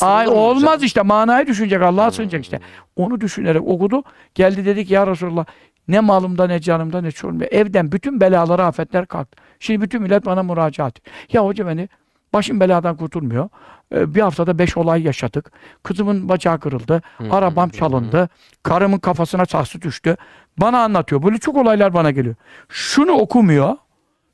Ay, 0.00 0.28
olmaz 0.28 0.62
hocam? 0.62 0.84
işte 0.84 1.02
manayı 1.02 1.46
düşünecek, 1.46 1.82
Allah'a 1.82 2.10
sığınacak 2.10 2.42
işte. 2.42 2.60
Onu 2.96 3.20
düşünerek 3.20 3.62
okudu. 3.62 4.02
Geldi 4.34 4.64
dedi 4.64 4.84
ki 4.86 4.94
ya 4.94 5.06
Resulallah 5.06 5.44
ne 5.88 6.00
malımda 6.00 6.46
ne 6.46 6.60
canımda 6.60 7.00
ne 7.00 7.10
çoluğumda. 7.10 7.46
Evden 7.46 7.92
bütün 7.92 8.20
belaları 8.20 8.64
afetler 8.64 9.06
kalktı. 9.06 9.42
Şimdi 9.60 9.80
bütün 9.80 10.02
millet 10.02 10.26
bana 10.26 10.42
müracaat. 10.42 11.00
Ya 11.32 11.44
hoca 11.44 11.66
beni 11.66 11.88
başım 12.32 12.60
beladan 12.60 12.96
kurtulmuyor. 12.96 13.48
Ee, 13.94 14.14
bir 14.14 14.20
haftada 14.20 14.58
beş 14.58 14.76
olay 14.76 15.02
yaşadık. 15.02 15.52
Kızımın 15.82 16.28
bacağı 16.28 16.60
kırıldı. 16.60 17.02
Arabam 17.30 17.68
çalındı. 17.68 18.28
Karımın 18.62 18.98
kafasına 18.98 19.46
saksı 19.46 19.82
düştü. 19.82 20.16
Bana 20.58 20.82
anlatıyor. 20.82 21.22
Böyle 21.22 21.38
çok 21.38 21.56
olaylar 21.56 21.94
bana 21.94 22.10
geliyor. 22.10 22.34
Şunu 22.68 23.12
okumuyor. 23.12 23.76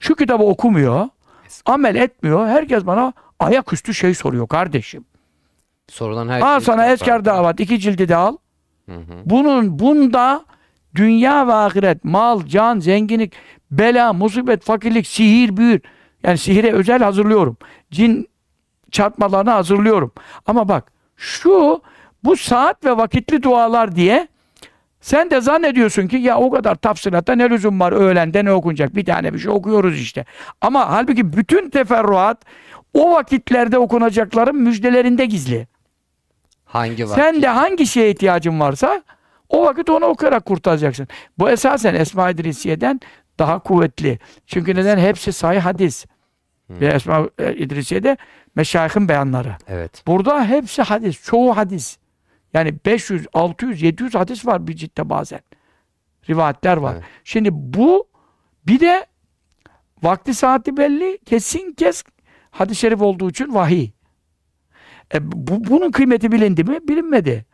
Şu 0.00 0.14
kitabı 0.14 0.42
okumuyor. 0.44 1.08
Amel 1.66 1.94
etmiyor. 1.94 2.46
Herkes 2.46 2.86
bana 2.86 3.12
ayaküstü 3.40 3.94
şey 3.94 4.14
soruyor 4.14 4.48
kardeşim. 4.48 5.04
Sorulan 5.88 6.28
her 6.28 6.40
Al 6.40 6.60
şey 6.60 6.64
sana 6.64 6.86
Esker. 6.86 7.24
Davat 7.24 7.60
iki 7.60 7.80
cildi 7.80 8.08
de 8.08 8.16
al. 8.16 8.36
Hı 8.88 8.94
hı. 8.96 9.22
Bunun 9.24 9.78
bunda 9.78 10.44
dünya 10.94 11.46
ve 11.48 11.52
ahiret, 11.52 12.04
mal, 12.04 12.46
can, 12.46 12.78
zenginlik, 12.78 13.32
bela, 13.70 14.12
musibet, 14.12 14.64
fakirlik, 14.64 15.06
sihir, 15.06 15.56
büyür. 15.56 15.80
Yani 16.22 16.38
sihire 16.38 16.72
özel 16.72 17.02
hazırlıyorum. 17.02 17.56
Cin 17.90 18.28
çarpmalarını 18.90 19.50
hazırlıyorum. 19.50 20.12
Ama 20.46 20.68
bak 20.68 20.92
şu 21.16 21.82
bu 22.24 22.36
saat 22.36 22.84
ve 22.84 22.96
vakitli 22.96 23.42
dualar 23.42 23.96
diye 23.96 24.28
sen 25.00 25.30
de 25.30 25.40
zannediyorsun 25.40 26.08
ki 26.08 26.16
ya 26.16 26.38
o 26.38 26.50
kadar 26.50 26.74
tafsilatta 26.74 27.34
ne 27.34 27.50
lüzum 27.50 27.80
var 27.80 27.92
öğlende 27.92 28.44
ne 28.44 28.52
okunacak 28.52 28.96
bir 28.96 29.04
tane 29.04 29.34
bir 29.34 29.38
şey 29.38 29.50
okuyoruz 29.50 30.00
işte. 30.00 30.24
Ama 30.60 30.90
halbuki 30.90 31.32
bütün 31.32 31.70
teferruat 31.70 32.42
o 32.94 33.12
vakitlerde 33.12 33.78
okunacakların 33.78 34.56
müjdelerinde 34.56 35.24
gizli. 35.24 35.66
Hangi 36.64 37.08
var? 37.08 37.14
Sen 37.14 37.42
de 37.42 37.48
hangi 37.48 37.86
şeye 37.86 38.10
ihtiyacın 38.10 38.60
varsa 38.60 39.02
o 39.48 39.64
vakit 39.64 39.90
onu 39.90 40.04
okuyarak 40.04 40.44
kurtaracaksın. 40.44 41.08
Bu 41.38 41.50
esasen 41.50 41.94
Esma-i 41.94 42.34
İdrisiye'den 42.34 43.00
daha 43.38 43.58
kuvvetli. 43.58 44.18
Çünkü 44.46 44.74
neden? 44.74 44.98
Hepsi 44.98 45.32
sahih 45.32 45.60
hadis. 45.60 46.06
Ve 46.80 46.86
Esma 46.86 47.28
İdrisiye'de 47.56 48.16
meşayihin 48.56 49.08
beyanları. 49.08 49.56
Evet. 49.68 50.02
Burada 50.06 50.44
hepsi 50.44 50.82
hadis. 50.82 51.22
Çoğu 51.24 51.56
hadis. 51.56 51.98
Yani 52.54 52.74
500, 52.86 53.26
600, 53.32 53.82
700 53.82 54.14
hadis 54.14 54.46
var 54.46 54.66
bir 54.66 54.76
ciltte 54.76 55.08
bazen. 55.10 55.40
Rivayetler 56.28 56.76
var. 56.76 56.94
Evet. 56.94 57.04
Şimdi 57.24 57.48
bu 57.52 58.08
bir 58.66 58.80
de 58.80 59.06
vakti 60.02 60.34
saati 60.34 60.76
belli 60.76 61.18
kesin 61.26 61.72
kes 61.72 62.04
hadis-i 62.50 62.80
şerif 62.80 63.02
olduğu 63.02 63.30
için 63.30 63.54
vahiy. 63.54 63.90
E, 65.14 65.32
bu, 65.32 65.64
bunun 65.64 65.90
kıymeti 65.90 66.32
bilindi 66.32 66.64
mi? 66.64 66.78
Bilinmedi. 66.88 67.44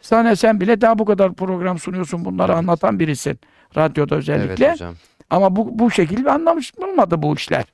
Sana 0.00 0.36
sen 0.36 0.60
bile 0.60 0.80
daha 0.80 0.98
bu 0.98 1.04
kadar 1.04 1.34
program 1.34 1.78
sunuyorsun 1.78 2.24
bunları 2.24 2.56
anlatan 2.56 3.00
birisin. 3.00 3.38
Radyoda 3.76 4.14
özellikle. 4.14 4.64
Evet 4.64 4.74
hocam. 4.74 4.94
Ama 5.30 5.56
bu, 5.56 5.78
bu 5.78 5.90
şekilde 5.90 6.30
anlamışılmadı 6.30 7.22
bu 7.22 7.34
işler. 7.34 7.64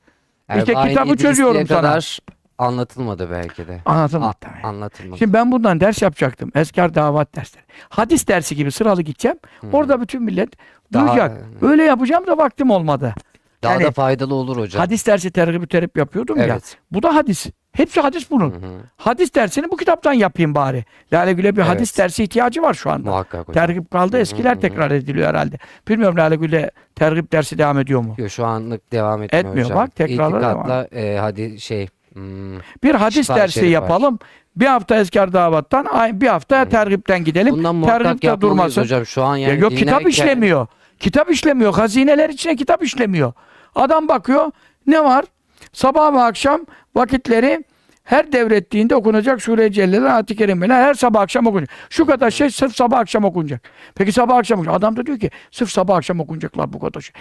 İşte 0.57 0.73
Erbain 0.73 0.89
kitabı 0.89 1.17
çözüyorum 1.17 1.67
sana. 1.67 1.81
kadar 1.81 2.19
anlatılmadı 2.59 3.31
belki 3.31 3.69
de. 3.69 3.81
Anladın 3.85 4.21
mı? 4.21 4.27
A- 4.63 4.67
anlatılmadı. 4.69 5.19
Şimdi 5.19 5.33
ben 5.33 5.53
bundan 5.53 5.81
ders 5.81 6.03
yapacaktım. 6.03 6.51
Eskar 6.55 6.95
davat 6.95 7.37
dersleri. 7.37 7.65
Hadis 7.89 8.29
dersi 8.29 8.57
gibi 8.57 8.73
sıralı 8.73 9.03
gideceğim. 9.03 9.37
Orada 9.73 10.01
bütün 10.01 10.23
millet 10.23 10.49
Daha- 10.93 11.07
duyacak. 11.07 11.43
Öyle 11.63 11.83
yapacağım 11.83 12.27
da 12.27 12.39
vaktim 12.39 12.71
olmadı. 12.71 13.15
Daha 13.63 13.73
yani- 13.73 13.85
da 13.85 13.91
faydalı 13.91 14.35
olur 14.35 14.57
hocam. 14.57 14.81
Hadis 14.81 15.07
dersi 15.07 15.31
tergib 15.31 15.69
terip 15.71 15.97
yapıyordum 15.97 16.37
ya. 16.39 16.45
Evet. 16.45 16.77
Bu 16.91 17.03
da 17.03 17.15
hadis. 17.15 17.47
Hepsi 17.73 18.01
hadis 18.01 18.31
bunun. 18.31 18.51
Hı 18.51 18.55
hı. 18.57 18.81
Hadis 18.97 19.35
dersini 19.35 19.71
bu 19.71 19.77
kitaptan 19.77 20.13
yapayım 20.13 20.55
bari. 20.55 20.85
Lale 21.13 21.33
Gül'e 21.33 21.57
bir 21.57 21.61
Evet. 21.63 21.71
hadis 21.71 21.99
dersi 21.99 22.23
ihtiyacı 22.25 22.63
var 22.63 22.75
şu 22.75 22.91
anda. 22.91 23.11
Muhakkak 23.11 23.49
hocam. 23.49 23.67
Tergip 23.67 23.91
kaldı. 23.91 24.19
Eskiler 24.19 24.61
tekrar 24.61 24.91
ediliyor 24.91 25.29
herhalde. 25.29 25.57
Bilmiyorum 25.89 26.17
Lale 26.17 26.37
Gül'e 26.37 26.71
tergip 26.95 27.33
dersi 27.33 27.59
devam 27.59 27.79
ediyor 27.79 28.01
mu? 28.01 28.15
Yok, 28.19 28.31
şu 28.31 28.47
anlık 28.47 28.93
devam 28.93 29.23
etmiyor, 29.23 29.45
Etmiyor, 29.45 29.65
hocam. 29.67 29.79
bak, 29.79 29.97
tekrarlara 29.97 30.51
İtikatla, 30.51 30.89
e, 31.01 31.19
hadi 31.19 31.61
şey 31.61 31.89
hmm, 32.13 32.57
Bir 32.83 32.95
hadis 32.95 33.29
dersi 33.29 33.53
Şerif 33.55 33.67
var. 33.67 33.73
yapalım. 33.73 34.19
Bir 34.57 34.67
hafta 34.67 34.97
eskar 34.97 35.33
davattan, 35.33 35.87
bir 36.21 36.27
hafta 36.27 36.65
tergipten 36.69 37.25
gidelim. 37.25 37.55
bundan 37.55 37.75
muhakkak 37.75 38.03
Tergipte 38.03 38.41
durmasın. 38.41 38.83
hocam. 38.83 39.07
Şu 39.07 39.23
an 39.23 39.37
Ya 39.37 39.49
yani 39.49 39.61
yok 39.61 39.71
kitap 39.73 40.01
dinlerken- 40.01 40.09
işlemiyor. 40.11 40.67
Kitap 41.01 41.31
işlemiyor. 41.31 41.75
Hazineler 41.75 42.29
içine 42.29 42.57
kitap 42.57 42.83
işlemiyor. 42.83 43.33
Adam 43.75 44.09
bakıyor 44.09 44.51
ne 44.87 45.05
var? 45.05 45.25
Sabah 45.73 46.15
ve 46.15 46.21
akşam 46.21 46.61
vakitleri 46.95 47.65
her 48.05 48.33
devrettiğinde 48.33 48.97
okunacak 48.97 49.43
Sure-i 49.43 49.73
Celle'ler, 49.73 50.11
Ayet-i 50.11 50.37
Kerimeler 50.37 50.83
her 50.83 50.95
sabah 50.95 51.21
akşam 51.21 51.47
okunacak. 51.47 51.71
Şu 51.91 52.07
kadar 52.07 52.31
şey 52.31 52.51
sırf 52.51 52.77
sabah 52.77 52.99
akşam 52.99 53.25
okunacak. 53.25 53.63
Peki 53.95 54.13
sabah 54.13 54.37
akşam 54.37 54.59
okunacak. 54.59 54.79
Adam 54.79 54.97
da 54.97 55.07
diyor 55.07 55.19
ki 55.19 55.31
sırf 55.51 55.71
sabah 55.71 55.97
akşam 55.97 56.21
okunacaklar 56.21 56.73
bu 56.73 56.79
kadar 56.79 57.01
şey. 57.01 57.15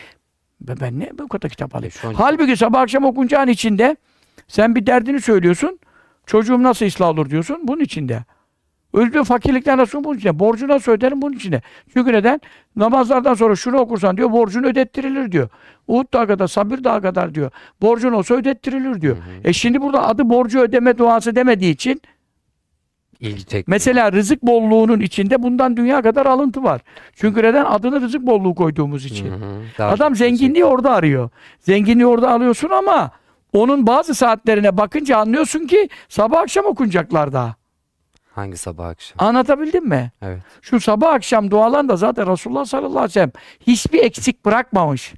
Ben, 0.61 0.77
ben 0.81 0.99
ne 0.99 1.09
bu 1.19 1.27
kadar 1.27 1.49
kitap 1.49 1.75
alayım? 1.75 1.93
E, 1.95 1.99
şu 1.99 2.19
Halbuki 2.19 2.57
sabah 2.57 2.81
akşam 2.81 3.05
okunacağın 3.05 3.47
içinde 3.47 3.97
sen 4.47 4.75
bir 4.75 4.85
derdini 4.85 5.21
söylüyorsun. 5.21 5.79
Çocuğum 6.25 6.63
nasıl 6.63 6.85
ıslah 6.85 7.09
olur 7.09 7.29
diyorsun. 7.29 7.59
Bunun 7.63 7.79
içinde. 7.79 8.23
Özlü 8.95 9.23
fakirlikten 9.23 9.77
nasıl 9.77 10.03
bunun 10.03 10.17
içinde. 10.17 10.39
Borcu 10.39 10.67
nasıl 10.67 10.91
öderim 10.91 11.21
bunun 11.21 11.33
içinde. 11.35 11.61
Çünkü 11.93 12.13
neden? 12.13 12.41
Namazlardan 12.75 13.33
sonra 13.33 13.55
şunu 13.55 13.77
okursan 13.77 14.17
diyor 14.17 14.31
borcun 14.31 14.63
ödettirilir 14.63 15.31
diyor. 15.31 15.49
Uhud 15.87 16.13
dağı 16.13 16.27
kadar, 16.27 16.47
sabir 16.47 16.83
dağı 16.83 17.01
kadar 17.01 17.35
diyor. 17.35 17.51
Borcun 17.81 18.13
olsa 18.13 18.35
ödettirilir 18.35 19.01
diyor. 19.01 19.17
E 19.43 19.53
şimdi 19.53 19.81
burada 19.81 20.07
adı 20.07 20.29
borcu 20.29 20.59
ödeme 20.59 20.97
duası 20.97 21.35
demediği 21.35 21.73
için 21.73 22.01
ilgi 23.19 23.45
çekti. 23.45 23.71
mesela 23.71 24.11
rızık 24.11 24.43
bolluğunun 24.43 24.99
içinde 24.99 25.43
bundan 25.43 25.77
dünya 25.77 26.01
kadar 26.01 26.25
alıntı 26.25 26.63
var. 26.63 26.81
Çünkü 27.15 27.43
neden? 27.43 27.65
Adını 27.65 28.01
rızık 28.01 28.21
bolluğu 28.21 28.55
koyduğumuz 28.55 29.05
için. 29.05 29.31
Hı 29.31 29.35
hı. 29.35 29.61
Daha 29.77 29.91
Adam 29.91 30.15
zenginliği 30.15 30.65
orada 30.65 30.91
arıyor. 30.91 31.29
Zenginliği 31.59 32.07
orada 32.07 32.31
alıyorsun 32.31 32.69
ama 32.69 33.11
onun 33.53 33.87
bazı 33.87 34.15
saatlerine 34.15 34.77
bakınca 34.77 35.17
anlıyorsun 35.17 35.67
ki 35.67 35.89
sabah 36.09 36.39
akşam 36.39 36.65
okunacaklar 36.65 37.33
daha. 37.33 37.55
Hangi 38.35 38.57
sabah 38.57 38.87
akşam? 38.87 39.27
Anlatabildim 39.27 39.87
mi? 39.89 40.11
Evet. 40.21 40.39
Şu 40.61 40.79
sabah 40.79 41.13
akşam 41.13 41.51
dualan 41.51 41.89
da 41.89 41.95
zaten 41.95 42.31
Resulullah 42.31 42.65
sallallahu 42.65 42.89
aleyhi 42.97 43.05
ve 43.09 43.09
sellem 43.13 43.31
hiçbir 43.67 44.03
eksik 44.03 44.45
bırakmamış. 44.45 45.13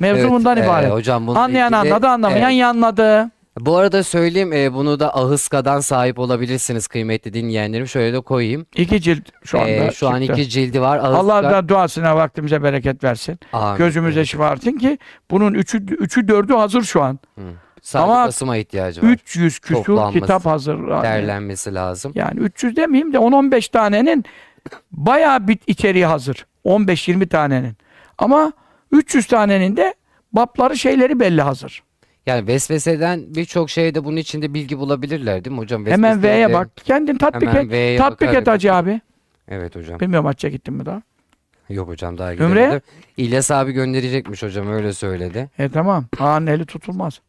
Mevzu 0.00 0.20
Evet, 0.20 0.30
bundan 0.30 0.56
e, 0.56 0.64
ibaret. 0.64 0.92
hocam 0.92 1.28
Anlayan 1.28 1.72
ilgili- 1.72 1.90
anladı, 1.92 2.06
anlamayan 2.08 2.50
Evet. 2.50 2.60
yanladı. 2.60 3.30
Bu 3.60 3.76
arada 3.76 4.02
söyleyeyim 4.02 4.52
e, 4.52 4.74
bunu 4.74 5.00
da 5.00 5.16
Ahıska'dan 5.16 5.80
sahip 5.80 6.18
olabilirsiniz 6.18 6.86
kıymetli 6.86 7.32
dinleyenlerim. 7.32 7.86
Şöyle 7.88 8.12
de 8.12 8.20
koyayım. 8.20 8.66
İki 8.76 9.00
cilt 9.00 9.28
şu 9.44 9.58
anda 9.60 9.70
E, 9.70 9.90
şu 9.90 10.08
an 10.08 10.20
çıktı. 10.20 10.32
iki 10.40 10.48
cildi 10.48 10.80
var. 10.80 10.98
Ahıska, 10.98 11.16
Allah 11.18 11.42
da 11.50 11.68
duasına 11.68 12.16
vaktimize 12.16 12.62
bereket 12.62 13.04
versin. 13.04 13.38
Amin. 13.52 13.78
Gözümüze 13.78 14.24
şifa 14.24 14.50
versin 14.50 14.78
ki 14.78 14.98
bunun 15.30 15.54
üçü, 15.54 15.78
üçü 15.78 16.28
dördü 16.28 16.52
hazır 16.54 16.82
şu 16.82 17.02
an. 17.02 17.18
Hı. 17.38 17.42
Ama 17.94 18.26
basıma 18.26 18.56
ihtiyacı 18.56 19.02
var. 19.02 19.08
300 19.08 19.58
küsur 19.58 20.12
kitap 20.12 20.46
hazır. 20.46 20.88
Derlenmesi 20.88 21.74
lazım. 21.74 22.12
Yani 22.14 22.40
300 22.40 22.76
demeyeyim 22.76 23.12
de 23.12 23.16
10-15 23.16 23.70
tanenin 23.70 24.24
bayağı 24.92 25.48
bit 25.48 25.62
içeriği 25.66 26.06
hazır. 26.06 26.46
15-20 26.64 27.28
tanenin. 27.28 27.76
Ama 28.18 28.52
300 28.92 29.26
tanenin 29.26 29.76
de 29.76 29.94
bapları 30.32 30.76
şeyleri 30.76 31.20
belli 31.20 31.42
hazır. 31.42 31.82
Yani 32.26 32.46
vesveseden 32.46 33.22
birçok 33.34 33.70
şeyde 33.70 34.04
bunun 34.04 34.16
içinde 34.16 34.54
bilgi 34.54 34.78
bulabilirler 34.78 35.44
değil 35.44 35.56
mi 35.56 35.60
hocam? 35.60 35.86
Hemen 35.86 36.16
Vesveseyi 36.16 36.34
V'ye 36.34 36.52
bak. 36.52 36.68
Kendin 36.76 37.16
tatbik 37.18 37.48
Hemen 37.48 37.68
et. 37.70 37.98
Tatbik 37.98 38.34
et 38.34 38.46
Hacı 38.46 38.74
abi. 38.74 39.00
Evet 39.48 39.76
hocam. 39.76 40.00
Bilmiyorum 40.00 40.26
hacca 40.26 40.48
gittin 40.48 40.74
mi 40.74 40.86
daha? 40.86 41.02
Yok 41.68 41.88
hocam 41.88 42.18
daha 42.18 42.34
Ümre? 42.34 42.46
gidemedim. 42.46 42.80
İlyas 43.16 43.50
abi 43.50 43.72
gönderecekmiş 43.72 44.42
hocam 44.42 44.72
öyle 44.72 44.92
söyledi. 44.92 45.50
E 45.58 45.68
tamam. 45.68 46.04
Ağanın 46.20 46.46
eli 46.46 46.66
tutulmaz. 46.66 47.20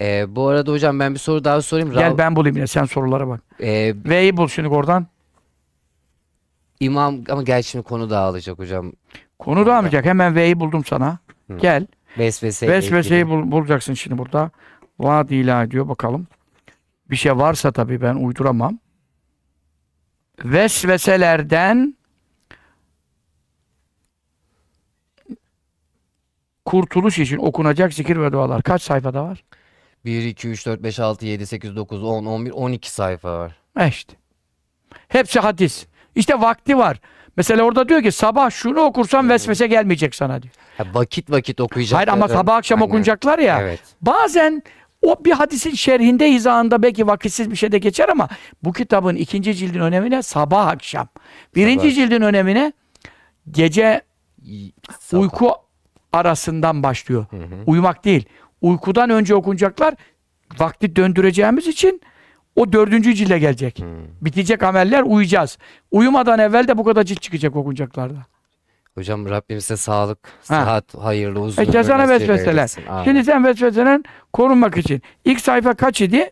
E, 0.00 0.36
bu 0.36 0.48
arada 0.48 0.72
hocam 0.72 1.00
ben 1.00 1.14
bir 1.14 1.18
soru 1.18 1.44
daha 1.44 1.62
sorayım. 1.62 1.90
Gel 1.92 2.18
ben 2.18 2.36
bulayım 2.36 2.56
yine 2.56 2.66
sen 2.66 2.84
sorulara 2.84 3.28
bak. 3.28 3.40
e, 3.60 3.94
V'yi 4.04 4.36
bul 4.36 4.48
şimdi 4.48 4.68
oradan. 4.68 5.06
imam 6.80 7.20
ama 7.28 7.42
gel 7.42 7.62
şimdi 7.62 7.84
konu 7.84 8.10
dağılacak 8.10 8.58
hocam. 8.58 8.92
Konu 9.38 9.66
da 9.66 9.76
almayacak. 9.76 10.04
Hemen 10.04 10.34
V'yi 10.36 10.60
buldum 10.60 10.84
sana. 10.84 11.18
Hı. 11.50 11.56
Gel. 11.58 11.86
Vesveseyi 12.70 13.26
ilgili. 13.26 13.30
bul- 13.30 13.50
bulacaksın 13.50 13.94
şimdi 13.94 14.18
burada. 14.18 14.50
Vaat 14.98 15.30
ilah 15.30 15.64
ediyor 15.64 15.88
bakalım. 15.88 16.26
Bir 17.10 17.16
şey 17.16 17.36
varsa 17.36 17.72
tabii 17.72 18.00
ben 18.02 18.14
uyduramam. 18.14 18.78
Vesveselerden 20.44 21.94
kurtuluş 26.64 27.18
için 27.18 27.36
okunacak 27.36 27.94
zikir 27.94 28.16
ve 28.20 28.32
dualar 28.32 28.62
kaç 28.62 28.82
sayfada 28.82 29.24
var? 29.24 29.44
1, 30.06 30.24
2, 30.24 30.48
3, 30.48 30.66
4, 30.66 30.82
5, 30.82 30.98
6, 31.00 31.26
7, 31.26 31.46
8, 31.46 31.76
9, 31.76 32.02
10, 32.04 32.24
11, 32.26 32.50
12 32.50 32.90
sayfa 32.90 33.38
var. 33.38 33.56
E 33.78 33.88
işte. 33.88 34.14
Hepsi 35.08 35.40
hadis. 35.40 35.86
İşte 36.14 36.40
vakti 36.40 36.78
var. 36.78 37.00
Mesela 37.36 37.62
orada 37.62 37.88
diyor 37.88 38.02
ki 38.02 38.12
sabah 38.12 38.50
şunu 38.50 38.80
okursan 38.80 39.28
vesvese 39.28 39.66
gelmeyecek 39.66 40.14
sana 40.14 40.42
diyor. 40.42 40.54
Ha, 40.78 40.84
vakit 40.94 41.30
vakit 41.30 41.60
okuyacaklar. 41.60 41.96
Hayır 42.08 42.08
ama 42.08 42.28
sabah 42.28 42.56
akşam 42.56 42.78
Aynen. 42.82 42.88
okunacaklar 42.88 43.38
ya. 43.38 43.60
Evet. 43.60 43.80
Bazen 44.02 44.62
o 45.02 45.24
bir 45.24 45.32
hadisin 45.32 45.74
şerhinde 45.74 46.32
hizasında 46.32 46.82
belki 46.82 47.06
vakitsiz 47.06 47.50
bir 47.50 47.56
şey 47.56 47.72
de 47.72 47.78
geçer 47.78 48.08
ama 48.08 48.28
bu 48.62 48.72
kitabın 48.72 49.16
ikinci 49.16 49.54
cildin 49.54 49.80
önemine 49.80 50.22
sabah 50.22 50.66
akşam. 50.66 51.08
Birinci 51.54 51.80
Sabah. 51.90 51.94
cildin 51.94 52.22
önemine 52.22 52.72
gece 53.50 54.00
sabah. 55.00 55.22
uyku 55.22 55.52
arasından 56.12 56.82
başlıyor. 56.82 57.26
Hı 57.30 57.36
hı. 57.36 57.42
Uyumak 57.66 58.04
değil. 58.04 58.26
Uykudan 58.60 59.10
önce 59.10 59.34
okunacaklar. 59.34 59.94
Vakti 60.58 60.96
döndüreceğimiz 60.96 61.66
için 61.66 62.00
o 62.56 62.72
dördüncü 62.72 63.14
cilde 63.14 63.38
gelecek. 63.38 63.78
Hı. 63.78 63.84
Bitecek 64.20 64.62
ameller 64.62 65.02
uyuyacağız. 65.02 65.58
Uyumadan 65.90 66.38
evvel 66.38 66.68
de 66.68 66.78
bu 66.78 66.84
kadar 66.84 67.04
cilt 67.04 67.22
çıkacak 67.22 67.56
okunacaklarda. 67.56 68.26
Hocam 68.94 69.28
Rabbim 69.28 69.60
size 69.60 69.76
sağlık, 69.76 70.18
sıhhat, 70.42 70.94
hayırlı, 70.94 71.40
uzun 71.40 71.62
E 71.62 71.64
ömür 71.64 71.72
cezana 71.72 71.98
nasip 72.08 72.28
vesveseler. 72.28 72.70
Şimdi 73.04 73.24
sen 73.24 73.44
vesveseden 73.44 74.04
korunmak 74.32 74.76
için. 74.76 75.02
ilk 75.24 75.40
sayfa 75.40 75.74
kaç 75.74 76.00
idi? 76.00 76.30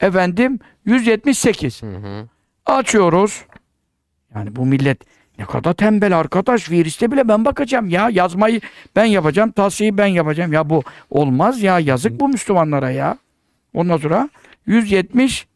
Efendim 0.00 0.58
178. 0.84 1.82
Hı 1.82 1.86
hı. 1.86 2.28
Açıyoruz. 2.66 3.44
Yani 4.34 4.56
bu 4.56 4.66
millet 4.66 4.98
ne 5.38 5.44
kadar 5.44 5.72
tembel 5.72 6.18
arkadaş. 6.18 6.70
Virüste 6.70 7.12
bile 7.12 7.28
ben 7.28 7.44
bakacağım 7.44 7.88
ya. 7.88 8.10
Yazmayı 8.10 8.60
ben 8.96 9.04
yapacağım. 9.04 9.52
Tavsiyeyi 9.52 9.98
ben 9.98 10.06
yapacağım. 10.06 10.52
Ya 10.52 10.70
bu 10.70 10.82
olmaz 11.10 11.62
ya. 11.62 11.78
Yazık 11.78 12.20
bu 12.20 12.28
Müslümanlara 12.28 12.90
ya. 12.90 13.18
Ondan 13.74 13.96
sonra 13.96 14.28
178 14.66 15.46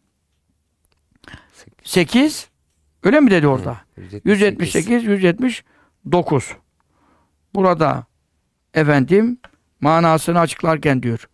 öyle 3.03 3.21
mi 3.21 3.31
dedi 3.31 3.49
orada? 3.49 3.77
178, 4.25 5.05
179. 5.05 6.53
Burada 7.55 8.07
efendim 8.75 9.39
manasını 9.81 10.41
açıklarken 10.41 11.03
diyor. 11.03 11.29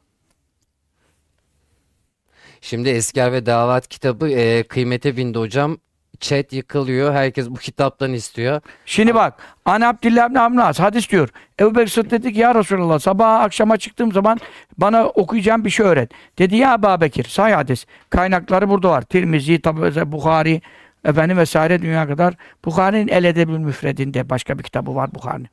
Şimdi 2.61 2.89
Esker 2.89 3.33
ve 3.33 3.47
Davat 3.47 3.89
kitabı 3.89 4.29
e, 4.29 4.63
kıymete 4.63 5.17
bindi 5.17 5.39
hocam. 5.39 5.79
Chat 6.23 6.53
yıkılıyor. 6.53 7.13
Herkes 7.15 7.51
bu 7.51 7.55
kitaptan 7.55 8.13
istiyor. 8.13 8.61
Şimdi 8.87 9.15
bak 9.15 9.35
An 9.65 9.81
Abdillah 9.81 10.31
ibn 10.31 10.35
Amnas 10.39 10.81
hadis 10.81 11.11
diyor. 11.11 11.29
Ebu 11.61 11.75
Bekir 11.75 11.91
Sıddık 11.91 12.11
dedi 12.11 12.33
ki 12.33 12.41
ya 12.41 12.55
Resulallah 12.55 12.99
sabah 12.99 13.41
akşama 13.41 13.77
çıktığım 13.77 14.13
zaman 14.13 14.41
bana 14.79 15.07
okuyacağım 15.07 15.65
bir 15.65 15.71
şey 15.71 15.87
öğret. 15.87 16.11
Dedi 16.39 16.57
ya 16.57 16.75
Ebu 16.75 17.01
Bekir 17.01 17.25
sahih 17.25 17.57
hadis. 17.57 17.87
Kaynakları 18.11 18.69
burada 18.69 18.91
var. 18.91 19.03
Tirmizi, 19.03 19.61
tabi 19.61 20.13
Bukhari 20.13 20.63
efendim 21.05 21.39
vesaire 21.39 21.83
dünya 21.83 22.07
kadar. 22.07 22.35
Bukhari'nin 22.65 23.09
El 23.09 23.25
Edebül 23.25 23.59
Müfredinde 23.59 24.31
başka 24.31 24.59
bir 24.59 24.63
kitabı 24.63 24.95
var 24.95 25.15
Bukhari'nin. 25.15 25.49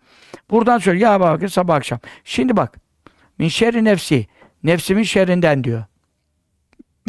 Buradan 0.50 0.78
söylüyor 0.78 1.12
ya 1.12 1.16
Ebu 1.16 1.38
Bekir 1.38 1.50
sabah 1.50 1.76
akşam. 1.76 2.00
Şimdi 2.24 2.58
bak 2.58 2.78
min 3.40 3.48
şerri 3.48 3.84
nefsi 3.84 4.28
nefsimin 4.64 5.04
şerrinden 5.04 5.64
diyor. 5.64 5.84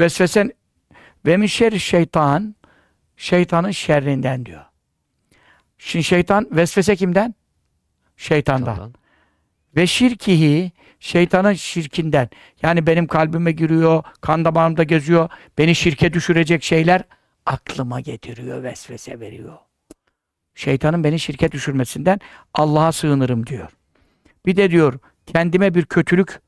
Vesvesen 0.00 0.52
ve 1.26 1.36
min 1.36 1.47
şerri 1.47 1.80
şeytan 1.80 2.55
şeytanın 3.20 3.70
şerrinden 3.70 4.47
diyor. 4.47 4.65
Şimdi 5.78 6.05
şeytan 6.05 6.49
vesvese 6.50 6.97
kimden? 6.97 7.34
Şeytandan. 8.16 8.74
Tamam. 8.74 8.92
Ve 9.76 9.86
şirkihi 9.86 10.73
şeytanın 11.00 11.52
şirkinden. 11.52 12.28
Yani 12.62 12.86
benim 12.86 13.07
kalbime 13.07 13.52
giriyor, 13.52 14.02
kan 14.20 14.44
damarımda 14.44 14.82
geziyor, 14.82 15.28
beni 15.58 15.74
şirke 15.74 16.12
düşürecek 16.12 16.62
şeyler 16.62 17.02
aklıma 17.47 18.00
getiriyor, 18.00 18.62
vesvese 18.62 19.20
veriyor. 19.20 19.58
Şeytanın 20.55 21.05
beni 21.05 21.20
şirke 21.20 21.52
düşürmesinden 21.52 22.20
Allah'a 22.55 22.92
sığınırım 22.92 23.47
diyor. 23.47 23.70
Bir 24.47 24.57
de 24.57 24.70
diyor 24.70 24.99
kendime 25.26 25.74
bir 25.74 25.84
kötülük 25.84 26.40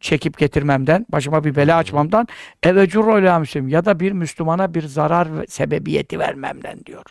çekip 0.00 0.38
getirmemden, 0.38 1.06
başıma 1.08 1.44
bir 1.44 1.56
bela 1.56 1.76
açmamdan 1.76 2.28
evecurru 2.62 3.40
Müslim 3.40 3.68
ya 3.68 3.84
da 3.84 4.00
bir 4.00 4.12
Müslümana 4.12 4.74
bir 4.74 4.82
zarar 4.82 5.28
sebebiyeti 5.48 6.18
vermemden 6.18 6.84
diyor. 6.86 7.04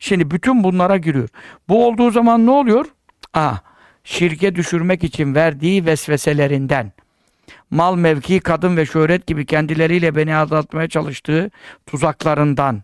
Şimdi 0.00 0.30
bütün 0.30 0.64
bunlara 0.64 0.96
giriyor. 0.96 1.28
Bu 1.68 1.86
olduğu 1.86 2.10
zaman 2.10 2.46
ne 2.46 2.50
oluyor? 2.50 2.86
Aa, 3.34 3.54
şirke 4.04 4.54
düşürmek 4.54 5.04
için 5.04 5.34
verdiği 5.34 5.86
vesveselerinden, 5.86 6.92
mal, 7.70 7.96
mevki, 7.96 8.40
kadın 8.40 8.76
ve 8.76 8.86
şöhret 8.86 9.26
gibi 9.26 9.46
kendileriyle 9.46 10.16
beni 10.16 10.34
aldatmaya 10.34 10.88
çalıştığı 10.88 11.50
tuzaklarından, 11.86 12.82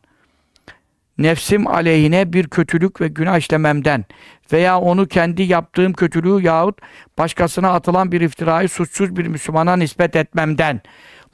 nefsim 1.18 1.66
aleyhine 1.66 2.32
bir 2.32 2.48
kötülük 2.48 3.00
ve 3.00 3.08
günah 3.08 3.38
işlememden 3.38 4.04
veya 4.52 4.80
onu 4.80 5.06
kendi 5.08 5.42
yaptığım 5.42 5.92
kötülüğü 5.92 6.42
yahut 6.46 6.78
başkasına 7.18 7.72
atılan 7.72 8.12
bir 8.12 8.20
iftirayı 8.20 8.68
suçsuz 8.68 9.16
bir 9.16 9.26
Müslümana 9.26 9.76
nispet 9.76 10.16
etmemden. 10.16 10.80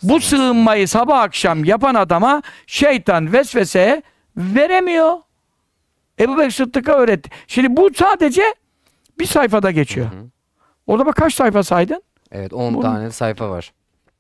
Bu 0.03 0.21
sığınmayı 0.21 0.89
sabah 0.89 1.19
akşam 1.21 1.65
yapan 1.65 1.95
adama 1.95 2.43
şeytan 2.67 3.33
vesvese 3.33 4.03
veremiyor. 4.37 5.13
Ebu 6.21 6.39
Bekir 6.39 6.51
Sıddık'a 6.51 6.93
öğretti. 6.93 7.31
Şimdi 7.47 7.77
bu 7.77 7.91
sadece 7.95 8.43
bir 9.19 9.27
sayfada 9.27 9.71
geçiyor. 9.71 10.07
Hı 10.07 10.17
hı. 10.17 10.25
Orada 10.87 11.07
bak 11.07 11.17
kaç 11.17 11.35
sayfa 11.35 11.63
saydın? 11.63 12.03
Evet 12.33 12.53
10 12.53 12.75
Bunu- 12.75 12.83
tane 12.83 13.11
sayfa 13.11 13.51
var. 13.51 13.73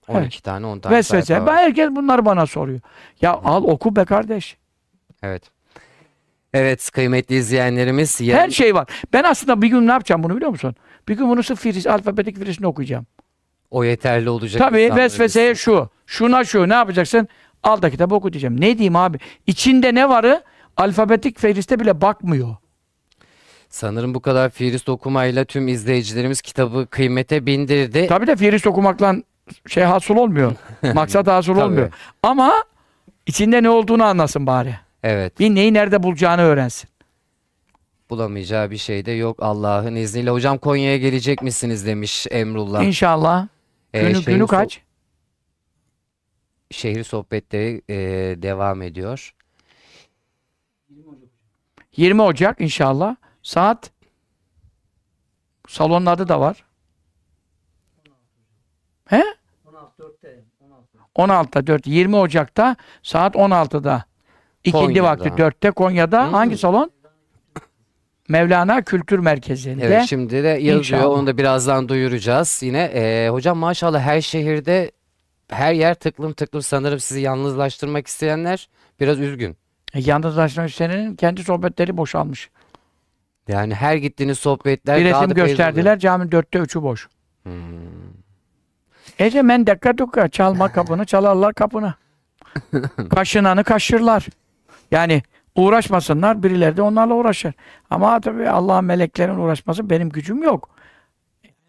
12 0.09 0.20
Evet. 0.23 0.43
tane 0.44 0.67
10 0.67 0.78
tane 0.78 0.97
Vesvese. 0.97 1.23
sayfa 1.26 1.47
Ben 1.47 1.55
var. 1.55 1.62
herkes 1.62 1.91
bunları 1.91 2.25
bana 2.25 2.47
soruyor. 2.47 2.81
Ya 3.20 3.33
al 3.33 3.65
oku 3.65 3.97
be 3.97 4.05
kardeş. 4.05 4.57
Evet. 5.23 5.51
Evet 6.55 6.91
kıymetli 6.91 7.34
izleyenlerimiz 7.36 8.20
yarın- 8.20 8.41
Her 8.41 8.50
şey 8.50 8.74
var. 8.74 8.86
Ben 9.12 9.23
aslında 9.23 9.62
bir 9.62 9.68
gün 9.68 9.86
ne 9.86 9.91
yapacağım 9.92 10.23
bunu 10.23 10.36
biliyor 10.36 10.50
musun? 10.50 10.74
Bir 11.08 11.16
gün 11.16 11.28
bunu 11.28 11.42
sırf 11.42 11.60
firis, 11.60 11.86
alfabetik 11.86 12.39
firisini 12.39 12.66
okuyacağım. 12.66 13.07
o 13.70 13.84
yeterli 13.84 14.31
olacak. 14.31 14.58
Tabii 14.58 14.83
insanlar 14.83 15.02
vesveseye 15.05 15.55
şu, 15.55 15.89
şuna 16.07 16.44
şu 16.44 16.68
ne 16.68 16.74
yapacaksın? 16.74 17.28
Al 17.62 17.83
da 17.83 17.91
kitabı 17.91 18.15
oku 18.15 18.33
diyeceğim. 18.33 18.60
Ne 18.60 18.78
diyeyim 18.78 18.97
abi? 18.97 19.18
İçinde 19.47 19.94
ne 19.94 20.08
varı 20.08 20.42
alfabetik 20.76 21.39
feriste 21.41 21.81
bile 21.81 22.00
bakmıyor. 22.00 22.57
Sanırım 23.68 24.15
bu 24.15 24.20
kadar 24.20 24.50
Firist 24.50 24.89
okumayla 24.89 25.44
tüm 25.44 25.68
izleyicilerimiz 25.68 26.41
kitabı 26.42 26.86
kıymete 26.86 27.47
bindirdi. 27.47 28.07
Tabii 28.08 28.26
de 28.26 28.36
firis 28.36 28.66
okumakla 28.66 29.15
şey 29.68 29.84
hasıl 29.84 30.16
olmuyor. 30.16 30.52
Maksat 30.94 31.26
hasıl 31.26 31.55
Tabii. 31.55 31.65
olmuyor. 31.65 31.92
Ama 32.23 32.52
içinde 33.26 33.62
ne 33.62 33.70
olduğunu 33.70 34.05
anlasın 34.05 34.47
bari. 34.47 34.74
Evet. 35.05 35.39
Bir 35.39 35.55
neyi 35.55 35.74
nerede 35.74 36.02
bulacağını 36.02 36.42
öğrensin. 36.42 36.91
Bulamayacağı 38.10 38.70
bir 38.70 38.76
şey 38.76 39.07
de 39.07 39.10
yok 39.12 39.42
Allah'ın 39.42 39.94
izniyle. 39.94 40.31
Hocam 40.31 40.58
Konya'ya 40.58 40.97
gelecek 40.97 41.42
misiniz 41.42 41.86
demiş 41.86 42.26
Emrullah. 42.31 42.84
İnşallah. 42.84 43.49
Ee, 43.94 44.02
Günü, 44.02 44.15
şehir 44.15 44.26
günü 44.26 44.42
so- 44.42 44.47
kaç? 44.47 44.81
şehir 46.70 47.05
sohbetleri 47.05 47.83
e, 47.89 47.97
devam 48.42 48.83
ediyor. 48.83 49.34
20 51.97 52.23
Ocak 52.23 52.60
inşallah. 52.60 53.16
Saat 53.42 53.91
salonun 55.68 56.07
adı 56.07 56.28
da 56.28 56.41
var. 56.41 56.65
He? 59.08 59.24
16'da 61.16 61.66
4 61.66 61.86
20 61.86 62.16
Ocak'ta 62.16 62.76
saat 63.02 63.34
16'da. 63.34 64.05
İkindi 64.65 64.84
Konya'da. 64.84 65.05
vakti 65.05 65.28
4'te 65.28 65.70
Konya'da 65.70 66.26
Hı. 66.26 66.31
hangi 66.31 66.59
salon? 66.59 66.91
Mevlana 68.28 68.83
Kültür 68.83 69.18
Merkezi'nde. 69.18 69.84
Evet 69.84 70.05
şimdi 70.09 70.33
de 70.44 70.49
yazıyor. 70.49 70.78
İnşallah. 70.78 71.07
Onu 71.07 71.26
da 71.26 71.36
birazdan 71.39 71.89
duyuracağız. 71.89 72.59
Yine 72.62 72.83
e, 72.83 73.28
hocam 73.28 73.59
maşallah 73.59 74.01
her 74.01 74.20
şehirde 74.20 74.91
her 75.49 75.73
yer 75.73 75.94
tıklım 75.94 76.33
tıklım 76.33 76.62
sanırım 76.62 77.01
sizi 77.01 77.20
yalnızlaştırmak 77.20 78.07
isteyenler 78.07 78.68
biraz 79.01 79.20
üzgün. 79.20 79.57
E, 79.94 80.01
Yalnızlaşma 80.01 80.65
Hüseyin'in 80.65 81.17
kendi 81.17 81.44
sohbetleri 81.44 81.97
boşalmış. 81.97 82.51
Yani 83.49 83.75
her 83.75 83.97
gittiğiniz 83.97 84.39
sohbetler 84.39 85.01
Bir 85.01 85.05
resim 85.05 85.34
gösterdiler 85.34 85.99
caminin 85.99 86.33
dörtte 86.33 86.59
üçü 86.59 86.83
boş. 86.83 87.09
Hmm. 87.43 87.52
Ece 89.18 89.43
men 89.43 89.67
dakika 89.67 89.99
dukka 89.99 90.28
çalma 90.28 90.73
kapını 90.73 91.05
çalarlar 91.05 91.55
kapını. 91.55 91.94
Kaşınanı 93.10 93.65
kaşırlar. 93.65 94.26
Yani 94.94 95.23
uğraşmasınlar 95.55 96.42
birileri 96.42 96.76
de 96.76 96.82
onlarla 96.82 97.14
uğraşır. 97.14 97.55
Ama 97.90 98.20
tabii 98.20 98.48
Allah'ın 98.48 98.84
meleklerin 98.84 99.39
uğraşması 99.39 99.90
benim 99.90 100.08
gücüm 100.08 100.42
yok. 100.42 100.68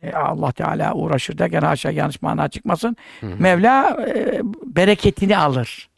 E, 0.01 0.11
Allah 0.11 0.51
Teala 0.51 0.93
uğraşır 0.93 1.37
derken 1.37 1.61
haşa 1.61 1.91
yanlış 1.91 2.21
mana 2.21 2.47
çıkmasın. 2.49 2.97
Hı 3.21 3.27
hı. 3.27 3.35
Mevla 3.39 3.97
e, 4.07 4.41
bereketini 4.65 5.37
alır. 5.37 5.89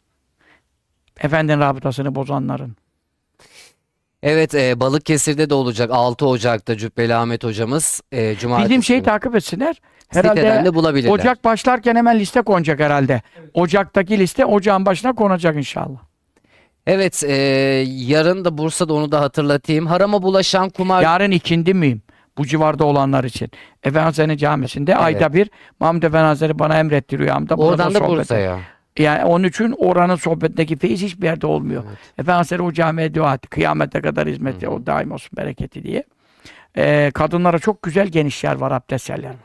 Efendinin 1.20 1.60
rabıtasını 1.60 2.14
bozanların. 2.14 2.76
Evet 4.22 4.54
e, 4.54 4.80
Balıkesir'de 4.80 5.50
de 5.50 5.54
olacak 5.54 5.90
6 5.92 6.26
Ocak'ta 6.26 6.76
Cübbeli 6.76 7.14
Ahmet 7.14 7.44
hocamız. 7.44 8.02
E, 8.12 8.36
Cumartesi 8.36 8.64
Bildiğim 8.64 8.82
şeyi 8.82 9.02
takip 9.02 9.34
etsinler. 9.36 9.80
Siteden 10.12 10.36
Herhalde 10.36 10.64
de 10.64 10.74
bulabilirler. 10.74 11.12
Ocak 11.12 11.44
başlarken 11.44 11.96
hemen 11.96 12.18
liste 12.18 12.42
konacak 12.42 12.80
herhalde. 12.80 13.22
Ocak'taki 13.54 14.18
liste 14.18 14.44
ocağın 14.44 14.86
başına 14.86 15.12
konacak 15.12 15.56
inşallah. 15.56 16.07
Evet 16.88 17.24
e, 17.26 17.34
yarın 17.86 18.44
da 18.44 18.58
Bursa'da 18.58 18.94
onu 18.94 19.12
da 19.12 19.20
hatırlatayım. 19.20 19.86
Harama 19.86 20.22
bulaşan 20.22 20.68
kumar 20.68 21.02
Yarın 21.02 21.30
ikindi 21.30 21.74
miyim? 21.74 22.02
Bu 22.38 22.46
civarda 22.46 22.84
olanlar 22.84 23.24
için. 23.24 23.50
Efendi 23.82 24.04
Hazretleri'nin 24.04 24.36
camisinde 24.36 24.96
ayda 24.96 25.32
bir 25.32 25.50
Mahmud 25.80 26.02
Efendi 26.02 26.24
Hazretleri 26.24 26.58
bana 26.58 26.78
emretti 26.78 27.18
rüyamda. 27.18 27.54
oradan 27.54 27.94
da 27.94 28.08
Bursa'ya. 28.08 28.58
Yani 28.98 29.24
onun 29.24 29.44
için 29.44 29.74
oranın 29.78 30.16
sohbetindeki 30.16 30.76
feyiz 30.76 31.02
hiçbir 31.02 31.26
yerde 31.26 31.46
olmuyor. 31.46 31.84
Evet. 31.88 31.98
Efendi 32.18 32.36
Hazretleri 32.36 32.62
o 32.62 32.72
camiye 32.72 33.14
dua 33.14 33.34
etti. 33.34 33.48
Kıyamete 33.48 34.00
kadar 34.00 34.28
hizmeti 34.28 34.68
o 34.68 34.86
daim 34.86 35.12
olsun 35.12 35.30
bereketi 35.36 35.82
diye. 35.82 36.04
Ee, 36.76 37.10
kadınlara 37.14 37.58
çok 37.58 37.82
güzel 37.82 38.06
geniş 38.06 38.44
yer 38.44 38.54
var, 38.54 38.72
abdest 38.72 39.10
yerler 39.10 39.28
var. 39.28 39.36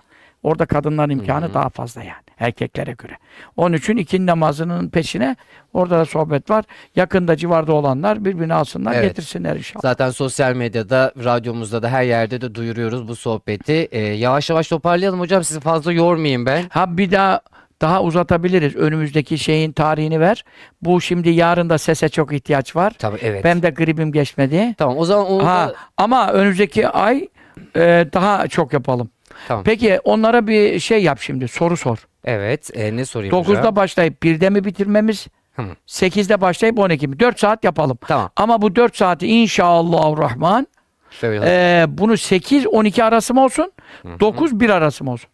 Orada 0.44 0.66
kadınların 0.66 1.10
imkanı 1.10 1.46
Hı 1.46 1.50
hı. 1.50 1.54
daha 1.54 1.70
fazla 1.70 2.04
yani. 2.04 2.23
Erkeklere 2.40 2.92
göre. 2.92 3.18
Onun 3.58 3.76
için 3.78 3.98
ikindi 3.98 4.26
namazının 4.26 4.90
peşine 4.90 5.36
orada 5.74 5.98
da 6.00 6.06
sohbet 6.06 6.50
var. 6.50 6.66
Yakında 6.96 7.38
civarda 7.38 7.74
olanlar 7.74 8.26
birbirini 8.26 8.54
alsınlar 8.54 8.94
Evet. 8.94 9.04
getirsinler 9.04 9.56
inşallah. 9.56 9.82
Zaten 9.82 10.10
sosyal 10.10 10.56
medyada, 10.56 11.12
radyomuzda 11.24 11.84
da 11.84 11.90
her 11.90 12.04
yerde 12.04 12.42
de 12.42 12.56
duyuruyoruz 12.56 13.08
bu 13.08 13.16
sohbeti. 13.16 13.74
E, 13.92 14.00
yavaş 14.00 14.50
yavaş 14.50 14.68
toparlayalım 14.68 15.20
hocam 15.20 15.44
sizi 15.44 15.60
fazla 15.60 15.92
yormayayım 15.94 16.46
ben. 16.46 16.64
Ha 16.70 16.98
bir 16.98 17.12
daha 17.12 17.42
daha 17.82 18.04
uzatabiliriz. 18.04 18.76
Önümüzdeki 18.76 19.38
şeyin 19.38 19.72
tarihini 19.72 20.20
ver. 20.20 20.44
Bu 20.82 21.02
şimdi 21.02 21.30
yarın 21.30 21.70
da 21.70 21.78
sese 21.78 22.10
çok 22.10 22.34
ihtiyaç 22.34 22.76
var. 22.76 22.94
Tabii 23.00 23.18
evet. 23.22 23.44
Benim 23.44 23.62
de 23.62 23.70
gribim 23.70 24.12
geçmedi. 24.12 24.76
Tamam 24.78 24.98
o 24.98 25.06
zaman 25.06 25.26
onu 25.28 25.48
Ha 25.48 25.68
da... 25.70 25.76
ama 25.98 26.32
önümüzdeki 26.32 26.88
ay 26.88 27.28
e, 27.76 28.06
daha 28.14 28.48
çok 28.48 28.74
yapalım. 28.74 29.10
Tamam. 29.48 29.64
Peki 29.64 30.00
onlara 30.04 30.48
bir 30.48 30.80
şey 30.80 31.04
yap 31.04 31.20
şimdi. 31.22 31.48
Soru 31.48 31.78
sor. 31.78 31.98
Evet 32.26 32.70
e, 32.78 32.96
ne 32.98 33.06
sorayım 33.06 33.36
9'da 33.36 33.60
hocam? 33.60 33.76
başlayıp 33.76 34.24
1'de 34.26 34.50
mi 34.50 34.64
bitirmemiz? 34.64 35.28
Hı. 35.56 35.62
8'de 35.88 36.42
başlayıp 36.42 36.80
12 36.80 37.08
mi? 37.08 37.20
4 37.20 37.40
saat 37.40 37.64
yapalım. 37.64 37.98
Tamam. 38.08 38.30
Ama 38.36 38.62
bu 38.62 38.76
4 38.76 38.96
saati 38.98 39.28
inşallahurrahman 39.28 40.68
Söyle. 41.10 41.46
e, 41.48 41.86
bunu 41.98 42.14
8-12 42.14 43.04
arası 43.04 43.34
mı 43.34 43.44
olsun? 43.44 43.72
9-1 44.06 44.74
arası 44.74 45.04
mı 45.04 45.12
olsun? 45.12 45.30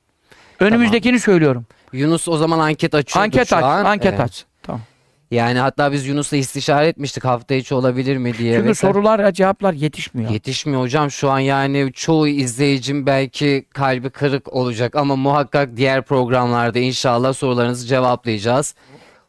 Önümüzdekini 0.60 1.20
söylüyorum. 1.20 1.66
Yunus 1.94 2.28
o 2.28 2.38
zaman 2.38 2.60
anket 2.60 2.96
açıyordu 2.96 3.24
Anket 3.26 3.48
şu 3.50 3.56
aç. 3.56 3.64
an. 3.64 3.86
Anket 3.86 4.20
E, 4.20 4.24
aç. 4.24 4.46
Yani 5.32 5.60
hatta 5.60 5.92
biz 5.92 6.08
Yunus'la 6.08 6.38
istişare 6.38 6.88
etmiştik 6.88 7.26
hafta 7.26 7.54
içi 7.56 7.76
olabilir 7.76 8.18
mi 8.18 8.38
diye. 8.38 8.54
Çünkü 8.54 8.68
Mesela- 8.68 8.94
sorular, 8.94 9.32
cevaplar 9.32 9.74
yetişmiyor. 9.74 10.32
Yetişmiyor 10.32 10.82
hocam 10.82 11.12
şu 11.12 11.30
an 11.30 11.40
yani 11.40 11.92
çoğu 11.94 12.28
izleyicim 12.28 13.06
belki 13.06 13.66
kalbi 13.74 14.10
kırık 14.10 14.54
olacak 14.54 14.96
ama 14.96 15.16
muhakkak 15.16 15.78
diğer 15.78 16.02
programlarda 16.02 16.80
inşallah 16.80 17.34
sorularınızı 17.34 17.88
cevaplayacağız. 17.88 18.76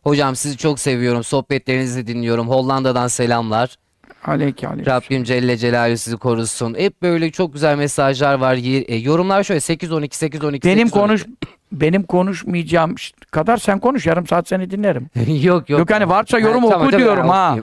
Hocam 0.02 0.36
sizi 0.36 0.56
çok 0.56 0.78
seviyorum. 0.80 1.24
Sohbetlerinizi 1.24 2.06
dinliyorum. 2.06 2.48
Hollanda'dan 2.48 3.08
selamlar. 3.08 3.76
Aleyke 4.24 4.68
aleyke. 4.68 4.90
Rabbim 4.90 5.24
Celle 5.24 5.56
Celaluhu 5.56 5.96
sizi 5.98 6.16
korusun. 6.16 6.74
Hep 6.78 7.02
böyle 7.02 7.30
çok 7.30 7.52
güzel 7.52 7.76
mesajlar 7.76 8.34
var. 8.34 8.54
E, 8.88 8.96
yorumlar 8.96 9.44
şöyle 9.44 9.60
8 9.60 9.92
12 9.92 10.16
8 10.16 10.44
12 10.44 10.68
Benim 10.68 10.88
8, 10.88 10.92
12. 10.92 11.00
konuş 11.00 11.26
benim 11.72 12.02
konuşmayacağım 12.02 12.94
kadar 13.30 13.56
sen 13.56 13.78
konuş. 13.78 14.06
Yarım 14.06 14.26
saat 14.26 14.48
seni 14.48 14.70
dinlerim. 14.70 15.10
yok 15.42 15.70
yok. 15.70 15.80
Yok 15.80 15.90
hani 15.90 16.08
varsa 16.08 16.38
yorum 16.38 16.62
Ha, 16.64 16.70
tamam, 16.70 16.86
oku 16.88 16.98
diyorum 16.98 17.24
ben 17.24 17.28
ha. 17.28 17.56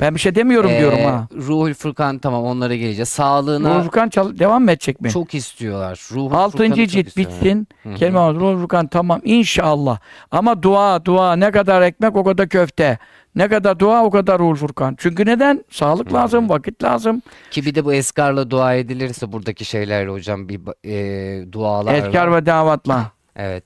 Ben 0.00 0.14
bir 0.14 0.20
şey 0.20 0.34
demiyorum 0.34 0.70
Ee, 0.70 0.78
diyorum 0.78 0.98
ha. 1.04 1.28
Ruhul 1.36 1.74
Furkan 1.74 2.18
tamam 2.18 2.44
onlara 2.44 2.74
geleceğiz. 2.74 3.08
Sağlığına 3.08 3.74
Ruhul 3.74 3.82
Furkan 3.82 4.08
çal- 4.08 4.38
devam 4.38 4.64
mı 4.64 4.70
edecek 4.70 5.00
mi? 5.00 5.10
çok 5.10 5.34
istiyorlar. 5.34 6.08
Ruhul 6.12 6.34
Altıncı 6.34 6.86
cilt 6.86 7.16
bitsin. 7.16 7.68
Kelime. 7.96 8.18
Ruhul 8.20 8.60
Furkan 8.60 8.86
tamam 8.86 9.20
inşallah. 9.24 9.98
Ama 10.30 10.62
dua 10.62 11.04
dua 11.04 11.36
ne 11.36 11.50
kadar 11.50 11.82
ekmek 11.82 12.16
o 12.16 12.24
kadar 12.24 12.48
köfte. 12.48 12.98
Ne 13.34 13.48
kadar 13.48 13.78
dua 13.78 14.04
o 14.04 14.10
kadar 14.10 14.38
Ruhul 14.38 14.54
Furkan. 14.54 14.94
Çünkü 14.98 15.26
neden? 15.26 15.64
Sağlık 15.70 16.12
lazım, 16.12 16.48
vakit 16.48 16.82
lazım. 16.84 17.22
Ki 17.50 17.64
bir 17.64 17.74
de 17.74 17.84
bu 17.84 17.92
eskarla 17.92 18.50
dua 18.50 18.74
edilirse 18.74 19.32
buradaki 19.32 19.64
şeylerle 19.64 20.10
hocam 20.10 20.48
bir 20.48 20.60
e, 20.84 21.52
dualarla. 21.52 22.06
Ezkar 22.06 22.32
ve 22.34 22.46
davatla. 22.46 23.15
Evet. 23.36 23.64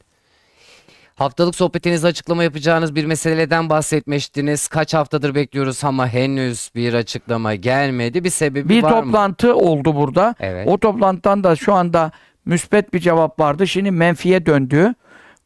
Haftalık 1.14 1.54
sohbetinizde 1.54 2.06
açıklama 2.06 2.44
yapacağınız 2.44 2.94
bir 2.94 3.04
meseleden 3.04 3.70
bahsetmiştiniz. 3.70 4.68
Kaç 4.68 4.94
haftadır 4.94 5.34
bekliyoruz 5.34 5.84
ama 5.84 6.08
henüz 6.08 6.70
bir 6.74 6.94
açıklama 6.94 7.54
gelmedi. 7.54 8.24
Bir 8.24 8.30
sebebi 8.30 8.68
Bir 8.68 8.82
var 8.82 8.90
mı? 8.92 9.04
toplantı 9.04 9.54
oldu 9.54 9.94
burada. 9.96 10.34
Evet. 10.40 10.68
O 10.68 10.78
toplantıdan 10.78 11.44
da 11.44 11.56
şu 11.56 11.74
anda 11.74 12.10
müspet 12.44 12.94
bir 12.94 12.98
cevap 12.98 13.40
vardı. 13.40 13.66
Şimdi 13.66 13.90
menfiye 13.90 14.46
döndü. 14.46 14.94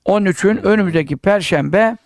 Onun 0.04 0.26
için 0.26 0.48
önümüzdeki 0.66 1.16
perşembe 1.16 1.96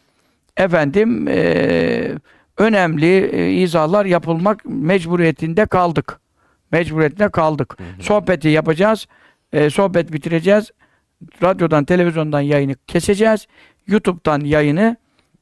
efendim 0.57 1.29
eee, 1.29 2.15
önemli 2.59 3.27
e, 3.33 3.51
izahlar 3.53 4.05
yapılmak 4.05 4.65
mecburiyetinde 4.65 5.67
kaldık. 5.67 6.21
Mecburiyetinde 6.73 7.29
kaldık. 7.29 7.77
Sohbeti 8.01 8.49
yapacağız. 8.49 9.07
E, 9.53 9.71
sohbet 9.71 10.13
bitireceğiz. 10.13 10.71
Radyodan, 11.43 11.85
televizyondan 11.85 12.41
yayını 12.41 12.75
keseceğiz. 12.87 13.47
YouTube'dan 13.87 14.41
yayını 14.41 14.97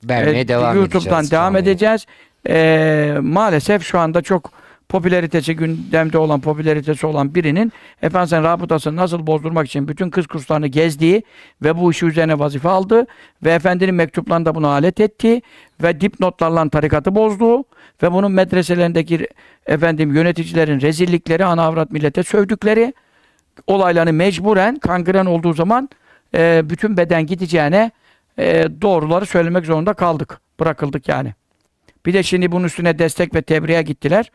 Vermeye 0.05 0.41
e, 0.41 0.49
devam 0.49 0.77
YouTube'dan 0.77 1.01
edeceğiz. 1.01 1.31
devam 1.31 1.57
edeceğiz. 1.57 2.07
E, 2.49 3.17
maalesef 3.21 3.83
şu 3.83 3.99
anda 3.99 4.23
çok 4.23 4.53
popülaritesi 4.89 5.57
gündemde 5.57 6.19
olan 6.19 6.41
popülaritesi 6.41 7.07
olan 7.07 7.35
birinin 7.35 7.73
Efendimiz'in 8.03 8.43
rabıtasını 8.43 8.97
nasıl 8.97 9.27
bozdurmak 9.27 9.67
için 9.67 9.89
bütün 9.89 10.11
kız 10.11 10.27
kurslarını 10.27 10.67
gezdiği 10.67 11.23
ve 11.63 11.79
bu 11.79 11.91
işi 11.91 12.07
üzerine 12.07 12.39
vazife 12.39 12.69
aldı 12.69 13.07
ve 13.45 13.51
efendinin 13.53 13.95
mektuplarında 13.95 14.55
bunu 14.55 14.69
alet 14.69 15.01
etti 15.01 15.43
ve 15.83 16.01
dipnotlarla 16.01 16.69
tarikatı 16.69 17.15
bozdu 17.15 17.65
ve 18.03 18.13
bunun 18.13 18.33
medreselerindeki 18.33 19.29
efendim 19.67 20.15
yöneticilerin 20.15 20.81
rezillikleri 20.81 21.45
ana 21.45 21.63
avrat 21.63 21.91
millete 21.91 22.23
sövdükleri 22.23 22.95
olaylarını 23.67 24.13
mecburen 24.13 24.77
kangren 24.77 25.27
olduğu 25.27 25.53
zaman 25.53 25.89
e, 26.35 26.63
bütün 26.65 26.97
beden 26.97 27.27
gideceğine 27.27 27.91
e, 28.39 28.65
doğruları 28.83 29.27
söylemek 29.27 29.67
zorunda 29.67 29.95
kaldık. 29.95 30.41
Bırakıldık 30.61 31.09
yani. 31.09 31.35
Bir 32.07 32.15
de 32.15 32.23
şimdi 32.23 32.53
bunun 32.53 32.65
üstüne 32.65 32.99
destek 32.99 33.35
ve 33.35 33.43
tebriğe 33.43 33.83
gittiler. 33.83 34.31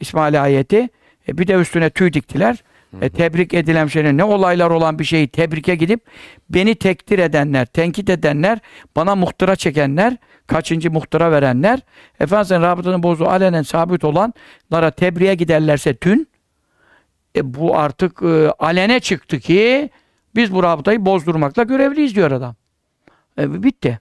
İsmail 0.00 0.42
ayeti. 0.42 0.88
E, 1.28 1.38
bir 1.38 1.46
de 1.46 1.54
üstüne 1.54 1.90
tüy 1.90 2.12
diktiler. 2.12 2.64
E, 3.00 3.08
tebrik 3.08 3.54
edilen 3.54 3.86
şeyin 3.86 4.18
ne 4.18 4.24
olaylar 4.24 4.70
olan 4.70 4.98
bir 4.98 5.04
şeyi 5.04 5.28
tebrike 5.28 5.74
gidip 5.74 6.00
beni 6.50 6.74
tekdir 6.74 7.18
edenler, 7.18 7.66
tenkit 7.66 8.10
edenler, 8.10 8.58
bana 8.96 9.14
muhtıra 9.14 9.56
çekenler, 9.56 10.16
kaçıncı 10.46 10.90
muhtıra 10.90 11.30
verenler, 11.30 11.80
Efendimiz'in 12.20 12.62
rabıtanın 12.62 13.02
bozduğu 13.02 13.28
alenen 13.28 13.62
sabit 13.62 14.04
olanlara 14.04 14.90
tebriğe 14.90 15.34
giderlerse 15.34 15.96
tün, 15.96 16.26
e, 17.36 17.54
bu 17.54 17.76
artık 17.76 18.22
e, 18.22 18.50
alene 18.58 19.00
çıktı 19.00 19.38
ki 19.40 19.90
biz 20.34 20.54
bu 20.54 20.62
rabıtayı 20.62 21.06
bozdurmakla 21.06 21.62
görevliyiz 21.62 22.14
diyor 22.14 22.30
adam. 22.30 22.54
E, 23.38 23.62
bitti. 23.62 24.00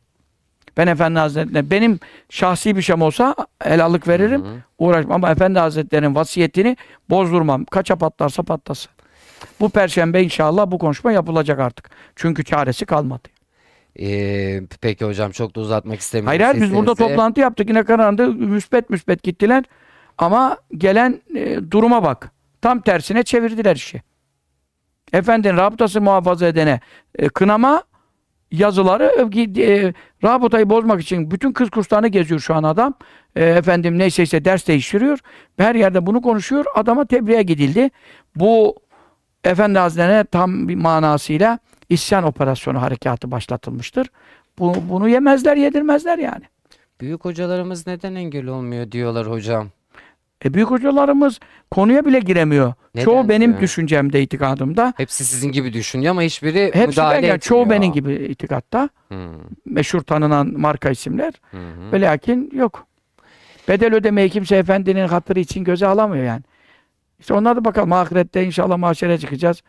Ben 0.77 0.87
Efendi 0.87 1.19
Hazretlerine 1.19 1.69
benim 1.69 1.99
şahsi 2.29 2.75
bir 2.75 2.81
şeyim 2.81 3.01
olsa 3.01 3.35
helallik 3.63 4.07
veririm. 4.07 4.43
Uğraşmam 4.79 5.15
ama 5.15 5.31
Efendi 5.31 5.59
Hazretleri'nin 5.59 6.15
vasiyetini 6.15 6.77
bozdurmam. 7.09 7.65
Kaça 7.65 7.95
patlarsa 7.95 8.43
patlasın. 8.43 8.91
Bu 9.59 9.69
perşembe 9.69 10.23
inşallah 10.23 10.71
bu 10.71 10.77
konuşma 10.79 11.11
yapılacak 11.11 11.59
artık. 11.59 11.89
Çünkü 12.15 12.43
çaresi 12.43 12.85
kalmadı. 12.85 13.27
Ee, 13.99 14.61
peki 14.81 15.05
hocam 15.05 15.31
çok 15.31 15.55
da 15.55 15.59
uzatmak 15.59 15.99
istemiyorum. 15.99 16.27
Hayır 16.27 16.41
hayır 16.41 16.61
biz 16.61 16.75
burada 16.75 16.95
toplantı 16.95 17.41
yaptık. 17.41 17.69
Yine 17.69 17.83
kararında 17.83 18.27
müspet 18.27 18.89
müspet 18.89 19.23
gittiler. 19.23 19.63
Ama 20.17 20.57
gelen 20.77 21.21
e, 21.35 21.71
duruma 21.71 22.03
bak. 22.03 22.31
Tam 22.61 22.81
tersine 22.81 23.23
çevirdiler 23.23 23.75
işi. 23.75 24.01
Efendinin 25.13 25.57
rabıtası 25.57 26.01
muhafaza 26.01 26.47
edene 26.47 26.79
e, 27.15 27.29
kınama 27.29 27.83
yazıları 28.51 29.29
e, 29.35 29.61
e, 29.61 29.93
rabıtayı 30.23 30.69
bozmak 30.69 31.01
için 31.01 31.31
bütün 31.31 31.51
kız 31.51 31.69
kurslarını 31.69 32.07
geziyor 32.07 32.39
şu 32.39 32.55
an 32.55 32.63
adam. 32.63 32.93
E, 33.35 33.45
efendim 33.45 33.97
neyse 33.97 34.23
işte 34.23 34.45
ders 34.45 34.67
değiştiriyor. 34.67 35.19
Her 35.57 35.75
yerde 35.75 36.05
bunu 36.05 36.21
konuşuyor. 36.21 36.65
Adama 36.75 37.05
tebriğe 37.05 37.43
gidildi. 37.43 37.89
Bu 38.35 38.75
Efendi 39.43 39.79
Hazretlerine 39.79 40.23
tam 40.23 40.67
bir 40.67 40.75
manasıyla 40.75 41.59
isyan 41.89 42.23
operasyonu 42.23 42.81
harekatı 42.81 43.31
başlatılmıştır. 43.31 44.07
Bu, 44.59 44.75
bunu 44.89 45.09
yemezler 45.09 45.57
yedirmezler 45.57 46.17
yani. 46.17 46.43
Büyük 47.01 47.25
hocalarımız 47.25 47.87
neden 47.87 48.15
engel 48.15 48.47
olmuyor 48.47 48.91
diyorlar 48.91 49.29
hocam. 49.29 49.69
E 50.45 50.53
büyük 50.53 50.69
hocalarımız 50.71 51.39
konuya 51.71 52.05
bile 52.05 52.19
giremiyor. 52.19 52.73
Neden 52.95 53.05
çoğu 53.05 53.29
benim 53.29 53.51
diyor? 53.51 53.61
düşüncemde, 53.61 54.21
itikadımda. 54.21 54.93
Hepsi 54.97 55.25
sizin 55.25 55.51
gibi 55.51 55.73
düşünüyor 55.73 56.11
ama 56.11 56.21
hiçbiri 56.21 56.65
Hepsi 56.73 56.87
müdahale 56.87 57.17
etmiyor. 57.17 57.37
çoğu 57.39 57.69
benim 57.69 57.93
gibi 57.93 58.13
itikatta. 58.13 58.89
Hı, 59.11 59.15
Meşhur 59.65 60.01
tanınan 60.01 60.53
marka 60.59 60.89
isimler. 60.89 61.33
Ve 61.93 62.01
lakin 62.01 62.51
yok. 62.55 62.87
Bedel 63.67 63.95
ödemeyi 63.95 64.29
kimse 64.29 64.55
efendinin 64.55 65.07
hatırı 65.07 65.39
için 65.39 65.63
göze 65.63 65.87
alamıyor 65.87 66.25
yani. 66.25 66.41
İşte 67.19 67.33
onlar 67.33 67.55
da 67.55 67.65
bakalım 67.65 67.93
ahirette 67.93 68.43
inşallah 68.45 68.77
mahşere 68.77 69.17
çıkacağız. 69.17 69.61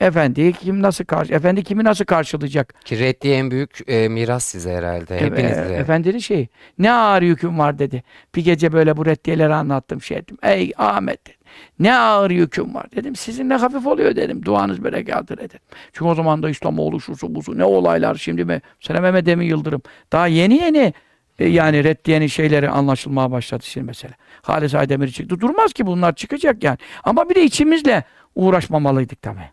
Efendiyi 0.00 0.52
kim 0.52 0.82
nasıl 0.82 1.04
karşı, 1.04 1.34
efendi 1.34 1.62
kimi 1.64 1.84
nasıl 1.84 2.04
karşılayacak? 2.04 2.74
Ki 2.84 2.98
reddiye 2.98 3.36
en 3.36 3.50
büyük 3.50 3.78
e, 3.86 4.08
miras 4.08 4.44
size 4.44 4.74
herhalde. 4.76 5.16
E, 5.16 5.20
Hepinizde. 5.20 5.74
e, 5.74 5.78
efendinin 5.78 6.18
şeyi. 6.18 6.48
Ne 6.78 6.92
ağır 6.92 7.22
yüküm 7.22 7.58
var 7.58 7.78
dedi. 7.78 8.02
Bir 8.34 8.44
gece 8.44 8.72
böyle 8.72 8.96
bu 8.96 9.06
reddiyeleri 9.06 9.54
anlattım 9.54 10.02
şey 10.02 10.16
ettim. 10.16 10.36
Ey 10.42 10.72
Ahmet 10.78 11.26
dedim. 11.26 11.38
Ne 11.78 11.94
ağır 11.96 12.30
yüküm 12.30 12.74
var 12.74 12.86
dedim. 12.96 13.16
Sizin 13.16 13.48
ne 13.48 13.54
hafif 13.54 13.86
oluyor 13.86 14.16
dedim. 14.16 14.44
Duanız 14.44 14.84
berekatır 14.84 15.38
dedim. 15.38 15.60
Çünkü 15.92 16.04
o 16.04 16.14
zaman 16.14 16.42
da 16.42 16.50
İslamoğlu 16.50 17.00
şusu 17.00 17.34
busu 17.34 17.58
ne 17.58 17.64
olaylar 17.64 18.14
şimdi 18.14 18.44
mi? 18.44 18.60
Sana 18.80 19.00
Mehmet 19.00 19.28
Emin 19.28 19.46
Yıldırım. 19.46 19.82
Daha 20.12 20.26
yeni 20.26 20.54
yeni 20.54 20.94
e, 21.38 21.48
yani 21.48 21.84
reddiyenin 21.84 22.26
şeyleri 22.26 22.68
anlaşılmaya 22.70 23.30
başladı 23.30 23.62
şimdi 23.66 23.86
mesela. 23.86 24.14
Halis 24.42 24.74
Aydemir 24.74 25.08
çıktı. 25.08 25.40
Durmaz 25.40 25.72
ki 25.72 25.86
bunlar 25.86 26.14
çıkacak 26.14 26.64
yani. 26.64 26.78
Ama 27.04 27.28
bir 27.30 27.34
de 27.34 27.42
içimizle 27.44 28.04
uğraşmamalıydık 28.34 29.22
tabii. 29.22 29.50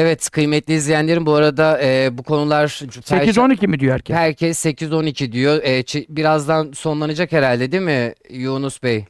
Evet 0.00 0.30
kıymetli 0.30 0.74
izleyenlerim 0.74 1.26
bu 1.26 1.34
arada 1.34 1.80
e, 1.82 2.18
bu 2.18 2.22
konular 2.22 2.64
8-12 2.68 3.66
mi 3.66 3.80
diyor 3.80 3.94
herkes? 3.94 4.16
Herkes 4.16 4.66
8-12 4.66 5.32
diyor. 5.32 5.62
E, 5.62 5.80
çi- 5.80 6.06
birazdan 6.08 6.72
sonlanacak 6.72 7.32
herhalde 7.32 7.72
değil 7.72 7.82
mi 7.82 8.14
Yunus 8.30 8.82
Bey? 8.82 9.04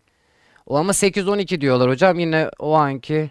O 0.67 0.77
ama 0.77 0.93
8-12 0.93 1.61
diyorlar 1.61 1.89
hocam. 1.91 2.19
Yine 2.19 2.51
o 2.59 2.73
anki 2.75 3.31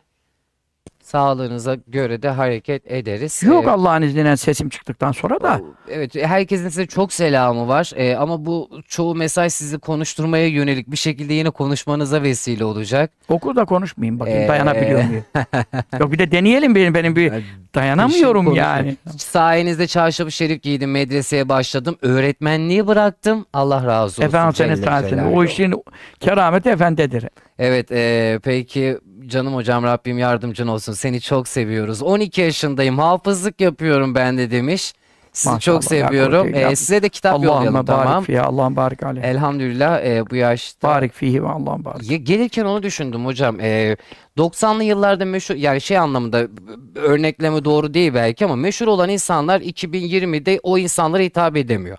sağlığınıza 1.04 1.78
göre 1.88 2.22
de 2.22 2.30
hareket 2.30 2.92
ederiz. 2.92 3.44
Yok 3.44 3.66
E, 3.68 3.70
Allah'ın 3.70 4.02
izniyle 4.02 4.38
sesim 4.38 4.70
çıktıktan 4.70 5.12
sonra 5.12 5.42
da. 5.42 5.62
Evet, 5.90 6.16
herkesin 6.16 6.70
size 6.70 6.86
çok 6.86 7.14
selamı 7.14 7.68
var. 7.68 7.92
E, 7.96 8.16
ama 8.16 8.46
bu 8.46 8.70
çoğu 8.88 9.16
mesaj 9.16 9.54
sizi 9.54 9.80
konuşturmaya 9.80 10.48
yönelik 10.48 10.92
bir 10.92 10.98
şekilde 10.98 11.34
yine 11.34 11.50
konuşmanıza 11.50 12.24
vesile 12.24 12.66
olacak. 12.66 13.12
Oku 13.30 13.56
da 13.56 13.66
konuşmayayım 13.66 14.20
bakayım 14.20 14.42
Ee, 14.44 14.48
dayanabiliyor 14.48 15.04
muyum? 15.04 15.24
Yok 16.00 16.12
bir 16.12 16.20
de 16.20 16.32
deneyelim 16.32 16.76
benim 16.76 16.94
benim 16.94 17.16
bir 17.16 17.34
dayanamıyorum 17.76 18.46
İşin 18.48 18.56
yani. 18.56 18.98
konusu. 19.06 19.20
Sayenizde 19.20 19.88
çarşafı 19.88 20.32
şerif 20.32 20.62
giydim, 20.62 20.92
medreseye 20.92 21.50
başladım, 21.50 21.98
öğretmenliği 22.02 22.88
bıraktım. 22.88 23.46
Allah 23.54 23.86
razı 23.86 24.04
olsun. 24.06 24.24
Efendim 24.24 24.56
senin 24.56 24.76
sayesinde. 24.76 25.24
O 25.24 25.44
işin 25.44 25.84
kerameti 26.20 26.70
efendidir. 26.70 27.26
Evet, 27.60 27.92
e, 27.92 28.40
peki 28.44 28.98
canım 29.28 29.56
hocam 29.56 29.84
Rabbim 29.84 30.18
yardımcın 30.18 30.68
olsun. 30.68 30.94
Seni 30.94 31.22
çok 31.22 31.48
seviyoruz. 31.48 32.02
12 32.04 32.42
yaşındayım, 32.42 33.00
hafızlık 33.00 33.62
yapıyorum 33.62 34.16
ben 34.16 34.38
de 34.38 34.52
demiş. 34.52 34.94
Sizi 35.34 35.54
Maşallah 35.54 35.82
çok 35.82 35.92
ya, 35.92 36.08
seviyorum. 36.08 36.48
koca 36.48 36.58
E, 36.58 36.62
ya. 36.62 36.76
size 36.76 37.02
de 37.02 37.10
kitap 37.10 37.34
Allahümme 37.34 37.48
yollayalım 37.54 37.76
barik 37.76 37.88
tamam. 37.88 38.24
fiye. 38.24 38.42
Allah'ım 38.42 38.76
barik 38.76 39.04
aleyh. 39.04 39.24
Elhamdülillah 39.24 40.06
e, 40.06 40.30
bu 40.30 40.36
yaşta. 40.36 40.88
Barik 40.88 41.14
fihi 41.14 41.44
ve 41.44 41.48
Allah'ım 41.48 41.86
barik. 41.86 42.12
Ya, 42.12 42.18
gelirken 42.18 42.66
onu 42.66 42.84
düşündüm 42.84 43.26
hocam. 43.26 43.60
E, 43.60 43.98
90'lı 44.38 44.84
yıllarda 44.84 45.26
meşhur 45.26 45.56
yani 45.56 45.82
şey 45.82 45.98
anlamında 45.98 46.48
b- 46.48 47.00
örnekleme 47.00 47.66
doğru 47.66 47.94
değil 47.94 48.14
belki 48.14 48.46
ama 48.46 48.56
meşhur 48.56 48.88
olan 48.88 49.10
insanlar 49.10 49.62
2020'de 49.62 50.60
o 50.64 50.78
insanlara 50.78 51.24
hitap 51.24 51.58
edemiyor. 51.58 51.98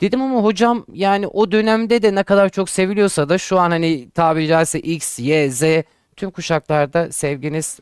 Dedim 0.00 0.22
ama 0.22 0.44
hocam 0.44 0.84
yani 0.92 1.26
o 1.26 1.52
dönemde 1.52 2.02
de 2.02 2.14
ne 2.14 2.22
kadar 2.22 2.48
çok 2.48 2.70
seviliyorsa 2.70 3.28
da 3.28 3.38
şu 3.38 3.58
an 3.58 3.70
hani 3.70 4.10
tabiri 4.10 4.46
caizse 4.46 4.80
X, 4.80 5.18
Y, 5.18 5.50
Z 5.50 5.62
tüm 6.16 6.30
kuşaklarda 6.30 7.12
sevginiz 7.12 7.80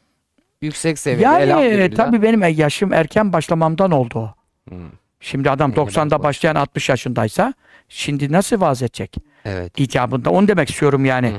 yüksek 0.63 0.99
seviyede. 0.99 1.23
Yani 1.23 1.43
elhamdülillah. 1.43 1.97
tabii 1.97 2.23
benim 2.23 2.43
yaşım 2.59 2.93
erken 2.93 3.33
başlamamdan 3.33 3.91
oldu 3.91 4.19
o. 4.19 4.35
Hmm. 4.71 4.79
Şimdi 5.21 5.51
adam 5.51 5.71
Yeni 5.71 5.79
90'da 5.81 5.97
başlamış. 6.05 6.25
başlayan 6.25 6.55
60 6.55 6.89
yaşındaysa 6.89 7.55
şimdi 7.89 8.33
nasıl 8.33 8.61
vaaz 8.61 8.83
edecek? 8.83 9.17
Evet. 9.45 9.81
İcabında 9.81 10.31
onu 10.31 10.49
demek 10.49 10.71
istiyorum 10.71 11.05
yani. 11.05 11.33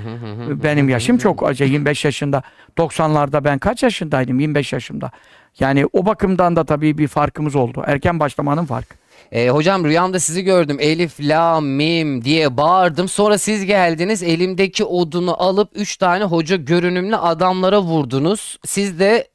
Benim 0.63 0.89
yaşım 0.89 1.17
çok 1.17 1.47
acı 1.47 1.63
25 1.63 2.05
yaşında. 2.05 2.41
90'larda 2.77 3.43
ben 3.43 3.59
kaç 3.59 3.83
yaşındaydım? 3.83 4.39
25 4.39 4.73
yaşımda. 4.73 5.11
Yani 5.59 5.85
o 5.93 6.05
bakımdan 6.05 6.55
da 6.55 6.63
tabii 6.63 6.97
bir 6.97 7.07
farkımız 7.07 7.55
oldu. 7.55 7.83
Erken 7.87 8.19
başlamanın 8.19 8.65
farkı. 8.65 8.95
E, 9.31 9.49
hocam 9.49 9.85
rüyamda 9.85 10.19
sizi 10.19 10.43
gördüm. 10.43 10.77
Elif, 10.79 11.19
la, 11.19 11.61
mim 11.61 12.23
diye 12.25 12.57
bağırdım. 12.57 13.07
Sonra 13.09 13.37
siz 13.37 13.65
geldiniz. 13.65 14.23
Elimdeki 14.23 14.83
odunu 14.85 15.43
alıp 15.43 15.69
üç 15.75 15.97
tane 15.97 16.23
hoca 16.23 16.55
görünümlü 16.55 17.15
adamlara 17.15 17.81
vurdunuz. 17.81 18.57
Siz 18.65 18.99
de 18.99 19.27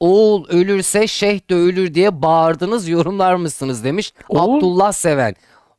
Oğul 0.00 0.48
ölürse 0.48 1.06
şeyh 1.06 1.50
de 1.50 1.54
ölür 1.54 1.94
diye 1.94 2.22
bağırdınız 2.22 2.88
yorumlar 2.88 3.34
mısınız 3.34 3.84
demiş. 3.84 4.12
Oğul- 4.28 4.56
Abdullah 4.56 4.92
Seven. 4.92 5.34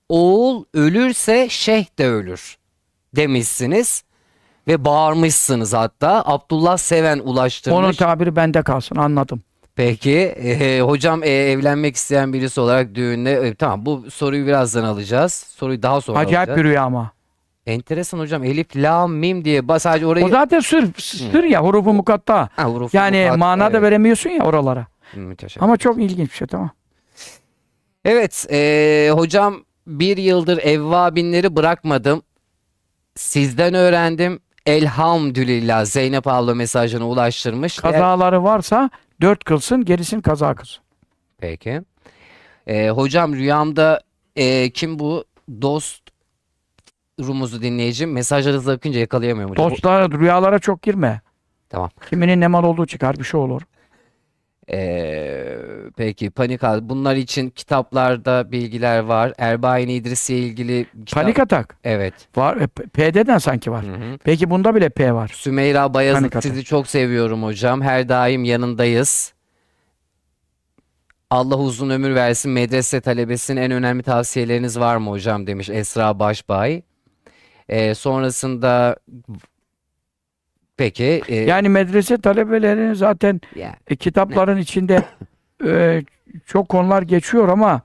Oğul 0.10 0.66
ölürse 0.74 1.48
şeyh 1.50 1.86
de 2.00 2.08
ölür 2.08 2.58
demişsiniz. 3.16 4.04
Ve 4.68 4.86
bağırmışsınız 4.86 5.74
hatta. 5.74 6.24
Abdullah 6.26 6.78
Seven 6.78 7.20
ulaştırmış. 7.20 7.80
Onun 7.80 7.92
tabiri 7.94 8.36
bende 8.36 8.62
kalsın 8.62 8.96
anladım. 8.96 9.42
Peki 9.78 10.18
e, 10.18 10.82
hocam 10.82 11.24
e, 11.24 11.30
evlenmek 11.30 11.96
isteyen 11.96 12.34
birisi 12.34 12.62
olarak 12.62 12.96
düğünde 12.96 13.32
e, 13.32 13.56
tamam 13.56 13.86
bu 13.86 14.12
soruyu 14.12 14.48
birazdan 14.48 14.84
alacağız. 14.84 15.34
Soruyu 15.34 15.84
daha 15.84 16.02
sonra 16.02 16.20
Acayip 16.20 16.50
alacağız. 16.50 16.60
bir 16.60 16.64
rüya 16.64 16.84
ama. 16.84 17.12
Enteresan 17.66 18.20
hocam. 18.20 18.44
Elif, 18.44 18.76
lam, 18.76 19.14
mim 19.14 19.46
diye 19.46 19.68
bas 19.68 19.84
sadece 19.84 20.06
orayı 20.06 20.26
O 20.26 20.30
zaten 20.30 20.60
sır, 20.60 20.94
sır 20.98 21.44
ya 21.44 21.64
hurufu 21.64 21.94
mukatta. 21.94 22.50
Ha, 22.56 22.64
hurufu 22.66 22.98
Yani 22.98 23.18
mukatta, 23.18 23.38
mana 23.38 23.66
da 23.66 23.70
evet. 23.72 23.82
veremiyorsun 23.82 24.30
ya 24.30 24.44
oralara. 24.44 24.88
Müteşekkir. 25.16 25.64
Ama 25.64 25.78
çok 25.78 25.98
ilginç 25.98 26.32
bir 26.32 26.36
şey 26.36 26.48
tamam. 26.48 26.70
Evet, 28.06 28.48
e, 28.52 29.10
hocam 29.14 29.64
bir 29.88 30.18
yıldır 30.18 30.58
evvabinleri 30.58 31.56
bırakmadım. 31.56 32.22
Sizden 33.16 33.74
öğrendim. 33.74 34.40
Elhamdülillah 34.66 35.86
Zeynep 35.86 36.28
abla 36.28 36.56
mesajını 36.56 37.08
ulaştırmış. 37.08 37.80
Kazaları 37.80 38.44
varsa 38.44 38.90
dört 39.22 39.44
kılsın 39.44 39.86
gerisini 39.86 40.22
kaza 40.22 40.56
kılsın. 40.56 40.84
Peki. 41.38 41.82
E, 42.68 42.90
hocam 42.90 43.36
rüyamda 43.36 44.02
e, 44.36 44.70
kim 44.70 45.00
bu? 45.00 45.26
Dost 45.62 46.02
Rumuz'u 47.20 47.62
dinleyicim. 47.62 48.12
Mesajlarınızı 48.12 48.72
akınca 48.72 49.00
yakalayamıyorum 49.00 49.52
hocam. 49.56 49.72
Dostlara, 49.72 50.12
rüyalara 50.12 50.60
çok 50.60 50.82
girme. 50.82 51.22
Tamam. 51.70 51.90
Kiminin 52.10 52.42
ne 52.42 52.48
mal 52.48 52.64
olduğu 52.64 52.86
çıkar 52.86 53.20
bir 53.20 53.24
şey 53.24 53.40
olur. 53.40 53.62
Ee, 54.72 55.58
peki 55.98 56.30
panik 56.30 56.64
al. 56.64 56.80
Bunlar 56.84 57.16
için 57.16 57.50
kitaplarda 57.50 58.52
bilgiler 58.52 59.00
var. 59.00 59.34
Erbayin 59.38 59.88
İdris'le 59.90 60.30
ilgili 60.30 60.86
kitap. 61.06 61.24
Panik 61.24 61.40
atak. 61.40 61.78
Evet. 61.84 62.14
Var. 62.36 62.58
E, 62.58 62.68
P- 62.68 62.88
P'den 62.88 63.38
sanki 63.38 63.72
var. 63.72 63.86
Hı 63.86 63.92
hı. 63.92 64.18
Peki 64.24 64.50
bunda 64.50 64.76
bile 64.76 64.90
P 64.90 65.14
var. 65.14 65.28
Sümeyra 65.34 65.94
Bayazıt 65.94 66.22
Panik 66.22 66.36
atak. 66.36 66.44
sizi 66.52 66.64
çok 66.64 66.88
seviyorum 66.88 67.44
hocam. 67.44 67.82
Her 67.82 68.10
daim 68.10 68.44
yanındayız. 68.44 69.34
Allah 71.30 71.58
uzun 71.58 71.90
ömür 71.90 72.16
versin. 72.16 72.52
Medrese 72.52 73.02
talebesinin 73.02 73.62
en 73.62 73.72
önemli 73.72 74.04
tavsiyeleriniz 74.04 74.80
var 74.80 74.98
mı 74.98 75.10
hocam 75.10 75.48
demiş 75.48 75.70
Esra 75.70 76.20
Başbay. 76.20 76.82
Ee, 77.70 77.96
sonrasında 77.96 78.96
peki 80.78 81.22
e, 81.28 81.36
Yani 81.36 81.70
medrese 81.70 82.18
talebelerinin 82.18 82.94
zaten 82.94 83.42
yani, 83.56 83.76
e, 83.88 83.96
kitapların 83.96 84.58
içinde 84.58 85.04
e, 85.66 86.04
çok 86.46 86.70
konular 86.70 87.02
geçiyor 87.02 87.50
ama 87.50 87.82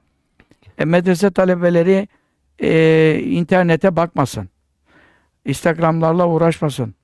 e, 0.78 0.84
medrese 0.84 1.30
talebeleri 1.30 2.08
e, 2.58 3.20
internete 3.24 3.96
bakmasın. 3.96 4.48
Instagram'larla 5.44 6.28
uğraşmasın. 6.28 6.94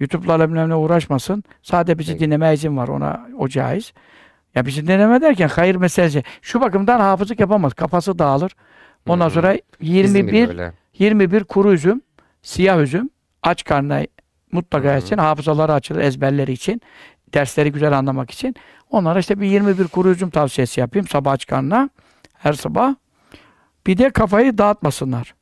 YouTube'larla 0.00 0.48
bilmem 0.48 0.68
ne 0.68 0.74
uğraşmasın. 0.74 1.44
Sadece 1.62 1.98
bizi 1.98 2.12
Peki. 2.12 2.24
dinleme 2.24 2.54
izin 2.54 2.76
var. 2.76 2.88
Ona 2.88 3.28
o 3.38 3.48
caiz. 3.48 3.92
Ya 4.54 4.66
bizi 4.66 4.86
dinleme 4.86 5.20
derken 5.20 5.48
hayır 5.48 5.74
meselesi. 5.76 6.22
Şu 6.42 6.60
bakımdan 6.60 7.00
hafızlık 7.00 7.40
yapamaz. 7.40 7.74
Kafası 7.74 8.18
dağılır. 8.18 8.56
Ondan 9.08 9.26
hı. 9.26 9.30
sonra 9.30 9.56
bizim 9.80 10.26
gibi 10.26 10.36
21 10.36 10.48
böyle. 10.48 10.72
21 10.98 11.44
kuru 11.44 11.72
üzüm, 11.72 12.02
siyah 12.42 12.80
üzüm, 12.80 13.10
aç 13.42 13.64
karnına 13.64 14.02
mutlaka 14.54 14.88
Hı 14.88 14.92
hı. 14.92 14.96
etsin. 14.96 15.18
Hafızaları 15.18 15.72
açılır 15.72 16.00
ezberleri 16.00 16.52
için. 16.52 16.80
Dersleri 17.34 17.72
güzel 17.72 17.98
anlamak 17.98 18.30
için. 18.30 18.54
Onlara 18.90 19.18
işte 19.18 19.40
bir 19.40 19.46
21 19.46 19.88
kuru 19.88 20.10
üzüm 20.10 20.30
tavsiyesi 20.30 20.80
yapayım 20.80 21.08
sabah 21.08 21.32
aç 21.32 21.46
karnına. 21.46 21.90
Her 22.34 22.52
sabah. 22.52 22.94
Bir 23.86 23.98
de 23.98 24.10
kafayı 24.10 24.58
dağıtmasınlar. 24.58 25.34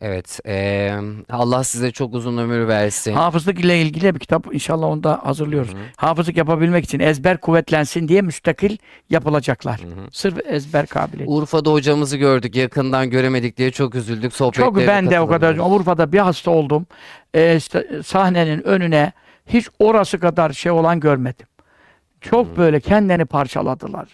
Evet. 0.00 0.40
eee, 0.46 0.94
Allah 1.30 1.64
size 1.64 1.90
çok 1.90 2.14
uzun 2.14 2.38
ömür 2.38 2.68
versin. 2.68 3.12
Hafızlık 3.12 3.60
ile 3.60 3.80
ilgili 3.82 4.14
bir 4.14 4.20
kitap 4.20 4.54
inşallah 4.54 4.86
onu 4.86 5.04
da 5.04 5.20
hazırlıyoruz. 5.24 5.70
Hafızlık 5.96 6.36
yapabilmek 6.36 6.84
için 6.84 7.00
ezber 7.00 7.36
kuvvetlensin 7.40 8.08
diye 8.08 8.22
müstakil 8.22 8.76
yapılacaklar. 9.10 9.80
Sırf 10.12 10.38
ezber 10.46 10.86
kabiliyeti. 10.86 11.30
Urfa'da 11.32 11.72
hocamızı 11.72 12.16
gördük. 12.16 12.56
Yakından 12.56 13.10
göremedik 13.10 13.56
diye 13.56 13.70
çok 13.70 13.94
üzüldük. 13.94 14.34
Çok 14.34 14.54
Sohbetlerine 14.56 14.88
ben 14.88 15.10
de 15.10 15.20
o 15.20 15.26
kadar 15.26 15.50
katılamadık. 15.50 15.80
Urfa'da 15.80 16.12
bir 16.12 16.18
hasta 16.18 16.50
oldum. 16.50 16.86
Ee, 17.34 17.56
işte 17.56 18.02
sahnenin 18.04 18.62
önüne 18.66 19.12
hiç 19.46 19.68
orası 19.78 20.18
kadar 20.18 20.52
şey 20.52 20.72
olan 20.72 21.00
görmedim. 21.00 21.46
Çok 22.20 22.56
böyle 22.56 22.80
kendini 22.80 23.24
parçaladılar. 23.24 24.08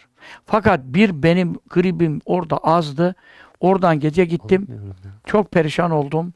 Fakat 0.47 0.81
bir 0.85 1.23
benim 1.23 1.59
gribim 1.71 2.21
orada 2.25 2.57
azdı. 2.57 3.15
Oradan 3.63 4.01
gece 4.01 4.25
gittim. 4.25 4.67
Çok 5.27 5.51
perişan 5.51 5.91
oldum. 5.91 6.33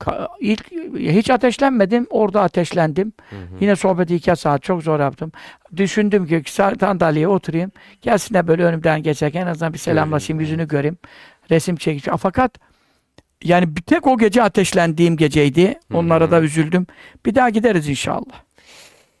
Ka- 0.00 0.28
İlk 0.40 0.72
hiç 0.98 1.30
ateşlenmedim. 1.30 2.06
Orada 2.10 2.42
ateşlendim. 2.42 3.12
Hı 3.30 3.36
hı. 3.36 3.40
Yine 3.60 3.76
sohbeti 3.76 4.14
iki 4.14 4.36
saat 4.36 4.62
çok 4.62 4.82
zor 4.82 5.00
yaptım. 5.00 5.32
Düşündüm 5.76 6.26
ki 6.26 6.52
sandalyeye 6.52 7.28
oturayım. 7.28 7.72
Gelsin 8.02 8.34
de 8.34 8.48
böyle 8.48 8.64
önümden 8.64 9.02
geçerken 9.02 9.42
en 9.42 9.46
azından 9.46 9.72
bir 9.72 9.78
selamlaşayım, 9.78 10.40
yüzünü 10.40 10.68
göreyim. 10.68 10.98
Resim 11.50 11.76
çekeceğim. 11.76 12.16
Fakat 12.16 12.58
yani 13.44 13.76
bir 13.76 13.82
tek 13.82 14.06
o 14.06 14.18
gece 14.18 14.42
ateşlendiğim 14.42 15.16
geceydi. 15.16 15.78
Onlara 15.94 16.26
hı. 16.26 16.30
da 16.30 16.40
üzüldüm. 16.42 16.86
Bir 17.26 17.34
daha 17.34 17.50
gideriz 17.50 17.88
inşallah. 17.88 18.42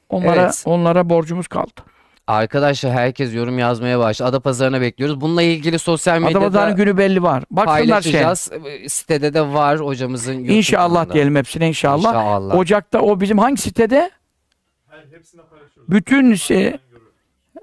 Onlara 0.08 0.42
Evet. 0.42 0.62
onlara 0.66 1.10
borcumuz 1.10 1.48
kaldı. 1.48 1.80
Arkadaşlar 2.26 2.92
herkes 2.92 3.34
yorum 3.34 3.58
yazmaya 3.58 3.98
başladı. 3.98 4.28
Adapazarı'na 4.28 4.80
bekliyoruz. 4.80 5.20
Bununla 5.20 5.42
ilgili 5.42 5.78
sosyal 5.78 6.20
medyada 6.20 6.38
Adamların 6.46 6.76
günü 6.76 6.96
belli 6.98 7.22
var. 7.22 7.44
Baksınlar 7.50 8.02
şey. 8.02 8.12
paylaşacağız. 8.12 8.50
Sitede 8.88 9.34
de 9.34 9.40
var 9.42 9.80
hocamızın 9.80 10.32
YouTube 10.32 10.52
İnşallah 10.54 10.94
kanalında. 10.94 11.14
diyelim 11.14 11.36
hepsine 11.36 11.68
inşallah. 11.68 12.08
İnşallah. 12.08 12.54
Ocak'ta 12.54 13.00
o 13.00 13.20
bizim 13.20 13.38
hangi 13.38 13.60
sitede? 13.62 14.10
Her 14.88 14.98
hepsine 15.16 15.42
paylaşıyoruz. 15.42 15.90
Bütün 15.92 16.34
şey, 16.34 16.76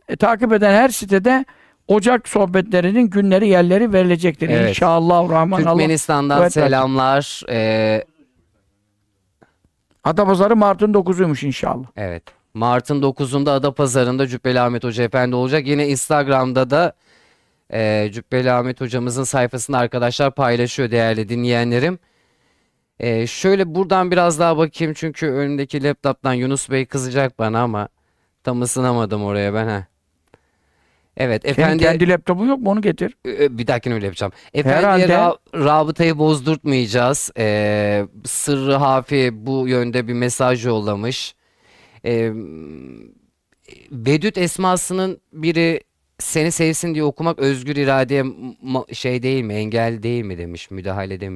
e, 0.08 0.16
takip 0.16 0.54
eden 0.54 0.74
her 0.74 0.90
sitede 0.90 1.46
Ocak 1.88 2.28
sohbetlerinin 2.28 3.10
günleri 3.10 3.48
yerleri 3.48 3.94
verilecektir. 3.94 4.50
Evet. 4.50 4.70
İnşallah 4.70 5.30
Rahman 5.30 5.62
Allah. 5.64 5.70
Türkmenistan'dan 5.72 6.42
Evet, 6.42 6.58
evet. 6.58 6.66
selamlar. 6.68 7.42
Ee, 7.50 8.04
Adapazarı 10.04 10.56
Mart'ın 10.56 10.94
9'uymuş 10.94 11.46
inşallah. 11.48 11.86
evet. 11.96 12.24
Mart'ın 12.58 13.02
9'unda 13.02 13.50
Adapazarı'nda 13.52 14.28
Cübbeli 14.28 14.60
Ahmet 14.60 14.84
Hoca 14.84 15.04
Efendi 15.04 15.36
olacak. 15.36 15.68
Yine 15.68 15.88
Instagram'da 15.88 16.70
da 16.70 16.94
e, 17.74 18.10
Cübbeli 18.14 18.52
Ahmet 18.52 18.82
Hocamızın 18.82 19.24
sayfasında 19.24 19.78
arkadaşlar 19.78 20.32
paylaşıyor 20.36 20.92
değerli 20.92 21.30
dinleyenlerim. 21.30 22.00
E, 23.00 23.28
şöyle 23.28 23.76
buradan 23.76 24.12
biraz 24.12 24.40
daha 24.40 24.58
bakayım 24.58 24.94
çünkü 24.94 25.28
önündeki 25.28 25.84
laptop'tan 25.84 26.34
Yunus 26.34 26.70
Bey 26.70 26.86
kızacak 26.86 27.40
bana 27.40 27.62
ama 27.62 27.88
tam 28.44 28.62
ısınamadım 28.62 29.24
oraya 29.24 29.54
ben 29.54 29.68
ha. 29.68 29.86
Evet 31.18 31.42
Senin 31.42 31.52
efendi 31.54 31.84
kendi 31.84 32.10
laptopun 32.10 32.48
yok 32.48 32.60
mu 32.60 32.70
onu 32.70 32.82
getir. 32.82 33.18
Bir 33.58 33.68
dahakine 33.68 33.94
öyle 33.94 34.06
yapacağım. 34.06 34.34
Efendiye 34.54 35.08
Herhalde. 35.08 35.14
ra- 35.14 35.66
rabıtayı 35.66 36.18
bozdurtmayacağız. 36.18 37.32
Ee, 37.38 38.06
Sırrı 38.26 38.74
Hafi 38.76 39.46
bu 39.46 39.68
yönde 39.68 40.08
bir 40.08 40.14
mesaj 40.14 40.66
yollamış. 40.66 41.36
Ee, 42.06 42.32
Vedüt 43.92 44.38
esmasının 44.38 45.22
biri 45.34 45.82
seni 46.20 46.52
sevsin 46.52 46.94
diye 46.94 47.04
okumak 47.04 47.40
özgür 47.40 47.76
iradeye 47.76 48.24
şey 48.94 49.24
değil 49.24 49.44
mi, 49.44 49.54
engel 49.54 50.04
değil 50.04 50.24
mi 50.24 50.38
demiş, 50.38 50.72
müdahale 50.72 51.20
değil 51.20 51.32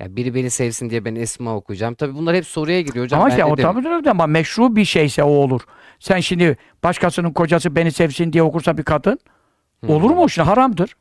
Ya 0.00 0.16
biri 0.16 0.34
beni 0.34 0.50
sevsin 0.50 0.90
diye 0.90 1.04
ben 1.04 1.14
esma 1.14 1.56
okuyacağım. 1.56 1.94
Tabii 1.94 2.14
bunlar 2.14 2.36
hep 2.36 2.46
soruya 2.46 2.80
giriyor 2.80 3.04
hocam. 3.04 3.20
ama 3.20 3.30
ben 3.30 3.38
de 3.38 3.44
o 3.44 3.56
tabii 3.56 4.04
de 4.04 4.10
ama 4.10 4.26
meşru 4.26 4.76
bir 4.76 4.84
şeyse 4.84 5.22
o 5.22 5.28
olur. 5.28 5.60
Sen 6.00 6.20
şimdi 6.20 6.56
başkasının 6.82 7.32
kocası 7.32 7.76
beni 7.76 7.92
sevsin 7.92 8.32
diye 8.32 8.42
okursa 8.42 8.78
bir 8.78 8.82
kadın 8.82 9.18
olur 9.88 10.10
mu 10.10 10.22
o 10.22 10.28
şimdi 10.28 10.48
haramdır. 10.48 10.96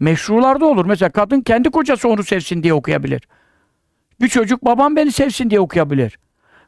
Meşrularda 0.00 0.66
olur. 0.66 0.86
Mesela 0.86 1.10
kadın 1.10 1.40
kendi 1.40 1.70
kocası 1.70 2.08
onu 2.08 2.24
sevsin 2.24 2.62
diye 2.62 2.74
okuyabilir. 2.74 3.22
Bir 4.20 4.28
çocuk 4.28 4.64
babam 4.64 4.96
beni 4.96 5.12
sevsin 5.12 5.50
diye 5.50 5.60
okuyabilir. 5.60 6.18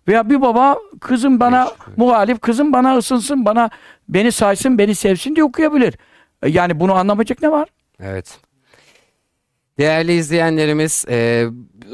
Veya 0.08 0.30
bir 0.30 0.40
baba 0.40 0.78
kızım 1.00 1.40
bana 1.40 1.64
Meşru. 1.64 1.74
muhalif, 1.96 2.40
kızım 2.40 2.72
bana 2.72 2.96
ısınsın, 2.96 3.44
bana 3.44 3.70
beni 4.08 4.32
saysın, 4.32 4.78
beni 4.78 4.94
sevsin 4.94 5.34
diye 5.36 5.44
okuyabilir. 5.44 5.94
E, 6.42 6.48
Yani 6.50 6.80
bunu 6.80 6.94
anlamayacak 6.94 7.42
ne 7.42 7.50
var? 7.50 7.68
Evet. 8.00 8.38
Değerli 9.78 10.12
izleyenlerimiz 10.12 11.04
e, 11.08 11.46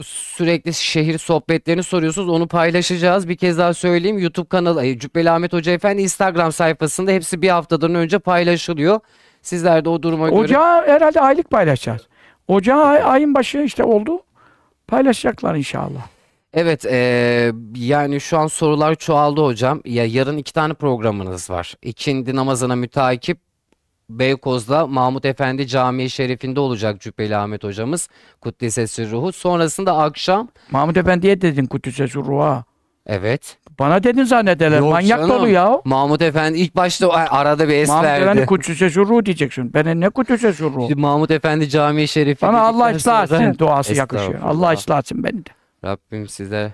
sürekli 0.04 0.74
şehir 0.74 1.18
sohbetlerini 1.18 1.82
soruyorsunuz. 1.82 2.28
Onu 2.28 2.48
paylaşacağız. 2.48 3.28
Bir 3.28 3.36
kez 3.36 3.58
daha 3.58 3.74
söyleyeyim. 3.74 4.18
YouTube 4.18 4.48
kanalı 4.48 4.98
Cübbeli 4.98 5.30
Ahmet 5.30 5.52
Hoca 5.52 5.72
Efendi 5.72 6.02
Instagram 6.02 6.52
sayfasında 6.52 7.10
hepsi 7.10 7.42
bir 7.42 7.48
haftadan 7.48 7.94
önce 7.94 8.18
paylaşılıyor. 8.18 9.00
Sizler 9.42 9.84
de 9.84 9.88
o 9.88 10.02
duruma 10.02 10.28
göre 10.28 10.38
Ocağı 10.38 10.86
herhalde 10.86 11.20
aylık 11.20 11.50
paylaşacağız. 11.50 12.02
Ocağı 12.48 12.84
ay- 12.84 13.02
ayın 13.04 13.34
başı 13.34 13.58
işte 13.58 13.84
oldu. 13.84 14.22
Paylaşacaklar 14.86 15.54
inşallah. 15.54 16.00
Evet, 16.54 16.84
eee, 16.84 17.52
yani 17.76 18.20
şu 18.20 18.38
an 18.38 18.46
sorular 18.46 18.94
çoğaldı 18.94 19.40
hocam. 19.44 19.80
Ya 19.84 20.04
yarın 20.06 20.36
iki 20.36 20.52
tane 20.52 20.74
programınız 20.74 21.50
var. 21.50 21.74
İkindi 21.82 22.36
namazına 22.36 22.76
müteakip 22.76 23.38
Beykoz'da 24.10 24.86
Mahmut 24.86 25.24
Efendi 25.24 25.66
Camii 25.66 26.10
Şerifinde 26.10 26.60
olacak 26.60 27.00
Cübbeli 27.00 27.36
Ahmet 27.36 27.64
hocamız. 27.64 28.08
Kuddisesi 28.40 29.10
ruhu. 29.10 29.32
Sonrasında 29.32 29.98
akşam 29.98 30.48
Mahmut 30.70 30.96
Efendi'ye 30.96 31.40
dedin 31.40 31.66
Kudüs'e 31.66 32.04
ruha. 32.08 32.64
evet. 33.06 33.56
Bana 33.78 34.02
dedin 34.02 34.24
zannederler. 34.24 34.78
Yok 34.78 34.90
Manyak 34.92 35.18
canım. 35.18 35.30
dolu 35.30 35.48
ya. 35.48 35.80
Mahmut 35.84 36.22
Efendi 36.22 36.58
ilk 36.58 36.76
başta 36.76 37.08
o- 37.08 37.12
arada 37.12 37.68
bir 37.68 37.74
es 37.74 37.88
Mahmut 37.88 38.04
verdi. 38.04 38.22
Efendi 38.24 38.46
Kudüs'e 38.46 38.94
ruhu 38.94 39.26
diyeceksin. 39.26 39.74
Ben 39.74 40.00
ne 40.00 40.10
Kudüs'e 40.10 40.48
ruhu? 40.58 40.80
Şimdi 40.88 41.00
Mahmut 41.00 41.30
Efendi 41.30 41.68
Camii 41.68 42.08
Şerifi 42.08 42.42
Bana 42.46 42.60
Allah 42.60 42.84
dedikten 42.92 42.96
ıslah 42.96 43.26
sonra- 43.26 43.42
etsin 43.42 43.58
duası 43.58 43.94
yakışıyor. 43.94 44.34
Estağfurullah. 44.34 44.56
Allah 44.66 44.72
ıslah 44.72 44.98
etsin 44.98 45.24
beni 45.24 45.38
de. 45.46 45.50
Rabbim 45.84 46.28
size 46.28 46.72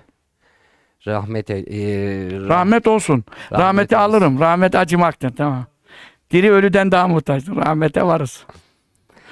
rahmet 1.07 1.49
el, 1.49 1.65
eee, 1.67 2.29
rah- 2.29 2.49
Rahmet 2.49 2.87
olsun. 2.87 3.23
rahmet 3.51 3.59
Rahmeti 3.65 3.95
eylesin. 3.95 4.09
alırım. 4.09 4.39
Rahmet 4.39 4.75
acımaktır. 4.75 5.29
Tamam. 5.35 5.65
Diri 6.31 6.51
ölüden 6.51 6.91
daha 6.91 7.07
muhtaçtır. 7.07 7.55
Rahmete 7.55 8.03
varız. 8.03 8.43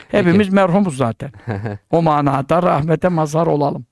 Hepimiz 0.09 0.49
merhumuz 0.49 0.97
zaten. 0.97 1.31
o 1.91 2.01
manada 2.01 2.63
rahmete 2.63 3.07
mazhar 3.07 3.47
olalım. 3.47 3.85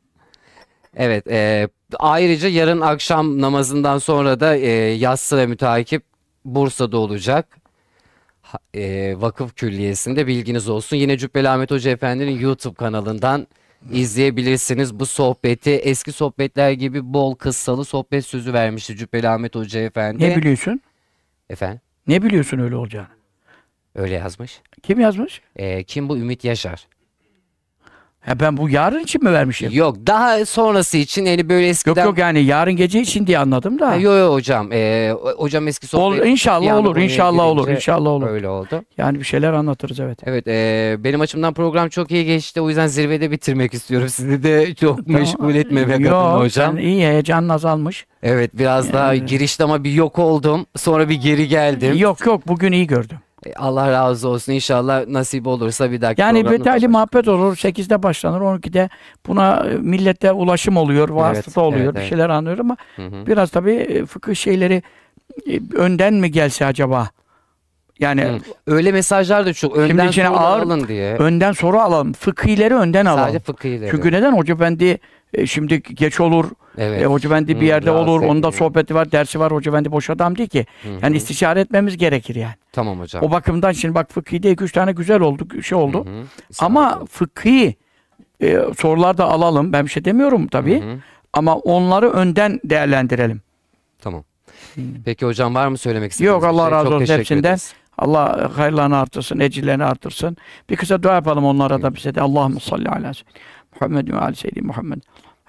Evet, 0.95 1.27
eee, 1.27 1.67
ayrıca 1.99 2.49
yarın 2.49 2.81
akşam 2.81 3.41
namazından 3.41 3.97
sonra 3.97 4.39
da 4.39 4.55
eee 4.55 4.71
yatsı 4.93 5.37
ve 5.37 5.45
müteakip 5.47 6.03
Bursa'da 6.45 6.97
olacak. 6.97 7.57
Ha- 8.41 8.59
eee, 8.73 9.21
vakıf 9.21 9.55
Külliyesi'nde 9.55 10.27
bilginiz 10.27 10.69
olsun. 10.69 10.97
Yine 10.97 11.17
Cübbeli 11.17 11.49
Ahmet 11.49 11.71
Hoca 11.71 11.91
Efendi'nin 11.91 12.39
YouTube 12.39 12.75
kanalından 12.75 13.47
izleyebilirsiniz 13.91 14.99
bu 14.99 15.05
sohbeti. 15.05 15.71
Eski 15.71 16.11
sohbetler 16.11 16.71
gibi 16.71 17.13
bol 17.13 17.35
kıssalı 17.35 17.85
sohbet 17.85 18.25
sözü 18.25 18.53
vermişti 18.53 18.95
Cübbeli 18.97 19.29
Ahmet 19.29 19.55
Hoca 19.55 19.79
Efendi. 19.79 20.23
Ne 20.23 20.35
biliyorsun? 20.37 20.81
Efendim, 21.49 21.81
Ne 22.07 22.23
biliyorsun 22.23 22.59
öyle 22.59 22.75
olacağını? 22.75 23.07
öyle 23.95 24.13
yazmış. 24.13 24.61
Kim 24.83 24.99
yazmış? 24.99 25.41
Eee, 25.59 25.83
kim 25.83 26.09
bu? 26.09 26.17
Ümit 26.17 26.43
Yaşar. 26.43 26.87
Ha 28.25 28.39
ben 28.39 28.57
bu 28.57 28.69
yarın 28.69 28.99
için 28.99 29.23
mi 29.23 29.33
vermişim? 29.33 29.71
Yok, 29.71 29.97
daha 30.07 30.45
sonrası 30.45 30.97
için 30.97 31.25
yani 31.25 31.49
böyle 31.49 31.61
Yok 31.65 31.69
eskiden... 31.71 32.05
yok 32.05 32.17
yani 32.17 32.43
yarın 32.43 32.73
gece 32.75 33.01
için 33.01 33.27
diye 33.27 33.39
anladım 33.39 33.79
da. 33.79 33.89
Ha, 33.89 33.95
Yo 33.95 34.13
yo 34.13 34.33
hocam. 34.33 34.69
O- 34.71 35.31
hocam 35.43 35.67
eski 35.67 35.97
Ol, 35.97 36.11
sohbet... 36.11 36.25
inşallah 36.25 36.65
bir 36.65 36.69
anda 36.69 36.89
olur, 36.89 36.97
inşallah 36.97 37.43
olur, 37.45 37.67
inşallah 37.67 38.09
olur. 38.09 38.27
Öyle 38.27 38.47
oldu. 38.49 38.83
Yani 38.97 39.19
bir 39.19 39.23
şeyler 39.23 39.53
anlatırız 39.53 39.99
evet. 39.99 40.19
Evet, 40.23 40.47
eee, 40.47 40.95
benim 41.03 41.21
açımdan 41.21 41.53
program 41.53 41.89
çok 41.89 42.11
iyi 42.11 42.25
geçti. 42.25 42.61
O 42.61 42.69
yüzden 42.69 42.87
zirvede 42.87 43.31
bitirmek 43.31 43.73
istiyorum. 43.73 44.09
Sizi 44.09 44.43
de 44.43 44.75
çok 44.75 45.07
meşgul 45.07 45.55
etmemek 45.55 45.95
adına 45.95 46.07
Yok, 46.33 46.39
hocam. 46.43 46.73
sen 46.75 46.81
iyi 46.83 47.07
heyecanın 47.07 47.49
azalmış. 47.49 48.05
Evet, 48.23 48.51
biraz 48.57 48.93
daha 48.93 49.15
girişte 49.15 49.63
ama 49.63 49.83
bir 49.83 49.91
yok 49.91 50.19
oldum. 50.19 50.65
Sonra 50.75 51.09
bir 51.09 51.15
geri 51.15 51.47
geldim. 51.47 51.97
Yok 51.97 52.25
yok 52.25 52.47
bugün 52.47 52.71
iyi 52.71 52.87
gördüm. 52.87 53.17
E, 53.45 53.53
Allah 53.53 53.91
razı 53.91 54.30
olsun. 54.30 54.53
İnşallah 54.53 55.07
nasip 55.07 55.47
olursa 55.47 55.91
bir 55.91 56.01
dahaki 56.01 56.22
Yani 56.22 56.45
başlar. 56.45 56.88
muhabbet 56.88 57.27
olur. 57.27 57.55
8'de 57.55 58.03
başlanır. 58.03 58.41
12'de 58.41 58.89
buna 59.27 59.65
e, 59.72 59.75
millete 59.77 60.31
ulaşım 60.31 60.77
oluyor. 60.77 61.09
Vasıta 61.09 61.61
oluyor. 61.61 61.83
evet, 61.83 61.93
bir 61.95 61.99
evet. 61.99 62.09
şeyler 62.09 62.30
anlıyor 62.30 62.57
ama 62.59 62.77
Hı 62.95 63.05
hı. 63.05 63.25
biraz 63.27 63.51
tabii 63.51 63.73
e, 63.73 64.05
fıkıh 64.05 64.35
şeyleri 64.35 64.83
önden 65.75 66.13
mi 66.13 66.31
gelse 66.31 66.65
acaba? 66.65 67.09
Yani 67.99 68.22
Hı. 68.23 68.38
Öyle 68.67 68.91
mesajlar 68.91 69.45
da 69.45 69.53
çok. 69.53 69.77
Önden 69.77 70.07
içine 70.07 70.25
sorular 70.27 70.41
ağır- 70.43 70.61
alın 70.63 70.88
diye. 70.88 71.15
önden 71.15 71.51
soru 71.51 71.80
alalım. 71.80 72.13
Fıkhileri 72.13 72.75
önden 72.75 73.05
Sadece 73.05 73.22
alalım. 73.23 73.39
fıkhileri. 73.39 73.91
Çünkü 73.91 74.11
neden? 74.11 74.38
Hoca 74.38 74.53
Efendi 74.53 74.99
e, 75.33 75.45
şimdi 75.47 75.81
geç 75.83 76.19
olur. 76.19 76.45
Evet. 76.77 77.01
E, 77.01 77.05
Hoca 77.05 77.29
Efendi 77.29 77.55
bir 77.55 77.61
Hı, 77.61 77.65
yerde 77.65 77.85
rahatsız 77.89 78.07
olur. 78.09 78.23
Etmiyor. 78.23 78.53
sohbeti 78.53 78.95
var, 78.95 79.11
dersi 79.11 79.39
var. 79.39 79.51
Hoca 79.51 79.71
Efendi 79.71 79.91
boş 79.91 80.09
adam 80.09 80.37
değil 80.37 80.49
ki. 80.49 80.65
Hı 80.83 80.89
hı. 80.89 80.93
Yani 81.01 81.17
istişare 81.17 81.59
etmemiz 81.61 81.97
gerekir 81.97 82.35
yani. 82.35 82.53
Tamam 82.71 82.99
hocam. 82.99 83.23
O 83.23 83.31
bakımdan 83.31 83.71
şimdi 83.71 83.95
bak 83.95 84.11
fıkhide 84.11 84.51
iki 84.51 84.63
üç 84.63 84.71
tane 84.71 84.91
güzel 84.91 85.21
oldu, 85.21 85.61
şey 85.61 85.77
oldu. 85.77 86.05
Hı 86.05 86.09
hı. 86.09 86.23
Ama 86.59 86.97
olun. 86.97 87.05
fıkhi 87.05 87.75
e, 88.41 88.59
sorular 88.79 89.17
da 89.17 89.25
alalım. 89.25 89.73
Ben 89.73 89.85
bir 89.85 89.89
şey 89.91 90.05
demiyorum 90.05 90.47
tabii. 90.47 90.81
Hı 90.81 90.91
hı. 90.91 90.97
Ama 91.33 91.55
onları 91.55 92.09
önden 92.09 92.59
değerlendirelim. 92.63 93.41
Tamam. 94.01 94.23
Peki 95.05 95.25
hocam 95.25 95.55
var 95.55 95.67
mı 95.67 95.77
söylemek 95.77 96.11
istediğiniz 96.11 96.33
Yok 96.33 96.43
bir 96.43 96.47
Allah 96.47 96.63
şey? 96.69 96.71
razı 96.71 96.95
olsun 96.95 97.13
hepsinden. 97.17 97.39
ederiz. 97.39 97.73
Allah 97.97 98.51
hayırlarını 98.57 98.97
artırsın, 98.97 99.39
ecirlerini 99.39 99.83
artırsın. 99.83 100.37
Bir 100.69 100.75
kısa 100.75 101.03
dua 101.03 101.13
yapalım 101.13 101.45
onlara 101.45 101.81
da 101.81 101.95
bize 101.95 102.15
de. 102.15 102.21
Allahümme 102.21 102.59
salli 102.59 102.89
ala 102.89 103.11
Muhammed 103.79 104.07
ve 104.07 104.19
ali 104.19 104.35
seyyidina 104.35 104.67
Muhammed. 104.67 105.01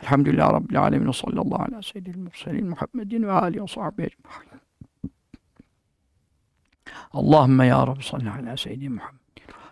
Elhamdülillah 0.02 0.52
Rabbil 0.52 0.80
alemin 0.80 1.08
ve 1.08 1.12
sallallahu 1.12 1.62
ala 1.62 1.82
seyyidil 1.82 2.18
murselin 2.18 2.68
Muhammedin 2.68 3.22
ve 3.22 3.32
alihi 3.32 3.62
ve 3.62 3.66
sahbihi 3.66 4.06
ecmaîn. 4.06 4.60
Allahümme 7.12 7.66
ya 7.66 7.86
Rabbi 7.86 8.02
salli 8.02 8.30
ala 8.30 8.56
seyyidina 8.56 8.94
Muhammed. 8.94 9.18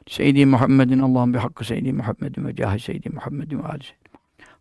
Seyyidi 0.09 0.47
Muhammedin 0.47 0.99
Allah'ın 0.99 1.35
bir 1.35 1.39
hakkı 1.39 1.65
Seyyidi 1.65 1.93
Muhammedin 1.93 2.47
ve 2.47 2.57
cahi 2.57 2.81
Seyyidi 2.81 3.11
Muhammedin 3.11 3.59
ve 3.59 3.67
ali 3.67 3.85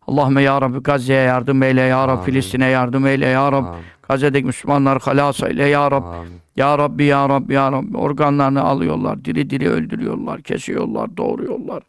Allahümme 0.06 0.42
ya 0.42 0.60
Rabbi 0.60 0.78
Gazze'ye 0.78 1.20
yardım 1.20 1.62
eyle 1.62 1.80
ya 1.80 2.08
Rabbi. 2.08 2.24
Filistin'e 2.24 2.66
yardım 2.66 3.06
eyle 3.06 3.26
ya 3.26 3.52
Rabbi. 3.52 3.76
Gazze'deki 4.08 4.46
Müslümanlar 4.46 5.02
halas 5.02 5.42
eyle 5.42 5.68
ya 5.68 5.90
Rabbi 5.90 6.06
Amin. 6.06 6.32
ya 6.56 6.78
Rabbi 6.78 7.04
ya 7.04 7.28
Rabbi 7.28 7.54
ya 7.54 7.72
Rabbi 7.72 7.96
organlarını 7.96 8.62
alıyorlar, 8.62 9.24
diri 9.24 9.50
diri 9.50 9.68
öldürüyorlar, 9.70 10.42
kesiyorlar, 10.42 11.16
doğuruyorlar. 11.16 11.82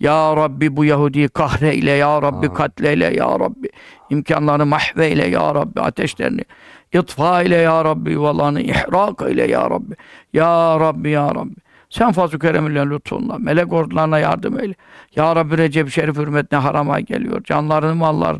Ya 0.00 0.36
Rabbi 0.36 0.76
bu 0.76 0.84
Yahudi'yi 0.84 1.28
kahreyle 1.28 1.90
ya 1.90 2.22
Rabbi 2.22 2.46
Amin. 2.46 2.54
katleyle 2.54 3.16
ya 3.16 3.40
Rabbi 3.40 3.68
imkanlarını 4.10 4.66
mahveyle 4.66 5.26
ya 5.28 5.54
Rabbi 5.54 5.80
ateşlerini 5.80 6.44
itfa 6.92 7.42
ile 7.42 7.56
ya 7.56 7.84
Rabbi 7.84 8.12
yuvalarını 8.12 8.60
ihrak 8.60 9.22
ile 9.30 9.50
ya 9.50 9.70
Rabbi. 9.70 9.94
Ya 10.32 10.80
Rabbi 10.80 11.10
ya 11.10 11.34
Rabbi. 11.34 11.54
Sen 11.90 12.12
fazl-ı 12.12 12.38
keremülle 12.38 12.90
lütfunla 12.90 13.38
melek 13.38 13.72
ordularına 13.72 14.18
yardım 14.18 14.60
eyle. 14.60 14.74
Ya 15.16 15.36
Rabbi 15.36 15.58
Recep 15.58 15.90
Şerif 15.90 16.16
hürmetine 16.16 16.58
harama 16.58 17.00
geliyor. 17.00 17.44
Canlarını 17.44 17.94
mallar 17.94 18.36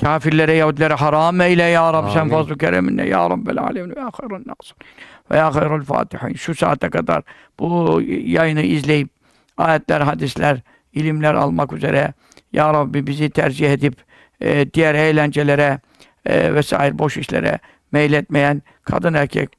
kafirlere 0.00 0.52
Yahudilere 0.52 0.94
haram 0.94 1.40
eyle 1.40 1.62
ya 1.62 1.92
Rabbi 1.92 2.10
sen 2.10 2.20
Amin. 2.20 2.32
fazl-ı 2.32 2.58
kereminle 2.58 3.08
ya 3.08 3.30
Rabbel 3.30 3.58
alemin 3.58 3.96
ve 3.96 4.00
ya 4.00 4.10
nasır 4.46 4.76
ve 5.30 5.36
ya 5.36 5.54
hayrul 5.54 5.84
fatihin 5.84 6.34
şu 6.34 6.54
saate 6.54 6.90
kadar 6.90 7.22
bu 7.58 8.00
yayını 8.24 8.62
izleyip 8.62 9.08
ayetler, 9.58 10.00
hadisler, 10.00 10.60
ilimler 10.92 11.34
almak 11.34 11.72
üzere 11.72 12.12
ya 12.52 12.74
Rabbi 12.74 13.06
bizi 13.06 13.30
tercih 13.30 13.72
edip 13.72 13.94
e, 14.40 14.72
diğer 14.72 14.94
eğlencelere 14.94 15.80
e, 16.26 16.54
vesaire 16.54 16.98
boş 16.98 17.16
işlere 17.16 17.58
meyletmeyen 17.92 18.62
kadın 18.84 19.14
erkek 19.14 19.50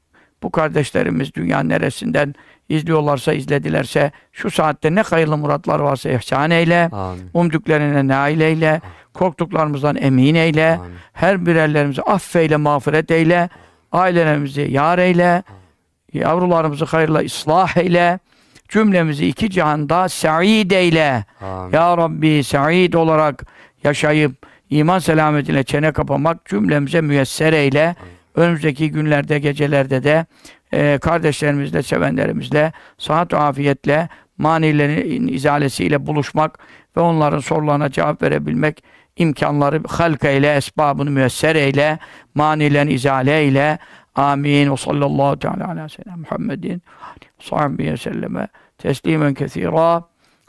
bu 0.42 0.50
kardeşlerimiz 0.50 1.34
dünyanın 1.34 1.68
neresinden 1.68 2.34
izliyorlarsa 2.68 3.32
izledilerse 3.32 4.10
şu 4.32 4.50
saatte 4.50 4.94
ne 4.94 5.00
hayırlı 5.00 5.36
muratlar 5.36 5.80
varsa 5.80 6.10
ihsan 6.10 6.50
eyle 6.50 6.88
Amin. 6.92 7.30
umduklarına 7.34 8.08
nail 8.08 8.40
eyle 8.40 8.80
korktuklarımızdan 9.14 9.96
emin 9.96 10.34
eyle 10.34 10.78
Amin. 10.80 10.94
her 11.12 11.46
birerlerimizi 11.46 12.02
affeyle, 12.02 12.56
mağfiret 12.56 13.10
eyle. 13.10 13.48
Ailelerimizi 13.92 14.60
yar 14.70 14.98
eyle. 14.98 15.42
Yavrularımızı 16.12 16.84
hayırla 16.84 17.18
ıslah 17.18 17.76
eyle. 17.76 18.18
Cümlemizi 18.72 19.26
iki 19.26 19.50
cihanda 19.50 20.08
sa'id 20.08 20.70
eyle. 20.70 21.24
Amin. 21.40 21.72
Ya 21.72 21.96
Rabbi 21.96 22.44
sa'id 22.44 22.92
olarak 22.92 23.46
yaşayıp 23.84 24.32
iman 24.70 24.98
selametiyle 24.98 25.64
çene 25.64 25.92
kapamak 25.92 26.46
cümlemize 26.46 27.00
müyesser 27.00 27.52
eyle. 27.52 27.96
Önümüzdeki 28.34 28.90
günlerde, 28.90 29.38
gecelerde 29.38 30.04
de 30.04 30.26
e, 30.72 30.98
kardeşlerimizle, 30.98 31.82
sevenlerimizle 31.82 32.72
sıhhat 32.98 33.32
ve 33.32 33.38
afiyetle 33.38 34.08
manilerin 34.38 35.28
izalesiyle 35.28 36.06
buluşmak 36.06 36.58
ve 36.96 37.00
onların 37.00 37.40
sorularına 37.40 37.90
cevap 37.90 38.22
verebilmek 38.22 38.84
imkanları 39.16 39.82
halk 39.88 40.24
eyle, 40.24 40.54
esbabını 40.54 41.10
müyesser 41.10 41.56
eyle, 41.56 41.98
manilerini 42.34 42.92
izale 42.92 43.38
eyle. 43.38 43.78
Amin. 44.14 44.72
Ve 44.72 44.76
sallallahu 44.76 45.38
teala 45.38 45.68
ala 45.68 45.88
seyyidina 45.88 46.16
Muhammedin 46.16 46.82
sahbihi 47.40 47.92
ve 47.92 47.96
selleme 47.96 48.48
teslimen 48.78 49.34
kesira. 49.34 50.02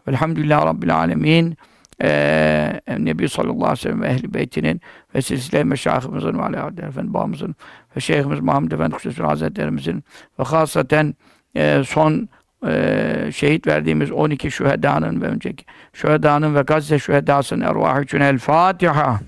Velhamdülillahi 0.08 0.66
Rabbil 0.66 0.96
alemin. 0.96 1.58
Ee, 2.02 2.82
Nebi 2.98 3.30
sallallahu 3.30 3.56
aleyhi 3.56 3.72
ve 3.72 3.76
sellem 3.76 4.02
ve 4.02 4.08
ehl-i 4.08 4.34
beytinin 4.34 4.82
ve 5.16 5.22
silsile 5.22 5.64
meşayihimizin 5.64 6.40
ve 6.40 6.42
aleyhi 6.42 6.86
efendi 6.88 7.14
babamızın 7.14 7.56
ve 7.96 8.00
şeyhimiz 8.00 8.40
Muhammed 8.40 8.72
Efendi 8.72 8.94
Kususun 8.96 9.24
Hazretlerimizin 9.24 10.04
ve 10.40 10.44
hasaten 10.44 11.16
e, 11.56 11.82
son 11.86 12.30
e, 12.68 13.30
şehit 13.34 13.68
verdiğimiz 13.68 14.12
12 14.12 14.52
şühedanın 14.52 15.22
ve 15.22 15.26
önceki 15.26 15.66
şühedanın 15.94 16.56
ve 16.56 16.62
Gazze 16.62 17.00
şühedasının 17.00 17.62
ervahı 17.62 18.04
için 18.04 18.20
El 18.20 18.38
Fatiha. 18.38 19.20